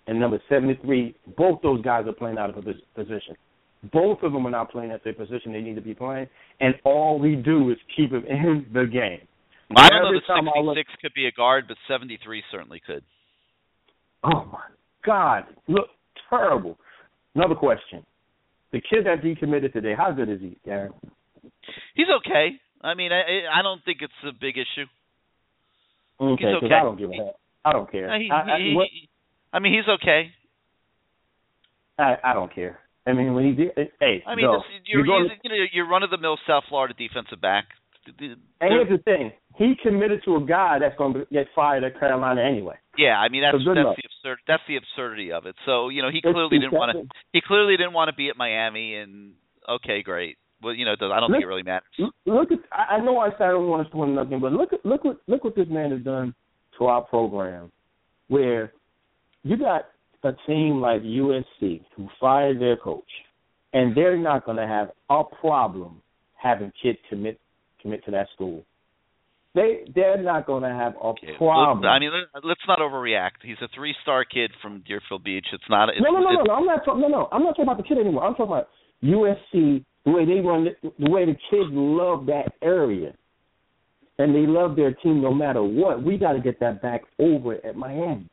and 0.08 0.20
number 0.20 0.40
seventy 0.50 0.80
three. 0.84 1.16
Both 1.38 1.62
those 1.62 1.82
guys 1.82 2.06
are 2.08 2.14
playing 2.14 2.38
out 2.38 2.56
of 2.56 2.64
position. 2.96 3.36
Both 3.92 4.24
of 4.24 4.34
them 4.34 4.48
are 4.48 4.52
not 4.52 4.72
playing 4.72 4.92
at 4.92 5.04
their 5.04 5.14
position 5.14 5.52
they 5.54 5.62
need 5.62 5.76
to 5.76 5.82
be 5.82 5.94
playing, 5.94 6.28
and 6.60 6.76
all 6.84 7.20
we 7.20 7.36
do 7.36 7.70
is 7.72 7.78
keep 7.96 8.12
them 8.12 8.24
in 8.28 8.66
the 8.74 8.86
game. 8.86 9.28
I 9.76 9.90
don't 9.90 10.02
know 10.04 10.08
Every 10.10 10.22
I 10.30 10.60
look- 10.62 10.78
66 10.78 11.02
could 11.02 11.14
be 11.16 11.26
a 11.28 11.32
guard, 11.32 11.66
but 11.68 11.78
73 11.88 12.44
certainly 12.52 12.82
could. 12.86 13.04
Oh 14.24 14.46
my 14.52 14.62
God! 15.06 15.46
Look 15.68 15.88
terrible. 16.30 16.78
Another 17.34 17.56
question: 17.56 18.06
The 18.72 18.82
kid 18.82 19.06
that 19.06 19.22
decommitted 19.24 19.74
today, 19.74 19.94
how 19.98 20.12
good 20.12 20.30
is 20.30 20.42
he, 20.42 20.58
Darren? 20.68 20.90
He's 21.96 22.08
okay. 22.20 22.60
I 22.82 22.94
mean, 22.94 23.12
I 23.12 23.24
I 23.60 23.62
don't 23.62 23.84
think 23.86 24.00
it's 24.02 24.14
a 24.28 24.32
big 24.32 24.58
issue. 24.58 24.86
Okay, 26.20 26.44
He's 26.46 26.56
okay. 26.64 26.74
I 26.74 26.84
don't 26.84 26.98
give 26.98 27.10
a 27.12 27.14
hell. 27.16 27.40
I 27.64 27.72
don't 27.74 27.92
care. 27.92 28.10
Uh, 28.12 28.20
he- 28.20 28.30
I, 28.32 28.36
I, 28.42 28.74
what- 28.76 28.88
I 29.54 29.60
mean, 29.60 29.74
he's 29.74 29.88
okay. 30.02 30.32
I, 31.98 32.18
I 32.24 32.34
don't 32.34 32.54
care. 32.54 32.80
I 33.08 33.14
mean, 33.14 33.34
when 33.34 33.46
he 33.46 33.52
did, 33.54 33.72
hey, 34.00 34.24
I 34.28 34.36
mean, 34.36 34.46
no, 34.46 34.58
this, 34.58 34.64
you're, 34.86 35.06
you're 35.06 35.24
you 35.44 35.50
know, 35.50 35.66
you're 35.72 35.88
run 35.88 36.04
of 36.04 36.10
the 36.10 36.18
mill 36.18 36.38
South 36.48 36.64
Florida 36.68 36.94
defensive 36.98 37.40
back. 37.40 37.66
and 38.20 38.38
here's 38.60 38.90
the 38.90 38.98
thing: 39.04 39.32
he 39.58 39.74
committed 39.82 40.22
to 40.26 40.36
a 40.38 40.42
guy 40.42 40.78
that's 40.80 40.98
going 40.98 41.14
to 41.14 41.26
get 41.32 41.48
fired 41.56 41.84
at 41.84 41.98
Carolina 42.00 42.42
anyway. 42.42 42.76
Yeah, 42.98 43.18
I 43.20 43.30
mean 43.30 43.42
that's 43.42 43.54
that's 43.76 43.88
the 43.98 44.04
absurd 44.30 44.40
that's 44.48 44.64
the 44.68 44.78
absurdity 44.78 45.32
of 45.32 45.46
it. 45.46 45.56
So 45.66 45.90
you 45.90 46.02
know 46.02 46.10
he 46.12 46.22
clearly 46.22 46.58
didn't 46.60 46.74
want 46.80 46.92
to 46.94 47.16
he 47.34 47.42
clearly 47.42 47.78
didn't 47.78 47.94
want 47.94 48.10
to 48.10 48.16
be 48.16 48.30
at 48.30 48.38
Miami, 48.38 48.96
and 48.96 49.34
okay, 49.68 50.02
great. 50.04 50.38
Well, 50.64 50.74
you 50.74 50.86
know, 50.86 50.94
I 50.94 51.20
don't 51.20 51.32
think 51.32 51.44
it 51.44 51.48
really 51.48 51.64
matters. 51.64 51.88
Look- 52.00 52.16
Look 52.26 52.52
at 52.52 52.60
I 52.72 52.96
I 52.96 53.00
know 53.02 53.20
I 53.20 53.30
said 53.32 53.42
I 53.44 53.52
don't 53.52 53.68
want 53.68 53.90
to 53.92 53.98
win 53.98 54.16
nothing, 54.16 54.40
but 54.40 54.52
look 54.54 54.74
at 54.74 54.86
look 54.86 55.04
what 55.04 55.18
look 55.28 55.44
what 55.44 55.56
this 55.56 55.68
man 55.70 55.92
has 55.92 56.02
done 56.02 56.34
to 56.80 56.86
our 56.86 57.02
program, 57.02 57.72
where 58.30 58.72
you 59.44 59.58
got 59.58 59.86
a 60.24 60.32
team 60.48 60.82
like 60.82 61.02
USC 61.04 61.82
who 61.96 62.10
fired 62.20 62.60
their 62.60 62.78
coach, 62.78 63.04
and 63.74 63.96
they're 63.96 64.18
not 64.18 64.44
going 64.46 64.58
to 64.58 64.66
have 64.68 64.90
a 65.10 65.24
problem 65.40 66.02
having 66.36 66.72
kids 66.82 66.98
commit 67.10 67.40
commit 67.82 68.04
to 68.06 68.12
that 68.12 68.28
school. 68.34 68.64
They 69.56 69.86
they're 69.96 70.22
not 70.22 70.46
going 70.46 70.64
to 70.64 70.70
have 70.70 70.96
a 70.96 71.16
Okay. 71.16 71.34
problem. 71.38 71.82
Well, 71.82 71.90
I 71.92 71.98
mean, 72.00 72.12
let- 72.12 72.44
let's 72.44 72.68
not 72.68 72.80
overreact. 72.80 73.42
He's 73.42 73.56
a 73.62 73.70
three-star 73.70 74.26
kid 74.26 74.52
from 74.62 74.82
Deerfield 74.86 75.24
Beach. 75.24 75.48
It's 75.54 75.64
not. 75.70 75.90
It's, 75.90 76.02
no, 76.02 76.12
no, 76.12 76.20
no, 76.20 76.30
no, 76.32 76.44
no. 76.44 76.54
I'm 76.54 76.66
not 76.66 76.84
talking. 76.84 77.02
No, 77.02 77.08
no. 77.08 77.30
I'm 77.32 77.42
not 77.44 77.52
talking 77.52 77.64
about 77.64 77.78
the 77.78 77.84
kid 77.84 77.98
anymore. 77.98 78.26
I'm 78.26 78.36
talking 78.36 78.52
about 78.54 78.68
USC. 79.02 79.84
The 80.04 80.12
way 80.12 80.26
they 80.26 80.40
run, 80.42 80.66
the, 80.66 80.92
the 81.00 81.10
way 81.10 81.26
the 81.26 81.34
kids 81.50 81.70
love 81.72 82.28
that 82.28 82.52
area, 82.62 83.14
and 84.20 84.36
they 84.36 84.46
love 84.46 84.76
their 84.76 84.94
team 84.94 85.22
no 85.22 85.34
matter 85.34 85.64
what. 85.64 86.04
We 86.04 86.18
got 86.18 86.34
to 86.34 86.40
get 86.40 86.60
that 86.60 86.82
back 86.82 87.02
over 87.18 87.56
at 87.66 87.76
Miami. 87.76 88.30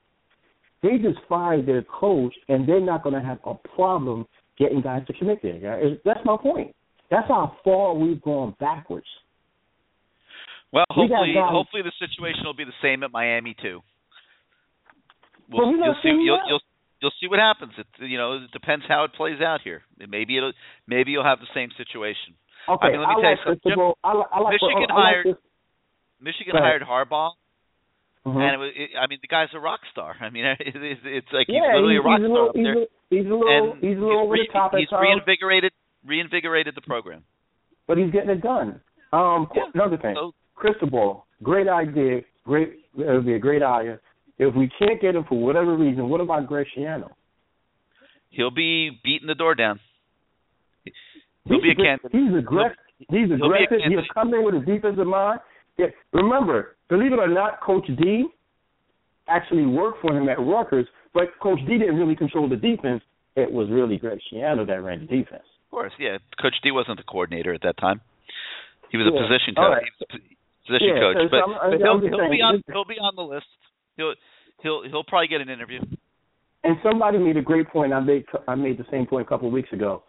They 0.83 0.99
just 0.99 1.19
fired 1.29 1.67
their 1.67 1.83
coach, 1.83 2.35
and 2.49 2.69
they're 2.69 2.81
not 2.81 3.05
going 3.05 3.15
to 3.15 3.27
have 3.27 3.39
a 3.47 3.55
problem 3.55 4.27
getting 4.59 4.81
guys 4.83 5.07
to 5.07 5.13
commit 5.15 5.39
there. 5.43 5.97
That's 6.05 6.21
my 6.25 6.37
point. 6.37 6.75
That's 7.11 7.29
how 7.29 7.57
far 7.65 7.95
we've 7.95 8.21
gone 8.21 8.55
backwards. 8.59 9.07
Well, 10.73 10.85
hopefully, 10.89 11.35
guys- 11.35 11.51
hopefully 11.53 11.83
the 11.83 11.93
situation 12.01 12.43
will 12.45 12.55
be 12.57 12.65
the 12.65 12.79
same 12.83 13.03
at 13.03 13.13
Miami 13.13 13.55
too. 13.61 13.83
Well, 15.51 15.69
we 15.73 15.77
you'll 15.79 15.97
see. 16.03 16.09
You'll, 16.09 16.41
you'll 16.49 16.61
you'll 17.01 17.17
see 17.21 17.29
what 17.29 17.39
happens. 17.39 17.73
It 17.77 17.87
you 18.09 18.17
know 18.17 18.35
it 18.41 18.51
depends 18.53 18.85
how 18.89 19.05
it 19.05 19.13
plays 19.13 19.41
out 19.41 19.61
here. 19.63 19.83
Maybe 19.99 20.37
it'll 20.37 20.53
maybe 20.87 21.11
you'll 21.13 21.25
have 21.29 21.41
the 21.41 21.51
same 21.55 21.69
situation. 21.77 22.35
Okay, 22.69 22.87
I 22.89 22.91
mean, 22.93 23.01
let 23.01 23.09
me 23.09 23.15
I 23.15 23.21
tell 23.21 23.31
like 23.31 23.39
you 23.39 23.45
something. 23.45 23.61
Cristobal. 23.75 23.99
I, 24.05 24.11
I 24.13 24.39
like 24.41 24.53
Michigan 24.57 24.89
I 24.89 24.95
like 24.95 25.05
hired 25.05 25.27
this. 25.27 25.37
Michigan 26.23 26.55
hired 26.57 26.83
Harbaugh, 26.83 27.33
Mhm. 28.25 28.39
and 28.39 28.55
it 28.55 28.59
was, 28.63 28.71
it, 28.77 28.91
I 28.97 29.07
mean 29.09 29.19
the 29.21 29.29
guy's 29.29 29.53
a 29.53 29.59
rock 29.61 29.81
star. 29.91 30.15
I 30.21 30.31
mean 30.31 30.45
it, 30.47 30.57
it's, 30.63 31.01
it's 31.05 31.33
like 31.35 31.49
he's 31.49 31.57
yeah, 31.61 31.75
literally 31.75 31.99
he's, 31.99 32.01
a 32.01 32.09
rock 32.09 32.21
he's 32.23 32.25
a 32.25 32.33
star 32.33 32.39
little, 32.39 32.53
he's, 32.55 32.65
there. 32.65 32.79
a, 32.81 32.87
he's 33.11 33.27
a 33.29 33.35
little, 33.35 33.51
and 33.51 33.83
he's 33.83 33.99
a 33.99 34.01
little 34.01 34.23
over 34.25 34.33
re- 34.33 34.47
the 34.49 34.53
top 34.57 34.73
he's 34.79 34.89
reinvigorated 34.89 35.73
reinvigorated 36.07 36.75
the 36.79 36.87
program. 36.87 37.25
but 37.87 37.99
he's 37.99 38.11
getting 38.15 38.31
it 38.31 38.41
done. 38.41 38.81
Um, 39.13 39.49
another 39.75 39.99
thing, 39.99 40.15
Cristobal, 40.63 41.27
great 41.43 41.67
idea, 41.67 42.21
great. 42.45 42.75
It 42.97 43.11
would 43.11 43.27
be 43.27 43.35
a 43.35 43.39
great 43.41 43.65
idea. 43.65 43.99
If 44.39 44.55
we 44.55 44.71
can't 44.79 45.01
get 45.01 45.17
him 45.17 45.25
for 45.29 45.37
whatever 45.37 45.77
reason, 45.77 46.09
what 46.09 46.21
about 46.21 46.47
Greg 46.47 46.69
Schiano? 46.77 47.11
He'll 48.31 48.53
be 48.53 48.91
beating 49.03 49.27
the 49.27 49.35
door 49.35 49.57
down. 49.57 49.81
He'll 50.85 51.57
He's 51.57 51.63
be 51.63 51.71
a 51.73 51.75
candidate. 51.75 52.13
He's 52.13 52.39
aggressive. 52.39 52.77
He's 53.11 53.27
he'll 53.27 53.45
aggressive. 53.45 53.79
He'll 53.89 54.03
come 54.15 54.33
in 54.35 54.45
with 54.45 54.55
his 54.55 54.65
defensive 54.65 55.05
mind. 55.05 55.41
Yeah, 55.79 55.87
remember, 56.13 56.77
believe 56.89 57.13
it 57.13 57.19
or 57.19 57.27
not, 57.27 57.61
Coach 57.61 57.89
D 58.01 58.27
actually 59.27 59.67
worked 59.67 60.01
for 60.01 60.17
him 60.17 60.29
at 60.29 60.39
Rutgers, 60.39 60.87
but 61.13 61.25
Coach 61.43 61.59
D 61.67 61.77
didn't 61.77 61.97
really 61.97 62.15
control 62.15 62.49
the 62.49 62.55
defense. 62.55 63.03
It 63.35 63.51
was 63.51 63.69
really 63.69 63.97
Greg 63.97 64.21
Schiano 64.33 64.65
that 64.65 64.81
ran 64.81 65.01
the 65.01 65.07
defense. 65.07 65.43
Of 65.67 65.71
course, 65.73 65.93
yeah. 65.99 66.19
Coach 66.41 66.55
D 66.63 66.71
wasn't 66.71 66.99
the 66.99 67.05
coordinator 67.05 67.53
at 67.53 67.63
that 67.63 67.79
time. 67.79 68.01
He 68.93 68.99
was 68.99 69.09
a 69.09 69.11
position 69.11 69.57
coach. 69.57 69.83
right. 70.13 70.21
He 70.65 70.73
was 70.73 70.81
a 70.83 70.85
p- 70.85 70.87
position 70.87 70.97
Yeah, 70.97 71.13
coach, 71.13 71.17
so- 71.17 71.29
but, 71.31 71.37
uh, 71.37 71.47
I'm- 71.47 71.71
but 71.71 71.81
he'll, 71.81 72.01
he'll 72.01 72.31
be 72.31 72.43
on 72.43 72.63
he'll 72.73 72.85
be 72.85 72.99
on 72.99 73.15
the 73.17 73.23
list. 73.23 73.47
He'll 73.97 74.15
he'll 74.63 74.83
he'll 74.89 75.05
probably 75.05 75.29
get 75.29 75.41
an 75.41 75.49
interview. 75.49 75.81
And 76.65 76.77
somebody 76.83 77.19
made 77.19 77.37
a 77.37 77.43
great 77.43 77.69
point. 77.69 77.93
I 77.93 78.01
made 78.01 78.25
I 78.47 78.55
made 78.55 78.79
the 78.79 78.87
same 78.91 79.07
point 79.07 79.27
a 79.27 79.29
couple 79.29 79.49
of 79.49 79.53
weeks 79.53 79.73
ago. 79.73 80.03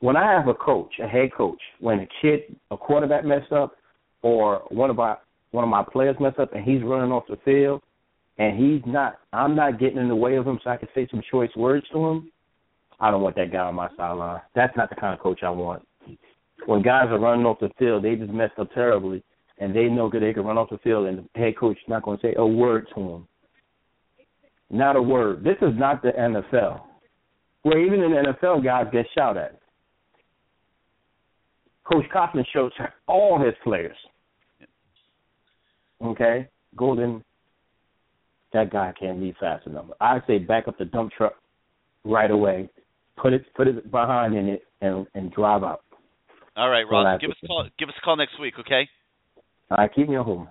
When 0.00 0.16
I 0.16 0.32
have 0.32 0.48
a 0.48 0.54
coach, 0.54 0.92
a 0.98 1.06
head 1.06 1.30
coach, 1.36 1.60
when 1.78 2.00
a 2.00 2.08
kid, 2.22 2.56
a 2.70 2.76
quarterback 2.76 3.24
messed 3.24 3.52
up, 3.52 3.76
or 4.22 4.62
one 4.70 4.88
of 4.88 4.98
our 4.98 5.18
one 5.50 5.64
of 5.64 5.68
my 5.70 5.82
players 5.82 6.16
messed 6.20 6.38
up, 6.38 6.54
and 6.54 6.64
he's 6.64 6.82
running 6.82 7.12
off 7.12 7.24
the 7.28 7.36
field, 7.44 7.82
and 8.38 8.56
he's 8.56 8.80
not, 8.86 9.18
I'm 9.32 9.54
not 9.56 9.80
getting 9.80 9.98
in 9.98 10.08
the 10.08 10.14
way 10.14 10.36
of 10.36 10.46
him, 10.46 10.60
so 10.62 10.70
I 10.70 10.76
can 10.76 10.88
say 10.94 11.06
some 11.10 11.20
choice 11.30 11.50
words 11.56 11.84
to 11.92 11.98
him. 12.06 12.32
I 13.00 13.10
don't 13.10 13.20
want 13.22 13.34
that 13.36 13.50
guy 13.50 13.58
on 13.58 13.74
my 13.74 13.88
sideline. 13.96 14.40
That's 14.54 14.74
not 14.76 14.88
the 14.90 14.94
kind 14.96 15.12
of 15.12 15.18
coach 15.20 15.40
I 15.42 15.50
want. 15.50 15.86
When 16.66 16.82
guys 16.82 17.06
are 17.10 17.18
running 17.18 17.44
off 17.46 17.58
the 17.58 17.70
field, 17.78 18.04
they 18.04 18.14
just 18.14 18.30
messed 18.32 18.58
up 18.58 18.72
terribly, 18.72 19.22
and 19.60 19.76
they 19.76 19.84
know 19.84 20.10
that 20.10 20.20
they 20.20 20.32
can 20.32 20.44
run 20.44 20.58
off 20.58 20.70
the 20.70 20.78
field, 20.78 21.06
and 21.06 21.28
the 21.34 21.40
head 21.40 21.56
coach 21.56 21.76
is 21.76 21.88
not 21.88 22.02
going 22.02 22.18
to 22.18 22.26
say 22.26 22.34
a 22.36 22.46
word 22.46 22.86
to 22.94 23.00
him. 23.00 23.28
Not 24.70 24.96
a 24.96 25.02
word. 25.02 25.44
This 25.44 25.56
is 25.60 25.74
not 25.74 26.02
the 26.02 26.10
NFL, 26.10 26.80
where 27.62 27.78
even 27.78 28.00
in 28.00 28.12
the 28.12 28.32
NFL, 28.32 28.64
guys 28.64 28.86
get 28.92 29.06
shot 29.14 29.36
at. 29.36 29.58
Coach 31.84 32.04
Coughlin 32.14 32.44
shows 32.54 32.70
all 33.06 33.44
his 33.44 33.54
players. 33.62 33.96
Okay, 36.02 36.48
Golden, 36.76 37.22
that 38.52 38.72
guy 38.72 38.94
can't 38.98 39.20
leave 39.20 39.34
fast 39.38 39.66
enough. 39.66 39.86
I 40.00 40.20
say 40.26 40.38
back 40.38 40.68
up 40.68 40.78
the 40.78 40.86
dump 40.86 41.12
truck 41.16 41.34
right 42.04 42.30
away, 42.30 42.70
put 43.20 43.34
it 43.34 43.44
put 43.54 43.68
it 43.68 43.90
behind 43.90 44.34
in 44.34 44.48
it, 44.48 44.62
and 44.80 45.06
and 45.14 45.30
drive 45.32 45.62
out. 45.62 45.82
All 46.56 46.70
right, 46.70 46.84
Ross. 46.90 47.20
Give 47.20 47.30
us 47.30 47.36
a 47.42 47.46
call. 47.46 47.68
Give 47.78 47.88
us 47.88 47.94
a 48.00 48.04
call 48.04 48.16
next 48.16 48.40
week, 48.40 48.54
okay? 48.60 48.88
All 49.70 49.78
right, 49.78 49.90
keep 49.94 50.08
me 50.08 50.16
on 50.16 50.24
home. 50.24 50.48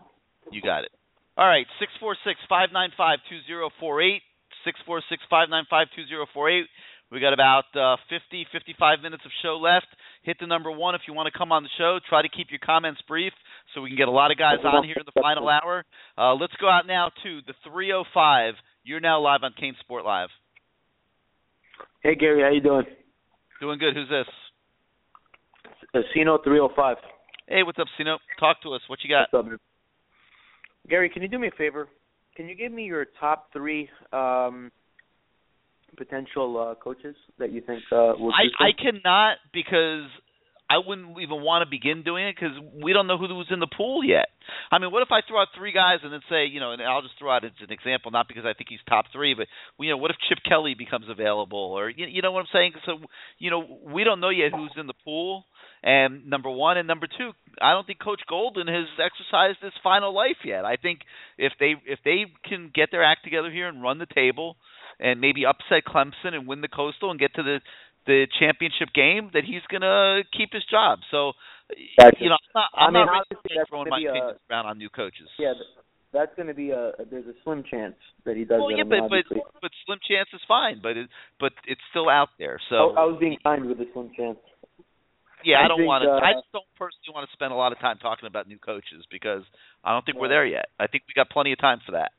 You 0.51 0.61
got 0.61 0.83
it. 0.83 0.91
All 1.37 1.47
right, 1.47 1.65
six 1.79 1.91
four 1.99 2.15
six 2.25 2.39
five 2.47 2.69
nine 2.73 2.91
five 2.97 3.19
two 3.29 3.39
zero 3.47 3.69
four 3.79 4.01
eight. 4.01 4.21
Six 4.65 4.79
four 4.85 5.01
six 5.09 5.21
five 5.29 5.49
nine 5.49 5.65
five 5.69 5.87
two 5.95 6.05
zero 6.07 6.25
four 6.33 6.49
eight. 6.49 6.65
We 7.11 7.19
got 7.19 7.33
about 7.33 7.65
uh, 7.73 7.97
50, 8.09 8.45
55 8.51 8.99
minutes 9.01 9.23
of 9.25 9.31
show 9.41 9.57
left. 9.57 9.87
Hit 10.21 10.37
the 10.39 10.45
number 10.45 10.69
one 10.69 10.93
if 10.93 11.01
you 11.07 11.13
want 11.15 11.25
to 11.31 11.35
come 11.35 11.51
on 11.51 11.63
the 11.63 11.69
show. 11.75 11.97
Try 12.07 12.21
to 12.21 12.29
keep 12.29 12.47
your 12.51 12.59
comments 12.63 13.01
brief 13.07 13.33
so 13.73 13.81
we 13.81 13.89
can 13.89 13.97
get 13.97 14.07
a 14.07 14.11
lot 14.11 14.29
of 14.29 14.37
guys 14.37 14.57
on 14.63 14.83
here 14.83 14.97
in 14.97 15.05
the 15.07 15.19
final 15.19 15.49
hour. 15.49 15.83
Uh, 16.15 16.35
let's 16.35 16.53
go 16.61 16.69
out 16.69 16.85
now 16.85 17.09
to 17.23 17.39
the 17.47 17.53
305. 17.65 18.53
You're 18.83 18.99
now 18.99 19.19
live 19.21 19.39
on 19.41 19.53
CaneSport 19.59 20.05
Live. 20.05 20.29
Hey 22.03 22.13
Gary, 22.13 22.43
how 22.43 22.49
you 22.49 22.61
doing? 22.61 22.85
Doing 23.59 23.79
good. 23.79 23.95
Who's 23.95 24.09
this? 24.09 24.27
Casino 25.91 26.37
three 26.43 26.59
oh 26.59 26.69
five. 26.75 26.97
Hey, 27.49 27.63
what's 27.63 27.80
up, 27.80 27.88
Sino? 27.97 28.19
Talk 28.39 28.61
to 28.61 28.73
us. 28.73 28.81
What 28.88 28.99
you 29.03 29.09
got? 29.09 29.30
What's 29.34 29.45
up, 29.45 29.49
man? 29.49 29.57
Gary, 30.88 31.09
can 31.09 31.23
you 31.23 31.27
do 31.27 31.39
me 31.39 31.47
a 31.47 31.57
favor? 31.57 31.88
Can 32.35 32.47
you 32.47 32.55
give 32.55 32.71
me 32.71 32.84
your 32.84 33.07
top 33.19 33.47
three 33.51 33.89
um, 34.13 34.71
potential 35.97 36.59
uh, 36.59 36.76
coaches 36.76 37.15
that 37.39 37.51
you 37.51 37.61
think 37.61 37.81
uh, 37.91 38.13
will? 38.19 38.31
I 38.31 38.63
I 38.63 38.69
cannot 38.80 39.38
because 39.51 40.05
I 40.69 40.77
wouldn't 40.77 41.17
even 41.19 41.41
want 41.41 41.65
to 41.65 41.69
begin 41.69 42.03
doing 42.03 42.27
it 42.27 42.35
because 42.39 42.53
we 42.83 42.93
don't 42.93 43.07
know 43.07 43.17
who 43.17 43.25
was 43.33 43.47
in 43.49 43.59
the 43.59 43.67
pool 43.67 44.03
yet. 44.03 44.27
I 44.71 44.77
mean, 44.77 44.91
what 44.91 45.01
if 45.01 45.09
I 45.11 45.21
throw 45.27 45.41
out 45.41 45.47
three 45.57 45.73
guys 45.73 45.99
and 46.03 46.13
then 46.13 46.21
say, 46.29 46.45
you 46.45 46.59
know, 46.59 46.71
and 46.71 46.81
I'll 46.81 47.01
just 47.01 47.17
throw 47.17 47.31
out 47.31 47.43
as 47.43 47.51
an 47.59 47.71
example, 47.71 48.11
not 48.11 48.27
because 48.27 48.45
I 48.45 48.53
think 48.53 48.69
he's 48.69 48.79
top 48.87 49.05
three, 49.11 49.33
but 49.33 49.47
you 49.79 49.89
know, 49.89 49.97
what 49.97 50.11
if 50.11 50.17
Chip 50.29 50.37
Kelly 50.47 50.75
becomes 50.77 51.05
available, 51.09 51.73
or 51.73 51.89
you, 51.89 52.05
you 52.05 52.21
know 52.21 52.31
what 52.31 52.41
I'm 52.41 52.53
saying? 52.53 52.73
So, 52.85 52.99
you 53.39 53.49
know, 53.49 53.79
we 53.83 54.03
don't 54.03 54.19
know 54.19 54.29
yet 54.29 54.51
who's 54.53 54.73
in 54.77 54.85
the 54.85 54.93
pool. 55.03 55.45
And 55.81 56.29
number 56.29 56.49
one 56.49 56.77
and 56.77 56.87
number 56.87 57.07
two, 57.07 57.31
I 57.61 57.71
don't 57.71 57.87
think 57.87 57.99
Coach 57.99 58.21
Golden 58.27 58.67
has 58.67 58.85
exercised 58.99 59.59
his 59.61 59.71
final 59.81 60.13
life 60.13 60.43
yet. 60.43 60.65
I 60.65 60.75
think 60.75 60.99
if 61.37 61.53
they 61.57 61.75
if 61.85 61.99
they 62.03 62.25
can 62.43 62.69
get 62.73 62.89
their 62.91 63.03
act 63.03 63.23
together 63.23 63.49
here 63.49 63.69
and 63.69 63.81
run 63.81 63.97
the 63.97 64.05
table, 64.05 64.57
and 64.99 65.21
maybe 65.21 65.45
upset 65.45 65.83
Clemson 65.87 66.33
and 66.33 66.47
win 66.47 66.61
the 66.61 66.67
Coastal 66.67 67.11
and 67.11 67.19
get 67.19 67.33
to 67.35 67.43
the 67.43 67.59
the 68.05 68.27
championship 68.39 68.89
game, 68.93 69.30
that 69.34 69.43
he's 69.45 69.61
gonna 69.71 70.23
keep 70.35 70.53
his 70.53 70.63
job. 70.69 70.99
So, 71.11 71.34
Gotcha. 71.99 72.17
you 72.19 72.30
know, 72.30 72.38
I'm 72.55 72.55
not, 72.55 72.69
I 72.73 72.85
I'm 72.85 72.93
mean, 72.93 73.05
not 73.05 73.26
really 73.30 73.65
throwing 73.69 73.89
my 73.89 73.99
a- 74.01 74.35
around 74.51 74.65
on 74.65 74.77
new 74.77 74.89
coaches. 74.89 75.30
Yeah, 75.38 75.53
that's 76.11 76.34
going 76.35 76.47
to 76.47 76.55
be 76.55 76.71
a. 76.71 76.91
There's 77.11 77.27
a 77.27 77.38
slim 77.43 77.63
chance 77.69 77.93
that 78.26 78.35
he 78.35 78.43
does 78.45 78.59
well, 78.59 78.71
yeah, 78.71 78.84
but 78.84 79.09
but 79.09 79.26
but 79.61 79.71
slim 79.85 79.99
chance 80.09 80.27
is 80.34 80.41
fine, 80.47 80.80
but 80.81 80.97
it 80.97 81.09
but 81.39 81.51
it's 81.67 81.81
still 81.91 82.09
out 82.09 82.30
there. 82.39 82.59
So 82.69 82.76
Oh, 82.76 82.95
I 82.97 83.05
was 83.05 83.17
being 83.19 83.38
kind 83.43 83.65
with 83.65 83.80
a 83.80 83.85
slim 83.93 84.09
chance. 84.17 84.39
yeah, 85.45 85.57
I 85.61 85.65
I, 85.65 85.67
don't 85.67 85.85
want 85.85 86.01
to. 86.03 86.09
uh, 86.09 86.19
I 86.19 86.34
just 86.34 86.51
don't 86.51 86.65
personally 86.77 87.13
want 87.13 87.30
to 87.30 87.34
spend 87.34 87.53
a 87.53 87.55
lot 87.55 87.71
of 87.71 87.80
time 87.80 87.97
talking 88.01 88.26
about 88.26 88.47
new 88.47 88.57
coaches 88.57 89.05
because 89.11 89.43
I 89.84 89.93
don't 89.93 90.03
think 90.03 90.17
we're 90.17 90.30
there 90.30 90.45
yet. 90.45 90.65
I 90.80 90.88
think 90.88 91.03
we 91.07 91.13
got 91.13 91.30
plenty 91.30 91.53
of 91.53 91.59
time 91.59 91.80
for 91.85 91.91
that. 91.93 92.11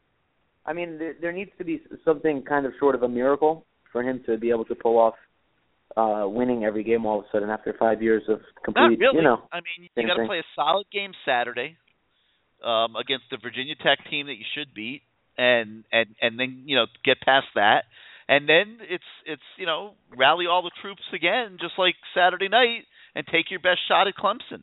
I 0.64 0.72
mean, 0.72 0.98
there, 0.98 1.14
there 1.20 1.32
needs 1.32 1.50
to 1.58 1.64
be 1.64 1.82
something 2.04 2.42
kind 2.46 2.66
of 2.66 2.72
short 2.78 2.94
of 2.94 3.02
a 3.02 3.08
miracle 3.08 3.66
for 3.90 4.02
him 4.04 4.22
to 4.26 4.38
be 4.38 4.50
able 4.50 4.66
to 4.66 4.74
pull 4.76 4.98
off 4.98 5.14
uh 5.96 6.24
winning 6.26 6.64
every 6.64 6.84
game 6.84 7.04
all 7.06 7.18
of 7.20 7.24
a 7.24 7.28
sudden 7.32 7.50
after 7.50 7.74
five 7.78 8.02
years 8.02 8.22
of 8.28 8.40
complete. 8.64 8.82
Not 8.82 8.98
really. 8.98 9.16
You 9.18 9.22
know, 9.22 9.42
I 9.52 9.56
mean, 9.56 9.88
you 9.96 10.06
got 10.06 10.14
to 10.20 10.26
play 10.26 10.38
a 10.38 10.48
solid 10.54 10.86
game 10.92 11.12
Saturday 11.24 11.76
um, 12.64 12.94
against 12.96 13.24
the 13.30 13.38
Virginia 13.42 13.74
Tech 13.74 13.98
team 14.10 14.26
that 14.26 14.36
you 14.36 14.44
should 14.54 14.74
beat, 14.74 15.02
and 15.36 15.84
and 15.92 16.14
and 16.20 16.38
then 16.38 16.62
you 16.66 16.76
know 16.76 16.86
get 17.04 17.20
past 17.20 17.46
that, 17.54 17.84
and 18.28 18.48
then 18.48 18.78
it's 18.88 19.04
it's 19.26 19.42
you 19.56 19.66
know 19.66 19.94
rally 20.16 20.46
all 20.46 20.62
the 20.62 20.70
troops 20.82 21.02
again, 21.14 21.56
just 21.60 21.74
like 21.78 21.94
Saturday 22.14 22.48
night, 22.48 22.84
and 23.14 23.26
take 23.26 23.50
your 23.50 23.60
best 23.60 23.80
shot 23.88 24.06
at 24.08 24.14
Clemson. 24.14 24.62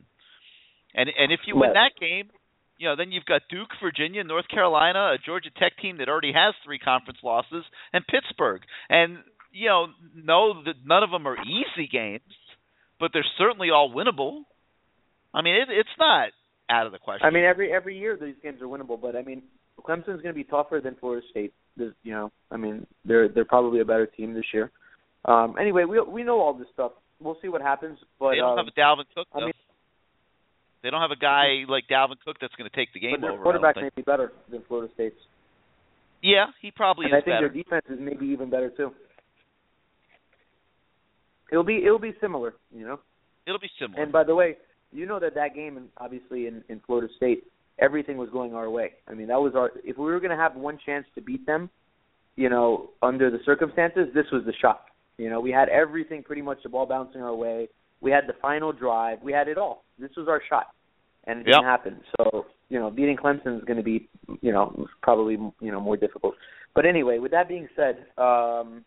And 0.94 1.10
and 1.18 1.32
if 1.32 1.40
you 1.46 1.54
win 1.56 1.70
Right. 1.70 1.90
that 1.92 2.00
game, 2.00 2.30
you 2.78 2.88
know 2.88 2.96
then 2.96 3.12
you've 3.12 3.26
got 3.26 3.42
Duke, 3.50 3.70
Virginia, 3.82 4.24
North 4.24 4.48
Carolina, 4.48 5.12
a 5.14 5.18
Georgia 5.18 5.50
Tech 5.58 5.72
team 5.82 5.98
that 5.98 6.08
already 6.08 6.32
has 6.32 6.54
three 6.64 6.78
conference 6.78 7.18
losses, 7.22 7.64
and 7.92 8.06
Pittsburgh. 8.06 8.62
And 8.88 9.18
you 9.58 9.66
know, 9.66 9.86
no, 10.14 10.62
that 10.64 10.74
none 10.86 11.02
of 11.02 11.10
them 11.10 11.26
are 11.26 11.36
easy 11.36 11.88
games, 11.90 12.22
but 13.00 13.10
they're 13.12 13.26
certainly 13.36 13.70
all 13.70 13.92
winnable. 13.92 14.42
I 15.34 15.42
mean, 15.42 15.56
it, 15.56 15.68
it's 15.70 15.88
not 15.98 16.28
out 16.70 16.86
of 16.86 16.92
the 16.92 16.98
question. 16.98 17.26
I 17.26 17.30
mean, 17.30 17.44
every 17.44 17.72
every 17.72 17.98
year 17.98 18.16
these 18.20 18.36
games 18.42 18.62
are 18.62 18.66
winnable, 18.66 19.00
but 19.00 19.16
I 19.16 19.22
mean, 19.22 19.42
Clemson's 19.80 20.22
going 20.22 20.26
to 20.26 20.32
be 20.34 20.44
tougher 20.44 20.80
than 20.82 20.96
Florida 21.00 21.26
State. 21.30 21.52
There's, 21.76 21.94
you 22.02 22.12
know, 22.12 22.30
I 22.50 22.56
mean, 22.56 22.86
they're 23.04 23.28
they're 23.28 23.44
probably 23.44 23.80
a 23.80 23.84
better 23.84 24.06
team 24.06 24.34
this 24.34 24.44
year. 24.54 24.70
Um, 25.24 25.56
anyway, 25.60 25.84
we 25.84 26.00
we 26.00 26.22
know 26.22 26.40
all 26.40 26.54
this 26.54 26.68
stuff. 26.72 26.92
We'll 27.20 27.38
see 27.42 27.48
what 27.48 27.60
happens, 27.60 27.98
but 28.20 28.30
they 28.30 28.36
don't 28.36 28.58
um, 28.58 28.64
have 28.64 28.72
a 28.74 28.80
Dalvin 28.80 29.04
Cook 29.12 29.26
I 29.34 29.40
mean, 29.40 29.52
They 30.84 30.90
don't 30.90 31.00
have 31.00 31.10
a 31.10 31.18
guy 31.18 31.64
like 31.68 31.84
Dalvin 31.90 32.20
Cook 32.24 32.36
that's 32.40 32.54
going 32.54 32.70
to 32.70 32.76
take 32.76 32.92
the 32.94 33.00
game 33.00 33.16
but 33.16 33.22
their 33.22 33.32
over. 33.32 33.42
Quarterback 33.42 33.76
may 33.76 33.90
be 33.94 34.02
better 34.02 34.32
than 34.50 34.62
Florida 34.68 34.92
State's. 34.94 35.18
Yeah, 36.22 36.46
he 36.62 36.70
probably 36.70 37.06
and 37.06 37.14
is 37.14 37.22
I 37.22 37.24
think 37.24 37.34
better. 37.36 37.48
their 37.48 37.62
defense 37.62 37.86
is 37.90 37.98
maybe 38.00 38.26
even 38.26 38.50
better 38.50 38.70
too. 38.70 38.92
It'll 41.50 41.64
be 41.64 41.82
it'll 41.84 41.98
be 41.98 42.14
similar, 42.20 42.54
you 42.74 42.84
know. 42.84 43.00
It'll 43.46 43.58
be 43.58 43.70
similar. 43.80 44.02
And 44.02 44.12
by 44.12 44.24
the 44.24 44.34
way, 44.34 44.56
you 44.92 45.06
know 45.06 45.18
that 45.20 45.34
that 45.34 45.54
game, 45.54 45.76
in, 45.76 45.84
obviously 45.96 46.46
in, 46.46 46.62
in 46.68 46.80
Florida 46.86 47.08
State, 47.16 47.44
everything 47.78 48.16
was 48.16 48.28
going 48.30 48.54
our 48.54 48.68
way. 48.70 48.92
I 49.06 49.14
mean, 49.14 49.28
that 49.28 49.40
was 49.40 49.54
our. 49.54 49.70
If 49.84 49.96
we 49.98 50.04
were 50.04 50.20
going 50.20 50.30
to 50.30 50.36
have 50.36 50.54
one 50.54 50.78
chance 50.84 51.06
to 51.14 51.20
beat 51.20 51.46
them, 51.46 51.70
you 52.36 52.48
know, 52.48 52.90
under 53.02 53.30
the 53.30 53.38
circumstances, 53.44 54.08
this 54.14 54.26
was 54.32 54.42
the 54.44 54.52
shot. 54.60 54.84
You 55.16 55.30
know, 55.30 55.40
we 55.40 55.50
had 55.50 55.68
everything 55.68 56.22
pretty 56.22 56.42
much 56.42 56.58
the 56.62 56.68
ball 56.68 56.86
bouncing 56.86 57.22
our 57.22 57.34
way. 57.34 57.68
We 58.00 58.10
had 58.10 58.24
the 58.28 58.34
final 58.40 58.72
drive. 58.72 59.18
We 59.22 59.32
had 59.32 59.48
it 59.48 59.58
all. 59.58 59.84
This 59.98 60.10
was 60.16 60.28
our 60.28 60.40
shot, 60.48 60.68
and 61.26 61.40
it 61.40 61.44
didn't 61.44 61.64
happen. 61.64 62.00
So 62.16 62.46
you 62.68 62.78
know, 62.78 62.90
beating 62.90 63.16
Clemson 63.16 63.58
is 63.58 63.64
going 63.64 63.78
to 63.78 63.82
be, 63.82 64.08
you 64.40 64.52
know, 64.52 64.86
probably 65.02 65.34
you 65.60 65.72
know 65.72 65.80
more 65.80 65.96
difficult. 65.96 66.34
But 66.74 66.86
anyway, 66.86 67.18
with 67.18 67.32
that 67.32 67.48
being 67.48 67.68
said, 67.74 68.06
um, 68.18 68.84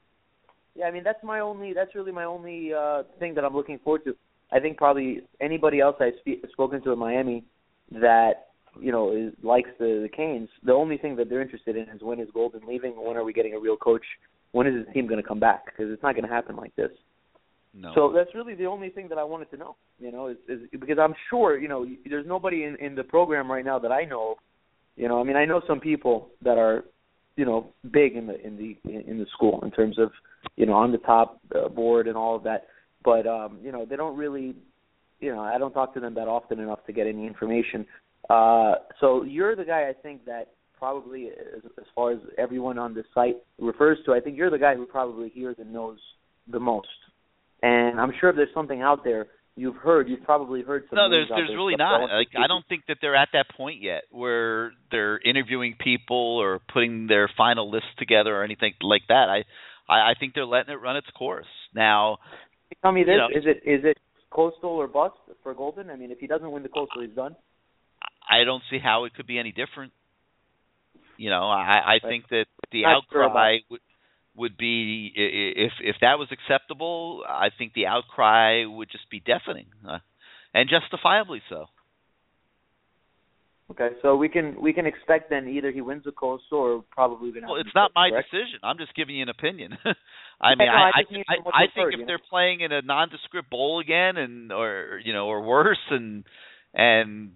yeah, 0.76 0.85
I 0.85 0.91
mean 0.91 1.03
that's 1.03 1.23
my 1.23 1.39
only. 1.39 1.73
That's 1.73 1.95
really 1.95 2.11
my 2.11 2.26
only 2.26 2.73
uh, 2.73 3.03
thing 3.19 3.34
that 3.35 3.43
I'm 3.43 3.56
looking 3.56 3.80
forward 3.80 4.03
to. 4.06 4.15
I 4.52 4.60
think 4.60 4.77
probably 4.77 5.22
anybody 5.39 5.80
else 5.80 5.95
I've 5.99 6.14
spe- 6.19 6.45
spoken 6.52 6.81
to 6.84 6.91
in 6.91 6.99
Miami 6.99 7.43
that 7.91 8.48
you 8.80 8.91
know 8.91 9.11
is, 9.11 9.34
likes 9.43 9.69
the, 9.80 9.99
the 10.02 10.10
Canes. 10.10 10.49
The 10.64 10.73
only 10.73 10.98
thing 10.98 11.15
that 11.18 11.30
they're 11.30 11.41
interested 11.41 11.76
in 11.76 11.84
is 11.89 12.02
when 12.02 12.19
is 12.19 12.30
Golden 12.34 12.61
leaving? 12.68 12.93
When 12.93 13.18
are 13.18 13.23
we 13.23 13.34
getting 13.34 13.53
a 13.53 13.60
real 13.60 13.77
coach? 13.77 14.03
When 14.52 14.68
is 14.68 14.76
his 14.76 14.93
team 14.93 15.07
going 15.07 15.22
to 15.22 15.27
come 15.27 15.39
back? 15.39 15.65
Because 15.65 15.91
it's 15.91 16.03
not 16.03 16.15
going 16.15 16.27
to 16.27 16.34
happen 16.34 16.56
like 16.56 16.76
this. 16.76 16.91
No. 17.73 17.91
So 17.95 18.14
that's 18.14 18.35
really 18.35 18.53
the 18.53 18.65
only 18.65 18.89
thing 18.89 19.07
that 19.10 19.18
I 19.18 19.23
wanted 19.23 19.49
to 19.52 19.57
know. 19.57 19.76
You 19.99 20.11
know, 20.11 20.27
is, 20.27 20.38
is 20.49 20.60
because 20.72 20.98
I'm 20.99 21.15
sure 21.30 21.57
you 21.57 21.69
know 21.69 21.85
there's 22.10 22.27
nobody 22.27 22.64
in 22.64 22.76
in 22.77 22.95
the 22.95 23.03
program 23.03 23.49
right 23.49 23.64
now 23.64 23.80
that 23.80 23.91
I 23.91 24.03
know. 24.03 24.35
You 24.98 25.07
know, 25.07 25.19
I 25.19 25.23
mean, 25.23 25.38
I 25.38 25.45
know 25.45 25.61
some 25.68 25.80
people 25.80 26.30
that 26.41 26.57
are, 26.57 26.84
you 27.38 27.45
know, 27.45 27.68
big 27.91 28.15
in 28.15 28.27
the 28.27 28.45
in 28.45 28.57
the 28.57 28.77
in 28.89 29.18
the 29.18 29.26
school 29.34 29.61
in 29.64 29.72
terms 29.72 29.98
of, 29.98 30.11
you 30.55 30.65
know, 30.65 30.73
on 30.73 30.91
the 30.91 30.97
top 30.99 31.39
uh, 31.55 31.69
board 31.69 32.07
and 32.07 32.18
all 32.18 32.35
of 32.35 32.43
that. 32.43 32.68
But 33.03 33.27
um, 33.27 33.59
you 33.63 33.72
know, 33.72 33.85
they 33.85 33.95
don't 33.95 34.18
really, 34.18 34.55
you 35.19 35.34
know, 35.34 35.41
I 35.41 35.57
don't 35.57 35.73
talk 35.73 35.93
to 35.95 35.99
them 35.99 36.15
that 36.15 36.27
often 36.27 36.59
enough 36.59 36.85
to 36.85 36.93
get 36.93 37.07
any 37.07 37.26
information. 37.26 37.85
Uh, 38.30 38.76
so 38.99 39.23
you're 39.23 39.55
the 39.55 39.65
guy 39.65 39.89
I 39.89 39.93
think 40.01 40.26
that 40.26 40.49
probably, 40.77 41.27
as, 41.27 41.63
as 41.77 41.85
far 41.95 42.11
as 42.11 42.19
everyone 42.38 42.77
on 42.77 42.93
the 42.93 43.03
site 43.13 43.38
refers 43.59 43.97
to, 44.05 44.13
I 44.13 44.19
think 44.19 44.38
you're 44.38 44.49
the 44.49 44.57
guy 44.57 44.76
who 44.76 44.85
probably 44.85 45.30
hears 45.30 45.57
and 45.59 45.73
knows 45.73 45.99
the 46.51 46.59
most. 46.59 46.88
And 47.61 47.99
I'm 47.99 48.11
sure 48.19 48.30
if 48.30 48.35
there's 48.35 48.53
something 48.53 48.81
out 48.81 49.03
there 49.03 49.27
you've 49.55 49.76
heard, 49.76 50.09
you've 50.09 50.23
probably 50.23 50.63
heard 50.63 50.85
some. 50.89 50.97
No, 50.97 51.09
there's 51.09 51.27
there's 51.30 51.49
there, 51.49 51.57
really 51.57 51.76
not. 51.76 52.01
Like. 52.01 52.30
I 52.35 52.47
don't 52.47 52.65
think 52.68 52.84
that 52.88 52.97
they're 53.01 53.15
at 53.15 53.30
that 53.34 53.45
point 53.55 53.81
yet 53.81 54.03
where 54.09 54.72
they're 54.89 55.19
interviewing 55.19 55.76
people 55.80 56.38
or 56.41 56.59
putting 56.73 57.07
their 57.07 57.30
final 57.38 57.69
list 57.69 57.85
together 57.97 58.35
or 58.35 58.43
anything 58.43 58.73
like 58.81 59.03
that. 59.09 59.30
I 59.30 59.43
I, 59.89 60.11
I 60.11 60.13
think 60.19 60.33
they're 60.33 60.45
letting 60.45 60.73
it 60.73 60.81
run 60.81 60.95
its 60.97 61.09
course. 61.11 61.45
Now, 61.73 62.17
Tell 62.81 62.91
me 62.91 63.03
this: 63.03 63.17
know- 63.17 63.27
is 63.29 63.43
it 63.45 63.61
is 63.69 63.83
it 63.83 63.97
coastal 64.29 64.69
or 64.71 64.87
bust 64.87 65.15
for 65.43 65.53
Golden? 65.53 65.89
I 65.89 65.95
mean, 65.95 66.11
if 66.11 66.19
he 66.19 66.27
doesn't 66.27 66.49
win 66.49 66.63
the 66.63 66.69
coastal, 66.69 67.01
he's 67.01 67.15
done. 67.15 67.35
I 68.29 68.43
don't 68.45 68.63
see 68.69 68.79
how 68.79 69.03
it 69.05 69.13
could 69.13 69.27
be 69.27 69.37
any 69.37 69.51
different. 69.51 69.91
You 71.17 71.29
know, 71.29 71.43
I 71.43 71.95
I 71.95 71.99
think 71.99 72.29
that 72.29 72.45
the 72.71 72.83
Not 72.83 73.03
sure 73.11 73.25
outcry 73.25 73.57
would 73.69 73.81
would 74.35 74.57
be 74.57 75.11
i- 75.15 75.21
i- 75.21 75.65
if 75.65 75.73
if 75.81 75.95
that 76.01 76.17
was 76.17 76.29
acceptable. 76.31 77.23
I 77.27 77.49
think 77.57 77.73
the 77.73 77.87
outcry 77.87 78.63
would 78.65 78.89
just 78.89 79.09
be 79.09 79.19
deafening, 79.19 79.67
uh, 79.87 79.99
and 80.53 80.69
justifiably 80.69 81.41
so. 81.49 81.67
Okay, 83.72 83.89
so 84.02 84.18
we 84.18 84.27
can 84.27 84.61
we 84.61 84.73
can 84.73 84.85
expect 84.85 85.30
then 85.30 85.48
either 85.48 85.72
he 85.72 85.80
wins 85.80 86.03
the 86.03 86.11
coastal 86.11 86.57
or 86.57 86.84
probably 86.91 87.31
gonna. 87.31 87.48
Well, 87.48 87.61
it's 87.61 87.73
not 87.73 87.91
my 87.95 88.10
correct? 88.10 88.30
decision. 88.30 88.60
I'm 88.64 88.77
just 88.77 88.93
giving 88.95 89.15
you 89.15 89.22
an 89.23 89.30
opinion. 89.30 89.77
I 90.41 90.56
mean, 90.56 90.68
no, 90.68 90.73
I 90.73 90.89
I 90.89 90.99
I, 90.99 91.34
I, 91.34 91.64
I 91.64 91.65
think 91.73 91.85
heard, 91.85 91.93
if 91.93 92.06
they're 92.06 92.19
playing 92.30 92.60
in 92.60 92.73
a 92.73 92.81
nondescript 92.81 93.49
bowl 93.49 93.80
again, 93.80 94.18
and 94.18 94.52
or 94.52 94.99
you 95.06 95.14
know, 95.14 95.27
or 95.27 95.41
worse, 95.41 95.80
and 95.89 96.26
and 96.73 97.31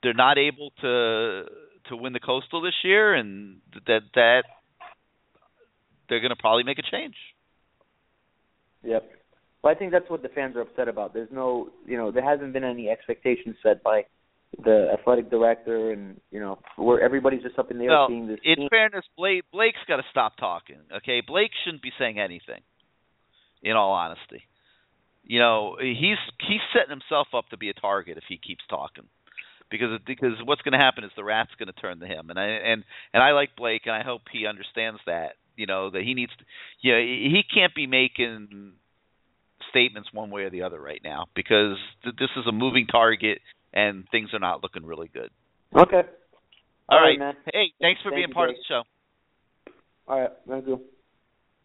they're 0.00 0.14
not 0.14 0.38
able 0.38 0.70
to 0.82 1.44
to 1.88 1.96
win 1.96 2.12
the 2.12 2.20
coastal 2.20 2.62
this 2.62 2.84
year, 2.84 3.12
and 3.12 3.56
that 3.88 4.02
that 4.14 4.42
they're 6.08 6.20
going 6.20 6.30
to 6.30 6.36
probably 6.36 6.62
make 6.62 6.78
a 6.78 6.88
change. 6.88 7.16
Yep. 8.84 9.10
Well, 9.62 9.74
I 9.74 9.76
think 9.76 9.90
that's 9.90 10.08
what 10.08 10.22
the 10.22 10.28
fans 10.28 10.54
are 10.54 10.62
upset 10.62 10.88
about. 10.88 11.14
There's 11.14 11.28
no, 11.32 11.68
you 11.84 11.96
know, 11.96 12.10
there 12.10 12.24
hasn't 12.24 12.52
been 12.52 12.64
any 12.64 12.88
expectations 12.88 13.56
set 13.62 13.82
by 13.82 14.04
the 14.62 14.88
athletic 14.98 15.30
director, 15.30 15.92
and 15.92 16.20
you 16.30 16.40
know, 16.40 16.58
where 16.76 17.00
everybody's 17.00 17.42
just 17.42 17.58
up 17.58 17.70
in 17.70 17.78
the 17.78 17.84
air 17.84 17.90
Well, 17.90 18.08
seeing 18.08 18.26
this. 18.26 18.38
in 18.44 18.56
team. 18.56 18.68
fairness, 18.68 19.04
Blake 19.16 19.44
Blake's 19.52 19.78
got 19.86 19.96
to 19.96 20.04
stop 20.10 20.36
talking. 20.36 20.78
Okay, 20.96 21.22
Blake 21.26 21.50
shouldn't 21.64 21.82
be 21.82 21.92
saying 21.98 22.18
anything. 22.18 22.60
In 23.62 23.72
all 23.76 23.92
honesty, 23.92 24.42
you 25.22 25.38
know 25.38 25.76
he's 25.80 26.16
he's 26.48 26.60
setting 26.72 26.90
himself 26.90 27.28
up 27.34 27.48
to 27.50 27.56
be 27.58 27.68
a 27.68 27.74
target 27.74 28.16
if 28.16 28.24
he 28.28 28.38
keeps 28.38 28.64
talking, 28.70 29.04
because 29.70 30.00
because 30.06 30.32
what's 30.44 30.62
going 30.62 30.72
to 30.72 30.78
happen 30.78 31.04
is 31.04 31.10
the 31.14 31.24
rat's 31.24 31.54
going 31.58 31.66
to 31.72 31.78
turn 31.80 32.00
to 32.00 32.06
him, 32.06 32.30
and 32.30 32.38
I 32.40 32.46
and 32.46 32.84
and 33.12 33.22
I 33.22 33.32
like 33.32 33.50
Blake, 33.56 33.82
and 33.84 33.94
I 33.94 34.02
hope 34.02 34.22
he 34.32 34.46
understands 34.46 35.00
that. 35.06 35.32
You 35.56 35.66
know 35.66 35.90
that 35.90 36.02
he 36.02 36.14
needs, 36.14 36.32
to, 36.38 36.44
you 36.80 36.92
know, 36.92 36.98
he 37.00 37.42
can't 37.54 37.74
be 37.74 37.86
making 37.86 38.72
statements 39.68 40.08
one 40.12 40.30
way 40.30 40.42
or 40.44 40.50
the 40.50 40.62
other 40.62 40.80
right 40.80 41.02
now 41.04 41.26
because 41.34 41.76
th- 42.02 42.16
this 42.18 42.30
is 42.36 42.46
a 42.48 42.52
moving 42.52 42.86
target 42.86 43.40
and 43.72 44.04
things 44.10 44.30
are 44.32 44.38
not 44.38 44.62
looking 44.62 44.84
really 44.84 45.08
good. 45.12 45.30
Okay. 45.76 46.02
All 46.88 46.98
All 46.98 47.00
right, 47.00 47.10
right, 47.10 47.18
man. 47.18 47.34
Hey, 47.52 47.72
thanks 47.80 48.00
for 48.02 48.10
Thank 48.10 48.18
being 48.18 48.28
you, 48.28 48.34
part 48.34 48.50
of 48.50 48.56
the 48.56 48.62
show. 48.68 48.82
All 50.08 50.20
right, 50.20 50.30
thank 50.48 50.66
you. 50.66 50.80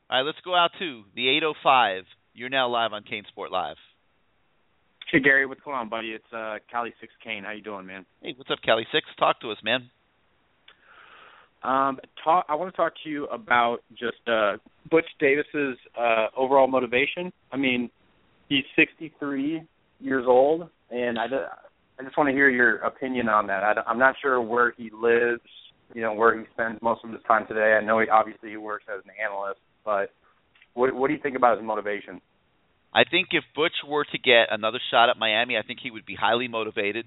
All 0.10 0.18
right, 0.20 0.22
let's 0.22 0.38
go 0.46 0.56
out 0.56 0.72
to 0.80 1.04
the 1.16 1.30
805. 1.30 2.04
You're 2.34 2.50
now 2.50 2.70
live 2.70 2.94
on 2.94 3.04
CaneSport 3.04 3.50
Live. 3.52 3.78
Hey 5.12 5.20
Gary, 5.20 5.46
what's 5.46 5.62
going 5.62 5.78
on, 5.78 5.88
buddy? 5.88 6.10
It's 6.10 6.34
uh 6.34 6.56
Cali 6.70 6.92
Six 7.00 7.14
Cane. 7.24 7.44
How 7.44 7.52
you 7.52 7.62
doing, 7.62 7.86
man? 7.86 8.06
Hey, 8.22 8.34
what's 8.36 8.50
up, 8.50 8.58
Cali 8.66 8.86
Six? 8.92 9.06
Talk 9.20 9.40
to 9.42 9.52
us, 9.52 9.58
man. 9.64 9.90
Um, 11.64 12.00
talk. 12.24 12.46
I 12.50 12.56
want 12.56 12.72
to 12.74 12.78
talk 12.78 12.94
to 13.04 13.10
you 13.10 13.26
about 13.26 13.78
just 13.92 14.28
uh, 14.28 14.58
Butch 14.92 15.06
Davis's 15.20 15.78
uh, 16.00 16.28
overall 16.38 16.68
motivation. 16.68 17.32
I 17.52 17.58
mean, 17.58 17.90
he's 18.50 18.64
63 18.76 19.64
years 20.00 20.26
old, 20.28 20.70
and 20.92 21.18
I, 21.18 21.28
ju- 21.28 21.46
I 22.00 22.04
just 22.04 22.18
want 22.18 22.28
to 22.28 22.34
hear 22.34 22.50
your 22.50 22.78
opinion 22.78 23.30
on 23.30 23.48
that. 23.48 23.64
I, 23.64 23.74
I'm 23.88 24.00
not 24.00 24.16
sure 24.22 24.42
where 24.42 24.74
he 24.78 24.90
lives, 24.92 25.42
you 25.94 26.02
know, 26.02 26.14
where 26.14 26.38
he 26.38 26.46
spends 26.54 26.82
most 26.82 27.02
of 27.04 27.12
his 27.12 27.22
time 27.28 27.48
today. 27.48 27.78
I 27.80 27.86
know 27.86 28.00
he 28.00 28.10
obviously 28.10 28.50
he 28.50 28.58
works 28.58 28.86
as 28.94 29.02
an 29.06 29.12
analyst, 29.24 29.60
but 29.84 30.12
what 30.74 30.94
what 30.94 31.08
do 31.08 31.14
you 31.14 31.20
think 31.22 31.36
about 31.36 31.58
his 31.58 31.66
motivation? 31.66 32.22
I 32.94 33.04
think 33.04 33.30
if 33.32 33.44
Butch 33.56 33.76
were 33.88 34.06
to 34.06 34.18
get 34.18 34.48
another 34.52 34.80
shot 34.92 35.10
at 35.10 35.18
Miami, 35.18 35.58
I 35.58 35.64
think 35.64 35.80
he 35.82 35.92
would 35.92 36.06
be 36.06 36.16
highly 36.16 36.48
motivated. 36.48 37.06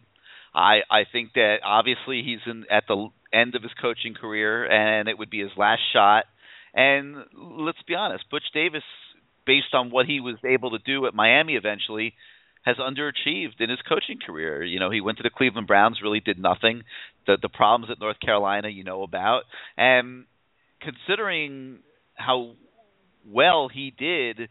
I 0.54 0.80
I 0.90 1.04
think 1.10 1.32
that 1.34 1.58
obviously 1.64 2.22
he's 2.24 2.40
in 2.46 2.64
at 2.70 2.84
the 2.88 3.08
end 3.32 3.54
of 3.54 3.62
his 3.62 3.72
coaching 3.80 4.14
career, 4.14 4.64
and 4.64 5.08
it 5.08 5.18
would 5.18 5.30
be 5.30 5.40
his 5.40 5.50
last 5.56 5.82
shot. 5.92 6.24
And 6.74 7.16
let's 7.34 7.82
be 7.86 7.94
honest, 7.94 8.24
Butch 8.30 8.44
Davis, 8.54 8.82
based 9.46 9.72
on 9.72 9.90
what 9.90 10.06
he 10.06 10.20
was 10.20 10.36
able 10.44 10.70
to 10.70 10.78
do 10.78 11.06
at 11.06 11.14
Miami 11.14 11.54
eventually, 11.54 12.14
has 12.64 12.76
underachieved 12.76 13.60
in 13.60 13.70
his 13.70 13.78
coaching 13.88 14.18
career. 14.24 14.62
You 14.62 14.80
know, 14.80 14.90
he 14.90 15.00
went 15.00 15.18
to 15.18 15.22
the 15.22 15.30
Cleveland 15.30 15.66
Browns, 15.66 16.00
really 16.02 16.20
did 16.20 16.38
nothing. 16.38 16.82
The 17.26 17.36
the 17.40 17.48
problems 17.48 17.90
at 17.90 18.00
North 18.00 18.20
Carolina, 18.20 18.68
you 18.68 18.84
know 18.84 19.02
about, 19.02 19.42
and 19.76 20.24
considering 20.80 21.78
how 22.14 22.52
well 23.30 23.68
he 23.72 23.92
did 23.96 24.48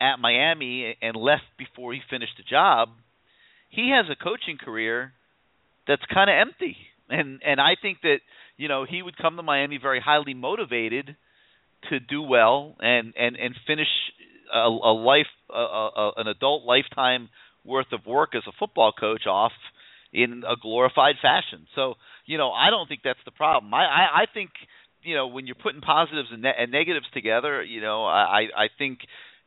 at 0.00 0.16
Miami 0.18 0.96
and 1.02 1.14
left 1.16 1.44
before 1.58 1.92
he 1.92 2.00
finished 2.08 2.32
the 2.36 2.42
job, 2.42 2.88
he 3.68 3.92
has 3.94 4.06
a 4.10 4.22
coaching 4.22 4.58
career 4.58 5.12
that's 5.86 6.02
kind 6.12 6.30
of 6.30 6.36
empty. 6.40 6.76
And 7.08 7.40
and 7.44 7.60
I 7.60 7.74
think 7.80 7.98
that 8.02 8.18
you 8.56 8.68
know 8.68 8.86
he 8.88 9.02
would 9.02 9.16
come 9.16 9.36
to 9.36 9.42
Miami 9.42 9.78
very 9.78 10.00
highly 10.00 10.34
motivated 10.34 11.16
to 11.88 12.00
do 12.00 12.22
well 12.22 12.76
and 12.80 13.14
and 13.18 13.36
and 13.36 13.54
finish 13.66 13.88
a, 14.52 14.68
a 14.68 14.92
life 14.94 15.30
a, 15.50 15.58
a, 15.58 16.12
an 16.18 16.26
adult 16.26 16.64
lifetime 16.64 17.28
worth 17.64 17.92
of 17.92 18.06
work 18.06 18.34
as 18.34 18.42
a 18.48 18.52
football 18.58 18.92
coach 18.98 19.26
off 19.26 19.52
in 20.12 20.42
a 20.48 20.56
glorified 20.60 21.16
fashion. 21.20 21.66
So 21.74 21.94
you 22.26 22.38
know 22.38 22.50
I 22.50 22.70
don't 22.70 22.88
think 22.88 23.00
that's 23.04 23.24
the 23.24 23.32
problem. 23.32 23.72
I 23.74 23.84
I, 23.84 24.22
I 24.22 24.24
think 24.32 24.50
you 25.02 25.14
know 25.14 25.28
when 25.28 25.46
you're 25.46 25.56
putting 25.56 25.80
positives 25.80 26.28
and, 26.32 26.42
ne- 26.42 26.56
and 26.58 26.70
negatives 26.70 27.06
together, 27.12 27.62
you 27.62 27.80
know 27.80 28.04
I 28.04 28.48
I 28.56 28.68
think 28.78 29.00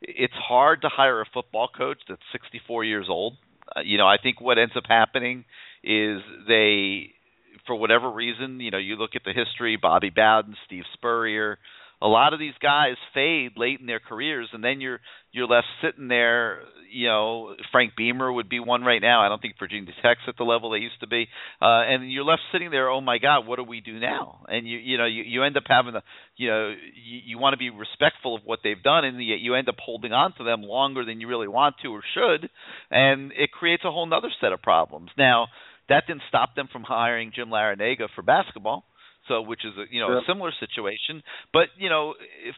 it's 0.08 0.34
hard 0.34 0.82
to 0.82 0.88
hire 0.88 1.20
a 1.20 1.26
football 1.32 1.68
coach 1.68 1.98
that's 2.08 2.22
64 2.32 2.84
years 2.84 3.06
old. 3.08 3.34
Uh, 3.74 3.80
you 3.80 3.98
know, 3.98 4.06
I 4.06 4.16
think 4.22 4.40
what 4.40 4.58
ends 4.58 4.74
up 4.76 4.84
happening 4.86 5.44
is 5.82 6.20
they, 6.46 7.12
for 7.66 7.74
whatever 7.74 8.10
reason, 8.10 8.60
you 8.60 8.70
know, 8.70 8.78
you 8.78 8.96
look 8.96 9.12
at 9.14 9.22
the 9.24 9.32
history, 9.32 9.78
Bobby 9.80 10.10
Bowden, 10.10 10.56
Steve 10.66 10.84
Spurrier, 10.92 11.58
a 12.04 12.08
lot 12.08 12.34
of 12.34 12.38
these 12.38 12.52
guys 12.60 12.96
fade 13.14 13.52
late 13.56 13.80
in 13.80 13.86
their 13.86 13.98
careers, 13.98 14.50
and 14.52 14.62
then 14.62 14.82
you're 14.82 15.00
you're 15.32 15.46
left 15.46 15.66
sitting 15.82 16.08
there. 16.08 16.60
You 16.92 17.08
know, 17.08 17.56
Frank 17.72 17.94
Beamer 17.96 18.30
would 18.30 18.48
be 18.48 18.60
one 18.60 18.82
right 18.82 19.00
now. 19.00 19.22
I 19.22 19.28
don't 19.28 19.40
think 19.40 19.54
Virginia 19.58 19.90
Tech's 20.02 20.20
at 20.28 20.36
the 20.36 20.44
level 20.44 20.70
they 20.70 20.78
used 20.78 21.00
to 21.00 21.08
be, 21.08 21.26
uh, 21.62 21.64
and 21.64 22.12
you're 22.12 22.24
left 22.24 22.42
sitting 22.52 22.70
there. 22.70 22.90
Oh 22.90 23.00
my 23.00 23.16
God, 23.16 23.46
what 23.46 23.56
do 23.56 23.64
we 23.64 23.80
do 23.80 23.98
now? 23.98 24.44
And 24.48 24.68
you 24.68 24.78
you 24.78 24.98
know 24.98 25.06
you 25.06 25.22
you 25.22 25.42
end 25.44 25.56
up 25.56 25.64
having 25.66 25.94
a 25.94 26.02
you 26.36 26.50
know 26.50 26.68
you, 26.68 27.20
you 27.24 27.38
want 27.38 27.54
to 27.54 27.58
be 27.58 27.70
respectful 27.70 28.36
of 28.36 28.42
what 28.44 28.58
they've 28.62 28.82
done, 28.82 29.06
and 29.06 29.16
yet 29.26 29.40
you 29.40 29.54
end 29.54 29.70
up 29.70 29.76
holding 29.82 30.12
on 30.12 30.34
to 30.36 30.44
them 30.44 30.60
longer 30.60 31.06
than 31.06 31.22
you 31.22 31.26
really 31.26 31.48
want 31.48 31.76
to 31.82 31.88
or 31.88 32.02
should, 32.12 32.50
and 32.90 33.32
it 33.32 33.50
creates 33.50 33.82
a 33.84 33.90
whole 33.90 34.12
other 34.12 34.30
set 34.42 34.52
of 34.52 34.60
problems. 34.60 35.08
Now 35.16 35.46
that 35.88 36.06
didn't 36.06 36.22
stop 36.28 36.54
them 36.54 36.68
from 36.70 36.82
hiring 36.82 37.32
Jim 37.34 37.48
Larrañaga 37.48 38.08
for 38.14 38.22
basketball 38.22 38.84
so 39.28 39.42
which 39.42 39.64
is 39.64 39.72
a 39.78 39.84
you 39.92 40.00
know 40.00 40.08
Sure. 40.08 40.18
a 40.18 40.22
similar 40.26 40.52
situation. 40.60 41.22
But 41.52 41.68
you 41.78 41.88
know 41.88 42.14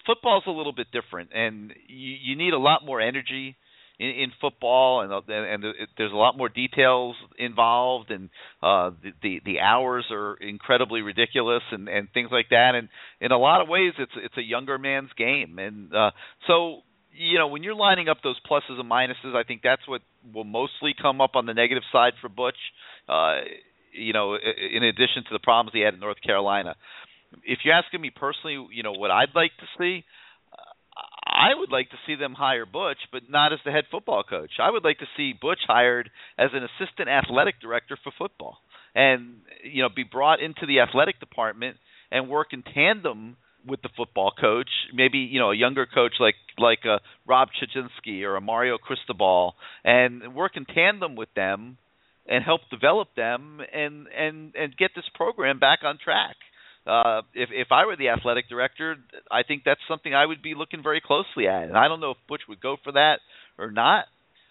football's 0.06 0.44
a 0.47 0.51
little 0.51 0.72
bit 0.72 0.88
different 0.93 1.30
and 1.34 1.72
you 1.88 2.14
you 2.22 2.36
need 2.36 2.52
a 2.55 2.59
lot 2.59 2.84
more 2.84 3.01
energy 3.01 3.56
in, 3.98 4.09
in 4.10 4.32
football 4.40 5.01
and 5.01 5.10
uh, 5.12 5.20
and 5.28 5.64
and 5.64 5.74
there's 5.97 6.12
a 6.12 6.16
lot 6.16 6.36
more 6.36 6.48
details 6.51 7.16
involved 7.38 8.10
and 8.10 8.28
uh 8.62 8.90
the, 9.02 9.10
the 9.22 9.40
the 9.44 9.60
hours 9.60 10.05
are 10.10 10.34
incredibly 10.34 11.01
ridiculous 11.02 11.62
and 11.72 11.88
and 11.88 12.09
things 12.12 12.28
like 12.30 12.48
that. 12.51 12.72
And 12.74 12.88
in 13.20 13.32
a 13.32 13.38
lot 13.38 13.62
of 13.62 13.68
ways 13.68 13.93
it's 13.98 14.12
it's 14.16 14.36
a 14.36 14.43
younger 14.43 14.76
man's 14.78 15.10
game. 15.16 15.59
And 15.59 15.94
uh 15.94 16.10
so 16.47 16.80
you 17.12 17.38
know 17.38 17.47
when 17.48 17.62
you're 17.62 17.74
lining 17.74 18.09
up 18.10 18.18
those 18.22 18.38
pluses 18.51 18.78
and 18.78 18.90
minuses 18.90 19.34
I 19.34 19.44
think 19.44 19.62
that's 19.62 19.86
what 19.88 20.02
will 20.34 20.44
mostly 20.44 20.94
come 21.01 21.22
up 21.22 21.30
on 21.34 21.47
the 21.47 21.55
negative 21.55 21.84
side 21.90 22.12
for 22.20 22.28
Butch. 22.28 22.59
Uh 23.09 23.36
you 23.97 24.12
know 24.12 24.35
in 24.36 24.82
addition 24.82 25.24
to 25.24 25.32
the 25.32 25.39
problems 25.39 25.73
he 25.73 25.81
had 25.81 25.94
in 25.94 26.01
North 26.01 26.20
Carolina 26.23 26.74
if 27.43 27.60
you're 27.64 27.74
asking 27.74 28.01
me 28.01 28.10
personally 28.10 28.66
you 28.73 28.82
know 28.82 28.93
what 28.93 29.10
I'd 29.10 29.35
like 29.35 29.52
to 29.59 29.66
see 29.78 30.05
I 31.27 31.55
would 31.55 31.70
like 31.70 31.90
to 31.90 31.97
see 32.06 32.14
them 32.14 32.35
hire 32.35 32.64
Butch, 32.64 32.98
but 33.12 33.28
not 33.28 33.52
as 33.52 33.59
the 33.64 33.73
head 33.73 33.85
football 33.90 34.23
coach. 34.23 34.52
I 34.60 34.70
would 34.70 34.85
like 34.85 34.98
to 35.01 35.06
see 35.16 35.35
Butch 35.39 35.59
hired 35.66 36.09
as 36.39 36.51
an 36.55 36.62
assistant 36.64 37.09
athletic 37.09 37.60
director 37.60 37.98
for 38.02 38.12
football, 38.16 38.59
and 38.94 39.40
you 39.62 39.82
know, 39.82 39.89
be 39.94 40.05
brought 40.05 40.40
into 40.40 40.66
the 40.66 40.81
athletic 40.81 41.20
department 41.20 41.77
and 42.10 42.28
work 42.28 42.48
in 42.52 42.62
tandem 42.62 43.36
with 43.66 43.82
the 43.82 43.90
football 43.97 44.32
coach. 44.40 44.70
Maybe 44.94 45.18
you 45.18 45.40
know, 45.40 45.51
a 45.51 45.56
younger 45.56 45.85
coach 45.85 46.14
like 46.20 46.36
like 46.59 46.85
a 46.85 47.01
Rob 47.27 47.48
Chudzinski 47.60 48.23
or 48.23 48.36
a 48.36 48.40
Mario 48.40 48.78
Cristobal, 48.78 49.55
and 49.85 50.35
work 50.35 50.52
in 50.56 50.64
tandem 50.64 51.16
with 51.16 51.32
them 51.35 51.77
and 52.28 52.44
help 52.44 52.61
develop 52.70 53.09
them 53.16 53.61
and 53.73 54.07
and 54.09 54.55
and 54.55 54.77
get 54.77 54.90
this 54.94 55.05
program 55.15 55.59
back 55.59 55.81
on 55.85 55.98
track 56.03 56.36
uh, 56.86 57.23
if 57.35 57.48
if 57.53 57.69
I 57.73 57.85
were 57.85 57.97
the 57.97 58.11
athletic 58.11 58.48
director, 58.48 58.97
I 59.31 59.43
think 59.43 59.62
that's 59.65 59.81
something 59.89 60.15
I 60.15 60.24
would 60.24 60.40
be 60.40 60.55
looking 60.55 60.82
very 60.82 61.01
closely 61.05 61.48
at. 61.48 61.65
And 61.65 61.77
I 61.77 61.89
don't 61.89 62.01
know 62.01 62.12
if 62.12 62.16
Butch 62.28 62.43
would 62.48 62.61
go 62.61 62.77
for 62.82 62.93
that 62.93 63.19
or 63.59 63.70
not. 63.70 64.05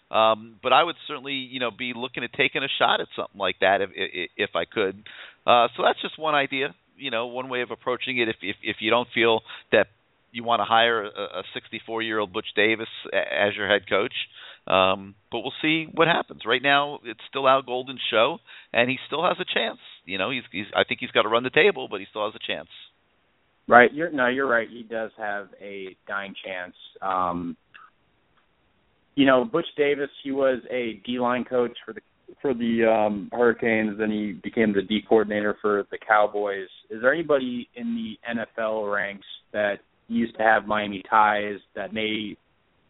Um, 0.08 0.60
but 0.62 0.72
I 0.72 0.84
would 0.84 0.94
certainly, 1.08 1.32
you 1.32 1.58
know, 1.58 1.70
be 1.76 1.92
looking 1.96 2.22
at 2.22 2.32
taking 2.32 2.62
a 2.62 2.68
shot 2.78 3.00
at 3.00 3.08
something 3.16 3.38
like 3.38 3.56
that 3.60 3.80
if 3.80 3.90
if, 3.94 4.30
if 4.36 4.50
I 4.54 4.66
could. 4.66 5.02
Uh, 5.46 5.68
so 5.76 5.82
that's 5.82 6.00
just 6.02 6.18
one 6.18 6.34
idea, 6.34 6.74
you 6.96 7.10
know, 7.10 7.26
one 7.26 7.48
way 7.48 7.62
of 7.62 7.70
approaching 7.70 8.18
it. 8.18 8.28
If 8.28 8.36
if 8.42 8.56
if 8.62 8.76
you 8.80 8.90
don't 8.90 9.08
feel 9.14 9.40
that 9.72 9.86
you 10.30 10.44
want 10.44 10.60
to 10.60 10.64
hire 10.64 11.04
a 11.04 11.42
64 11.54 12.02
year 12.02 12.18
old 12.18 12.32
Butch 12.32 12.52
Davis 12.54 12.88
as 13.12 13.56
your 13.56 13.66
head 13.66 13.88
coach, 13.88 14.12
um, 14.66 15.14
but 15.30 15.40
we'll 15.40 15.52
see 15.62 15.86
what 15.92 16.08
happens. 16.08 16.42
Right 16.46 16.62
now, 16.62 16.98
it's 17.04 17.20
still 17.28 17.48
Al 17.48 17.62
Golden's 17.62 18.00
show, 18.10 18.38
and 18.72 18.90
he 18.90 18.96
still 19.06 19.22
has 19.22 19.36
a 19.40 19.44
chance. 19.44 19.78
You 20.04 20.18
know, 20.18 20.30
he's 20.30 20.42
he's 20.50 20.66
I 20.74 20.84
think 20.84 21.00
he's 21.00 21.10
got 21.10 21.22
to 21.22 21.28
run 21.28 21.44
the 21.44 21.50
table, 21.50 21.88
but 21.90 22.00
he 22.00 22.06
still 22.10 22.24
has 22.24 22.34
a 22.34 22.52
chance. 22.52 22.68
Right. 23.68 23.92
You're 23.92 24.10
no, 24.10 24.28
you're 24.28 24.48
right. 24.48 24.68
He 24.70 24.82
does 24.82 25.10
have 25.18 25.48
a 25.60 25.96
dying 26.06 26.34
chance. 26.44 26.74
Um 27.02 27.56
you 29.14 29.24
know, 29.24 29.44
Butch 29.44 29.66
Davis, 29.78 30.10
he 30.22 30.30
was 30.30 30.60
a 30.70 31.00
D 31.06 31.18
line 31.18 31.44
coach 31.44 31.76
for 31.84 31.92
the 31.92 32.00
for 32.42 32.54
the 32.54 32.84
um 32.84 33.28
Hurricanes, 33.32 33.98
then 33.98 34.10
he 34.10 34.38
became 34.42 34.72
the 34.72 34.82
D 34.82 35.00
coordinator 35.08 35.56
for 35.60 35.84
the 35.90 35.98
Cowboys. 35.98 36.68
Is 36.90 37.00
there 37.02 37.12
anybody 37.12 37.68
in 37.74 37.94
the 37.94 38.34
NFL 38.34 38.92
ranks 38.92 39.26
that 39.52 39.76
used 40.08 40.36
to 40.36 40.42
have 40.42 40.66
Miami 40.66 41.02
ties 41.08 41.58
that 41.74 41.92
may 41.92 42.36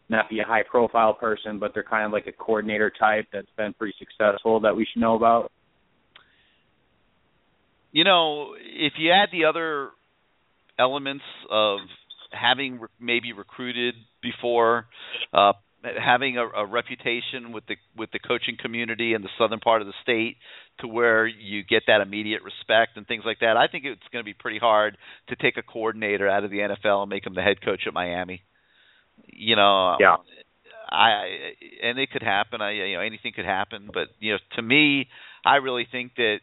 not 0.09 0.29
be 0.29 0.41
a 0.41 0.45
high 0.45 0.63
profile 0.63 1.15
person, 1.15 1.59
but 1.59 1.73
they're 1.75 1.83
kind 1.83 2.07
of 2.07 2.13
like 2.13 2.27
a 2.27 2.33
coordinator 2.33 2.91
type 2.91 3.27
that's 3.33 3.51
been 3.57 3.73
pretty 3.75 3.95
successful 3.99 4.61
that 4.61 4.77
we 4.77 4.87
should 4.93 5.01
know 5.01 5.17
about? 5.17 5.51
You 7.93 8.05
know, 8.05 8.55
if 8.59 8.95
you 8.99 9.11
add 9.13 9.31
the 9.33 9.47
other 9.47 9.91
elements 10.79 11.25
of 11.51 11.79
having 12.31 12.81
maybe 13.01 13.33
recruited 13.33 13.95
before, 14.23 14.87
uh, 15.33 15.53
having 15.83 16.37
a, 16.37 16.47
a 16.47 16.67
reputation 16.67 17.53
with 17.53 17.65
the 17.67 17.77
with 17.97 18.11
the 18.11 18.19
coaching 18.19 18.57
community 18.61 19.15
in 19.15 19.23
the 19.23 19.29
southern 19.39 19.61
part 19.61 19.81
of 19.81 19.87
the 19.87 19.95
state, 20.03 20.37
to 20.81 20.89
where 20.89 21.27
you 21.27 21.63
get 21.63 21.85
that 21.87 22.01
immediate 22.01 22.43
respect 22.43 22.97
and 22.97 23.07
things 23.07 23.23
like 23.25 23.39
that, 23.41 23.57
I 23.57 23.67
think 23.69 23.85
it's 23.85 24.01
going 24.13 24.23
to 24.23 24.29
be 24.29 24.35
pretty 24.35 24.59
hard 24.59 24.99
to 25.29 25.37
take 25.37 25.57
a 25.57 25.63
coordinator 25.63 26.29
out 26.29 26.45
of 26.45 26.51
the 26.51 26.59
NFL 26.59 27.03
and 27.03 27.11
make 27.11 27.27
him 27.27 27.35
the 27.35 27.43
head 27.43 27.63
coach 27.65 27.83
at 27.87 27.95
Miami. 27.95 28.43
You 29.27 29.57
know, 29.57 29.97
Yeah. 30.01 30.17
I 30.89 31.55
and 31.83 31.99
it 31.99 32.11
could 32.11 32.23
happen. 32.23 32.61
I 32.61 32.73
you 32.73 32.97
know 32.97 33.03
anything 33.03 33.33
could 33.35 33.45
happen, 33.45 33.91
but 33.93 34.09
you 34.21 34.33
know 34.33 34.39
to 34.55 34.63
me, 34.63 35.09
I 35.45 35.57
really 35.57 35.87
think 35.91 36.15
that 36.17 36.39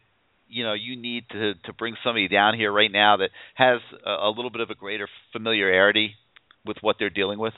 you 0.48 0.64
know 0.64 0.74
you 0.74 0.96
need 0.96 1.24
to 1.30 1.54
to 1.64 1.72
bring 1.72 1.96
somebody 2.04 2.28
down 2.28 2.54
here 2.54 2.72
right 2.72 2.92
now 2.92 3.16
that 3.18 3.30
has 3.54 3.80
a, 4.04 4.10
a 4.10 4.30
little 4.30 4.50
bit 4.50 4.60
of 4.60 4.70
a 4.70 4.74
greater 4.74 5.08
familiarity 5.32 6.14
with 6.66 6.76
what 6.80 6.96
they're 6.98 7.10
dealing 7.10 7.38
with. 7.38 7.54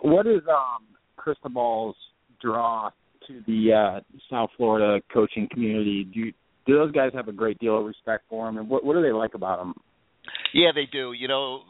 What 0.00 0.26
is 0.26 0.42
um 0.48 0.84
Cristobal's 1.16 1.96
draw 2.40 2.90
to 3.26 3.42
the 3.46 3.72
uh 3.72 4.00
South 4.30 4.50
Florida 4.56 5.02
coaching 5.12 5.48
community? 5.50 6.04
Do 6.04 6.20
you, 6.20 6.32
do 6.66 6.74
those 6.74 6.92
guys 6.92 7.10
have 7.14 7.28
a 7.28 7.32
great 7.32 7.58
deal 7.58 7.78
of 7.78 7.84
respect 7.84 8.24
for 8.30 8.48
him, 8.48 8.56
and 8.56 8.68
what 8.68 8.84
what 8.84 8.94
do 8.94 9.02
they 9.02 9.12
like 9.12 9.34
about 9.34 9.60
him? 9.60 9.74
Yeah, 10.52 10.70
they 10.74 10.86
do. 10.90 11.12
You 11.12 11.28
know, 11.28 11.62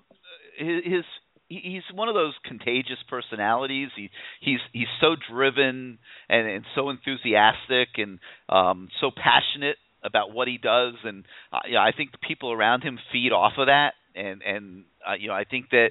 his, 0.56 1.04
he's 1.48 1.82
one 1.92 2.08
of 2.08 2.14
those 2.14 2.34
contagious 2.44 2.98
personalities. 3.08 3.88
He 3.96 4.10
he's 4.40 4.60
he's 4.72 4.88
so 5.00 5.16
driven 5.30 5.98
and 6.28 6.48
and 6.48 6.64
so 6.74 6.90
enthusiastic 6.90 7.88
and 7.96 8.18
um 8.48 8.88
so 9.00 9.10
passionate 9.10 9.76
about 10.02 10.32
what 10.32 10.48
he 10.48 10.58
does 10.58 10.94
and 11.04 11.24
uh, 11.52 11.60
you 11.66 11.74
know, 11.74 11.80
I 11.80 11.92
think 11.96 12.12
the 12.12 12.18
people 12.26 12.52
around 12.52 12.82
him 12.82 12.98
feed 13.12 13.32
off 13.32 13.54
of 13.58 13.66
that 13.66 13.94
and 14.14 14.42
and 14.42 14.84
uh, 15.08 15.14
you 15.14 15.28
know 15.28 15.34
I 15.34 15.44
think 15.44 15.70
that 15.70 15.88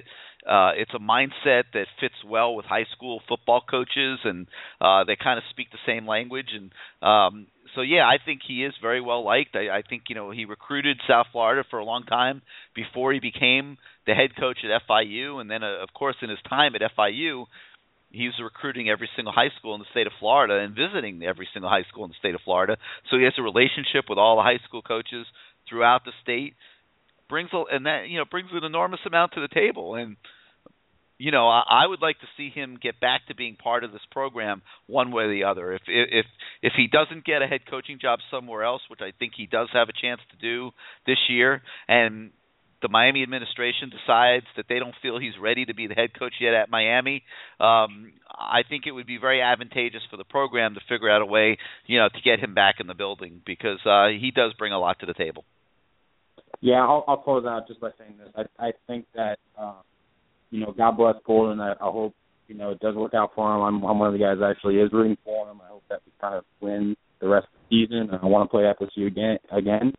uh 0.48 0.72
it's 0.76 0.92
a 0.94 0.98
mindset 0.98 1.64
that 1.72 1.86
fits 2.00 2.14
well 2.26 2.54
with 2.54 2.66
high 2.66 2.86
school 2.96 3.20
football 3.28 3.62
coaches 3.68 4.18
and 4.24 4.46
uh 4.80 5.04
they 5.04 5.16
kind 5.16 5.38
of 5.38 5.44
speak 5.50 5.68
the 5.70 5.78
same 5.86 6.06
language 6.06 6.48
and 6.54 6.70
um 7.02 7.46
so 7.74 7.80
yeah, 7.80 8.06
I 8.06 8.18
think 8.24 8.40
he 8.46 8.64
is 8.64 8.72
very 8.80 9.00
well 9.00 9.24
liked. 9.24 9.56
I, 9.56 9.78
I 9.78 9.82
think 9.82 10.04
you 10.08 10.14
know 10.14 10.30
he 10.30 10.44
recruited 10.44 11.00
South 11.08 11.26
Florida 11.32 11.64
for 11.70 11.78
a 11.78 11.84
long 11.84 12.04
time 12.04 12.42
before 12.74 13.12
he 13.12 13.20
became 13.20 13.78
the 14.06 14.14
head 14.14 14.36
coach 14.38 14.58
at 14.64 14.82
FIU, 14.88 15.40
and 15.40 15.50
then 15.50 15.62
uh, 15.62 15.82
of 15.82 15.92
course 15.94 16.16
in 16.22 16.30
his 16.30 16.38
time 16.48 16.74
at 16.74 16.82
FIU, 16.96 17.46
he 18.10 18.26
was 18.26 18.34
recruiting 18.42 18.88
every 18.88 19.08
single 19.16 19.32
high 19.32 19.50
school 19.58 19.74
in 19.74 19.80
the 19.80 19.90
state 19.90 20.06
of 20.06 20.12
Florida 20.20 20.58
and 20.58 20.74
visiting 20.74 21.22
every 21.22 21.48
single 21.52 21.70
high 21.70 21.84
school 21.90 22.04
in 22.04 22.10
the 22.10 22.18
state 22.18 22.34
of 22.34 22.40
Florida. 22.44 22.76
So 23.10 23.18
he 23.18 23.24
has 23.24 23.34
a 23.38 23.42
relationship 23.42 24.06
with 24.08 24.18
all 24.18 24.36
the 24.36 24.42
high 24.42 24.60
school 24.66 24.82
coaches 24.82 25.26
throughout 25.68 26.04
the 26.04 26.12
state. 26.22 26.54
Brings 27.28 27.50
a, 27.52 27.64
and 27.74 27.86
that 27.86 28.08
you 28.08 28.18
know 28.18 28.24
brings 28.30 28.50
an 28.52 28.64
enormous 28.64 29.00
amount 29.06 29.32
to 29.32 29.40
the 29.40 29.48
table, 29.48 29.94
and 29.94 30.16
you 31.18 31.30
know, 31.30 31.48
I, 31.48 31.62
I 31.68 31.86
would 31.86 32.02
like 32.02 32.18
to 32.20 32.26
see 32.36 32.50
him 32.50 32.78
get 32.80 33.00
back 33.00 33.26
to 33.28 33.34
being 33.34 33.56
part 33.56 33.84
of 33.84 33.92
this 33.92 34.02
program 34.10 34.62
one 34.86 35.12
way 35.12 35.24
or 35.24 35.32
the 35.32 35.44
other. 35.44 35.72
If 35.72 35.82
if 35.86 36.26
if 36.62 36.72
he 36.76 36.86
doesn't 36.86 37.24
get 37.24 37.42
a 37.42 37.46
head 37.46 37.60
coaching 37.70 37.98
job 38.00 38.18
somewhere 38.30 38.64
else, 38.64 38.82
which 38.88 39.00
I 39.00 39.12
think 39.18 39.32
he 39.36 39.46
does 39.46 39.68
have 39.72 39.88
a 39.88 39.92
chance 39.92 40.20
to 40.32 40.36
do 40.36 40.70
this 41.06 41.18
year, 41.28 41.62
and 41.88 42.30
the 42.82 42.88
Miami 42.88 43.22
administration 43.22 43.90
decides 43.90 44.46
that 44.56 44.66
they 44.68 44.78
don't 44.78 44.94
feel 45.02 45.18
he's 45.18 45.38
ready 45.40 45.64
to 45.64 45.74
be 45.74 45.86
the 45.86 45.94
head 45.94 46.10
coach 46.18 46.34
yet 46.40 46.54
at 46.54 46.70
Miami, 46.70 47.22
um, 47.60 48.12
I 48.30 48.62
think 48.68 48.84
it 48.86 48.92
would 48.92 49.06
be 49.06 49.18
very 49.18 49.40
advantageous 49.40 50.02
for 50.10 50.16
the 50.16 50.24
program 50.24 50.74
to 50.74 50.80
figure 50.88 51.10
out 51.10 51.22
a 51.22 51.26
way, 51.26 51.58
you 51.86 51.98
know, 51.98 52.08
to 52.08 52.20
get 52.24 52.40
him 52.40 52.54
back 52.54 52.76
in 52.80 52.86
the 52.86 52.94
building 52.94 53.40
because 53.46 53.78
uh, 53.86 54.08
he 54.08 54.30
does 54.34 54.52
bring 54.58 54.72
a 54.72 54.78
lot 54.78 54.98
to 55.00 55.06
the 55.06 55.14
table. 55.14 55.44
Yeah, 56.60 56.80
I'll, 56.80 57.04
I'll 57.06 57.18
close 57.18 57.44
out 57.46 57.68
just 57.68 57.80
by 57.80 57.90
saying 57.98 58.14
this. 58.18 58.46
I 58.58 58.68
I 58.68 58.72
think 58.86 59.06
that 59.14 59.38
um, 59.58 59.76
you 60.50 60.60
know, 60.60 60.72
God 60.72 60.96
bless 60.96 61.16
Golden. 61.26 61.60
I, 61.60 61.72
I 61.72 61.90
hope 61.90 62.14
you 62.48 62.54
know 62.54 62.70
it 62.70 62.80
does 62.80 62.94
work 62.94 63.12
out 63.14 63.32
for 63.34 63.54
him. 63.54 63.62
I'm 63.62 63.84
I'm 63.84 63.98
one 63.98 64.08
of 64.08 64.12
the 64.12 64.24
guys 64.24 64.38
that 64.38 64.50
actually 64.50 64.76
is 64.76 64.92
rooting 64.92 65.18
for 65.24 65.50
him. 65.50 65.60
I 65.62 65.68
hope 65.68 65.82
that 65.90 66.00
we 66.06 66.12
kind 66.20 66.34
of 66.36 66.44
win 66.60 66.96
the 67.20 67.28
rest 67.28 67.46
of 67.46 67.60
the 67.68 67.86
season. 67.86 68.08
And 68.10 68.20
I 68.22 68.26
want 68.26 68.48
to 68.48 68.50
play 68.50 68.62
FSU 68.62 69.06
again 69.06 69.38
again. 69.52 69.92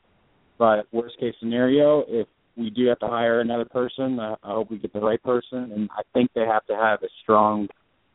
But 0.58 0.88
worst 0.92 1.20
case 1.20 1.36
scenario, 1.40 2.04
if 2.08 2.28
we 2.58 2.70
do 2.70 2.88
have 2.88 3.00
to 3.00 3.08
hire 3.08 3.42
another 3.42 3.66
person, 3.66 4.20
I, 4.20 4.36
hope 4.44 4.72
we 4.72 4.78
get 4.78 4.94
the 4.94 5.00
right 5.00 5.22
person. 5.22 5.72
And 5.74 5.90
I 5.92 6.02
think 6.14 6.32
they 6.34 6.46
have 6.46 6.66
to 6.68 6.76
have 6.76 7.04
a 7.04 7.10
strong 7.24 7.68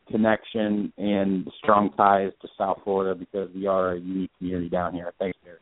connection 0.09 0.91
and 0.97 1.47
strong 1.63 1.91
ties 1.95 2.31
to 2.41 2.47
South 2.57 2.79
Florida 2.83 3.17
because 3.17 3.49
we 3.55 3.67
are 3.67 3.93
a 3.93 3.99
unique 3.99 4.31
community 4.37 4.69
down 4.69 4.93
here. 4.93 5.13
Thanks, 5.19 5.37
Gary. 5.43 5.59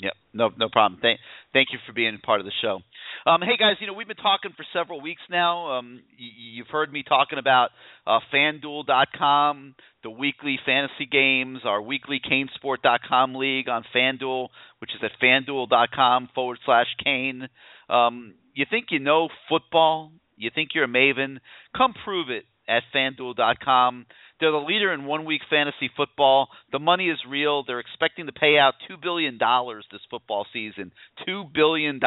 Yep, 0.00 0.12
no, 0.34 0.50
no 0.58 0.68
problem. 0.68 1.00
Thank, 1.00 1.20
thank 1.54 1.68
you 1.72 1.78
for 1.86 1.94
being 1.94 2.18
part 2.22 2.40
of 2.40 2.46
the 2.46 2.52
show. 2.60 2.80
Um, 3.24 3.40
hey 3.40 3.56
guys, 3.58 3.76
you 3.80 3.86
know 3.86 3.94
we've 3.94 4.06
been 4.06 4.16
talking 4.16 4.52
for 4.54 4.64
several 4.74 5.00
weeks 5.00 5.22
now. 5.30 5.78
Um, 5.78 6.02
y- 6.18 6.52
you've 6.52 6.68
heard 6.68 6.92
me 6.92 7.02
talking 7.02 7.38
about 7.38 7.70
uh, 8.06 8.18
FanDuel.com, 8.32 9.74
the 10.02 10.10
weekly 10.10 10.58
fantasy 10.66 11.06
games, 11.10 11.60
our 11.64 11.80
weekly 11.80 12.20
CaneSport.com 12.20 13.36
league 13.36 13.70
on 13.70 13.84
FanDuel, 13.94 14.48
which 14.80 14.90
is 14.90 15.00
at 15.02 15.12
FanDuel.com 15.22 16.28
forward 16.34 16.58
slash 16.66 16.88
Kane. 17.02 17.48
Um, 17.88 18.34
you 18.54 18.64
think 18.68 18.86
you 18.90 18.98
know 18.98 19.28
football? 19.48 20.12
You 20.36 20.50
think 20.54 20.70
you're 20.74 20.84
a 20.84 20.88
maven? 20.88 21.38
Come 21.76 21.94
prove 22.04 22.30
it 22.30 22.44
at 22.68 22.82
FanDuel.com. 22.94 24.06
They're 24.40 24.50
the 24.50 24.58
leader 24.58 24.92
in 24.92 25.04
one 25.04 25.24
week 25.24 25.42
fantasy 25.48 25.90
football. 25.96 26.48
The 26.72 26.78
money 26.78 27.08
is 27.08 27.18
real. 27.28 27.64
They're 27.64 27.80
expecting 27.80 28.26
to 28.26 28.32
pay 28.32 28.58
out 28.58 28.74
$2 28.90 29.00
billion 29.00 29.38
this 29.38 30.00
football 30.10 30.46
season. 30.52 30.92
$2 31.26 31.52
billion. 31.54 32.00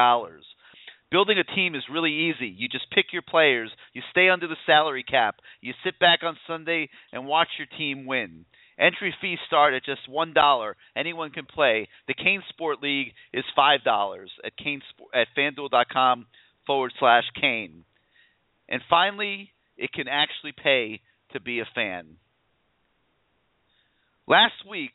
Building 1.11 1.37
a 1.39 1.55
team 1.55 1.73
is 1.73 1.83
really 1.91 2.29
easy. 2.29 2.53
You 2.55 2.67
just 2.67 2.91
pick 2.91 3.07
your 3.11 3.23
players, 3.23 3.71
you 3.93 4.03
stay 4.11 4.29
under 4.29 4.47
the 4.47 4.55
salary 4.67 5.03
cap, 5.03 5.37
you 5.59 5.73
sit 5.83 5.97
back 5.97 6.19
on 6.21 6.37
Sunday 6.45 6.89
and 7.11 7.25
watch 7.25 7.47
your 7.57 7.67
team 7.79 8.05
win. 8.05 8.45
Entry 8.79 9.13
fees 9.21 9.39
start 9.45 9.73
at 9.73 9.83
just 9.83 10.07
one 10.07 10.33
dollar. 10.33 10.77
Anyone 10.95 11.31
can 11.31 11.45
play. 11.45 11.89
The 12.07 12.13
CaneSport 12.13 12.81
League 12.81 13.13
is 13.33 13.43
five 13.55 13.83
dollars 13.83 14.31
at 14.45 14.55
Kane 14.55 14.81
at 15.13 15.27
FanDuel.com 15.37 16.27
forward 16.65 16.93
slash 16.99 17.25
Kane. 17.39 17.83
And 18.69 18.81
finally, 18.89 19.51
it 19.77 19.91
can 19.91 20.07
actually 20.07 20.53
pay 20.53 21.01
to 21.33 21.41
be 21.41 21.59
a 21.59 21.67
fan. 21.75 22.17
Last 24.27 24.65
week, 24.69 24.93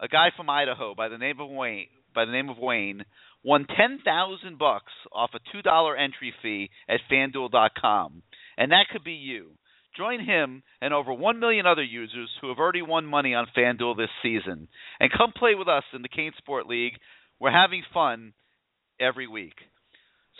a 0.00 0.08
guy 0.08 0.28
from 0.36 0.48
Idaho 0.48 0.94
by 0.94 1.08
the 1.08 1.18
name 1.18 1.40
of 1.40 1.50
Wayne 1.50 1.88
by 2.14 2.24
the 2.24 2.32
name 2.32 2.48
of 2.48 2.58
Wayne 2.58 3.04
won 3.44 3.66
ten 3.66 4.00
thousand 4.04 4.58
bucks 4.58 4.92
off 5.12 5.30
a 5.34 5.40
two 5.52 5.60
dollar 5.60 5.94
entry 5.94 6.32
fee 6.42 6.70
at 6.88 7.00
FanDuel.com, 7.10 8.22
and 8.56 8.72
that 8.72 8.86
could 8.90 9.04
be 9.04 9.12
you. 9.12 9.50
Join 9.96 10.24
him 10.24 10.62
and 10.80 10.92
over 10.92 11.12
one 11.12 11.40
million 11.40 11.66
other 11.66 11.82
users 11.82 12.30
who 12.40 12.48
have 12.48 12.58
already 12.58 12.82
won 12.82 13.06
money 13.06 13.34
on 13.34 13.46
FanDuel 13.56 13.96
this 13.96 14.10
season, 14.22 14.68
and 15.00 15.10
come 15.10 15.32
play 15.32 15.54
with 15.54 15.68
us 15.68 15.84
in 15.94 16.02
the 16.02 16.08
CaneSport 16.08 16.66
League. 16.66 16.94
We're 17.40 17.50
having 17.50 17.82
fun 17.94 18.34
every 19.00 19.26
week. 19.26 19.54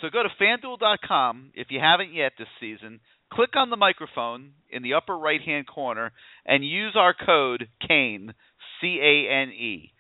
So 0.01 0.09
go 0.13 0.23
to 0.23 0.29
FanDuel.com 0.43 1.53
if 1.55 1.69
you 1.71 1.81
haven't 1.81 2.13
yet 2.13 2.33
this 2.39 2.49
season. 2.61 3.01
Click 3.33 3.57
on 3.57 3.71
the 3.71 3.77
microphone 3.77 4.53
in 4.71 4.83
the 4.83 4.95
upper 4.95 5.17
right 5.17 5.41
hand 5.41 5.67
corner 5.67 6.13
and 6.45 6.65
use 6.65 6.95
our 6.97 7.15
code 7.15 7.69
CANE, 7.87 8.35
C 8.81 8.99
A 9.03 9.33
N 9.33 9.49
E. 9.51 9.93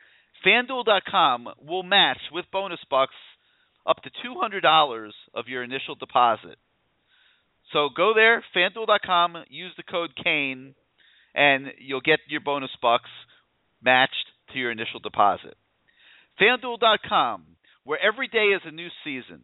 FanDuel.com 0.47 1.49
will 1.67 1.83
match 1.83 2.21
with 2.31 2.45
bonus 2.53 2.79
bucks 2.91 3.15
up 3.87 3.97
to 4.03 4.11
$200 4.27 5.11
of 5.35 5.49
your 5.49 5.63
initial 5.63 5.95
deposit. 5.95 6.57
So 7.73 7.89
go 7.95 8.13
there, 8.15 8.45
FanDuel.com, 8.55 9.45
use 9.49 9.73
the 9.77 9.83
code 9.83 10.11
CANE, 10.23 10.75
and 11.35 11.67
you'll 11.79 12.01
get 12.01 12.21
your 12.29 12.41
bonus 12.41 12.71
bucks 12.81 13.11
matched 13.83 14.15
to 14.53 14.59
your 14.59 14.71
initial 14.71 15.01
deposit. 15.01 15.57
FanDuel.com, 16.41 17.45
where 17.85 17.99
every 18.01 18.29
day 18.29 18.55
is 18.55 18.63
a 18.65 18.71
new 18.71 18.89
season. 19.05 19.41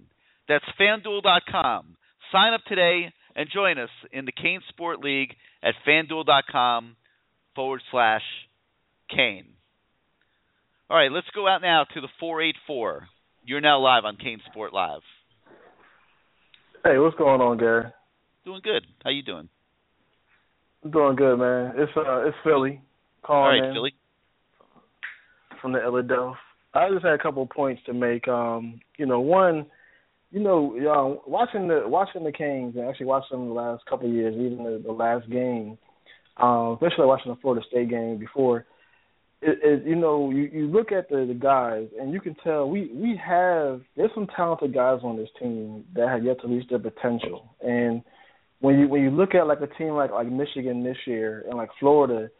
That's 0.48 0.64
FanDuel.com. 0.80 1.96
Sign 2.30 2.54
up 2.54 2.62
today 2.66 3.12
and 3.34 3.48
join 3.52 3.78
us 3.78 3.90
in 4.12 4.24
the 4.24 4.32
CaneSport 4.32 5.02
League 5.02 5.34
at 5.62 5.74
FanDuel.com 5.86 6.96
forward 7.54 7.82
slash 7.90 8.22
Kane. 9.14 9.46
All 10.88 10.96
right, 10.96 11.10
let's 11.10 11.26
go 11.34 11.48
out 11.48 11.62
now 11.62 11.84
to 11.94 12.00
the 12.00 12.08
484. 12.20 13.08
You're 13.44 13.60
now 13.60 13.80
live 13.80 14.04
on 14.04 14.16
Kane 14.16 14.40
Sport 14.50 14.72
Live. 14.72 15.00
Hey, 16.84 16.98
what's 16.98 17.16
going 17.16 17.40
on, 17.40 17.58
Gary? 17.58 17.86
Doing 18.44 18.60
good. 18.64 18.86
How 19.04 19.10
you 19.10 19.22
doing? 19.22 19.48
I'm 20.84 20.90
doing 20.90 21.14
good, 21.14 21.36
man. 21.36 21.74
It's 21.76 21.92
uh, 21.96 22.26
it's 22.26 22.36
Philly 22.42 22.80
calling 23.22 23.42
All 23.42 23.60
right, 23.60 23.68
in 23.68 23.74
Philly. 23.74 23.94
from 25.60 25.72
the 25.72 25.78
Philadelphia. 25.78 26.34
I 26.74 26.88
just 26.90 27.04
had 27.04 27.14
a 27.14 27.18
couple 27.18 27.44
of 27.44 27.50
points 27.50 27.82
to 27.86 27.92
make. 27.92 28.26
Um, 28.26 28.80
you 28.96 29.06
know, 29.06 29.20
one, 29.20 29.66
you 30.32 30.40
know, 30.40 30.74
um, 30.90 31.18
watching 31.24 31.68
the 31.68 31.84
watching 31.86 32.24
the 32.24 32.32
Canes 32.32 32.74
and 32.74 32.88
actually 32.88 33.06
watching 33.06 33.38
them 33.38 33.48
the 33.48 33.54
last 33.54 33.84
couple 33.86 34.08
of 34.08 34.14
years, 34.14 34.34
even 34.34 34.64
the, 34.64 34.82
the 34.84 34.92
last 34.92 35.30
game, 35.30 35.78
um, 36.38 36.78
especially 36.82 37.06
watching 37.06 37.30
the 37.30 37.38
Florida 37.40 37.64
State 37.68 37.90
game 37.90 38.18
before. 38.18 38.66
It, 39.40 39.58
it, 39.62 39.86
you 39.86 39.96
know, 39.96 40.30
you, 40.30 40.50
you 40.52 40.66
look 40.66 40.92
at 40.92 41.08
the, 41.08 41.26
the 41.26 41.34
guys 41.34 41.88
and 42.00 42.12
you 42.12 42.20
can 42.20 42.34
tell 42.42 42.68
we 42.68 42.90
we 42.92 43.20
have 43.24 43.82
there's 43.96 44.10
some 44.14 44.26
talented 44.34 44.74
guys 44.74 45.00
on 45.04 45.16
this 45.16 45.28
team 45.38 45.84
that 45.94 46.08
have 46.08 46.24
yet 46.24 46.40
to 46.42 46.48
reach 46.48 46.68
their 46.68 46.80
potential. 46.80 47.54
And 47.60 48.02
when 48.62 48.78
you 48.78 48.88
when 48.88 49.02
you 49.02 49.10
look 49.10 49.34
at 49.34 49.48
like 49.48 49.60
a 49.60 49.66
team 49.66 49.90
like 49.90 50.12
like 50.12 50.30
Michigan 50.30 50.84
this 50.84 50.96
year 51.04 51.44
and 51.48 51.58
like 51.58 51.68
Florida, 51.80 52.30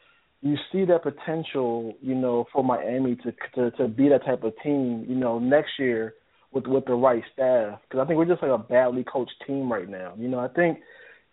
you 0.41 0.57
see 0.71 0.85
that 0.85 1.03
potential, 1.03 1.95
you 2.01 2.15
know, 2.15 2.47
for 2.53 2.63
Miami 2.63 3.17
to 3.17 3.33
to 3.57 3.71
to 3.73 3.89
be 3.89 4.09
that 4.09 4.25
type 4.25 4.45
of 4.45 4.55
team, 4.63 5.05
you 5.09 5.17
know, 5.17 5.41
next 5.41 5.73
year 5.81 6.15
with 6.53 6.67
with 6.69 6.85
the 6.87 6.95
right 6.95 7.25
staff. 7.33 7.81
Because 7.83 8.01
I 8.03 8.07
think 8.07 8.19
we're 8.19 8.27
just 8.27 8.41
like 8.41 8.53
a 8.53 8.59
badly 8.59 9.05
coached 9.05 9.35
team 9.47 9.71
right 9.71 9.89
now. 9.89 10.15
You 10.17 10.29
know, 10.29 10.39
I 10.39 10.47
think, 10.47 10.79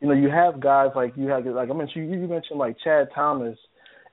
you 0.01 0.07
know, 0.07 0.15
you 0.15 0.29
have 0.29 0.59
guys 0.59 0.89
like 0.95 1.13
you 1.15 1.27
have 1.27 1.45
like 1.45 1.69
I 1.69 1.73
mentioned 1.73 2.09
you, 2.09 2.19
you 2.19 2.27
mentioned 2.27 2.57
like 2.57 2.75
Chad 2.83 3.09
Thomas 3.13 3.59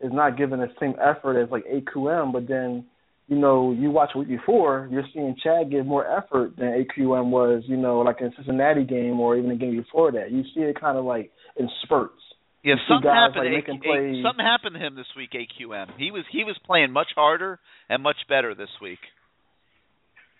is 0.02 0.12
not 0.12 0.36
giving 0.36 0.60
the 0.60 0.68
same 0.78 0.94
effort 1.00 1.42
as 1.42 1.50
like 1.50 1.64
AQM, 1.64 2.34
but 2.34 2.46
then 2.46 2.84
you 3.28 3.36
know, 3.36 3.72
you 3.72 3.90
watch 3.90 4.10
week 4.16 4.28
before, 4.28 4.88
you're 4.90 5.04
seeing 5.12 5.34
Chad 5.42 5.70
give 5.70 5.84
more 5.86 6.06
effort 6.06 6.56
than 6.56 6.68
AQM 6.84 7.30
was, 7.30 7.64
you 7.66 7.76
know, 7.76 8.00
like 8.00 8.20
in 8.20 8.32
Cincinnati 8.36 8.84
game 8.84 9.18
or 9.18 9.36
even 9.36 9.50
the 9.50 9.56
game 9.56 9.76
before 9.76 10.12
that. 10.12 10.30
You 10.30 10.42
see 10.54 10.60
it 10.60 10.80
kind 10.80 10.96
of 10.96 11.04
like 11.04 11.30
in 11.56 11.68
spurts. 11.82 12.14
Yeah, 12.62 12.74
You 12.74 12.80
something 12.88 13.10
guys, 13.10 13.34
happened. 13.34 13.54
like, 13.54 13.66
AQ, 13.66 13.82
plays. 13.82 14.24
something 14.24 14.44
happened 14.44 14.74
to 14.74 14.80
him 14.84 14.94
this 14.94 15.06
week. 15.16 15.30
AQM. 15.34 15.98
He 15.98 16.10
was 16.10 16.24
he 16.30 16.44
was 16.44 16.56
playing 16.66 16.92
much 16.92 17.08
harder 17.14 17.58
and 17.88 18.02
much 18.02 18.16
better 18.28 18.54
this 18.54 18.70
week. 18.80 18.98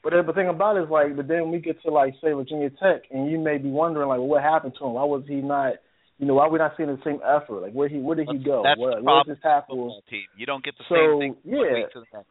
But 0.02 0.12
the, 0.24 0.32
thing 0.32 0.48
about 0.48 0.76
it 0.76 0.84
is 0.84 0.90
like, 0.90 1.16
but 1.16 1.26
then 1.26 1.50
we 1.50 1.58
get 1.58 1.82
to 1.82 1.90
like 1.90 2.14
say 2.22 2.32
Virginia 2.32 2.70
Tech, 2.70 3.02
and 3.10 3.28
you 3.30 3.38
may 3.38 3.58
be 3.58 3.68
wondering 3.68 4.08
like, 4.08 4.18
well, 4.18 4.28
what 4.28 4.42
happened 4.42 4.74
to 4.78 4.86
him? 4.86 4.92
Why 4.94 5.02
was 5.04 5.24
he 5.26 5.36
not? 5.36 5.74
You 6.18 6.26
know, 6.26 6.34
why 6.34 6.46
are 6.46 6.50
we 6.50 6.58
not 6.58 6.72
seeing 6.76 6.88
the 6.88 6.98
same 7.04 7.18
effort? 7.26 7.60
Like, 7.62 7.72
where 7.72 7.88
he 7.88 7.98
where 7.98 8.14
did 8.14 8.28
he 8.30 8.38
go? 8.38 8.62
That's 8.64 8.78
Where, 8.78 8.94
the 8.96 9.02
problem 9.02 9.26
his 9.28 9.36
with 9.36 9.42
the 9.42 9.62
football 9.66 10.02
team. 10.08 10.26
You 10.38 10.46
don't 10.46 10.64
get 10.64 10.74
the 10.78 10.84
So, 10.88 10.94
same 10.94 11.18
thing 11.18 11.34
yeah. 11.44 11.74
week 11.74 11.90
to 11.92 12.00
the 12.00 12.06
next. 12.14 12.30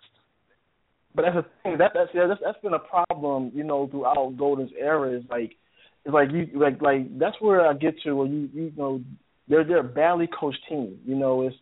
But 1.16 1.24
that's 1.24 1.36
the 1.36 1.46
thing. 1.64 1.78
That 1.78 1.92
that's 1.94 2.10
yeah, 2.14 2.28
that's 2.28 2.42
that's 2.44 2.62
been 2.62 2.74
a 2.74 2.80
problem, 2.80 3.52
you 3.56 3.64
know, 3.64 3.88
throughout 3.88 4.36
Golden's 4.38 4.72
era. 4.78 5.18
Is 5.18 5.24
like, 5.30 5.56
it's 6.04 6.14
like 6.14 6.30
you 6.32 6.48
like 6.60 6.82
like 6.82 7.18
that's 7.18 7.40
where 7.40 7.66
I 7.66 7.74
get 7.74 7.96
to 8.04 8.14
where 8.14 8.28
you 8.28 8.50
you 8.54 8.74
know 8.76 9.02
they're 9.48 9.64
they're 9.64 9.80
a 9.80 9.84
badly 9.84 10.28
coached 10.38 10.60
team. 10.68 11.00
You 11.06 11.16
know, 11.16 11.48
it's 11.48 11.56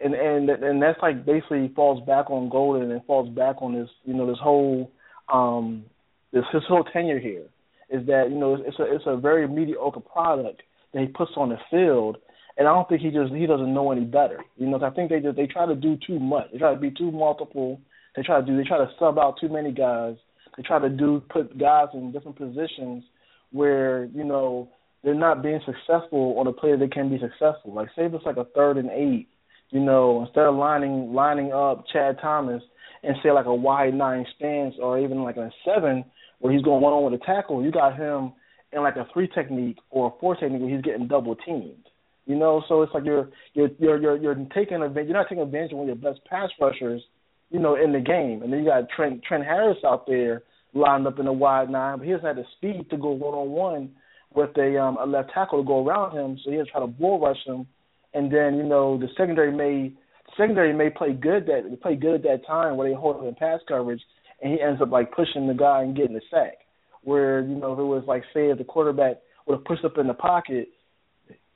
and 0.00 0.14
and 0.14 0.50
and 0.50 0.82
that's 0.82 0.98
like 1.00 1.24
basically 1.24 1.72
falls 1.76 2.04
back 2.06 2.30
on 2.30 2.48
Golden 2.48 2.90
and 2.90 3.04
falls 3.04 3.28
back 3.30 3.62
on 3.62 3.74
this 3.74 3.88
you 4.04 4.14
know 4.14 4.26
this 4.26 4.40
whole 4.42 4.90
um 5.32 5.84
this 6.32 6.44
his 6.52 6.62
whole 6.68 6.84
tenure 6.84 7.20
here 7.20 7.44
is 7.88 8.04
that 8.06 8.28
you 8.30 8.36
know 8.36 8.54
it's, 8.54 8.64
it's 8.66 8.78
a 8.80 8.94
it's 8.94 9.04
a 9.06 9.16
very 9.16 9.46
mediocre 9.46 10.00
product 10.00 10.62
that 10.92 11.00
he 11.00 11.06
puts 11.08 11.32
on 11.36 11.50
the 11.50 11.58
field. 11.70 12.18
And 12.58 12.66
I 12.66 12.72
don't 12.72 12.88
think 12.88 13.02
he 13.02 13.10
just 13.10 13.34
he 13.34 13.46
doesn't 13.46 13.72
know 13.72 13.92
any 13.92 14.04
better. 14.04 14.40
You 14.56 14.66
know, 14.66 14.80
I 14.82 14.88
think 14.90 15.10
they 15.10 15.20
just 15.20 15.36
they 15.36 15.46
try 15.46 15.66
to 15.66 15.74
do 15.74 15.98
too 16.06 16.18
much. 16.18 16.46
They 16.52 16.58
try 16.58 16.72
to 16.72 16.80
be 16.80 16.90
too 16.90 17.12
multiple 17.12 17.78
they 18.16 18.22
try 18.22 18.40
to 18.40 18.46
do. 18.46 18.56
They 18.56 18.64
try 18.64 18.78
to 18.78 18.90
sub 18.98 19.18
out 19.18 19.36
too 19.40 19.48
many 19.48 19.72
guys. 19.72 20.16
They 20.56 20.62
try 20.62 20.78
to 20.78 20.88
do 20.88 21.22
put 21.28 21.58
guys 21.58 21.88
in 21.92 22.12
different 22.12 22.38
positions 22.38 23.04
where 23.52 24.06
you 24.06 24.24
know 24.24 24.70
they're 25.04 25.14
not 25.14 25.42
being 25.42 25.60
successful 25.66 26.36
on 26.38 26.46
a 26.46 26.52
play 26.52 26.72
that 26.72 26.78
they 26.78 26.88
can 26.88 27.10
be 27.10 27.18
successful. 27.18 27.74
Like 27.74 27.88
say 27.94 28.06
it's 28.06 28.24
like 28.24 28.38
a 28.38 28.46
third 28.54 28.78
and 28.78 28.90
eight, 28.90 29.28
you 29.70 29.80
know, 29.80 30.24
instead 30.24 30.46
of 30.46 30.56
lining 30.56 31.12
lining 31.12 31.52
up 31.52 31.84
Chad 31.92 32.16
Thomas 32.20 32.62
and 33.02 33.16
say 33.22 33.30
like 33.30 33.46
a 33.46 33.54
wide 33.54 33.94
nine 33.94 34.24
stance 34.36 34.74
or 34.80 34.98
even 34.98 35.22
like 35.22 35.36
a 35.36 35.50
seven 35.64 36.04
where 36.38 36.52
he's 36.52 36.62
going 36.62 36.82
one 36.82 36.92
on 36.92 37.10
with 37.10 37.20
a 37.20 37.24
tackle, 37.24 37.62
you 37.62 37.70
got 37.70 37.96
him 37.96 38.32
in 38.72 38.82
like 38.82 38.96
a 38.96 39.06
three 39.12 39.28
technique 39.28 39.76
or 39.90 40.08
a 40.08 40.20
four 40.20 40.36
technique 40.36 40.62
where 40.62 40.74
he's 40.74 40.84
getting 40.84 41.06
double 41.06 41.36
teamed. 41.36 41.84
You 42.24 42.34
know, 42.34 42.64
so 42.66 42.82
it's 42.82 42.92
like 42.94 43.04
you're 43.04 43.28
you're 43.52 43.68
you're 43.78 44.00
you're, 44.00 44.16
you're 44.16 44.34
taking 44.54 44.82
advantage. 44.82 45.08
You're 45.08 45.18
not 45.18 45.28
taking 45.28 45.44
advantage 45.44 45.72
of 45.72 45.78
one 45.78 45.88
of 45.90 46.00
your 46.00 46.12
best 46.12 46.24
pass 46.24 46.48
rushers 46.58 47.02
you 47.50 47.58
know, 47.60 47.76
in 47.76 47.92
the 47.92 48.00
game. 48.00 48.42
And 48.42 48.52
then 48.52 48.60
you 48.60 48.66
got 48.66 48.88
Trent 48.94 49.22
Trent 49.22 49.44
Harris 49.44 49.78
out 49.84 50.06
there 50.06 50.42
lined 50.74 51.06
up 51.06 51.18
in 51.18 51.26
a 51.26 51.32
wide 51.32 51.70
nine, 51.70 51.98
but 51.98 52.06
he 52.06 52.12
doesn't 52.12 52.26
have 52.26 52.36
the 52.36 52.44
speed 52.56 52.90
to 52.90 52.96
go 52.96 53.10
one 53.10 53.34
on 53.34 53.50
one 53.50 53.90
with 54.34 54.56
a 54.58 54.80
um 54.80 54.98
a 54.98 55.06
left 55.06 55.30
tackle 55.32 55.62
to 55.62 55.66
go 55.66 55.86
around 55.86 56.16
him, 56.16 56.38
so 56.44 56.50
he 56.50 56.56
has 56.56 56.66
to 56.66 56.72
try 56.72 56.80
to 56.80 56.86
bull 56.86 57.20
rush 57.20 57.42
him. 57.46 57.66
And 58.14 58.32
then, 58.32 58.56
you 58.56 58.62
know, 58.62 58.98
the 58.98 59.08
secondary 59.16 59.52
may 59.52 59.92
secondary 60.36 60.72
may 60.72 60.90
play 60.90 61.12
good 61.12 61.46
that 61.46 61.80
play 61.82 61.96
good 61.96 62.16
at 62.16 62.22
that 62.22 62.46
time 62.46 62.76
where 62.76 62.88
they 62.88 62.94
hold 62.94 63.20
him 63.20 63.28
in 63.28 63.34
pass 63.34 63.60
coverage 63.68 64.02
and 64.42 64.52
he 64.52 64.60
ends 64.60 64.82
up 64.82 64.90
like 64.90 65.12
pushing 65.12 65.46
the 65.46 65.54
guy 65.54 65.82
and 65.82 65.96
getting 65.96 66.14
the 66.14 66.22
sack. 66.30 66.58
Where, 67.02 67.40
you 67.40 67.54
know, 67.54 67.72
if 67.72 67.78
it 67.78 67.82
was 67.82 68.04
like 68.06 68.22
say 68.34 68.50
if 68.50 68.58
the 68.58 68.64
quarterback 68.64 69.18
would 69.46 69.56
have 69.56 69.64
pushed 69.64 69.84
up 69.84 69.98
in 69.98 70.08
the 70.08 70.14
pocket, 70.14 70.68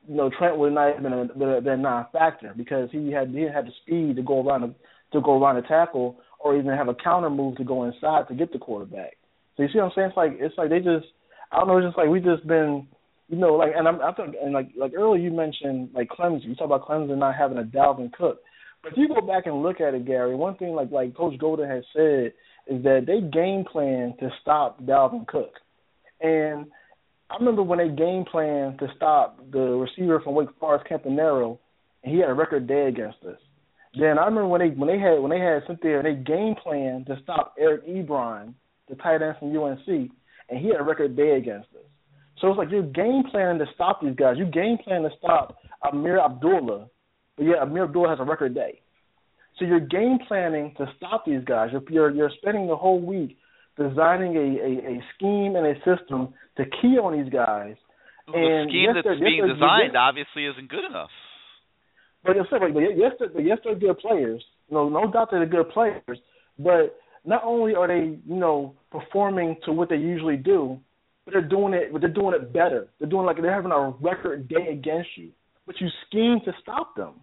you 0.06 0.16
know, 0.16 0.30
Trent 0.38 0.56
would 0.56 0.72
not 0.72 0.94
have 0.94 1.02
been 1.02 1.12
a, 1.12 1.60
been 1.60 1.72
a 1.72 1.76
non 1.76 2.06
factor 2.12 2.54
because 2.56 2.88
he 2.92 3.10
had 3.10 3.30
he 3.30 3.42
had 3.42 3.66
the 3.66 3.72
speed 3.82 4.16
to 4.16 4.22
go 4.22 4.46
around 4.46 4.62
the 4.62 4.74
to 5.12 5.20
go 5.20 5.40
around 5.40 5.56
a 5.56 5.62
tackle, 5.62 6.18
or 6.38 6.56
even 6.56 6.76
have 6.76 6.88
a 6.88 6.94
counter 6.94 7.30
move 7.30 7.56
to 7.56 7.64
go 7.64 7.84
inside 7.84 8.28
to 8.28 8.34
get 8.34 8.52
the 8.52 8.58
quarterback. 8.58 9.16
So 9.56 9.62
you 9.62 9.68
see 9.72 9.78
what 9.78 9.86
I'm 9.86 9.92
saying? 9.94 10.08
It's 10.08 10.16
like 10.16 10.32
it's 10.38 10.58
like 10.58 10.70
they 10.70 10.78
just 10.78 11.06
I 11.52 11.58
don't 11.58 11.68
know. 11.68 11.78
It's 11.78 11.86
just 11.86 11.98
like 11.98 12.08
we 12.08 12.20
just 12.20 12.46
been 12.46 12.86
you 13.28 13.36
know 13.36 13.54
like 13.54 13.72
and 13.76 13.86
I'm 13.86 14.00
I 14.00 14.12
think 14.12 14.34
and 14.42 14.52
like 14.52 14.70
like 14.76 14.92
earlier 14.96 15.22
you 15.22 15.30
mentioned 15.30 15.90
like 15.94 16.08
Clemson. 16.08 16.44
You 16.44 16.54
talk 16.54 16.66
about 16.66 16.86
Clemson 16.86 17.18
not 17.18 17.34
having 17.34 17.58
a 17.58 17.62
Dalvin 17.62 18.12
Cook. 18.12 18.40
But 18.82 18.92
if 18.92 18.98
you 18.98 19.08
go 19.08 19.20
back 19.20 19.44
and 19.46 19.62
look 19.62 19.80
at 19.80 19.92
it, 19.92 20.06
Gary, 20.06 20.34
one 20.34 20.56
thing 20.56 20.74
like 20.74 20.90
like 20.90 21.14
Coach 21.14 21.38
Golden 21.38 21.68
has 21.68 21.84
said 21.94 22.32
is 22.66 22.82
that 22.84 23.04
they 23.06 23.20
game 23.20 23.64
plan 23.70 24.14
to 24.20 24.30
stop 24.40 24.82
Dalvin 24.82 25.26
Cook. 25.26 25.52
And 26.20 26.66
I 27.30 27.36
remember 27.38 27.62
when 27.62 27.78
they 27.78 27.88
game 27.88 28.24
plan 28.24 28.76
to 28.78 28.88
stop 28.96 29.38
the 29.52 29.58
receiver 29.60 30.20
from 30.20 30.34
Wake 30.34 30.48
Forest, 30.58 30.86
Campanaro, 30.90 31.58
and 32.02 32.14
he 32.14 32.20
had 32.20 32.30
a 32.30 32.34
record 32.34 32.66
day 32.66 32.88
against 32.88 33.18
us. 33.24 33.38
Then 33.98 34.18
I 34.18 34.24
remember 34.26 34.46
when 34.46 34.60
they 34.60 34.68
when 34.68 34.88
they 34.88 34.98
had 34.98 35.18
when 35.18 35.30
they 35.30 35.40
had 35.40 35.62
there 35.82 35.98
and 35.98 36.06
they 36.06 36.22
game 36.22 36.54
plan 36.62 37.04
to 37.08 37.18
stop 37.22 37.54
Eric 37.58 37.86
Ebron, 37.88 38.54
the 38.88 38.94
tight 38.96 39.22
end 39.22 39.34
from 39.38 39.56
UNC, 39.56 39.86
and 39.86 40.58
he 40.58 40.68
had 40.68 40.80
a 40.80 40.84
record 40.84 41.16
day 41.16 41.32
against 41.32 41.68
us. 41.74 41.86
So 42.40 42.48
it's 42.48 42.58
like 42.58 42.70
you're 42.70 42.82
game 42.82 43.24
planning 43.30 43.58
to 43.58 43.66
stop 43.74 44.00
these 44.00 44.14
guys. 44.14 44.36
You 44.38 44.46
game 44.46 44.78
plan 44.82 45.02
to 45.02 45.10
stop 45.18 45.58
Ameer 45.84 46.24
Abdullah, 46.24 46.86
but 47.36 47.44
yeah, 47.44 47.62
Ameer 47.62 47.84
Abdullah 47.84 48.10
has 48.10 48.20
a 48.20 48.24
record 48.24 48.54
day. 48.54 48.80
So 49.58 49.64
you're 49.64 49.80
game 49.80 50.18
planning 50.26 50.72
to 50.78 50.86
stop 50.96 51.26
these 51.26 51.44
guys. 51.44 51.70
You're 51.72 51.82
you're, 51.90 52.10
you're 52.10 52.30
spending 52.40 52.68
the 52.68 52.76
whole 52.76 53.00
week 53.00 53.36
designing 53.76 54.36
a, 54.36 54.48
a, 54.62 54.72
a 54.94 55.04
scheme 55.16 55.56
and 55.56 55.66
a 55.66 55.74
system 55.84 56.32
to 56.56 56.64
key 56.80 56.96
on 56.96 57.18
these 57.20 57.32
guys. 57.32 57.76
The 58.26 58.38
and 58.38 58.70
scheme 58.70 58.86
yes, 58.86 59.02
that's 59.04 59.18
yes, 59.18 59.26
being 59.26 59.46
designed 59.46 59.92
yes- 59.92 59.98
obviously 59.98 60.46
isn't 60.46 60.68
good 60.70 60.84
enough. 60.84 61.10
But 62.24 62.36
it's 62.36 62.50
like, 62.52 62.74
but 62.74 62.80
yes, 62.80 63.12
they're, 63.18 63.40
yes, 63.40 63.58
they're 63.64 63.74
good 63.74 63.98
players. 63.98 64.42
No, 64.70 64.88
no 64.88 65.10
doubt 65.10 65.28
they're 65.30 65.46
good 65.46 65.70
players. 65.70 66.18
But 66.58 66.96
not 67.24 67.42
only 67.44 67.74
are 67.74 67.88
they, 67.88 68.18
you 68.26 68.36
know, 68.36 68.74
performing 68.90 69.56
to 69.64 69.72
what 69.72 69.88
they 69.88 69.96
usually 69.96 70.36
do, 70.36 70.78
but 71.24 71.32
they're 71.32 71.48
doing 71.48 71.72
it. 71.74 71.92
But 71.92 72.00
they're 72.00 72.12
doing 72.12 72.34
it 72.34 72.52
better. 72.52 72.88
They're 72.98 73.08
doing 73.08 73.26
like 73.26 73.40
they're 73.40 73.54
having 73.54 73.72
a 73.72 73.94
record 74.00 74.48
day 74.48 74.68
against 74.70 75.08
you, 75.16 75.30
but 75.66 75.80
you 75.80 75.88
scheme 76.06 76.40
to 76.44 76.52
stop 76.62 76.94
them. 76.96 77.14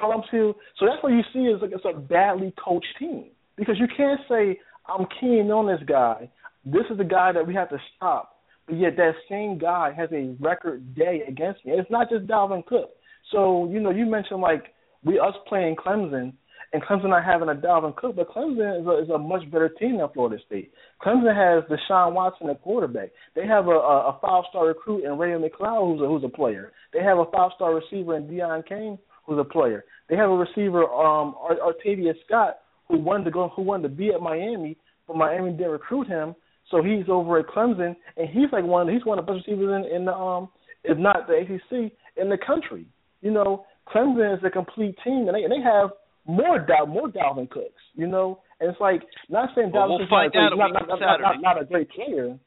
So 0.00 0.12
I'm 0.12 0.22
still. 0.28 0.54
So 0.78 0.86
that's 0.86 1.02
what 1.02 1.12
you 1.12 1.22
see 1.32 1.40
is 1.40 1.60
like 1.60 1.72
it's 1.72 1.84
a 1.84 1.98
badly 1.98 2.54
coached 2.62 2.86
team 2.98 3.26
because 3.56 3.76
you 3.78 3.86
can't 3.94 4.20
say 4.28 4.58
I'm 4.86 5.06
keen 5.20 5.50
on 5.50 5.66
this 5.66 5.86
guy. 5.86 6.30
This 6.64 6.84
is 6.90 6.98
the 6.98 7.04
guy 7.04 7.32
that 7.32 7.46
we 7.46 7.54
have 7.54 7.70
to 7.70 7.78
stop. 7.96 8.36
But 8.66 8.76
yet 8.76 8.96
that 8.96 9.12
same 9.28 9.58
guy 9.58 9.92
has 9.96 10.10
a 10.12 10.36
record 10.38 10.94
day 10.94 11.22
against 11.26 11.64
me. 11.64 11.72
And 11.72 11.80
it's 11.80 11.90
not 11.90 12.08
just 12.10 12.26
Dalvin 12.26 12.64
Cook. 12.66 12.90
So 13.32 13.68
you 13.70 13.80
know, 13.80 13.90
you 13.90 14.06
mentioned 14.06 14.40
like 14.40 14.74
we 15.04 15.18
us 15.18 15.34
playing 15.48 15.76
Clemson 15.76 16.32
and 16.72 16.82
Clemson 16.82 17.10
not 17.10 17.24
having 17.24 17.48
a 17.48 17.54
Dalvin 17.54 17.96
Cook, 17.96 18.16
but 18.16 18.28
Clemson 18.28 18.80
is 18.80 18.86
a, 18.86 19.02
is 19.02 19.10
a 19.10 19.18
much 19.18 19.50
better 19.50 19.68
team 19.68 19.98
than 19.98 20.08
Florida 20.14 20.40
State. 20.46 20.72
Clemson 21.04 21.34
has 21.34 21.64
Deshaun 21.68 22.12
Watson 22.12 22.48
at 22.48 22.62
quarterback. 22.62 23.10
They 23.34 23.46
have 23.46 23.66
a, 23.66 23.70
a, 23.70 24.10
a 24.10 24.18
five 24.22 24.44
star 24.50 24.66
recruit 24.66 25.04
in 25.04 25.18
Ray 25.18 25.30
McCloud 25.30 25.92
who's 25.92 26.02
a, 26.02 26.06
who's 26.06 26.24
a 26.24 26.28
player. 26.28 26.72
They 26.92 27.02
have 27.02 27.18
a 27.18 27.24
five 27.32 27.50
star 27.56 27.74
receiver 27.74 28.16
in 28.16 28.24
Deon 28.24 28.66
Cain 28.68 28.98
who's 29.26 29.38
a 29.38 29.44
player. 29.44 29.84
They 30.08 30.16
have 30.16 30.30
a 30.30 30.36
receiver 30.36 30.84
um 30.84 31.34
Ar- 31.40 31.72
Artavius 31.72 32.14
Scott 32.26 32.58
who 32.88 32.98
wanted 32.98 33.24
to 33.24 33.30
go 33.30 33.48
who 33.54 33.62
wanted 33.62 33.84
to 33.84 33.94
be 33.94 34.10
at 34.10 34.20
Miami, 34.20 34.76
but 35.06 35.16
Miami 35.16 35.52
didn't 35.52 35.70
recruit 35.70 36.06
him. 36.06 36.34
So 36.70 36.82
he's 36.82 37.08
over 37.08 37.38
at 37.38 37.46
Clemson, 37.48 37.96
and 38.16 38.28
he's 38.28 38.46
like 38.52 38.64
one. 38.64 38.88
He's 38.88 39.04
one 39.04 39.18
of 39.18 39.26
the 39.26 39.32
best 39.32 39.46
receivers 39.46 39.84
in, 39.84 39.96
in 39.96 40.04
the 40.04 40.14
um, 40.14 40.48
if 40.84 40.96
not 40.98 41.26
the 41.26 41.34
ACC 41.34 41.92
in 42.16 42.28
the 42.28 42.38
country. 42.38 42.86
You 43.20 43.30
know, 43.30 43.64
Clemson 43.88 44.36
is 44.36 44.44
a 44.44 44.50
complete 44.50 44.96
team, 45.04 45.28
and 45.28 45.34
they 45.34 45.42
and 45.42 45.52
they 45.52 45.62
have 45.62 45.90
more 46.26 46.58
Dal 46.58 46.86
more 46.86 47.08
Dalvin 47.08 47.50
Cooks. 47.50 47.82
You 47.94 48.06
know, 48.06 48.40
and 48.60 48.70
it's 48.70 48.80
like 48.80 49.02
not 49.28 49.50
saying 49.54 49.72
Well, 49.72 49.84
Dalvin 49.84 49.88
we'll 49.88 49.98
Cook's 49.98 50.10
find 50.10 50.32
not, 50.34 50.52
a 50.52 50.56
not, 50.56 50.72
not, 50.72 51.00
not, 51.00 51.20
not, 51.20 51.42
not 51.42 51.62
a 51.62 51.64
great 51.64 51.90
player. 51.90 52.38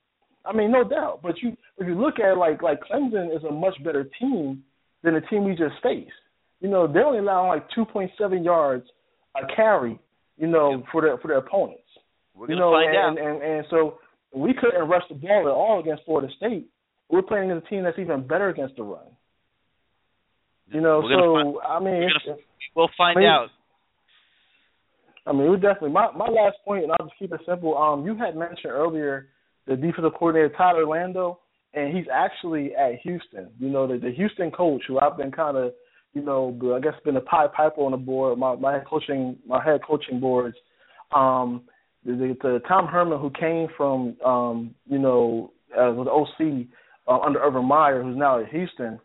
I 0.45 0.53
mean, 0.53 0.71
no 0.71 0.83
doubt. 0.83 1.21
But 1.21 1.35
you 1.41 1.55
if 1.77 1.87
you 1.87 1.99
look 1.99 2.19
at 2.19 2.33
it 2.33 2.37
like 2.37 2.61
like 2.61 2.79
Clemson 2.81 3.35
is 3.35 3.43
a 3.43 3.51
much 3.51 3.75
better 3.83 4.09
team 4.19 4.63
than 5.03 5.13
the 5.13 5.21
team 5.21 5.43
we 5.43 5.51
just 5.51 5.75
faced. 5.81 6.11
You 6.59 6.69
know, 6.69 6.91
they're 6.91 7.05
only 7.05 7.19
allowing 7.19 7.49
like 7.49 7.67
two 7.75 7.85
point 7.85 8.11
seven 8.19 8.43
yards 8.43 8.85
a 9.35 9.45
carry. 9.55 9.99
You 10.37 10.47
know, 10.47 10.83
for 10.91 11.01
their 11.01 11.17
for 11.19 11.27
their 11.27 11.37
opponents. 11.37 11.81
We're 12.35 12.49
you 12.49 12.55
know, 12.55 12.75
and, 12.75 12.97
out. 12.97 13.23
and 13.23 13.43
and 13.43 13.65
so 13.69 13.99
we 14.35 14.53
couldn't 14.53 14.89
rush 14.89 15.03
the 15.09 15.15
ball 15.15 15.41
at 15.47 15.51
all 15.51 15.79
against 15.79 16.03
Florida 16.05 16.27
State. 16.37 16.67
We're 17.09 17.21
playing 17.21 17.51
against 17.51 17.67
a 17.67 17.69
team 17.69 17.83
that's 17.83 17.99
even 17.99 18.25
better 18.25 18.49
against 18.49 18.75
the 18.75 18.83
run. 18.83 19.05
You 20.71 20.81
know, 20.81 21.01
so 21.01 21.61
I 21.61 21.79
mean, 21.79 22.03
it's- 22.03 22.21
gonna- 22.25 22.37
We'll 22.75 22.89
find 22.97 23.17
I 23.17 23.21
mean, 23.21 23.29
out. 23.29 23.49
I 25.25 25.31
mean, 25.31 25.49
would 25.49 25.61
definitely. 25.61 25.91
My 25.91 26.11
my 26.11 26.27
last 26.27 26.57
point, 26.65 26.83
and 26.83 26.91
I'll 26.91 27.05
just 27.07 27.17
keep 27.19 27.31
it 27.31 27.41
simple. 27.45 27.77
Um, 27.77 28.05
you 28.05 28.15
had 28.15 28.35
mentioned 28.35 28.73
earlier 28.73 29.27
the 29.67 29.75
defensive 29.75 30.13
coordinator 30.17 30.49
Todd 30.55 30.75
Orlando, 30.75 31.39
and 31.73 31.95
he's 31.95 32.07
actually 32.11 32.75
at 32.75 32.95
Houston. 33.03 33.49
You 33.59 33.69
know, 33.69 33.87
the 33.87 33.97
the 33.97 34.11
Houston 34.11 34.51
coach 34.51 34.81
who 34.87 34.99
I've 34.99 35.15
been 35.17 35.31
kind 35.31 35.55
of, 35.55 35.73
you 36.13 36.21
know, 36.23 36.57
I 36.75 36.79
guess 36.79 36.93
been 37.05 37.15
a 37.15 37.21
pipe 37.21 37.53
piper 37.53 37.81
on 37.81 37.91
the 37.91 37.97
board, 37.97 38.37
my 38.37 38.55
my 38.55 38.73
head 38.73 38.85
coaching 38.89 39.37
my 39.47 39.63
head 39.63 39.81
coaching 39.87 40.19
boards. 40.19 40.57
Um, 41.15 41.61
the, 42.05 42.13
the, 42.13 42.37
the 42.41 42.59
Tom 42.67 42.87
Herman 42.87 43.19
who 43.19 43.29
came 43.29 43.67
from, 43.77 44.17
um, 44.25 44.75
you 44.89 44.97
know, 44.99 45.51
as 45.71 45.95
an 45.95 46.07
OC 46.09 46.67
uh, 47.07 47.19
under 47.19 47.39
Urban 47.39 47.65
Meyer, 47.65 48.03
who's 48.03 48.17
now 48.17 48.39
at 48.41 48.49
Houston. 48.49 48.99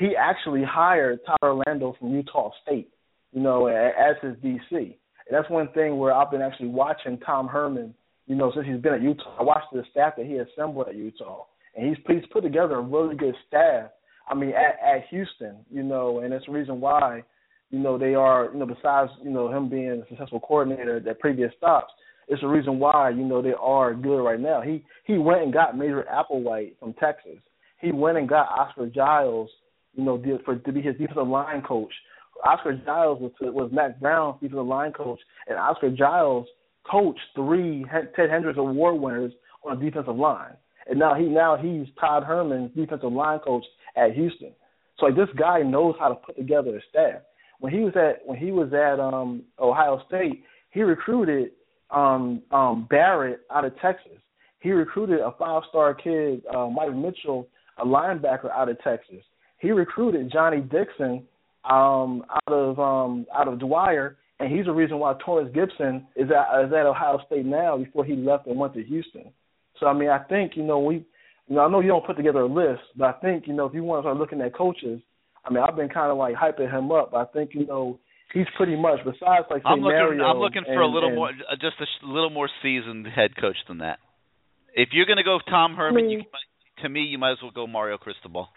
He 0.00 0.16
actually 0.18 0.64
hired 0.64 1.20
Todd 1.26 1.36
Orlando 1.42 1.94
from 2.00 2.14
Utah 2.14 2.50
State, 2.62 2.88
you 3.32 3.42
know, 3.42 3.66
as 3.66 4.16
his 4.22 4.34
DC. 4.36 4.60
And 4.72 4.96
that's 5.30 5.50
one 5.50 5.68
thing 5.74 5.98
where 5.98 6.14
I've 6.14 6.30
been 6.30 6.40
actually 6.40 6.68
watching 6.68 7.18
Tom 7.18 7.46
Herman, 7.46 7.94
you 8.26 8.34
know, 8.34 8.50
since 8.54 8.66
he's 8.66 8.80
been 8.80 8.94
at 8.94 9.02
Utah. 9.02 9.36
I 9.38 9.42
watched 9.42 9.66
the 9.74 9.82
staff 9.90 10.14
that 10.16 10.24
he 10.24 10.36
assembled 10.36 10.88
at 10.88 10.96
Utah, 10.96 11.44
and 11.76 11.86
he's 11.86 11.98
he's 12.08 12.24
put 12.32 12.42
together 12.42 12.76
a 12.76 12.80
really 12.80 13.14
good 13.14 13.34
staff. 13.46 13.90
I 14.26 14.34
mean, 14.34 14.50
at 14.50 14.78
at 14.82 15.04
Houston, 15.10 15.58
you 15.70 15.82
know, 15.82 16.20
and 16.20 16.32
that's 16.32 16.46
the 16.46 16.52
reason 16.52 16.80
why, 16.80 17.22
you 17.68 17.78
know, 17.78 17.98
they 17.98 18.14
are, 18.14 18.50
you 18.50 18.58
know, 18.58 18.66
besides 18.66 19.10
you 19.22 19.30
know 19.30 19.54
him 19.54 19.68
being 19.68 20.02
a 20.02 20.08
successful 20.08 20.40
coordinator 20.40 20.96
at 21.06 21.20
previous 21.20 21.52
stops, 21.58 21.92
it's 22.26 22.40
the 22.40 22.48
reason 22.48 22.78
why 22.78 23.10
you 23.10 23.24
know 23.24 23.42
they 23.42 23.52
are 23.60 23.92
good 23.92 24.24
right 24.24 24.40
now. 24.40 24.62
He 24.62 24.82
he 25.04 25.18
went 25.18 25.42
and 25.42 25.52
got 25.52 25.76
Major 25.76 26.06
Applewhite 26.10 26.78
from 26.80 26.94
Texas. 26.94 27.38
He 27.82 27.92
went 27.92 28.16
and 28.16 28.26
got 28.28 28.48
Oscar 28.48 28.86
Giles, 28.86 29.50
you 29.94 30.04
know, 30.04 30.22
for 30.44 30.56
to 30.56 30.72
be 30.72 30.80
his 30.80 30.96
defensive 30.96 31.28
line 31.28 31.62
coach. 31.62 31.92
Oscar 32.44 32.80
Giles 32.84 33.20
was 33.20 33.32
was 33.40 33.70
Mack 33.72 34.00
Brown's 34.00 34.40
defensive 34.40 34.66
line 34.66 34.92
coach, 34.92 35.20
and 35.46 35.58
Oscar 35.58 35.90
Giles 35.90 36.46
coached 36.90 37.20
three 37.34 37.84
Ted 38.16 38.30
Hendricks 38.30 38.58
Award 38.58 39.00
winners 39.00 39.32
on 39.64 39.78
the 39.78 39.84
defensive 39.84 40.16
line. 40.16 40.54
And 40.88 40.98
now 40.98 41.14
he 41.14 41.24
now 41.24 41.56
he's 41.56 41.86
Todd 41.98 42.24
Herman's 42.24 42.74
defensive 42.74 43.12
line 43.12 43.40
coach 43.40 43.64
at 43.96 44.12
Houston. 44.14 44.52
So 44.98 45.06
like 45.06 45.16
this 45.16 45.28
guy 45.38 45.62
knows 45.62 45.94
how 45.98 46.08
to 46.08 46.14
put 46.14 46.36
together 46.36 46.76
a 46.76 46.80
staff. 46.90 47.22
When 47.60 47.72
he 47.72 47.80
was 47.80 47.94
at 47.96 48.26
when 48.26 48.38
he 48.38 48.52
was 48.52 48.72
at 48.72 49.00
um 49.00 49.42
Ohio 49.58 50.02
State, 50.08 50.44
he 50.70 50.82
recruited 50.82 51.50
um 51.90 52.42
um 52.50 52.86
Barrett 52.88 53.40
out 53.50 53.64
of 53.64 53.78
Texas. 53.80 54.18
He 54.60 54.72
recruited 54.72 55.20
a 55.20 55.32
five 55.38 55.62
star 55.68 55.94
kid, 55.94 56.42
uh, 56.54 56.66
Mike 56.66 56.94
Mitchell, 56.94 57.48
a 57.78 57.84
linebacker 57.84 58.50
out 58.50 58.68
of 58.68 58.80
Texas. 58.82 59.22
He 59.60 59.70
recruited 59.70 60.32
Johnnie 60.32 60.60
Dixon 60.60 61.26
um 61.64 62.24
out 62.30 62.52
of 62.52 62.78
um 62.80 63.26
out 63.34 63.46
of 63.48 63.58
Dwyer 63.58 64.16
and 64.38 64.50
he's 64.50 64.64
the 64.64 64.72
reason 64.72 64.98
why 64.98 65.14
Torrance 65.24 65.50
Gibson 65.54 66.06
is 66.16 66.30
at 66.30 66.64
is 66.64 66.72
at 66.72 66.86
Ohio 66.86 67.20
State 67.26 67.44
now 67.44 67.76
before 67.76 68.04
he 68.04 68.16
left 68.16 68.46
and 68.46 68.58
went 68.58 68.72
to 68.74 68.82
Houston. 68.82 69.30
So 69.78 69.86
I 69.86 69.92
mean 69.92 70.08
I 70.08 70.18
think, 70.18 70.52
you 70.56 70.62
know, 70.62 70.78
we 70.80 71.04
you 71.48 71.56
know, 71.56 71.62
I 71.62 71.70
know 71.70 71.80
you 71.80 71.88
don't 71.88 72.06
put 72.06 72.16
together 72.16 72.40
a 72.40 72.46
list, 72.46 72.82
but 72.96 73.06
I 73.06 73.12
think, 73.20 73.46
you 73.46 73.52
know, 73.52 73.66
if 73.66 73.74
you 73.74 73.82
want 73.82 74.00
to 74.00 74.02
start 74.04 74.16
looking 74.16 74.40
at 74.40 74.54
coaches, 74.54 75.00
I 75.44 75.52
mean 75.52 75.62
I've 75.62 75.76
been 75.76 75.88
kinda 75.88 76.14
like 76.14 76.34
hyping 76.34 76.72
him 76.72 76.90
up. 76.90 77.14
I 77.14 77.24
think, 77.26 77.50
you 77.54 77.66
know, 77.66 77.98
he's 78.32 78.46
pretty 78.56 78.76
much 78.76 79.00
besides 79.04 79.46
like 79.50 79.62
say 79.62 79.68
I'm 79.68 79.80
looking. 79.80 79.98
Mario 79.98 80.24
I'm 80.24 80.38
looking 80.38 80.64
for 80.64 80.80
a 80.80 80.86
little 80.86 81.10
and- 81.10 81.16
more, 81.16 81.28
uh, 81.28 81.56
just 81.60 81.76
a 81.80 82.06
little 82.06 82.30
more 82.30 82.48
seasoned 82.62 83.06
head 83.06 83.36
coach 83.36 83.56
than 83.68 83.78
that. 83.78 83.98
If 84.74 84.90
you're 84.92 85.06
going 85.06 85.18
to 85.18 85.24
go 85.24 85.38
Tom 85.48 85.74
Herman, 85.74 86.08
you, 86.08 86.22
to 86.82 86.88
me, 86.88 87.02
you 87.02 87.18
might 87.18 87.32
as 87.32 87.38
well 87.42 87.50
go 87.50 87.66
Mario 87.66 87.98
Cristobal. 87.98 88.48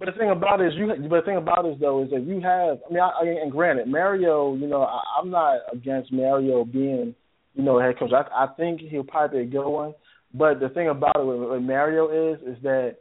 But 0.00 0.06
the 0.06 0.18
thing 0.18 0.30
about 0.30 0.62
it 0.62 0.68
is, 0.68 0.72
you. 0.76 0.88
But 1.08 1.20
the 1.20 1.26
thing 1.26 1.36
about 1.36 1.66
it 1.66 1.74
is, 1.74 1.80
though, 1.80 2.02
is 2.02 2.10
that 2.10 2.22
you 2.22 2.40
have. 2.40 2.78
I 2.88 2.92
mean, 2.92 3.00
I, 3.00 3.10
I, 3.20 3.42
and 3.42 3.52
granted, 3.52 3.86
Mario. 3.86 4.54
You 4.54 4.66
know, 4.66 4.82
I, 4.82 5.00
I'm 5.20 5.30
not 5.30 5.60
against 5.70 6.10
Mario 6.10 6.64
being, 6.64 7.14
you 7.54 7.62
know, 7.62 7.78
head 7.78 7.98
coach. 7.98 8.10
I, 8.12 8.22
I 8.44 8.46
think 8.56 8.80
he'll 8.80 9.04
probably 9.04 9.44
be 9.44 9.48
a 9.48 9.50
good 9.50 9.68
one. 9.68 9.92
But 10.32 10.58
the 10.58 10.70
thing 10.70 10.88
about 10.88 11.16
it 11.16 11.26
with, 11.26 11.50
with 11.50 11.62
Mario 11.62 12.32
is, 12.32 12.40
is 12.40 12.62
that 12.62 12.96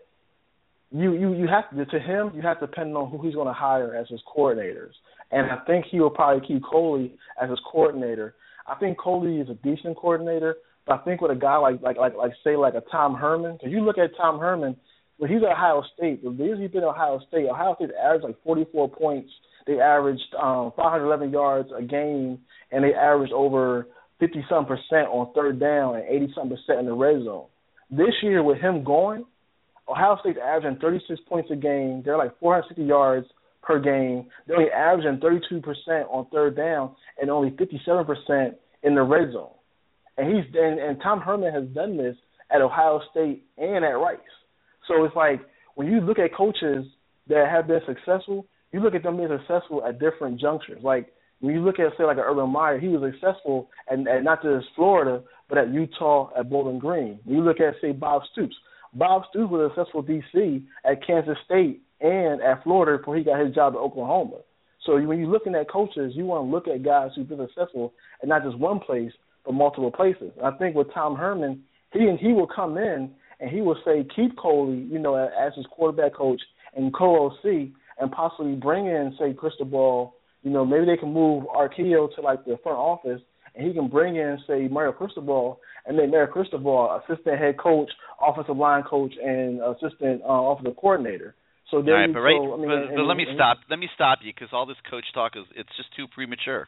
you 0.92 1.14
you 1.14 1.34
you 1.34 1.48
have 1.48 1.70
to 1.70 1.86
to 1.86 2.00
him 2.00 2.32
you 2.36 2.42
have 2.42 2.60
to 2.60 2.68
depend 2.68 2.96
on 2.98 3.10
who 3.10 3.26
he's 3.26 3.36
going 3.36 3.48
to 3.48 3.54
hire 3.54 3.96
as 3.96 4.08
his 4.10 4.20
coordinators. 4.36 4.92
And 5.32 5.50
I 5.50 5.64
think 5.66 5.86
he 5.90 6.02
will 6.02 6.10
probably 6.10 6.46
keep 6.46 6.64
Coley 6.64 7.16
as 7.42 7.50
his 7.50 7.60
coordinator. 7.72 8.36
I 8.68 8.76
think 8.76 8.98
Coley 8.98 9.38
is 9.38 9.50
a 9.50 9.54
decent 9.54 9.96
coordinator, 9.96 10.56
but 10.86 11.00
I 11.00 11.04
think 11.04 11.22
with 11.22 11.32
a 11.32 11.36
guy 11.36 11.56
like 11.58 11.82
like 11.82 11.98
like 11.98 12.16
like 12.16 12.34
say 12.44 12.58
like 12.58 12.74
a 12.74 12.84
Tom 12.92 13.16
Herman, 13.16 13.54
because 13.54 13.72
you 13.72 13.86
look 13.86 13.98
at 13.98 14.18
Tom 14.18 14.40
Herman 14.40 14.76
when 15.20 15.30
he's 15.30 15.44
at 15.44 15.52
Ohio 15.52 15.84
State, 15.96 16.24
the 16.24 16.32
years 16.32 16.60
he's 16.60 16.72
been 16.72 16.82
at 16.82 16.90
Ohio 16.90 17.20
State, 17.28 17.46
Ohio 17.50 17.76
State 17.76 17.92
averaged 18.02 18.24
like 18.24 18.44
44 18.44 18.90
points. 18.90 19.30
they 19.68 19.80
averaged 19.80 20.34
um, 20.42 20.72
511 20.78 21.32
yards 21.32 21.70
a 21.78 21.84
game, 21.84 22.40
and 22.72 22.84
they 22.84 22.94
averaged 22.94 23.34
over 23.34 23.88
50 24.22 24.46
some 24.50 24.66
percent 24.66 25.08
on 25.12 25.32
third 25.34 25.60
down 25.60 25.96
and 25.96 26.06
80 26.06 26.34
some 26.34 26.50
percent 26.50 26.80
in 26.80 26.86
the 26.86 26.94
red 26.94 27.24
zone. 27.26 27.48
This 27.92 28.16
year, 28.24 28.42
with 28.42 28.60
him 28.60 28.84
going, 28.86 29.26
Ohio 29.90 30.18
State's 30.22 30.40
averaging 30.42 30.80
36 30.80 31.20
points 31.28 31.50
a 31.52 31.56
game. 31.58 32.02
They're 32.06 32.18
like 32.18 32.40
460 32.40 32.88
yards 32.88 33.28
per 33.62 33.80
game. 33.80 34.28
They're 34.48 34.56
only 34.56 34.72
averaging 34.72 35.20
32% 35.20 35.64
on 36.10 36.28
third 36.32 36.56
down 36.56 36.96
and 37.22 37.30
only 37.30 37.52
57% 37.52 38.54
in 38.84 38.96
the 38.96 39.02
red 39.02 39.34
zone. 39.34 39.52
And 40.18 40.34
he's 40.34 40.46
and, 40.56 40.80
and 40.80 41.02
Tom 41.02 41.20
Herman 41.20 41.54
has 41.54 41.66
done 41.74 41.98
this 41.98 42.16
at 42.50 42.62
Ohio 42.62 43.02
State 43.12 43.44
and 43.58 43.84
at 43.84 43.98
Rice. 43.98 44.20
So 44.90 45.06
it's 45.06 45.16
like 45.16 45.40
when 45.76 45.88
you 45.88 46.02
look 46.02 46.20
at 46.20 46.36
coaches 46.36 46.86
that 47.28 47.48
have 47.50 47.68
been 47.68 47.80
successful, 47.88 48.46
you 48.74 48.82
look 48.82 48.96
at 48.96 49.04
them 49.04 49.18
being 49.18 49.30
successful 49.30 49.86
at 49.88 50.00
different 50.00 50.42
junctures. 50.42 50.82
Like 50.84 51.14
when 51.40 51.54
you 51.54 51.62
look 51.62 51.80
at 51.80 51.94
say 51.98 52.04
like 52.04 52.18
an 52.18 52.24
Urban 52.26 52.50
Meyer, 52.50 52.80
he 52.80 52.90
was 52.90 53.14
successful 53.14 53.70
at, 53.90 54.00
at 54.08 54.24
not 54.24 54.44
just 54.44 54.66
Florida, 54.76 55.24
but 55.48 55.58
at 55.58 55.70
Utah, 55.70 56.32
at 56.38 56.50
Bowling 56.50 56.80
Green. 56.80 57.20
When 57.24 57.38
you 57.38 57.44
look 57.44 57.62
at 57.62 57.76
say 57.82 57.94
Bob 57.94 58.24
Stoops, 58.34 58.56
Bob 58.94 59.22
Stoops 59.30 59.52
was 59.52 59.72
successful 59.76 60.04
DC 60.04 60.66
at 60.84 61.06
Kansas 61.06 61.38
State 61.46 61.82
and 62.02 62.42
at 62.42 62.64
Florida 62.64 62.98
before 62.98 63.16
he 63.16 63.24
got 63.24 63.40
his 63.40 63.54
job 63.54 63.76
at 63.76 63.80
Oklahoma. 63.80 64.40
So 64.86 65.00
when 65.00 65.20
you're 65.20 65.30
looking 65.30 65.56
at 65.56 65.70
coaches, 65.70 66.14
you 66.16 66.26
want 66.26 66.48
to 66.48 66.52
look 66.52 66.68
at 66.68 66.84
guys 66.84 67.12
who've 67.16 67.30
been 67.30 67.46
successful 67.48 67.94
at 68.24 68.30
not 68.30 68.44
just 68.44 68.58
one 68.58 68.80
place 68.80 69.12
but 69.46 69.54
multiple 69.54 69.92
places. 69.92 70.32
I 70.44 70.52
think 70.52 70.76
with 70.76 70.94
Tom 70.94 71.16
Herman, 71.16 71.64
he 71.94 72.00
and 72.00 72.20
he 72.20 72.34
will 72.34 72.48
come 72.48 72.78
in 72.78 73.12
and 73.40 73.50
he 73.50 73.62
will 73.62 73.78
say 73.86 74.06
keep 74.16 74.38
Coley, 74.38 74.88
you 74.90 75.00
know, 75.00 75.16
as 75.16 75.54
his 75.56 75.66
quarterback 75.72 76.14
coach 76.14 76.42
and 76.76 76.94
co-OC, 76.94 77.70
and 78.00 78.12
possibly 78.12 78.56
bring 78.56 78.86
in 78.86 79.16
say 79.20 79.34
Cristobal. 79.34 80.16
You 80.44 80.52
know, 80.52 80.66
maybe 80.66 80.86
they 80.86 80.98
can 80.98 81.14
move 81.14 81.46
Art 81.54 81.76
Kehoe 81.76 82.08
to 82.16 82.22
like 82.22 82.46
the 82.46 82.58
front 82.64 82.78
office, 82.78 83.22
and 83.56 83.68
he 83.68 83.74
can 83.74 83.90
bring 83.90 84.16
in 84.16 84.38
say 84.48 84.68
Mario 84.70 84.92
Cristobal 84.94 85.60
and 85.86 85.98
make 85.98 86.10
Mario 86.10 86.32
Cristobal 86.32 87.02
assistant 87.04 87.38
head 87.40 87.58
coach, 87.58 87.90
offensive 88.22 88.56
line 88.58 88.84
coach, 88.84 89.14
and 89.22 89.60
assistant 89.62 90.22
uh, 90.24 90.32
offensive 90.32 90.76
coordinator. 90.78 91.36
So 91.72 91.82
there 91.82 91.96
all 91.96 92.02
right, 92.02 92.08
you 92.08 92.14
but, 92.14 92.20
right, 92.22 92.40
go. 92.40 92.54
I 92.54 92.58
mean, 92.58 92.68
but, 92.68 92.78
and- 92.88 92.96
but 92.96 93.04
let 93.04 93.18
me 93.18 93.26
and- 93.28 93.36
stop. 93.36 93.58
Let 93.70 93.80
me 93.80 93.90
stop 93.96 94.20
you 94.24 94.32
because 94.34 94.50
all 94.54 94.66
this 94.66 94.78
coach 94.90 95.06
talk 95.14 95.34
is 95.36 95.44
it's 95.56 95.70
just 95.78 95.90
too 95.96 96.08
premature. 96.08 96.68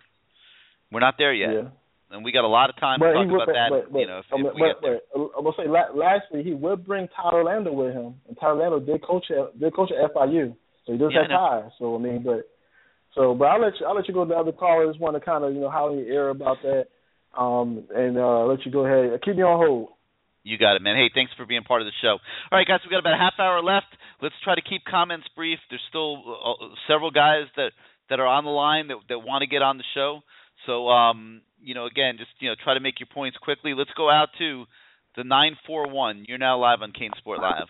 We're 0.91 0.99
not 0.99 1.15
there 1.17 1.33
yet, 1.33 1.53
Yeah. 1.53 1.69
And 2.11 2.23
we 2.23 2.31
got 2.31 2.43
a 2.43 2.47
lot 2.47 2.69
of 2.69 2.75
time 2.77 2.99
But 2.99 3.13
to 3.13 3.13
talk 3.13 3.27
about 3.27 3.47
but, 3.47 3.53
that. 3.53 3.69
but, 3.69 3.93
but, 3.93 3.99
you 3.99 4.07
know, 4.07 4.19
if, 4.19 4.25
if 4.31 4.55
we 4.55 4.61
get 4.61 4.81
there. 4.81 4.99
I'm 5.15 5.43
gonna 5.43 5.55
say 5.57 5.67
lastly, 5.67 6.43
he 6.43 6.53
would 6.53 6.85
bring 6.85 7.07
Tyler 7.15 7.43
Lando 7.43 7.71
with 7.71 7.93
him, 7.93 8.15
and 8.27 8.37
Tyler 8.39 8.59
Lando 8.59 8.79
did 8.79 9.03
coach 9.03 9.25
at 9.31 9.59
did 9.59 9.75
coach 9.75 9.91
at 9.91 10.13
FIU, 10.13 10.55
so 10.85 10.93
he 10.93 10.97
does 10.97 11.11
Yeah, 11.13 11.21
have 11.21 11.29
ties. 11.29 11.71
So 11.79 11.95
I 11.95 11.99
mean, 11.99 12.23
but 12.23 12.47
so 13.15 13.33
but 13.33 13.45
I'll 13.45 13.61
let 13.61 13.73
you 13.79 13.85
I'll 13.85 13.95
let 13.95 14.07
you 14.07 14.13
go 14.13 14.23
to 14.25 14.29
the 14.29 14.35
other 14.35 14.51
callers. 14.51 14.95
Want 14.99 15.15
to 15.15 15.21
kind 15.21 15.43
of 15.43 15.53
you 15.53 15.59
know 15.59 15.69
how 15.69 15.93
you 15.93 16.05
air 16.05 16.29
about 16.29 16.57
that, 16.63 16.87
um, 17.37 17.87
and 17.95 18.17
uh, 18.17 18.45
let 18.45 18.65
you 18.65 18.71
go 18.71 18.85
ahead. 18.85 19.19
Keep 19.23 19.37
me 19.37 19.43
on 19.43 19.65
hold. 19.65 19.89
You 20.43 20.57
got 20.57 20.75
it, 20.75 20.81
man. 20.81 20.95
Hey, 20.95 21.11
thanks 21.13 21.31
for 21.37 21.45
being 21.45 21.63
part 21.63 21.81
of 21.81 21.85
the 21.85 21.93
show. 22.01 22.17
All 22.17 22.57
right, 22.57 22.65
guys, 22.65 22.79
we 22.83 22.89
got 22.89 22.97
about 22.97 23.13
a 23.13 23.17
half 23.21 23.37
hour 23.37 23.61
left. 23.61 23.93
Let's 24.23 24.33
try 24.43 24.55
to 24.55 24.61
keep 24.61 24.81
comments 24.89 25.27
brief. 25.35 25.59
There's 25.69 25.81
still 25.89 26.17
uh, 26.17 26.65
several 26.87 27.11
guys 27.11 27.45
that 27.57 27.71
that 28.09 28.19
are 28.19 28.25
on 28.27 28.43
the 28.43 28.49
line 28.49 28.87
that 28.87 28.97
that 29.09 29.19
want 29.19 29.43
to 29.43 29.47
get 29.47 29.61
on 29.61 29.77
the 29.77 29.83
show. 29.93 30.21
So, 30.65 30.89
um, 30.89 31.41
you 31.63 31.73
know, 31.75 31.85
again, 31.85 32.15
just 32.17 32.31
you 32.39 32.49
know, 32.49 32.55
try 32.63 32.73
to 32.73 32.79
make 32.79 32.99
your 32.99 33.07
points 33.13 33.37
quickly. 33.37 33.73
Let's 33.75 33.91
go 33.95 34.09
out 34.09 34.29
to 34.39 34.65
the 35.15 35.23
nine 35.23 35.55
four 35.67 35.89
one. 35.89 36.25
You're 36.27 36.37
now 36.37 36.59
live 36.59 36.81
on 36.81 36.91
CaneSport 36.91 37.39
Live. 37.39 37.67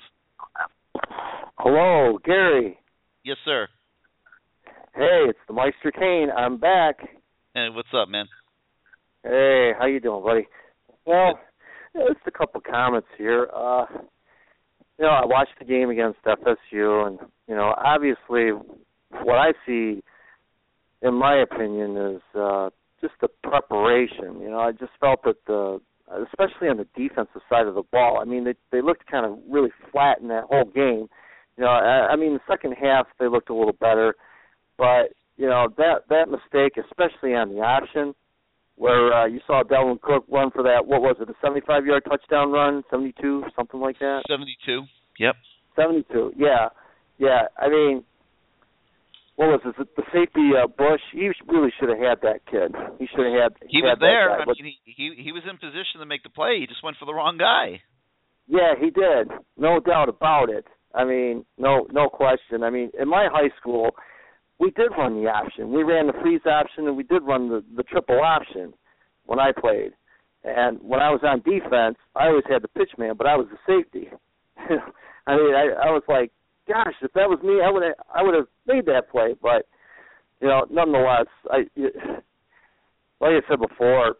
Hello, 1.57 2.17
Gary. 2.23 2.77
Yes, 3.23 3.37
sir. 3.45 3.67
Hey, 4.95 5.25
it's 5.29 5.39
the 5.47 5.53
Meister 5.53 5.91
Kane. 5.91 6.29
I'm 6.35 6.57
back. 6.57 6.97
Hey, 7.53 7.67
what's 7.73 7.87
up, 7.95 8.09
man? 8.09 8.25
Hey, 9.23 9.71
how 9.77 9.85
you 9.85 9.99
doing, 9.99 10.23
buddy? 10.23 10.47
Well, 11.05 11.39
just 11.95 12.19
a 12.25 12.31
couple 12.31 12.61
comments 12.61 13.07
here. 13.17 13.47
Uh, 13.55 13.85
you 14.97 15.05
know, 15.05 15.09
I 15.09 15.25
watched 15.25 15.57
the 15.59 15.65
game 15.65 15.89
against 15.89 16.19
FSU, 16.25 17.07
and 17.07 17.19
you 17.47 17.55
know, 17.55 17.73
obviously, 17.77 18.51
what 19.23 19.37
I 19.37 19.51
see, 19.65 20.03
in 21.01 21.13
my 21.13 21.41
opinion, 21.41 21.97
is 21.97 22.21
uh, 22.39 22.69
just 23.01 23.13
the 23.21 23.27
preparation. 23.43 24.39
You 24.41 24.49
know, 24.49 24.59
I 24.59 24.71
just 24.71 24.91
felt 24.99 25.23
that 25.23 25.37
the, 25.47 25.81
especially 26.09 26.69
on 26.69 26.77
the 26.77 26.87
defensive 26.95 27.41
side 27.49 27.67
of 27.67 27.75
the 27.75 27.83
ball, 27.91 28.19
I 28.21 28.25
mean, 28.25 28.43
they 28.45 28.55
they 28.71 28.81
looked 28.81 29.07
kind 29.07 29.25
of 29.25 29.39
really 29.49 29.71
flat 29.91 30.19
in 30.21 30.27
that 30.29 30.45
whole 30.45 30.65
game. 30.65 31.07
You 31.57 31.65
know, 31.65 31.69
I, 31.69 32.11
I 32.11 32.15
mean, 32.15 32.33
the 32.33 32.39
second 32.47 32.73
half 32.73 33.07
they 33.19 33.27
looked 33.27 33.49
a 33.49 33.55
little 33.55 33.73
better, 33.73 34.15
but 34.77 35.13
you 35.37 35.47
know 35.47 35.67
that 35.77 36.07
that 36.09 36.29
mistake, 36.29 36.77
especially 36.77 37.33
on 37.33 37.49
the 37.53 37.61
option, 37.61 38.13
where 38.75 39.13
uh, 39.13 39.25
you 39.25 39.39
saw 39.45 39.63
Dalvin 39.63 40.01
Cook 40.01 40.25
run 40.29 40.51
for 40.51 40.63
that. 40.63 40.85
What 40.85 41.01
was 41.01 41.15
it? 41.19 41.29
A 41.29 41.45
75-yard 41.45 42.03
touchdown 42.07 42.51
run, 42.51 42.83
72, 42.89 43.43
something 43.55 43.79
like 43.79 43.99
that. 43.99 44.23
Seventy-two. 44.27 44.83
Yep. 45.19 45.35
72. 45.75 46.33
Yeah, 46.37 46.69
yeah. 47.17 47.43
I 47.57 47.69
mean, 47.69 48.03
what 49.41 49.65
was 49.65 49.73
it? 49.79 49.87
The 49.97 50.03
safety 50.13 50.53
uh, 50.53 50.67
Bush. 50.67 51.01
He 51.11 51.31
really 51.49 51.73
should 51.79 51.89
have 51.89 51.97
had 51.97 52.21
that 52.21 52.45
kid. 52.45 52.77
He 52.99 53.07
should 53.09 53.25
have 53.25 53.41
had. 53.41 53.51
He 53.67 53.81
had 53.81 53.97
was 53.97 53.99
there. 53.99 54.29
I 54.37 54.45
mean, 54.45 54.77
he, 54.85 54.93
he 54.93 55.23
he 55.23 55.31
was 55.31 55.41
in 55.49 55.57
position 55.57 55.97
to 55.99 56.05
make 56.05 56.21
the 56.21 56.29
play. 56.29 56.59
He 56.59 56.67
just 56.67 56.83
went 56.83 56.97
for 56.97 57.05
the 57.05 57.13
wrong 57.13 57.37
guy. 57.41 57.81
yeah, 58.47 58.73
he 58.79 58.91
did. 58.91 59.33
No 59.57 59.79
doubt 59.79 60.09
about 60.09 60.49
it. 60.51 60.65
I 60.93 61.05
mean, 61.05 61.43
no 61.57 61.87
no 61.91 62.07
question. 62.07 62.61
I 62.61 62.69
mean, 62.69 62.91
in 62.99 63.07
my 63.09 63.27
high 63.31 63.49
school, 63.59 63.95
we 64.59 64.69
did 64.71 64.91
run 64.95 65.23
the 65.23 65.29
option. 65.29 65.71
We 65.73 65.81
ran 65.81 66.05
the 66.05 66.13
freeze 66.21 66.45
option, 66.45 66.85
and 66.87 66.95
we 66.95 67.03
did 67.03 67.23
run 67.23 67.49
the 67.49 67.63
the 67.75 67.83
triple 67.83 68.21
option 68.21 68.73
when 69.25 69.39
I 69.39 69.53
played. 69.59 69.93
And 70.43 70.77
when 70.81 70.99
I 70.99 71.09
was 71.09 71.21
on 71.23 71.41
defense, 71.41 71.97
I 72.15 72.27
always 72.27 72.45
had 72.47 72.61
the 72.61 72.67
pitch 72.67 72.91
man, 72.97 73.15
but 73.17 73.25
I 73.25 73.35
was 73.37 73.47
the 73.49 73.57
safety. 73.65 74.09
I 75.27 75.35
mean, 75.35 75.53
I, 75.53 75.87
I 75.87 75.91
was 75.91 76.03
like, 76.07 76.31
gosh, 76.71 76.93
if 77.01 77.11
that 77.13 77.29
was 77.29 77.39
me, 77.43 77.61
I 77.63 77.71
would 77.71 77.83
have 77.83 77.95
I 78.13 78.23
would 78.23 78.35
have 78.35 78.47
made 78.65 78.85
that 78.85 79.09
play. 79.11 79.35
But 79.41 79.67
you 80.41 80.47
know, 80.47 80.65
nonetheless, 80.69 81.27
I 81.49 81.65
like 83.19 83.33
I 83.33 83.41
said 83.49 83.59
before, 83.59 84.15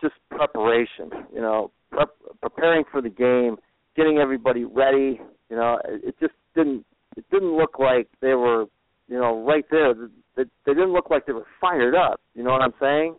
just 0.00 0.14
preparation. 0.30 1.10
You 1.32 1.40
know, 1.40 1.70
prep, 1.90 2.10
preparing 2.40 2.84
for 2.90 3.00
the 3.00 3.08
game, 3.08 3.56
getting 3.96 4.18
everybody 4.18 4.64
ready. 4.64 5.20
You 5.50 5.56
know, 5.56 5.78
it, 5.84 6.08
it 6.08 6.14
just 6.20 6.34
didn't 6.54 6.84
it 7.16 7.24
didn't 7.30 7.56
look 7.56 7.78
like 7.78 8.08
they 8.20 8.34
were 8.34 8.66
you 9.08 9.18
know 9.18 9.44
right 9.44 9.64
there. 9.70 9.94
They, 10.36 10.44
they 10.66 10.74
didn't 10.74 10.92
look 10.92 11.10
like 11.10 11.26
they 11.26 11.32
were 11.32 11.46
fired 11.60 11.94
up. 11.94 12.20
You 12.34 12.42
know 12.42 12.50
what 12.50 12.62
I'm 12.62 12.74
saying? 12.80 13.16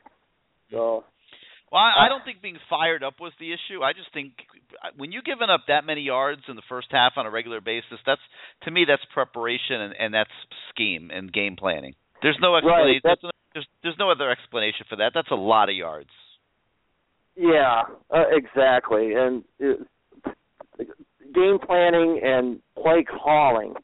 So 0.71 1.03
Well, 1.71 1.81
I, 1.81 2.05
I 2.05 2.09
don't 2.09 2.23
think 2.23 2.41
being 2.41 2.57
fired 2.69 3.03
up 3.03 3.15
was 3.19 3.33
the 3.39 3.51
issue. 3.51 3.83
I 3.83 3.91
just 3.91 4.13
think 4.13 4.33
when 4.95 5.11
you're 5.11 5.21
giving 5.25 5.49
up 5.49 5.61
that 5.67 5.85
many 5.85 6.01
yards 6.01 6.41
in 6.47 6.55
the 6.55 6.61
first 6.69 6.87
half 6.91 7.13
on 7.17 7.25
a 7.25 7.29
regular 7.31 7.59
basis, 7.59 7.99
that's 8.05 8.21
to 8.63 8.71
me 8.71 8.85
that's 8.87 9.03
preparation 9.13 9.81
and, 9.81 9.93
and 9.99 10.13
that's 10.13 10.31
scheme 10.69 11.11
and 11.13 11.31
game 11.31 11.55
planning. 11.57 11.93
There's 12.21 12.37
no 12.41 12.55
explanation. 12.55 13.01
that's- 13.03 13.19
there's, 13.21 13.33
there's 13.53 13.67
there's 13.83 13.95
no 13.99 14.11
other 14.11 14.29
explanation 14.31 14.85
for 14.89 14.95
that. 14.97 15.11
That's 15.13 15.31
a 15.31 15.35
lot 15.35 15.69
of 15.69 15.75
yards. 15.75 16.09
Yeah, 17.35 17.83
uh, 18.09 18.23
exactly. 18.31 19.13
And 19.13 19.43
uh, 19.61 19.83
game 21.33 21.57
planning 21.65 22.21
and 22.23 22.59
play 22.81 23.03
calling. 23.03 23.75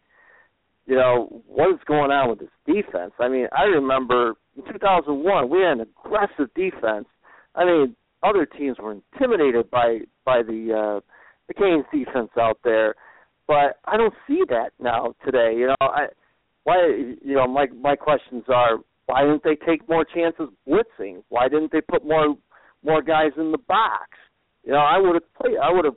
You 0.85 0.95
know 0.95 1.43
what 1.47 1.69
is 1.73 1.79
going 1.85 2.11
on 2.11 2.29
with 2.29 2.39
this 2.39 2.49
defense? 2.65 3.13
I 3.19 3.29
mean, 3.29 3.47
I 3.57 3.63
remember 3.63 4.33
in 4.57 4.63
2001 4.71 5.49
we 5.49 5.59
had 5.59 5.79
an 5.79 5.81
aggressive 5.81 6.53
defense. 6.55 7.05
I 7.55 7.65
mean, 7.65 7.95
other 8.23 8.45
teams 8.45 8.77
were 8.79 8.93
intimidated 8.93 9.69
by 9.69 9.99
by 10.25 10.43
the 10.43 10.73
uh, 10.73 10.99
the 11.47 11.53
Canes 11.53 11.85
defense 11.91 12.31
out 12.39 12.59
there, 12.63 12.95
but 13.47 13.79
I 13.85 13.97
don't 13.97 14.13
see 14.27 14.41
that 14.49 14.71
now 14.79 15.15
today. 15.25 15.55
You 15.57 15.67
know, 15.67 15.75
I 15.81 16.07
why 16.63 16.87
you 16.87 17.35
know 17.35 17.47
my 17.47 17.67
my 17.67 17.95
questions 17.95 18.43
are 18.47 18.77
why 19.05 19.23
didn't 19.23 19.43
they 19.43 19.55
take 19.55 19.87
more 19.89 20.05
chances 20.05 20.47
blitzing? 20.67 21.23
Why 21.29 21.49
didn't 21.49 21.71
they 21.71 21.81
put 21.81 22.05
more 22.05 22.35
more 22.83 23.01
guys 23.01 23.31
in 23.37 23.51
the 23.51 23.57
box? 23.57 24.09
You 24.63 24.71
know, 24.71 24.79
I 24.79 24.97
would 24.99 25.15
have 25.15 25.33
played. 25.35 25.57
I 25.61 25.71
would 25.71 25.85
have 25.85 25.95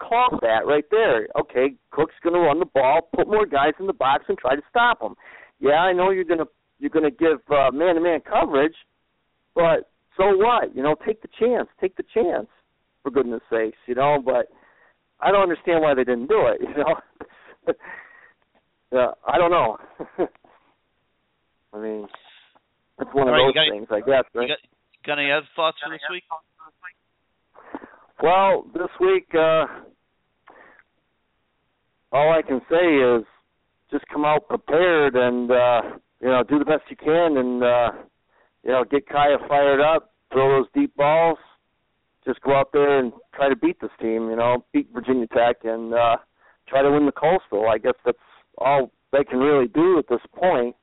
called 0.00 0.40
that 0.42 0.66
right 0.66 0.84
there. 0.90 1.28
Okay, 1.38 1.74
Cook's 1.90 2.14
going 2.22 2.34
to 2.34 2.40
run 2.40 2.58
the 2.58 2.66
ball, 2.66 3.08
put 3.14 3.28
more 3.28 3.46
guys 3.46 3.74
in 3.78 3.86
the 3.86 3.92
box, 3.92 4.24
and 4.28 4.36
try 4.36 4.56
to 4.56 4.62
stop 4.68 5.00
him. 5.00 5.14
Yeah, 5.60 5.78
I 5.78 5.92
know 5.92 6.10
you're 6.10 6.24
going 6.24 6.40
to 6.40 6.48
you're 6.78 6.90
going 6.90 7.04
to 7.04 7.10
give 7.10 7.38
uh, 7.50 7.70
man-to-man 7.70 8.20
coverage, 8.20 8.74
but 9.54 9.90
so 10.16 10.36
what? 10.36 10.74
You 10.74 10.82
know, 10.82 10.96
take 11.06 11.22
the 11.22 11.28
chance. 11.38 11.68
Take 11.80 11.96
the 11.96 12.04
chance. 12.14 12.46
For 13.02 13.10
goodness 13.10 13.40
sakes, 13.50 13.78
you 13.86 13.94
know. 13.94 14.18
But 14.24 14.46
I 15.20 15.30
don't 15.30 15.42
understand 15.42 15.82
why 15.82 15.94
they 15.94 16.04
didn't 16.04 16.26
do 16.26 16.46
it. 16.46 16.60
You 16.68 16.84
know. 16.84 17.74
yeah, 18.92 19.10
I 19.26 19.38
don't 19.38 19.50
know. 19.50 19.76
I 21.72 21.78
mean, 21.78 22.08
it's 23.00 23.10
one 23.12 23.28
of 23.28 23.32
right, 23.32 23.46
you 23.46 23.52
those 23.54 23.70
things, 23.70 23.88
I 23.90 24.00
guess. 24.00 24.24
Right? 24.34 24.48
You 24.48 24.48
got, 24.48 24.58
got 25.06 25.18
any 25.20 25.30
other 25.30 25.46
thoughts 25.54 25.76
for 25.84 25.90
this 25.92 26.00
week? 26.10 26.24
Well, 28.22 28.66
this 28.74 28.88
week, 29.00 29.28
uh, 29.34 29.66
all 32.12 32.32
I 32.32 32.42
can 32.42 32.60
say 32.68 32.76
is 32.76 33.24
just 33.90 34.04
come 34.12 34.24
out 34.24 34.48
prepared 34.48 35.14
and 35.14 35.50
uh, 35.50 35.82
you 36.20 36.28
know, 36.28 36.42
do 36.48 36.58
the 36.58 36.64
best 36.64 36.82
you 36.88 36.96
can 36.96 37.36
and 37.36 37.62
uh 37.62 37.90
you 38.64 38.70
know, 38.70 38.84
get 38.84 39.08
Kaaya 39.08 39.38
fired 39.48 39.80
up, 39.80 40.12
throw 40.32 40.58
those 40.58 40.66
deep 40.74 40.94
balls, 40.96 41.38
just 42.26 42.40
go 42.42 42.54
out 42.54 42.70
there 42.72 42.98
and 42.98 43.12
try 43.34 43.48
to 43.48 43.56
beat 43.56 43.80
this 43.80 43.90
team, 44.00 44.28
you 44.30 44.36
know, 44.36 44.64
beat 44.72 44.88
Virginia 44.92 45.26
Tech 45.28 45.56
and 45.64 45.94
uh 45.94 46.16
try 46.68 46.82
to 46.82 46.90
win 46.90 47.06
the 47.06 47.12
Coastal. 47.12 47.68
I 47.68 47.78
guess 47.78 47.94
that's 48.04 48.18
all 48.58 48.92
they 49.12 49.24
can 49.24 49.38
really 49.38 49.66
do 49.68 49.98
at 49.98 50.06
this 50.08 50.20
point. 50.36 50.76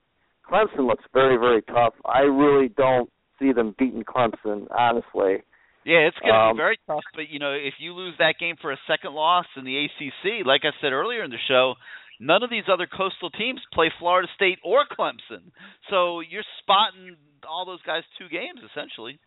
Clemson 0.49 0.87
looks 0.87 1.03
very, 1.13 1.37
very 1.37 1.61
tough. 1.61 1.93
I 2.05 2.21
really 2.21 2.69
don't 2.69 3.09
see 3.39 3.51
them 3.53 3.75
beating 3.77 4.03
Clemson, 4.03 4.67
honestly. 4.71 5.43
Yeah, 5.85 6.07
it's 6.07 6.17
going 6.19 6.33
to 6.33 6.39
Um, 6.39 6.55
be 6.55 6.59
very 6.59 6.79
tough. 6.87 7.03
But 7.15 7.29
you 7.29 7.39
know, 7.39 7.53
if 7.53 7.75
you 7.79 7.93
lose 7.93 8.15
that 8.19 8.35
game 8.39 8.55
for 8.61 8.71
a 8.71 8.77
second 8.87 9.13
loss 9.13 9.45
in 9.55 9.63
the 9.63 9.85
ACC, 9.85 10.45
like 10.45 10.61
I 10.63 10.71
said 10.81 10.91
earlier 10.91 11.23
in 11.23 11.31
the 11.31 11.37
show, 11.47 11.75
none 12.19 12.43
of 12.43 12.49
these 12.49 12.63
other 12.71 12.87
coastal 12.87 13.29
teams 13.29 13.61
play 13.73 13.91
Florida 13.99 14.27
State 14.35 14.59
or 14.63 14.85
Clemson. 14.91 15.51
So 15.89 16.19
you're 16.21 16.43
spotting 16.61 17.15
all 17.47 17.65
those 17.65 17.81
guys 17.83 18.03
two 18.17 18.27
games 18.29 18.59
essentially. 18.71 19.19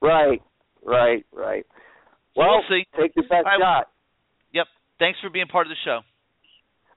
Right, 0.00 0.42
right, 0.84 1.24
right. 1.32 1.64
Well, 2.34 2.62
we'll 2.68 2.78
see. 2.80 2.84
take 3.00 3.12
your 3.14 3.24
best 3.24 3.44
All 3.46 3.58
right. 3.58 3.60
shot. 3.60 3.88
Yep. 4.52 4.66
Thanks 4.98 5.18
for 5.20 5.30
being 5.30 5.46
part 5.46 5.66
of 5.66 5.70
the 5.70 5.76
show. 5.84 6.00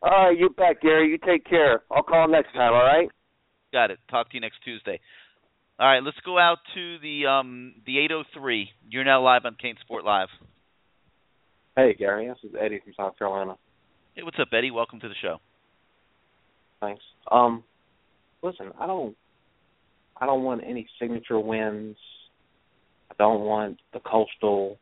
All 0.01 0.27
right, 0.29 0.37
you 0.37 0.49
bet, 0.49 0.81
Gary. 0.81 1.09
You 1.09 1.17
take 1.17 1.45
care. 1.45 1.83
I'll 1.91 2.03
call 2.03 2.27
next 2.27 2.53
time, 2.53 2.73
all 2.73 2.83
right? 2.83 3.09
Got 3.73 3.91
it. 3.91 3.99
Talk 4.09 4.29
to 4.29 4.35
you 4.35 4.41
next 4.41 4.57
Tuesday. 4.63 4.99
All 5.79 5.87
right, 5.87 6.01
let's 6.03 6.17
go 6.23 6.39
out 6.39 6.59
to 6.73 6.97
the 6.99 7.25
um 7.27 7.73
the 7.85 7.99
803. 7.99 8.69
You're 8.89 9.03
now 9.03 9.21
live 9.21 9.41
on 9.45 9.55
CaneSport 9.61 10.03
Live. 10.05 10.29
Hey 11.75 11.93
Gary, 11.99 12.27
this 12.27 12.37
is 12.49 12.55
Eddie 12.59 12.79
from 12.83 12.93
South 12.95 13.17
Carolina. 13.17 13.57
Hey, 14.15 14.23
what's 14.23 14.39
up, 14.39 14.47
Eddie? 14.53 14.71
Welcome 14.71 15.01
to 15.01 15.09
the 15.09 15.15
show. 15.21 15.39
Thanks. 16.79 17.03
Um, 17.29 17.65
listen, 18.41 18.71
I 18.79 18.87
don't, 18.87 19.13
I 20.15 20.25
don't 20.25 20.43
want 20.43 20.61
any 20.65 20.87
signature 21.01 21.37
wins. 21.37 21.97
I 23.11 23.15
don't 23.17 23.41
want 23.41 23.77
the 23.91 23.99
coastal. 23.99 24.77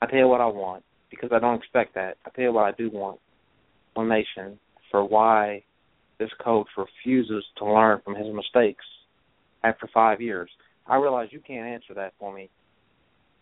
I 0.00 0.06
tell 0.06 0.18
you 0.18 0.28
what 0.28 0.40
I 0.40 0.46
want 0.46 0.82
because 1.10 1.28
I 1.30 1.40
don't 1.40 1.56
expect 1.56 1.94
that. 1.96 2.16
I 2.24 2.30
tell 2.30 2.44
you 2.44 2.52
what 2.54 2.64
I 2.64 2.72
do 2.72 2.88
want. 2.90 3.20
One 3.92 4.08
nation 4.08 4.58
for 4.90 5.04
why 5.04 5.62
this 6.18 6.30
coach 6.42 6.68
refuses 6.78 7.44
to 7.58 7.66
learn 7.66 8.00
from 8.02 8.14
his 8.14 8.34
mistakes 8.34 8.84
after 9.62 9.86
five 9.92 10.22
years. 10.22 10.48
I 10.86 10.96
realize 10.96 11.28
you 11.32 11.40
can't 11.46 11.66
answer 11.66 11.92
that 11.94 12.14
for 12.18 12.34
me, 12.34 12.48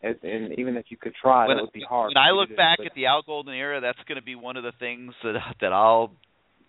and, 0.03 0.17
and 0.23 0.59
even 0.59 0.77
if 0.77 0.87
you 0.89 0.97
could 0.97 1.15
try, 1.21 1.47
when, 1.47 1.59
it 1.59 1.61
would 1.63 1.73
be 1.73 1.85
hard. 1.89 2.09
when 2.09 2.17
I 2.17 2.31
look 2.31 2.49
to- 2.49 2.57
back 2.57 2.79
but- 2.79 2.87
at 2.87 2.95
the 2.95 3.07
Al 3.07 3.23
Golden 3.23 3.55
era, 3.55 3.81
that's 3.81 3.99
going 4.09 4.17
to 4.17 4.25
be 4.25 4.35
one 4.35 4.57
of 4.57 4.65
the 4.65 4.73
things 4.79 5.15
that 5.23 5.37
that 5.61 5.73
I'll 5.73 6.13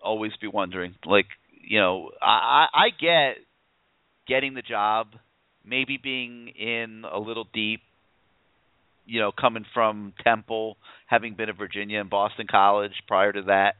always 0.00 0.32
be 0.40 0.46
wondering. 0.46 0.94
Like, 1.04 1.26
you 1.62 1.80
know, 1.80 2.10
I 2.22 2.66
I 2.74 2.78
I 2.84 2.88
get 2.90 3.36
getting 4.26 4.54
the 4.54 4.62
job, 4.62 5.08
maybe 5.64 5.98
being 6.02 6.48
in 6.48 7.04
a 7.10 7.18
little 7.18 7.46
deep, 7.52 7.80
you 9.06 9.20
know, 9.20 9.32
coming 9.32 9.64
from 9.74 10.12
Temple, 10.22 10.76
having 11.06 11.34
been 11.34 11.48
at 11.48 11.56
Virginia 11.56 12.00
and 12.00 12.08
Boston 12.10 12.46
College 12.50 12.92
prior 13.06 13.32
to 13.32 13.42
that. 13.42 13.74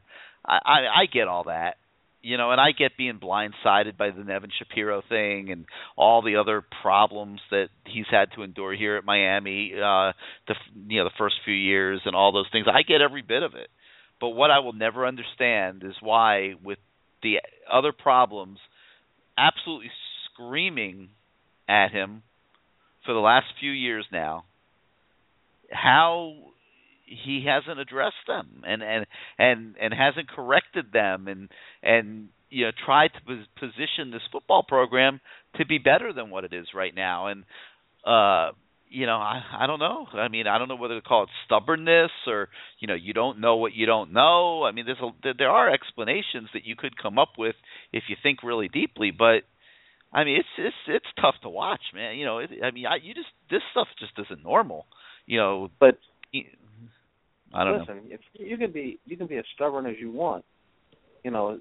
I 0.45 0.59
I, 0.65 0.79
I 1.01 1.05
get 1.11 1.27
all 1.27 1.45
that. 1.45 1.77
You 2.25 2.37
know, 2.37 2.49
and 2.49 2.59
I 2.59 2.71
get 2.71 2.97
being 2.97 3.19
blindsided 3.19 3.97
by 3.97 4.09
the 4.09 4.23
Nevin 4.23 4.49
Shapiro 4.57 5.03
thing 5.07 5.51
and 5.51 5.65
all 5.95 6.23
the 6.23 6.37
other 6.37 6.63
problems 6.81 7.39
that 7.51 7.67
he's 7.85 8.07
had 8.09 8.29
to 8.35 8.41
endure 8.41 8.73
here 8.73 8.97
at 8.97 9.05
Miami, 9.05 9.73
uh 9.75 10.13
the 10.47 10.55
you 10.87 10.99
know 10.99 11.03
the 11.03 11.15
first 11.19 11.35
few 11.45 11.53
years 11.53 12.01
and 12.05 12.15
all 12.15 12.31
those 12.31 12.47
things. 12.51 12.65
I 12.67 12.81
get 12.81 13.01
every 13.01 13.21
bit 13.21 13.43
of 13.43 13.53
it. 13.53 13.69
But 14.19 14.29
what 14.29 14.49
I 14.49 14.59
will 14.59 14.73
never 14.73 15.05
understand 15.05 15.83
is 15.83 15.93
why 16.01 16.55
with 16.63 16.79
the 17.21 17.41
other 17.71 17.91
problems 17.91 18.57
absolutely 19.37 19.91
screaming 20.33 21.09
at 21.69 21.91
him 21.91 22.23
for 23.05 23.13
the 23.13 23.19
last 23.19 23.45
few 23.59 23.71
years 23.71 24.05
now 24.11 24.45
how 25.71 26.33
he 27.05 27.45
hasn't 27.47 27.79
addressed 27.79 28.25
them 28.27 28.63
and 28.65 28.81
and 28.83 29.05
and 29.37 29.75
and 29.79 29.93
hasn't 29.93 30.27
corrected 30.29 30.91
them 30.91 31.27
and 31.27 31.49
and 31.83 32.29
you 32.49 32.65
know 32.65 32.71
tried 32.85 33.09
to 33.13 33.45
position 33.59 34.11
this 34.11 34.21
football 34.31 34.63
program 34.63 35.19
to 35.57 35.65
be 35.65 35.77
better 35.77 36.13
than 36.13 36.29
what 36.29 36.43
it 36.43 36.53
is 36.53 36.67
right 36.73 36.93
now. 36.95 37.27
And 37.27 37.43
uh 38.05 38.51
you 38.89 39.05
know 39.05 39.17
i 39.17 39.41
i 39.59 39.67
don't 39.67 39.79
know. 39.79 40.07
I 40.13 40.27
mean 40.27 40.47
i 40.47 40.57
don't 40.57 40.67
know 40.67 40.75
whether 40.75 40.95
to 40.95 41.01
call 41.07 41.23
it 41.23 41.29
stubbornness 41.45 42.11
or 42.27 42.49
you 42.79 42.87
know 42.87 42.95
you 42.95 43.13
don't 43.13 43.39
know 43.39 43.57
what 43.57 43.73
you 43.73 43.85
don't 43.85 44.13
know. 44.13 44.63
I 44.63 44.71
mean 44.71 44.85
there's 44.85 44.99
a 45.01 45.09
there- 45.23 45.33
there 45.37 45.49
are 45.49 45.71
explanations 45.71 46.49
that 46.53 46.65
you 46.65 46.75
could 46.75 46.97
come 47.01 47.19
up 47.19 47.33
with 47.37 47.55
if 47.93 48.03
you 48.07 48.15
think 48.21 48.43
really 48.43 48.67
deeply 48.67 49.11
but 49.11 49.41
i 50.13 50.23
mean 50.23 50.37
it's 50.39 50.49
it's 50.57 50.75
it's 50.87 51.05
tough 51.21 51.35
to 51.43 51.49
watch 51.49 51.81
man. 51.93 52.17
You 52.17 52.25
know 52.25 52.39
it, 52.39 52.49
i 52.63 52.71
mean 52.71 52.85
I, 52.85 52.97
you 53.01 53.13
just 53.13 53.27
this 53.49 53.61
stuff 53.71 53.87
just 53.99 54.13
isn't 54.19 54.43
normal 54.43 54.85
you 55.25 55.39
know. 55.39 55.69
But 55.79 55.97
i 57.53 57.63
don't 57.63 57.73
know 57.73 57.79
Listen, 57.79 58.11
if 58.11 58.19
you 58.33 58.57
can 58.57 58.71
be 58.71 58.99
you 59.05 59.17
can 59.17 59.27
be 59.27 59.37
as 59.37 59.45
stubborn 59.55 59.85
as 59.85 59.95
you 59.99 60.11
want. 60.11 60.43
You 61.23 61.31
know, 61.31 61.59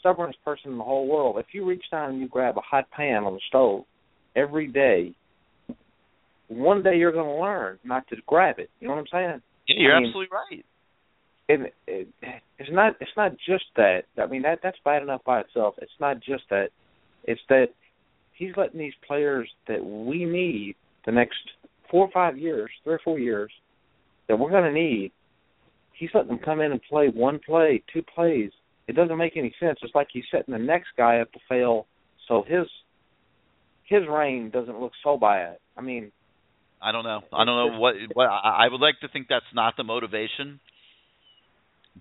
stubbornest 0.00 0.38
person 0.44 0.72
in 0.72 0.78
the 0.78 0.84
whole 0.84 1.06
world. 1.06 1.36
If 1.38 1.46
you 1.52 1.64
reach 1.64 1.84
down 1.92 2.10
and 2.10 2.20
you 2.20 2.28
grab 2.28 2.56
a 2.58 2.60
hot 2.60 2.90
pan 2.90 3.22
on 3.22 3.34
the 3.34 3.40
stove 3.48 3.84
every 4.34 4.66
day, 4.66 5.14
one 6.48 6.82
day 6.82 6.96
you're 6.96 7.12
going 7.12 7.26
to 7.26 7.40
learn 7.40 7.78
not 7.84 8.06
to 8.08 8.16
grab 8.26 8.58
it. 8.58 8.68
You 8.80 8.88
know 8.88 8.94
what 8.94 9.00
I'm 9.00 9.06
saying? 9.12 9.42
yeah 9.68 9.76
you're 9.78 9.96
I 9.96 10.00
mean, 10.00 10.08
absolutely 10.08 10.36
right 10.36 10.64
and 11.48 11.66
it, 11.86 12.08
it's 12.58 12.70
not 12.70 12.94
it's 13.00 13.10
not 13.16 13.32
just 13.46 13.64
that. 13.76 14.02
I 14.18 14.26
mean 14.26 14.42
that 14.42 14.60
that's 14.62 14.78
bad 14.84 15.02
enough 15.02 15.22
by 15.24 15.40
itself. 15.40 15.74
It's 15.78 15.90
not 16.00 16.16
just 16.16 16.44
that. 16.50 16.68
It's 17.24 17.40
that 17.48 17.68
he's 18.34 18.52
letting 18.56 18.78
these 18.78 18.94
players 19.06 19.48
that 19.68 19.84
we 19.84 20.24
need 20.24 20.76
the 21.04 21.12
next 21.12 21.38
four 21.90 22.06
or 22.06 22.10
five 22.12 22.36
years, 22.36 22.70
three 22.84 22.94
or 22.94 23.00
four 23.04 23.18
years, 23.18 23.50
that 24.28 24.38
we're 24.38 24.50
going 24.50 24.64
to 24.64 24.72
need. 24.72 25.12
He's 25.92 26.10
letting 26.14 26.28
them 26.28 26.38
come 26.44 26.60
in 26.60 26.72
and 26.72 26.80
play 26.88 27.08
one 27.08 27.40
play, 27.44 27.82
two 27.92 28.02
plays. 28.02 28.50
It 28.86 28.94
doesn't 28.94 29.16
make 29.16 29.36
any 29.36 29.54
sense. 29.58 29.78
It's 29.82 29.94
like 29.94 30.08
he's 30.12 30.24
setting 30.30 30.52
the 30.52 30.58
next 30.58 30.88
guy 30.96 31.18
up 31.18 31.32
to 31.32 31.38
fail, 31.48 31.86
so 32.28 32.44
his 32.46 32.66
his 33.84 34.02
reign 34.08 34.50
doesn't 34.50 34.78
look 34.78 34.92
so 35.02 35.16
bad. 35.16 35.58
I 35.76 35.80
mean, 35.80 36.12
I 36.80 36.92
don't 36.92 37.04
know. 37.04 37.20
I 37.32 37.44
don't 37.44 37.72
know 37.72 37.78
what 37.78 37.94
what 38.14 38.26
I 38.26 38.68
would 38.70 38.80
like 38.80 39.00
to 39.00 39.08
think 39.08 39.26
that's 39.28 39.44
not 39.54 39.76
the 39.76 39.84
motivation. 39.84 40.60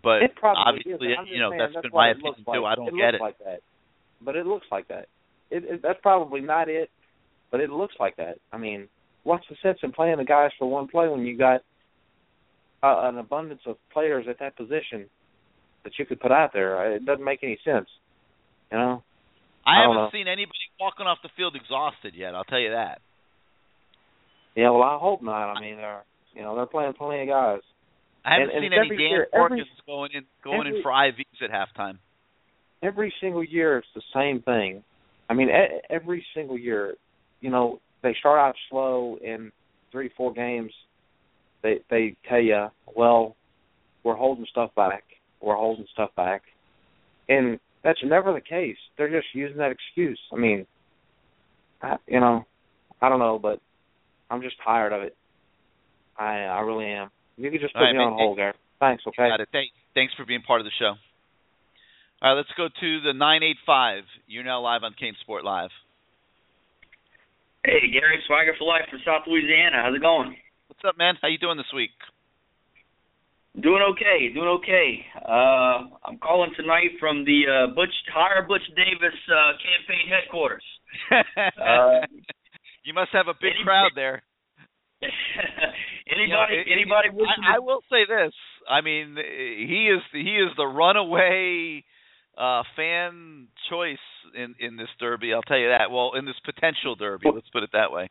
But 0.04 0.24
it 0.24 0.32
obviously. 0.44 1.16
You 1.28 1.40
know, 1.40 1.50
saying, 1.52 1.60
that's 1.60 1.74
that's 1.74 1.84
been 1.84 1.92
my 1.94 2.12
opinion 2.12 2.46
too. 2.46 2.66
I 2.66 2.76
don't 2.76 2.90
it 2.90 2.98
get 2.98 3.16
it. 3.16 3.22
like 3.22 3.38
that, 3.40 3.62
but 4.22 4.36
it 4.36 4.46
looks 4.46 4.68
like 4.72 4.88
that. 4.90 5.08
It, 5.50 5.64
it 5.64 5.82
that's 5.82 6.00
probably 6.02 6.42
not 6.42 6.70
it, 6.70 6.90
but 7.50 7.62
it 7.62 7.70
looks 7.70 7.96
like 8.00 8.18
that. 8.18 8.38
I 8.52 8.58
mean, 8.58 8.90
what's 9.24 9.46
the 9.50 9.56
sense 9.64 9.80
in 9.84 9.92
playing 9.92 10.18
the 10.18 10.26
guys 10.26 10.52
for 10.60 10.70
one 10.70 10.88
play 10.88 11.08
when 11.08 11.22
you 11.22 11.38
got 11.38 11.62
uh, 12.86 13.10
an 13.10 13.18
abundance 13.18 13.62
of 13.66 13.78
players 13.92 14.26
at 14.30 14.40
that 14.40 14.56
position 14.56 15.10
that 15.84 15.94
you 15.98 16.06
could 16.06 16.20
put 16.20 16.32
out 16.32 16.52
there? 16.54 16.96
It 16.96 17.06
doesn't 17.06 17.24
make 17.24 17.40
any 17.44 17.58
sense. 17.66 17.88
You 18.72 18.78
know. 18.78 19.04
I, 19.66 19.80
I 19.80 19.82
haven't 19.82 19.96
know. 19.98 20.10
seen 20.12 20.28
anybody 20.28 20.60
walking 20.80 21.08
off 21.08 21.18
the 21.24 21.30
field 21.36 21.56
exhausted 21.56 22.14
yet. 22.16 22.36
I'll 22.36 22.44
tell 22.44 22.60
you 22.60 22.72
that. 22.72 23.00
Yeah, 24.56 24.70
well, 24.70 24.84
I 24.84 24.98
hope 25.00 25.22
not. 25.22 25.54
I 25.54 25.60
mean, 25.60 25.78
they're 25.78 26.04
you 26.34 26.42
know 26.42 26.56
they're 26.56 26.66
playing 26.66 26.94
plenty 26.94 27.24
of 27.24 27.28
guys. 27.30 27.62
I 28.24 28.34
haven't 28.34 28.56
And- 28.56 28.58
and 28.58 28.64
seen 28.64 28.74
it's 28.74 28.88
any 28.88 28.98
Dan 28.98 29.10
year- 29.10 29.28
every- 29.34 29.66
going 29.86 30.12
in 30.14 30.26
going 30.44 30.68
every- 30.68 30.78
in 30.78 30.84
for 30.84 30.92
IVs 30.92 31.42
at 31.42 31.52
halftime. 31.52 31.98
every 32.82 33.14
single 33.22 33.44
year 33.44 33.78
it's 33.80 33.88
the 33.94 34.02
same 34.14 34.42
thing. 34.42 34.84
I 35.30 35.34
mean, 35.34 35.50
every 35.90 36.26
single 36.36 36.58
year, 36.58 36.96
you 37.42 37.50
know, 37.50 37.80
they 38.02 38.14
start 38.16 38.40
out 38.40 38.56
slow 38.70 39.18
in 39.18 39.52
three, 39.92 40.10
four 40.10 40.32
games. 40.34 40.72
They 41.66 41.80
they 41.90 42.16
tell 42.30 42.40
you, 42.40 42.68
well, 42.96 43.36
we're 44.04 44.16
holding 44.16 44.46
stuff 44.52 44.70
back. 44.76 45.04
We're 45.42 45.56
holding 45.56 45.88
stuff 45.92 46.12
back, 46.16 46.44
and 47.28 47.60
that's 47.84 47.98
never 48.06 48.34
the 48.34 48.40
case. 48.42 48.78
They're 48.98 49.10
just 49.10 49.34
using 49.34 49.58
that 49.58 49.72
excuse. 49.72 50.20
I 50.32 50.36
mean, 50.36 50.68
I, 51.82 51.96
you 52.08 52.20
know, 52.20 52.46
I 53.02 53.10
don't 53.10 53.18
know, 53.18 53.40
but 53.42 53.60
I'm 54.30 54.44
just 54.44 54.58
tired 54.64 54.94
of 54.94 55.02
it. 55.02 55.18
I 56.20 56.44
I 56.44 56.60
really 56.60 56.86
am. 56.86 57.10
You 57.36 57.50
could 57.50 57.62
just 57.62 57.74
put 57.74 57.80
All 57.80 57.86
right, 57.86 57.94
me 57.94 57.98
man. 57.98 58.08
on 58.10 58.14
hold, 58.14 58.38
Gary. 58.38 58.54
Thanks. 58.80 59.04
Okay. 59.08 59.28
Got 59.28 59.40
it. 59.40 59.50
Thank, 59.52 59.72
thanks 59.96 60.14
for 60.14 60.24
being 60.24 60.44
part 60.44 60.62
of 60.62 60.66
the 60.66 60.72
show. 60.78 60.94
All 62.22 62.30
right, 62.30 62.34
let's 62.38 62.54
go 62.56 62.68
to 62.68 63.02
the 63.02 63.14
nine 63.14 63.42
eight 63.42 63.58
five. 63.66 64.04
You're 64.28 64.44
now 64.44 64.62
live 64.62 64.84
on 64.84 64.94
CaneSport 64.94 65.44
Live. 65.44 65.72
Hey, 67.66 67.90
Gary 67.92 68.22
Swagger 68.28 68.54
for 68.60 68.66
Life 68.66 68.86
from 68.92 69.00
South 69.04 69.24
Louisiana. 69.26 69.82
How's 69.82 69.96
it 69.96 70.02
going? 70.02 70.38
What's 70.78 70.94
up, 70.94 70.98
man? 70.98 71.16
How 71.22 71.28
you 71.30 71.38
doing 71.38 71.58
this 71.58 71.72
week? 71.74 71.92
Doing 73.62 73.82
okay, 73.94 74.34
doing 74.34 74.50
okay. 74.60 75.06
Uh, 75.24 75.88
I'm 76.04 76.18
calling 76.22 76.52
tonight 76.58 76.92
from 77.00 77.24
the 77.24 77.42
uh, 77.48 77.74
Butch 77.74 77.94
Hire 78.14 78.44
Butch 78.46 78.62
Davis 78.76 79.16
uh, 79.32 79.54
campaign 79.64 80.12
headquarters. 80.12 80.64
Uh, 81.12 82.06
you 82.84 82.94
must 82.94 83.12
have 83.14 83.28
a 83.28 83.34
big 83.40 83.54
any- 83.56 83.64
crowd 83.64 83.92
there. 83.96 84.22
anybody, 85.02 86.22
You 86.22 86.28
know, 86.28 86.46
anybody 86.74 87.08
it- 87.10 87.46
I, 87.48 87.56
I 87.56 87.60
will 87.60 87.80
say 87.90 88.04
this. 88.08 88.34
I 88.70 88.82
mean, 88.82 89.16
he 89.16 89.88
is 89.94 90.02
he 90.12 90.36
is 90.36 90.50
the 90.58 90.66
runaway 90.68 91.84
uh, 92.38 92.64
fan 92.76 93.48
choice 93.70 94.04
in 94.36 94.56
in 94.60 94.76
this 94.76 94.90
derby. 95.00 95.34
I'll 95.34 95.44
tell 95.44 95.58
you 95.58 95.70
that. 95.70 95.90
Well, 95.92 96.12
in 96.20 96.26
this 96.26 96.36
potential 96.44 96.96
derby, 96.96 97.30
let's 97.34 97.48
put 97.54 97.64
it 97.64 97.70
that 97.72 97.92
way. 97.94 98.10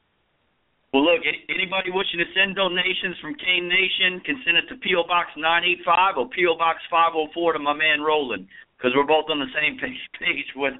Well, 0.94 1.02
look, 1.02 1.26
anybody 1.50 1.90
wishing 1.90 2.22
to 2.22 2.30
send 2.38 2.54
donations 2.54 3.18
from 3.18 3.34
Cane 3.34 3.66
Nation 3.66 4.22
can 4.22 4.38
send 4.46 4.56
it 4.56 4.70
to 4.70 4.78
P.O. 4.78 5.02
Box 5.10 5.34
985 5.34 6.22
or 6.22 6.28
P.O. 6.30 6.54
Box 6.54 6.78
504 6.88 7.34
to 7.54 7.58
my 7.58 7.74
man 7.74 7.98
Roland, 7.98 8.46
because 8.78 8.94
we're 8.94 9.02
both 9.02 9.26
on 9.26 9.42
the 9.42 9.50
same 9.50 9.74
page, 9.82 9.98
page 10.22 10.46
with 10.54 10.78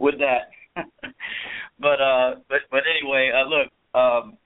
with 0.00 0.14
that. 0.24 0.56
but 1.84 2.00
uh, 2.00 2.40
but 2.48 2.64
but 2.72 2.80
anyway, 2.88 3.28
uh, 3.28 3.44
look, 3.44 3.68
um, 3.92 4.40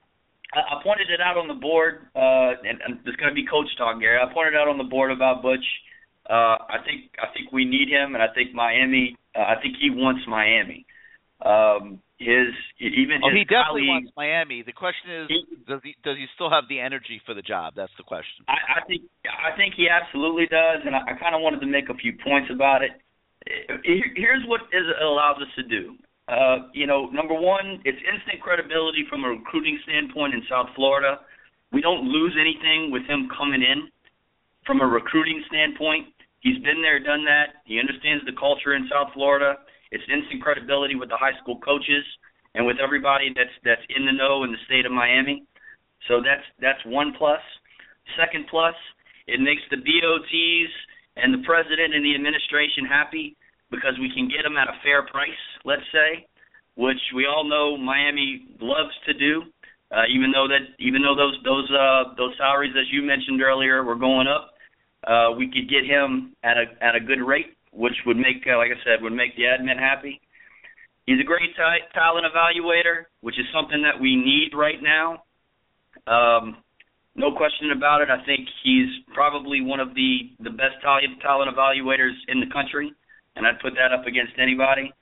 I, 0.50 0.74
I 0.74 0.82
pointed 0.82 1.06
it 1.14 1.22
out 1.22 1.38
on 1.38 1.46
the 1.46 1.54
board, 1.54 2.10
uh, 2.18 2.58
and, 2.66 2.82
and 2.82 2.98
it's 3.06 3.14
going 3.14 3.30
to 3.30 3.38
be 3.38 3.46
coach 3.46 3.70
talk, 3.78 4.00
Gary. 4.02 4.18
I 4.18 4.26
pointed 4.34 4.58
out 4.58 4.66
on 4.66 4.76
the 4.76 4.90
board 4.90 5.12
about 5.12 5.38
Butch. 5.40 5.62
Uh, 6.28 6.58
I 6.66 6.82
think 6.82 7.14
I 7.22 7.30
think 7.30 7.52
we 7.52 7.64
need 7.64 7.86
him, 7.94 8.18
and 8.18 8.22
I 8.26 8.34
think 8.34 8.52
Miami. 8.58 9.14
Uh, 9.38 9.54
I 9.54 9.62
think 9.62 9.76
he 9.78 9.86
wants 9.86 10.26
Miami. 10.26 10.82
Um, 11.44 12.00
his 12.18 12.48
even 12.80 13.20
Oh, 13.20 13.28
his 13.28 13.40
he 13.40 13.44
definitely 13.44 13.92
wants 13.92 14.10
Miami. 14.16 14.64
The 14.64 14.72
question 14.72 15.12
is, 15.12 15.28
does 15.68 15.80
he 15.84 15.92
does 16.00 16.16
he 16.16 16.24
still 16.34 16.48
have 16.48 16.64
the 16.68 16.80
energy 16.80 17.20
for 17.26 17.34
the 17.34 17.44
job? 17.44 17.74
That's 17.76 17.92
the 18.00 18.08
question. 18.08 18.48
I, 18.48 18.80
I 18.80 18.86
think 18.88 19.04
I 19.28 19.52
think 19.56 19.74
he 19.76 19.88
absolutely 19.92 20.48
does, 20.48 20.80
and 20.88 20.96
I, 20.96 21.12
I 21.12 21.14
kind 21.20 21.36
of 21.36 21.44
wanted 21.44 21.60
to 21.60 21.68
make 21.68 21.92
a 21.92 21.94
few 21.94 22.16
points 22.24 22.48
about 22.48 22.80
it. 22.80 22.96
Here's 23.84 24.42
what 24.48 24.62
is, 24.72 24.82
it 24.82 25.04
allows 25.04 25.36
us 25.38 25.52
to 25.54 25.62
do. 25.62 25.94
Uh, 26.26 26.66
you 26.74 26.86
know, 26.86 27.06
number 27.14 27.34
one, 27.34 27.78
it's 27.84 28.00
instant 28.02 28.42
credibility 28.42 29.04
from 29.08 29.22
a 29.22 29.28
recruiting 29.28 29.78
standpoint 29.86 30.34
in 30.34 30.42
South 30.50 30.66
Florida. 30.74 31.20
We 31.70 31.80
don't 31.80 32.02
lose 32.02 32.34
anything 32.34 32.90
with 32.90 33.06
him 33.06 33.28
coming 33.30 33.62
in 33.62 33.86
from 34.66 34.80
a 34.80 34.86
recruiting 34.86 35.44
standpoint. 35.46 36.10
He's 36.40 36.58
been 36.64 36.82
there, 36.82 36.98
done 36.98 37.24
that. 37.26 37.62
He 37.64 37.78
understands 37.78 38.24
the 38.26 38.34
culture 38.34 38.74
in 38.74 38.88
South 38.90 39.14
Florida. 39.14 39.62
It's 39.96 40.04
instant 40.12 40.44
credibility 40.44 40.94
with 40.94 41.08
the 41.08 41.16
high 41.16 41.32
school 41.40 41.56
coaches 41.64 42.04
and 42.52 42.66
with 42.68 42.76
everybody 42.76 43.32
that's 43.32 43.56
that's 43.64 43.80
in 43.88 44.04
the 44.04 44.12
know 44.12 44.44
in 44.44 44.52
the 44.52 44.60
state 44.68 44.84
of 44.84 44.92
Miami. 44.92 45.44
So 46.08 46.20
that's 46.20 46.44
that's 46.60 46.84
one 46.84 47.16
plus. 47.16 47.40
Second 48.12 48.44
plus, 48.52 48.76
it 49.26 49.40
makes 49.40 49.64
the 49.72 49.80
BOTs 49.80 50.72
and 51.16 51.32
the 51.32 51.40
president 51.48 51.96
and 51.96 52.04
the 52.04 52.14
administration 52.14 52.84
happy 52.84 53.36
because 53.70 53.96
we 53.98 54.12
can 54.12 54.28
get 54.28 54.44
them 54.44 54.60
at 54.60 54.68
a 54.68 54.76
fair 54.84 55.08
price, 55.08 55.42
let's 55.64 55.88
say, 55.88 56.28
which 56.76 57.00
we 57.16 57.24
all 57.24 57.48
know 57.48 57.76
Miami 57.80 58.44
loves 58.60 58.92
to 59.06 59.14
do. 59.16 59.48
Uh, 59.90 60.04
even 60.12 60.30
though 60.30 60.46
that 60.46 60.76
even 60.78 61.00
though 61.00 61.16
those 61.16 61.40
those 61.44 61.70
uh 61.72 62.12
those 62.20 62.36
salaries 62.36 62.76
as 62.76 62.84
you 62.92 63.00
mentioned 63.00 63.40
earlier 63.40 63.82
were 63.82 63.96
going 63.96 64.28
up, 64.28 64.52
uh 65.08 65.32
we 65.32 65.48
could 65.48 65.70
get 65.70 65.88
him 65.88 66.36
at 66.44 66.58
a 66.60 66.66
at 66.84 66.94
a 66.94 67.00
good 67.00 67.24
rate, 67.24 67.55
which 67.76 67.94
would 68.06 68.16
make 68.16 68.40
uh, 68.48 68.56
like 68.56 68.72
I 68.72 68.80
said 68.82 69.02
would 69.02 69.12
make 69.12 69.36
the 69.36 69.44
admin 69.44 69.78
happy. 69.78 70.20
He's 71.04 71.20
a 71.20 71.24
great 71.24 71.54
ta- 71.54 71.86
talent 71.94 72.26
evaluator, 72.26 73.06
which 73.20 73.38
is 73.38 73.46
something 73.54 73.82
that 73.82 74.00
we 74.00 74.16
need 74.16 74.56
right 74.56 74.82
now. 74.82 75.22
Um, 76.08 76.56
no 77.14 77.30
question 77.36 77.70
about 77.76 78.00
it. 78.02 78.08
I 78.10 78.24
think 78.24 78.48
he's 78.64 78.88
probably 79.14 79.60
one 79.60 79.80
of 79.80 79.94
the 79.94 80.32
the 80.40 80.50
best 80.50 80.80
talent 80.82 81.20
evaluators 81.22 82.16
in 82.28 82.40
the 82.40 82.50
country, 82.52 82.92
and 83.36 83.46
I'd 83.46 83.60
put 83.60 83.74
that 83.76 83.92
up 83.92 84.06
against 84.06 84.32
anybody. 84.40 84.92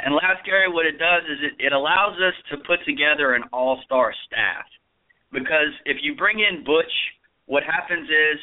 And 0.00 0.14
last, 0.14 0.44
Gary, 0.44 0.68
what 0.68 0.86
it 0.86 0.98
does 0.98 1.22
is 1.24 1.38
it, 1.40 1.66
it 1.66 1.72
allows 1.72 2.18
us 2.18 2.34
to 2.50 2.58
put 2.66 2.84
together 2.84 3.34
an 3.34 3.44
all-star 3.52 4.12
staff. 4.26 4.66
Because 5.30 5.70
if 5.86 5.98
you 6.02 6.16
bring 6.16 6.40
in 6.40 6.64
Butch, 6.64 6.90
what 7.46 7.62
happens 7.62 8.08
is 8.08 8.38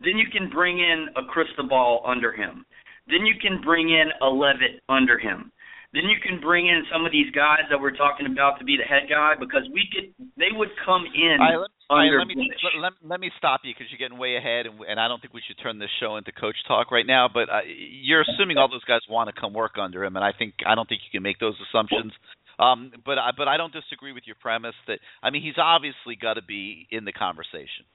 then 0.00 0.18
you 0.18 0.26
can 0.30 0.50
bring 0.50 0.78
in 0.78 1.06
a 1.16 1.24
Cristobal 1.24 2.02
under 2.04 2.32
him. 2.32 2.66
Then 3.06 3.26
you 3.26 3.34
can 3.40 3.60
bring 3.62 3.90
in 3.90 4.10
a 4.20 4.28
Leavitt 4.28 4.82
under 4.88 5.18
him. 5.18 5.52
Then 5.94 6.10
you 6.12 6.18
can 6.20 6.40
bring 6.40 6.66
in 6.66 6.84
some 6.92 7.06
of 7.06 7.12
these 7.12 7.30
guys 7.32 7.64
that 7.70 7.80
we're 7.80 7.96
talking 7.96 8.26
about 8.26 8.58
to 8.58 8.64
be 8.64 8.76
the 8.76 8.84
head 8.84 9.08
guy 9.08 9.32
because 9.38 9.64
we 9.72 9.88
could 9.88 10.12
they 10.36 10.52
would 10.52 10.68
come 10.84 11.06
in 11.08 11.40
right, 11.40 11.56
let, 11.56 11.70
right, 11.88 12.04
under 12.04 12.18
let 12.18 12.28
me 12.28 12.36
let, 12.36 12.74
let, 12.82 12.92
let 13.00 13.20
me 13.20 13.30
stop 13.38 13.62
you 13.64 13.72
because 13.72 13.88
you're 13.88 14.02
getting 14.02 14.18
way 14.18 14.36
ahead, 14.36 14.66
and, 14.66 14.76
and 14.82 15.00
I 15.00 15.08
don't 15.08 15.22
think 15.22 15.32
we 15.32 15.40
should 15.46 15.56
turn 15.62 15.78
this 15.78 15.88
show 15.96 16.16
into 16.16 16.32
coach 16.32 16.56
talk 16.68 16.90
right 16.90 17.06
now. 17.06 17.30
But 17.32 17.48
uh, 17.48 17.64
you're 17.64 18.20
assuming 18.28 18.58
all 18.58 18.68
those 18.68 18.84
guys 18.84 19.00
want 19.08 19.32
to 19.32 19.40
come 19.40 19.54
work 19.54 19.78
under 19.80 20.04
him, 20.04 20.16
and 20.16 20.24
I 20.24 20.32
think 20.36 20.60
I 20.66 20.74
don't 20.74 20.88
think 20.88 21.00
you 21.06 21.12
can 21.16 21.22
make 21.22 21.38
those 21.38 21.56
assumptions. 21.70 22.12
Um, 22.58 22.92
but 23.04 23.18
I, 23.18 23.30
but 23.36 23.48
I 23.48 23.56
don't 23.56 23.72
disagree 23.72 24.12
with 24.12 24.24
your 24.26 24.36
premise 24.36 24.76
that 24.88 24.98
I 25.22 25.30
mean 25.30 25.42
he's 25.42 25.56
obviously 25.56 26.16
got 26.20 26.34
to 26.34 26.42
be 26.42 26.88
in 26.90 27.04
the 27.04 27.12
conversation. 27.12 27.88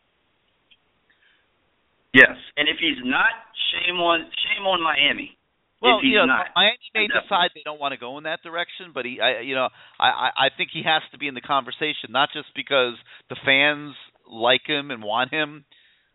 Yes, 2.13 2.35
and 2.57 2.67
if 2.67 2.77
he's 2.79 2.99
not, 3.03 3.31
shame 3.71 3.95
on 3.97 4.27
shame 4.43 4.67
on 4.67 4.83
Miami. 4.83 5.37
Well, 5.81 5.97
if 5.97 6.03
he's 6.03 6.11
you 6.11 6.17
know, 6.17 6.25
not. 6.25 6.47
Miami 6.55 6.77
may 6.93 7.07
Definitely. 7.07 7.25
decide 7.25 7.49
they 7.55 7.65
don't 7.65 7.79
want 7.79 7.93
to 7.93 7.97
go 7.97 8.17
in 8.19 8.25
that 8.25 8.43
direction, 8.43 8.91
but 8.93 9.05
he, 9.05 9.19
I, 9.19 9.41
you 9.41 9.55
know, 9.55 9.69
I, 9.97 10.29
I, 10.29 10.29
I 10.37 10.47
think 10.55 10.69
he 10.71 10.83
has 10.85 11.01
to 11.11 11.17
be 11.17 11.27
in 11.27 11.33
the 11.33 11.41
conversation, 11.41 12.13
not 12.13 12.29
just 12.33 12.53
because 12.55 12.93
the 13.29 13.37
fans 13.43 13.95
like 14.29 14.61
him 14.67 14.91
and 14.91 15.01
want 15.01 15.33
him, 15.33 15.65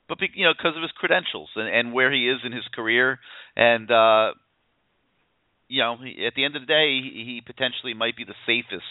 but 0.09 0.21
be, 0.21 0.31
you 0.35 0.47
know, 0.47 0.53
because 0.57 0.77
of 0.77 0.83
his 0.83 0.93
credentials 0.95 1.51
and, 1.57 1.67
and 1.67 1.93
where 1.93 2.13
he 2.13 2.29
is 2.31 2.39
in 2.47 2.53
his 2.53 2.63
career, 2.75 3.19
and 3.57 3.91
uh, 3.91 4.39
you 5.67 5.83
know, 5.83 5.99
at 5.99 6.35
the 6.37 6.45
end 6.45 6.55
of 6.55 6.63
the 6.63 6.71
day, 6.71 7.01
he, 7.03 7.25
he 7.27 7.43
potentially 7.45 7.95
might 7.95 8.17
be 8.17 8.23
the 8.23 8.39
safest 8.47 8.87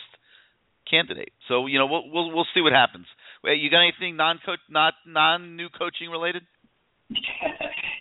candidate. 0.89 1.31
So, 1.47 1.67
you 1.67 1.79
know, 1.79 1.87
we'll 1.87 2.09
we'll 2.11 2.35
we'll 2.35 2.51
see 2.53 2.61
what 2.61 2.73
happens. 2.73 3.05
Wait, 3.43 3.59
You 3.59 3.69
got 3.69 3.81
anything 3.81 4.17
non 4.17 4.39
coach, 4.45 4.59
not 4.69 4.93
non 5.07 5.55
new 5.55 5.69
coaching 5.69 6.09
related? 6.09 6.43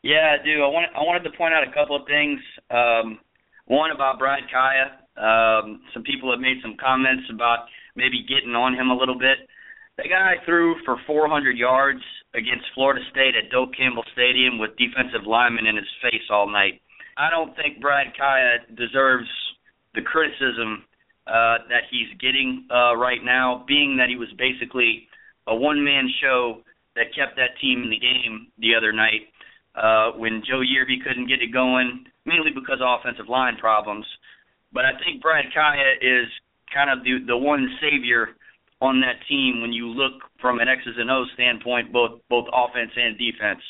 Yeah, 0.04 0.36
I 0.36 0.44
do. 0.44 0.60
I 0.60 0.68
wanted 0.68 0.92
I 0.92 1.00
wanted 1.00 1.24
to 1.24 1.32
point 1.32 1.54
out 1.56 1.64
a 1.64 1.72
couple 1.72 1.96
of 1.96 2.04
things. 2.04 2.36
Um, 2.68 3.24
one 3.64 3.90
about 3.90 4.18
Brad 4.18 4.44
Kaaya. 4.52 5.00
Um, 5.16 5.80
some 5.94 6.02
people 6.02 6.30
have 6.30 6.44
made 6.44 6.60
some 6.60 6.76
comments 6.76 7.24
about 7.32 7.72
maybe 7.96 8.20
getting 8.28 8.52
on 8.52 8.74
him 8.76 8.92
a 8.92 8.94
little 8.94 9.16
bit. 9.16 9.48
The 9.96 10.04
guy 10.04 10.36
threw 10.44 10.76
for 10.84 11.00
400 11.06 11.56
yards 11.56 12.04
against 12.34 12.68
Florida 12.74 13.00
State 13.10 13.32
at 13.32 13.50
Doak 13.50 13.72
Campbell 13.72 14.04
Stadium 14.12 14.58
with 14.58 14.76
defensive 14.76 15.24
linemen 15.24 15.64
in 15.64 15.76
his 15.76 15.88
face 16.02 16.28
all 16.28 16.52
night. 16.52 16.82
I 17.16 17.30
don't 17.30 17.56
think 17.56 17.80
Brad 17.80 18.12
Kaaya 18.12 18.60
deserves 18.76 19.30
the 19.94 20.02
criticism 20.02 20.84
uh, 21.26 21.64
that 21.72 21.88
he's 21.90 22.12
getting 22.20 22.66
uh, 22.68 22.92
right 22.96 23.24
now, 23.24 23.64
being 23.66 23.96
that 23.96 24.10
he 24.10 24.16
was 24.16 24.28
basically 24.36 25.08
a 25.46 25.56
one-man 25.56 26.12
show 26.20 26.60
that 26.96 27.14
kept 27.14 27.36
that 27.36 27.58
team 27.60 27.82
in 27.82 27.90
the 27.90 27.98
game 27.98 28.48
the 28.58 28.74
other 28.74 28.92
night 28.92 29.28
uh, 29.74 30.12
when 30.16 30.42
Joe 30.46 30.62
Yearby 30.62 31.02
couldn't 31.02 31.28
get 31.28 31.42
it 31.42 31.52
going, 31.52 32.06
mainly 32.24 32.50
because 32.54 32.78
of 32.80 33.00
offensive 33.00 33.28
line 33.28 33.56
problems. 33.56 34.06
But 34.72 34.84
I 34.84 34.92
think 35.02 35.22
Brad 35.22 35.46
Kaaya 35.54 35.98
is 36.00 36.28
kind 36.72 36.90
of 36.90 37.04
the 37.04 37.18
the 37.26 37.36
one 37.36 37.68
savior 37.80 38.34
on 38.80 39.00
that 39.00 39.22
team 39.28 39.62
when 39.62 39.72
you 39.72 39.86
look 39.86 40.22
from 40.40 40.58
an 40.58 40.68
X's 40.68 40.94
and 40.98 41.10
O's 41.10 41.30
standpoint, 41.34 41.92
both 41.92 42.20
both 42.28 42.46
offense 42.52 42.90
and 42.96 43.18
defense. 43.18 43.62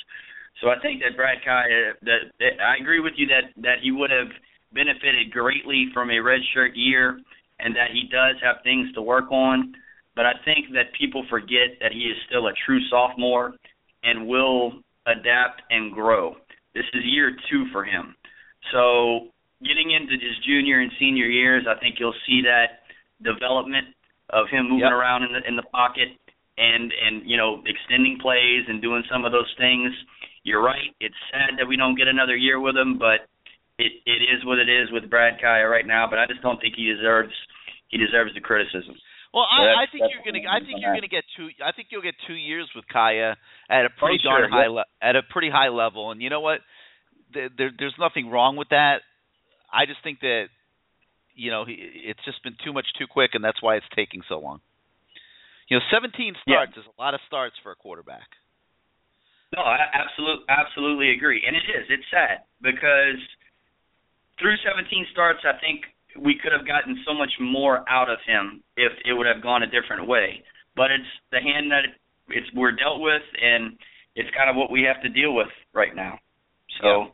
So 0.61 0.69
I 0.71 0.79
think 0.81 1.03
that 1.03 1.17
Brad 1.17 1.39
Kaaya, 1.45 1.93
that, 2.03 2.33
that 2.39 2.63
I 2.63 2.81
agree 2.81 3.01
with 3.01 3.15
you 3.17 3.27
that 3.29 3.53
that 3.63 3.79
he 3.83 3.91
would 3.91 4.11
have 4.11 4.29
benefited 4.73 5.31
greatly 5.31 5.89
from 5.93 6.11
a 6.11 6.15
redshirt 6.15 6.73
year, 6.75 7.21
and 7.61 7.75
that 7.77 7.93
he 7.93 8.09
does 8.11 8.37
have 8.43 8.57
things 8.65 8.93
to 8.95 9.03
work 9.03 9.31
on. 9.31 9.75
But 10.17 10.27
I 10.27 10.33
think 10.45 10.73
that 10.75 10.93
people 10.99 11.25
forget 11.29 11.79
that 11.81 11.93
he 11.93 12.01
is 12.07 12.17
still 12.29 12.47
a 12.47 12.53
true 12.67 12.81
sophomore 12.89 13.55
and 14.03 14.27
will 14.27 14.81
adapt 15.07 15.63
and 15.71 15.93
grow. 15.93 16.37
This 16.75 16.85
is 16.95 17.03
year 17.05 17.35
two 17.51 17.67
for 17.73 17.85
him. 17.85 18.15
So 18.73 19.29
getting 19.63 19.91
into 19.91 20.13
his 20.15 20.37
junior 20.47 20.81
and 20.81 20.91
senior 20.99 21.27
years, 21.27 21.67
I 21.69 21.79
think 21.81 21.97
you'll 21.99 22.15
see 22.27 22.43
that 22.43 22.83
development 23.23 23.89
of 24.31 24.47
him 24.51 24.65
moving 24.71 24.81
Yep. 24.87 24.93
around 24.93 25.23
in 25.25 25.33
the 25.33 25.43
in 25.47 25.57
the 25.57 25.63
pocket 25.71 26.09
and 26.59 26.93
and 26.93 27.29
you 27.29 27.37
know 27.37 27.63
extending 27.67 28.19
plays 28.21 28.65
and 28.69 28.81
doing 28.81 29.03
some 29.11 29.25
of 29.25 29.33
those 29.33 29.53
things. 29.59 29.93
You're 30.45 30.63
right. 30.63 30.95
It's 31.01 31.15
sad 31.31 31.59
that 31.59 31.67
we 31.67 31.77
don't 31.77 31.95
get 31.97 32.09
another 32.09 32.37
year 32.37 32.61
with 32.61 32.77
him, 32.77 32.99
but 32.99 33.29
it 33.79 33.93
it 34.07 34.23
is 34.23 34.45
what 34.45 34.59
it 34.59 34.69
is 34.69 34.91
with 34.93 35.11
Brad 35.11 35.41
Kaaya 35.41 35.69
right 35.71 35.87
now. 35.87 36.07
But 36.09 36.19
I 36.19 36.27
just 36.27 36.43
don't 36.43 36.61
think 36.61 36.75
he 36.77 36.87
deserves 36.87 37.33
he 37.89 37.99
deserves 37.99 38.33
the 38.35 38.41
criticism. 38.41 38.95
Well, 39.35 39.43
I, 39.51 39.83
I 39.83 39.87
think 39.91 40.07
you're 40.15 40.23
gonna. 40.23 40.47
I 40.47 40.63
think 40.63 40.79
you're 40.79 40.95
that. 40.95 41.03
gonna 41.03 41.11
get 41.11 41.25
two. 41.37 41.51
I 41.59 41.73
think 41.75 41.89
you'll 41.91 42.07
get 42.07 42.15
two 42.27 42.39
years 42.39 42.71
with 42.75 42.85
Kaaya 42.87 43.35
at 43.69 43.85
a 43.85 43.91
pretty 43.99 44.23
Oh, 44.23 44.31
sure, 44.31 44.47
darn 44.47 44.51
high 44.55 44.71
yeah. 44.71 44.79
le- 44.87 44.91
at 45.03 45.17
a 45.17 45.23
pretty 45.27 45.51
high 45.51 45.71
level. 45.75 46.13
And 46.13 46.23
you 46.23 46.31
know 46.31 46.39
what? 46.41 46.61
There, 47.35 47.51
there, 47.51 47.71
there's 47.77 47.99
nothing 47.99 48.31
wrong 48.31 48.55
with 48.55 48.69
that. 48.71 49.03
I 49.75 49.87
just 49.91 49.99
think 50.07 50.21
that 50.21 50.47
you 51.35 51.51
know 51.51 51.65
he, 51.67 51.75
it's 52.07 52.23
just 52.25 52.45
been 52.45 52.55
too 52.65 52.73
much 52.73 52.87
too 52.97 53.07
quick, 53.11 53.35
and 53.35 53.43
that's 53.43 53.61
why 53.61 53.75
it's 53.75 53.91
taking 53.97 54.23
so 54.29 54.39
long. 54.39 54.61
You 55.67 55.79
know, 55.79 55.85
17 55.91 56.37
starts 56.47 56.77
is 56.77 56.85
a 56.87 57.03
lot 57.03 57.15
of 57.15 57.21
starts 57.27 57.57
for 57.65 57.73
a 57.73 57.75
quarterback. 57.75 58.29
No, 59.57 59.63
I 59.63 59.83
absolutely 59.95 60.45
absolutely 60.47 61.11
agree, 61.11 61.43
and 61.47 61.57
it 61.57 61.67
is. 61.67 61.87
It's 61.91 62.07
sad 62.11 62.47
because 62.63 63.19
through 64.39 64.55
17 64.63 65.07
starts, 65.11 65.41
I 65.43 65.59
think 65.59 65.87
we 66.21 66.39
could 66.41 66.53
have 66.53 66.67
gotten 66.67 66.97
so 67.07 67.15
much 67.15 67.33
more 67.41 67.85
out 67.89 68.11
of 68.11 68.19
him 68.27 68.63
if 68.77 68.93
it 69.05 69.13
would 69.13 69.27
have 69.27 69.43
gone 69.43 69.63
a 69.63 69.67
different 69.67 70.07
way. 70.07 70.43
But 70.77 70.91
it's 70.91 71.11
the 71.31 71.41
hand 71.41 71.71
that 71.71 71.85
it's 72.29 72.47
we're 72.55 72.73
dealt 72.73 73.01
with, 73.01 73.23
and 73.41 73.79
it's 74.17 74.31
kind 74.37 74.51
of 74.51 74.57
what 74.57 74.71
we 74.71 74.83
have 74.83 75.03
to 75.03 75.09
deal 75.09 75.35
with 75.35 75.51
right 75.73 75.95
now. 75.95 76.19
So 76.83 77.13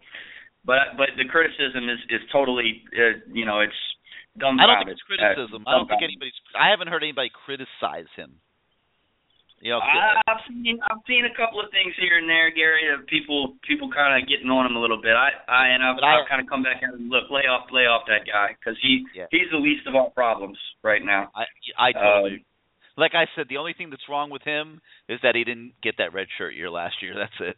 but 0.65 0.97
but 0.97 1.17
the 1.17 1.25
criticism 1.25 1.89
is 1.89 2.01
is 2.11 2.21
totally 2.33 2.83
uh, 2.93 3.25
you 3.33 3.45
know 3.45 3.61
it's 3.61 3.81
dumb. 4.39 4.61
I 4.61 4.67
don't 4.67 4.85
think 4.85 4.97
it's 4.97 5.07
criticism. 5.09 5.65
Uh, 5.67 5.71
I 5.71 5.73
don't 5.79 5.89
think 5.89 6.03
anybody's. 6.05 6.37
I 6.53 6.71
haven't 6.71 6.89
heard 6.89 7.03
anybody 7.03 7.31
criticize 7.33 8.11
him. 8.17 8.37
You 9.61 9.77
know, 9.77 9.81
I, 9.85 10.17
I've 10.25 10.41
seen 10.49 10.81
I've 10.89 11.05
seen 11.07 11.29
a 11.29 11.35
couple 11.37 11.61
of 11.61 11.69
things 11.71 11.93
here 12.01 12.17
and 12.17 12.25
there, 12.29 12.49
Gary. 12.51 12.89
Of 12.97 13.05
people 13.07 13.57
people 13.69 13.91
kind 13.93 14.17
of 14.17 14.25
getting 14.29 14.49
on 14.49 14.65
him 14.65 14.75
a 14.77 14.81
little 14.81 14.97
bit. 15.01 15.13
I 15.13 15.37
I 15.49 15.69
and 15.77 15.85
I've, 15.85 16.01
I- 16.01 16.17
I've 16.25 16.29
kind 16.29 16.41
of 16.41 16.49
come 16.49 16.63
back 16.65 16.81
and 16.81 17.11
look 17.13 17.29
lay 17.31 17.45
off 17.45 17.69
lay 17.71 17.85
off 17.85 18.09
that 18.09 18.25
guy 18.25 18.57
because 18.57 18.79
he 18.81 19.05
Yeah. 19.15 19.27
he's 19.31 19.51
the 19.53 19.59
least 19.61 19.87
of 19.87 19.95
our 19.95 20.09
problems 20.11 20.57
right 20.83 21.05
now. 21.05 21.29
I 21.37 21.45
I 21.77 21.93
totally. 21.93 22.41
Um, 22.41 22.45
like 22.97 23.13
I 23.15 23.27
said, 23.37 23.47
the 23.49 23.57
only 23.57 23.73
thing 23.73 23.89
that's 23.91 24.09
wrong 24.09 24.31
with 24.31 24.43
him 24.43 24.81
is 25.09 25.21
that 25.23 25.35
he 25.37 25.45
didn't 25.45 25.73
get 25.83 25.97
that 25.99 26.13
red 26.13 26.27
shirt 26.37 26.55
year 26.55 26.69
last 26.71 26.97
year. 27.03 27.13
That's 27.17 27.37
it. 27.41 27.57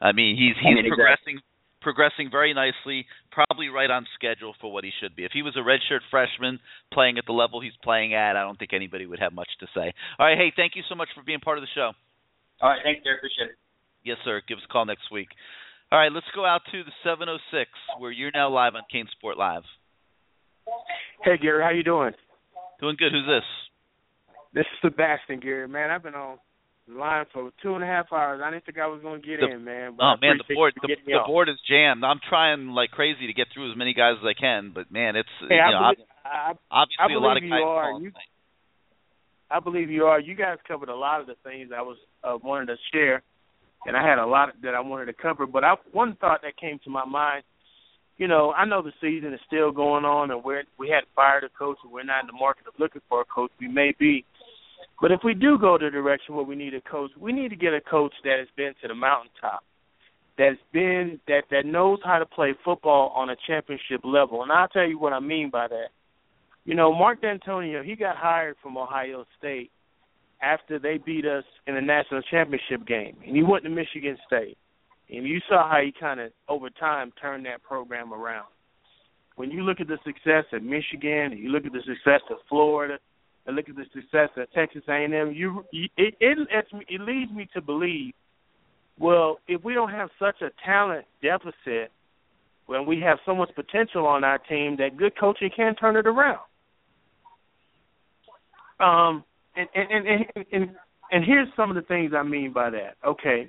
I 0.00 0.12
mean, 0.12 0.36
he's 0.36 0.54
I 0.62 0.74
he's 0.78 0.86
progressing. 0.86 1.38
exactly. 1.38 1.55
Progressing 1.86 2.26
progressing 2.26 2.30
very 2.32 2.52
nicely, 2.52 3.06
probably 3.30 3.68
right 3.68 3.90
on 3.92 4.06
schedule 4.18 4.54
for 4.60 4.72
what 4.72 4.82
he 4.82 4.90
should 5.00 5.14
be. 5.14 5.24
If 5.24 5.30
he 5.30 5.42
was 5.42 5.54
a 5.54 5.60
redshirt 5.60 6.02
freshman 6.10 6.58
playing 6.92 7.16
at 7.16 7.26
the 7.26 7.32
level 7.32 7.60
he's 7.60 7.78
playing 7.84 8.12
at, 8.12 8.34
I 8.34 8.42
don't 8.42 8.58
think 8.58 8.72
anybody 8.72 9.06
would 9.06 9.20
have 9.20 9.32
much 9.32 9.46
to 9.60 9.66
say. 9.72 9.94
All 10.18 10.26
right, 10.26 10.36
hey, 10.36 10.52
thank 10.56 10.74
you 10.74 10.82
so 10.88 10.96
much 10.96 11.06
for 11.14 11.22
being 11.22 11.38
part 11.38 11.58
of 11.58 11.62
the 11.62 11.70
show. 11.76 11.92
all 12.60 12.70
right, 12.70 12.80
thanks, 12.82 13.02
Gary. 13.04 13.18
Appreciate 13.18 13.54
it. 13.54 13.58
Yes, 14.02 14.18
sir. 14.24 14.42
Give 14.48 14.58
us 14.58 14.64
a 14.68 14.72
call 14.72 14.84
next 14.84 15.12
week. 15.12 15.28
All 15.92 15.98
right, 16.00 16.10
let's 16.10 16.26
go 16.34 16.44
out 16.44 16.62
to 16.72 16.82
the 16.82 16.90
706 17.04 17.70
where 18.00 18.10
you're 18.10 18.32
now 18.34 18.50
live 18.50 18.74
on 18.74 18.82
CaneSport 18.92 19.36
Live. 19.36 19.62
Hey 21.22 21.38
Gary, 21.40 21.62
how 21.62 21.70
you 21.70 21.84
doing? 21.84 22.12
Doing 22.80 22.96
good. 22.98 23.12
Who's 23.12 23.30
this? 23.30 23.46
This 24.52 24.66
is 24.66 24.90
Sebastian 24.90 25.38
Gary, 25.38 25.68
man. 25.68 25.90
I've 25.90 26.02
been 26.02 26.14
on 26.14 26.34
the 26.34 26.40
line 26.88 27.24
for 27.32 27.50
two 27.62 27.74
and 27.74 27.82
a 27.82 27.86
half 27.86 28.12
hours. 28.12 28.40
I 28.44 28.50
didn't 28.50 28.64
think 28.64 28.78
I 28.78 28.86
was 28.86 29.02
going 29.02 29.20
to 29.22 29.26
get 29.26 29.40
The- 29.40 29.50
in, 29.52 29.64
man. 29.64 29.96
Oh 30.00 30.14
man, 30.20 30.38
the 30.38 30.54
board 30.54 30.74
the, 30.80 30.94
the 31.04 31.18
board 31.26 31.48
is 31.48 31.56
jammed. 31.68 32.04
I'm 32.04 32.20
trying 32.28 32.68
like 32.68 32.90
crazy 32.90 33.26
to 33.26 33.32
get 33.32 33.48
through 33.52 33.70
as 33.72 33.76
many 33.76 33.92
guys 33.94 34.14
as 34.20 34.26
I 34.26 34.34
can, 34.38 34.72
but 34.74 34.90
man, 34.90 35.16
it's 35.16 35.28
Hey, 35.40 35.56
you 35.56 35.60
I 35.60 35.70
know, 35.70 35.92
believe, 35.94 36.06
I, 36.24 36.52
obviously 36.70 37.14
I 37.14 37.16
a 37.16 37.18
lot 37.18 37.36
of 37.36 37.42
guys 37.42 37.50
you 37.50 37.64
are. 37.66 38.00
You, 38.00 38.12
I 39.50 39.60
believe 39.60 39.90
you 39.90 40.04
are. 40.04 40.20
You 40.20 40.34
guys 40.34 40.58
covered 40.66 40.88
a 40.88 40.96
lot 40.96 41.20
of 41.20 41.26
the 41.26 41.36
things 41.44 41.70
I 41.76 41.82
was 41.82 41.96
uh, 42.24 42.36
wanted 42.42 42.66
to 42.66 42.76
share, 42.92 43.22
and 43.86 43.96
I 43.96 44.02
had 44.06 44.18
a 44.18 44.26
lot 44.26 44.50
that 44.62 44.74
I 44.74 44.80
wanted 44.80 45.06
to 45.06 45.12
cover. 45.12 45.46
But 45.46 45.64
I, 45.64 45.74
one 45.92 46.16
thought 46.20 46.42
that 46.42 46.56
came 46.56 46.80
to 46.84 46.90
my 46.90 47.04
mind, 47.04 47.44
you 48.16 48.26
know, 48.26 48.52
I 48.52 48.64
know 48.64 48.82
the 48.82 48.92
season 49.00 49.32
is 49.32 49.40
still 49.46 49.70
going 49.70 50.04
on, 50.04 50.30
and 50.30 50.42
we're 50.42 50.64
we 50.78 50.88
had 50.88 51.04
fired 51.14 51.44
a 51.44 51.48
coach, 51.48 51.78
and 51.84 51.92
we're 51.92 52.02
not 52.04 52.22
in 52.22 52.26
the 52.28 52.32
market 52.32 52.66
of 52.66 52.74
looking 52.78 53.02
for 53.08 53.20
a 53.20 53.24
coach. 53.24 53.50
We 53.60 53.68
may 53.68 53.94
be, 53.98 54.24
but 55.00 55.12
if 55.12 55.20
we 55.24 55.34
do 55.34 55.58
go 55.58 55.76
the 55.78 55.90
direction 55.90 56.34
where 56.34 56.44
we 56.44 56.56
need 56.56 56.74
a 56.74 56.80
coach, 56.80 57.10
we 57.18 57.32
need 57.32 57.48
to 57.50 57.56
get 57.56 57.74
a 57.74 57.80
coach 57.80 58.12
that 58.24 58.38
has 58.38 58.48
been 58.56 58.72
to 58.82 58.88
the 58.88 58.94
mountaintop, 58.94 59.62
that's 60.38 60.58
been 60.72 61.20
that 61.28 61.44
that 61.50 61.66
knows 61.66 61.98
how 62.04 62.18
to 62.18 62.26
play 62.26 62.54
football 62.64 63.12
on 63.14 63.30
a 63.30 63.36
championship 63.46 64.00
level. 64.04 64.42
And 64.42 64.52
I'll 64.52 64.68
tell 64.68 64.86
you 64.86 64.98
what 64.98 65.12
I 65.12 65.20
mean 65.20 65.50
by 65.50 65.68
that. 65.68 65.88
You 66.64 66.74
know, 66.74 66.92
Mark 66.92 67.22
Dantonio, 67.22 67.84
he 67.84 67.94
got 67.94 68.16
hired 68.16 68.56
from 68.62 68.76
Ohio 68.76 69.24
State 69.38 69.70
after 70.42 70.78
they 70.78 70.98
beat 70.98 71.24
us 71.24 71.44
in 71.66 71.74
the 71.74 71.80
national 71.80 72.22
championship 72.22 72.86
game, 72.86 73.16
and 73.26 73.36
he 73.36 73.42
went 73.42 73.64
to 73.64 73.70
Michigan 73.70 74.16
State. 74.26 74.58
And 75.08 75.24
you 75.24 75.40
saw 75.48 75.68
how 75.70 75.80
he 75.82 75.92
kind 75.98 76.20
of 76.20 76.32
over 76.48 76.68
time 76.68 77.12
turned 77.20 77.46
that 77.46 77.62
program 77.62 78.12
around. 78.12 78.46
When 79.36 79.50
you 79.50 79.62
look 79.62 79.80
at 79.80 79.86
the 79.86 79.98
success 80.04 80.44
at 80.52 80.62
Michigan, 80.62 81.32
and 81.32 81.38
you 81.38 81.50
look 81.50 81.64
at 81.64 81.72
the 81.72 81.82
success 81.86 82.22
of 82.30 82.38
Florida, 82.48 82.98
and 83.46 83.54
look 83.54 83.68
at 83.68 83.76
the 83.76 83.84
success 83.94 84.30
at 84.36 84.52
Texas 84.52 84.82
A&M, 84.88 85.32
you, 85.32 85.64
it 85.72 86.14
it 86.20 86.38
it 86.50 87.00
leads 87.00 87.30
me 87.32 87.48
to 87.54 87.60
believe, 87.60 88.12
well, 88.98 89.38
if 89.46 89.62
we 89.62 89.74
don't 89.74 89.90
have 89.90 90.08
such 90.18 90.40
a 90.42 90.50
talent 90.64 91.04
deficit, 91.22 91.92
when 92.66 92.86
we 92.86 93.00
have 93.00 93.18
so 93.24 93.34
much 93.34 93.50
potential 93.54 94.06
on 94.06 94.24
our 94.24 94.38
team, 94.38 94.76
that 94.78 94.96
good 94.96 95.12
coaching 95.18 95.50
can 95.54 95.74
turn 95.76 95.96
it 95.96 96.06
around. 96.06 96.40
Um, 98.80 99.24
and 99.54 99.68
and 99.74 100.06
and 100.06 100.26
and, 100.52 100.70
and, 101.10 101.24
here's 101.24 101.48
some 101.56 101.70
of 101.70 101.76
the 101.76 101.82
things 101.82 102.12
I 102.14 102.22
mean 102.22 102.52
by 102.52 102.68
that. 102.70 102.96
Okay, 103.06 103.48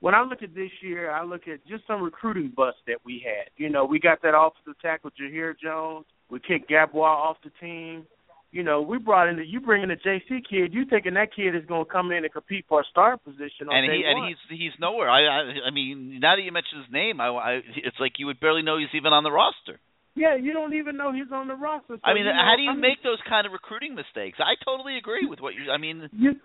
when 0.00 0.14
I 0.14 0.22
look 0.22 0.42
at 0.42 0.54
this 0.54 0.70
year, 0.82 1.10
I 1.10 1.22
look 1.22 1.42
at 1.46 1.64
just 1.68 1.86
some 1.86 2.02
recruiting 2.02 2.52
busts 2.56 2.80
that 2.88 2.96
we 3.04 3.24
had. 3.24 3.50
You 3.56 3.70
know, 3.70 3.84
we 3.84 4.00
got 4.00 4.20
that 4.22 4.36
offensive 4.36 4.80
tackle 4.82 5.10
Jahir 5.10 5.54
Jones. 5.62 6.06
We 6.28 6.40
kicked 6.40 6.70
Gabois 6.70 7.02
off 7.02 7.36
the 7.44 7.50
team. 7.60 8.04
You 8.54 8.62
know, 8.62 8.82
we 8.82 8.98
brought 8.98 9.26
in 9.28 9.34
the 9.34 9.44
you 9.44 9.58
bring 9.58 9.82
in 9.82 9.90
a 9.90 9.96
JC 9.96 10.46
kid. 10.48 10.70
You 10.70 10.86
thinking 10.86 11.14
that 11.14 11.34
kid 11.34 11.56
is 11.58 11.66
going 11.66 11.84
to 11.84 11.90
come 11.90 12.12
in 12.12 12.22
and 12.22 12.32
compete 12.32 12.64
for 12.68 12.82
a 12.82 12.84
star 12.88 13.18
position 13.18 13.66
on 13.66 13.74
and 13.74 13.90
he 13.90 14.06
one. 14.06 14.06
and 14.06 14.18
he's 14.30 14.42
he's 14.46 14.76
nowhere. 14.78 15.10
I, 15.10 15.26
I 15.26 15.40
I 15.66 15.70
mean, 15.74 16.20
now 16.22 16.36
that 16.38 16.42
you 16.42 16.52
mention 16.54 16.78
his 16.78 16.92
name, 16.94 17.20
I, 17.20 17.34
I 17.34 17.50
it's 17.82 17.98
like 17.98 18.12
you 18.22 18.26
would 18.30 18.38
barely 18.38 18.62
know 18.62 18.78
he's 18.78 18.94
even 18.94 19.12
on 19.12 19.24
the 19.26 19.34
roster. 19.34 19.82
yeah, 20.14 20.36
you 20.38 20.52
don't 20.52 20.72
even 20.74 20.96
know 20.96 21.10
he's 21.10 21.32
on 21.34 21.48
the 21.48 21.58
roster. 21.58 21.98
So, 21.98 22.06
I 22.06 22.14
mean, 22.14 22.26
you 22.26 22.30
know, 22.30 22.38
how 22.38 22.54
do 22.54 22.62
you 22.62 22.70
I 22.70 22.78
mean, 22.78 22.94
make 22.94 23.02
those 23.02 23.18
kind 23.28 23.44
of 23.44 23.50
recruiting 23.52 23.98
mistakes? 23.98 24.38
I 24.38 24.54
totally 24.64 24.98
agree 25.02 25.26
with 25.26 25.40
what 25.42 25.58
you. 25.58 25.74
I 25.74 25.78
mean, 25.78 26.08
you 26.14 26.38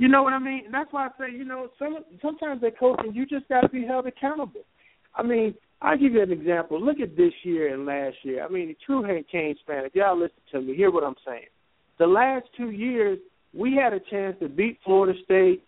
you 0.00 0.08
know 0.08 0.22
what 0.22 0.32
I 0.32 0.38
mean? 0.40 0.72
That's 0.72 0.88
why 0.90 1.06
I 1.06 1.10
say, 1.20 1.36
you 1.36 1.44
know, 1.44 1.68
some 1.78 2.00
sometimes 2.24 2.62
they 2.62 2.72
coaching, 2.72 3.12
you 3.12 3.26
just 3.26 3.46
got 3.52 3.60
to 3.60 3.68
be 3.68 3.84
held 3.84 4.06
accountable. 4.06 4.64
I 5.14 5.22
mean, 5.22 5.52
I'll 5.84 5.98
give 5.98 6.14
you 6.14 6.22
an 6.22 6.32
example. 6.32 6.80
Look 6.80 6.98
at 7.00 7.14
this 7.14 7.34
year 7.42 7.74
and 7.74 7.84
last 7.84 8.16
year. 8.22 8.42
I 8.42 8.48
mean, 8.48 8.68
the 8.68 8.76
true 8.86 9.02
hate 9.02 9.28
Canes 9.30 9.58
fan, 9.66 9.84
if 9.84 9.94
y'all 9.94 10.18
listen 10.18 10.40
to 10.52 10.62
me, 10.62 10.74
hear 10.74 10.90
what 10.90 11.04
I'm 11.04 11.14
saying. 11.26 11.44
The 11.98 12.06
last 12.06 12.46
two 12.56 12.70
years, 12.70 13.18
we 13.52 13.76
had 13.76 13.92
a 13.92 14.00
chance 14.00 14.34
to 14.40 14.48
beat 14.48 14.78
Florida 14.82 15.12
State 15.24 15.62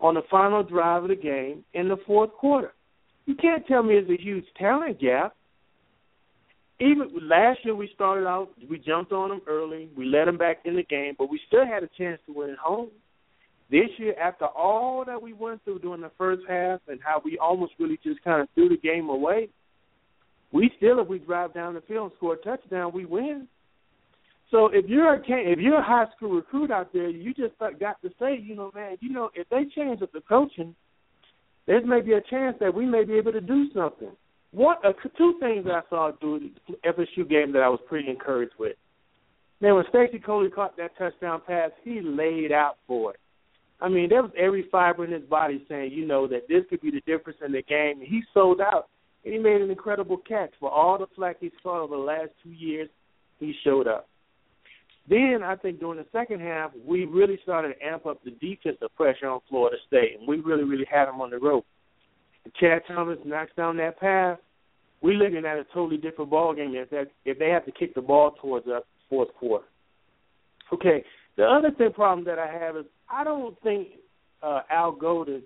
on 0.00 0.14
the 0.14 0.22
final 0.28 0.64
drive 0.64 1.04
of 1.04 1.10
the 1.10 1.14
game 1.14 1.64
in 1.72 1.88
the 1.88 1.98
fourth 2.04 2.32
quarter. 2.32 2.72
You 3.26 3.36
can't 3.36 3.64
tell 3.68 3.84
me 3.84 3.94
it's 3.94 4.10
a 4.10 4.20
huge 4.20 4.44
talent 4.58 5.00
gap. 5.00 5.36
Even 6.80 7.08
last 7.22 7.60
year, 7.64 7.76
we 7.76 7.90
started 7.94 8.26
out, 8.26 8.48
we 8.68 8.76
jumped 8.78 9.12
on 9.12 9.28
them 9.28 9.42
early, 9.46 9.88
we 9.96 10.04
let 10.04 10.24
them 10.24 10.36
back 10.36 10.58
in 10.64 10.74
the 10.74 10.82
game, 10.82 11.14
but 11.16 11.30
we 11.30 11.38
still 11.46 11.64
had 11.64 11.84
a 11.84 11.88
chance 11.96 12.18
to 12.26 12.32
win 12.32 12.50
at 12.50 12.58
home. 12.58 12.88
This 13.70 13.90
year, 13.98 14.14
after 14.20 14.46
all 14.46 15.04
that 15.04 15.22
we 15.22 15.32
went 15.32 15.62
through 15.62 15.78
during 15.78 16.00
the 16.00 16.10
first 16.18 16.42
half 16.48 16.80
and 16.88 16.98
how 17.00 17.22
we 17.24 17.38
almost 17.38 17.74
really 17.78 18.00
just 18.02 18.20
kind 18.24 18.42
of 18.42 18.48
threw 18.56 18.68
the 18.68 18.76
game 18.76 19.08
away, 19.10 19.48
we 20.52 20.70
still, 20.76 21.00
if 21.00 21.08
we 21.08 21.18
drive 21.18 21.54
down 21.54 21.74
the 21.74 21.80
field 21.82 22.10
and 22.10 22.12
score 22.16 22.34
a 22.34 22.36
touchdown, 22.38 22.92
we 22.92 23.04
win. 23.04 23.46
So 24.50 24.66
if 24.66 24.86
you're 24.88 25.14
a 25.14 25.20
if 25.20 25.60
you're 25.60 25.78
a 25.78 25.82
high 25.82 26.06
school 26.16 26.30
recruit 26.30 26.70
out 26.72 26.92
there, 26.92 27.08
you 27.08 27.32
just 27.32 27.54
got 27.58 28.02
to 28.02 28.10
say, 28.18 28.36
you 28.36 28.56
know, 28.56 28.72
man, 28.74 28.96
you 29.00 29.10
know, 29.10 29.30
if 29.34 29.48
they 29.48 29.64
change 29.76 30.02
up 30.02 30.12
the 30.12 30.20
coaching, 30.22 30.74
there's 31.66 31.84
maybe 31.86 32.14
a 32.14 32.20
chance 32.20 32.56
that 32.58 32.74
we 32.74 32.84
may 32.84 33.04
be 33.04 33.14
able 33.14 33.32
to 33.32 33.40
do 33.40 33.66
something. 33.72 34.10
One, 34.50 34.76
uh, 34.84 34.92
two 35.16 35.34
things 35.38 35.66
I 35.70 35.82
saw 35.88 36.10
do 36.20 36.50
the 36.68 36.74
FSU 36.84 37.28
game 37.28 37.52
that 37.52 37.62
I 37.62 37.68
was 37.68 37.78
pretty 37.88 38.10
encouraged 38.10 38.54
with. 38.58 38.76
Man, 39.60 39.76
when 39.76 39.84
Stacy 39.90 40.18
Coley 40.18 40.50
caught 40.50 40.76
that 40.78 40.96
touchdown 40.98 41.42
pass, 41.46 41.70
he 41.84 42.00
laid 42.00 42.50
out 42.50 42.78
for 42.88 43.12
it. 43.12 43.20
I 43.80 43.88
mean, 43.88 44.08
there 44.08 44.22
was 44.22 44.32
every 44.36 44.66
fiber 44.70 45.04
in 45.04 45.12
his 45.12 45.22
body 45.22 45.64
saying, 45.68 45.92
you 45.92 46.06
know, 46.06 46.26
that 46.26 46.48
this 46.48 46.64
could 46.68 46.80
be 46.80 46.90
the 46.90 47.02
difference 47.06 47.38
in 47.44 47.52
the 47.52 47.62
game. 47.62 48.00
He 48.00 48.22
sold 48.34 48.60
out, 48.60 48.88
and 49.24 49.34
he 49.34 49.38
made 49.38 49.60
an 49.60 49.70
incredible 49.70 50.16
catch. 50.16 50.50
For 50.60 50.70
all 50.70 50.98
the 50.98 51.06
flack 51.14 51.36
he's 51.40 51.52
fought 51.62 51.82
over 51.82 51.96
the 51.96 52.02
last 52.02 52.30
two 52.42 52.50
years, 52.50 52.88
he 53.38 53.54
showed 53.64 53.86
up. 53.86 54.08
Then 55.08 55.40
I 55.44 55.56
think 55.56 55.80
during 55.80 55.98
the 55.98 56.06
second 56.12 56.40
half, 56.40 56.70
we 56.86 57.04
really 57.04 57.38
started 57.42 57.74
to 57.74 57.86
amp 57.86 58.06
up 58.06 58.22
the 58.24 58.30
defensive 58.30 58.94
pressure 58.96 59.28
on 59.28 59.40
Florida 59.48 59.76
State, 59.86 60.16
and 60.18 60.28
we 60.28 60.38
really, 60.38 60.64
really 60.64 60.86
had 60.90 61.06
them 61.06 61.20
on 61.20 61.30
the 61.30 61.38
rope. 61.38 61.66
Chad 62.58 62.82
Thomas 62.86 63.18
knocks 63.24 63.52
down 63.56 63.76
that 63.78 63.98
pass. 63.98 64.38
We're 65.02 65.14
looking 65.14 65.44
at 65.46 65.58
a 65.58 65.64
totally 65.74 65.96
different 65.96 66.30
ball 66.30 66.54
game 66.54 66.74
if 66.74 66.90
that 66.90 67.08
if 67.24 67.38
they 67.38 67.48
have 67.48 67.64
to 67.64 67.72
kick 67.72 67.94
the 67.94 68.02
ball 68.02 68.32
towards 68.40 68.66
us 68.66 68.82
fourth 69.08 69.32
quarter. 69.34 69.64
Okay. 70.72 71.04
The 71.36 71.44
other 71.44 71.70
thing 71.70 71.92
problem 71.92 72.24
that 72.26 72.38
I 72.38 72.46
have 72.46 72.76
is 72.76 72.84
I 73.10 73.24
don't 73.24 73.60
think 73.62 73.88
uh, 74.42 74.60
Al 74.70 74.92
Golden 74.92 75.42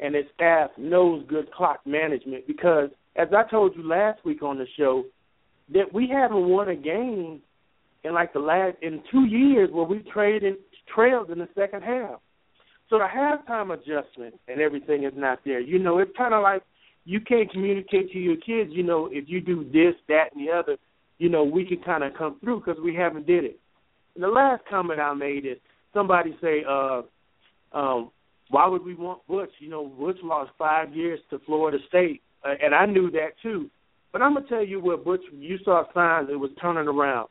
and 0.00 0.14
his 0.14 0.24
staff 0.34 0.70
knows 0.76 1.24
good 1.28 1.50
clock 1.52 1.80
management 1.86 2.46
because, 2.46 2.90
as 3.16 3.28
I 3.36 3.48
told 3.50 3.76
you 3.76 3.86
last 3.86 4.24
week 4.24 4.42
on 4.42 4.58
the 4.58 4.66
show, 4.76 5.04
that 5.72 5.92
we 5.92 6.08
haven't 6.08 6.48
won 6.48 6.68
a 6.68 6.76
game 6.76 7.40
in 8.02 8.12
like 8.12 8.32
the 8.32 8.38
last 8.38 8.76
in 8.82 9.02
two 9.10 9.24
years 9.24 9.70
where 9.72 9.84
we 9.84 10.00
traded 10.12 10.56
trailed 10.94 11.30
in 11.30 11.38
the 11.38 11.48
second 11.54 11.82
half. 11.82 12.20
So 12.90 12.98
the 12.98 13.06
halftime 13.06 13.72
adjustment 13.72 14.38
and 14.46 14.60
everything 14.60 15.04
is 15.04 15.12
not 15.16 15.40
there. 15.44 15.60
You 15.60 15.78
know, 15.78 15.98
it's 15.98 16.16
kind 16.16 16.34
of 16.34 16.42
like 16.42 16.62
you 17.04 17.20
can't 17.20 17.50
communicate 17.50 18.12
to 18.12 18.18
your 18.18 18.36
kids. 18.36 18.70
You 18.72 18.82
know, 18.82 19.08
if 19.10 19.24
you 19.28 19.40
do 19.40 19.64
this, 19.64 19.94
that, 20.08 20.34
and 20.34 20.46
the 20.46 20.52
other, 20.52 20.76
you 21.18 21.28
know, 21.28 21.44
we 21.44 21.64
can 21.64 21.78
kind 21.82 22.04
of 22.04 22.12
come 22.14 22.38
through 22.40 22.60
because 22.60 22.80
we 22.82 22.94
haven't 22.94 23.26
did 23.26 23.44
it. 23.44 23.58
And 24.14 24.22
the 24.22 24.28
last 24.28 24.62
comment 24.68 25.00
I 25.00 25.14
made 25.14 25.46
is 25.46 25.56
somebody 25.92 26.36
say, 26.42 26.64
uh, 26.68 27.02
um, 27.72 28.10
why 28.50 28.68
would 28.68 28.84
we 28.84 28.94
want 28.94 29.26
Butch? 29.26 29.50
You 29.58 29.70
know, 29.70 29.86
Butch 29.86 30.18
lost 30.22 30.50
five 30.58 30.94
years 30.94 31.18
to 31.30 31.40
Florida 31.46 31.78
State, 31.88 32.22
and 32.44 32.74
I 32.74 32.86
knew 32.86 33.10
that 33.12 33.30
too. 33.42 33.70
But 34.12 34.22
I'm 34.22 34.34
gonna 34.34 34.46
tell 34.48 34.64
you 34.64 34.80
where 34.80 34.96
Butch, 34.96 35.22
you 35.32 35.58
saw 35.64 35.84
signs 35.92 36.28
it 36.30 36.36
was 36.36 36.50
turning 36.60 36.88
around. 36.88 37.28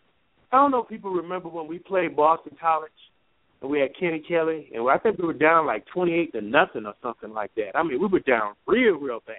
I 0.51 0.57
don't 0.57 0.71
know 0.71 0.83
if 0.83 0.89
people 0.89 1.11
remember 1.11 1.49
when 1.49 1.67
we 1.67 1.79
played 1.79 2.15
Boston 2.15 2.55
College 2.59 2.91
and 3.61 3.71
we 3.71 3.79
had 3.79 3.95
Kenny 3.99 4.19
Kelly, 4.19 4.69
and 4.73 4.87
I 4.89 4.97
think 4.97 5.17
we 5.17 5.25
were 5.25 5.33
down 5.33 5.65
like 5.65 5.85
28 5.87 6.33
to 6.33 6.41
nothing 6.41 6.85
or 6.85 6.93
something 7.01 7.33
like 7.33 7.55
that. 7.55 7.75
I 7.75 7.83
mean, 7.83 7.99
we 7.99 8.07
were 8.07 8.19
down 8.19 8.53
real, 8.67 8.95
real 8.95 9.21
bad. 9.25 9.35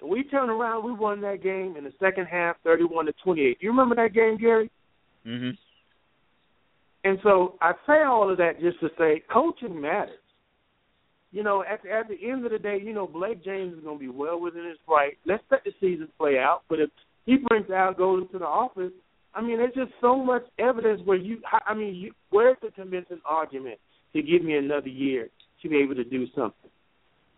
And 0.00 0.10
we 0.10 0.24
turned 0.24 0.50
around, 0.50 0.84
we 0.84 0.92
won 0.92 1.20
that 1.20 1.42
game 1.42 1.76
in 1.76 1.84
the 1.84 1.92
second 2.00 2.26
half, 2.26 2.56
thirty-one 2.64 3.06
to 3.06 3.12
twenty-eight. 3.22 3.58
You 3.60 3.70
remember 3.70 3.94
that 3.96 4.14
game, 4.14 4.38
Gary? 4.38 4.70
Mhm. 5.26 5.56
And 7.04 7.18
so 7.22 7.58
I 7.60 7.72
say 7.86 8.02
all 8.02 8.30
of 8.30 8.38
that 8.38 8.60
just 8.60 8.80
to 8.80 8.90
say 8.98 9.22
coaching 9.30 9.78
matters. 9.80 10.19
You 11.32 11.44
know, 11.44 11.62
at 11.62 11.82
the, 11.82 11.90
at 11.90 12.08
the 12.08 12.28
end 12.28 12.44
of 12.44 12.50
the 12.50 12.58
day, 12.58 12.80
you 12.82 12.92
know, 12.92 13.06
Blake 13.06 13.44
James 13.44 13.74
is 13.74 13.84
going 13.84 13.98
to 13.98 14.00
be 14.00 14.08
well 14.08 14.40
within 14.40 14.64
his 14.64 14.78
right. 14.88 15.16
Let's 15.26 15.44
let 15.50 15.62
the 15.64 15.72
season 15.80 16.08
play 16.18 16.38
out. 16.38 16.62
But 16.68 16.80
if 16.80 16.90
he 17.24 17.36
brings 17.36 17.70
Al 17.70 17.94
Golden 17.94 18.28
to 18.28 18.38
the 18.38 18.46
office, 18.46 18.92
I 19.34 19.40
mean, 19.40 19.58
there's 19.58 19.74
just 19.74 19.92
so 20.00 20.16
much 20.16 20.42
evidence 20.58 21.00
where 21.04 21.16
you, 21.16 21.40
I 21.66 21.74
mean, 21.74 21.94
you, 21.94 22.12
where's 22.30 22.56
the 22.62 22.70
convincing 22.72 23.20
argument 23.24 23.78
to 24.12 24.22
give 24.22 24.42
me 24.42 24.56
another 24.56 24.88
year 24.88 25.28
to 25.62 25.68
be 25.68 25.76
able 25.76 25.94
to 25.94 26.04
do 26.04 26.26
something? 26.34 26.70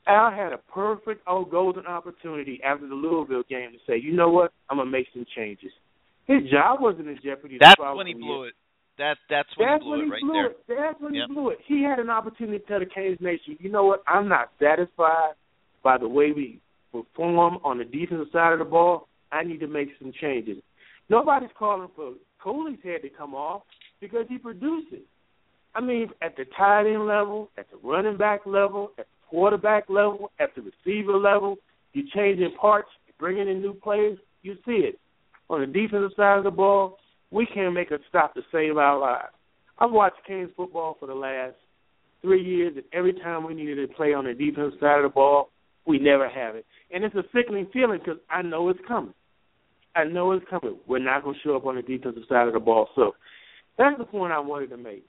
Al 0.07 0.31
had 0.31 0.53
a 0.53 0.59
perfect 0.59 1.23
old 1.29 1.51
golden 1.51 1.87
opportunity 1.87 2.61
after 2.65 2.89
the 2.89 2.95
Louisville 2.95 3.45
game 3.49 3.71
to 3.73 3.79
say, 3.87 4.01
you 4.01 4.13
know 4.13 4.31
what, 4.31 4.53
I'm 4.69 4.79
gonna 4.79 4.91
make 4.91 5.07
some 5.13 5.27
changes. 5.37 5.71
His 6.27 6.51
job 6.51 6.81
wasn't 6.81 7.09
in 7.09 7.19
jeopardy. 7.23 7.59
That's 7.61 7.79
when 7.79 8.07
he 8.07 8.15
blew 8.15 8.41
year. 8.41 8.49
it. 8.49 8.55
That 8.99 9.17
that's 9.31 9.49
when 9.57 9.69
That's 9.69 9.83
he 9.83 9.89
blew 9.89 9.99
when 9.99 10.01
it 10.07 10.11
right 10.11 10.21
blew 10.23 10.33
there. 10.33 10.47
it. 10.47 10.65
That's 10.69 11.01
when 11.01 11.15
Yep. 11.15 11.29
he 11.29 11.35
blew 11.35 11.49
it. 11.51 11.59
He 11.67 11.83
had 11.83 11.99
an 11.99 12.11
opportunity 12.11 12.59
to 12.59 12.65
tell 12.67 12.79
the 12.81 12.87
Canes 12.87 13.19
Nation, 13.21 13.57
you 13.61 13.71
know 13.71 13.85
what, 13.85 14.03
I'm 14.07 14.29
not 14.29 14.51
satisfied 14.61 15.33
by 15.83 15.99
the 15.99 16.09
way 16.09 16.33
we 16.33 16.61
perform 16.93 17.59
on 17.65 17.79
the 17.79 17.85
defensive 17.85 18.29
side 18.33 18.53
of 18.53 18.59
the 18.59 18.65
ball. 18.65 19.09
I 19.33 19.45
need 19.45 19.61
to 19.61 19.67
make 19.67 19.89
some 19.99 20.13
changes. 20.21 20.59
Nobody's 21.09 21.51
calling 21.59 21.89
for 21.97 22.15
Coley's 22.39 22.79
head 22.85 23.03
to 23.03 23.09
come 23.09 23.35
off 23.35 23.63
because 24.01 24.27
he 24.29 24.39
produces. 24.39 25.01
I 25.75 25.81
mean, 25.81 26.11
at 26.21 26.37
the 26.37 26.45
tight 26.57 26.87
end 26.87 27.07
level, 27.07 27.51
at 27.57 27.67
the 27.71 27.79
running 27.83 28.19
back 28.19 28.41
level, 28.45 28.91
at 28.99 29.07
the 29.07 29.27
quarterback 29.31 29.89
level, 29.89 30.31
at 30.39 30.51
the 30.55 30.61
receiver 30.63 31.17
level, 31.17 31.57
you're 31.95 32.05
changing 32.15 32.53
parts, 32.61 32.89
bringing 33.19 33.49
in 33.49 33.63
new 33.63 33.73
players, 33.73 34.19
you 34.43 34.55
see 34.67 34.83
it. 34.85 34.99
On 35.49 35.61
the 35.61 35.67
defensive 35.67 36.11
side 36.15 36.39
of 36.39 36.45
the 36.45 36.51
ball, 36.51 36.99
we 37.33 37.47
can't 37.47 37.75
make 37.75 37.91
a 37.91 37.99
stop 38.09 38.35
to 38.35 38.43
save 38.53 38.77
our 38.77 38.99
lives. 38.99 39.33
I've 39.79 39.91
watched 39.91 40.25
Canes 40.27 40.51
football 40.57 40.97
for 41.01 41.07
the 41.07 41.15
last 41.15 41.55
three 42.21 42.45
years, 42.45 42.75
and 42.77 42.85
every 42.93 43.15
time 43.15 43.45
we 43.45 43.55
needed 43.55 43.89
to 43.89 43.95
play 43.95 44.13
on 44.13 44.27
the 44.27 44.35
defensive 44.35 44.79
side 44.79 44.99
of 44.99 45.03
the 45.05 45.09
ball, 45.09 45.49
we 45.87 45.99
never 45.99 46.29
have 46.29 46.55
it. 46.55 46.65
And 46.93 47.03
it's 47.03 47.15
a 47.17 47.25
sickening 47.35 47.67
feeling 47.73 47.99
because 47.99 48.21
I 48.31 48.43
know 48.43 48.69
it's 48.69 48.79
coming. 48.87 49.15
I 49.97 50.05
know 50.05 50.33
it's 50.33 50.47
coming. 50.49 50.77
We're 50.87 51.01
not 51.01 51.25
going 51.25 51.35
to 51.35 51.41
show 51.43 51.57
up 51.57 51.67
on 51.67 51.77
the 51.77 51.83
defensive 51.83 52.23
side 52.29 52.47
of 52.47 52.55
the 52.55 52.61
ball. 52.61 52.89
So 52.95 53.13
that's 53.77 53.99
the 53.99 54.05
point 54.05 54.33
I 54.33 54.39
wanted 54.39 54.71
to 54.71 54.77
make. 54.77 55.05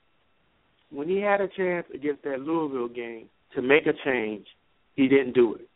When 0.90 1.08
he 1.08 1.20
had 1.20 1.40
a 1.40 1.48
chance 1.48 1.86
against 1.94 2.24
that 2.24 2.40
Louisville 2.40 2.88
game 2.88 3.28
to 3.54 3.62
make 3.62 3.86
a 3.86 3.92
change, 4.04 4.46
he 4.96 5.08
didn't 5.08 5.34
do 5.34 5.54
it. 5.54 5.68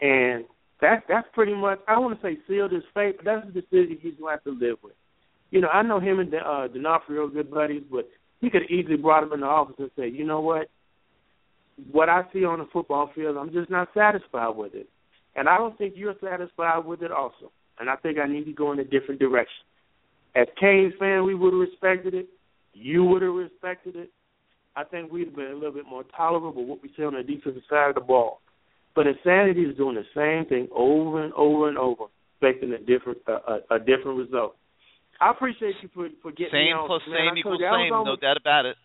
And 0.00 0.44
that's 0.80 1.02
that's 1.08 1.28
pretty 1.32 1.54
much 1.54 1.78
I 1.88 1.98
want 1.98 2.20
to 2.20 2.26
say 2.26 2.38
sealed 2.48 2.72
his 2.72 2.82
fate, 2.92 3.16
but 3.16 3.24
that's 3.24 3.46
the 3.46 3.60
decision 3.60 3.98
he's 4.00 4.14
going 4.18 4.36
to 4.38 4.42
have 4.42 4.44
to 4.44 4.50
live 4.50 4.78
with. 4.82 4.94
You 5.50 5.60
know, 5.60 5.68
I 5.68 5.82
know 5.82 6.00
him 6.00 6.18
and 6.18 6.34
uh, 6.34 6.68
D'Onofrio 6.68 7.26
are 7.26 7.28
good 7.28 7.50
buddies, 7.50 7.82
but 7.90 8.08
he 8.40 8.50
could 8.50 8.70
easily 8.70 8.96
brought 8.96 9.22
him 9.22 9.32
in 9.32 9.40
the 9.40 9.46
office 9.46 9.76
and 9.78 9.90
said, 9.96 10.12
you 10.12 10.24
know 10.24 10.40
what, 10.40 10.68
what 11.90 12.08
I 12.08 12.22
see 12.32 12.44
on 12.44 12.58
the 12.58 12.68
football 12.72 13.10
field, 13.14 13.36
I'm 13.36 13.52
just 13.52 13.70
not 13.70 13.88
satisfied 13.94 14.56
with 14.56 14.74
it, 14.74 14.88
and 15.36 15.48
I 15.48 15.58
don't 15.58 15.76
think 15.78 15.94
you're 15.96 16.14
satisfied 16.22 16.84
with 16.84 17.02
it 17.02 17.10
also. 17.10 17.52
And 17.78 17.90
I 17.90 17.96
think 17.96 18.18
I 18.18 18.26
need 18.26 18.44
to 18.44 18.52
go 18.52 18.72
in 18.72 18.78
a 18.78 18.84
different 18.84 19.20
direction. 19.20 19.64
As 20.36 20.46
Canes 20.60 20.94
fan, 20.98 21.24
we 21.24 21.34
would 21.34 21.52
have 21.52 21.60
respected 21.60 22.14
it. 22.14 22.28
You 22.72 23.04
would 23.04 23.22
have 23.22 23.34
respected 23.34 23.96
it. 23.96 24.10
I 24.76 24.84
think 24.84 25.10
we'd 25.10 25.26
have 25.26 25.36
been 25.36 25.50
a 25.50 25.54
little 25.54 25.72
bit 25.72 25.86
more 25.88 26.04
tolerable 26.16 26.54
with 26.54 26.68
what 26.68 26.82
we 26.82 26.90
say 26.96 27.04
on 27.04 27.14
the 27.14 27.22
defensive 27.22 27.62
side 27.70 27.90
of 27.90 27.94
the 27.94 28.00
ball. 28.00 28.40
But 28.94 29.06
insanity 29.06 29.62
is 29.62 29.76
doing 29.76 29.96
the 29.96 30.04
same 30.14 30.48
thing 30.48 30.68
over 30.74 31.22
and 31.22 31.32
over 31.34 31.68
and 31.68 31.78
over, 31.78 32.04
expecting 32.40 32.72
a 32.72 32.78
different 32.78 33.18
uh, 33.26 33.58
a, 33.70 33.76
a 33.76 33.78
different 33.78 34.18
result. 34.18 34.56
I 35.20 35.30
appreciate 35.30 35.74
you 35.82 35.88
for 35.94 36.08
for 36.22 36.30
getting 36.32 36.52
me 36.52 36.70
Same 36.70 36.76
on. 36.76 36.86
plus 36.86 37.02
man. 37.08 37.28
same 37.30 37.38
equals 37.38 37.58
told 37.58 37.60
you, 37.60 37.66
I 37.66 37.70
was 37.70 37.90
same, 37.90 38.04
no 38.04 38.16
doubt 38.16 38.36
about 38.36 38.66
it. 38.66 38.76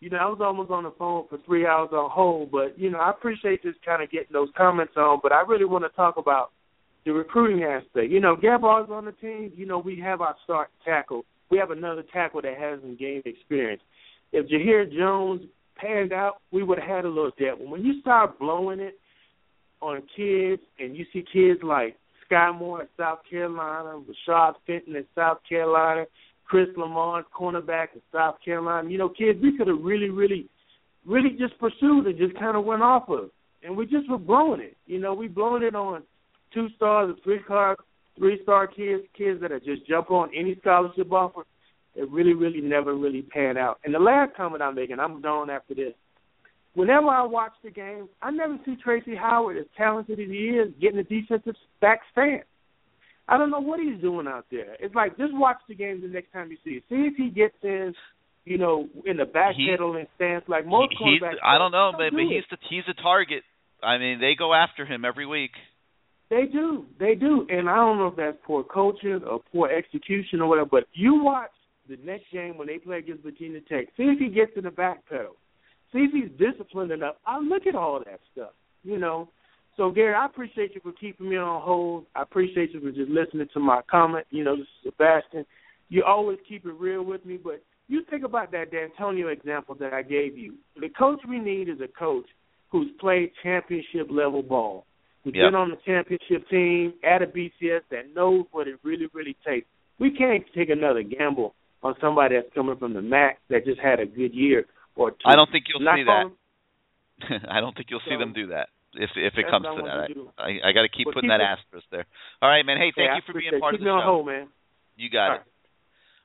you 0.00 0.10
know, 0.10 0.18
I 0.18 0.26
was 0.26 0.40
almost 0.40 0.70
on 0.70 0.84
the 0.84 0.92
phone 0.98 1.24
for 1.28 1.38
three 1.46 1.66
hours 1.66 1.90
on 1.92 2.10
hold, 2.10 2.50
but 2.50 2.78
you 2.78 2.90
know, 2.90 2.98
I 2.98 3.10
appreciate 3.10 3.62
just 3.62 3.84
kind 3.84 4.02
of 4.02 4.10
getting 4.10 4.32
those 4.32 4.48
comments 4.56 4.94
on. 4.96 5.20
But 5.22 5.32
I 5.32 5.42
really 5.42 5.64
want 5.64 5.84
to 5.84 5.90
talk 5.96 6.16
about 6.16 6.50
the 7.04 7.12
recruiting 7.12 7.64
aspect. 7.64 8.10
You 8.10 8.20
know, 8.20 8.36
Gabar's 8.36 8.90
on 8.90 9.04
the 9.04 9.12
team. 9.12 9.52
You 9.54 9.66
know, 9.66 9.78
we 9.78 10.00
have 10.00 10.20
our 10.20 10.34
start 10.44 10.68
tackle. 10.84 11.24
We 11.50 11.58
have 11.58 11.70
another 11.70 12.02
tackle 12.12 12.42
that 12.42 12.56
hasn't 12.58 12.98
gained 12.98 13.26
experience. 13.26 13.82
If 14.32 14.48
Jahir 14.48 14.92
Jones 14.92 15.42
panned 15.76 16.12
out, 16.12 16.40
we 16.50 16.62
would 16.64 16.78
have 16.78 16.88
had 16.88 17.04
a 17.04 17.08
little 17.08 17.30
depth. 17.38 17.60
When 17.60 17.84
you 17.84 18.00
start 18.00 18.38
blowing 18.40 18.80
it 18.80 18.98
on 19.80 20.02
kids, 20.16 20.62
and 20.78 20.96
you 20.96 21.04
see 21.12 21.22
kids 21.32 21.60
like 21.62 21.96
Skai 22.30 22.56
Moore 22.56 22.82
at 22.82 22.90
South 22.98 23.20
Carolina, 23.28 24.00
Rashad 24.00 24.54
Fenton 24.66 24.96
at 24.96 25.06
South 25.14 25.38
Carolina, 25.48 26.04
Chris 26.44 26.68
Lammons, 26.76 27.24
cornerback 27.38 27.88
at 27.94 28.02
South 28.12 28.36
Carolina. 28.44 28.88
You 28.88 28.98
know, 28.98 29.08
kids 29.08 29.38
we 29.42 29.56
could 29.56 29.68
have 29.68 29.80
really, 29.80 30.10
really, 30.10 30.48
really 31.04 31.30
just 31.38 31.58
pursued 31.58 32.06
and 32.06 32.18
just 32.18 32.38
kind 32.38 32.56
of 32.56 32.64
went 32.64 32.82
off 32.82 33.08
of, 33.08 33.30
and 33.62 33.76
we 33.76 33.86
just 33.86 34.08
were 34.08 34.18
blowing 34.18 34.60
it. 34.60 34.76
You 34.86 34.98
know, 34.98 35.14
we 35.14 35.28
blowing 35.28 35.62
it 35.62 35.74
on 35.74 36.02
two 36.52 36.68
stars 36.76 37.10
and 37.12 37.22
three 37.22 37.40
star, 37.44 37.76
three 38.18 38.40
star 38.42 38.66
kids, 38.66 39.02
kids 39.16 39.40
that 39.40 39.52
are 39.52 39.60
just 39.60 39.86
jump 39.86 40.10
on 40.10 40.30
any 40.34 40.56
scholarship 40.60 41.12
offer. 41.12 41.42
It 41.94 42.10
really, 42.10 42.34
really 42.34 42.60
never 42.60 42.94
really 42.94 43.22
pan 43.22 43.56
out. 43.56 43.78
And 43.84 43.94
the 43.94 43.98
last 43.98 44.36
comment 44.36 44.62
I'm 44.62 44.74
making, 44.74 45.00
I'm 45.00 45.22
done 45.22 45.48
after 45.48 45.74
this. 45.74 45.94
Whenever 46.76 47.08
I 47.08 47.24
watch 47.24 47.52
the 47.64 47.70
game, 47.70 48.06
I 48.20 48.30
never 48.30 48.58
see 48.66 48.76
Tracy 48.76 49.16
Howard, 49.16 49.56
as 49.56 49.64
talented 49.78 50.20
as 50.20 50.28
he 50.28 50.50
is, 50.50 50.74
getting 50.78 50.98
a 50.98 51.04
defensive 51.04 51.54
back 51.80 52.00
stand. 52.12 52.42
I 53.28 53.38
don't 53.38 53.50
know 53.50 53.60
what 53.60 53.80
he's 53.80 53.98
doing 54.00 54.26
out 54.28 54.44
there. 54.50 54.76
It's 54.78 54.94
like 54.94 55.16
just 55.16 55.32
watch 55.34 55.56
the 55.68 55.74
game 55.74 56.02
the 56.02 56.08
next 56.08 56.32
time 56.34 56.50
you 56.50 56.58
see 56.62 56.76
it. 56.76 56.84
See 56.90 57.08
if 57.10 57.14
he 57.16 57.30
gets 57.30 57.56
in, 57.62 57.94
you 58.44 58.58
know, 58.58 58.88
in 59.06 59.16
the 59.16 59.24
backpedaling 59.24 60.06
stance 60.16 60.44
like 60.48 60.66
most 60.66 60.94
He- 60.98 61.18
quarterbacks. 61.18 61.36
I 61.42 61.56
don't 61.56 61.72
know, 61.72 61.92
They 61.92 62.10
but, 62.10 62.16
but 62.16 62.20
do 62.20 62.28
he's 62.28 62.44
the, 62.50 62.58
he's 62.68 62.84
a 62.88 63.02
target. 63.02 63.42
I 63.82 63.96
mean, 63.96 64.20
they 64.20 64.34
go 64.38 64.52
after 64.52 64.84
him 64.84 65.06
every 65.06 65.26
week. 65.26 65.52
They 66.28 66.44
do, 66.44 66.84
they 67.00 67.14
do, 67.14 67.46
and 67.48 67.70
I 67.70 67.76
don't 67.76 67.98
know 67.98 68.08
if 68.08 68.16
that's 68.16 68.36
poor 68.44 68.64
coaching 68.64 69.22
or 69.24 69.40
poor 69.50 69.70
execution 69.70 70.40
or 70.42 70.48
whatever. 70.48 70.68
But 70.70 70.84
you 70.92 71.22
watch 71.22 71.50
the 71.88 71.96
next 72.04 72.24
game 72.32 72.58
when 72.58 72.66
they 72.66 72.78
play 72.78 72.98
against 72.98 73.22
Virginia 73.22 73.60
Tech. 73.60 73.86
See 73.96 74.02
if 74.04 74.18
he 74.18 74.28
gets 74.28 74.52
in 74.56 74.64
the 74.64 74.70
back 74.70 75.08
pedal. 75.08 75.36
If 75.98 76.12
he's 76.12 76.38
disciplined 76.38 76.92
enough. 76.92 77.16
I 77.26 77.38
look 77.38 77.66
at 77.66 77.74
all 77.74 78.00
that 78.00 78.20
stuff, 78.32 78.50
you 78.84 78.98
know. 78.98 79.28
So 79.76 79.90
Gary, 79.90 80.14
I 80.14 80.24
appreciate 80.24 80.74
you 80.74 80.80
for 80.80 80.92
keeping 80.92 81.28
me 81.28 81.36
on 81.36 81.60
hold. 81.62 82.06
I 82.14 82.22
appreciate 82.22 82.72
you 82.72 82.80
for 82.80 82.90
just 82.90 83.10
listening 83.10 83.48
to 83.52 83.60
my 83.60 83.82
comment. 83.90 84.26
You 84.30 84.44
know, 84.44 84.56
Sebastian. 84.84 85.44
You 85.88 86.02
always 86.04 86.38
keep 86.48 86.66
it 86.66 86.72
real 86.72 87.04
with 87.04 87.24
me, 87.24 87.36
but 87.36 87.62
you 87.88 88.02
think 88.10 88.24
about 88.24 88.50
that 88.52 88.72
Dantonio 88.72 89.32
example 89.32 89.76
that 89.76 89.92
I 89.92 90.02
gave 90.02 90.36
you. 90.36 90.54
The 90.80 90.88
coach 90.88 91.20
we 91.28 91.38
need 91.38 91.68
is 91.68 91.80
a 91.80 91.86
coach 91.86 92.26
who's 92.70 92.88
played 92.98 93.30
championship 93.42 94.08
level 94.10 94.42
ball, 94.42 94.84
who's 95.22 95.34
Yep. 95.34 95.46
been 95.46 95.54
on 95.54 95.70
the 95.70 95.76
championship 95.86 96.48
team 96.48 96.94
at 97.04 97.22
a 97.22 97.26
BCS 97.26 97.82
that 97.90 98.12
knows 98.14 98.46
what 98.50 98.66
it 98.66 98.80
really, 98.82 99.06
really 99.12 99.36
takes. 99.46 99.68
We 100.00 100.10
can't 100.10 100.44
take 100.54 100.70
another 100.70 101.02
gamble 101.02 101.54
on 101.82 101.94
somebody 102.00 102.34
that's 102.34 102.52
coming 102.52 102.76
from 102.76 102.94
the 102.94 103.02
MAC 103.02 103.38
that 103.48 103.64
just 103.64 103.80
had 103.80 104.00
a 104.00 104.06
good 104.06 104.34
year 104.34 104.66
or 104.96 105.10
two. 105.12 105.16
I 105.24 105.36
don't 105.36 105.50
think 105.52 105.66
you'll 105.68 105.84
Not 105.84 105.96
see 105.96 106.04
that. 106.04 106.24
I 107.50 107.60
don't 107.60 107.74
think 107.76 107.88
you'll 107.90 108.04
see 108.08 108.16
them 108.16 108.32
do 108.32 108.48
that 108.48 108.68
if 108.94 109.10
if 109.16 109.34
it 109.36 109.46
comes 109.48 109.64
to 109.64 109.82
that. 109.84 110.08
to. 110.12 110.28
I 110.36 110.42
I, 110.42 110.68
I 110.68 110.72
got 110.72 110.82
to 110.82 110.88
keep 110.92 111.06
But 111.06 111.14
putting 111.14 111.30
keep 111.30 111.38
that 111.38 111.44
it- 111.44 111.52
asterisk 111.60 111.86
there. 111.90 112.06
All 112.42 112.48
right, 112.48 112.64
man. 112.66 112.76
Hey, 112.78 112.92
thank 112.96 113.10
Hey, 113.10 113.16
you 113.16 113.22
for 113.26 113.38
being 113.38 113.60
part 113.60 113.74
it. 113.74 113.76
of 113.76 113.80
the 113.80 113.84
me 113.86 113.90
on 113.92 114.02
show. 114.02 114.06
hold, 114.20 114.26
man. 114.26 114.48
You 114.96 115.08
got 115.10 115.36
it. 115.36 115.42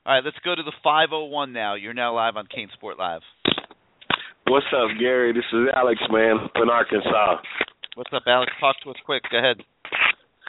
All 0.04 0.14
right, 0.16 0.24
let's 0.24 0.36
go 0.44 0.54
to 0.56 0.62
the 0.64 0.72
501 0.82 1.52
now. 1.52 1.74
You're 1.76 1.94
now 1.94 2.12
live 2.16 2.34
on 2.36 2.48
CaneSport 2.50 2.98
Live. 2.98 3.20
What's 4.48 4.66
up, 4.74 4.90
Gary? 4.98 5.32
This 5.32 5.46
is 5.52 5.68
Alex, 5.76 6.00
man, 6.10 6.36
up 6.44 6.50
in 6.56 6.68
Arkansas. 6.68 7.38
What's 7.94 8.10
up, 8.12 8.24
Alex? 8.26 8.50
Talk 8.58 8.76
to 8.84 8.90
us 8.90 8.96
quick. 9.06 9.22
Go 9.30 9.38
ahead. 9.38 9.58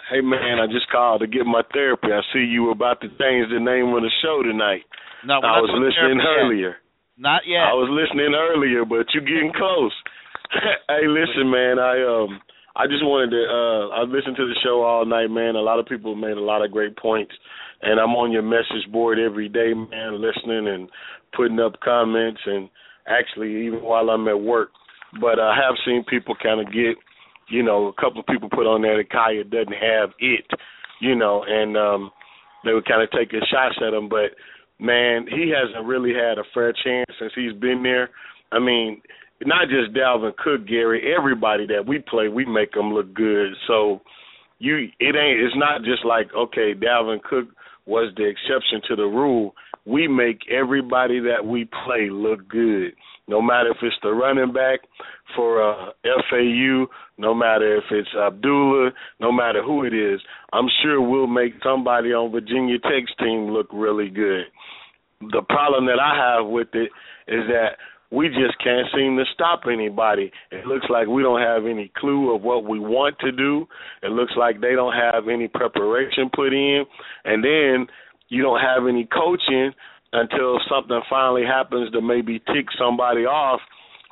Hey, 0.09 0.21
man, 0.21 0.59
I 0.59 0.65
just 0.67 0.89
called 0.91 1.21
to 1.21 1.27
get 1.27 1.45
my 1.45 1.61
therapy. 1.71 2.07
I 2.11 2.21
see 2.33 2.39
you 2.43 2.63
were 2.63 2.71
about 2.71 2.99
to 3.01 3.07
change 3.07 3.47
the 3.53 3.59
name 3.61 3.93
of 3.93 4.01
the 4.01 4.11
show 4.21 4.41
tonight. 4.43 4.83
No, 5.25 5.39
we're 5.41 5.47
I 5.47 5.55
not 5.55 5.61
was 5.61 5.71
listening 5.77 6.19
therapy 6.19 6.57
yet. 6.65 6.75
Not 7.17 7.43
yet. 7.45 7.61
I 7.69 7.73
was 7.77 7.89
listening 7.93 8.33
earlier, 8.33 8.85
but 8.85 9.05
you're 9.13 9.23
getting 9.23 9.53
close. 9.55 9.93
hey, 10.89 11.05
listen, 11.07 11.49
man, 11.49 11.77
I 11.77 12.01
um 12.01 12.41
I 12.75 12.87
just 12.87 13.05
wanted 13.05 13.31
to 13.37 13.43
uh 13.45 13.93
I 13.93 14.01
listened 14.03 14.35
to 14.37 14.47
the 14.47 14.57
show 14.63 14.81
all 14.81 15.05
night, 15.05 15.29
man. 15.29 15.55
A 15.55 15.61
lot 15.61 15.79
of 15.79 15.85
people 15.85 16.15
made 16.15 16.37
a 16.37 16.41
lot 16.41 16.65
of 16.65 16.71
great 16.71 16.97
points 16.97 17.33
and 17.81 17.99
I'm 17.99 18.15
on 18.15 18.31
your 18.31 18.41
message 18.41 18.91
board 18.91 19.19
every 19.19 19.47
day, 19.47 19.73
man, 19.73 20.21
listening 20.21 20.67
and 20.67 20.89
putting 21.35 21.59
up 21.59 21.79
comments 21.81 22.41
and 22.45 22.69
actually 23.07 23.67
even 23.67 23.83
while 23.83 24.09
I'm 24.09 24.27
at 24.27 24.39
work. 24.39 24.69
But 25.21 25.39
I 25.39 25.53
have 25.55 25.75
seen 25.85 26.03
people 26.09 26.35
kind 26.41 26.59
of 26.59 26.73
get, 26.73 26.97
you 27.49 27.61
know, 27.61 27.87
a 27.87 27.93
couple 28.01 28.21
of 28.21 28.25
people 28.25 28.49
put 28.49 28.65
on 28.65 28.81
there 28.81 28.97
that 28.97 29.11
Kaaya 29.11 29.43
doesn't 29.43 29.77
have 29.77 30.09
it, 30.17 30.45
you 30.99 31.15
know, 31.15 31.45
and 31.47 31.77
um 31.77 32.11
they 32.65 32.71
were 32.71 32.81
kind 32.81 33.03
of 33.03 33.11
taking 33.11 33.41
shots 33.51 33.75
at 33.85 33.93
him, 33.93 34.09
but 34.09 34.33
man, 34.83 35.25
he 35.27 35.51
hasn't 35.51 35.85
really 35.85 36.13
had 36.13 36.37
a 36.37 36.43
fair 36.53 36.73
chance 36.83 37.09
since 37.19 37.31
he's 37.35 37.53
been 37.53 37.81
there. 37.81 38.09
I 38.51 38.59
mean, 38.59 39.01
not 39.45 39.67
just 39.69 39.95
Dalvin 39.95 40.35
Cook, 40.35 40.67
Gary. 40.67 41.13
Everybody 41.17 41.65
that 41.67 41.85
we 41.87 41.99
play, 41.99 42.27
we 42.27 42.45
make 42.45 42.73
them 42.73 42.93
look 42.93 43.13
good. 43.13 43.53
So, 43.67 44.01
you 44.59 44.89
it 44.99 45.15
ain't 45.15 45.39
it's 45.39 45.55
not 45.55 45.83
just 45.83 46.05
like 46.05 46.27
okay, 46.37 46.73
Dalvin 46.73 47.21
Cook 47.23 47.47
was 47.85 48.13
the 48.15 48.25
exception 48.25 48.81
to 48.87 48.95
the 48.95 49.03
rule. 49.03 49.55
We 49.85 50.07
make 50.07 50.41
everybody 50.49 51.19
that 51.21 51.45
we 51.45 51.67
play 51.85 52.09
look 52.09 52.47
good. 52.47 52.93
No 53.27 53.41
matter 53.41 53.71
if 53.71 53.77
it's 53.81 53.95
the 54.03 54.11
running 54.11 54.51
back 54.51 54.81
for 55.35 55.63
uh, 55.63 55.91
FAU, 56.29 56.87
no 57.17 57.33
matter 57.33 57.77
if 57.77 57.85
it's 57.89 58.09
Abdullah, 58.15 58.91
no 59.19 59.31
matter 59.31 59.63
who 59.63 59.85
it 59.85 59.93
is, 59.93 60.19
I'm 60.51 60.67
sure 60.81 61.01
we'll 61.01 61.27
make 61.27 61.53
somebody 61.63 62.09
on 62.09 62.31
Virginia 62.31 62.77
Tech's 62.79 63.15
team 63.19 63.51
look 63.51 63.67
really 63.71 64.09
good. 64.09 64.45
The 65.21 65.41
problem 65.47 65.85
that 65.85 65.99
I 66.01 66.37
have 66.37 66.47
with 66.47 66.67
it 66.73 66.91
is 67.27 67.47
that 67.47 67.77
we 68.11 68.27
just 68.27 68.61
can't 68.63 68.87
seem 68.95 69.17
to 69.17 69.23
stop 69.33 69.61
anybody. 69.71 70.31
It 70.51 70.67
looks 70.67 70.85
like 70.89 71.07
we 71.07 71.23
don't 71.23 71.41
have 71.41 71.65
any 71.65 71.91
clue 71.97 72.35
of 72.35 72.43
what 72.43 72.63
we 72.63 72.77
want 72.77 73.17
to 73.19 73.31
do. 73.31 73.65
It 74.03 74.11
looks 74.11 74.33
like 74.37 74.61
they 74.61 74.73
don't 74.75 74.93
have 74.93 75.29
any 75.29 75.47
preparation 75.47 76.29
put 76.31 76.53
in. 76.53 76.83
And 77.25 77.43
then 77.43 77.87
you 78.29 78.43
don't 78.43 78.59
have 78.59 78.87
any 78.87 79.07
coaching 79.11 79.71
until 80.13 80.59
something 80.69 81.01
finally 81.09 81.43
happens 81.43 81.91
to 81.91 82.01
maybe 82.01 82.39
tick 82.53 82.67
somebody 82.77 83.25
off. 83.25 83.59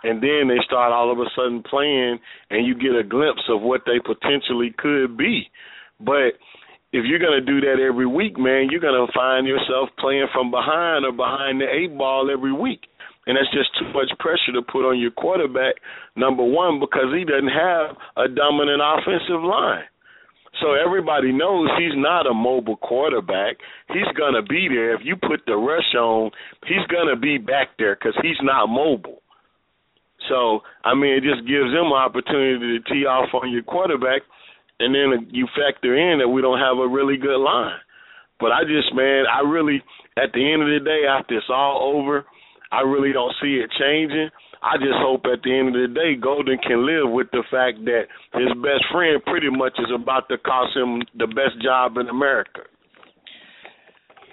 And 0.04 0.22
then 0.22 0.50
they 0.50 0.58
start 0.66 0.92
all 0.92 1.12
of 1.12 1.20
a 1.20 1.30
sudden 1.36 1.62
playing, 1.62 2.18
and 2.50 2.66
you 2.66 2.74
get 2.74 2.98
a 2.98 3.04
glimpse 3.04 3.44
of 3.50 3.62
what 3.62 3.82
they 3.86 4.00
potentially 4.04 4.74
could 4.78 5.16
be. 5.16 5.50
But 6.00 6.42
if 6.92 7.06
you're 7.06 7.22
going 7.22 7.40
to 7.40 7.46
do 7.46 7.62
that 7.62 7.78
every 7.80 8.08
week, 8.08 8.38
man, 8.38 8.68
you're 8.70 8.82
going 8.82 8.98
to 8.98 9.14
find 9.14 9.46
yourself 9.46 9.90
playing 10.00 10.28
from 10.34 10.50
behind 10.50 11.06
or 11.06 11.12
behind 11.12 11.62
the 11.62 11.70
eight 11.70 11.96
ball 11.96 12.30
every 12.34 12.52
week 12.52 12.82
and 13.28 13.38
that's 13.38 13.52
just 13.54 13.70
too 13.78 13.86
much 13.94 14.10
pressure 14.20 14.52
to 14.54 14.62
put 14.62 14.88
on 14.88 15.00
your 15.00 15.12
quarterback. 15.12 15.76
Number 16.16 16.44
one, 16.44 16.80
because 16.80 17.14
he 17.14 17.24
doesn't 17.24 17.54
have 17.54 17.96
a 18.18 18.28
dominant 18.28 18.82
offensive 18.82 19.44
line. 19.44 19.86
So 20.60 20.74
everybody 20.74 21.32
knows 21.32 21.70
he's 21.80 21.96
not 21.96 22.28
a 22.28 22.34
mobile 22.34 22.78
quarterback. 22.78 23.58
He's 23.88 24.10
going 24.18 24.34
to 24.34 24.42
be 24.42 24.68
there. 24.68 24.94
If 24.94 25.02
you 25.04 25.16
put 25.16 25.42
the 25.48 25.56
rush 25.56 25.96
on, 25.96 26.32
he's 26.68 26.86
going 26.90 27.08
to 27.08 27.20
be 27.20 27.38
back 27.38 27.70
there 27.80 27.96
because 27.96 28.18
he's 28.22 28.40
not 28.42 28.68
mobile. 28.68 29.22
So, 30.30 30.62
I 30.84 30.94
mean, 30.94 31.16
it 31.16 31.24
just 31.24 31.48
gives 31.48 31.72
them 31.72 31.88
an 31.88 31.98
opportunity 31.98 32.78
to 32.78 32.94
tee 32.94 33.06
off 33.06 33.34
on 33.34 33.52
your 33.52 33.64
quarterback, 33.64 34.22
and 34.80 34.94
then 34.94 35.30
you 35.32 35.48
factor 35.56 35.98
in 35.98 36.20
that 36.20 36.28
we 36.28 36.42
don't 36.42 36.60
have 36.60 36.78
a 36.78 36.88
really 36.88 37.18
good 37.18 37.40
line. 37.40 37.80
But 38.40 38.52
I 38.52 38.64
just, 38.64 38.94
man, 38.94 39.24
I 39.32 39.40
really, 39.48 39.82
at 40.18 40.34
the 40.34 40.52
end 40.52 40.62
of 40.62 40.68
the 40.68 40.84
day, 40.84 41.08
after 41.08 41.38
it's 41.38 41.48
all 41.50 41.96
over– 41.96 42.26
I 42.72 42.82
really 42.82 43.12
don't 43.12 43.34
see 43.42 43.60
it 43.60 43.70
changing. 43.78 44.30
I 44.62 44.78
just 44.78 45.02
hope 45.02 45.26
at 45.26 45.42
the 45.42 45.50
end 45.50 45.74
of 45.74 45.82
the 45.82 45.90
day, 45.90 46.14
Golden 46.14 46.58
can 46.62 46.86
live 46.86 47.10
with 47.10 47.34
the 47.34 47.42
fact 47.50 47.82
that 47.90 48.06
his 48.38 48.54
best 48.62 48.86
friend 48.94 49.18
pretty 49.26 49.50
much 49.50 49.74
is 49.82 49.90
about 49.90 50.30
to 50.30 50.38
cost 50.38 50.78
him 50.78 51.02
the 51.18 51.26
best 51.26 51.58
job 51.66 51.98
in 51.98 52.08
America. 52.10 52.62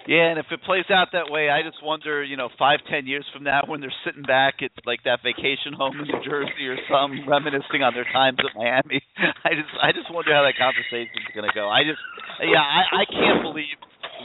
Yeah, 0.09 0.33
and 0.33 0.39
if 0.41 0.49
it 0.49 0.61
plays 0.65 0.89
out 0.89 1.13
that 1.13 1.29
way, 1.29 1.53
I 1.53 1.61
just 1.61 1.81
wonder, 1.85 2.23
you 2.23 2.37
know, 2.37 2.49
five, 2.57 2.81
ten 2.89 3.05
years 3.05 3.25
from 3.29 3.45
now, 3.45 3.61
when 3.69 3.81
they're 3.81 3.93
sitting 4.05 4.25
back 4.25 4.61
at 4.61 4.73
like 4.85 5.05
that 5.05 5.21
vacation 5.21 5.73
home 5.73 6.01
in 6.01 6.09
New 6.09 6.21
Jersey 6.25 6.65
or 6.65 6.77
some, 6.89 7.25
reminiscing 7.29 7.85
on 7.85 7.93
their 7.93 8.09
times 8.09 8.37
at 8.41 8.53
Miami. 8.57 9.05
I 9.45 9.53
just, 9.53 9.73
I 9.81 9.93
just 9.93 10.09
wonder 10.09 10.33
how 10.33 10.41
that 10.45 10.57
conversation's 10.57 11.29
going 11.33 11.45
to 11.45 11.53
go. 11.53 11.69
I 11.69 11.85
just, 11.85 12.01
yeah, 12.41 12.57
I, 12.57 13.01
I 13.01 13.03
can't 13.05 13.45
believe 13.45 13.77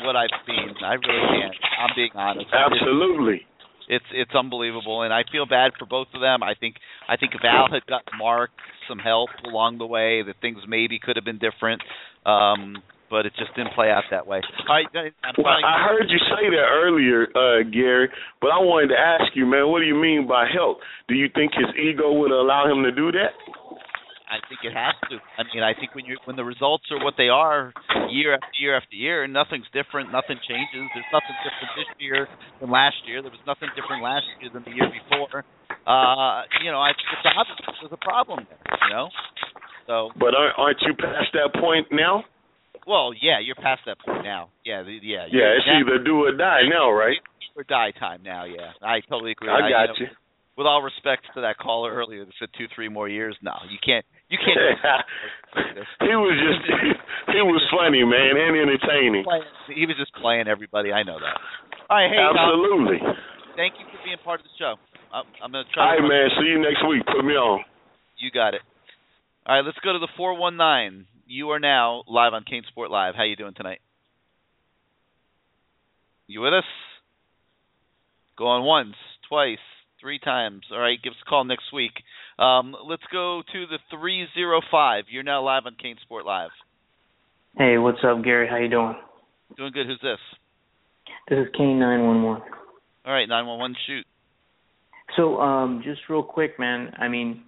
what 0.09 0.17
I've 0.17 0.33
seen. 0.49 0.73
I 0.85 0.97
really 1.01 1.29
can't. 1.37 1.57
I'm 1.81 1.93
being 1.93 2.17
honest. 2.17 2.49
Absolutely. 2.49 3.45
It's 3.89 4.05
it's 4.13 4.35
unbelievable, 4.35 5.03
and 5.03 5.13
I 5.13 5.23
feel 5.31 5.47
bad 5.47 5.73
for 5.79 5.87
both 5.87 6.09
of 6.15 6.21
them. 6.21 6.43
I 6.43 6.55
think 6.55 6.77
I 7.09 7.17
think 7.17 7.35
if 7.35 7.43
Al 7.45 7.69
had 7.71 7.87
got 7.87 8.03
Mark 8.19 8.51
some 8.89 8.99
help 8.99 9.31
along 9.45 9.79
the 9.79 9.87
way, 9.87 10.23
that 10.23 10.37
things 10.41 10.59
maybe 10.67 10.99
could 10.99 11.17
have 11.17 11.25
been 11.25 11.39
different. 11.39 11.83
Um, 12.25 12.83
but 13.11 13.27
it 13.27 13.33
just 13.39 13.55
didn't 13.55 13.75
play 13.75 13.91
out 13.91 14.03
that 14.11 14.27
way. 14.27 14.41
All 14.69 14.75
right, 14.75 14.87
I'm 15.23 15.35
well, 15.39 15.55
I 15.55 15.87
heard 15.87 16.09
you 16.09 16.19
say 16.19 16.51
that 16.51 16.67
earlier, 16.73 17.29
uh, 17.37 17.63
Gary, 17.71 18.09
but 18.41 18.49
I 18.49 18.59
wanted 18.59 18.89
to 18.89 18.99
ask 18.99 19.37
you, 19.37 19.47
man, 19.47 19.69
what 19.69 19.81
do 19.81 19.87
you 19.87 19.95
mean 19.95 20.27
by 20.27 20.49
help? 20.53 20.79
Do 21.07 21.15
you 21.15 21.29
think 21.33 21.53
his 21.55 21.71
ego 21.79 22.13
would 22.13 22.33
allow 22.33 22.67
him 22.67 22.83
to 22.83 22.91
do 22.91 23.13
that? 23.13 23.37
I 24.35 24.43
think 24.51 24.67
it 24.67 24.75
has 24.75 24.99
to. 25.15 25.23
I 25.39 25.47
mean, 25.55 25.63
I 25.63 25.79
think 25.79 25.95
when 25.95 26.03
you 26.05 26.19
when 26.27 26.35
the 26.35 26.43
results 26.43 26.91
are 26.91 26.99
what 26.99 27.15
they 27.15 27.31
are 27.31 27.71
year 28.11 28.35
after 28.35 28.59
year 28.59 28.75
after 28.75 28.97
year, 28.99 29.31
nothing's 29.31 29.71
different, 29.71 30.11
nothing 30.11 30.43
changes. 30.43 30.91
There's 30.91 31.13
nothing 31.15 31.37
different 31.47 31.71
this 31.79 31.91
year 32.03 32.27
than 32.59 32.75
last 32.75 32.99
year. 33.07 33.23
There 33.23 33.31
was 33.31 33.45
nothing 33.47 33.71
different 33.79 34.03
last 34.03 34.27
year 34.43 34.51
than 34.51 34.67
the 34.67 34.75
year 34.75 34.91
before. 34.91 35.47
Uh, 35.87 36.51
you 36.67 36.75
know, 36.75 36.83
I 36.83 36.91
think 36.99 37.07
it's 37.15 37.29
obvious 37.31 37.63
there's 37.79 37.95
a 37.95 38.03
problem 38.03 38.43
there. 38.51 38.59
You 38.59 38.91
know, 38.91 39.07
so. 39.87 40.11
But 40.19 40.35
aren't, 40.35 40.59
aren't 40.59 40.81
you 40.83 40.99
past 40.99 41.31
that 41.39 41.55
point 41.55 41.95
now? 41.95 42.27
Well, 42.91 43.15
yeah, 43.15 43.39
you're 43.39 43.57
past 43.57 43.87
that 43.87 44.03
point 44.03 44.25
now. 44.27 44.51
Yeah, 44.67 44.83
the, 44.83 44.99
yeah. 44.99 45.31
Yeah, 45.31 45.57
it's 45.57 45.69
either 45.71 46.03
do 46.03 46.27
or 46.27 46.37
die 46.37 46.67
now, 46.69 46.91
right? 46.91 47.17
Or 47.57 47.63
die 47.63 47.93
time 47.97 48.23
now. 48.25 48.45
Yeah, 48.45 48.75
I 48.83 49.01
totally 49.09 49.33
agree. 49.33 49.49
I 49.49 49.71
got 49.71 49.95
I, 49.95 49.95
you. 49.95 50.07
Know, 50.07 50.13
you 50.13 50.24
with 50.57 50.67
all 50.67 50.83
respect 50.83 51.27
to 51.35 51.43
that 51.43 51.59
caller 51.59 51.93
earlier 51.93 52.25
that 52.25 52.35
said 52.39 52.49
two, 52.57 52.67
three 52.75 52.89
more 52.89 53.09
years. 53.09 53.37
No, 53.43 53.53
you 53.71 53.79
can't. 53.83 54.05
You 54.31 54.39
can't. 54.39 54.79
he 56.01 56.15
was 56.15 56.37
just. 56.39 56.63
he 57.35 57.43
was 57.43 57.63
funny, 57.71 58.05
man, 58.07 58.39
and 58.39 58.55
entertaining. 58.57 59.25
He 59.75 59.87
was 59.87 59.97
just 59.99 60.15
playing 60.15 60.47
everybody. 60.47 60.93
I 60.93 61.03
know 61.03 61.19
that. 61.19 61.37
All 61.91 61.99
right, 61.99 62.11
hey. 62.11 62.23
Absolutely. 62.23 62.99
Um, 63.03 63.15
thank 63.57 63.75
you 63.79 63.87
for 63.91 63.99
being 64.05 64.19
part 64.25 64.41
of 64.41 64.47
the 64.47 64.55
show. 64.59 64.75
I'm, 65.13 65.27
I'm 65.43 65.53
to 65.53 65.63
try. 65.75 65.85
All 65.85 66.01
right, 66.01 66.07
man. 66.07 66.31
See 66.39 66.49
you 66.49 66.59
next 66.63 66.87
week. 66.87 67.03
Put 67.07 67.25
me 67.25 67.35
on. 67.35 67.65
You 68.19 68.31
got 68.31 68.55
it. 68.55 68.63
All 69.47 69.57
right, 69.57 69.65
let's 69.65 69.79
go 69.85 69.93
to 69.93 69.99
the 69.99 70.11
four 70.17 70.39
one 70.39 70.57
nine. 70.57 71.07
You 71.27 71.51
are 71.51 71.61
now 71.61 72.05
live 72.07 72.33
on 72.33 72.45
CaneSport 72.45 72.91
Live. 72.91 73.15
How 73.17 73.25
you 73.25 73.37
doing 73.37 73.55
tonight? 73.57 73.81
You 76.27 76.41
with 76.41 76.55
us? 76.55 76.65
Going 78.37 78.63
on 78.63 78.65
once, 78.65 78.97
twice, 79.29 79.59
three 80.05 80.19
times. 80.19 80.61
All 80.71 80.79
right, 80.79 81.03
give 81.03 81.13
us 81.13 81.17
a 81.27 81.29
call 81.29 81.45
next 81.45 81.73
week. 81.73 81.93
Um, 82.39 82.77
let's 82.87 83.03
go 83.11 83.43
to 83.53 83.67
the 83.67 83.79
305. 83.91 85.05
You're 85.09 85.23
now 85.23 85.43
live 85.43 85.63
on 85.65 85.77
CaneSport 85.83 86.27
Live. 86.27 86.51
Hey, 87.57 87.79
what's 87.79 87.99
up, 88.07 88.23
Gary? 88.23 88.47
How 88.47 88.59
you 88.59 88.69
doing? 88.69 88.95
Doing 89.57 89.73
good. 89.73 89.87
Who's 89.87 90.01
this? 90.03 90.19
This 91.31 91.39
is 91.39 91.47
Cane 91.57 91.79
911. 91.79 92.43
All 93.07 93.13
right, 93.13 93.27
911, 93.27 93.77
shoot. 93.87 94.07
So, 95.17 95.41
um, 95.41 95.81
just 95.83 96.01
real 96.11 96.23
quick, 96.23 96.59
man. 96.59 96.93
I 96.99 97.09
mean, 97.09 97.45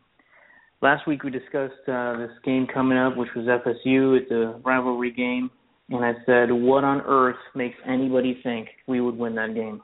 last 0.80 1.06
week 1.06 1.24
we 1.24 1.30
discussed 1.30 1.86
uh, 1.88 2.16
this 2.16 2.30
game 2.42 2.66
coming 2.72 2.96
up, 2.96 3.18
which 3.18 3.30
was 3.36 3.44
FSU. 3.44 4.18
It's 4.18 4.30
a 4.30 4.58
rivalry 4.64 5.12
game. 5.12 5.50
And 5.90 6.04
I 6.04 6.12
said, 6.24 6.50
what 6.50 6.84
on 6.84 7.02
earth 7.02 7.36
makes 7.54 7.76
anybody 7.86 8.40
think 8.42 8.68
we 8.86 9.02
would 9.02 9.18
win 9.18 9.34
that 9.34 9.54
game? 9.54 9.82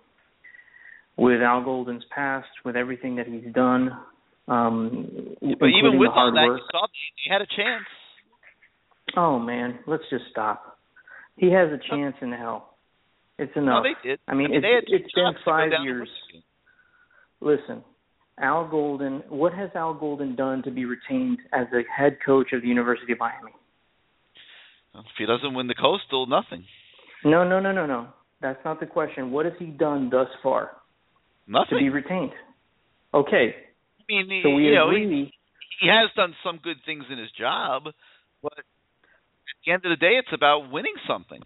With 1.23 1.41
Al 1.41 1.63
Golden's 1.63 2.03
past, 2.15 2.49
with 2.65 2.75
everything 2.75 3.17
that 3.17 3.27
he's 3.27 3.53
done. 3.55 3.91
Um, 4.49 5.37
but 5.41 5.67
even 5.67 5.99
with 5.99 6.11
all 6.15 6.33
that, 6.35 6.47
work. 6.47 6.59
you 6.59 6.67
saw 6.73 6.87
he 7.25 7.31
had 7.31 7.41
a 7.41 7.47
chance. 7.47 7.87
Oh 9.17 9.39
man, 9.39 9.79
let's 9.87 10.03
just 10.11 10.25
stop. 10.31 10.79
He 11.37 11.53
has 11.53 11.69
a 11.71 11.79
chance 11.89 12.17
in 12.21 12.33
hell. 12.33 12.75
It's 13.39 13.53
enough. 13.57 13.85
No, 13.85 13.91
they 14.03 14.09
did. 14.09 14.19
I 14.27 14.35
mean, 14.35 14.47
I 14.47 14.55
mean 14.55 14.63
it's, 14.65 14.89
it's 14.89 15.15
been 15.15 15.33
five 15.45 15.71
years. 15.85 16.09
Listen, 17.41 17.85
Al 18.41 18.69
Golden. 18.69 19.23
What 19.29 19.55
has 19.55 19.71
Al 19.77 19.95
Golden 19.95 20.35
done 20.35 20.63
to 20.65 20.73
be 20.73 20.85
retained 20.85 21.39
as 21.53 21.67
the 21.71 21.83
head 21.97 22.19
coach 22.27 22.49
of 22.53 22.63
the 22.63 22.69
University 22.69 23.13
of 23.13 23.21
Miami? 23.21 23.53
Well, 24.93 25.05
if 25.05 25.17
he 25.17 25.27
doesn't 25.27 25.55
win 25.55 25.69
the 25.69 25.75
Coastal, 25.75 26.27
nothing. 26.27 26.65
No, 27.25 27.49
no, 27.49 27.61
no, 27.61 27.71
no, 27.71 27.87
no. 27.87 28.09
That's 28.41 28.59
not 28.65 28.81
the 28.81 28.87
question. 28.87 29.31
What 29.31 29.47
has 29.47 29.55
he 29.59 29.67
done 29.67 30.11
thus 30.11 30.29
far? 30.43 30.82
Nothing. 31.47 31.79
to 31.79 31.85
be 31.85 31.89
retained. 31.89 32.33
Okay. 33.13 33.55
I 34.01 34.03
mean, 34.09 34.43
so 34.43 34.51
we 34.51 34.65
you 34.65 34.75
know, 34.75 34.89
agree. 34.89 35.09
he, 35.09 35.33
he 35.81 35.89
has 35.89 36.11
done 36.17 36.35
some 36.45 36.61
good 36.63 36.79
things 36.87 37.05
in 37.11 37.19
his 37.19 37.31
job, 37.39 37.85
but 38.43 38.59
at 38.59 38.65
the 39.65 39.73
end 39.73 39.85
of 39.85 39.91
the 39.91 39.97
day, 39.97 40.15
it's 40.19 40.33
about 40.33 40.71
winning 40.71 40.95
something. 41.07 41.41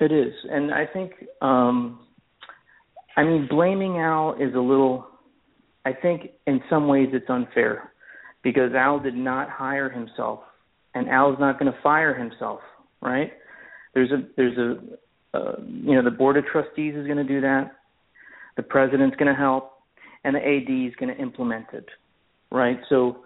It 0.00 0.12
is, 0.12 0.34
and 0.50 0.74
I 0.74 0.86
think, 0.86 1.12
um 1.40 2.00
I 3.16 3.22
mean, 3.22 3.46
blaming 3.48 3.98
Al 3.98 4.34
is 4.34 4.54
a 4.54 4.60
little. 4.60 5.06
I 5.86 5.92
think 5.92 6.30
in 6.46 6.60
some 6.68 6.88
ways 6.88 7.08
it's 7.12 7.28
unfair 7.28 7.92
because 8.42 8.72
Al 8.74 8.98
did 8.98 9.14
not 9.14 9.48
hire 9.50 9.88
himself, 9.88 10.40
and 10.94 11.08
Al's 11.08 11.38
not 11.38 11.58
going 11.58 11.72
to 11.72 11.78
fire 11.80 12.14
himself, 12.14 12.60
right? 13.00 13.32
There's 13.94 14.10
a 14.10 14.22
there's 14.36 14.58
a 14.58 15.36
uh, 15.36 15.56
you 15.60 15.94
know 15.94 16.02
the 16.02 16.10
board 16.10 16.36
of 16.36 16.44
trustees 16.46 16.94
is 16.96 17.06
going 17.06 17.18
to 17.18 17.24
do 17.24 17.40
that 17.42 17.70
the 18.56 18.62
president's 18.62 19.16
going 19.16 19.32
to 19.32 19.38
help, 19.38 19.72
and 20.24 20.34
the 20.34 20.40
AD 20.40 20.88
is 20.88 20.94
going 20.96 21.14
to 21.14 21.20
implement 21.20 21.66
it, 21.72 21.86
right? 22.50 22.78
So, 22.88 23.24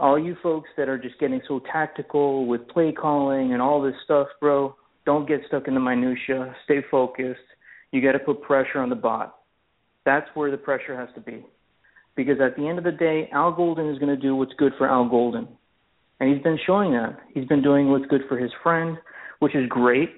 all 0.00 0.18
you 0.18 0.36
folks 0.42 0.70
that 0.78 0.88
are 0.88 0.96
just 0.96 1.18
getting 1.20 1.42
so 1.46 1.60
tactical 1.70 2.46
with 2.46 2.66
play 2.68 2.92
calling 2.92 3.52
and 3.52 3.60
all 3.60 3.82
this 3.82 3.94
stuff, 4.04 4.26
bro, 4.40 4.74
don't 5.04 5.28
get 5.28 5.40
stuck 5.48 5.68
in 5.68 5.74
the 5.74 5.80
minutia. 5.80 6.54
Stay 6.64 6.82
focused. 6.90 7.40
You 7.90 8.00
got 8.02 8.12
to 8.12 8.18
put 8.18 8.40
pressure 8.40 8.78
on 8.78 8.88
the 8.88 8.96
bot. 8.96 9.36
That's 10.06 10.26
where 10.34 10.50
the 10.50 10.56
pressure 10.56 10.98
has 10.98 11.10
to 11.14 11.20
be, 11.20 11.44
because 12.16 12.40
at 12.40 12.56
the 12.56 12.66
end 12.66 12.78
of 12.78 12.84
the 12.84 12.92
day, 12.92 13.28
Al 13.32 13.52
Golden 13.52 13.90
is 13.90 13.98
going 13.98 14.14
to 14.14 14.20
do 14.20 14.34
what's 14.34 14.54
good 14.54 14.72
for 14.78 14.88
Al 14.88 15.08
Golden, 15.08 15.46
and 16.18 16.32
he's 16.32 16.42
been 16.42 16.58
showing 16.66 16.92
that. 16.92 17.18
He's 17.34 17.46
been 17.46 17.62
doing 17.62 17.90
what's 17.90 18.06
good 18.06 18.22
for 18.28 18.38
his 18.38 18.50
friend, 18.62 18.96
which 19.40 19.54
is 19.54 19.68
great. 19.68 20.10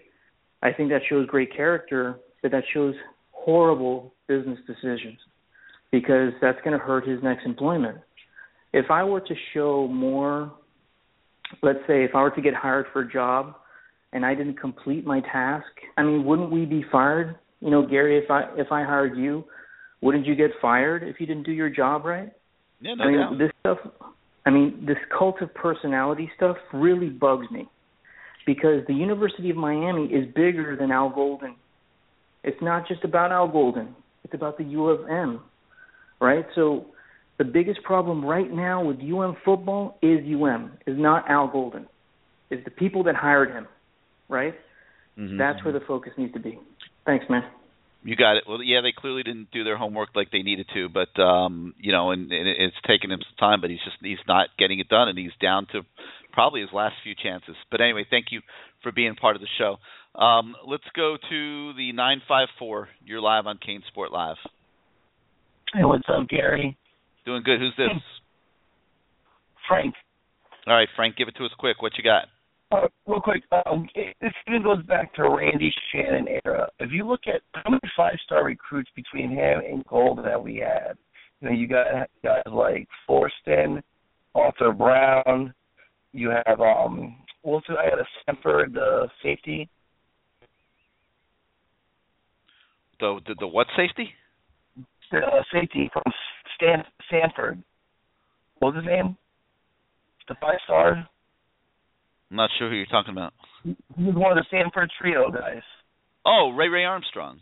I 0.62 0.72
think 0.72 0.88
that 0.90 1.02
shows 1.08 1.26
great 1.26 1.54
character, 1.54 2.20
but 2.40 2.52
that 2.52 2.64
shows 2.72 2.94
horrible 3.32 4.13
business 4.26 4.58
decisions 4.66 5.18
because 5.90 6.32
that's 6.40 6.58
going 6.64 6.76
to 6.78 6.84
hurt 6.84 7.06
his 7.06 7.22
next 7.22 7.46
employment. 7.46 7.98
If 8.72 8.90
I 8.90 9.04
were 9.04 9.20
to 9.20 9.34
show 9.52 9.86
more, 9.88 10.52
let's 11.62 11.78
say, 11.86 12.04
if 12.04 12.10
I 12.14 12.22
were 12.22 12.32
to 12.32 12.42
get 12.42 12.54
hired 12.54 12.86
for 12.92 13.02
a 13.02 13.10
job 13.10 13.54
and 14.12 14.26
I 14.26 14.34
didn't 14.34 14.58
complete 14.60 15.06
my 15.06 15.20
task, 15.20 15.66
I 15.96 16.02
mean, 16.02 16.24
wouldn't 16.24 16.50
we 16.50 16.64
be 16.64 16.84
fired? 16.90 17.36
You 17.60 17.70
know, 17.70 17.86
Gary, 17.86 18.18
if 18.18 18.30
I 18.30 18.42
if 18.56 18.72
I 18.72 18.82
hired 18.82 19.16
you, 19.16 19.44
wouldn't 20.02 20.26
you 20.26 20.34
get 20.34 20.50
fired 20.60 21.02
if 21.02 21.20
you 21.20 21.26
didn't 21.26 21.44
do 21.44 21.52
your 21.52 21.70
job 21.70 22.04
right? 22.04 22.32
Yeah, 22.80 22.94
no 22.94 23.04
I 23.04 23.10
mean, 23.10 23.20
doubt. 23.20 23.38
this 23.38 23.50
stuff. 23.60 23.78
I 24.44 24.50
mean, 24.50 24.84
this 24.86 24.98
cult 25.16 25.40
of 25.40 25.54
personality 25.54 26.30
stuff 26.36 26.56
really 26.72 27.08
bugs 27.08 27.46
me 27.50 27.68
because 28.46 28.84
the 28.86 28.94
University 28.94 29.48
of 29.50 29.56
Miami 29.56 30.06
is 30.06 30.26
bigger 30.34 30.76
than 30.78 30.90
Al 30.90 31.10
Golden. 31.10 31.56
It's 32.42 32.60
not 32.60 32.86
just 32.86 33.04
about 33.04 33.32
Al 33.32 33.48
Golden. 33.48 33.94
It's 34.24 34.34
about 34.34 34.58
the 34.58 34.64
U 34.64 34.88
of 34.88 35.08
M, 35.08 35.40
right? 36.20 36.46
So 36.54 36.86
the 37.38 37.44
biggest 37.44 37.82
problem 37.82 38.24
right 38.24 38.50
now 38.50 38.84
with 38.84 38.98
UM 39.00 39.36
football 39.44 39.98
is 40.02 40.20
UM, 40.24 40.72
is 40.86 40.98
not 40.98 41.28
Al 41.28 41.48
Golden. 41.48 41.86
Is 42.50 42.62
the 42.64 42.70
people 42.70 43.04
that 43.04 43.14
hired 43.14 43.50
him, 43.50 43.66
right? 44.28 44.54
Mhm. 45.18 45.38
That's 45.38 45.62
where 45.64 45.72
the 45.72 45.80
focus 45.80 46.12
needs 46.16 46.32
to 46.34 46.40
be. 46.40 46.58
Thanks, 47.04 47.28
man. 47.28 47.44
You 48.04 48.16
got 48.16 48.36
it. 48.36 48.44
Well, 48.46 48.62
yeah, 48.62 48.82
they 48.82 48.92
clearly 48.92 49.22
didn't 49.22 49.50
do 49.50 49.64
their 49.64 49.78
homework 49.78 50.10
like 50.14 50.30
they 50.30 50.42
needed 50.42 50.68
to, 50.74 50.90
but 50.90 51.18
um, 51.18 51.74
you 51.78 51.90
know, 51.90 52.10
and, 52.10 52.30
and 52.30 52.48
it's 52.48 52.76
taken 52.86 53.10
him 53.10 53.20
some 53.22 53.36
time, 53.38 53.60
but 53.62 53.70
he's 53.70 53.82
just 53.82 53.96
he's 54.02 54.18
not 54.28 54.48
getting 54.58 54.78
it 54.78 54.88
done, 54.88 55.08
and 55.08 55.16
he's 55.16 55.32
down 55.40 55.66
to 55.72 55.82
probably 56.32 56.60
his 56.60 56.70
last 56.72 56.96
few 57.02 57.14
chances. 57.14 57.56
But 57.70 57.80
anyway, 57.80 58.04
thank 58.08 58.26
you 58.30 58.42
for 58.82 58.92
being 58.92 59.14
part 59.16 59.36
of 59.36 59.42
the 59.42 59.48
show. 59.56 59.78
Um, 60.14 60.54
let's 60.66 60.84
go 60.94 61.16
to 61.16 61.72
the 61.74 61.92
nine 61.92 62.22
five 62.28 62.48
four. 62.58 62.88
You're 63.04 63.20
live 63.20 63.46
on 63.46 63.58
CaneSport 63.58 64.12
Live. 64.12 64.36
Hey, 65.72 65.84
what's 65.84 66.04
up, 66.08 66.28
Gary? 66.28 66.76
Doing 67.26 67.42
good. 67.44 67.58
Who's 67.58 67.74
this? 67.76 67.88
Frank. 69.66 69.94
All 70.66 70.74
right, 70.74 70.88
Frank, 70.94 71.16
give 71.16 71.26
it 71.26 71.34
to 71.36 71.44
us 71.44 71.50
quick. 71.58 71.82
What 71.82 71.92
you 71.98 72.04
got? 72.04 72.28
Uh, 72.70 72.88
real 73.06 73.20
quick, 73.20 73.42
um, 73.66 73.88
it, 73.94 74.16
this 74.20 74.32
even 74.48 74.62
goes 74.62 74.82
back 74.86 75.14
to 75.14 75.28
Randy 75.28 75.72
Shannon 75.92 76.26
era. 76.44 76.68
If 76.78 76.90
you 76.92 77.06
look 77.06 77.22
at 77.26 77.42
how 77.52 77.70
many 77.70 77.80
five-star 77.96 78.44
recruits 78.44 78.90
between 78.96 79.30
him 79.30 79.60
and 79.68 79.84
Golden 79.86 80.24
that 80.24 80.42
we 80.42 80.56
had, 80.56 80.96
you 81.40 81.48
know, 81.48 81.54
you 81.54 81.68
got 81.68 82.08
guys 82.22 82.42
like 82.50 82.88
Forston, 83.08 83.82
Arthur 84.34 84.72
Brown. 84.72 85.52
You 86.12 86.30
have 86.46 86.60
um, 86.60 87.16
what's? 87.42 87.66
I 87.68 87.84
had 87.84 87.98
a 87.98 88.06
Stanford 88.22 88.74
the 88.74 89.08
safety. 89.22 89.68
The 93.00 93.20
the, 93.26 93.34
the 93.40 93.46
what 93.46 93.66
safety? 93.76 94.10
The 95.10 95.18
uh, 95.18 95.42
safety 95.52 95.90
from 95.92 96.02
Stan 96.56 96.84
Stanford. 97.08 97.62
What 98.58 98.74
was 98.74 98.84
his 98.84 98.90
name? 98.90 99.16
The 100.28 100.34
five 100.40 100.58
star. 100.64 101.08
I'm 102.30 102.36
not 102.36 102.50
sure 102.58 102.70
who 102.70 102.76
you're 102.76 102.86
talking 102.86 103.12
about. 103.12 103.32
He 103.62 103.74
was 103.98 104.14
one 104.14 104.32
of 104.32 104.36
the 104.42 104.44
Stanford 104.48 104.90
trio 105.00 105.30
guys. 105.30 105.62
Oh, 106.26 106.52
Ray 106.56 106.68
Ray 106.68 106.84
Armstrong. 106.84 107.38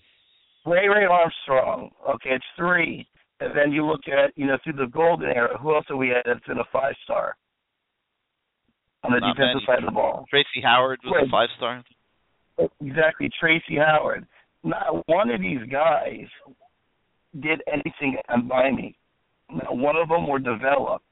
Ray 0.67 0.89
Ray 0.89 1.05
Armstrong. 1.07 1.91
Okay, 2.15 2.31
it's 2.31 2.45
three. 2.57 3.07
And 3.41 3.57
then 3.57 3.73
you 3.73 3.85
look 3.87 4.03
at, 4.07 4.31
you 4.37 4.47
know, 4.47 4.57
through 4.63 4.75
the 4.75 4.87
golden 4.87 5.29
era, 5.31 5.59
who 5.59 5.75
else 5.75 5.85
do 5.89 5.97
we 5.97 6.09
had 6.09 6.23
that's 6.25 6.45
in 6.49 6.59
a 6.59 6.65
five 6.73 6.95
star? 7.05 7.37
On 9.05 9.13
the 9.13 9.19
Not 9.19 9.35
defensive 9.37 9.63
many. 9.67 9.67
side 9.67 9.79
of 9.83 9.87
the 9.87 9.95
ball. 9.95 10.25
Tracy 10.31 10.61
Howard 10.63 11.01
was 11.05 11.13
Right. 11.17 11.27
a 11.27 11.31
five 11.31 11.49
star. 11.57 11.83
Exactly, 12.81 13.31
Tracy 13.41 13.77
Howard. 13.77 14.27
Not 14.65 15.07
one 15.07 15.31
of 15.31 15.41
these 15.41 15.63
guys 15.71 16.27
did 17.41 17.63
anything 17.67 18.17
at 18.29 18.45
me. 18.75 18.97
Not 19.51 19.77
one 19.77 19.97
of 19.97 20.09
them 20.09 20.29
were 20.29 20.39
developed 20.39 21.05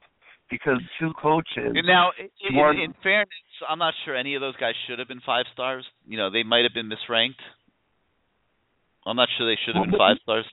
because 0.49 0.79
two 0.99 1.11
coaches. 1.21 1.73
Now, 1.85 2.11
in, 2.19 2.55
in, 2.55 2.79
in 2.79 2.93
fairness, 3.01 3.29
I'm 3.67 3.79
not 3.79 3.93
sure 4.05 4.15
any 4.15 4.35
of 4.35 4.41
those 4.41 4.55
guys 4.57 4.73
should 4.87 4.99
have 4.99 5.07
been 5.07 5.21
five 5.25 5.45
stars. 5.53 5.85
You 6.07 6.17
know, 6.17 6.29
they 6.29 6.43
might 6.43 6.63
have 6.63 6.73
been 6.73 6.89
misranked. 6.89 7.41
I'm 9.05 9.15
not 9.15 9.29
sure 9.37 9.49
they 9.49 9.59
should 9.65 9.75
have 9.75 9.89
been 9.89 9.97
five 9.97 10.17
stars. 10.23 10.45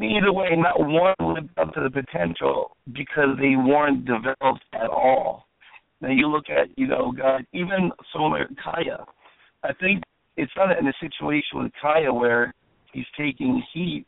either 0.00 0.32
way, 0.32 0.48
not 0.56 0.78
one 0.78 1.34
lived 1.34 1.50
up 1.58 1.74
to 1.74 1.80
the 1.82 1.90
potential 1.90 2.76
because 2.92 3.36
they 3.38 3.56
weren't 3.56 4.06
developed 4.06 4.64
at 4.72 4.88
all. 4.88 5.46
Now 6.00 6.10
you 6.10 6.28
look 6.28 6.44
at, 6.48 6.76
you 6.76 6.86
know, 6.86 7.12
guys, 7.12 7.42
even 7.52 7.90
like 8.14 8.48
Kaaya. 8.64 9.04
I 9.62 9.72
think 9.74 10.02
it's 10.36 10.52
not 10.56 10.78
in 10.78 10.86
a 10.86 10.92
situation 11.00 11.62
with 11.62 11.72
Kaaya 11.82 12.12
where 12.12 12.54
he's 12.92 13.06
taking 13.16 13.62
heat. 13.72 14.06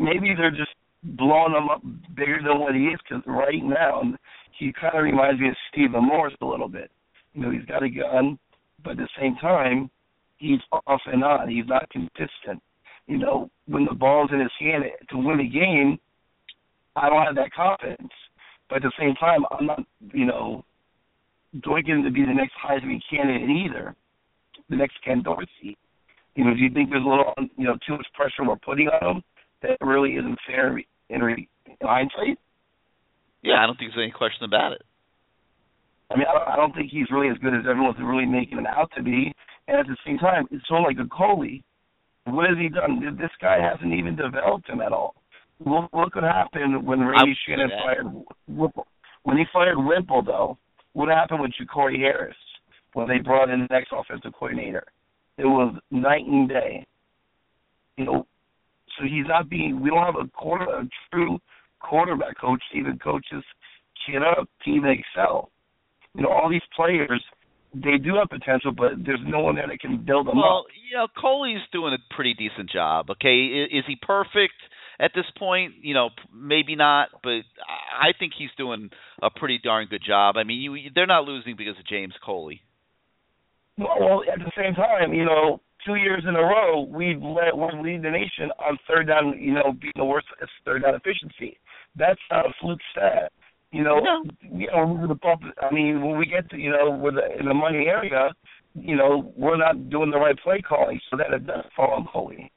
Maybe 0.00 0.34
they're 0.36 0.50
just 0.50 0.74
blowing 1.02 1.54
him 1.54 1.68
up 1.68 1.82
bigger 2.16 2.38
than 2.42 2.58
what 2.58 2.74
he 2.74 2.86
is 2.86 2.98
because 3.08 3.22
right 3.26 3.62
now 3.62 4.02
he 4.58 4.72
kind 4.80 4.96
of 4.96 5.04
reminds 5.04 5.40
me 5.40 5.48
of 5.48 5.56
Stephen 5.72 6.04
Morris 6.04 6.34
a 6.40 6.46
little 6.46 6.68
bit. 6.68 6.90
You 7.34 7.42
know, 7.42 7.50
he's 7.50 7.66
got 7.66 7.82
a 7.82 7.90
gun, 7.90 8.38
but 8.82 8.92
at 8.92 8.96
the 8.96 9.08
same 9.20 9.36
time, 9.36 9.90
he's 10.38 10.60
off 10.72 11.00
and 11.06 11.22
on. 11.22 11.48
He's 11.48 11.66
not 11.66 11.88
consistent 11.90 12.62
you 13.06 13.18
know, 13.18 13.50
when 13.66 13.84
the 13.84 13.94
ball's 13.94 14.30
in 14.32 14.40
his 14.40 14.50
hand 14.58 14.84
to 15.10 15.16
win 15.16 15.40
a 15.40 15.48
game, 15.48 15.98
I 16.96 17.08
don't 17.08 17.24
have 17.24 17.36
that 17.36 17.52
confidence. 17.52 18.12
But 18.68 18.76
at 18.76 18.82
the 18.82 18.92
same 18.98 19.14
time, 19.14 19.44
I'm 19.50 19.66
not, 19.66 19.80
you 20.12 20.26
know, 20.26 20.64
going 21.62 21.84
to 21.86 22.10
be 22.10 22.24
the 22.24 22.34
next 22.34 22.54
Heisman 22.64 23.00
candidate 23.08 23.48
either, 23.48 23.94
the 24.68 24.76
next 24.76 24.96
Ken 25.04 25.22
Dorsey. 25.22 25.76
You 26.34 26.44
know, 26.44 26.54
do 26.54 26.60
you 26.60 26.70
think 26.70 26.90
there's 26.90 27.04
a 27.04 27.08
little, 27.08 27.32
you 27.56 27.64
know, 27.64 27.76
too 27.86 27.96
much 27.96 28.06
pressure 28.14 28.46
we're 28.46 28.56
putting 28.56 28.88
on 28.88 29.16
him 29.16 29.22
that 29.62 29.78
really 29.80 30.12
isn't 30.12 30.38
fair 30.46 30.78
in, 31.08 31.20
re- 31.20 31.48
in 31.66 31.76
hindsight? 31.80 32.38
Yeah, 33.42 33.62
I 33.62 33.66
don't 33.66 33.78
think 33.78 33.92
there's 33.92 34.04
any 34.04 34.12
question 34.12 34.44
about 34.44 34.72
it. 34.72 34.82
I 36.10 36.16
mean, 36.16 36.26
I 36.28 36.32
don't, 36.38 36.48
I 36.48 36.56
don't 36.56 36.74
think 36.74 36.90
he's 36.90 37.10
really 37.10 37.28
as 37.28 37.38
good 37.38 37.54
as 37.54 37.64
everyone's 37.68 37.96
really 38.00 38.26
making 38.26 38.58
him 38.58 38.66
out 38.66 38.90
to 38.96 39.02
be. 39.02 39.32
And 39.66 39.78
at 39.78 39.86
the 39.86 39.96
same 40.06 40.18
time, 40.18 40.46
it's 40.50 40.64
of 40.70 40.84
like 40.84 40.98
a 40.98 41.08
Coley. 41.08 41.64
What 42.24 42.48
has 42.48 42.58
he 42.58 42.68
done? 42.68 43.00
This 43.18 43.30
guy 43.40 43.58
hasn't 43.60 43.92
even 43.92 44.16
developed 44.16 44.68
him 44.68 44.80
at 44.80 44.92
all. 44.92 45.14
Look, 45.64 45.88
look 45.92 46.14
what 46.14 46.24
happened 46.24 46.86
when 46.86 47.00
Randy 47.00 47.36
Shannon 47.46 47.70
fired 47.82 48.06
Whipple. 48.46 48.86
When 49.22 49.38
he 49.38 49.44
fired 49.52 49.78
Whipple, 49.78 50.22
though, 50.22 50.58
what 50.92 51.08
happened 51.08 51.40
with 51.40 51.52
Ja'Cory 51.60 51.98
Harris 51.98 52.36
when 52.96 53.08
they 53.08 53.18
brought 53.18 53.50
in 53.50 53.60
the 53.60 53.66
next 53.70 53.92
offensive 53.92 54.32
coordinator? 54.32 54.84
It 55.36 55.44
was 55.44 55.76
night 55.90 56.24
and 56.26 56.48
day. 56.48 56.86
You 57.98 58.04
know, 58.06 58.26
so 58.98 59.04
he's 59.04 59.26
not 59.28 59.50
being. 59.50 59.80
We 59.82 59.90
don't 59.90 60.04
have 60.04 60.16
a 60.16 60.28
quarter, 60.30 60.64
a 60.64 60.88
true 61.12 61.38
quarterback 61.80 62.40
coach 62.40 62.62
to 62.72 62.78
even 62.78 62.98
coach 62.98 63.26
his 63.30 63.42
kid 64.06 64.22
up 64.22 64.48
to 64.64 64.70
even 64.70 64.90
excel. 64.90 65.50
You 66.14 66.22
know, 66.22 66.30
all 66.30 66.48
these 66.48 66.64
players, 66.74 67.22
they 67.74 67.98
do 68.02 68.14
have 68.16 68.30
potential, 68.30 68.72
but 68.72 68.92
there's 69.04 69.20
no 69.26 69.40
one 69.40 69.56
there 69.56 69.66
that 69.68 69.80
can 69.80 69.98
build 70.04 70.26
them 70.26 70.36
Well, 70.38 70.60
up. 70.60 70.64
you 70.90 70.96
know, 70.96 71.06
Coley's 71.20 71.60
doing 71.72 71.92
a 71.92 72.14
pretty 72.14 72.32
decent 72.32 72.70
job. 72.70 73.10
Okay, 73.10 73.44
is, 73.44 73.68
is 73.80 73.84
he 73.86 73.96
perfect 74.00 74.54
at 74.98 75.10
this 75.14 75.26
point? 75.38 75.74
You 75.82 75.92
know, 75.92 76.08
maybe 76.34 76.76
not, 76.76 77.08
but 77.22 77.44
I 77.68 78.08
I 78.08 78.12
think 78.18 78.32
he's 78.38 78.50
doing 78.56 78.88
a 79.22 79.28
pretty 79.30 79.58
darn 79.62 79.86
good 79.90 80.02
job. 80.06 80.36
I 80.38 80.44
mean, 80.44 80.60
you, 80.60 80.90
they're 80.94 81.06
not 81.06 81.24
losing 81.24 81.56
because 81.56 81.78
of 81.78 81.86
James 81.86 82.14
Coley. 82.24 82.60
Well, 83.78 84.22
at 84.32 84.38
the 84.38 84.52
same 84.56 84.74
time, 84.74 85.12
you 85.12 85.24
know, 85.24 85.60
two 85.84 85.96
years 85.96 86.24
in 86.26 86.34
a 86.34 86.40
row, 86.42 86.82
we've 86.90 87.22
led 87.22 87.54
we 87.54 87.92
lead 87.92 88.02
the 88.02 88.10
nation 88.10 88.50
on 88.58 88.78
third 88.88 89.06
down. 89.08 89.38
You 89.38 89.54
know, 89.54 89.72
being 89.80 89.92
the 89.96 90.04
worst 90.04 90.26
at 90.40 90.48
third 90.64 90.82
down 90.82 90.94
efficiency. 90.94 91.58
That's 91.96 92.20
not 92.30 92.46
a 92.46 92.50
fluke 92.60 92.80
stat. 92.92 93.32
You 93.72 93.82
know, 93.84 94.00
you 94.42 94.68
know, 94.68 94.86
we're 94.98 95.08
the 95.08 95.14
bump. 95.14 95.42
I 95.60 95.72
mean, 95.74 96.02
when 96.02 96.16
we 96.18 96.26
get 96.26 96.48
to 96.50 96.56
you 96.56 96.70
know, 96.70 96.90
with 96.90 97.14
the, 97.14 97.38
in 97.38 97.46
the 97.46 97.54
money 97.54 97.86
area, 97.88 98.30
you 98.74 98.96
know, 98.96 99.32
we're 99.36 99.56
not 99.58 99.90
doing 99.90 100.10
the 100.10 100.18
right 100.18 100.38
play 100.38 100.60
calling, 100.66 101.00
so 101.10 101.16
that 101.16 101.32
it 101.34 101.46
does 101.46 101.64
fall 101.74 101.92
on 101.92 102.06
Coley 102.10 102.50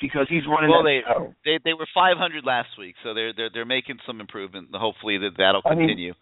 because 0.00 0.26
he's 0.28 0.42
running 0.48 0.70
Well, 0.70 0.82
that 0.82 0.88
they 0.88 1.00
show. 1.06 1.34
they 1.44 1.58
they 1.64 1.72
were 1.74 1.86
500 1.94 2.44
last 2.44 2.68
week, 2.78 2.94
so 3.02 3.14
they're 3.14 3.32
they're 3.32 3.50
they're 3.52 3.64
making 3.64 3.98
some 4.06 4.20
improvement. 4.20 4.68
Hopefully 4.74 5.18
that 5.18 5.32
that'll 5.38 5.62
I 5.64 5.70
mean, 5.74 5.88
continue. 5.88 6.14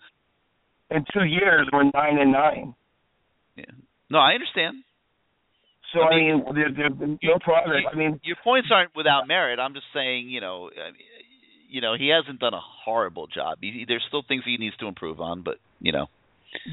In 0.91 1.05
two 1.13 1.25
years, 1.25 1.69
we're 1.73 1.85
nine 1.85 2.19
and 2.19 2.33
nine. 2.33 2.75
No, 4.11 4.19
I 4.19 4.33
understand. 4.33 4.85
So 5.93 6.03
I 6.03 6.17
mean, 6.17 6.45
there, 6.55 6.69
there's 6.75 6.93
been 6.93 7.19
no 7.23 7.39
progress. 7.41 7.85
I 7.91 7.97
mean, 7.97 8.21
Your 8.23 8.37
points 8.45 8.69
aren't 8.73 8.95
without 8.95 9.27
merit. 9.27 9.59
I'm 9.59 9.73
just 9.73 9.87
saying, 9.95 10.29
you 10.29 10.41
know, 10.41 10.71
I 10.73 10.93
mean, 10.93 11.01
you 11.71 11.81
know, 11.81 11.95
he 11.99 12.09
hasn't 12.09 12.41
done 12.41 12.55
a 12.55 12.61
horrible 12.61 13.27
job. 13.27 13.59
He, 13.61 13.85
there's 13.87 14.05
still 14.09 14.23
things 14.27 14.43
he 14.45 14.57
needs 14.57 14.77
to 14.79 14.87
improve 14.87 15.21
on, 15.21 15.43
but 15.43 15.57
you 15.81 15.93
know. 15.93 16.07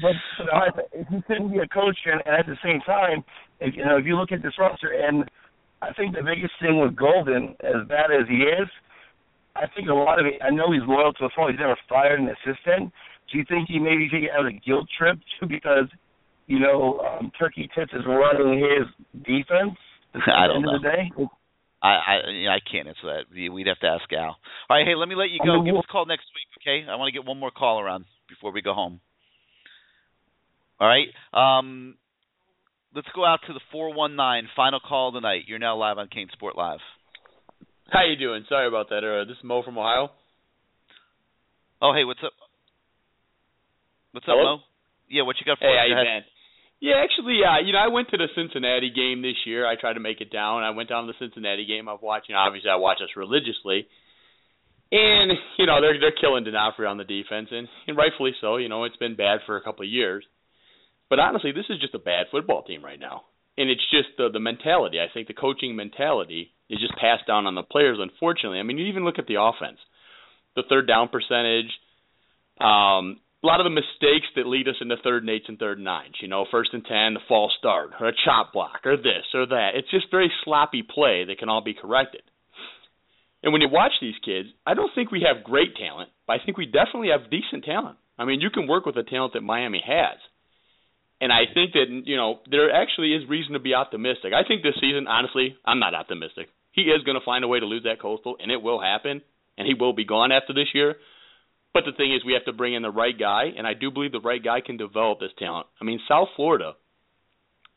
But, 0.00 0.16
I, 0.52 0.68
if 0.92 1.06
you 1.10 1.22
couldn't 1.26 1.52
be 1.52 1.58
a 1.58 1.68
coach, 1.68 1.98
and, 2.06 2.22
and 2.24 2.36
at 2.36 2.46
the 2.46 2.56
same 2.64 2.80
time, 2.80 3.24
if 3.60 3.74
you 3.76 3.84
know, 3.84 3.98
if 3.98 4.06
you 4.06 4.16
look 4.16 4.32
at 4.32 4.42
this 4.42 4.54
roster, 4.58 4.88
and 4.88 5.24
I 5.82 5.92
think 5.92 6.14
the 6.14 6.22
biggest 6.22 6.54
thing 6.60 6.80
with 6.80 6.96
Golden, 6.96 7.56
as 7.60 7.86
bad 7.88 8.08
as 8.08 8.26
he 8.28 8.36
is, 8.36 8.68
I 9.54 9.66
think 9.74 9.88
a 9.88 9.94
lot 9.94 10.18
of 10.18 10.26
it. 10.26 10.40
I 10.42 10.50
know 10.50 10.72
he's 10.72 10.84
loyal 10.86 11.12
to 11.12 11.24
the 11.24 11.30
phone. 11.36 11.50
He's 11.52 11.60
never 11.60 11.76
fired 11.88 12.20
an 12.20 12.28
assistant, 12.28 12.92
Do 13.30 13.38
you 13.38 13.44
think 13.48 13.68
he 13.68 13.78
maybe 13.78 14.08
he 14.10 14.28
has 14.32 14.44
a 14.44 14.52
guilt 14.52 14.88
trip 14.96 15.18
too 15.38 15.46
because 15.48 15.88
you 16.46 16.58
know 16.58 17.00
um, 17.00 17.30
Turkey 17.38 17.68
Tits 17.74 17.92
is 17.92 18.02
running 18.06 18.58
his 18.58 19.22
defense? 19.24 19.76
At 20.14 20.22
I 20.34 20.46
the 20.46 20.52
don't 20.54 20.56
end 20.56 20.64
know. 20.64 20.76
of 20.76 20.82
the 20.82 20.88
day, 20.88 21.10
I 21.82 21.88
I 21.88 22.14
I 22.56 22.58
can't 22.70 22.88
answer 22.88 23.06
that. 23.06 23.24
We- 23.32 23.48
We'd 23.50 23.66
have 23.66 23.78
to 23.80 23.86
ask 23.88 24.10
Al. 24.12 24.36
All 24.68 24.76
right, 24.76 24.86
hey, 24.86 24.94
let 24.94 25.08
me 25.08 25.14
let 25.14 25.30
you 25.30 25.40
I 25.42 25.46
go. 25.46 25.54
mean, 25.56 25.66
Give 25.66 25.76
us 25.76 25.84
a 25.88 25.92
call 25.92 26.06
next 26.06 26.26
week, 26.34 26.48
okay? 26.62 26.88
I 26.90 26.96
want 26.96 27.08
to 27.12 27.18
get 27.18 27.26
one 27.26 27.38
more 27.38 27.50
call 27.50 27.80
around 27.80 28.04
before 28.28 28.52
we 28.52 28.62
go 28.62 28.72
home. 28.74 29.00
All 30.80 30.88
right. 30.88 31.08
Um, 31.32 31.96
let's 32.94 33.08
go 33.14 33.24
out 33.24 33.40
to 33.46 33.52
the 33.52 33.60
four 33.72 33.94
one 33.94 34.14
nine 34.16 34.48
final 34.56 34.80
call 34.80 35.08
of 35.08 35.14
the 35.14 35.20
night. 35.20 35.42
You're 35.46 35.58
now 35.58 35.76
live 35.76 35.98
on 35.98 36.08
CaneSport 36.08 36.56
Live. 36.56 36.80
How 37.90 38.04
you 38.04 38.16
doing? 38.16 38.44
Sorry 38.48 38.66
about 38.66 38.88
that. 38.90 39.04
Uh, 39.04 39.24
this 39.28 39.36
is 39.38 39.44
Mo 39.44 39.62
from 39.62 39.78
Ohio. 39.78 40.10
Oh, 41.80 41.92
hey, 41.94 42.04
what's 42.04 42.20
up? 42.24 42.32
What's 44.12 44.24
up, 44.26 44.34
Hello? 44.36 44.56
Mo? 44.56 44.62
Yeah, 45.08 45.22
what 45.22 45.36
you 45.38 45.46
got 45.46 45.58
for 45.58 45.64
Hey, 45.66 45.74
us? 45.74 45.78
how 45.78 45.84
Go 45.84 45.88
you 45.88 45.94
ahead. 45.94 46.24
been? 46.24 46.35
Yeah, 46.80 47.00
actually, 47.02 47.40
yeah. 47.40 47.58
You 47.64 47.72
know, 47.72 47.78
I 47.78 47.88
went 47.88 48.10
to 48.10 48.18
the 48.18 48.28
Cincinnati 48.34 48.90
game 48.90 49.22
this 49.22 49.36
year. 49.46 49.66
I 49.66 49.80
tried 49.80 49.94
to 49.94 50.00
make 50.00 50.20
it 50.20 50.30
down. 50.30 50.62
I 50.62 50.70
went 50.70 50.88
down 50.90 51.06
to 51.06 51.12
the 51.12 51.18
Cincinnati 51.18 51.64
game. 51.64 51.88
I've 51.88 52.02
watched. 52.02 52.28
You 52.28 52.34
know, 52.34 52.40
obviously, 52.40 52.70
I 52.70 52.76
watch 52.76 52.98
us 53.02 53.16
religiously. 53.16 53.88
And 54.92 55.32
you 55.58 55.66
know 55.66 55.80
they're 55.80 55.98
they're 55.98 56.14
killing 56.20 56.44
D'Onofrio 56.44 56.88
on 56.88 56.96
the 56.96 57.04
defense, 57.04 57.48
and, 57.50 57.66
and 57.88 57.96
rightfully 57.96 58.32
so. 58.40 58.56
You 58.56 58.68
know 58.68 58.84
it's 58.84 58.96
been 58.96 59.16
bad 59.16 59.40
for 59.44 59.56
a 59.56 59.62
couple 59.62 59.84
of 59.84 59.90
years, 59.90 60.24
but 61.10 61.18
honestly, 61.18 61.50
this 61.50 61.66
is 61.70 61.80
just 61.80 61.94
a 61.94 61.98
bad 61.98 62.26
football 62.30 62.62
team 62.62 62.84
right 62.84 63.00
now, 63.00 63.22
and 63.58 63.68
it's 63.68 63.82
just 63.90 64.16
the 64.16 64.28
the 64.32 64.38
mentality. 64.38 64.98
I 65.00 65.12
think 65.12 65.26
the 65.26 65.34
coaching 65.34 65.74
mentality 65.74 66.52
is 66.70 66.78
just 66.78 66.94
passed 66.94 67.26
down 67.26 67.46
on 67.46 67.56
the 67.56 67.64
players. 67.64 67.98
Unfortunately, 68.00 68.60
I 68.60 68.62
mean 68.62 68.78
you 68.78 68.86
even 68.86 69.04
look 69.04 69.18
at 69.18 69.26
the 69.26 69.40
offense, 69.42 69.78
the 70.54 70.62
third 70.68 70.86
down 70.86 71.08
percentage, 71.08 71.72
um, 72.60 73.18
a 73.42 73.46
lot 73.46 73.60
of 73.60 73.64
the 73.64 73.70
mistakes 73.70 74.26
that 74.34 74.46
lead 74.46 74.68
us 74.68 74.76
into 74.80 74.96
third 75.04 75.22
and 75.22 75.30
eights 75.30 75.46
and 75.48 75.58
third 75.58 75.78
and 75.78 75.84
nines. 75.84 76.14
You 76.20 76.28
know, 76.28 76.46
first 76.50 76.70
and 76.72 76.84
ten, 76.84 77.14
the 77.14 77.20
false 77.28 77.52
start, 77.58 77.90
or 78.00 78.08
a 78.08 78.12
chop 78.24 78.52
block, 78.52 78.80
or 78.84 78.96
this 78.96 79.28
or 79.34 79.46
that. 79.46 79.70
It's 79.74 79.90
just 79.90 80.10
very 80.10 80.32
sloppy 80.44 80.82
play 80.82 81.24
that 81.26 81.38
can 81.38 81.48
all 81.48 81.62
be 81.62 81.74
corrected. 81.74 82.22
And 83.42 83.52
when 83.52 83.62
you 83.62 83.68
watch 83.70 83.92
these 84.00 84.18
kids, 84.24 84.48
I 84.66 84.74
don't 84.74 84.90
think 84.94 85.10
we 85.10 85.26
have 85.26 85.44
great 85.44 85.76
talent, 85.76 86.10
but 86.26 86.34
I 86.34 86.44
think 86.44 86.56
we 86.56 86.66
definitely 86.66 87.10
have 87.10 87.30
decent 87.30 87.64
talent. 87.64 87.98
I 88.18 88.24
mean, 88.24 88.40
you 88.40 88.50
can 88.50 88.66
work 88.66 88.86
with 88.86 88.94
the 88.94 89.04
talent 89.04 89.34
that 89.34 89.42
Miami 89.42 89.82
has. 89.86 90.18
And 91.20 91.32
I 91.32 91.44
think 91.52 91.72
that, 91.72 91.86
you 91.88 92.16
know, 92.16 92.40
there 92.50 92.72
actually 92.72 93.14
is 93.14 93.28
reason 93.28 93.52
to 93.52 93.60
be 93.60 93.74
optimistic. 93.74 94.32
I 94.32 94.46
think 94.46 94.62
this 94.62 94.74
season, 94.80 95.06
honestly, 95.06 95.56
I'm 95.64 95.78
not 95.78 95.94
optimistic. 95.94 96.48
He 96.72 96.82
is 96.82 97.04
going 97.04 97.18
to 97.18 97.24
find 97.24 97.44
a 97.44 97.48
way 97.48 97.60
to 97.60 97.66
lose 97.66 97.84
that 97.84 98.00
coastal, 98.00 98.36
and 98.40 98.50
it 98.50 98.60
will 98.60 98.80
happen, 98.80 99.22
and 99.56 99.66
he 99.66 99.74
will 99.74 99.94
be 99.94 100.04
gone 100.04 100.32
after 100.32 100.52
this 100.52 100.68
year. 100.74 100.96
But 101.76 101.84
the 101.84 101.92
thing 101.92 102.14
is, 102.14 102.24
we 102.24 102.32
have 102.32 102.46
to 102.46 102.54
bring 102.54 102.72
in 102.72 102.80
the 102.80 102.90
right 102.90 103.12
guy, 103.18 103.52
and 103.54 103.66
I 103.66 103.74
do 103.74 103.90
believe 103.90 104.10
the 104.10 104.20
right 104.20 104.42
guy 104.42 104.62
can 104.64 104.78
develop 104.78 105.20
this 105.20 105.36
talent. 105.38 105.66
I 105.78 105.84
mean, 105.84 106.00
South 106.08 106.28
Florida 106.34 106.72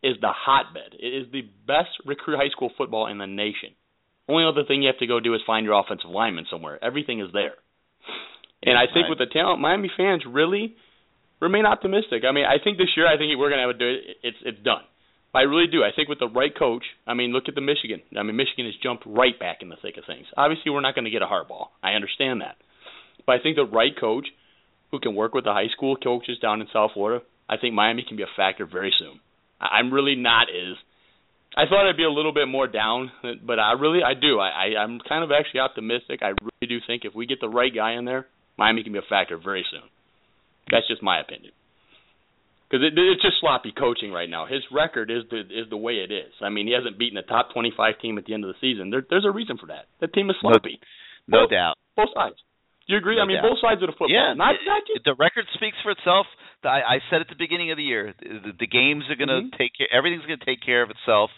is 0.01 0.15
the 0.21 0.31
hotbed. 0.31 0.95
It 0.97 1.07
is 1.07 1.27
the 1.33 1.41
best 1.67 1.89
recruit 2.05 2.37
high 2.37 2.47
school 2.47 2.71
football 2.77 3.07
in 3.07 3.17
the 3.17 3.27
nation. 3.27 3.75
Only 4.29 4.45
other 4.45 4.63
thing 4.65 4.83
you 4.83 4.87
have 4.87 4.99
to 4.99 5.07
go 5.07 5.19
do 5.19 5.35
is 5.35 5.41
find 5.45 5.65
your 5.65 5.77
offensive 5.77 6.09
lineman 6.09 6.45
somewhere. 6.49 6.81
Everything 6.81 7.19
is 7.19 7.27
there. 7.33 7.55
And 8.63 8.77
I 8.77 8.85
think 8.93 9.09
with 9.09 9.17
the 9.17 9.25
talent, 9.25 9.59
Miami 9.59 9.91
fans 9.97 10.23
really 10.25 10.75
remain 11.41 11.65
optimistic. 11.65 12.23
I 12.23 12.31
mean, 12.31 12.45
I 12.45 12.63
think 12.63 12.77
this 12.77 12.95
year, 12.95 13.05
I 13.05 13.17
think 13.17 13.37
we're 13.37 13.49
going 13.49 13.59
to 13.59 13.67
have 13.67 13.75
a 13.75 13.79
do 13.79 13.89
it. 13.89 14.17
It's 14.23 14.37
it's 14.45 14.63
done. 14.63 14.83
I 15.35 15.41
really 15.41 15.67
do. 15.67 15.83
I 15.83 15.91
think 15.95 16.07
with 16.07 16.19
the 16.19 16.27
right 16.27 16.57
coach, 16.57 16.83
I 17.05 17.15
mean, 17.15 17.33
look 17.33 17.49
at 17.49 17.55
the 17.55 17.61
Michigan. 17.61 18.01
I 18.17 18.23
mean, 18.23 18.37
Michigan 18.37 18.65
has 18.65 18.75
jumped 18.81 19.03
right 19.05 19.37
back 19.37 19.57
in 19.61 19.67
the 19.67 19.75
thick 19.81 19.97
of 19.97 20.05
things. 20.07 20.25
Obviously, 20.37 20.71
we're 20.71 20.81
not 20.81 20.95
going 20.95 21.05
to 21.05 21.11
get 21.11 21.21
a 21.21 21.27
Harbaugh. 21.27 21.67
I 21.83 21.91
understand 21.93 22.41
that, 22.41 22.55
but 23.25 23.33
I 23.39 23.43
think 23.43 23.55
the 23.55 23.65
right 23.65 23.91
coach 23.99 24.27
who 24.91 24.99
can 24.99 25.15
work 25.15 25.33
with 25.33 25.43
the 25.45 25.53
high 25.53 25.67
school 25.75 25.95
coaches 25.95 26.37
down 26.41 26.61
in 26.61 26.67
South 26.73 26.91
Florida, 26.93 27.23
I 27.47 27.57
think 27.57 27.73
Miami 27.75 28.03
can 28.07 28.17
be 28.17 28.23
a 28.23 28.35
factor 28.35 28.65
very 28.65 28.93
soon. 28.97 29.19
I'm 29.59 29.93
really 29.93 30.15
not 30.15 30.47
as 30.49 30.77
I 31.57 31.65
thought 31.67 31.89
I'd 31.89 31.97
be 31.97 32.03
a 32.03 32.09
little 32.11 32.33
bit 32.33 32.47
more 32.47 32.67
down, 32.67 33.11
but 33.45 33.59
I 33.59 33.73
really 33.73 34.03
I 34.03 34.13
do. 34.13 34.39
I, 34.39 34.49
I 34.49 34.83
I'm 34.83 34.99
kind 35.07 35.23
of 35.23 35.31
actually 35.31 35.61
optimistic. 35.61 36.21
I 36.21 36.29
really 36.29 36.67
do 36.67 36.77
think 36.85 37.05
if 37.05 37.15
we 37.15 37.25
get 37.25 37.41
the 37.41 37.49
right 37.49 37.73
guy 37.73 37.93
in 37.93 38.05
there, 38.05 38.27
Miami 38.57 38.83
can 38.83 38.93
be 38.93 38.99
a 38.99 39.09
factor 39.09 39.37
very 39.37 39.65
soon. 39.69 39.81
That's 40.71 40.87
just 40.87 41.01
my 41.01 41.19
opinion. 41.19 41.51
Because 42.69 42.85
it, 42.85 42.93
it's 42.95 43.21
just 43.23 43.41
sloppy 43.41 43.73
coaching 43.77 44.11
right 44.11 44.29
now. 44.29 44.45
His 44.45 44.61
record 44.71 45.09
is 45.09 45.23
the 45.31 45.39
is 45.41 45.69
the 45.71 45.77
way 45.77 45.93
it 46.05 46.11
is. 46.11 46.31
I 46.39 46.49
mean, 46.49 46.67
he 46.67 46.73
hasn't 46.73 46.99
beaten 46.99 47.17
a 47.17 47.23
top 47.23 47.51
25 47.51 47.99
team 47.99 48.17
at 48.19 48.25
the 48.25 48.33
end 48.35 48.45
of 48.45 48.53
the 48.53 48.59
season. 48.61 48.91
There, 48.91 49.03
there's 49.09 49.25
a 49.25 49.31
reason 49.31 49.57
for 49.57 49.65
that. 49.67 49.85
That 50.01 50.13
team 50.13 50.29
is 50.29 50.35
No- 50.43 50.51
sloppy. 50.51 50.79
No 51.27 51.41
Both- 51.43 51.49
doubt. 51.51 51.75
Both 51.97 52.09
sides. 52.13 52.35
You 52.89 52.97
agree? 52.97 53.15
No 53.17 53.21
I 53.21 53.25
mean, 53.29 53.37
doubt. 53.37 53.53
both 53.53 53.61
sides 53.61 53.81
of 53.85 53.87
the 53.87 53.93
football. 53.93 54.09
Yeah, 54.09 54.33
Not 54.33 54.57
not 54.65 54.81
just 54.89 55.05
the 55.05 55.13
record 55.13 55.45
speaks 55.53 55.77
for 55.85 55.91
itself. 55.93 56.25
I, 56.65 56.97
I 56.97 57.05
said 57.13 57.21
at 57.21 57.29
the 57.29 57.37
beginning 57.37 57.69
of 57.69 57.77
the 57.77 57.85
year, 57.85 58.13
the, 58.17 58.51
the 58.57 58.67
games 58.67 59.05
are 59.13 59.15
going 59.15 59.29
to 59.29 59.45
Mhm. 59.47 59.57
take 59.61 59.77
care. 59.77 59.87
Everything's 59.93 60.25
going 60.25 60.39
to 60.41 60.45
take 60.45 60.59
care 60.65 60.81
of 60.81 60.89
itself, 60.89 61.29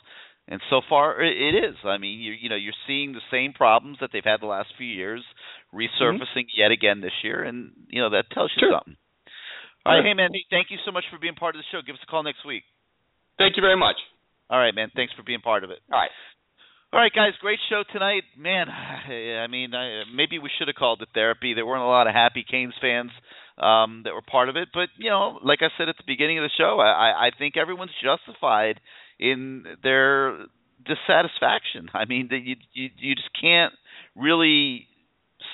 and 0.48 0.62
so 0.72 0.80
far 0.88 1.20
it, 1.22 1.54
is. 1.54 1.76
I 1.84 1.98
mean, 2.00 2.20
you 2.24 2.32
you 2.32 2.48
know, 2.50 2.56
you're 2.56 2.78
seeing 2.88 3.12
the 3.12 3.22
same 3.30 3.52
problems 3.52 3.98
that 4.00 4.10
they've 4.16 4.24
had 4.24 4.40
the 4.40 4.48
last 4.48 4.72
few 4.80 4.88
years 4.88 5.22
resurfacing 5.76 6.48
yet 6.56 6.72
again 6.72 7.02
this 7.02 7.14
year, 7.22 7.44
and 7.44 7.72
you 7.90 8.02
know 8.02 8.10
that 8.16 8.32
tells 8.32 8.52
you 8.56 8.62
Sure. 8.66 8.72
something. 8.80 8.96
All 9.86 9.94
right, 9.96 10.06
hey 10.06 10.14
man, 10.14 10.30
thank 10.50 10.72
you 10.72 10.78
so 10.86 10.92
much 10.92 11.04
for 11.12 11.18
being 11.20 11.36
part 11.36 11.56
of 11.56 11.60
the 11.60 11.68
show. 11.72 11.82
Give 11.86 11.96
us 11.96 12.02
a 12.04 12.08
call 12.08 12.24
next 12.24 12.46
week. 12.46 12.64
Thank 13.38 13.58
you 13.58 13.62
very 13.62 13.76
much. 13.78 13.98
All 14.50 14.60
right, 14.60 14.74
man. 14.74 14.90
Thanks 14.96 15.14
for 15.14 15.24
being 15.24 15.42
part 15.42 15.64
of 15.64 15.72
it. 15.72 15.80
All 15.92 16.00
right. 16.00 16.12
All 16.94 17.00
right, 17.00 17.14
guys, 17.16 17.32
great 17.40 17.60
show 17.70 17.84
tonight. 17.90 18.24
Man, 18.38 18.68
I 18.70 19.48
mean, 19.48 19.74
I, 19.74 20.04
maybe 20.14 20.40
we 20.40 20.50
should 20.58 20.68
have 20.68 20.76
called 20.76 21.02
it 21.02 21.08
therapy. 21.14 21.54
There 21.54 21.66
weren't 21.66 21.84
a 21.84 21.86
lot 21.86 22.08
of 22.08 22.14
happy 22.14 22.44
Canes 22.44 22.74
fans 22.82 23.12
um, 23.58 24.02
that 24.04 24.14
were 24.14 24.22
part 24.22 24.50
of 24.50 24.58
it, 24.58 24.68
but 24.74 24.90
you 24.98 25.10
know, 25.10 25.40
like 25.42 25.60
I 25.62 25.70
said 25.78 25.88
at 25.88 25.96
the 25.96 26.04
beginning 26.06 26.38
of 26.38 26.44
the 26.44 26.52
show, 26.58 26.82
I, 26.82 27.28
I 27.28 27.30
think 27.38 27.56
everyone's 27.56 27.92
justified 28.04 28.82
in 29.22 29.64
their 29.84 30.38
dissatisfaction. 30.84 31.88
I 31.94 32.04
mean, 32.04 32.28
you, 32.30 32.56
you 32.74 32.90
you 32.98 33.16
just 33.16 33.30
can't 33.40 33.74
really 34.14 34.86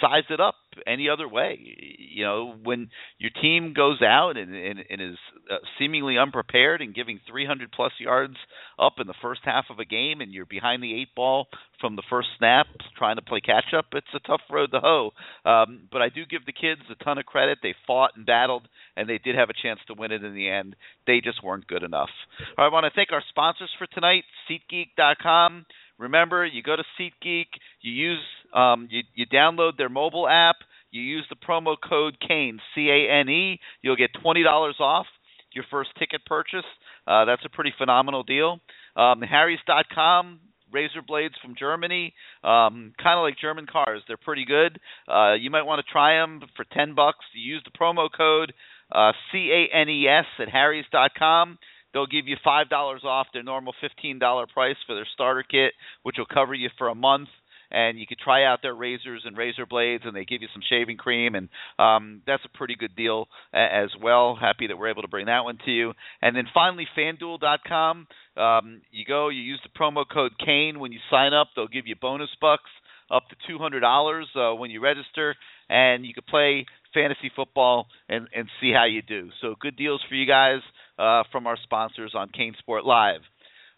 size 0.02 0.26
it 0.32 0.40
up 0.40 0.56
any 0.86 1.10
other 1.10 1.28
way. 1.28 1.60
You 1.98 2.24
know, 2.24 2.56
when 2.64 2.90
your 3.18 3.32
team 3.42 3.74
goes 3.74 4.02
out 4.02 4.38
and, 4.38 4.54
and, 4.54 4.80
and 4.90 5.02
is 5.02 5.18
uh, 5.50 5.56
seemingly 5.80 6.18
unprepared 6.18 6.82
and 6.82 6.94
giving 6.94 7.20
300 7.30 7.72
plus 7.72 7.94
yards 8.00 8.36
up 8.80 8.94
in 9.00 9.08
the 9.08 9.14
first 9.22 9.42
half 9.44 9.66
of 9.70 9.80
a 9.80 9.86
game, 9.86 10.22
and 10.22 10.34
you're 10.34 10.46
behind 10.46 10.84
the 10.84 11.00
eight 11.00 11.10
ball 11.16 11.48
from 11.80 11.96
the 11.96 12.04
first 12.10 12.30
snap, 12.38 12.68
trying 12.98 13.18
to 13.18 13.22
play 13.22 13.40
catch 13.40 13.74
up, 13.76 13.86
it's 13.94 14.08
a 14.16 14.20
tough 14.28 14.42
road 14.50 14.72
to 14.72 14.80
hoe. 14.80 15.12
Um, 15.46 15.88
but 15.92 16.02
I 16.02 16.10
do 16.10 16.26
give 16.26 16.46
the 16.46 16.54
kids 16.54 16.82
a 16.90 17.04
ton 17.04 17.18
of 17.18 17.26
credit. 17.26 17.60
They 17.62 17.76
fought 17.86 18.12
and 18.16 18.26
battled, 18.26 18.68
and 18.96 19.08
they 19.08 19.20
did 19.20 19.36
have 19.36 19.50
a 19.50 19.62
chance 19.62 19.80
to 19.88 19.94
win 19.94 20.12
it 20.12 20.24
in 20.24 20.34
the 20.34 20.50
end. 20.50 20.76
They 21.06 21.22
just 21.24 21.44
weren't 21.44 21.68
good 21.68 21.84
enough. 21.84 22.10
I 22.58 22.70
want 22.70 22.86
to 22.86 22.92
thank 22.96 23.12
our 23.12 23.24
sponsors 23.30 23.70
for 23.78 23.88
tonight, 23.88 24.24
SeatGeek.com. 24.50 25.66
Remember, 25.98 26.46
you 26.46 26.62
go 26.62 26.76
to 26.76 26.84
SeatGeek, 27.00 27.48
you 27.82 27.92
use 27.92 28.24
um, 28.54 28.88
you, 28.92 29.02
you 29.16 29.26
download 29.26 29.78
their 29.78 29.90
mobile 29.90 30.28
app, 30.28 30.58
you 30.92 31.02
use 31.02 31.26
the 31.30 31.36
promo 31.36 31.76
code 31.78 32.18
Cane 32.26 32.60
C 32.74 32.90
A 32.90 33.20
N 33.20 33.30
E, 33.30 33.60
you'll 33.82 33.96
get 33.96 34.12
twenty 34.22 34.44
dollars 34.44 34.76
off 34.80 35.06
your 35.54 35.66
first 35.72 35.90
ticket 35.98 36.22
purchase. 36.26 36.66
Uh, 37.08 37.26
that's 37.26 37.44
a 37.46 37.50
pretty 37.50 37.74
phenomenal 37.78 38.24
deal. 38.24 38.60
Um, 38.96 39.22
Harry's.com, 39.22 40.40
razor 40.72 41.02
blades 41.06 41.36
from 41.42 41.56
Germany, 41.58 42.14
um, 42.44 42.94
kind 43.02 43.18
of 43.18 43.24
like 43.24 43.38
German 43.40 43.66
cars. 43.66 44.02
They're 44.08 44.18
pretty 44.18 44.46
good. 44.46 44.80
Uh, 45.08 45.34
you 45.34 45.50
might 45.50 45.64
want 45.64 45.84
to 45.86 45.92
try 45.92 46.20
them 46.20 46.42
for 46.56 46.66
ten 46.74 46.96
bucks. 46.96 47.26
You 47.34 47.56
use 47.56 47.64
the 47.66 47.78
promo 47.78 48.08
code 48.16 48.54
uh, 48.92 49.12
C 49.32 49.52
A 49.52 49.76
N 49.76 49.90
E 49.90 50.08
S 50.08 50.26
at 50.40 50.50
Harry's.com. 50.50 51.58
They'll 51.94 52.08
give 52.08 52.28
you 52.28 52.36
five 52.44 52.70
dollars 52.70 53.02
off 53.04 53.28
their 53.34 53.44
normal 53.44 53.74
fifteen 53.82 54.20
dollar 54.20 54.46
price 54.48 54.76
for 54.86 54.96
their 54.96 55.08
starter 55.14 55.44
kit, 55.44 55.74
which 56.04 56.16
will 56.18 56.26
cover 56.26 56.54
you 56.54 56.70
for 56.78 56.90
a 56.90 56.96
month. 56.96 57.30
And 57.70 58.00
you 58.00 58.08
could 58.08 58.20
try 58.20 58.46
out 58.46 58.60
their 58.62 58.74
razors 58.74 59.24
and 59.26 59.38
razor 59.38 59.66
blades, 59.66 60.04
and 60.06 60.16
they 60.16 60.24
give 60.24 60.42
you 60.42 60.48
some 60.54 60.62
shaving 60.70 60.96
cream, 60.96 61.36
and 61.36 61.50
um, 61.78 62.22
that's 62.26 62.44
a 62.46 62.58
pretty 62.58 62.76
good 62.76 62.96
deal 62.96 63.28
as 63.54 63.90
well. 64.02 64.38
Happy 64.40 64.68
that 64.68 64.78
we're 64.78 64.90
able 64.90 65.02
to 65.02 65.10
bring 65.10 65.26
that 65.26 65.44
one 65.44 65.58
to 65.66 65.72
you. 65.72 65.92
And 66.22 66.34
then 66.34 66.46
finally, 66.54 66.88
FanDuel.com. 66.98 68.08
Um, 68.38 68.82
you 68.92 69.04
go, 69.06 69.28
you 69.28 69.42
use 69.42 69.60
the 69.64 69.78
promo 69.78 70.06
code 70.10 70.32
Cane 70.40 70.80
when 70.80 70.94
you 70.94 71.00
sign 71.12 71.34
up. 71.34 71.50
They'll 71.56 71.68
give 71.68 71.88
you 71.88 71.96
bonus 72.00 72.30
bucks 72.40 72.70
up 73.12 73.24
to 73.30 73.36
two 73.48 73.58
hundred 73.58 73.82
dollars 73.82 74.28
uh, 74.36 74.54
when 74.54 74.72
you 74.72 74.82
register, 74.82 75.36
and 75.70 76.06
you 76.06 76.14
can 76.14 76.24
play 76.30 76.66
fantasy 76.94 77.32
football 77.36 77.88
and 78.08 78.28
and 78.34 78.48
see 78.62 78.72
how 78.72 78.86
you 78.86 79.02
do. 79.02 79.30
So 79.42 79.56
good 79.60 79.76
deals 79.76 80.02
for 80.08 80.16
you 80.16 80.26
guys 80.26 80.62
uh, 80.98 81.24
from 81.32 81.48
our 81.48 81.58
sponsors 81.64 82.14
on 82.16 82.30
CaneSport 82.30 82.86
Live. 82.86 83.22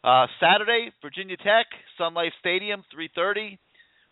Uh, 0.04 0.28
Saturday, 0.40 0.92
Virginia 1.02 1.38
Tech, 1.38 1.68
Sun 1.98 2.14
Life 2.14 2.34
Stadium, 2.40 2.84
three 2.92 3.10
thirty. 3.14 3.60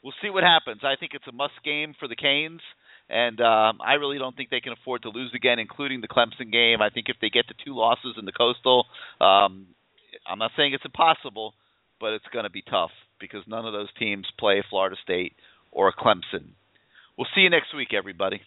We'll 0.04 0.14
see 0.22 0.30
what 0.30 0.44
happens. 0.44 0.82
I 0.84 0.96
think 1.00 1.14
it's 1.14 1.28
a 1.28 1.32
must 1.32 1.54
game 1.64 1.96
for 2.00 2.08
the 2.08 2.16
Canes, 2.16 2.62
and 3.10 3.40
um, 3.42 3.80
I 3.84 3.94
really 3.94 4.18
don't 4.20 4.36
think 4.36 4.50
they 4.50 4.60
can 4.60 4.74
afford 4.74 5.04
to 5.04 5.10
lose 5.10 5.32
again, 5.34 5.60
including 5.60 6.02
the 6.02 6.08
Clemson 6.08 6.52
game. 6.52 6.82
I 6.82 6.90
think 6.90 7.08
if 7.10 7.18
they 7.22 7.30
get 7.30 7.48
to 7.48 7.56
two 7.66 7.76
losses 7.76 8.16
in 8.20 8.26
the 8.26 8.32
Coastal, 8.32 8.86
um, 9.20 9.68
I'm 10.28 10.40
not 10.40 10.52
saying 10.56 10.74
it's 10.74 10.86
impossible, 10.86 11.54
but 12.00 12.14
it's 12.14 12.28
going 12.32 12.44
to 12.44 12.52
be 12.52 12.62
tough 12.62 12.92
because 13.20 13.42
none 13.48 13.66
of 13.66 13.74
those 13.74 13.90
teams 13.98 14.26
play 14.40 14.64
Florida 14.70 14.96
State 15.02 15.34
or 15.72 15.92
Clemson. 15.92 16.52
We'll 17.18 17.28
see 17.34 17.42
you 17.42 17.50
next 17.50 17.76
week, 17.76 17.90
everybody. 17.98 18.42